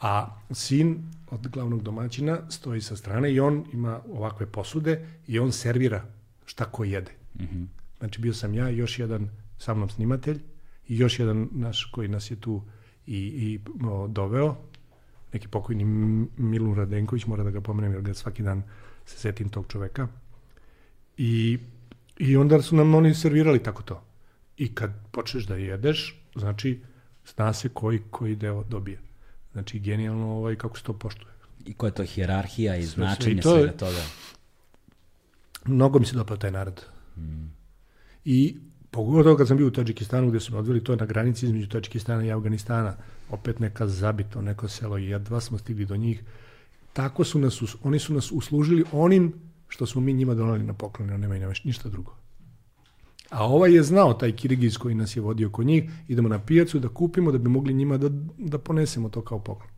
A 0.00 0.36
sin 0.50 1.12
od 1.30 1.48
glavnog 1.48 1.82
domaćina 1.82 2.50
stoji 2.50 2.80
sa 2.80 2.96
strane 2.96 3.32
i 3.32 3.40
on 3.40 3.64
ima 3.72 4.00
ovakve 4.12 4.46
posude 4.46 5.08
i 5.26 5.38
on 5.38 5.52
servira 5.52 6.04
šta 6.46 6.64
ko 6.64 6.84
jede. 6.84 7.12
Mhm. 7.40 7.64
Znači 7.98 8.20
bio 8.20 8.34
sam 8.34 8.54
ja 8.54 8.70
i 8.70 8.76
još 8.76 8.98
jedan 8.98 9.30
sa 9.58 9.74
mnom 9.74 9.88
snimatelj 9.88 10.40
i 10.88 10.98
još 10.98 11.18
jedan 11.18 11.48
naš 11.52 11.84
koji 11.84 12.08
nas 12.08 12.30
je 12.30 12.40
tu 12.40 12.62
i, 13.06 13.18
i 13.18 13.60
o, 13.86 14.08
doveo, 14.08 14.56
neki 15.32 15.48
pokojni 15.48 15.84
Milun 16.36 16.74
Radenković, 16.74 17.26
mora 17.26 17.44
da 17.44 17.50
ga 17.50 17.60
pomenem 17.60 17.92
jer 17.92 18.02
ga 18.02 18.14
svaki 18.14 18.42
dan 18.42 18.62
se 19.06 19.18
setim 19.18 19.48
tog 19.48 19.66
čoveka. 19.68 20.08
I, 21.16 21.58
I 22.18 22.36
onda 22.36 22.62
su 22.62 22.76
nam 22.76 22.94
oni 22.94 23.14
servirali 23.14 23.62
tako 23.62 23.82
to. 23.82 24.02
I 24.56 24.74
kad 24.74 24.90
počneš 25.10 25.44
da 25.44 25.56
jedeš, 25.56 26.22
znači 26.34 26.80
zna 27.26 27.52
se 27.52 27.68
koji, 27.68 28.02
koji 28.10 28.36
deo 28.36 28.64
dobije. 28.64 28.98
Znači 29.52 29.78
genijalno 29.78 30.30
ovaj, 30.36 30.56
kako 30.56 30.78
se 30.78 30.84
to 30.84 30.92
poštuje. 30.92 31.32
I 31.64 31.74
koja 31.74 31.88
je 31.88 31.94
to 31.94 32.04
hijerarhija 32.04 32.76
i 32.76 32.82
Sve, 32.82 32.90
sve. 32.92 33.04
značenje 33.04 33.38
I 33.38 33.40
to 33.40 33.56
svega 33.56 33.72
toga? 33.72 34.02
Mnogo 35.64 35.98
mi 35.98 36.06
se 36.06 36.16
dopao 36.16 36.36
taj 36.36 36.50
narod. 36.50 36.84
I 38.24 38.56
pogotovo 38.90 39.36
kad 39.36 39.48
sam 39.48 39.56
bio 39.56 39.66
u 39.66 39.70
Tadžikistanu 39.70 40.28
gde 40.28 40.40
su 40.40 40.52
me 40.52 40.58
odveli, 40.58 40.84
to 40.84 40.92
je 40.92 40.96
na 40.96 41.06
granici 41.06 41.46
između 41.46 41.68
Tadžikistana 41.68 42.24
i 42.24 42.32
Afganistana, 42.32 42.96
opet 43.30 43.58
neka 43.58 43.86
zabito, 43.86 44.42
neko 44.42 44.68
selo 44.68 44.98
i 44.98 45.06
jedva 45.06 45.40
smo 45.40 45.58
stigli 45.58 45.84
do 45.84 45.96
njih. 45.96 46.22
Tako 46.92 47.24
su 47.24 47.38
nas, 47.38 47.62
oni 47.82 47.98
su 47.98 48.14
nas 48.14 48.32
uslužili 48.32 48.84
onim 48.92 49.32
što 49.68 49.86
smo 49.86 50.00
mi 50.00 50.12
njima 50.12 50.34
donali 50.34 50.62
na 50.62 50.72
poklon, 50.72 51.10
on 51.10 51.20
nema 51.20 51.36
i 51.36 51.40
nema 51.40 51.52
ništa 51.64 51.88
drugo. 51.88 52.16
A 53.30 53.44
ovaj 53.44 53.74
je 53.74 53.82
znao, 53.82 54.14
taj 54.14 54.32
Kirgiz 54.32 54.78
koji 54.78 54.94
nas 54.94 55.16
je 55.16 55.22
vodio 55.22 55.50
kod 55.50 55.66
njih, 55.66 55.90
idemo 56.08 56.28
na 56.28 56.38
pijacu 56.38 56.78
da 56.78 56.88
kupimo 56.88 57.32
da 57.32 57.38
bi 57.38 57.48
mogli 57.48 57.74
njima 57.74 57.98
da, 57.98 58.08
da 58.38 58.58
ponesemo 58.58 59.08
to 59.08 59.22
kao 59.22 59.38
poklon. 59.38 59.70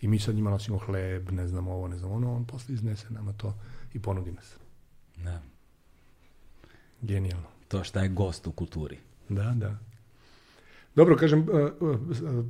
I 0.00 0.08
mi 0.08 0.18
sad 0.18 0.34
njima 0.34 0.50
nosimo 0.50 0.78
hleb, 0.78 1.30
ne 1.30 1.48
znam 1.48 1.68
ovo, 1.68 1.88
ne 1.88 1.98
znam 1.98 2.12
ono, 2.12 2.36
on 2.36 2.44
posle 2.44 2.74
iznese 2.74 3.06
nama 3.10 3.32
to 3.32 3.54
i 3.94 3.98
ponudi 3.98 4.32
nas. 4.32 4.56
Da. 5.16 5.42
Genijalno. 7.02 7.53
To 7.74 7.84
šta 7.84 8.02
je 8.02 8.08
gost 8.08 8.46
u 8.46 8.52
kulturi. 8.52 8.98
Da, 9.28 9.54
da. 9.56 9.78
Dobro, 10.94 11.16
kažem, 11.16 11.40
uh, 11.40 11.46
uh, 11.80 12.00
uh, 12.00 12.44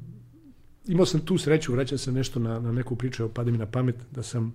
imao 0.86 1.06
sam 1.06 1.20
tu 1.20 1.38
sreću, 1.38 1.72
vraćam 1.72 1.98
se 1.98 2.12
nešto 2.12 2.40
na, 2.40 2.60
na 2.60 2.72
neku 2.72 2.96
priču, 2.96 3.28
pade 3.28 3.51
mi 3.51 3.59
na 3.59 3.66
pamet, 3.66 3.96
da 4.10 4.22
sam 4.22 4.55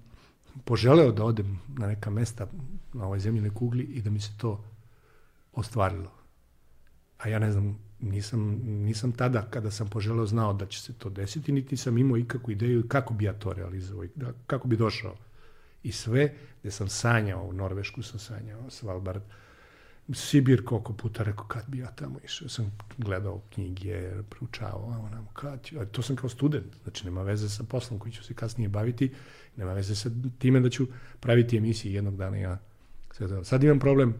poželeo 0.65 1.11
da 1.11 1.23
odem 1.23 1.59
na 1.77 1.87
neka 1.87 2.09
mesta 2.09 2.47
na 2.93 3.05
ovoj 3.05 3.19
zemljinoj 3.19 3.53
kugli 3.53 3.83
i 3.83 4.01
da 4.01 4.09
mi 4.09 4.19
se 4.19 4.29
to 4.37 4.63
ostvarilo. 5.53 6.11
A 7.17 7.29
ja 7.29 7.39
ne 7.39 7.51
znam, 7.51 7.79
nisam, 7.99 8.61
nisam 8.65 9.11
tada, 9.11 9.41
kada 9.49 9.71
sam 9.71 9.87
poželeo, 9.87 10.25
znao 10.25 10.53
da 10.53 10.65
će 10.65 10.81
se 10.81 10.93
to 10.93 11.09
desiti, 11.09 11.51
niti 11.51 11.77
sam 11.77 11.97
imao 11.97 12.17
ikakvu 12.17 12.51
ideju 12.51 12.87
kako 12.87 13.13
bi 13.13 13.25
ja 13.25 13.33
to 13.33 13.53
realizovao, 13.53 14.05
da, 14.15 14.33
kako 14.47 14.67
bi 14.67 14.77
došao. 14.77 15.15
I 15.83 15.91
sve, 15.91 16.33
gde 16.61 16.71
sam 16.71 16.87
sanjao, 16.87 17.43
u 17.43 17.53
Norvešku 17.53 18.03
sam 18.03 18.19
sanjao, 18.19 18.69
Svalbard, 18.69 19.21
Sibir 20.13 20.65
koliko 20.65 20.93
puta 20.93 21.23
rekao 21.23 21.45
kad 21.45 21.63
bi 21.67 21.77
ja 21.77 21.91
tamo 21.91 22.19
išao. 22.25 22.49
Sam 22.49 22.71
gledao 22.97 23.41
knjige, 23.53 24.11
proučavao, 24.29 24.91
a 24.91 24.99
onamo 24.99 25.27
kad 25.33 25.63
ću. 25.63 25.79
A 25.79 25.85
to 25.85 26.01
sam 26.01 26.15
kao 26.15 26.29
student, 26.29 26.75
znači 26.83 27.05
nema 27.05 27.21
veze 27.21 27.49
sa 27.49 27.63
poslom 27.63 27.99
koji 27.99 28.11
ću 28.11 28.23
se 28.23 28.33
kasnije 28.33 28.69
baviti, 28.69 29.11
nema 29.55 29.73
veze 29.73 29.95
sa 29.95 30.09
time 30.37 30.59
da 30.59 30.69
ću 30.69 30.87
praviti 31.19 31.57
emisije 31.57 31.93
jednog 31.93 32.17
dana 32.17 32.37
ja. 32.37 32.57
Sad, 33.11 33.47
sad 33.47 33.63
imam 33.63 33.79
problem 33.79 34.15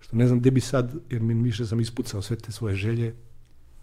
što 0.00 0.16
ne 0.16 0.26
znam 0.26 0.40
gde 0.40 0.50
bi 0.50 0.60
sad, 0.60 0.94
jer 1.10 1.22
mi 1.22 1.34
više 1.34 1.66
sam 1.66 1.80
ispucao 1.80 2.22
sve 2.22 2.36
te 2.36 2.52
svoje 2.52 2.74
želje. 2.74 3.14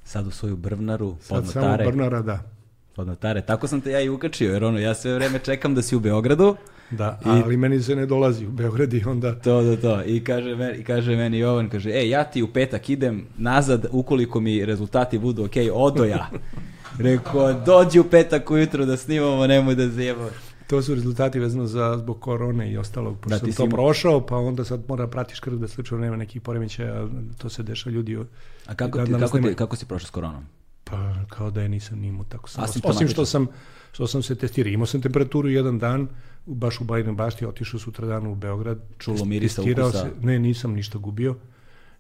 Sad 0.04 0.28
u 0.28 0.32
svoju 0.32 0.56
brvnaru, 0.56 1.16
pod 1.30 1.46
Sad 1.46 1.52
samo. 1.52 1.78
Brnara, 1.78 2.22
da. 2.22 2.52
Pod 2.96 3.08
notare. 3.08 3.42
Tako 3.42 3.68
sam 3.68 3.82
te 3.82 3.92
ja 3.92 4.02
i 4.02 4.10
ukačio, 4.10 4.54
jer 4.54 4.64
ono, 4.64 4.80
ja 4.80 4.96
sve 4.96 5.16
vreme 5.16 5.40
čekam 5.40 5.76
da 5.76 5.82
si 5.82 5.96
u 5.96 6.00
Beogradu. 6.00 6.56
Da, 6.92 7.20
I- 7.22 7.28
ali 7.28 7.58
meni 7.58 7.82
se 7.82 7.96
ne 7.96 8.06
dolazi 8.06 8.46
u 8.46 8.52
Beograd 8.52 8.94
i 8.94 9.04
onda 9.06 9.36
To, 9.36 9.42
to, 9.62 9.76
to. 9.78 10.04
I 10.04 10.24
kaže, 10.24 10.56
meni, 10.56 10.78
i 10.78 10.84
kaže 10.84 11.16
meni 11.16 11.40
Jovan, 11.40 11.70
kaže, 11.70 11.90
e, 11.92 12.10
ja 12.10 12.24
ti 12.24 12.44
u 12.44 12.48
petak 12.48 12.90
idem 12.90 13.26
nazad, 13.38 13.86
ukoliko 13.92 14.40
mi 14.40 14.66
rezultati 14.66 15.18
budu 15.20 15.46
ok, 15.46 15.52
odo 15.74 16.06
ja. 16.06 16.30
Rekao, 17.00 17.54
dođi 17.56 18.00
u 18.00 18.04
petak 18.04 18.52
ujutro 18.52 18.86
da 18.86 18.98
snimamo, 18.98 19.48
nemoj 19.48 19.76
da 19.76 19.88
zjebamo. 19.90 20.30
To 20.68 20.82
su 20.82 20.96
rezultati 20.96 21.40
vezano 21.40 21.66
za 21.66 21.98
zbog 21.98 22.20
korone 22.20 22.72
i 22.72 22.78
ostalog, 22.78 23.18
pošto 23.18 23.30
Da, 23.30 23.40
sam 23.40 23.52
to 23.54 23.64
imao- 23.66 23.76
prošao, 23.78 24.26
pa 24.26 24.38
onda 24.38 24.64
sad 24.66 24.82
mora 24.88 25.08
pratiš 25.08 25.40
krv 25.40 25.56
da 25.56 25.68
slučajno 25.68 26.02
nema 26.02 26.16
nekih 26.18 26.42
poremećaja, 26.42 27.08
to 27.38 27.50
se 27.50 27.64
dešava 27.64 27.94
ljudi. 27.94 28.18
A 28.66 28.76
kako, 28.76 28.98
dan 28.98 29.06
ti, 29.08 29.14
kako, 29.14 29.40
ti, 29.40 29.56
kako 29.56 29.76
si 29.76 29.86
prošao 29.86 30.08
s 30.08 30.12
koronom? 30.12 30.44
Pa 30.84 30.98
kao 31.30 31.52
da 31.52 31.62
je 31.62 31.70
nisam 31.70 32.00
nimao 32.00 32.24
tako 32.24 32.50
sam. 32.50 32.64
Osim 32.84 33.08
što 33.08 33.26
sam 33.26 33.48
što 33.92 34.08
sam 34.08 34.22
se 34.24 34.36
testirao. 34.36 34.72
Imao 34.72 34.86
sam 34.86 35.02
temperaturu 35.02 35.50
jedan 35.50 35.80
dan, 35.80 36.08
baš 36.48 36.82
u 36.82 36.84
Bajnoj 36.84 37.14
bašti, 37.14 37.46
otišao 37.46 37.80
sutra 37.80 38.08
dan 38.08 38.28
u 38.28 38.36
Beograd. 38.36 38.80
Čulo 38.98 39.26
mirisa, 39.26 39.62
ukusa? 39.62 39.92
Se, 39.92 40.12
ne, 40.22 40.40
nisam 40.40 40.74
ništa 40.74 40.98
gubio. 40.98 41.36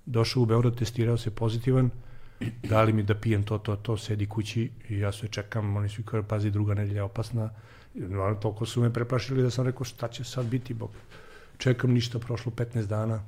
Došao 0.05 0.43
u 0.43 0.45
Beograd, 0.45 0.75
testirao 0.75 1.17
se 1.17 1.31
pozitivan. 1.31 1.89
Dali 2.63 2.93
mi 2.93 3.03
da 3.03 3.15
pijem 3.15 3.43
to, 3.43 3.57
to, 3.57 3.75
to, 3.75 3.97
sedi 3.97 4.25
kući 4.25 4.69
i 4.89 4.99
ja 4.99 5.11
sve 5.11 5.27
čekam. 5.29 5.75
Oni 5.75 5.89
svi 5.89 6.03
kao, 6.03 6.23
pazi, 6.23 6.51
druga 6.51 6.73
nedelja 6.73 6.97
je 6.97 7.03
opasna. 7.03 7.49
Ono, 7.95 8.35
toliko 8.35 8.65
su 8.65 8.81
me 8.81 8.93
preplašili 8.93 9.43
da 9.43 9.49
sam 9.49 9.65
rekao 9.65 9.83
šta 9.83 10.07
će 10.07 10.23
sad 10.23 10.45
biti, 10.45 10.73
bog. 10.73 10.89
Čekam 11.57 11.91
ništa, 11.91 12.19
prošlo 12.19 12.51
15 12.51 12.85
dana. 12.85 13.23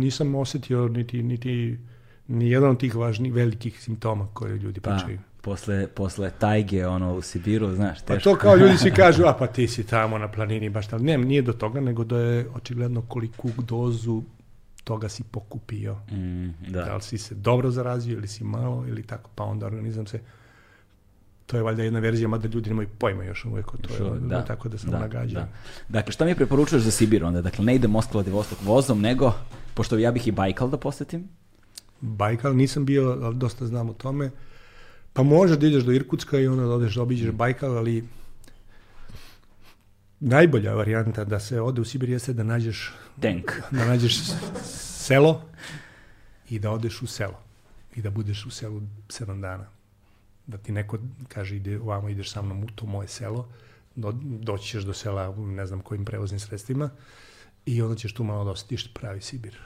Nisam 0.00 0.34
osetio 0.34 0.88
niti, 0.88 1.22
niti 1.22 1.78
ni 2.28 2.50
jedan 2.50 2.70
od 2.70 2.80
tih 2.80 2.96
važnih, 2.96 3.32
velikih 3.32 3.80
simptoma 3.82 4.26
koje 4.32 4.58
ljudi 4.58 4.80
Pa, 4.80 4.90
pričaju. 4.90 5.18
Posle, 5.42 5.86
posle 5.86 6.30
tajge, 6.30 6.86
ono, 6.86 7.14
u 7.14 7.22
Sibiru, 7.22 7.74
znaš, 7.74 7.98
Pa 8.00 8.14
teško. 8.14 8.30
to 8.30 8.36
kao 8.36 8.56
ljudi 8.56 8.76
svi 8.78 8.90
kažu, 9.02 9.24
a 9.24 9.34
pa 9.34 9.46
ti 9.46 9.68
si 9.68 9.86
tamo 9.86 10.18
na 10.18 10.28
planini, 10.28 10.68
baš 10.68 10.86
tamo. 10.86 11.04
Ne, 11.04 11.18
nije 11.18 11.42
do 11.42 11.52
toga, 11.52 11.80
nego 11.80 12.04
da 12.04 12.18
je 12.18 12.48
očigledno 12.54 13.02
koliku 13.02 13.50
dozu 13.58 14.22
toga 14.84 15.08
si 15.08 15.22
pokupio. 15.22 15.94
Mm, 16.10 16.48
Da. 16.70 16.84
da. 16.84 16.94
li 16.96 17.02
si 17.02 17.18
se 17.18 17.34
dobro 17.34 17.70
zarazio 17.70 18.12
ili 18.12 18.28
si 18.28 18.44
malo 18.44 18.84
ili 18.88 19.02
tako, 19.02 19.30
pa 19.34 19.44
onda 19.44 19.66
organizam 19.66 20.06
se 20.06 20.20
to 21.46 21.56
je 21.56 21.62
valjda 21.62 21.82
jedna 21.82 21.98
verzija, 22.00 22.28
mada 22.28 22.48
ljudi 22.48 22.70
nemaju 22.70 22.88
pojma 22.98 23.24
još 23.24 23.44
uvijek 23.44 23.74
o 23.74 23.76
to, 23.76 23.92
Još 23.92 24.00
je, 24.00 24.06
uvek, 24.06 24.22
da, 24.22 24.44
tako 24.44 24.68
da 24.68 24.78
sam 24.78 24.90
nagađao. 24.90 25.42
da. 25.42 25.48
Dakle, 25.88 26.12
šta 26.12 26.24
mi 26.24 26.34
preporučuješ 26.34 26.82
za 26.82 26.90
Sibir 26.90 27.24
onda? 27.24 27.42
Dakle, 27.42 27.64
ne 27.64 27.74
ide 27.74 27.88
Moskva 27.88 28.12
Vladivostok 28.12 28.58
vozom, 28.62 29.00
nego, 29.00 29.32
pošto 29.74 29.98
ja 29.98 30.12
bih 30.12 30.28
i 30.28 30.32
Bajkal 30.32 30.68
da 30.70 30.76
posetim, 30.76 31.28
Bajkal 32.00 32.56
nisam 32.56 32.84
bio, 32.84 33.18
ali 33.22 33.34
dosta 33.34 33.66
znam 33.66 33.90
o 33.90 33.92
tome. 33.92 34.30
Pa 35.12 35.22
može 35.22 35.56
da 35.56 35.66
ideš 35.66 35.84
do 35.84 35.92
Irkutska 35.92 36.38
i 36.38 36.46
onda 36.46 36.62
da 36.62 36.74
odeš 36.74 36.94
da 36.94 37.02
obiđeš 37.02 37.30
Bajkal, 37.30 37.78
ali 37.78 38.04
najbolja 40.20 40.74
varijanta 40.74 41.24
da 41.24 41.40
se 41.40 41.60
ode 41.60 41.80
u 41.80 41.84
Sibir 41.84 42.10
jeste 42.10 42.32
da 42.32 42.42
nađeš 42.42 42.92
tank. 43.20 43.52
da 43.70 43.84
nađeš 43.84 44.18
selo 44.64 45.42
i 46.50 46.58
da 46.58 46.70
odeš 46.70 47.02
u 47.02 47.06
selo 47.06 47.40
i 47.96 48.02
da 48.02 48.10
budeš 48.10 48.46
u 48.46 48.50
selu 48.50 48.82
sedam 49.08 49.40
dana. 49.40 49.66
Da 50.46 50.58
ti 50.58 50.72
neko 50.72 50.98
kaže 51.28 51.56
ide 51.56 51.80
ovamo 51.80 52.08
ideš 52.08 52.30
sa 52.32 52.42
mnom 52.42 52.64
u 52.64 52.66
to 52.66 52.86
moje 52.86 53.08
selo, 53.08 53.48
do, 53.96 54.12
doći 54.22 54.68
ćeš 54.68 54.82
do 54.82 54.94
sela 54.94 55.36
ne 55.36 55.66
znam 55.66 55.80
kojim 55.80 56.04
prevoznim 56.04 56.40
sredstvima 56.40 56.90
i 57.66 57.82
onda 57.82 57.96
ćeš 57.96 58.14
tu 58.14 58.24
malo 58.24 58.44
da 58.44 58.50
osjetiš 58.50 58.94
pravi 58.94 59.20
Sibir. 59.20 59.58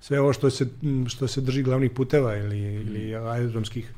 Sve 0.00 0.20
ovo 0.20 0.32
što 0.32 0.50
se, 0.50 0.68
što 1.08 1.28
se 1.28 1.40
drži 1.40 1.62
glavnih 1.62 1.90
puteva 1.90 2.36
ili, 2.36 2.58
ili 2.58 3.14
aerodromskih 3.14 3.92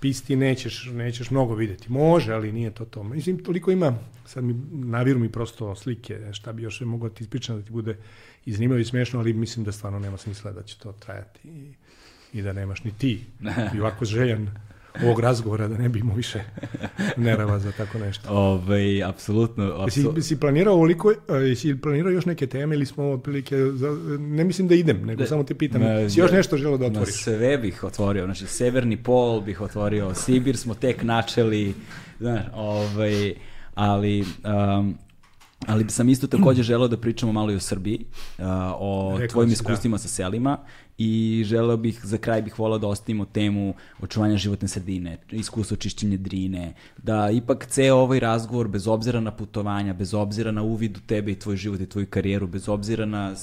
pisti 0.00 0.36
nećeš, 0.36 0.86
nećeš 0.92 1.30
mnogo 1.30 1.54
videti. 1.54 1.92
Može, 1.92 2.32
ali 2.32 2.52
nije 2.52 2.70
to 2.70 2.84
to. 2.84 3.02
Mislim, 3.02 3.44
toliko 3.44 3.70
ima, 3.70 3.98
sad 4.26 4.44
mi 4.44 4.54
naviru 4.72 5.18
mi 5.18 5.28
prosto 5.28 5.74
slike, 5.74 6.20
šta 6.32 6.52
bi 6.52 6.62
još 6.62 6.78
sve 6.78 6.86
moglo 6.86 7.08
ti 7.08 7.24
ispričati 7.24 7.58
da 7.58 7.64
ti 7.64 7.72
bude 7.72 7.96
i 8.44 8.52
zanimljivo 8.52 8.80
i 8.80 8.84
smiješno, 8.84 9.20
ali 9.20 9.32
mislim 9.32 9.64
da 9.64 9.72
stvarno 9.72 9.98
nema 9.98 10.16
smisla 10.16 10.52
da 10.52 10.62
će 10.62 10.78
to 10.78 10.92
trajati 10.92 11.48
i, 11.48 11.72
i 12.32 12.42
da 12.42 12.52
nemaš 12.52 12.84
ni 12.84 12.92
ti 12.98 13.24
i 13.74 13.80
ovako 13.80 14.04
željan 14.04 14.50
ovog 14.96 15.20
razgovora 15.20 15.68
da 15.68 15.76
ne 15.76 15.88
bi 15.88 15.98
imao 15.98 16.16
više 16.16 16.40
nerava 17.16 17.58
za 17.58 17.72
tako 17.72 17.98
nešto. 17.98 18.30
Ove, 18.30 19.02
apsolutno, 19.02 19.64
Jesi, 19.64 19.82
apsolutno. 19.82 20.18
jesi 20.18 20.36
planirao 20.36 20.74
ovoliko, 20.74 21.12
jesi 21.40 21.76
planirao 21.76 22.10
još 22.10 22.26
neke 22.26 22.46
teme 22.46 22.74
ili 22.74 22.86
smo 22.86 23.04
otprilike, 23.04 23.56
za- 23.56 23.90
ne 24.18 24.44
mislim 24.44 24.68
da 24.68 24.74
idem, 24.74 24.96
nego 24.98 25.20
Ne, 25.20 25.26
samo 25.26 25.42
te 25.44 25.54
pitam, 25.54 25.80
ne, 25.80 25.88
jesi 25.88 26.20
još 26.20 26.30
ne. 26.30 26.36
nešto 26.36 26.56
želeo 26.56 26.78
da 26.78 26.84
Na 26.84 26.90
otvoriš? 26.90 27.14
sve 27.14 27.58
bih 27.58 27.84
otvorio, 27.84 28.24
znači 28.24 28.46
severni 28.46 28.96
pol 28.96 29.40
bih 29.40 29.60
otvorio, 29.60 30.14
Sibir 30.14 30.56
smo 30.56 30.74
tek 30.74 31.02
načeli, 31.02 31.74
znaš, 32.20 32.42
ovaj, 32.54 33.34
ali 33.74 34.24
um, 34.78 34.94
Ali 35.66 35.90
sam 35.90 36.08
isto 36.08 36.26
takođe 36.26 36.62
želeo 36.62 36.88
da 36.88 36.96
pričamo 36.96 37.32
malo 37.32 37.52
i 37.52 37.54
o 37.54 37.60
Srbiji, 37.60 38.04
o 38.78 39.16
Rekao 39.18 39.32
tvojim 39.32 39.50
si, 39.50 39.52
iskustvima 39.52 39.98
sa 39.98 40.08
selima 40.08 40.58
i 40.98 41.42
želeo 41.46 41.76
bih, 41.76 42.00
za 42.02 42.18
kraj 42.18 42.42
bih 42.42 42.58
volao 42.58 42.78
da 42.78 42.86
ostavimo 42.86 43.24
temu 43.24 43.74
očuvanja 44.02 44.36
životne 44.36 44.68
sredine, 44.68 45.18
iskustvo 45.30 45.76
čišćenja 45.76 46.16
drine, 46.16 46.74
da 46.98 47.30
ipak 47.30 47.66
ceo 47.66 47.96
ovaj 47.96 48.20
razgovor, 48.20 48.68
bez 48.68 48.88
obzira 48.88 49.20
na 49.20 49.30
putovanja, 49.30 49.92
bez 49.92 50.14
obzira 50.14 50.50
na 50.50 50.62
uvid 50.62 50.96
u 50.96 51.00
tebe 51.00 51.32
i 51.32 51.38
tvoj 51.38 51.56
život 51.56 51.80
i 51.80 51.86
tvoju 51.86 52.06
karijeru, 52.06 52.46
bez 52.46 52.68
obzira 52.68 53.06
na 53.06 53.36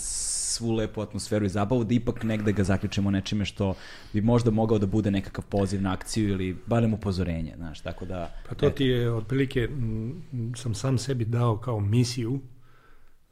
svu 0.58 0.72
lepu 0.76 1.02
atmosferu 1.02 1.46
i 1.46 1.50
zabavu, 1.50 1.84
da 1.84 1.94
ipak 1.94 2.24
negde 2.24 2.52
ga 2.54 2.64
zaključimo 2.64 3.12
nečime 3.12 3.46
što 3.46 3.74
bi 4.14 4.22
možda 4.22 4.52
mogao 4.52 4.80
da 4.80 4.86
bude 4.86 5.12
nekakav 5.12 5.46
poziv 5.50 5.82
na 5.82 5.94
akciju 5.94 6.30
ili 6.30 6.58
barem 6.66 6.94
upozorenje, 6.94 7.54
znaš, 7.58 7.82
tako 7.82 8.06
da... 8.06 8.30
Pa 8.50 8.56
to 8.56 8.70
ti 8.70 8.86
je, 8.86 9.12
otprilike, 9.14 9.68
m, 9.72 10.54
sam 10.56 10.76
sam 10.76 10.98
sebi 10.98 11.26
dao 11.26 11.58
kao 11.58 11.80
misiju 11.80 12.40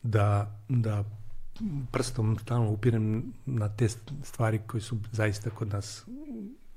da, 0.03 0.59
da 0.69 1.03
prstom 1.91 2.37
stalno 2.41 2.71
upirem 2.71 3.33
na 3.45 3.69
te 3.69 3.87
stvari 4.23 4.59
koje 4.67 4.81
su 4.81 4.97
zaista 5.11 5.49
kod 5.49 5.67
nas 5.73 6.05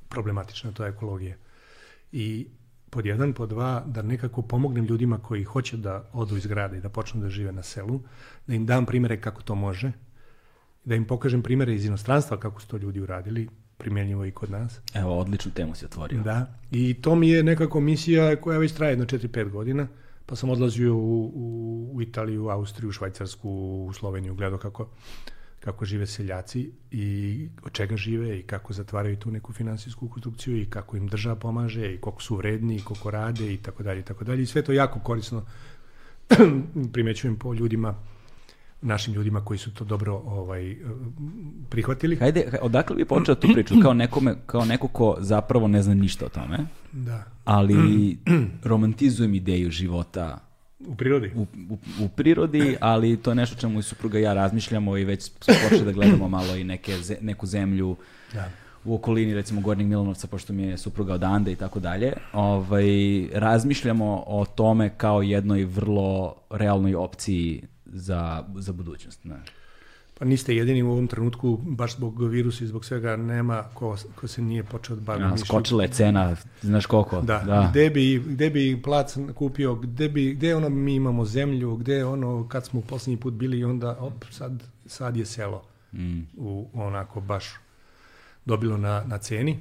problematične, 0.09 0.73
to 0.73 0.85
je 0.85 0.91
ekologija. 0.91 1.37
I 2.13 2.47
pod 2.91 3.07
jedan, 3.07 3.33
pod 3.33 3.49
dva, 3.49 3.83
da 3.87 4.03
nekako 4.03 4.43
pomognem 4.43 4.85
ljudima 4.85 5.19
koji 5.19 5.45
hoće 5.45 5.77
da 5.77 6.11
odu 6.13 6.37
iz 6.37 6.47
grada 6.47 6.77
i 6.77 6.81
da 6.81 6.89
počnu 6.89 7.21
da 7.21 7.29
žive 7.29 7.53
na 7.53 7.63
selu, 7.63 8.01
da 8.47 8.55
im 8.55 8.67
dam 8.67 8.87
primere 8.87 9.21
kako 9.21 9.43
to 9.43 9.55
može, 9.55 9.93
da 10.89 10.95
im 10.95 11.05
pokažem 11.05 11.43
primere 11.43 11.75
iz 11.75 11.85
inostranstva 11.85 12.37
kako 12.37 12.61
su 12.61 12.69
to 12.69 12.77
ljudi 12.77 13.01
uradili, 13.01 13.49
primjenjivo 13.79 14.25
i 14.25 14.31
kod 14.31 14.51
nas. 14.51 14.81
Evo, 14.95 15.19
odličnu 15.19 15.53
temu 15.55 15.75
si 15.75 15.85
otvorio. 15.85 16.23
Da, 16.23 16.55
i 16.71 16.95
to 16.95 17.15
mi 17.15 17.29
je 17.29 17.43
nekako 17.43 17.81
misija 17.81 18.37
koja 18.37 18.59
već 18.59 18.73
traje 18.73 18.93
jedno 18.93 19.05
4-5 19.05 19.51
godina, 19.51 19.89
pa 20.27 20.37
sam 20.37 20.51
odlazio 20.51 20.95
u, 20.95 21.33
u, 21.35 21.91
u 21.93 22.03
Italiju, 22.03 22.45
u 22.45 22.49
Austriju, 22.49 22.89
u 22.89 22.93
Švajcarsku, 22.93 23.51
u 23.89 23.93
Sloveniju, 23.93 24.35
gledao 24.35 24.59
kako, 24.59 24.89
kako 25.61 25.85
žive 25.85 26.07
seljaci 26.07 26.71
i 26.91 27.49
od 27.63 27.73
čega 27.73 27.97
žive 27.97 28.39
i 28.39 28.43
kako 28.43 28.73
zatvaraju 28.73 29.17
tu 29.17 29.31
neku 29.31 29.53
finansijsku 29.53 30.09
konstrukciju 30.09 30.57
i 30.57 30.67
kako 30.67 30.97
im 30.97 31.09
država 31.09 31.37
pomaže 31.37 31.95
i 31.95 31.99
koliko 32.01 32.23
su 32.23 32.37
vredni 32.37 32.77
i 32.77 32.81
koliko 32.81 33.11
rade 33.11 33.53
i 33.55 33.57
tako 33.57 33.83
dalje 33.83 34.01
i 34.01 34.05
tako 34.05 34.25
dalje. 34.25 34.43
I 34.43 34.47
sve 34.47 34.63
to 34.63 34.73
jako 34.73 35.01
korisno 35.01 35.45
primećujem 36.93 37.37
po 37.37 37.55
ljudima 37.55 37.95
našim 38.83 39.15
ljudima 39.15 39.41
koji 39.41 39.59
su 39.59 39.75
to 39.75 39.85
dobro 39.85 40.15
ovaj 40.17 40.77
prihvatili. 41.69 42.17
Hajde, 42.17 42.59
odakle 42.63 42.97
bi 42.97 43.05
počeo 43.05 43.35
tu 43.35 43.49
priču? 43.55 43.75
Kao, 43.83 43.95
nekome, 43.95 44.35
kao 44.47 44.65
neko 44.65 44.89
ko 44.89 45.17
zapravo 45.21 45.69
ne 45.69 45.83
zna 45.83 45.95
ništa 45.95 46.27
o 46.27 46.29
tome, 46.29 46.59
Da. 46.93 47.25
ali 47.45 48.17
romantizujem 48.63 49.35
ideju 49.35 49.71
života 49.71 50.39
U 50.81 50.95
prirodi. 50.95 51.33
u, 51.37 51.41
u, 51.71 51.79
u 52.01 52.09
prirodi, 52.09 52.77
ali 52.81 53.17
to 53.17 53.31
je 53.31 53.35
nešto 53.35 53.57
čemu 53.57 53.79
i 53.79 53.83
supruga 53.83 54.19
i 54.19 54.23
ja 54.23 54.35
razmišljamo 54.35 54.97
i 54.97 55.05
već 55.05 55.23
smo 55.23 55.55
počeli 55.63 55.85
da 55.85 55.93
gledamo 55.93 56.29
malo 56.29 56.57
i 56.57 56.65
neke, 56.65 56.93
neku 57.21 57.47
zemlju 57.47 57.97
Da. 58.33 58.51
u 58.85 58.95
okolini 58.95 59.35
recimo 59.35 59.61
Gornjeg 59.61 59.89
Milanovca, 59.89 60.27
pošto 60.27 60.53
mi 60.53 60.63
je 60.63 60.79
supruga 60.79 61.15
odande 61.15 61.53
i 61.53 61.57
tako 61.57 61.81
dalje, 61.81 62.13
ovaj, 62.33 62.85
razmišljamo 63.33 64.25
o 64.27 64.45
tome 64.47 64.91
kao 64.91 65.23
jednoj 65.23 65.65
vrlo 65.65 66.35
realnoj 66.51 66.95
opciji 66.95 67.63
za, 67.89 68.45
za 68.57 68.73
budućnost. 68.73 69.25
Ne. 69.25 69.37
Pa 70.19 70.25
niste 70.25 70.57
jedini 70.57 70.83
u 70.83 70.91
ovom 70.93 71.07
trenutku, 71.07 71.57
baš 71.63 71.97
zbog 71.97 72.23
virusa 72.23 72.65
i 72.65 72.67
zbog 72.67 72.85
svega, 72.85 73.17
nema 73.17 73.63
ko, 73.75 73.97
ko 74.15 74.29
se 74.29 74.43
nije 74.43 74.65
počeo 74.65 74.97
da 74.97 75.03
bavi 75.03 75.23
Ja, 75.23 75.37
skočila 75.37 75.83
je 75.83 75.89
cena, 75.89 76.37
znaš 76.63 76.87
koliko? 76.87 77.21
Da, 77.21 77.39
da. 77.47 77.69
Gde, 77.71 77.91
bi, 77.91 78.23
gde 78.27 78.51
bi 78.51 78.83
plac 78.83 79.17
kupio, 79.35 79.75
gde, 79.75 80.09
bi, 80.09 80.35
gde 80.35 80.55
ono 80.57 80.69
mi 80.69 80.95
imamo 80.95 81.25
zemlju, 81.25 81.77
gde 81.77 82.05
ono 82.05 82.49
kad 82.49 82.67
smo 82.67 82.81
poslednji 82.81 83.21
put 83.21 83.35
bili 83.35 83.59
i 83.59 83.65
onda 83.65 83.97
op, 84.01 84.25
sad, 84.31 84.63
sad 84.87 85.17
je 85.17 85.27
selo 85.27 85.65
Mm. 85.93 86.21
u 86.37 86.69
onako 86.75 87.21
baš 87.21 87.45
dobilo 88.45 88.77
na, 88.77 89.05
na 89.07 89.19
ceni, 89.19 89.59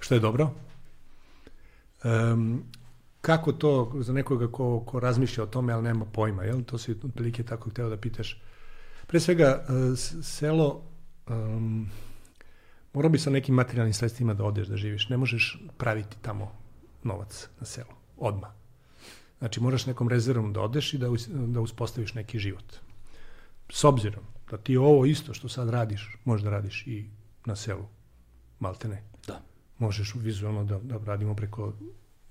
što 0.00 0.14
je 0.14 0.20
dobro. 0.20 0.50
Um, 2.04 2.62
kako 3.20 3.52
to 3.52 3.92
za 4.00 4.12
nekoga 4.12 4.48
ko, 4.52 4.80
ko 4.80 5.00
razmišlja 5.00 5.44
o 5.44 5.46
tome, 5.46 5.72
ali 5.72 5.82
nema 5.82 6.04
pojma, 6.04 6.44
jel? 6.44 6.62
To 6.62 6.78
si 6.78 6.92
otprilike 6.92 7.42
tako 7.42 7.70
hteo 7.70 7.88
da 7.88 7.96
pitaš. 7.96 8.42
Pre 9.06 9.20
svega, 9.20 9.44
e, 9.44 9.96
selo, 10.22 10.82
um, 11.28 11.90
mora 12.92 13.08
bi 13.08 13.18
sa 13.18 13.30
nekim 13.30 13.54
materijalnim 13.54 13.94
sredstvima 13.94 14.34
da 14.34 14.44
odeš 14.44 14.66
da 14.66 14.76
živiš. 14.76 15.08
Ne 15.08 15.16
možeš 15.16 15.62
praviti 15.78 16.16
tamo 16.22 16.52
novac 17.02 17.48
na 17.60 17.66
selu, 17.66 17.94
odmah. 18.16 18.50
Znači, 19.38 19.60
moraš 19.60 19.86
nekom 19.86 20.08
rezervom 20.08 20.52
da 20.52 20.60
odeš 20.60 20.94
i 20.94 20.98
da, 20.98 21.06
da 21.28 21.60
uspostaviš 21.60 22.14
neki 22.14 22.38
život. 22.38 22.76
S 23.70 23.84
obzirom 23.84 24.24
da 24.50 24.56
ti 24.56 24.76
ovo 24.76 25.06
isto 25.06 25.34
što 25.34 25.48
sad 25.48 25.68
radiš, 25.68 26.16
možeš 26.24 26.44
da 26.44 26.50
radiš 26.50 26.86
i 26.86 27.10
na 27.44 27.56
selu, 27.56 27.86
malte 28.60 28.88
ne. 28.88 29.02
Da, 29.26 29.40
Možeš 29.78 30.14
vizualno 30.14 30.64
da, 30.64 30.78
da 30.78 30.98
radimo 31.04 31.34
preko 31.34 31.72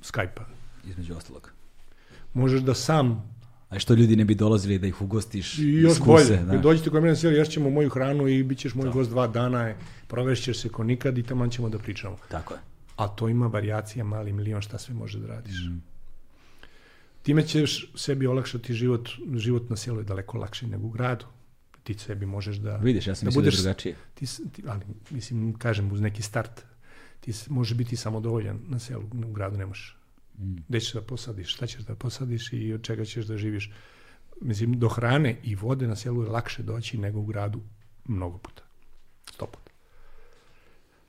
Skype-a. 0.02 0.67
Između 0.88 1.16
ostalog. 1.16 1.52
Možeš 2.34 2.62
da 2.62 2.74
sam 2.74 3.38
A 3.70 3.80
što 3.80 3.94
ljudi 3.94 4.16
ne 4.16 4.26
bi 4.26 4.36
dolazili 4.36 4.80
da 4.80 4.88
ih 4.88 5.02
ugostiš, 5.02 5.58
I 5.58 5.74
još 5.74 5.92
iskuse, 5.92 6.06
bolje. 6.24 6.38
da. 6.38 6.58
Dođite 6.58 6.90
kod 6.90 7.04
mene 7.04 7.16
na 7.24 7.30
ješćemo 7.30 7.70
moju 7.70 7.90
hranu 7.90 8.28
i 8.28 8.44
bit 8.44 8.58
ćeš 8.58 8.76
moj 8.76 8.86
Da. 8.86 8.92
gost 8.92 9.10
dva 9.10 9.28
dana, 9.28 9.74
provešćeš 10.08 10.60
se 10.60 10.70
ko 10.70 10.84
nikad 10.84 11.18
i 11.18 11.24
tamo 11.24 11.48
ćemo 11.48 11.70
da 11.70 11.78
pričamo. 11.80 12.18
Tako 12.30 12.54
je. 12.54 12.60
A 12.96 13.08
to 13.08 13.30
ima 13.30 13.48
varijacija, 13.48 14.04
mali 14.04 14.34
milion 14.34 14.62
šta 14.62 14.78
sve 14.78 14.96
može 14.96 15.20
da 15.20 15.28
radiš. 15.28 15.56
Mm. 15.70 15.78
Time 17.24 17.44
ćeš 17.44 17.92
sebi 17.96 18.28
olakšati 18.28 18.74
život, 18.74 19.10
život 19.36 19.70
na 19.70 19.76
selu 19.76 20.00
je 20.00 20.04
daleko 20.04 20.38
lakši 20.38 20.68
nego 20.68 20.88
u 20.88 20.90
gradu. 20.90 21.26
Ti 21.84 21.94
sebi 21.94 22.26
možeš 22.26 22.56
da... 22.56 22.76
Vidiš, 22.78 23.08
ja 23.08 23.16
sam 23.16 23.26
Da 23.26 23.32
da 23.32 23.36
budeš- 23.36 23.56
drugačije. 23.56 23.96
Ti, 24.16 24.26
ti, 24.52 24.64
ali, 24.68 24.82
mislim, 25.10 25.54
kažem, 25.54 25.92
uz 25.92 26.02
neki 26.02 26.22
start, 26.22 26.62
ti 27.20 27.34
možeš 27.50 27.78
biti 27.78 27.96
samodovoljan 27.96 28.60
na 28.68 28.80
selu, 28.80 29.04
u 29.28 29.32
gradu 29.32 29.58
ne 29.58 29.66
možeš. 29.66 29.98
Mm. 30.38 30.56
Gde 30.68 30.80
ćeš 30.80 30.94
da 30.94 31.02
posadiš, 31.02 31.54
šta 31.54 31.68
ćeš 31.68 31.82
da 31.82 31.96
posadiš 31.96 32.54
i 32.54 32.74
od 32.74 32.82
čega 32.82 33.06
ćeš 33.06 33.26
da 33.26 33.38
živiš. 33.38 33.72
Mislim, 34.42 34.80
do 34.80 34.90
hrane 34.90 35.40
i 35.44 35.56
vode 35.56 35.88
na 35.88 35.96
selu 35.96 36.24
je 36.24 36.30
lakše 36.30 36.64
doći 36.64 36.98
nego 36.98 37.20
u 37.20 37.26
gradu 37.26 37.62
mnogo 38.06 38.38
puta. 38.38 38.64
Sto 39.34 39.46
puta. 39.46 39.72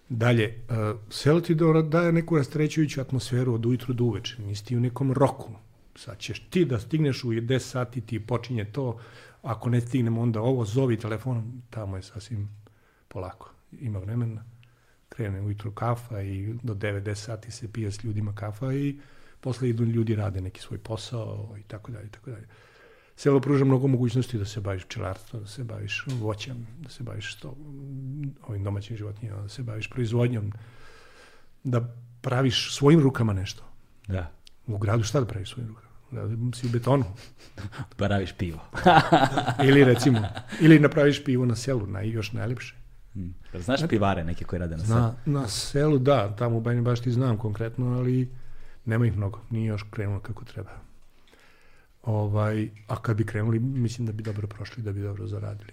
Dalje, 0.08 0.64
uh, 0.68 1.00
selo 1.10 1.40
ti 1.40 1.56
daje 1.88 2.12
neku 2.12 2.36
rastrećujuću 2.36 3.00
atmosferu 3.00 3.54
od 3.54 3.66
ujutru 3.66 3.94
do 3.94 4.04
uveče. 4.04 4.42
Nisi 4.42 4.64
ti 4.64 4.76
u 4.76 4.80
nekom 4.80 5.12
roku. 5.12 5.52
Sad 5.96 6.18
ćeš 6.18 6.40
ti 6.50 6.64
da 6.64 6.78
stigneš 6.78 7.24
u 7.24 7.28
10 7.28 7.58
sati, 7.58 8.00
ti 8.00 8.26
počinje 8.26 8.64
to. 8.64 9.00
Ako 9.42 9.70
ne 9.70 9.80
stignemo, 9.80 10.20
onda 10.20 10.40
ovo, 10.40 10.64
zovi 10.64 10.96
telefonom. 10.96 11.62
Tamo 11.70 11.96
je 11.96 12.02
sasvim 12.02 12.48
polako. 13.08 13.50
Ima 13.80 13.98
vremena. 13.98 14.44
Krene 15.08 15.40
ujutru 15.40 15.72
kafa 15.72 16.22
i 16.22 16.54
do 16.62 16.74
9-10 16.74 17.14
sati 17.14 17.50
se 17.50 17.72
pije 17.72 17.92
s 17.92 18.04
ljudima 18.04 18.34
kafa 18.34 18.72
i 18.72 18.98
posle 19.48 19.68
idu 19.68 19.84
ljudi 19.84 20.14
rade 20.14 20.40
neki 20.40 20.60
svoj 20.60 20.78
posao 20.78 21.54
i 21.58 21.62
tako 21.62 21.92
dalje 21.92 22.06
i 22.06 22.10
tako 22.10 22.30
dalje. 22.30 22.46
Selo 23.16 23.40
pruža 23.40 23.64
mnogo 23.64 23.86
mogućnosti 23.86 24.38
da 24.38 24.44
se 24.44 24.60
baviš 24.60 24.84
pčelarstvom, 24.84 25.42
da 25.42 25.48
se 25.48 25.64
baviš 25.64 26.04
voćem, 26.06 26.66
da 26.78 26.88
se 26.88 27.02
baviš 27.02 27.36
sto, 27.36 27.56
ovim 28.42 28.64
domaćim 28.64 28.96
životinjama, 28.96 29.42
da 29.42 29.48
se 29.48 29.62
baviš 29.62 29.90
proizvodnjom, 29.90 30.52
da 31.64 31.96
praviš 32.20 32.76
svojim 32.76 33.00
rukama 33.00 33.32
nešto. 33.32 33.64
Da. 34.08 34.30
U 34.66 34.78
gradu 34.78 35.02
šta 35.02 35.20
da 35.20 35.26
praviš 35.26 35.52
svojim 35.52 35.68
rukama? 35.68 35.88
Da 36.10 36.56
si 36.56 36.66
u 36.66 36.70
betonu. 36.70 37.04
Paraviš 37.98 38.32
pivo. 38.32 38.60
Ili 39.68 39.84
recimo, 39.84 40.20
ili 40.60 40.78
napraviš 40.78 41.24
pivo 41.24 41.46
na 41.46 41.56
selu, 41.56 41.86
na, 41.86 42.00
još 42.00 42.32
najlepše. 42.32 42.76
Mm. 43.14 43.30
Jel 43.52 43.62
Znaš 43.62 43.80
pivare 43.88 44.24
neke 44.24 44.44
koje 44.44 44.60
rade 44.60 44.76
na 44.76 44.84
selu? 44.84 45.00
Na, 45.00 45.14
na 45.26 45.48
selu, 45.48 45.98
da, 45.98 46.36
tamo 46.36 46.56
u 46.56 46.60
Bajni 46.60 46.82
baš 46.82 47.00
ti 47.00 47.12
znam 47.12 47.38
konkretno, 47.38 47.98
ali 47.98 48.28
nema 48.88 49.06
ih 49.06 49.16
mnogo, 49.16 49.40
nije 49.50 49.66
još 49.66 49.84
krenulo 49.90 50.20
kako 50.20 50.44
treba. 50.44 50.70
Ovaj, 52.02 52.68
a 52.86 53.02
kad 53.02 53.16
bi 53.16 53.26
krenuli, 53.26 53.58
mislim 53.58 54.06
da 54.06 54.12
bi 54.12 54.22
dobro 54.22 54.46
prošli, 54.46 54.82
da 54.82 54.92
bi 54.92 55.02
dobro 55.02 55.26
zaradili. 55.26 55.72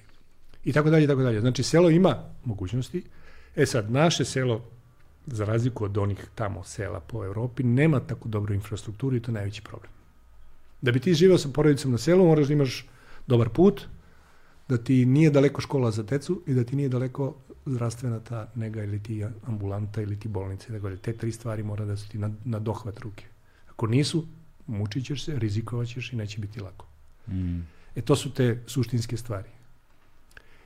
I 0.64 0.74
tako 0.74 0.90
dalje, 0.90 1.04
i 1.04 1.08
tako 1.08 1.22
dalje. 1.22 1.42
Znači, 1.42 1.64
selo 1.64 1.90
ima 1.90 2.18
mogućnosti. 2.46 3.04
E 3.56 3.66
sad, 3.66 3.92
naše 3.92 4.26
selo, 4.26 4.62
za 5.26 5.46
razliku 5.46 5.86
od 5.86 5.98
onih 5.98 6.26
tamo 6.36 6.64
sela 6.64 7.00
po 7.00 7.26
Evropi, 7.26 7.64
nema 7.64 8.00
tako 8.00 8.30
dobru 8.30 8.54
infrastrukturu 8.54 9.16
i 9.16 9.22
to 9.22 9.32
je 9.32 9.34
najveći 9.34 9.62
problem. 9.62 9.92
Da 10.82 10.92
bi 10.92 11.00
ti 11.00 11.14
živeo 11.14 11.38
sa 11.38 11.50
porodicom 11.50 11.92
na 11.92 11.98
selu, 11.98 12.26
moraš 12.26 12.48
da 12.48 12.54
imaš 12.54 12.86
dobar 13.28 13.50
put, 13.50 13.82
da 14.70 14.78
ti 14.78 15.06
nije 15.06 15.30
daleko 15.30 15.62
škola 15.62 15.92
za 15.92 16.04
decu 16.04 16.42
i 16.48 16.54
da 16.54 16.64
ti 16.64 16.76
nije 16.76 16.90
daleko 16.90 17.36
zdravstvena 17.66 18.20
ta 18.20 18.48
nega 18.56 18.84
ili 18.84 19.04
ti 19.04 19.26
ambulanta 19.48 20.02
ili 20.02 20.20
ti 20.20 20.28
bolnica. 20.28 20.74
Dakle, 20.74 20.98
te 20.98 21.14
tri 21.14 21.32
stvari 21.32 21.64
mora 21.64 21.86
da 21.86 21.98
su 21.98 22.10
ti 22.10 22.18
na, 22.18 22.32
na 22.44 22.60
dohvat 22.60 23.00
ruke. 23.00 23.26
Ako 23.70 23.88
nisu, 23.88 24.26
mučit 24.68 25.06
ćeš 25.06 25.26
se, 25.26 25.40
rizikovat 25.40 25.88
ćeš 25.88 26.14
i 26.14 26.16
neće 26.16 26.40
biti 26.40 26.60
lako. 26.60 26.86
Mm. 27.28 27.60
E 27.96 28.02
to 28.02 28.16
su 28.16 28.34
te 28.34 28.64
suštinske 28.68 29.18
stvari. 29.18 29.50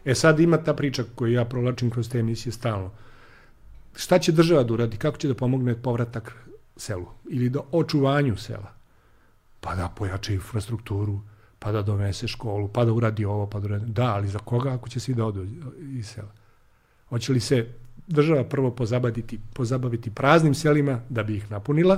E 0.05 0.15
sad 0.15 0.39
ima 0.39 0.57
ta 0.57 0.73
priča 0.73 1.03
koju 1.15 1.33
ja 1.33 1.45
provlačim 1.45 1.89
kroz 1.89 2.09
te 2.09 2.19
emisije 2.19 2.53
stalno. 2.53 2.91
Šta 3.95 4.19
će 4.19 4.31
država 4.31 4.63
da 4.63 4.73
uradi? 4.73 4.97
Kako 4.97 5.17
će 5.17 5.27
da 5.27 5.33
pomogne 5.33 5.75
povratak 5.81 6.47
selu? 6.77 7.07
Ili 7.29 7.49
da 7.49 7.59
očuvanju 7.71 8.37
sela? 8.37 8.73
Pa 9.59 9.75
da 9.75 9.89
pojača 9.89 10.33
infrastrukturu, 10.33 11.21
pa 11.59 11.71
da 11.71 11.81
donese 11.81 12.27
školu, 12.27 12.67
pa 12.67 12.85
da 12.85 12.93
uradi 12.93 13.25
ovo, 13.25 13.47
pa 13.47 13.59
da 13.59 13.65
uradi... 13.65 13.91
Da, 13.91 14.13
ali 14.15 14.27
za 14.27 14.39
koga 14.39 14.73
ako 14.73 14.89
će 14.89 14.99
svi 14.99 15.13
da 15.13 15.25
odu 15.25 15.47
iz 15.81 16.07
sela? 16.07 16.31
Hoće 17.09 17.33
li 17.33 17.39
se 17.39 17.65
država 18.07 18.43
prvo 18.43 18.71
pozabaviti, 18.71 19.39
pozabaviti 19.53 20.11
praznim 20.11 20.53
selima 20.53 20.99
da 21.09 21.23
bi 21.23 21.35
ih 21.35 21.51
napunila, 21.51 21.97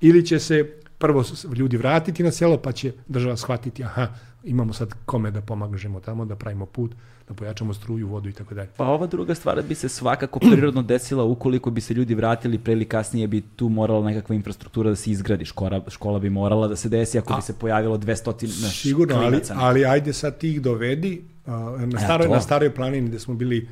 ili 0.00 0.26
će 0.26 0.38
se 0.38 0.72
prvo 0.98 1.24
ljudi 1.56 1.76
vratiti 1.76 2.22
na 2.22 2.30
selo, 2.30 2.56
pa 2.56 2.72
će 2.72 2.92
država 3.08 3.36
shvatiti, 3.36 3.84
aha, 3.84 4.06
imamo 4.44 4.72
sad 4.72 4.94
kome 5.04 5.30
da 5.30 5.40
pomažemo 5.40 6.00
tamo, 6.00 6.24
da 6.24 6.36
pravimo 6.36 6.66
put, 6.66 6.94
da 7.28 7.34
pojačamo 7.34 7.74
struju, 7.74 8.08
vodu 8.08 8.28
i 8.28 8.32
tako 8.32 8.54
dalje. 8.54 8.68
Pa 8.76 8.84
ova 8.84 9.06
druga 9.06 9.34
stvar 9.34 9.62
bi 9.62 9.74
se 9.74 9.88
svakako 9.88 10.38
prirodno 10.38 10.82
desila 10.82 11.24
ukoliko 11.24 11.70
bi 11.70 11.80
se 11.80 11.94
ljudi 11.94 12.14
vratili 12.14 12.58
pre 12.58 12.72
ili 12.72 12.84
kasnije 12.84 13.26
bi 13.26 13.40
tu 13.56 13.68
morala 13.68 14.06
nekakva 14.06 14.34
infrastruktura 14.34 14.90
da 14.90 14.96
se 14.96 15.10
izgradi, 15.10 15.44
škola, 15.44 15.80
škola 15.88 16.18
bi 16.18 16.30
morala 16.30 16.68
da 16.68 16.76
se 16.76 16.88
desi 16.88 17.18
ako 17.18 17.32
A, 17.32 17.36
bi 17.36 17.42
se 17.42 17.58
pojavilo 17.58 17.98
200 17.98 18.62
naš, 18.62 18.82
Sigurno, 18.82 19.16
ali, 19.16 19.40
ali 19.54 19.84
ajde 19.84 20.12
sad 20.12 20.38
ti 20.38 20.50
ih 20.50 20.62
dovedi 20.62 21.22
na, 21.46 22.00
staroj, 22.00 22.26
ja, 22.26 22.30
na 22.30 22.40
staroj 22.40 22.74
planini 22.74 23.08
gde 23.08 23.18
smo 23.18 23.34
bili 23.34 23.68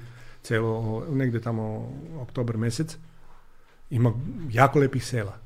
celo, 0.49 1.05
negde 1.11 1.41
tamo 1.41 1.93
oktobar 2.21 2.57
mesec, 2.57 2.97
ima 3.91 4.13
jako 4.51 4.79
lepih 4.79 5.05
sela. 5.05 5.37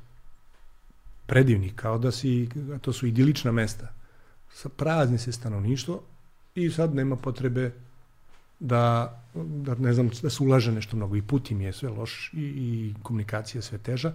Predivni, 1.25 1.71
kao 1.75 1.97
da 1.97 2.11
si, 2.11 2.49
to 2.81 2.93
su 2.93 3.07
idilična 3.07 3.51
mesta. 3.51 3.87
Sa 4.53 4.69
prazni 4.69 5.17
se 5.17 5.31
stanovništvo 5.31 6.01
i 6.55 6.69
sad 6.71 6.95
nema 6.95 7.15
potrebe 7.15 7.71
da, 8.59 9.19
da 9.35 9.75
ne 9.75 9.93
znam, 9.93 10.09
da 10.21 10.29
se 10.29 10.43
ulaže 10.43 10.71
nešto 10.71 10.95
mnogo. 10.95 11.15
I 11.15 11.21
put 11.21 11.51
im 11.51 11.61
je 11.61 11.73
sve 11.73 11.89
loš 11.89 12.31
i, 12.33 12.41
i 12.41 12.93
komunikacija 13.03 13.61
sve 13.61 13.77
teža. 13.77 14.13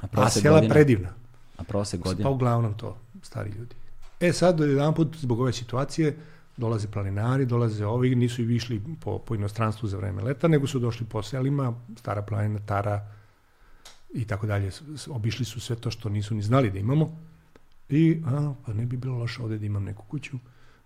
A, 0.00 0.06
a 0.12 0.30
sela 0.30 0.56
godina? 0.56 0.74
predivna. 0.74 1.14
A 1.56 1.64
prosek 1.64 2.00
godina? 2.00 2.28
Pa 2.28 2.30
uglavnom 2.30 2.74
to, 2.74 2.96
stari 3.22 3.50
ljudi. 3.50 3.74
E 4.20 4.32
sad, 4.32 4.60
jedan 4.60 4.94
put, 4.94 5.16
zbog 5.16 5.40
ove 5.40 5.52
situacije, 5.52 6.16
dolaze 6.60 6.88
planinari, 6.88 7.46
dolaze 7.46 7.86
ovi, 7.86 8.14
nisu 8.14 8.42
i 8.42 8.44
višli 8.44 8.82
po, 9.00 9.18
po 9.18 9.34
inostranstvu 9.34 9.88
za 9.88 9.96
vreme 9.96 10.22
leta, 10.22 10.48
nego 10.48 10.66
su 10.66 10.78
došli 10.78 11.06
po 11.06 11.22
selima, 11.22 11.72
Stara 11.96 12.22
planina, 12.22 12.60
Tara 12.66 13.00
i 14.14 14.24
tako 14.24 14.46
dalje. 14.46 14.70
Obišli 15.08 15.44
su 15.44 15.60
sve 15.60 15.76
to 15.76 15.90
što 15.90 16.08
nisu 16.08 16.34
ni 16.34 16.42
znali 16.42 16.70
da 16.70 16.78
imamo. 16.78 17.10
I, 17.88 18.22
a, 18.26 18.54
pa 18.66 18.72
ne 18.72 18.86
bi 18.86 18.96
bilo 18.96 19.18
loše 19.18 19.42
ovde 19.42 19.58
da 19.58 19.66
imam 19.66 19.84
neku 19.84 20.04
kuću, 20.08 20.38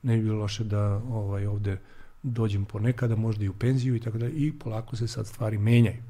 ne 0.02 0.16
bi 0.16 0.22
bilo 0.22 0.38
loše 0.38 0.64
da 0.64 1.02
ovaj, 1.10 1.46
ovde 1.46 1.78
dođem 2.22 2.64
ponekada, 2.64 3.16
možda 3.16 3.44
i 3.44 3.48
u 3.48 3.52
penziju 3.52 3.96
i 3.96 4.00
tako 4.00 4.18
dalje. 4.18 4.32
I 4.32 4.52
polako 4.58 4.96
se 4.96 5.08
sad 5.08 5.26
stvari 5.26 5.58
menjaju. 5.58 6.02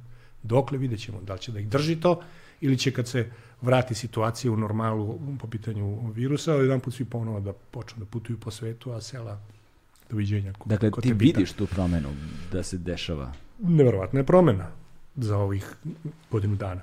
Dokle 0.42 0.78
vidjet 0.78 1.00
ćemo 1.00 1.20
da 1.22 1.32
li 1.32 1.40
će 1.40 1.52
da 1.52 1.60
ih 1.60 1.68
drži 1.68 1.96
to 2.00 2.20
ili 2.60 2.78
će 2.78 2.92
kad 2.92 3.08
se 3.08 3.30
vrati 3.62 3.94
situacija 3.94 4.52
u 4.52 4.56
normalu 4.56 5.18
po 5.40 5.46
pitanju 5.46 6.12
virusa, 6.12 6.52
jedan 6.52 6.80
put 6.80 6.94
svi 6.94 7.04
ponovo 7.04 7.40
da 7.40 7.52
počnu 7.52 8.04
da 8.04 8.06
putuju 8.06 8.40
po 8.40 8.50
svetu, 8.50 8.92
a 8.92 9.00
sela 9.00 9.40
doviđenja. 10.10 10.52
Ko, 10.52 10.68
dakle, 10.68 10.90
ko 10.90 11.00
ti 11.00 11.12
vidiš 11.12 11.52
tu 11.52 11.66
promenu 11.66 12.08
da 12.52 12.62
se 12.62 12.78
dešava? 12.78 13.32
Neverovatna 13.58 14.20
je 14.20 14.26
promena 14.26 14.70
za 15.16 15.38
ovih 15.38 15.74
godinu 16.30 16.56
dana. 16.56 16.80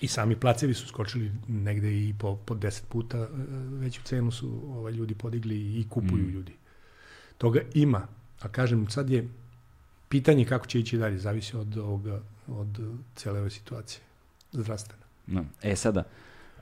I 0.00 0.08
sami 0.08 0.36
placevi 0.36 0.74
su 0.74 0.86
skočili 0.86 1.32
negde 1.48 1.92
i 1.92 2.14
po, 2.18 2.36
po 2.36 2.54
deset 2.54 2.88
puta, 2.88 3.18
e, 3.18 3.28
veću 3.70 4.02
cenu 4.02 4.30
su 4.30 4.62
ovaj, 4.68 4.92
ljudi 4.92 5.14
podigli 5.14 5.80
i 5.80 5.88
kupuju 5.88 6.24
mm. 6.24 6.30
ljudi. 6.30 6.52
Toga 7.38 7.60
ima, 7.74 8.06
a 8.40 8.48
kažem, 8.48 8.90
sad 8.90 9.10
je 9.10 9.28
pitanje 10.08 10.44
kako 10.44 10.66
će 10.66 10.80
ići 10.80 10.98
dalje, 10.98 11.18
zavisi 11.18 11.56
od, 11.56 11.78
ovoga, 11.78 12.20
od 12.48 12.80
cele 13.14 13.40
ove 13.40 13.50
situacije 13.50 14.00
zdravstvena. 14.52 15.02
No. 15.26 15.44
E 15.62 15.76
sada, 15.76 16.04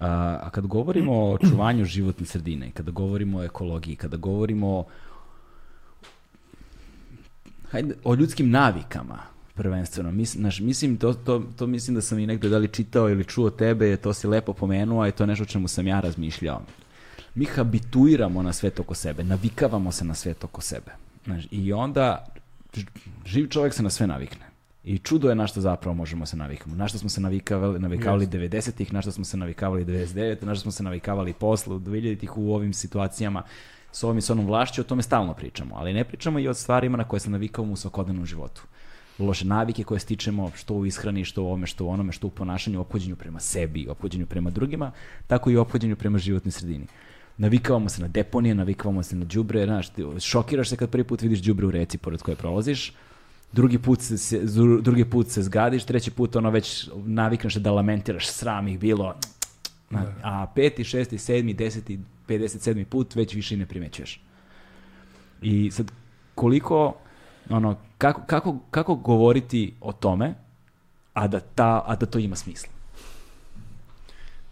a, 0.00 0.38
a 0.42 0.50
kad 0.50 0.66
govorimo 0.66 1.12
o 1.12 1.32
očuvanju 1.32 1.84
životne 1.84 2.26
sredine, 2.26 2.70
kada 2.70 2.90
govorimo 2.90 3.38
o 3.38 3.44
ekologiji, 3.44 3.96
kada 3.96 4.16
govorimo 4.16 4.68
o, 4.68 4.84
hajde, 7.70 7.94
o 8.04 8.14
ljudskim 8.14 8.50
navikama, 8.50 9.18
prvenstveno. 9.54 10.10
Mis, 10.10 10.34
naš, 10.34 10.60
mislim, 10.60 10.96
to, 10.96 11.12
to, 11.14 11.42
to 11.56 11.66
mislim 11.66 11.94
da 11.94 12.00
sam 12.00 12.18
i 12.18 12.26
negde 12.26 12.48
da 12.48 12.58
li 12.58 12.68
čitao 12.68 13.10
ili 13.10 13.24
čuo 13.24 13.50
tebe, 13.50 13.96
to 13.96 14.12
si 14.12 14.26
lepo 14.26 14.52
pomenuo, 14.52 15.02
a 15.02 15.06
je 15.06 15.12
to 15.12 15.26
nešto 15.26 15.42
o 15.42 15.46
čemu 15.46 15.68
sam 15.68 15.86
ja 15.86 16.00
razmišljao. 16.00 16.62
Mi 17.34 17.44
habituiramo 17.44 18.42
na 18.42 18.52
svet 18.52 18.80
oko 18.80 18.94
sebe, 18.94 19.24
navikavamo 19.24 19.92
se 19.92 20.04
na 20.04 20.14
svet 20.14 20.44
oko 20.44 20.60
sebe. 20.60 20.92
Znaš, 21.24 21.44
I 21.50 21.72
onda 21.72 22.26
živ 23.24 23.48
čovjek 23.48 23.74
se 23.74 23.82
na 23.82 23.90
sve 23.90 24.06
navikne. 24.06 24.46
I 24.84 24.98
čudo 24.98 25.28
je 25.28 25.34
na 25.34 25.46
što 25.46 25.60
zapravo 25.60 25.94
možemo 25.94 26.26
se 26.26 26.36
navikamo. 26.36 26.76
Na 26.76 26.88
što 26.88 26.98
smo 26.98 27.08
se 27.08 27.20
navikavali, 27.20 27.78
navikavali 27.78 28.26
yes. 28.26 28.50
90-ih, 28.50 28.92
na 28.92 29.02
što 29.02 29.12
smo 29.12 29.24
se 29.24 29.36
navikavali 29.36 29.84
99 29.84 30.44
na 30.44 30.54
što 30.54 30.62
smo 30.62 30.72
se 30.72 30.82
navikavali 30.82 31.32
posle 31.32 31.74
u 31.74 31.78
2000-ih 31.78 32.36
u 32.38 32.54
ovim 32.54 32.72
situacijama 32.72 33.42
s 33.96 34.04
ovom 34.04 34.18
i 34.18 34.22
s 34.22 34.30
onom 34.30 34.46
vlašću, 34.46 34.80
o 34.80 34.84
tome 34.84 35.02
stalno 35.02 35.34
pričamo. 35.34 35.74
Ali 35.78 35.92
ne 35.92 36.04
pričamo 36.04 36.38
i 36.38 36.48
o 36.48 36.54
stvarima 36.54 36.96
na 36.96 37.04
koje 37.04 37.20
se 37.20 37.30
navikavamo 37.30 37.72
u 37.72 37.76
svakodnevnom 37.76 38.26
životu. 38.26 38.62
Loše 39.18 39.44
navike 39.44 39.84
koje 39.84 40.00
stičemo, 40.00 40.50
što 40.54 40.74
u 40.74 40.86
ishrani, 40.86 41.24
što 41.24 41.42
u 41.42 41.46
ovome, 41.46 41.66
što 41.66 41.84
u 41.84 41.88
onome, 41.88 42.12
što 42.12 42.26
u 42.26 42.30
ponašanju, 42.30 42.80
ophođenju 42.80 43.16
prema 43.16 43.40
sebi, 43.40 43.88
ophođenju 43.88 44.26
prema 44.26 44.50
drugima, 44.50 44.90
tako 45.26 45.50
i 45.50 45.56
ophođenju 45.56 45.96
prema 45.96 46.18
životnoj 46.18 46.52
sredini 46.52 46.86
navikavamo 47.38 47.88
se 47.88 48.02
na 48.02 48.08
deponije, 48.08 48.54
navikavamo 48.54 49.02
se 49.02 49.16
na 49.16 49.24
đubre, 49.24 49.64
znaš, 49.64 49.88
šokiraš 50.20 50.68
se 50.68 50.76
kad 50.76 50.90
prvi 50.90 51.04
put 51.04 51.22
vidiš 51.22 51.40
đubre 51.40 51.66
u 51.66 51.70
reci 51.70 51.98
pored 51.98 52.22
koje 52.22 52.36
prolaziš, 52.36 52.92
drugi 53.52 53.78
put 53.78 54.00
se, 54.00 54.40
drugi 54.80 55.04
put 55.04 55.28
se 55.28 55.42
zgadiš, 55.42 55.84
treći 55.84 56.10
put 56.10 56.36
ono 56.36 56.50
već 56.50 56.88
navikneš 57.04 57.54
da 57.54 57.72
lamentiraš, 57.72 58.28
sram 58.28 58.68
ih 58.68 58.78
bilo, 58.78 59.14
da. 59.90 60.14
a 60.22 60.46
peti, 60.54 60.84
šesti, 60.84 61.18
sedmi, 61.18 61.54
deseti, 61.54 61.98
57. 62.28 62.84
put 62.84 63.14
već 63.14 63.34
više 63.34 63.54
i 63.54 63.58
ne 63.58 63.66
primećuješ. 63.66 64.20
I 65.42 65.70
sad, 65.70 65.92
koliko, 66.34 66.96
ono, 67.50 67.76
kako, 67.98 68.22
kako, 68.26 68.58
kako 68.70 68.94
govoriti 68.94 69.74
o 69.80 69.92
tome, 69.92 70.34
a 71.12 71.26
da, 71.28 71.40
ta, 71.40 71.82
a 71.86 71.96
da 71.96 72.06
to 72.06 72.18
ima 72.18 72.36
smisla? 72.36 72.72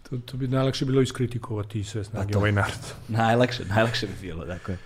To, 0.09 0.17
to 0.17 0.37
bi 0.37 0.47
najlakše 0.47 0.85
bilo 0.85 1.01
iskritikovati 1.01 1.83
sve 1.83 2.03
snage 2.03 2.33
pa 2.33 2.39
ovaj 2.39 2.51
narod. 2.51 2.93
Najlakše, 3.07 3.65
najlakše 3.65 4.07
bi 4.07 4.13
bilo, 4.21 4.45
dakle. 4.45 4.77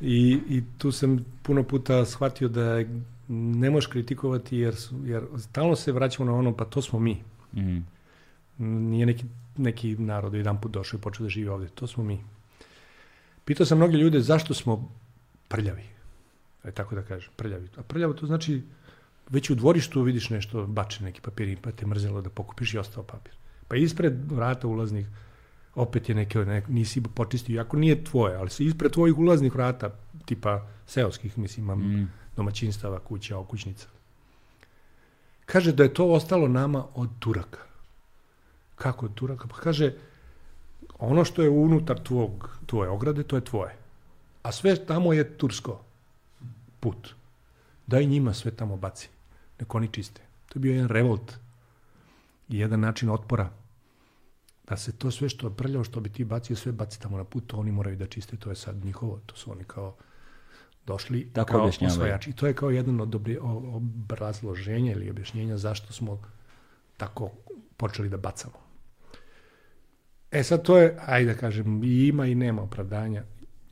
I, 0.00 0.40
I 0.48 0.62
tu 0.78 0.92
sam 0.92 1.24
puno 1.42 1.62
puta 1.62 2.04
shvatio 2.04 2.48
da 2.48 2.84
ne 3.28 3.70
možeš 3.70 3.86
kritikovati 3.86 4.56
jer, 4.58 4.74
jer 5.04 5.22
stalno 5.38 5.76
se 5.76 5.92
vraćamo 5.92 6.32
na 6.32 6.38
ono, 6.38 6.56
pa 6.56 6.64
to 6.64 6.82
smo 6.82 6.98
mi. 6.98 7.22
Mm. 7.54 7.78
Nije 8.58 9.06
neki, 9.06 9.24
neki 9.56 9.96
narod 9.96 10.34
jedan 10.34 10.60
put 10.60 10.72
došao 10.72 10.98
i 10.98 11.00
počeo 11.00 11.24
da 11.24 11.30
živi 11.30 11.48
ovde. 11.48 11.68
To 11.68 11.86
smo 11.86 12.04
mi. 12.04 12.24
Pitao 13.48 13.66
sam 13.66 13.78
mnogi 13.78 13.96
ljude 13.96 14.20
zašto 14.20 14.54
smo 14.54 14.92
prljavi. 15.48 15.82
E, 16.64 16.70
tako 16.70 16.94
da 16.94 17.02
kažem, 17.02 17.30
prljavi. 17.36 17.68
A 17.76 17.82
prljavo 17.82 18.12
to 18.12 18.26
znači 18.26 18.62
već 19.30 19.50
u 19.50 19.54
dvorištu 19.54 20.02
vidiš 20.02 20.30
nešto, 20.30 20.66
bače 20.66 21.04
neki 21.04 21.20
papir 21.20 21.56
pa 21.62 21.72
te 21.72 21.86
mrzelo 21.86 22.20
da 22.22 22.30
pokupiš 22.30 22.74
i 22.74 22.78
ostao 22.78 23.02
papir. 23.02 23.32
Pa 23.68 23.76
ispred 23.76 24.32
vrata 24.32 24.68
ulaznih 24.68 25.06
opet 25.74 26.08
je 26.08 26.14
neke, 26.14 26.38
ne, 26.38 26.62
nisi 26.68 27.02
počistio, 27.02 27.60
ako 27.60 27.76
nije 27.76 28.04
tvoje, 28.04 28.36
ali 28.36 28.50
se 28.50 28.64
ispred 28.64 28.92
tvojih 28.92 29.18
ulaznih 29.18 29.54
vrata, 29.54 29.90
tipa 30.24 30.66
seoskih, 30.86 31.38
mislim, 31.38 31.66
mm 31.66 32.08
domaćinstava, 32.36 32.98
kuća, 32.98 33.38
okućnica. 33.38 33.88
Kaže 35.46 35.72
da 35.72 35.82
je 35.82 35.94
to 35.94 36.06
ostalo 36.12 36.48
nama 36.48 36.84
od 36.94 37.08
Turaka. 37.18 37.64
Kako 38.76 39.06
od 39.06 39.14
Turaka? 39.14 39.48
Pa 39.48 39.56
kaže, 39.56 39.94
ono 40.98 41.24
što 41.24 41.42
je 41.42 41.50
unutar 41.50 42.00
tvog, 42.02 42.58
tvoje 42.66 42.90
ograde, 42.90 43.22
to 43.22 43.36
je 43.36 43.44
tvoje. 43.44 43.76
A 44.42 44.52
sve 44.52 44.86
tamo 44.86 45.12
je 45.12 45.38
tursko 45.38 45.80
put. 46.80 47.14
Daj 47.86 48.06
njima 48.06 48.34
sve 48.34 48.50
tamo 48.50 48.76
baci. 48.76 49.08
Nek 49.60 49.74
oni 49.74 49.88
čiste. 49.88 50.20
To 50.48 50.58
je 50.58 50.60
bio 50.60 50.72
jedan 50.72 50.88
revolt 50.88 51.36
i 52.48 52.58
jedan 52.58 52.80
način 52.80 53.10
otpora 53.10 53.50
da 54.68 54.76
se 54.76 54.92
to 54.92 55.10
sve 55.10 55.28
što 55.28 55.46
je 55.46 55.54
prljavo, 55.54 55.84
što 55.84 56.00
bi 56.00 56.12
ti 56.12 56.24
bacio, 56.24 56.56
sve 56.56 56.72
baci 56.72 57.00
tamo 57.00 57.16
na 57.16 57.24
put, 57.24 57.46
to 57.46 57.56
oni 57.56 57.72
moraju 57.72 57.96
da 57.96 58.06
čiste, 58.06 58.36
to 58.36 58.50
je 58.50 58.56
sad 58.56 58.84
njihovo, 58.84 59.20
to 59.26 59.36
su 59.36 59.52
oni 59.52 59.64
kao 59.64 59.96
došli 60.86 61.30
Tako 61.32 61.52
kao 61.52 61.70
osvajači. 61.86 62.30
I 62.30 62.32
to 62.32 62.46
je 62.46 62.54
kao 62.54 62.70
jedan 62.70 63.00
od 63.00 63.14
obrazloženja 63.14 64.92
ili 64.92 65.10
objašnjenja 65.10 65.56
zašto 65.58 65.92
smo 65.92 66.20
tako 66.96 67.30
počeli 67.76 68.08
da 68.08 68.16
bacamo. 68.16 68.67
E 70.30 70.42
sad 70.42 70.62
to 70.62 70.78
je, 70.78 70.96
ajde 71.06 71.32
da 71.32 71.38
kažem, 71.38 71.84
i 71.84 72.06
ima 72.06 72.26
i 72.26 72.34
nema 72.34 72.62
opravdanja. 72.62 73.22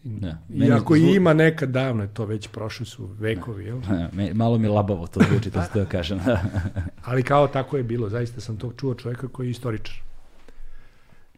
Ne, 0.04 0.36
Iako 0.48 0.96
zvu... 0.96 1.06
ima 1.06 1.32
nekad 1.32 1.70
davno 1.70 2.02
je 2.02 2.14
to 2.14 2.24
već 2.24 2.48
prošli 2.48 2.86
su 2.86 3.06
vekovi, 3.06 3.64
ne, 3.64 3.68
jel? 3.70 3.80
Ne, 4.12 4.34
malo 4.34 4.58
mi 4.58 4.68
labavo 4.68 5.06
to 5.06 5.20
zvuči, 5.30 5.50
to 5.50 5.62
što 5.62 5.78
da 5.78 5.84
kažem. 5.84 6.20
Ali 7.04 7.22
kao 7.22 7.48
tako 7.48 7.76
je 7.76 7.82
bilo, 7.82 8.08
zaista 8.08 8.40
sam 8.40 8.56
to 8.56 8.72
čuo 8.72 8.94
čovjeka 8.94 9.28
koji 9.28 9.46
je 9.46 9.50
istoričar. 9.50 9.94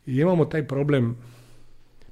I 0.06 0.16
imamo 0.16 0.44
taj 0.44 0.66
problem, 0.66 1.16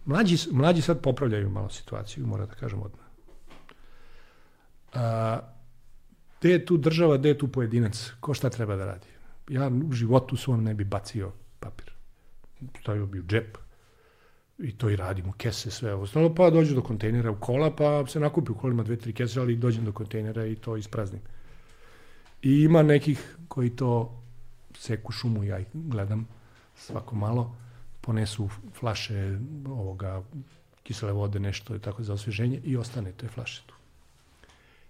mlađi, 0.05 0.37
mlađi 0.53 0.83
sad 0.83 1.01
popravljaju 1.01 1.51
malo 1.51 1.71
situaciju, 1.71 2.27
mora 2.27 2.47
da 2.47 2.55
kažem 2.55 2.83
odmah. 2.83 3.07
A, 4.95 5.39
gde 6.41 6.51
je 6.51 6.67
tu 6.67 6.77
država, 6.77 7.17
gde 7.17 7.29
je 7.29 7.39
tu 7.39 7.49
pojedinac? 7.49 8.13
Ko 8.21 8.35
šta 8.35 8.51
treba 8.51 8.77
da 8.77 8.87
radi? 8.87 9.07
Ja 9.49 9.71
u 9.89 9.93
životu 9.93 10.37
svom 10.37 10.65
ne 10.65 10.75
bi 10.75 10.85
bacio 10.85 11.33
papir. 11.61 11.96
Stavio 12.81 13.07
bi 13.07 13.21
u 13.21 13.27
džep. 13.27 13.59
I 14.59 14.73
to 14.73 14.91
i 14.91 14.97
radimo, 14.97 15.33
kese, 15.33 15.71
sve 15.71 15.95
ostalo, 15.95 16.35
pa 16.35 16.51
dođu 16.51 16.75
do 16.75 16.83
kontejnera 16.83 17.31
u 17.31 17.41
kola, 17.41 17.77
pa 17.77 18.07
se 18.07 18.21
nakupi 18.21 18.53
u 18.53 18.55
kolima 18.55 18.83
dve, 18.83 18.97
tri 18.97 19.13
kese, 19.13 19.41
ali 19.41 19.57
dođem 19.57 19.85
do 19.85 19.93
kontejnera 19.93 20.47
i 20.47 20.55
to 20.55 20.77
ispraznim. 20.77 21.21
I 22.43 22.63
ima 22.63 22.83
nekih 22.83 23.37
koji 23.49 23.71
to 23.71 24.23
seku 24.79 25.13
šumu, 25.13 25.45
ja 25.45 25.59
ih 25.59 25.67
gledam 25.75 26.29
svako 26.75 27.17
malo, 27.17 27.57
ponesu 28.01 28.49
flaše 28.79 29.39
ovoga 29.67 30.23
kisele 30.83 31.13
vode, 31.13 31.41
nešto 31.41 31.79
tako 31.79 32.03
za 32.03 32.13
osveženje 32.13 32.61
i 32.65 32.77
ostane 32.77 33.13
te 33.13 33.29
flaše 33.29 33.63
tu. 33.67 33.75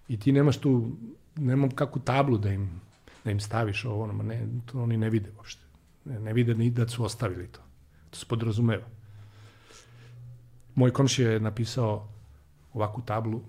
I 0.09 0.21
ti 0.21 0.33
nemaš 0.33 0.57
tu, 0.57 0.91
nemam 1.37 1.71
kakvu 1.71 2.03
tablu 2.03 2.39
da 2.39 2.53
im, 2.53 2.81
da 3.25 3.31
im 3.31 3.41
staviš 3.41 3.85
ovo, 3.85 4.07
ne, 4.07 4.47
to 4.67 4.83
oni 4.83 4.97
ne 4.97 5.11
vide 5.11 5.31
uopšte. 5.37 5.66
Ne, 6.07 6.33
vide 6.33 6.55
ni 6.55 6.71
da 6.71 6.89
su 6.89 7.05
ostavili 7.05 7.47
to. 7.47 7.61
To 8.11 8.19
se 8.19 8.27
podrazumeva. 8.29 8.85
Moj 10.75 10.93
komšija 10.93 11.31
je 11.31 11.41
napisao 11.41 12.09
ovakvu 12.73 13.03
tablu 13.07 13.43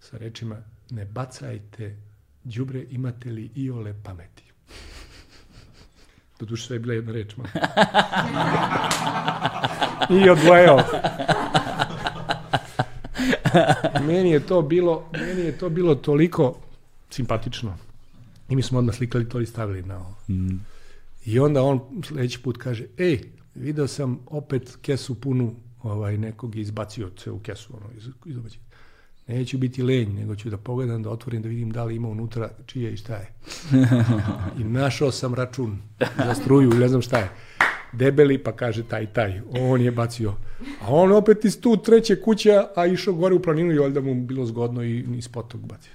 sa 0.00 0.18
rečima 0.18 0.56
ne 0.90 1.04
bacajte 1.04 1.96
đubre, 2.44 2.86
imate 2.90 3.30
li 3.30 3.50
i 3.54 3.70
ole 3.70 3.94
pameti. 4.02 4.44
Do 6.38 6.46
duše 6.46 6.66
sve 6.66 6.76
je 6.76 6.80
bila 6.80 6.94
jedna 6.94 7.12
reč, 7.12 7.36
malo. 7.36 7.48
I 10.22 10.30
odvojao. 10.30 10.80
meni 14.06 14.30
je 14.30 14.40
to 14.40 14.62
bilo, 14.62 15.10
meni 15.12 15.40
je 15.40 15.58
to 15.58 15.70
bilo 15.70 15.94
toliko 15.94 16.58
simpatično. 17.10 17.76
I 18.48 18.56
mi 18.56 18.62
smo 18.62 18.78
odmah 18.78 18.94
slikali 18.94 19.28
to 19.28 19.40
i 19.40 19.46
stavili 19.46 19.82
na 19.82 19.96
ovo. 19.96 20.14
Mm. 20.28 20.73
I 21.26 21.40
onda 21.40 21.62
on 21.62 21.80
sledeći 22.04 22.42
put 22.42 22.56
kaže, 22.56 22.86
ej, 22.98 23.20
video 23.54 23.86
sam 23.86 24.18
opet 24.26 24.78
kesu 24.82 25.20
punu 25.20 25.54
ovaj, 25.82 26.18
nekog 26.18 26.56
je 26.56 26.62
izbacio 26.62 27.10
se 27.18 27.30
u 27.30 27.38
kesu, 27.38 27.76
ono, 27.76 27.86
iz, 27.96 28.08
iz. 28.26 28.52
Neću 29.26 29.58
biti 29.58 29.82
lenj, 29.82 30.14
nego 30.14 30.36
ću 30.36 30.50
da 30.50 30.56
pogledam, 30.56 31.02
da 31.02 31.10
otvorim, 31.10 31.42
da 31.42 31.48
vidim 31.48 31.70
da 31.70 31.84
li 31.84 31.96
ima 31.96 32.08
unutra 32.08 32.50
čije 32.66 32.92
i 32.92 32.96
šta 32.96 33.14
je. 33.14 33.32
I 34.60 34.64
našao 34.64 35.10
sam 35.10 35.34
račun 35.34 35.78
za 36.16 36.34
struju 36.34 36.70
ne 36.70 36.88
znam 36.88 37.02
šta 37.02 37.18
je. 37.18 37.30
Debeli, 37.92 38.38
pa 38.38 38.52
kaže 38.52 38.82
taj, 38.88 39.12
taj. 39.12 39.40
On 39.60 39.80
je 39.80 39.90
bacio. 39.90 40.34
A 40.80 40.86
on 40.88 41.12
opet 41.12 41.44
iz 41.44 41.60
tu 41.60 41.76
treće 41.76 42.20
kuće, 42.20 42.62
a 42.76 42.86
išao 42.86 43.14
gore 43.14 43.34
u 43.34 43.42
planinu 43.42 43.72
i 43.72 43.78
valjda 43.78 44.00
mu 44.00 44.14
bilo 44.14 44.46
zgodno 44.46 44.82
i 44.82 45.02
niz 45.02 45.28
potok 45.28 45.60
bacio. 45.60 45.92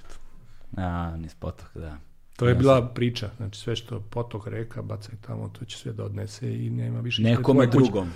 A, 0.76 1.16
niz 1.16 1.34
potok, 1.34 1.68
da. 1.74 2.09
To 2.40 2.48
je 2.48 2.54
bila 2.54 2.86
priča, 2.86 3.30
znači 3.36 3.60
sve 3.60 3.76
što 3.76 4.00
potok, 4.00 4.46
reka, 4.46 4.82
bacaj 4.82 5.14
tamo, 5.20 5.48
to 5.48 5.64
će 5.64 5.78
sve 5.78 5.92
da 5.92 6.04
odnese 6.04 6.54
i 6.66 6.70
nema 6.70 7.00
više... 7.00 7.22
Nekome 7.22 7.66
drugom. 7.66 8.10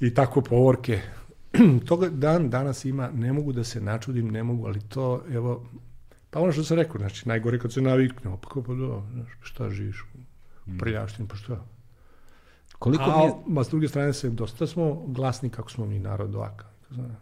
I 0.00 0.14
tako 0.14 0.40
povorke. 0.40 1.00
Toga 1.88 2.08
dan 2.08 2.50
danas 2.50 2.84
ima, 2.84 3.10
ne 3.10 3.32
mogu 3.32 3.52
da 3.52 3.64
se 3.64 3.80
načudim, 3.80 4.30
ne 4.30 4.42
mogu, 4.42 4.66
ali 4.66 4.80
to, 4.80 5.24
evo, 5.30 5.68
pa 6.30 6.40
ono 6.40 6.52
što 6.52 6.64
sam 6.64 6.76
rekao, 6.76 6.98
znači, 6.98 7.28
najgore 7.28 7.58
kad 7.58 7.72
se 7.72 7.80
navikne, 7.80 8.36
pa 8.42 8.48
kao 8.48 8.62
pa 8.62 8.74
da, 8.74 9.02
znaš, 9.12 9.28
šta 9.42 9.70
živiš 9.70 10.02
u 10.02 10.70
mm. 10.70 10.78
prljavštini, 10.78 11.28
pa 11.28 11.36
šta? 11.36 11.64
Koliko 12.78 13.04
A, 13.04 13.18
mi 13.18 13.24
je... 13.24 13.32
ma 13.46 13.64
s 13.64 13.68
druge 13.68 13.88
strane 13.88 14.12
se, 14.12 14.30
dosta 14.30 14.66
smo 14.66 15.04
glasni 15.06 15.50
kako 15.50 15.70
smo 15.70 15.86
mi 15.86 15.98
narod 15.98 16.34
ovaka. 16.34 16.66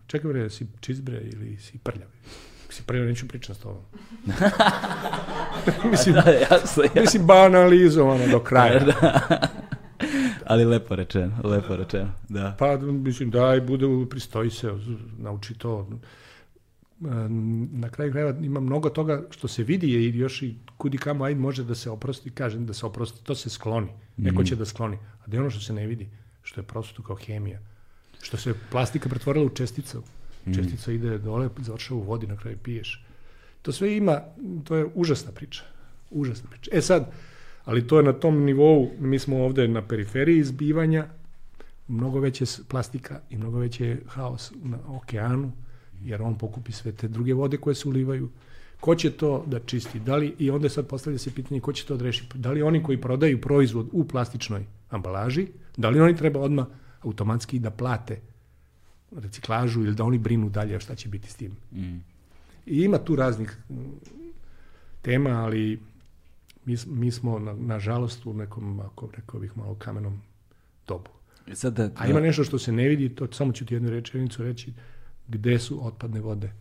Čekaj 0.06 0.32
bre, 0.32 0.50
si 0.50 0.66
čizbre 0.80 1.20
ili 1.20 1.56
si 1.56 1.78
prljav? 1.78 2.08
Si 2.72 2.82
prvo 2.82 3.04
neću 3.04 3.28
pričati 3.28 3.58
s 3.58 3.62
tobom. 3.62 3.82
mislim, 5.90 6.14
da, 6.14 6.30
jasno, 6.30 6.82
jasno. 6.82 7.00
mislim 7.00 7.26
banalizovano 7.26 8.26
do 8.26 8.40
kraja. 8.40 8.78
da. 8.84 9.20
Ali 10.46 10.64
lepo 10.64 10.96
rečeno, 10.96 11.40
lepo 11.44 11.76
rečeno, 11.76 12.12
da. 12.28 12.56
Pa, 12.58 12.76
mislim, 12.76 13.30
daj, 13.30 13.60
bude, 13.60 13.86
pristoji 14.10 14.50
se, 14.50 14.72
nauči 15.18 15.54
to. 15.54 15.88
Na 17.70 17.90
kraju 17.90 18.12
krajeva 18.12 18.38
ima 18.40 18.60
mnogo 18.60 18.90
toga 18.90 19.22
što 19.30 19.48
se 19.48 19.62
vidi 19.62 19.86
i 19.86 20.18
još 20.18 20.42
i 20.42 20.54
kudi 20.76 20.98
kamo 20.98 21.24
ajde 21.24 21.40
može 21.40 21.64
da 21.64 21.74
se 21.74 21.90
oprosti, 21.90 22.30
kažem 22.30 22.66
da 22.66 22.74
se 22.74 22.86
oprosti, 22.86 23.24
to 23.24 23.34
se 23.34 23.50
skloni. 23.50 23.88
Neko 24.16 24.44
će 24.44 24.56
da 24.56 24.64
skloni. 24.64 24.96
A 24.96 25.26
da 25.26 25.36
je 25.36 25.40
ono 25.40 25.50
što 25.50 25.60
se 25.60 25.72
ne 25.72 25.86
vidi, 25.86 26.08
što 26.42 26.60
je 26.60 26.64
prosto 26.64 27.02
kao 27.02 27.16
hemija. 27.16 27.58
Što 28.22 28.36
se 28.36 28.54
plastika 28.70 29.08
pretvorila 29.08 29.46
u 29.46 29.54
česticu. 29.54 30.02
Čestica 30.54 30.90
mm. 30.90 30.94
ide 30.94 31.18
dole, 31.18 31.48
završava 31.58 32.00
u 32.00 32.04
vodi, 32.04 32.26
na 32.26 32.36
kraju 32.36 32.58
piješ. 32.62 33.04
To 33.62 33.72
sve 33.72 33.96
ima, 33.96 34.20
to 34.64 34.76
je 34.76 34.86
užasna 34.94 35.32
priča. 35.32 35.62
Užasna 36.10 36.50
priča. 36.50 36.70
E 36.74 36.80
sad, 36.80 37.12
ali 37.64 37.86
to 37.86 37.96
je 37.96 38.02
na 38.02 38.12
tom 38.12 38.44
nivou, 38.44 38.90
mi 38.98 39.18
smo 39.18 39.44
ovde 39.44 39.68
na 39.68 39.82
periferiji 39.82 40.38
izbivanja, 40.38 41.06
mnogo 41.88 42.20
veće 42.20 42.44
plastika 42.68 43.20
i 43.30 43.36
mnogo 43.36 43.58
veće 43.58 43.96
haos 44.06 44.52
na 44.62 44.78
okeanu, 44.88 45.52
jer 46.04 46.22
on 46.22 46.38
pokupi 46.38 46.72
sve 46.72 46.92
te 46.92 47.08
druge 47.08 47.34
vode 47.34 47.56
koje 47.56 47.74
se 47.74 47.88
ulivaju. 47.88 48.28
Ko 48.80 48.94
će 48.94 49.10
to 49.10 49.44
da 49.46 49.60
čisti? 49.60 50.00
Da 50.00 50.16
li, 50.16 50.34
I 50.38 50.50
onda 50.50 50.68
sad 50.68 50.86
postavlja 50.86 51.18
se 51.18 51.34
pitanje 51.34 51.60
ko 51.60 51.72
će 51.72 51.86
to 51.86 51.96
da 51.96 52.04
reši? 52.04 52.24
Da 52.34 52.50
li 52.50 52.62
oni 52.62 52.82
koji 52.82 53.00
prodaju 53.00 53.40
proizvod 53.40 53.88
u 53.92 54.04
plastičnoj 54.04 54.64
ambalaži, 54.90 55.46
da 55.76 55.90
li 55.90 56.00
oni 56.00 56.16
treba 56.16 56.40
odmah 56.40 56.66
automatski 57.02 57.58
da 57.58 57.70
plate 57.70 58.20
reciklažu 59.16 59.80
ili 59.80 59.94
da 59.94 60.04
oni 60.04 60.18
brinu 60.18 60.50
dalje 60.50 60.80
šta 60.80 60.94
će 60.94 61.08
biti 61.08 61.30
s 61.30 61.34
tim. 61.34 61.52
Mm. 61.72 62.04
I 62.66 62.82
ima 62.82 62.98
tu 62.98 63.16
raznih 63.16 63.56
tema, 65.02 65.30
ali 65.30 65.80
mi, 66.64 66.76
mi 66.86 67.10
smo, 67.10 67.38
na, 67.38 67.52
nažalost, 67.52 68.26
u 68.26 68.32
nekom, 68.32 68.80
ako 68.80 69.08
rekao 69.16 69.40
bih, 69.40 69.56
malo 69.56 69.74
kamenom 69.74 70.20
dobu. 70.86 71.10
Sad 71.54 71.74
da, 71.74 71.90
A 71.96 72.06
ima 72.06 72.20
nešto 72.20 72.44
što 72.44 72.58
se 72.58 72.72
ne 72.72 72.88
vidi, 72.88 73.14
to 73.14 73.32
samo 73.32 73.52
ću 73.52 73.66
ti 73.66 73.74
jednu 73.74 73.90
rečenicu 73.90 74.42
reći, 74.42 74.72
gde 75.28 75.58
su 75.58 75.86
otpadne 75.86 76.20
vode. 76.20 76.52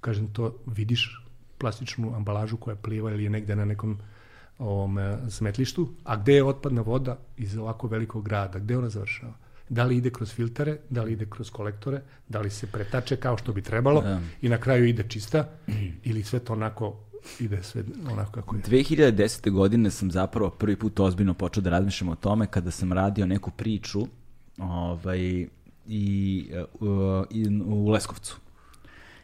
Kažem 0.00 0.32
to, 0.32 0.56
vidiš 0.66 1.26
plastičnu 1.58 2.14
ambalažu 2.16 2.56
koja 2.56 2.76
pliva 2.76 3.10
ili 3.10 3.24
je 3.24 3.30
negde 3.30 3.56
na 3.56 3.64
nekom 3.64 3.98
ovom 4.58 4.98
e, 4.98 5.18
smetlištu, 5.30 5.88
a 6.04 6.16
gde 6.16 6.34
je 6.34 6.44
otpadna 6.44 6.82
voda 6.82 7.18
iz 7.36 7.56
ovako 7.56 7.88
velikog 7.88 8.24
grada, 8.24 8.58
gde 8.58 8.76
ona 8.76 8.88
završava? 8.88 9.34
Da 9.70 9.84
li 9.84 9.96
ide 9.96 10.10
kroz 10.10 10.32
filtere, 10.32 10.78
da 10.90 11.02
li 11.02 11.12
ide 11.12 11.26
kroz 11.30 11.50
kolektore, 11.50 12.02
da 12.28 12.40
li 12.40 12.50
se 12.50 12.66
pretače 12.66 13.16
kao 13.16 13.36
što 13.36 13.52
bi 13.52 13.62
trebalo 13.62 14.02
da. 14.02 14.20
i 14.42 14.48
na 14.48 14.58
kraju 14.58 14.84
ide 14.84 15.04
čista 15.08 15.48
ili 16.02 16.22
sve 16.22 16.38
to 16.38 16.52
onako 16.52 16.96
ide 17.40 17.62
sve 17.62 17.84
onako 18.12 18.32
kako 18.32 18.56
je. 18.56 18.62
2010. 18.62 19.50
godine 19.50 19.90
sam 19.90 20.10
zapravo 20.10 20.50
prvi 20.50 20.76
put 20.76 21.00
ozbiljno 21.00 21.34
počeo 21.34 21.62
da 21.62 21.70
razmišljam 21.70 22.08
o 22.08 22.16
tome 22.16 22.46
kada 22.46 22.70
sam 22.70 22.92
radio 22.92 23.26
neku 23.26 23.50
priču 23.50 24.06
ovaj, 24.58 25.46
i, 25.86 26.50
uh, 26.80 27.24
i 27.30 27.60
u 27.64 27.88
Leskovcu. 27.88 28.36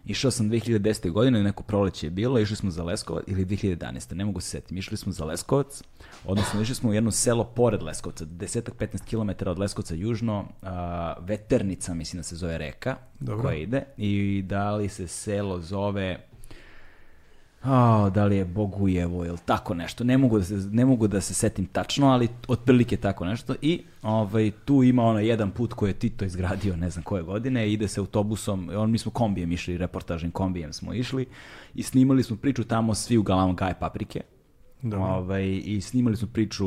Išao 0.06 0.30
sam 0.30 0.50
2010. 0.50 1.10
godine, 1.10 1.42
neko 1.42 1.62
proleće 1.62 2.06
je 2.06 2.10
bilo, 2.10 2.38
išli 2.38 2.56
smo 2.56 2.70
za 2.70 2.84
Leskovac, 2.84 3.24
ili 3.26 3.44
2011. 3.44 4.14
ne 4.14 4.24
mogu 4.24 4.40
se 4.40 4.50
setiti, 4.50 4.74
išli 4.78 4.96
smo 4.96 5.12
za 5.12 5.24
Leskovac, 5.24 5.82
odnosno 6.24 6.60
išli 6.60 6.74
smo 6.74 6.90
u 6.90 6.94
jedno 6.94 7.10
selo 7.10 7.44
pored 7.44 7.82
Leskovca, 7.82 8.24
desetak, 8.24 8.74
15 8.74 9.04
km 9.10 9.48
od 9.48 9.58
Leskovca 9.58 9.94
južno, 9.94 10.48
a, 10.62 11.14
Veternica, 11.20 11.94
mislim 11.94 12.18
da 12.18 12.22
se 12.22 12.36
zove 12.36 12.58
reka, 12.58 12.96
Dobro. 13.20 13.42
koja 13.42 13.56
ide, 13.56 13.84
i 13.96 14.42
da 14.46 14.70
li 14.70 14.88
se 14.88 15.06
selo 15.06 15.60
zove 15.60 16.26
Oh, 17.68 18.12
da 18.12 18.24
li 18.24 18.36
je 18.36 18.44
Bogujevo 18.44 19.24
ili 19.24 19.38
tako 19.44 19.74
nešto. 19.74 20.04
Ne 20.04 20.18
mogu, 20.18 20.38
da 20.38 20.44
se, 20.44 20.54
ne 20.54 20.84
mogu 20.84 21.06
da 21.06 21.20
se 21.20 21.34
setim 21.34 21.66
tačno, 21.66 22.08
ali 22.08 22.28
otprilike 22.48 22.96
tako 22.96 23.24
nešto. 23.24 23.54
I 23.62 23.82
ovaj, 24.02 24.50
tu 24.64 24.82
ima 24.82 25.02
ono 25.02 25.18
jedan 25.18 25.50
put 25.50 25.72
koji 25.72 25.90
je 25.90 25.94
Tito 25.94 26.24
izgradio 26.24 26.76
ne 26.76 26.90
znam 26.90 27.02
koje 27.02 27.22
godine. 27.22 27.72
Ide 27.72 27.88
se 27.88 28.00
autobusom, 28.00 28.70
on, 28.76 28.90
mi 28.90 28.98
smo 28.98 29.12
kombijem 29.12 29.52
išli, 29.52 29.78
reportažnim 29.78 30.30
kombijem 30.32 30.72
smo 30.72 30.94
išli 30.94 31.26
i 31.74 31.82
snimali 31.82 32.22
smo 32.22 32.36
priču 32.36 32.64
tamo 32.64 32.94
svi 32.94 33.18
u 33.18 33.22
galamom 33.22 33.56
Gaj 33.56 33.74
Paprike. 33.74 34.20
Da. 34.82 34.98
Ovaj, 34.98 35.60
I 35.64 35.80
snimali 35.80 36.16
smo 36.16 36.28
priču 36.32 36.66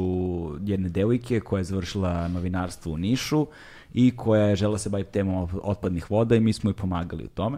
jedne 0.61 0.89
devojke 0.89 1.39
koja 1.39 1.59
je 1.59 1.63
završila 1.63 2.27
novinarstvo 2.27 2.93
u 2.93 2.97
Nišu 2.97 3.47
i 3.93 4.11
koja 4.15 4.43
je 4.43 4.55
žela 4.55 4.77
se 4.77 4.89
baviti 4.89 5.11
temom 5.11 5.47
otpadnih 5.63 6.11
voda 6.11 6.35
i 6.35 6.39
mi 6.39 6.53
smo 6.53 6.69
joj 6.69 6.75
pomagali 6.75 7.23
u 7.23 7.27
tome. 7.27 7.57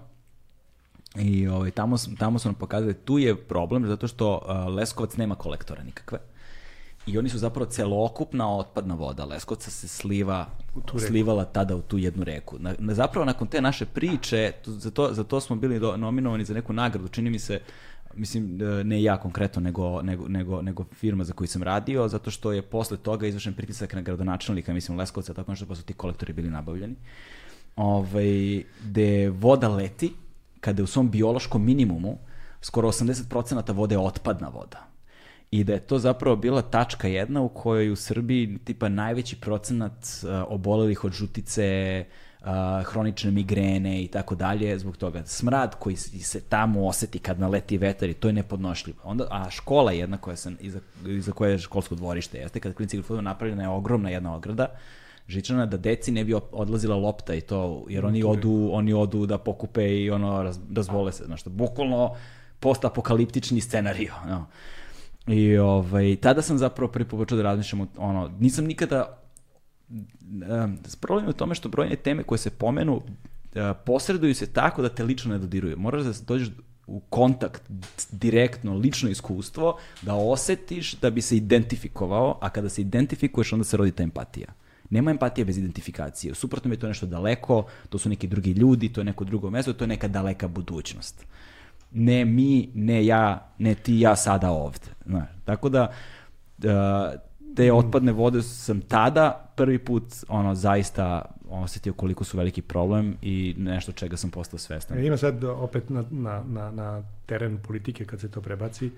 I 1.16 1.48
ovaj, 1.48 1.72
tamo, 1.72 1.96
tamo 2.20 2.40
su 2.40 2.48
nam 2.48 2.56
pokazali, 2.56 2.94
tu 2.94 3.20
je 3.20 3.36
problem 3.36 3.88
zato 3.88 4.08
što 4.08 4.34
uh, 4.36 4.76
Leskovac 4.76 5.18
nema 5.18 5.36
kolektora 5.36 5.84
nikakve. 5.84 6.20
I 7.06 7.18
oni 7.18 7.30
su 7.30 7.38
zapravo 7.38 7.70
celokupna 7.70 8.58
otpadna 8.58 8.96
voda 8.96 9.26
Leskovca 9.26 9.72
se 9.72 9.88
sliva, 9.88 10.46
slivala 11.08 11.46
tada 11.46 11.76
u 11.76 11.82
tu 11.82 11.98
jednu 11.98 12.24
reku. 12.24 12.60
Na, 12.60 12.76
na, 12.80 12.94
zapravo 12.94 13.26
nakon 13.26 13.48
te 13.48 13.62
naše 13.62 13.86
priče, 13.86 14.52
za 14.66 14.92
to, 14.92 15.14
za 15.14 15.24
to 15.24 15.42
smo 15.42 15.56
bili 15.56 15.80
do, 15.80 15.98
nominovani 15.98 16.46
za 16.46 16.54
neku 16.54 16.74
nagradu, 16.74 17.08
čini 17.08 17.30
mi 17.30 17.40
se, 17.40 17.60
mislim, 18.14 18.62
e, 18.62 18.84
ne 18.84 19.04
ja 19.04 19.18
konkretno, 19.18 19.62
nego, 19.62 20.02
nego, 20.02 20.28
nego, 20.28 20.62
nego 20.62 20.86
firma 20.94 21.24
za 21.24 21.34
koju 21.34 21.48
sam 21.48 21.64
radio, 21.64 22.08
zato 22.08 22.32
što 22.32 22.52
je 22.52 22.62
posle 22.62 22.98
toga 22.98 23.28
izvršen 23.28 23.54
pritisak 23.54 23.94
na 23.94 24.02
gradonačelnika, 24.02 24.74
mislim, 24.74 24.98
Leskovca, 24.98 25.34
tako 25.34 25.52
nešto, 25.52 25.66
pa 25.66 25.76
su 25.76 25.84
ti 25.84 25.94
kolektori 25.94 26.34
bili 26.34 26.50
nabavljeni. 26.50 26.96
Ovaj, 27.76 28.64
gde 28.84 29.30
voda 29.30 29.68
leti, 29.68 30.14
kada 30.62 30.80
je 30.80 30.84
u 30.84 30.88
svom 30.88 31.12
biološkom 31.12 31.66
minimumu 31.66 32.18
skoro 32.62 32.88
80% 32.88 33.74
vode 33.74 33.96
je 33.96 34.00
otpadna 34.00 34.48
voda. 34.48 34.88
i 35.52 35.64
da 35.64 35.74
je 35.74 35.80
to 35.80 36.00
zapravo 36.00 36.36
bila 36.36 36.62
tačka 36.62 37.08
jedna 37.08 37.42
u 37.42 37.50
kojoj 37.50 37.92
u 37.92 37.96
Srbiji 37.96 38.60
tipa 38.64 38.90
najveći 38.90 39.36
procenat 39.36 39.94
obolelih 40.48 41.04
od 41.04 41.14
žutice, 41.14 42.06
hronične 42.86 43.32
migrene 43.32 44.04
i 44.04 44.08
tako 44.08 44.36
dalje, 44.36 44.80
zbog 44.80 44.98
toga 44.98 45.26
smrad 45.26 45.76
koji 45.76 45.96
se 45.96 46.42
tamo 46.42 46.88
oseti 46.88 47.20
kad 47.20 47.40
naleti 47.40 47.78
vetar 47.78 48.10
i 48.10 48.14
to 48.14 48.28
je 48.28 48.34
nepodnošljivo. 48.34 49.00
Onda, 49.04 49.28
a 49.32 49.50
škola 49.50 49.92
jedna 49.92 50.18
koja 50.18 50.36
sam, 50.36 50.58
iza, 50.60 50.80
iza 51.06 51.32
koje 51.32 51.52
je 51.52 51.60
školsko 51.60 51.96
dvorište, 51.96 52.38
jeste, 52.38 52.60
kad 52.60 52.74
klinici 52.74 52.98
igraju 52.98 53.22
napravljena 53.22 53.64
je 53.64 53.70
ogromna 53.70 54.10
jedna 54.10 54.36
ograda, 54.36 54.66
žičana 55.28 55.66
da 55.66 55.78
deci 55.78 56.12
ne 56.12 56.24
bi 56.24 56.34
odlazila 56.52 56.96
lopta 56.96 57.36
i 57.36 57.42
to, 57.42 57.86
jer 57.90 58.06
oni 58.06 58.24
odu, 58.24 58.70
oni 58.72 58.94
odu 58.94 59.26
da 59.26 59.38
pokupe 59.38 60.02
i 60.02 60.10
ono, 60.10 60.44
raz, 60.44 60.60
razvole 60.76 61.12
se, 61.12 61.24
znaš, 61.26 61.46
bukvalno 61.46 62.16
postapokaliptični 62.60 63.62
scenariju, 63.62 64.14
no. 64.28 64.46
I 65.28 65.58
ovaj, 65.58 66.16
tada 66.16 66.42
sam 66.42 66.58
zapravo 66.58 66.92
prvi 66.92 67.06
počeo 67.06 67.38
da 67.38 67.44
razmišljam, 67.44 67.88
ono, 67.98 68.32
nisam 68.40 68.66
nikada 68.66 69.18
um, 69.90 70.78
problem 71.02 71.26
je 71.26 71.30
u 71.30 71.34
tome 71.34 71.56
što 71.56 71.70
brojne 71.70 71.96
teme 71.96 72.24
koje 72.24 72.40
se 72.40 72.50
pomenu 72.50 72.96
uh, 72.96 73.04
posreduju 73.86 74.36
se 74.36 74.54
tako 74.54 74.82
da 74.82 74.90
te 74.90 75.04
lično 75.04 75.32
ne 75.32 75.40
dodiruju. 75.40 75.78
Moraš 75.78 76.04
da 76.04 76.14
dođeš 76.28 76.50
u 76.88 77.00
kontakt, 77.00 77.62
direktno, 78.12 78.74
lično 78.74 79.10
iskustvo, 79.10 79.78
da 80.02 80.16
osetiš 80.16 80.94
da 80.94 81.10
bi 81.10 81.22
se 81.22 81.38
identifikovao, 81.38 82.38
a 82.42 82.50
kada 82.50 82.70
se 82.70 82.82
identifikuješ, 82.82 83.54
onda 83.54 83.64
se 83.64 83.78
rodi 83.78 83.92
ta 83.92 84.04
empatija. 84.04 84.48
Nema 84.92 85.12
empatije 85.12 85.46
bez 85.46 85.58
identifikacije. 85.58 86.36
Suprotno 86.36 86.74
je 86.74 86.80
to 86.80 86.88
nešto 86.88 87.06
daleko, 87.06 87.66
to 87.90 87.98
su 87.98 88.10
neki 88.10 88.28
drugi 88.28 88.52
ljudi, 88.52 88.90
to 88.94 89.02
je 89.02 89.06
neko 89.06 89.24
drugo 89.24 89.50
mesto, 89.50 89.74
to 89.74 89.84
je 89.84 89.88
neka 89.88 90.08
daleka 90.08 90.48
budućnost. 90.48 91.26
Ne 91.92 92.26
mi, 92.26 92.70
ne 92.76 93.06
ja, 93.06 93.52
ne 93.58 93.76
ti, 93.76 94.00
ja 94.00 94.16
sada 94.16 94.52
ovde. 94.52 94.88
Znaš, 95.06 95.30
tako 95.46 95.70
da, 95.70 95.92
uh, 96.58 96.70
te 97.56 97.74
otpadne 97.74 98.12
vode 98.12 98.42
sam 98.42 98.82
tada 98.82 99.52
prvi 99.56 99.80
put 99.80 100.04
ono 100.28 100.56
zaista 100.56 101.22
osetio 101.50 101.94
koliko 101.94 102.24
su 102.24 102.38
veliki 102.38 102.62
problem 102.62 103.16
i 103.22 103.56
nešto 103.58 103.92
čega 103.92 104.18
sam 104.18 104.32
postao 104.32 104.60
svestan. 104.60 104.98
E, 104.98 105.06
ima 105.06 105.18
sad 105.18 105.44
opet 105.44 105.90
na, 105.90 106.04
na, 106.12 106.44
na, 106.48 106.72
na 106.72 107.04
teren 107.26 107.58
politike 107.58 108.06
kad 108.06 108.20
se 108.20 108.32
to 108.32 108.42
prebaci, 108.42 108.92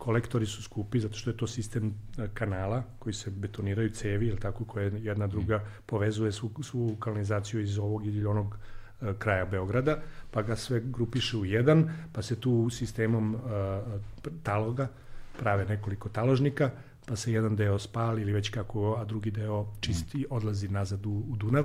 kolektori 0.00 0.46
su 0.46 0.62
skupi 0.62 1.00
zato 1.00 1.14
što 1.14 1.30
je 1.30 1.36
to 1.36 1.46
sistem 1.46 1.94
e, 2.18 2.28
kanala 2.34 2.82
koji 2.98 3.12
se 3.14 3.30
betoniraju 3.30 3.90
cevi, 3.90 4.26
ili 4.26 4.40
tako, 4.40 4.64
koje 4.64 4.92
jedna 5.02 5.26
druga 5.26 5.58
mm. 5.58 5.82
povezuje 5.86 6.32
svu, 6.32 6.50
svu 6.62 6.96
kanalizaciju 6.96 7.60
iz 7.60 7.78
ovog 7.78 8.06
ili 8.06 8.26
onog 8.26 8.56
e, 8.56 9.12
kraja 9.18 9.44
Beograda, 9.44 9.98
pa 10.30 10.42
ga 10.42 10.56
sve 10.56 10.80
grupiše 10.84 11.36
u 11.36 11.44
jedan, 11.44 11.90
pa 12.12 12.22
se 12.22 12.40
tu 12.40 12.70
sistemom 12.70 13.34
uh, 13.34 13.40
taloga 14.42 14.88
prave 15.38 15.64
nekoliko 15.64 16.08
taložnika, 16.08 16.70
pa 17.06 17.16
se 17.16 17.32
jedan 17.32 17.56
deo 17.56 17.78
spali 17.78 18.22
ili 18.22 18.32
već 18.32 18.50
kako, 18.50 18.94
a 18.98 19.04
drugi 19.04 19.30
deo 19.30 19.66
čisti, 19.80 20.26
odlazi 20.30 20.68
nazad 20.68 21.06
u, 21.06 21.24
u 21.28 21.36
Dunav. 21.36 21.64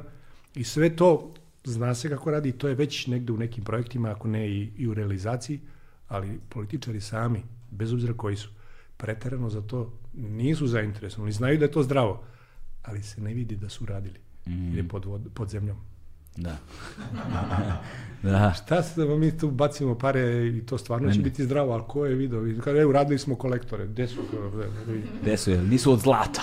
I 0.56 0.64
sve 0.64 0.96
to 0.96 1.34
zna 1.64 1.96
se 1.96 2.10
kako 2.10 2.32
radi, 2.32 2.52
to 2.52 2.68
je 2.68 2.76
već 2.76 3.08
negde 3.08 3.34
u 3.34 3.38
nekim 3.38 3.64
projektima, 3.64 4.12
ako 4.12 4.28
ne 4.28 4.50
i, 4.50 4.72
i 4.78 4.88
u 4.88 4.94
realizaciji, 4.94 5.60
ali 6.08 6.40
političari 6.50 7.02
sami, 7.02 7.44
bez 7.76 7.94
obzira 7.94 8.14
koji 8.14 8.36
su, 8.36 8.50
preterano 8.98 9.50
za 9.50 9.62
to 9.62 9.94
nisu 10.14 10.68
zainteresovani. 10.68 11.32
Znaju 11.32 11.58
da 11.58 11.66
je 11.66 11.72
to 11.72 11.84
zdravo, 11.84 12.24
ali 12.84 13.04
se 13.04 13.22
ne 13.22 13.34
vidi 13.34 13.56
da 13.56 13.70
su 13.70 13.86
radili. 13.86 14.20
Mm. 14.48 14.74
Ili 14.74 14.88
pod, 14.88 15.06
pod 15.34 15.50
zemljom. 15.50 15.78
Da. 16.38 16.58
da. 18.24 18.54
Šta 18.54 18.84
se 18.84 19.06
da 19.06 19.16
mi 19.16 19.38
tu 19.38 19.52
bacimo 19.52 19.98
pare 19.98 20.48
i 20.48 20.66
to 20.66 20.78
stvarno 20.78 21.12
će 21.12 21.20
biti 21.20 21.44
zdravo, 21.44 21.74
ali 21.74 21.84
ko 21.88 22.06
je 22.06 22.16
video? 22.16 22.44
Kada 22.64 22.80
je 22.80 22.86
uradili 22.86 23.20
smo 23.20 23.36
kolektore, 23.36 23.88
gde 23.88 24.08
su? 24.08 24.22
Gde 25.22 25.38
su, 25.38 25.52
nisu 25.52 25.92
od 25.92 26.00
zlata. 26.00 26.42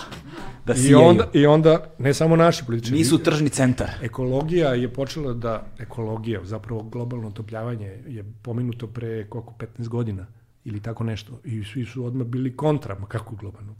Da 0.66 0.74
I, 0.76 0.94
onda, 0.94 1.28
I 1.32 1.46
onda, 1.46 1.84
ne 1.98 2.14
samo 2.14 2.36
naši 2.36 2.64
političari. 2.64 2.98
Nisu 2.98 3.18
tržni 3.18 3.48
centar. 3.48 3.90
Ekologija 4.02 4.74
je 4.74 4.92
počela 4.92 5.32
da, 5.32 5.66
ekologija, 5.78 6.40
zapravo 6.44 6.82
globalno 6.82 7.28
otopljavanje 7.28 8.02
je 8.06 8.24
pomenuto 8.42 8.86
pre 8.86 9.26
koliko, 9.28 9.54
15 9.78 9.88
godina 9.88 10.26
ili 10.64 10.80
tako 10.80 11.04
nešto. 11.04 11.40
I 11.44 11.64
svi 11.64 11.84
su 11.84 12.04
odmah 12.04 12.26
bili 12.26 12.56
kontra, 12.56 12.98
ma 12.98 13.06
kako 13.06 13.36
globalno? 13.36 13.74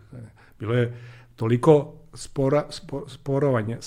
Bilo 0.59 0.75
je 0.75 0.99
toliko 1.37 1.95
spora, 2.15 2.67
spo, 2.71 3.09
sporovanje. 3.09 3.79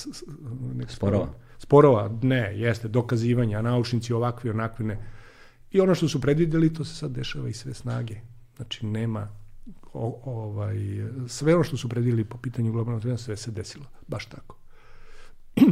Sporova 0.88 1.45
sporova, 1.65 2.09
ne, 2.22 2.59
jeste, 2.59 2.88
dokazivanja, 2.88 3.61
naučnici 3.61 4.14
ovakvi, 4.14 4.49
onakvi, 4.49 4.85
ne. 4.85 4.98
I 5.72 5.82
ono 5.82 5.95
što 5.95 6.07
su 6.07 6.22
predvideli, 6.22 6.74
to 6.74 6.85
se 6.85 6.95
sad 6.95 7.11
dešava 7.11 7.49
i 7.49 7.53
sve 7.53 7.74
snage. 7.74 8.15
Znači, 8.56 8.85
nema, 8.85 9.27
o, 9.93 10.22
ovaj, 10.25 10.77
sve 11.27 11.56
ono 11.56 11.64
što 11.64 11.77
su 11.77 11.90
predvideli 11.90 12.24
po 12.24 12.38
pitanju 12.38 12.72
globalnog 12.72 13.01
trenda, 13.01 13.17
sve 13.17 13.38
se 13.38 13.51
desilo. 13.51 13.85
Baš 14.07 14.25
tako. 14.25 14.57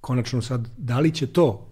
Konačno 0.00 0.42
sad, 0.42 0.68
da 0.76 1.00
li 1.00 1.12
će 1.14 1.26
to 1.26 1.68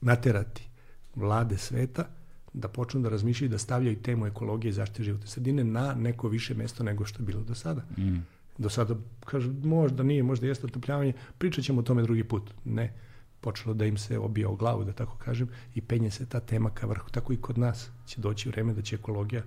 naterati 0.00 0.68
vlade 1.14 1.58
sveta 1.58 2.04
da 2.52 2.68
počnu 2.68 3.00
da 3.00 3.08
razmišljaju 3.08 3.50
da 3.50 3.58
stavljaju 3.58 4.02
temu 4.02 4.26
ekologije 4.26 4.70
i 4.70 4.72
zaštite 4.72 5.02
životne 5.02 5.26
sredine 5.26 5.64
na 5.64 5.94
neko 5.94 6.28
više 6.28 6.54
mesto 6.54 6.84
nego 6.84 7.04
što 7.04 7.22
je 7.22 7.26
bilo 7.26 7.42
do 7.42 7.54
sada. 7.54 7.82
Mm 7.98 8.18
do 8.58 8.68
sada, 8.70 8.94
kaže, 9.24 9.50
možda 9.62 10.02
nije, 10.02 10.22
možda 10.22 10.46
jeste 10.46 10.66
otopljavanje, 10.66 11.12
pričat 11.38 11.64
ćemo 11.64 11.80
o 11.80 11.82
tome 11.82 12.02
drugi 12.02 12.24
put. 12.24 12.50
Ne, 12.64 12.92
počelo 13.40 13.74
da 13.74 13.86
im 13.86 13.98
se 13.98 14.18
obija 14.18 14.48
o 14.48 14.56
glavu, 14.56 14.84
da 14.84 14.92
tako 14.92 15.16
kažem, 15.16 15.48
i 15.74 15.80
penje 15.80 16.10
se 16.10 16.26
ta 16.26 16.40
tema 16.40 16.70
ka 16.70 16.86
vrhu. 16.86 17.10
Tako 17.10 17.32
i 17.32 17.36
kod 17.36 17.58
nas 17.58 17.88
će 18.06 18.20
doći 18.20 18.48
vreme 18.48 18.74
da 18.74 18.82
će 18.82 18.96
ekologija 18.96 19.42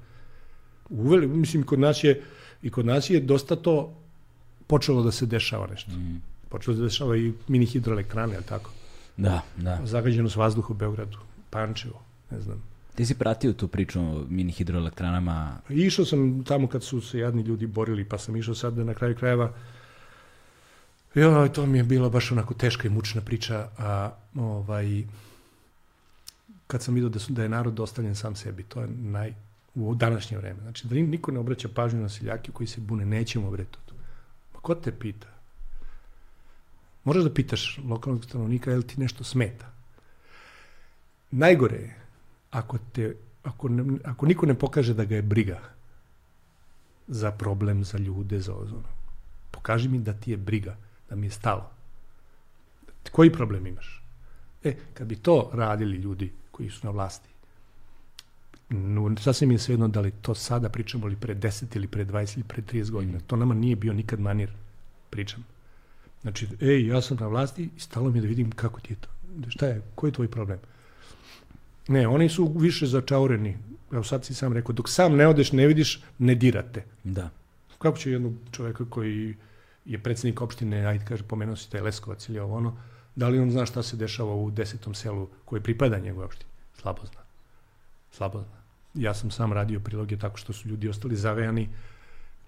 uveli, 0.90 1.28
mislim, 1.28 1.64
kod 1.64 1.80
nas 1.80 2.04
je, 2.04 2.22
i 2.62 2.70
kod 2.70 2.86
nas 2.86 3.10
je 3.10 3.20
dosta 3.20 3.56
to 3.56 3.94
počelo 4.68 5.04
da 5.04 5.12
se 5.12 5.26
dešava 5.26 5.68
nešto. 5.68 5.92
Mm. 5.92 6.22
Počelo 6.50 6.76
da 6.76 6.80
se 6.80 6.84
dešava 6.84 7.18
i 7.18 7.34
mini 7.48 7.66
hidroelektrane, 7.66 8.36
ali 8.36 8.46
tako? 8.46 8.72
Da, 9.18 9.42
da. 9.58 9.80
Zagađenost 9.86 10.36
vazduha 10.36 10.74
u 10.74 10.74
Beogradu, 10.74 11.18
Pančevo, 11.50 12.02
ne 12.32 12.42
znam, 12.42 12.64
Ti 12.96 13.06
si 13.06 13.16
pratio 13.16 13.54
tu 13.54 13.68
priču 13.68 14.00
o 14.02 14.26
mini 14.30 14.52
hidroelektranama? 14.52 15.58
Išao 15.70 16.06
sam 16.06 16.44
tamo 16.44 16.68
kad 16.68 16.84
su 16.84 17.02
se 17.02 17.20
jadni 17.20 17.42
ljudi 17.42 17.68
borili, 17.68 18.06
pa 18.06 18.18
sam 18.18 18.36
išao 18.36 18.56
sad 18.56 18.78
na 18.78 18.94
kraju 18.94 19.16
krajeva. 19.16 19.54
Jo, 21.16 21.48
to 21.48 21.66
mi 21.66 21.78
je 21.78 21.84
bila 21.84 22.10
baš 22.10 22.32
onako 22.32 22.54
teška 22.54 22.88
i 22.88 22.92
mučna 22.92 23.22
priča, 23.22 23.70
a 23.78 24.12
ovaj, 24.36 25.04
kad 26.68 26.84
sam 26.84 26.94
vidio 26.94 27.10
da, 27.10 27.20
su, 27.20 27.34
da 27.34 27.44
je 27.44 27.50
narod 27.50 27.74
dostavljen 27.74 28.16
sam 28.16 28.36
sebi, 28.36 28.64
to 28.64 28.82
je 28.82 28.88
naj, 28.88 29.34
u 29.76 29.96
današnje 29.96 30.38
vreme. 30.38 30.62
Znači, 30.62 30.88
da 30.88 30.96
niko 30.96 31.32
ne 31.32 31.40
obraća 31.40 31.70
pažnju 31.70 32.02
na 32.02 32.10
seljake 32.10 32.52
koji 32.52 32.68
se 32.68 32.82
bune, 32.82 33.06
nećemo 33.06 33.52
bre 33.52 33.66
to. 33.66 33.80
Ma 34.54 34.60
ko 34.60 34.76
te 34.76 34.92
pita? 34.92 35.28
Možeš 37.04 37.24
da 37.24 37.34
pitaš 37.34 37.80
lokalnog 37.88 38.26
stanovnika, 38.26 38.72
je 38.72 38.78
li 38.78 38.88
ti 38.88 39.00
nešto 39.00 39.24
smeta? 39.24 39.72
Najgore 41.32 41.78
je 41.78 42.01
ako, 42.52 42.78
te, 42.92 43.16
ako, 43.44 43.70
ne, 43.70 44.00
ako 44.04 44.26
niko 44.26 44.46
ne 44.46 44.54
pokaže 44.54 44.94
da 44.94 45.06
ga 45.06 45.16
je 45.16 45.22
briga 45.22 45.60
za 47.08 47.32
problem, 47.32 47.84
za 47.84 47.98
ljude, 47.98 48.40
za 48.40 48.56
ozonu, 48.56 48.88
pokaži 49.52 49.90
mi 49.90 50.00
da 50.00 50.14
ti 50.14 50.32
je 50.32 50.38
briga, 50.38 50.78
da 51.10 51.16
mi 51.16 51.28
je 51.28 51.32
stalo. 51.32 51.70
Koji 53.12 53.34
problem 53.34 53.68
imaš? 53.68 54.04
E, 54.64 54.76
kad 54.94 55.08
bi 55.08 55.16
to 55.16 55.50
radili 55.54 55.98
ljudi 55.98 56.32
koji 56.52 56.70
su 56.70 56.88
na 56.88 56.92
vlasti, 56.92 57.30
no, 58.70 59.16
sasvim 59.20 59.52
je 59.52 59.60
svejedno 59.60 59.88
da 59.88 60.02
li 60.02 60.12
to 60.12 60.36
sada 60.36 60.70
pričamo 60.70 61.08
ili 61.08 61.16
pre 61.16 61.36
10 61.36 61.76
ili 61.76 61.88
pre 61.88 62.06
20 62.06 62.38
ili 62.38 62.44
pre 62.44 62.62
30 62.62 62.92
godina. 62.92 63.20
To 63.28 63.36
nama 63.36 63.54
nije 63.54 63.76
bio 63.76 63.94
nikad 63.94 64.20
manir 64.20 64.52
pričam. 65.10 65.46
Znači, 66.22 66.48
ej, 66.62 66.88
ja 66.88 67.02
sam 67.02 67.18
na 67.20 67.28
vlasti 67.28 67.70
i 67.78 67.80
stalo 67.80 68.10
mi 68.10 68.18
je 68.18 68.22
da 68.22 68.28
vidim 68.28 68.52
kako 68.52 68.80
ti 68.80 68.94
je 68.94 68.98
to. 68.98 69.10
Šta 69.50 69.66
je, 69.66 69.82
koji 69.96 70.10
je 70.10 70.14
tvoj 70.14 70.28
problem? 70.28 70.60
Ne, 71.88 72.08
oni 72.08 72.30
su 72.30 72.54
više 72.58 72.86
začaureni. 72.86 73.58
Evo 73.92 74.04
sad 74.04 74.26
si 74.26 74.34
sam 74.34 74.54
rekao, 74.54 74.74
dok 74.74 74.90
sam 74.90 75.16
ne 75.16 75.28
odeš, 75.28 75.52
ne 75.52 75.68
vidiš, 75.68 76.04
ne 76.20 76.36
dirate. 76.36 76.84
Da. 77.04 77.30
Kako 77.80 77.98
će 77.98 78.12
jednog 78.12 78.34
čoveka 78.52 78.86
koji 78.90 79.36
je 79.86 80.00
predsednik 80.00 80.42
opštine, 80.42 80.86
ajde 80.86 81.06
kaže, 81.06 81.24
pomenuo 81.24 81.56
si 81.56 81.72
taj 81.72 81.82
Leskovac 81.82 82.30
ili 82.30 82.40
ovo 82.40 82.56
ono, 82.56 82.78
da 83.16 83.28
li 83.28 83.40
on 83.40 83.52
zna 83.52 83.66
šta 83.66 83.84
se 83.84 83.98
dešava 83.98 84.36
u 84.36 84.52
desetom 84.52 84.94
selu 84.94 85.28
koji 85.46 85.62
pripada 85.62 86.00
njegove 86.00 86.26
opštini? 86.26 86.52
Slabo 86.82 87.02
zna. 87.06 87.22
Slabo 88.12 88.40
zna. 88.40 88.62
Ja 88.94 89.14
sam 89.14 89.32
sam 89.32 89.54
radio 89.54 89.80
priloge 89.80 90.18
tako 90.18 90.38
što 90.38 90.54
su 90.54 90.68
ljudi 90.70 90.90
ostali 90.90 91.16
zavejani 91.16 91.70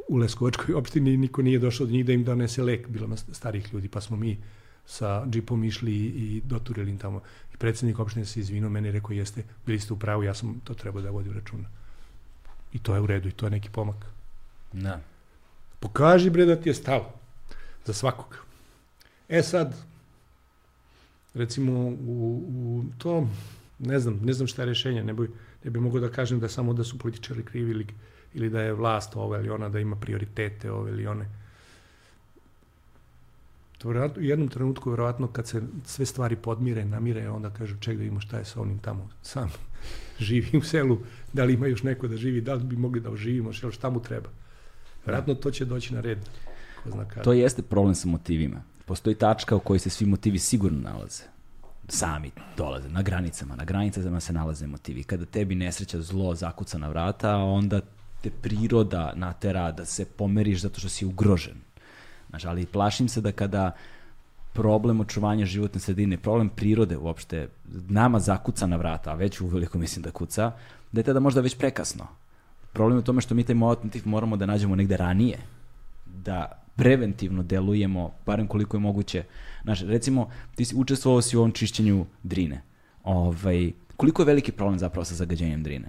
u 0.07 0.17
Leskovačkoj 0.17 0.75
opštini 0.75 1.13
i 1.13 1.17
niko 1.17 1.41
nije 1.41 1.59
došao 1.59 1.85
od 1.85 1.91
njih 1.91 2.05
da 2.05 2.13
im 2.13 2.23
donese 2.23 2.63
lek, 2.63 2.87
bilo 2.87 3.17
starih 3.17 3.73
ljudi, 3.73 3.87
pa 3.89 4.01
smo 4.01 4.17
mi 4.17 4.37
sa 4.85 5.25
džipom 5.29 5.63
išli 5.63 5.93
i 5.95 6.41
doturili 6.45 6.91
im 6.91 6.97
tamo. 6.97 7.21
I 7.53 7.57
predsednik 7.57 7.99
opštine 7.99 8.25
se 8.25 8.39
izvinuo, 8.39 8.69
meni 8.69 8.91
rekao 8.91 9.11
jeste, 9.11 9.43
bili 9.65 9.79
ste 9.79 9.93
u 9.93 9.99
pravu, 9.99 10.23
ja 10.23 10.33
sam 10.33 10.59
to 10.63 10.73
trebao 10.73 11.01
da 11.01 11.09
vodim 11.09 11.33
računa. 11.33 11.69
I 12.73 12.79
to 12.79 12.95
je 12.95 13.01
u 13.01 13.05
redu 13.05 13.29
i 13.29 13.31
to 13.31 13.45
je 13.45 13.49
neki 13.49 13.69
pomak. 13.69 14.05
Da. 14.73 15.01
Pokaži 15.79 16.29
bre 16.29 16.45
da 16.45 16.55
ti 16.55 16.69
je 16.69 16.73
stalo 16.73 17.13
za 17.85 17.93
svakog. 17.93 18.45
E 19.29 19.43
sad, 19.43 19.75
recimo 21.33 21.73
u, 21.89 22.43
u 22.47 22.83
to, 22.97 23.27
ne 23.79 23.99
znam, 23.99 24.19
ne 24.23 24.33
znam 24.33 24.47
šta 24.47 24.61
je 24.61 24.65
rešenje, 24.65 25.03
ne, 25.03 25.13
boj, 25.13 25.29
Ne 25.63 25.71
bi 25.71 25.79
mogao 25.79 26.01
da 26.01 26.09
kažem 26.11 26.39
da 26.39 26.49
samo 26.49 26.73
da 26.73 26.83
su 26.83 26.99
političari 26.99 27.43
krivi 27.43 27.71
ili, 27.71 27.87
ili 28.33 28.49
da 28.49 28.61
je 28.61 28.73
vlast 28.73 29.15
ova 29.15 29.39
ili 29.39 29.49
ona, 29.49 29.69
da 29.69 29.79
ima 29.79 29.95
prioritete 29.95 30.71
ove 30.71 30.91
ili 30.91 31.07
one. 31.07 31.29
U 33.83 34.21
jednom 34.21 34.47
trenutku, 34.47 34.89
verovatno, 34.89 35.27
kad 35.27 35.47
se 35.47 35.61
sve 35.85 36.05
stvari 36.05 36.35
podmire, 36.35 36.85
namire, 36.85 37.29
onda 37.29 37.49
kažu 37.49 37.75
ček 37.79 37.97
da 37.97 38.03
ima 38.03 38.19
šta 38.19 38.37
je 38.37 38.45
sa 38.45 38.61
onim 38.61 38.79
tamo 38.79 39.09
sam 39.21 39.51
živi 40.19 40.57
u 40.57 40.61
selu, 40.61 40.99
da 41.33 41.43
li 41.43 41.53
ima 41.53 41.67
još 41.67 41.83
neko 41.83 42.07
da 42.07 42.17
živi, 42.17 42.41
da 42.41 42.53
li 42.53 42.63
bi 42.63 42.77
mogli 42.77 43.01
da 43.01 43.09
oživimo, 43.09 43.53
šta 43.53 43.89
mu 43.89 44.01
treba. 44.01 44.29
Verovatno 45.05 45.33
to 45.35 45.51
će 45.51 45.65
doći 45.65 45.93
na 45.93 46.01
red. 46.01 46.17
Ko 46.83 46.89
zna 46.89 47.05
kada. 47.07 47.21
To 47.21 47.33
jeste 47.33 47.61
problem 47.61 47.95
sa 47.95 48.07
motivima. 48.07 48.63
Postoji 48.85 49.15
tačka 49.15 49.55
u 49.55 49.59
kojoj 49.59 49.79
se 49.79 49.89
svi 49.89 50.05
motivi 50.05 50.39
sigurno 50.39 50.79
nalaze. 50.81 51.23
Sami 51.87 52.31
dolaze, 52.57 52.89
na 52.89 53.01
granicama. 53.01 53.55
Na 53.55 53.65
granicama 53.65 54.19
se 54.19 54.33
nalaze 54.33 54.67
motivi. 54.67 55.03
Kada 55.03 55.25
tebi 55.25 55.55
nesreća 55.55 56.01
zlo 56.01 56.35
zakuca 56.35 56.77
na 56.77 56.87
vrata, 56.87 57.35
onda 57.37 57.81
te 58.21 58.29
priroda 58.29 59.13
natera 59.15 59.71
da 59.71 59.85
se 59.85 60.05
pomeriš 60.05 60.61
zato 60.61 60.79
što 60.79 60.89
si 60.89 61.05
ugrožen. 61.05 61.55
Znaš, 62.33 62.45
ali 62.45 62.65
plašim 62.65 63.07
se 63.07 63.21
da 63.21 63.31
kada 63.31 63.71
problem 64.53 64.99
očuvanja 64.99 65.45
životne 65.45 65.79
sredine, 65.79 66.17
problem 66.17 66.49
prirode 66.49 66.97
uopšte, 66.97 67.47
nama 67.89 68.19
zakuca 68.19 68.67
na 68.67 68.75
vrata, 68.75 69.11
a 69.11 69.15
već 69.15 69.41
uveliko 69.41 69.77
mislim 69.77 70.03
da 70.03 70.11
kuca, 70.11 70.51
da 70.91 70.99
je 70.99 71.03
tada 71.03 71.19
možda 71.19 71.41
već 71.41 71.57
prekasno. 71.57 72.07
Problem 72.73 72.97
je 72.97 72.99
u 72.99 73.05
tome 73.05 73.21
što 73.21 73.35
mi 73.35 73.43
taj 73.43 73.55
motiv 73.55 74.01
moramo 74.05 74.37
da 74.37 74.45
nađemo 74.45 74.75
negde 74.75 74.97
ranije, 74.97 75.37
da 76.05 76.63
preventivno 76.75 77.43
delujemo, 77.43 78.11
barem 78.25 78.47
koliko 78.47 78.77
je 78.77 78.81
moguće. 78.81 79.23
Znaš, 79.63 79.81
recimo, 79.81 80.29
ti 80.55 80.65
si 80.65 80.75
učestvovao 80.75 81.21
si 81.21 81.37
u 81.37 81.39
ovom 81.39 81.51
čišćenju 81.51 82.05
drine. 82.23 82.61
Ovaj, 83.03 83.71
koliko 83.97 84.21
je 84.21 84.25
veliki 84.25 84.51
problem 84.51 84.79
zapravo 84.79 85.05
sa 85.05 85.15
zagađenjem 85.15 85.63
drine? 85.63 85.87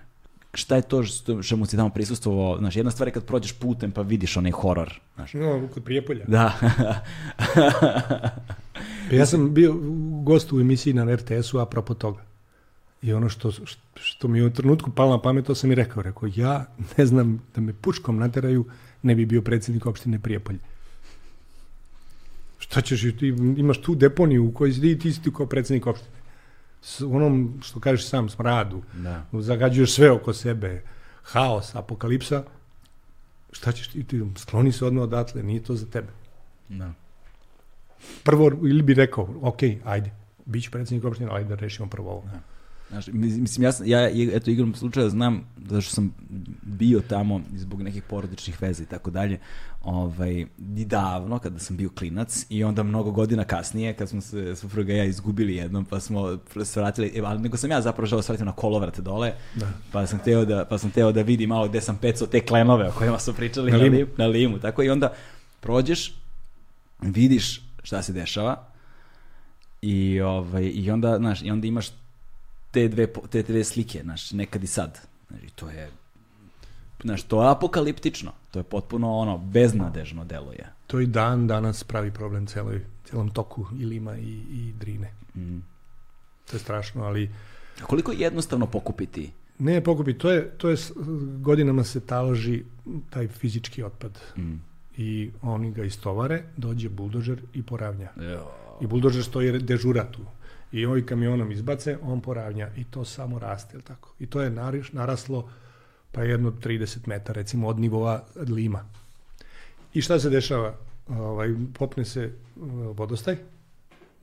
Šta 0.55 0.77
je 0.77 0.83
to 0.83 1.03
što, 1.03 1.43
što 1.43 1.57
mu 1.57 1.67
si 1.67 1.77
tamo 1.77 1.91
prisustvovao, 1.91 2.59
znaš, 2.59 2.77
jedna 2.77 2.91
stvar 2.91 3.09
je 3.09 3.13
kad 3.13 3.25
prođeš 3.25 3.53
putem 3.53 3.93
pa 3.93 4.03
vidiš 4.03 4.37
onaj 4.37 4.53
horor, 4.53 5.01
znaš. 5.15 5.35
No, 5.35 5.69
kod 5.75 5.85
Prijepolja. 5.85 6.25
Da. 6.29 6.53
pa 9.11 9.17
ja 9.17 9.27
sam 9.27 9.55
bio 9.55 9.75
gost 10.25 10.53
u 10.53 10.61
emisiji 10.61 10.95
na 10.95 11.15
RTS-u 11.15 11.59
apropo 11.59 11.95
toga. 11.95 12.23
I 13.03 13.13
ono 13.13 13.29
što, 13.29 13.53
što 13.95 14.29
mi 14.29 14.39
je 14.39 14.45
u 14.45 14.53
trenutku 14.53 14.91
palo 14.91 15.11
na 15.11 15.23
pamet, 15.23 15.47
to 15.47 15.55
sam 15.55 15.73
i 15.73 15.75
rekao. 15.75 16.03
Rekao, 16.03 16.29
ja 16.35 16.67
ne 16.97 17.07
znam 17.07 17.43
da 17.55 17.61
me 17.61 17.73
pučkom 17.73 18.19
nateraju, 18.19 18.65
ne 19.03 19.15
bi 19.15 19.27
bio 19.27 19.43
predsjednik 19.43 19.87
opštine 19.87 20.19
Prijepolje. 20.19 20.59
Šta 22.59 22.81
ćeš, 22.81 23.03
ti 23.19 23.29
imaš 23.57 23.81
tu 23.81 23.95
deponiju 23.95 24.47
u 24.47 24.53
kojoj 24.53 24.73
si 24.73 24.99
ti 24.99 25.13
si 25.13 25.23
ti 25.23 25.31
kao 25.37 25.47
predsjednik 25.47 25.87
opštine 25.87 26.14
s 26.85 27.01
onom, 27.01 27.61
što 27.63 27.81
kažeš 27.81 28.09
sam, 28.09 28.29
smradu, 28.29 28.83
da. 28.93 29.25
zagađuješ 29.33 29.95
sve 29.95 30.11
oko 30.11 30.33
sebe, 30.33 30.83
haos, 31.23 31.75
apokalipsa, 31.75 32.43
šta 33.53 33.73
ćeš 33.73 33.89
ti, 33.89 34.05
ti 34.05 34.23
skloni 34.37 34.73
se 34.73 34.85
odmah 34.85 35.05
odatle, 35.05 35.43
nije 35.43 35.63
to 35.63 35.77
za 35.77 35.87
tebe. 35.87 36.13
Da. 36.69 36.93
Prvo, 38.23 38.47
ili 38.47 38.83
bi 38.83 38.95
rekao, 38.95 39.29
ok, 39.43 39.63
ajde, 39.85 40.11
bit 40.45 40.65
ću 40.65 40.71
predsjednik 40.71 41.05
opštine, 41.05 41.31
ajde 41.33 41.49
da 41.49 41.55
rešimo 41.55 41.89
prvo 41.89 42.11
ovo. 42.11 42.25
Da. 42.33 42.41
Znaš, 42.95 43.07
mislim, 43.13 43.65
ja, 43.65 43.73
ja 43.85 44.37
eto, 44.37 44.51
igram 44.51 44.75
slučaja 44.75 45.09
znam, 45.09 45.45
zato 45.69 45.81
što 45.81 45.95
sam 45.95 46.15
bio 46.63 47.01
tamo 47.01 47.41
zbog 47.55 47.83
nekih 47.83 48.03
porodičnih 48.03 48.63
veza 48.63 48.83
i 48.83 48.87
tako 48.87 49.11
dalje, 49.11 49.39
ovaj, 49.83 50.47
davno, 50.87 51.39
kada 51.39 51.59
sam 51.59 51.77
bio 51.77 51.91
klinac, 51.99 52.47
i 52.49 52.65
onda 52.65 52.83
mnogo 52.83 53.11
godina 53.11 53.45
kasnije, 53.45 53.95
kad 53.95 54.09
smo 54.09 54.21
se 54.21 54.57
supruga 54.57 54.93
i 54.93 54.97
ja 54.97 55.05
izgubili 55.05 55.57
jednom, 55.57 55.85
pa 55.85 56.01
smo 56.01 56.39
se 56.65 56.81
vratili, 56.81 57.13
e, 57.15 57.21
ali 57.25 57.41
nego 57.41 57.57
sam 57.57 57.71
ja 57.71 57.81
zapravo 57.81 58.07
želeo 58.07 58.23
svratiti 58.23 58.45
na 58.45 58.53
kolovrate 58.53 59.03
dole, 59.03 59.33
da. 59.55 59.73
pa 59.93 60.07
sam 60.07 60.19
teo 60.19 60.45
da, 60.45 60.65
pa 60.65 60.79
sam 60.79 60.91
teo 60.91 61.13
da 61.13 61.23
vidim 61.23 61.49
malo 61.49 61.69
gde 61.69 61.81
sam 61.81 61.97
pecao 61.97 62.27
te 62.27 62.41
klenove 62.41 62.89
o 62.89 62.93
kojima 62.93 63.19
su 63.19 63.35
pričali 63.35 63.73
na, 63.73 63.79
na, 63.79 63.85
limu. 63.85 64.07
na 64.17 64.27
limu, 64.27 64.59
tako 64.59 64.83
i 64.83 64.91
onda 64.91 65.13
prođeš, 65.61 66.15
vidiš 67.03 67.63
šta 67.83 68.03
se 68.03 68.13
dešava, 68.13 68.67
i, 69.83 70.21
ovaj, 70.21 70.71
i 70.75 70.91
onda, 70.91 71.17
znaš, 71.19 71.43
i 71.43 71.51
onda 71.51 71.67
imaš 71.67 71.87
te 72.75 72.89
dve, 72.89 73.07
te 73.31 73.43
dve 73.43 73.65
slike, 73.65 74.01
znaš, 74.03 74.33
nekad 74.33 74.65
i 74.65 74.67
sad. 74.67 75.01
Znači, 75.29 75.47
to 75.55 75.71
je, 75.71 75.91
znaš, 77.03 77.23
to 77.23 77.43
je 77.43 77.51
apokaliptično. 77.51 78.33
To 78.51 78.59
je 78.59 78.63
potpuno 78.63 79.13
ono, 79.19 79.39
beznadežno 79.39 80.25
deluje. 80.25 80.73
To 80.87 81.01
i 81.01 81.07
dan 81.07 81.47
danas 81.47 81.85
pravi 81.85 82.11
problem 82.11 82.47
celoj, 82.47 82.85
celom 83.05 83.31
toku 83.31 83.67
i 83.79 83.85
Lima 83.85 84.17
i, 84.17 84.41
i 84.51 84.73
Drine. 84.81 85.13
Mm. 85.37 85.59
To 86.51 86.57
je 86.57 86.61
strašno, 86.61 87.05
ali... 87.05 87.31
A 87.83 87.85
koliko 87.85 88.13
je 88.13 88.19
jednostavno 88.19 88.67
pokupiti? 88.67 89.33
Ne 89.59 89.81
pokupiti, 89.85 90.19
to 90.19 90.31
je, 90.31 90.51
to 90.51 90.69
je 90.69 90.77
godinama 91.41 91.85
se 91.85 92.01
taloži 92.01 92.63
taj 93.11 93.29
fizički 93.29 93.83
otpad. 93.83 94.21
Mm. 94.37 94.55
I 94.97 95.31
oni 95.43 95.73
ga 95.73 95.85
istovare, 95.85 96.45
dođe 96.57 96.89
buldožer 96.89 97.43
i 97.55 97.63
poravnja. 97.63 98.11
Jo. 98.17 98.51
I 98.81 98.87
buldožer 98.87 99.25
stoji 99.25 99.59
dežura 99.59 100.05
tu 100.13 100.23
i 100.75 100.87
ovaj 100.87 101.07
kamionom 101.07 101.53
izbace, 101.53 101.99
on 102.03 102.21
poravnja 102.21 102.69
i 102.77 102.85
to 102.85 103.05
samo 103.05 103.39
raste, 103.39 103.79
tako? 103.81 104.15
I 104.19 104.27
to 104.27 104.43
je 104.43 104.51
nariš, 104.51 104.93
naraslo 104.93 105.51
pa 106.13 106.23
jedno 106.23 106.51
30 106.51 106.99
metara, 107.07 107.37
recimo, 107.41 107.69
od 107.69 107.79
nivoa 107.79 108.25
lima. 108.49 108.85
I 109.95 110.03
šta 110.03 110.19
se 110.19 110.31
dešava? 110.31 110.75
Ovaj, 111.09 111.55
popne 111.79 112.05
se 112.05 112.33
uh, 112.57 112.63
vodostaj, 112.97 113.37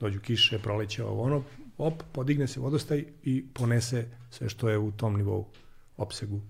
dođu 0.00 0.20
kiše, 0.20 0.58
proleće 0.58 1.04
ovo 1.04 1.22
ono, 1.22 1.42
op, 1.78 2.02
podigne 2.12 2.46
se 2.46 2.60
vodostaj 2.60 3.04
i 3.24 3.44
ponese 3.54 4.06
sve 4.30 4.48
što 4.48 4.68
je 4.68 4.78
u 4.78 4.90
tom 4.92 5.16
nivou 5.16 5.46
opsegu 5.96 6.40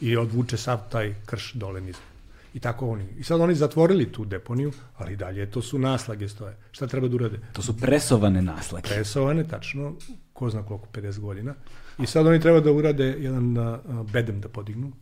i 0.00 0.16
odvuče 0.16 0.56
sav 0.56 0.88
taj 0.90 1.14
krš 1.26 1.52
dole 1.52 1.80
nizu. 1.80 2.13
I 2.54 2.60
tako 2.60 2.88
oni. 2.88 3.04
I 3.16 3.22
sad 3.22 3.40
oni 3.40 3.54
zatvorili 3.54 4.12
tu 4.12 4.24
deponiju, 4.24 4.72
ali 4.96 5.16
dalje 5.16 5.50
to 5.50 5.62
su 5.62 5.78
naslage 5.78 6.28
stoje. 6.28 6.56
Šta 6.70 6.86
treba 6.86 7.08
da 7.08 7.16
urade? 7.16 7.40
To 7.52 7.62
su 7.62 7.76
presovane 7.76 8.42
naslage. 8.42 8.88
Presovane, 8.88 9.48
tačno, 9.48 9.94
ko 10.32 10.50
zna 10.50 10.62
koliko, 10.62 10.86
50 10.92 11.18
godina. 11.18 11.54
I 11.98 12.06
sad 12.06 12.26
oni 12.26 12.40
treba 12.40 12.60
da 12.60 12.72
urade 12.72 13.04
jedan 13.04 13.58
uh, 13.58 14.10
bedem 14.12 14.40
da 14.40 14.48
podignu, 14.48 14.92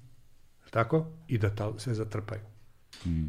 tako? 0.70 1.06
I 1.28 1.38
da 1.38 1.54
ta, 1.54 1.72
sve 1.78 1.94
zatrpaju. 1.94 2.40
Mm. 3.06 3.26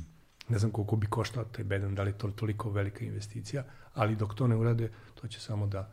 Ne 0.49 0.59
znam 0.59 0.71
koliko 0.71 0.95
bi 0.95 1.07
koštao 1.07 1.43
taj 1.43 1.63
bedem, 1.63 1.95
da 1.95 2.03
li 2.03 2.09
je 2.09 2.17
to 2.17 2.27
toliko 2.27 2.69
velika 2.69 3.05
investicija, 3.05 3.63
ali 3.93 4.15
dok 4.15 4.35
to 4.35 4.47
ne 4.47 4.55
urade, 4.55 4.91
to 5.21 5.27
će 5.27 5.39
samo 5.39 5.67
da 5.67 5.91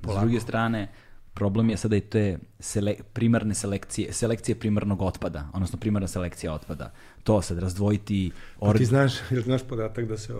polako... 0.00 0.20
S 0.20 0.22
druge 0.22 0.40
strane, 0.40 0.88
problem 1.34 1.70
je 1.70 1.76
sada 1.76 1.96
i 1.96 2.00
te 2.00 2.38
sele, 2.60 2.94
primarne 3.12 3.54
selekcije, 3.54 4.12
selekcije 4.12 4.54
primarnog 4.58 5.02
otpada, 5.02 5.48
odnosno 5.54 5.78
primarna 5.78 6.08
selekcija 6.08 6.52
otpada. 6.52 6.92
To 7.26 7.42
sad 7.42 7.58
razdvojiti... 7.58 8.32
Or... 8.60 8.74
Pa 8.74 8.78
ti 8.78 8.84
znaš, 8.84 9.12
jel 9.30 9.42
znaš 9.42 9.62
podatak 9.68 10.06
da 10.08 10.18
se 10.18 10.34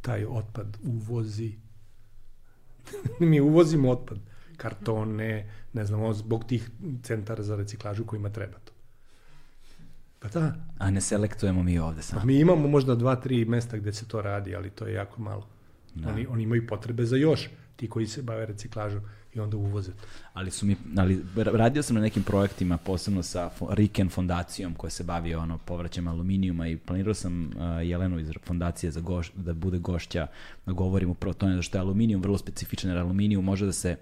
taj 0.00 0.24
otpad 0.24 0.76
uvozi? 0.84 1.52
Mi 3.20 3.40
uvozimo 3.40 3.90
otpad, 3.90 4.18
kartone, 4.56 5.50
ne 5.72 5.84
znam, 5.84 6.14
zbog 6.14 6.44
tih 6.44 6.70
centara 7.02 7.42
za 7.42 7.56
reciklažu 7.56 8.04
kojima 8.04 8.30
treba 8.30 8.58
to. 8.58 8.72
Pa 10.18 10.28
da. 10.28 10.54
A 10.78 10.90
ne 10.90 11.00
selektujemo 11.00 11.62
mi 11.62 11.78
ovde 11.78 12.02
samo. 12.02 12.20
Pa 12.20 12.26
mi 12.26 12.40
imamo 12.40 12.68
možda 12.68 12.94
dva, 12.94 13.16
tri 13.16 13.44
mesta 13.44 13.76
gde 13.76 13.92
se 13.92 14.08
to 14.08 14.22
radi, 14.22 14.56
ali 14.56 14.70
to 14.70 14.86
je 14.86 14.94
jako 14.94 15.22
malo. 15.22 15.48
Da. 15.94 16.08
Oni, 16.08 16.26
oni 16.26 16.42
imaju 16.42 16.66
potrebe 16.66 17.06
za 17.06 17.16
još, 17.16 17.50
ti 17.76 17.88
koji 17.88 18.06
se 18.06 18.22
bave 18.22 18.46
reciklažom 18.46 19.02
i 19.34 19.40
onda 19.40 19.56
uvoze. 19.56 19.92
Ali 20.32 20.50
su 20.50 20.66
mi, 20.66 20.76
ali 20.96 21.24
radio 21.36 21.82
sam 21.82 21.96
na 21.96 22.02
nekim 22.02 22.22
projektima, 22.22 22.76
posebno 22.76 23.22
sa 23.22 23.50
Riken 23.70 24.08
fondacijom 24.08 24.74
koja 24.74 24.90
se 24.90 25.04
bavi 25.04 25.34
ono 25.34 25.58
povraćajem 25.58 26.08
aluminijuma 26.08 26.68
i 26.68 26.76
planirao 26.76 27.14
sam 27.14 27.46
uh, 27.46 27.52
Jelenu 27.88 28.18
iz 28.18 28.30
fondacije 28.44 28.90
za 28.90 29.00
goš, 29.00 29.32
da 29.34 29.52
bude 29.52 29.78
gošća 29.78 30.26
da 30.66 30.72
govorim 30.72 31.10
upravo 31.10 31.30
o 31.30 31.34
tome 31.34 31.62
što 31.62 31.78
je 31.78 31.80
aluminijum 31.80 32.22
vrlo 32.22 32.38
specifičan, 32.38 32.90
jer 32.90 32.98
aluminijum 32.98 33.44
može 33.44 33.66
da 33.66 33.72
se 33.72 33.96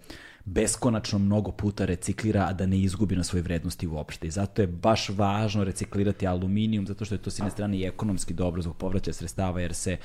beskonačno 0.44 1.18
mnogo 1.18 1.52
puta 1.52 1.84
reciklira, 1.84 2.46
a 2.48 2.52
da 2.52 2.66
ne 2.66 2.78
izgubi 2.78 3.16
na 3.16 3.24
svojoj 3.24 3.42
vrednosti 3.42 3.86
uopšte. 3.86 4.26
I 4.26 4.30
zato 4.30 4.62
je 4.62 4.66
baš 4.66 5.08
važno 5.08 5.64
reciklirati 5.64 6.26
aluminijum, 6.26 6.86
zato 6.86 7.04
što 7.04 7.14
je 7.14 7.18
to 7.22 7.30
s 7.30 7.38
jedne 7.38 7.50
strane 7.50 7.78
i 7.78 7.84
ekonomski 7.84 8.34
dobro 8.34 8.62
zbog 8.62 8.76
povraćaja 8.76 9.14
sredstava, 9.14 9.60
jer 9.60 9.74
se 9.74 9.96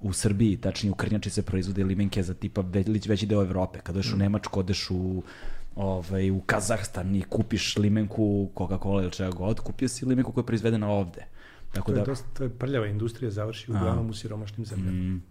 u 0.00 0.12
Srbiji, 0.12 0.56
tačnije 0.56 0.92
u 0.92 0.94
Krnjači 0.94 1.30
se 1.30 1.42
proizvode 1.42 1.84
limenke 1.84 2.22
za 2.22 2.34
tipa 2.34 2.60
već, 2.60 3.06
veći 3.06 3.26
deo 3.26 3.42
Evrope. 3.42 3.80
Kad 3.80 3.96
odeš 3.96 4.12
mm. 4.12 4.14
u 4.14 4.18
Nemačku, 4.18 4.60
odeš 4.60 4.90
u 4.90 5.22
ovaj, 5.76 6.30
u 6.30 6.40
Kazahstan 6.40 7.14
i 7.16 7.22
kupiš 7.22 7.76
limenku 7.76 8.50
Coca-Cola 8.54 9.02
ili 9.02 9.10
čega 9.12 9.30
god, 9.30 9.60
kupio 9.60 9.88
si 9.88 10.06
limenku 10.06 10.32
koja 10.32 10.42
je 10.42 10.46
proizvedena 10.46 10.88
ovde. 10.88 11.26
Tako 11.72 11.92
to, 11.92 11.98
je 11.98 12.00
da, 12.00 12.04
dosta, 12.04 12.28
to 12.36 12.44
je 12.44 12.50
prljava 12.50 12.86
industrija, 12.86 13.30
završi 13.30 13.70
uglavnom 13.70 14.10
u 14.10 14.14
siromašnim 14.14 14.66
zemljama. 14.66 14.98
Mm, 14.98 15.22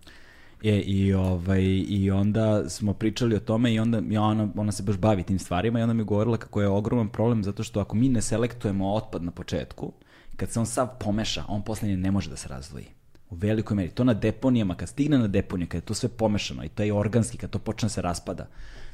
je, 0.62 0.82
i, 0.82 1.14
ovaj, 1.14 1.64
I 1.88 2.12
onda 2.12 2.70
smo 2.70 2.94
pričali 2.94 3.36
o 3.36 3.40
tome 3.40 3.74
i 3.74 3.80
onda 3.80 4.02
ja, 4.10 4.22
ona, 4.22 4.50
ona 4.56 4.72
se 4.72 4.84
baš 4.84 4.98
bavi 4.98 5.24
tim 5.24 5.40
stvarima 5.40 5.80
i 5.80 5.82
onda 5.82 5.94
mi 5.94 6.02
je 6.02 6.06
govorila 6.06 6.38
kako 6.38 6.62
je 6.62 6.68
ogroman 6.68 7.10
problem 7.10 7.44
zato 7.44 7.64
što 7.64 7.80
ako 7.80 7.96
mi 7.96 8.10
ne 8.10 8.22
selektujemo 8.22 8.94
otpad 8.94 9.24
na 9.24 9.32
početku, 9.32 9.94
kad 10.36 10.50
se 10.50 10.60
on 10.60 10.66
sav 10.66 10.88
pomeša, 11.00 11.44
on 11.48 11.64
poslednje 11.64 11.98
ne 11.98 12.12
može 12.12 12.30
da 12.30 12.36
se 12.36 12.48
razdvoji. 12.48 12.86
U 13.30 13.36
velikoj 13.36 13.76
meri. 13.76 13.90
To 13.90 14.04
na 14.04 14.14
deponijama, 14.14 14.76
kad 14.76 14.90
stigne 14.90 15.18
na 15.18 15.28
deponije, 15.28 15.68
kad 15.68 15.82
je 15.82 15.86
to 15.86 15.94
sve 15.94 16.10
pomešano 16.10 16.64
i 16.64 16.70
to 16.70 16.84
je 16.84 16.94
organski, 16.94 17.38
kad 17.38 17.50
to 17.50 17.60
počne 17.60 17.86
da 17.86 17.90
se 17.90 18.02
raspada, 18.02 18.48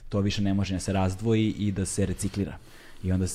to 0.10 0.20
više 0.20 0.42
ne 0.42 0.54
može 0.54 0.74
da 0.74 0.80
se 0.80 0.94
razdvoji 0.94 1.56
i 1.58 1.72
da 1.72 1.86
se 1.86 2.06
reciklira. 2.06 2.58
I 3.04 3.12
onda 3.12 3.26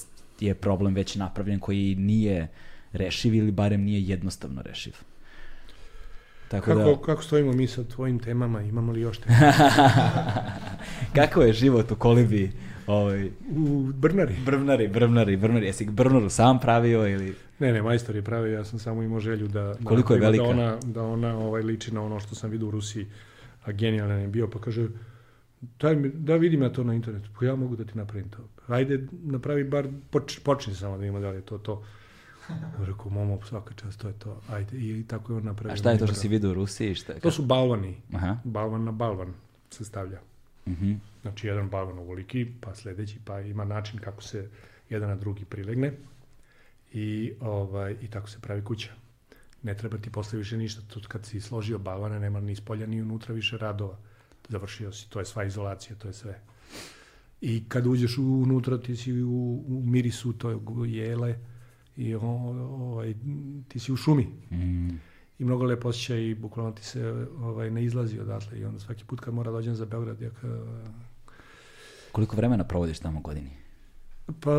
je 0.40 0.54
problem 0.54 0.94
već 0.94 1.14
napravljen 1.16 1.60
koji 1.60 1.94
nije 1.94 2.48
rešiv 2.92 3.34
ili 3.34 3.50
barem 3.50 3.82
nije 3.82 4.02
jednostavno 4.02 4.62
rešiv. 4.62 4.92
Tako 6.48 6.66
Kako, 6.66 6.90
da, 6.90 7.02
kako 7.06 7.22
stojimo 7.22 7.52
mi 7.52 7.66
sa 7.66 7.84
tvojim 7.84 8.18
temama? 8.18 8.62
Imamo 8.62 8.92
li 8.92 9.00
još 9.00 9.18
tema? 9.22 9.52
kako 11.14 11.42
je 11.42 11.52
život 11.52 11.90
u 11.90 11.96
kolibi 11.96 12.52
ovaj, 12.90 13.30
U 13.56 13.92
Brnari? 13.94 14.34
brvnari, 14.44 14.88
brvnari, 14.88 15.36
brvnari, 15.36 15.66
jesi 15.66 15.84
brvnaru 15.84 16.30
sam 16.30 16.58
pravio 16.60 17.08
ili... 17.08 17.34
Ne, 17.58 17.72
ne, 17.72 17.82
majstor 17.82 18.16
je 18.16 18.22
pravio, 18.22 18.52
ja 18.52 18.64
sam 18.64 18.78
samo 18.78 19.02
imao 19.02 19.20
želju 19.20 19.48
da, 19.48 19.62
da, 19.62 19.84
Koliko 19.84 20.14
je 20.14 20.20
napravimo 20.20 20.44
velika? 20.44 20.62
da 20.62 20.68
ona, 20.70 20.78
da 20.92 21.02
ona 21.02 21.38
ovaj, 21.38 21.62
liči 21.62 21.94
na 21.94 22.02
ono 22.02 22.20
što 22.20 22.34
sam 22.34 22.50
vidio 22.50 22.68
u 22.68 22.70
Rusiji, 22.70 23.06
a 23.64 23.72
genijalan 23.72 24.20
je 24.20 24.28
bio, 24.28 24.48
pa 24.50 24.58
kaže, 24.58 24.88
daj 25.60 25.96
mi, 25.96 26.08
da 26.08 26.36
vidim 26.36 26.62
ja 26.62 26.72
to 26.72 26.84
na 26.84 26.94
internetu, 26.94 27.30
pa 27.38 27.44
ja 27.44 27.56
mogu 27.56 27.76
da 27.76 27.84
ti 27.84 27.98
napravim 27.98 28.28
to. 28.28 28.38
Ajde, 28.66 29.06
napravi 29.12 29.64
bar, 29.64 29.88
poč, 30.10 30.38
počni 30.38 30.74
samo 30.74 30.98
da 30.98 31.06
ima 31.06 31.20
da 31.20 31.30
li 31.30 31.36
je 31.36 31.42
to 31.42 31.58
to. 31.58 31.82
Rekao, 32.78 33.10
momo, 33.10 33.38
svaka 33.48 33.74
čast, 33.74 34.00
to 34.00 34.08
je 34.08 34.14
to, 34.14 34.40
ajde. 34.48 34.76
I, 34.76 35.04
tako 35.08 35.32
je 35.32 35.36
on 35.36 35.44
napravio. 35.44 35.72
A 35.72 35.76
šta 35.76 35.90
je 35.90 35.98
to 35.98 36.06
što 36.06 36.14
si 36.14 36.28
vidio 36.28 36.50
u 36.50 36.54
Rusiji? 36.54 36.94
Šta 36.94 37.12
je? 37.12 37.20
To 37.20 37.30
su 37.30 37.42
balvani, 37.42 37.96
Aha. 38.12 38.36
balvan 38.44 38.84
na 38.84 38.92
balvan 38.92 39.34
se 39.70 39.84
stavlja. 39.84 40.18
Mhm. 40.68 40.92
Znači, 41.22 41.46
jedan 41.46 41.68
balvan 41.68 41.98
ovoliki, 41.98 42.46
pa 42.60 42.74
sledeći, 42.74 43.18
pa 43.24 43.40
ima 43.40 43.64
način 43.64 43.98
kako 43.98 44.22
se 44.22 44.48
jedan 44.90 45.08
na 45.08 45.16
drugi 45.16 45.44
prilegne 45.44 45.92
i, 46.92 47.32
ovaj, 47.40 47.96
i 48.02 48.08
tako 48.08 48.30
se 48.30 48.40
pravi 48.40 48.64
kuća. 48.64 48.90
Ne 49.62 49.76
treba 49.76 49.98
ti 49.98 50.10
posle 50.10 50.38
više 50.38 50.56
ništa. 50.56 50.82
Tu 50.82 51.00
kad 51.08 51.26
si 51.26 51.40
složio 51.40 51.78
balvane, 51.78 52.20
nema 52.20 52.40
ni 52.40 52.56
spolja 52.56 52.86
ni 52.86 53.02
unutra 53.02 53.34
više 53.34 53.58
radova. 53.58 53.98
Završio 54.48 54.92
si, 54.92 55.10
to 55.10 55.18
je 55.18 55.24
sva 55.24 55.44
izolacija, 55.44 55.96
to 55.96 56.08
je 56.08 56.14
sve. 56.14 56.40
I 57.40 57.64
kad 57.68 57.86
uđeš 57.86 58.18
unutra, 58.18 58.78
ti 58.78 58.96
si 58.96 59.22
u, 59.22 59.64
u 59.66 59.82
mirisu 59.86 60.32
tog 60.32 60.86
jele 60.86 61.38
i 61.96 62.14
o, 62.14 62.20
ovaj, 62.20 63.14
ti 63.68 63.78
si 63.78 63.92
u 63.92 63.96
šumi. 63.96 64.26
Mm. 64.50 65.09
I 65.40 65.44
mnogo 65.44 65.64
lepo 65.64 65.88
osjećaj 65.88 66.22
i 66.24 66.34
bukvalno 66.34 66.72
ti 66.72 66.84
se 66.84 67.26
ovaj, 67.40 67.70
ne 67.70 67.84
izlazi 67.84 68.20
odatle. 68.20 68.58
I 68.58 68.64
onda 68.64 68.80
svaki 68.80 69.04
put 69.04 69.20
kad 69.20 69.34
mora 69.34 69.50
dođem 69.50 69.74
za 69.74 69.86
Beograd, 69.86 70.20
ja 70.20 70.30
Koliko 72.12 72.36
vremena 72.36 72.64
provodiš 72.64 72.98
tamo 72.98 73.20
godini? 73.20 73.50
Pa 74.40 74.50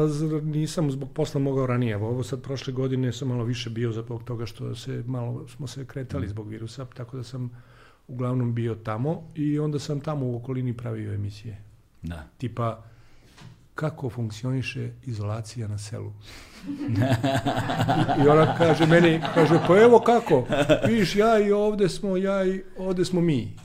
nisam 0.43 0.91
zbog 0.91 1.09
posla 1.13 1.41
mogao 1.41 1.65
ranije. 1.65 1.97
Ovo 1.97 2.23
sad 2.23 2.41
prošle 2.41 2.73
godine 2.73 3.13
sam 3.13 3.27
malo 3.27 3.43
više 3.43 3.69
bio 3.69 3.91
zbog 3.91 4.23
toga 4.23 4.45
što 4.45 4.75
se 4.75 5.03
malo 5.07 5.47
smo 5.47 5.67
se 5.67 5.85
kretali 5.85 6.27
zbog 6.27 6.47
virusa, 6.47 6.85
tako 6.85 7.17
da 7.17 7.23
sam 7.23 7.51
uglavnom 8.07 8.53
bio 8.53 8.75
tamo 8.75 9.31
i 9.35 9.59
onda 9.59 9.79
sam 9.79 9.99
tamo 9.99 10.25
u 10.25 10.35
okolini 10.35 10.77
pravio 10.77 11.13
emisije. 11.13 11.63
Da. 12.01 12.27
Tipa 12.37 12.83
kako 13.75 14.09
funkcioniše 14.09 14.91
izolacija 15.03 15.67
na 15.67 15.77
selu. 15.77 16.11
I 18.17 18.27
ona 18.27 18.55
kaže 18.57 18.85
meni, 18.85 19.21
kaže, 19.33 19.59
pa 19.67 19.77
evo 19.77 19.99
kako, 19.99 20.45
vidiš, 20.87 21.15
ja 21.15 21.39
i 21.39 21.51
ovde 21.51 21.89
smo, 21.89 22.17
ja 22.17 22.45
i 22.45 22.63
ovde 22.77 23.05
smo 23.05 23.21
mi. 23.21 23.55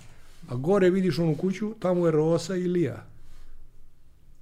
A 0.49 0.55
gore 0.55 0.91
vidiš 0.91 1.19
onu 1.19 1.35
kuću, 1.35 1.75
tamo 1.75 2.07
je 2.07 2.13
Rosa 2.13 2.57
i 2.57 2.63
Lija. 2.63 3.05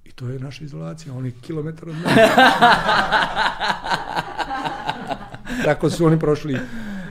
I 0.05 0.11
to 0.11 0.27
je 0.27 0.39
naša 0.39 0.63
izolacija, 0.63 1.13
on 1.13 1.25
je 1.25 1.31
kilometar 1.41 1.89
od 1.89 1.95
mene. 1.95 2.15
Tako 5.65 5.89
su 5.89 6.05
oni 6.05 6.19
prošli 6.19 6.57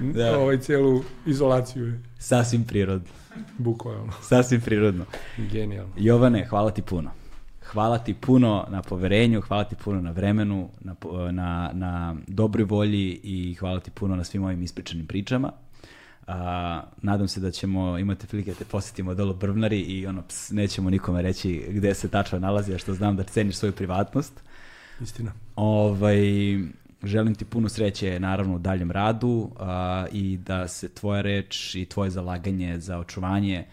Da. 0.01 0.39
ovaj 0.39 0.59
celu 0.59 1.03
izolaciju, 1.27 1.93
Sasvim 2.19 2.65
prirodno. 2.65 3.09
bukvalno. 3.59 4.13
Sasvim 4.23 4.61
prirodno. 4.61 5.05
Genijalno. 5.39 5.93
Jovane, 5.97 6.47
hvala 6.47 6.71
ti 6.71 6.83
puno. 6.83 7.11
Hvala 7.75 7.99
ti 7.99 8.15
puno 8.15 8.67
na 8.71 8.83
poverenju, 8.83 9.41
hvala 9.41 9.65
ti 9.65 9.77
puno 9.85 10.01
na 10.01 10.11
vremenu, 10.11 10.69
na, 10.81 10.95
na, 11.31 11.71
na 11.73 12.17
dobroj 12.27 12.65
volji 12.65 13.21
i 13.23 13.55
hvala 13.55 13.81
ti 13.81 13.91
puno 13.91 14.17
na 14.17 14.25
svim 14.25 14.45
ovim 14.45 14.63
ispričanim 14.63 15.07
pričama. 15.07 15.53
A, 16.27 16.83
nadam 17.03 17.29
se 17.29 17.41
da 17.41 17.51
ćemo 17.51 17.99
imati 17.99 18.27
prilike 18.27 18.51
da 18.51 18.57
te 18.57 18.65
posjetimo 18.65 19.15
dolo 19.15 19.35
Brvnari 19.35 19.81
i 19.81 20.07
ono, 20.07 20.23
ps, 20.23 20.51
nećemo 20.51 20.91
nikome 20.91 21.23
reći 21.23 21.67
gde 21.69 21.95
se 21.95 22.09
tačno 22.09 22.39
nalazi, 22.39 22.75
a 22.75 22.79
što 22.79 22.95
znam 22.95 23.17
da 23.17 23.23
ceniš 23.23 23.57
svoju 23.57 23.73
privatnost. 23.73 24.33
Istina. 25.01 25.33
Ovaj, 25.57 26.19
želim 27.03 27.35
ti 27.35 27.45
puno 27.45 27.69
sreće 27.69 28.21
naravno 28.21 28.55
u 28.55 28.59
daljem 28.59 28.91
radu 28.91 29.51
a, 29.59 30.07
i 30.13 30.37
da 30.37 30.69
se 30.69 30.89
tvoja 30.89 31.21
reč 31.21 31.75
i 31.75 31.85
tvoje 31.85 32.11
zalaganje 32.11 32.81
za 32.81 32.99
očuvanje 32.99 33.65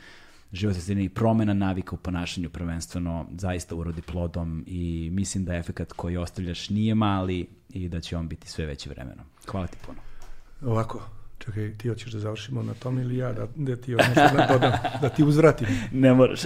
životne 0.54 0.82
sredine 0.82 1.06
i 1.06 1.10
promena 1.10 1.54
navika 1.54 1.96
u 1.96 2.00
ponašanju 2.00 2.50
prvenstveno 2.50 3.26
zaista 3.38 3.76
urodi 3.76 4.02
plodom 4.02 4.64
i 4.68 5.10
mislim 5.12 5.46
da 5.46 5.56
efekat 5.56 5.94
koji 5.94 6.18
ostavljaš 6.18 6.70
nije 6.70 6.96
mali 6.96 7.48
i 7.70 7.90
da 7.90 8.00
će 8.00 8.18
on 8.18 8.28
biti 8.28 8.50
sve 8.50 8.66
veći 8.66 8.90
vremenom. 8.90 9.26
Hvala 9.48 9.68
ti 9.68 9.78
puno. 9.86 10.00
Ovako, 10.62 11.02
čekaj, 11.38 11.78
ti 11.78 11.90
hoćeš 11.90 12.12
da 12.12 12.20
završimo 12.20 12.64
na 12.64 12.74
tom 12.74 13.00
ili 13.00 13.18
ja 13.18 13.34
da, 13.34 13.48
da 13.56 13.76
ti 13.76 13.92
još 13.92 14.08
nešto 14.08 14.38
da 14.38 14.48
dodam, 14.54 14.72
da 15.02 15.10
ti 15.10 15.24
uzvratim. 15.24 15.68
Ne 15.92 16.14
moraš. 16.14 16.42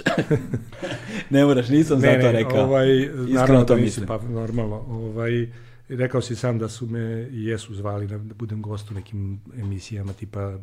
ne 1.30 1.44
moraš, 1.44 1.68
nisam 1.68 1.98
Ne, 1.98 2.12
zato 2.12 2.26
ne, 2.26 2.32
rekao. 2.32 2.64
Ovaj, 2.64 2.96
Iskreno 3.02 3.32
naravno 3.32 3.60
to 3.60 3.66
to 3.66 3.74
nisi, 3.74 4.00
mislim. 4.00 4.06
pa 4.06 4.18
normalno. 4.28 4.76
Ovaj, 4.76 5.52
rekao 5.88 6.20
si 6.20 6.36
sam 6.36 6.58
da 6.58 6.68
su 6.68 6.86
me 6.86 7.28
i 7.30 7.44
jesu 7.44 7.74
zvali 7.74 8.06
da, 8.06 8.18
da 8.18 8.34
budem 8.34 8.62
gost 8.62 8.90
u 8.90 8.94
nekim 8.94 9.40
emisijama 9.58 10.12
tipa 10.12 10.58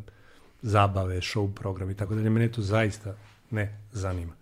zabave, 0.61 1.15
show 1.15 1.53
program 1.53 1.89
i 1.89 1.95
tako 1.95 2.15
dalje. 2.15 2.29
Mene 2.29 2.47
to 2.47 2.61
zaista 2.61 3.15
ne 3.53 3.79
zanima. 3.91 4.33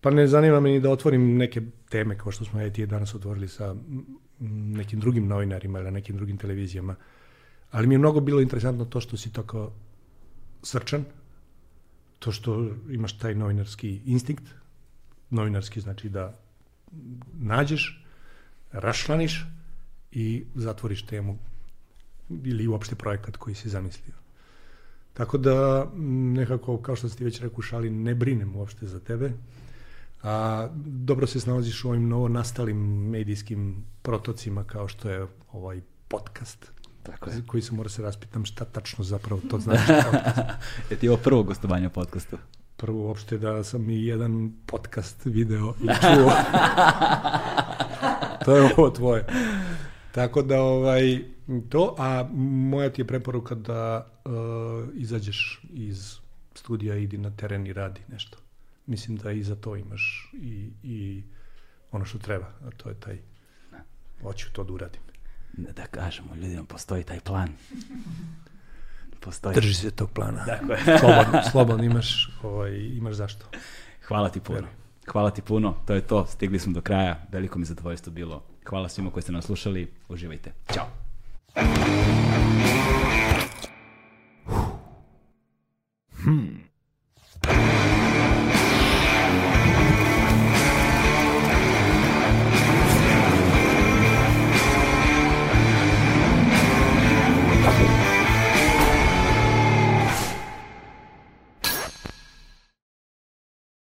Pa 0.00 0.10
ne 0.10 0.26
zanima 0.26 0.60
me 0.60 0.70
ni 0.70 0.80
da 0.80 0.90
otvorim 0.90 1.36
neke 1.36 1.62
teme 1.88 2.18
kao 2.18 2.32
što 2.32 2.44
smo 2.44 2.60
ja 2.60 2.66
i 2.66 2.72
ti 2.72 2.86
danas 2.86 3.14
otvorili 3.14 3.48
sa 3.48 3.74
nekim 4.40 5.00
drugim 5.00 5.26
novinarima 5.26 5.80
ili 5.80 5.90
nekim 5.90 6.16
drugim 6.16 6.38
televizijama. 6.38 6.94
Ali 7.70 7.86
mi 7.86 7.94
je 7.94 7.98
mnogo 7.98 8.20
bilo 8.20 8.40
interesantno 8.40 8.84
to 8.84 9.00
što 9.00 9.16
si 9.16 9.32
tako 9.32 9.72
srčan, 10.62 11.04
to 12.18 12.32
što 12.32 12.70
imaš 12.90 13.18
taj 13.18 13.34
novinarski 13.34 14.00
instinkt, 14.04 14.44
novinarski 15.30 15.80
znači 15.80 16.08
da 16.08 16.38
nađeš, 17.32 18.04
rašlaniš 18.72 19.46
i 20.12 20.44
zatvoriš 20.54 21.06
temu 21.06 21.38
ili 22.30 22.66
uopšte 22.66 22.94
projekat 22.94 23.36
koji 23.36 23.54
si 23.54 23.68
zamislio. 23.68 24.25
Tako 25.16 25.38
da 25.38 25.86
m, 25.94 26.32
nekako, 26.32 26.78
kao 26.78 26.96
što 26.96 27.08
ti 27.08 27.24
već 27.24 27.40
rekao 27.40 27.62
šali, 27.62 27.90
ne 27.90 28.14
brinem 28.14 28.56
uopšte 28.56 28.86
za 28.86 29.00
tebe. 29.00 29.32
A 30.22 30.68
dobro 30.86 31.26
se 31.26 31.40
snalaziš 31.40 31.84
u 31.84 31.88
ovim 31.88 32.08
novo 32.08 32.28
nastalim 32.28 33.08
medijskim 33.10 33.84
protocima 34.02 34.64
kao 34.64 34.88
što 34.88 35.10
je 35.10 35.26
ovaj 35.52 35.80
podcast. 36.08 36.72
Tako 37.02 37.30
je. 37.30 37.42
Koji 37.46 37.62
se 37.62 37.74
mora 37.74 37.88
se 37.88 38.02
raspitam 38.02 38.44
šta 38.44 38.64
tačno 38.64 39.04
zapravo 39.04 39.40
to 39.50 39.58
znači 39.58 39.92
podcast. 40.04 40.38
Je 40.90 40.96
ti 40.96 41.08
ovo 41.08 41.18
prvo 41.18 41.42
gostovanje 41.42 41.86
u 41.86 41.90
podcastu? 41.90 42.38
Prvo 42.76 43.06
uopšte 43.06 43.38
da 43.38 43.64
sam 43.64 43.90
i 43.90 44.04
jedan 44.04 44.52
podcast 44.66 45.24
video 45.24 45.74
i 45.82 45.86
čuo. 45.86 46.32
to 48.44 48.56
je 48.56 48.72
ovo 48.76 48.90
tvoje. 48.90 49.26
Tako 50.12 50.42
da 50.42 50.60
ovaj 50.60 51.35
to, 51.68 51.94
a 51.98 52.28
moja 52.34 52.90
ti 52.90 53.00
je 53.00 53.06
preporuka 53.06 53.54
da 53.54 54.06
uh, 54.24 54.32
izađeš 54.94 55.62
iz 55.72 56.16
studija, 56.54 56.96
idi 56.96 57.18
na 57.18 57.30
teren 57.30 57.66
i 57.66 57.72
radi 57.72 58.00
nešto. 58.08 58.38
Mislim 58.86 59.16
da 59.16 59.32
i 59.32 59.42
za 59.42 59.56
to 59.56 59.76
imaš 59.76 60.32
i, 60.32 60.70
i 60.82 61.22
ono 61.92 62.04
što 62.04 62.18
treba, 62.18 62.46
a 62.46 62.70
to 62.76 62.88
je 62.88 63.00
taj 63.00 63.18
hoću 64.22 64.52
to 64.52 64.64
da 64.64 64.72
uradim. 64.72 65.00
Da 65.52 65.86
kažemo 65.86 66.34
ljudima, 66.34 66.64
postoji 66.64 67.02
taj 67.02 67.20
plan. 67.20 67.48
Postoji. 69.20 69.54
Drži 69.54 69.74
se 69.74 69.90
tog 69.90 70.10
plana. 70.10 70.44
Tako 70.44 70.72
je. 70.72 70.98
Slobodno, 70.98 71.42
slobodno 71.52 71.84
imaš, 71.84 72.30
ovaj, 72.42 72.76
imaš 72.76 73.14
zašto. 73.14 73.46
Hvala 74.08 74.28
ti 74.28 74.40
puno. 74.40 74.66
Hvala 75.12 75.30
ti 75.30 75.42
puno, 75.42 75.76
to 75.86 75.94
je 75.94 76.00
to, 76.00 76.26
stigli 76.26 76.58
smo 76.58 76.72
do 76.72 76.80
kraja, 76.80 77.26
veliko 77.32 77.58
mi 77.58 77.64
zadovoljstvo 77.64 78.12
bilo. 78.12 78.42
Hvala 78.68 78.88
svima 78.88 79.10
koji 79.10 79.22
ste 79.22 79.32
nas 79.32 79.44
slušali, 79.44 79.92
uživajte. 80.08 80.52
Ćao. 80.74 81.05
Hmm. 86.26 86.66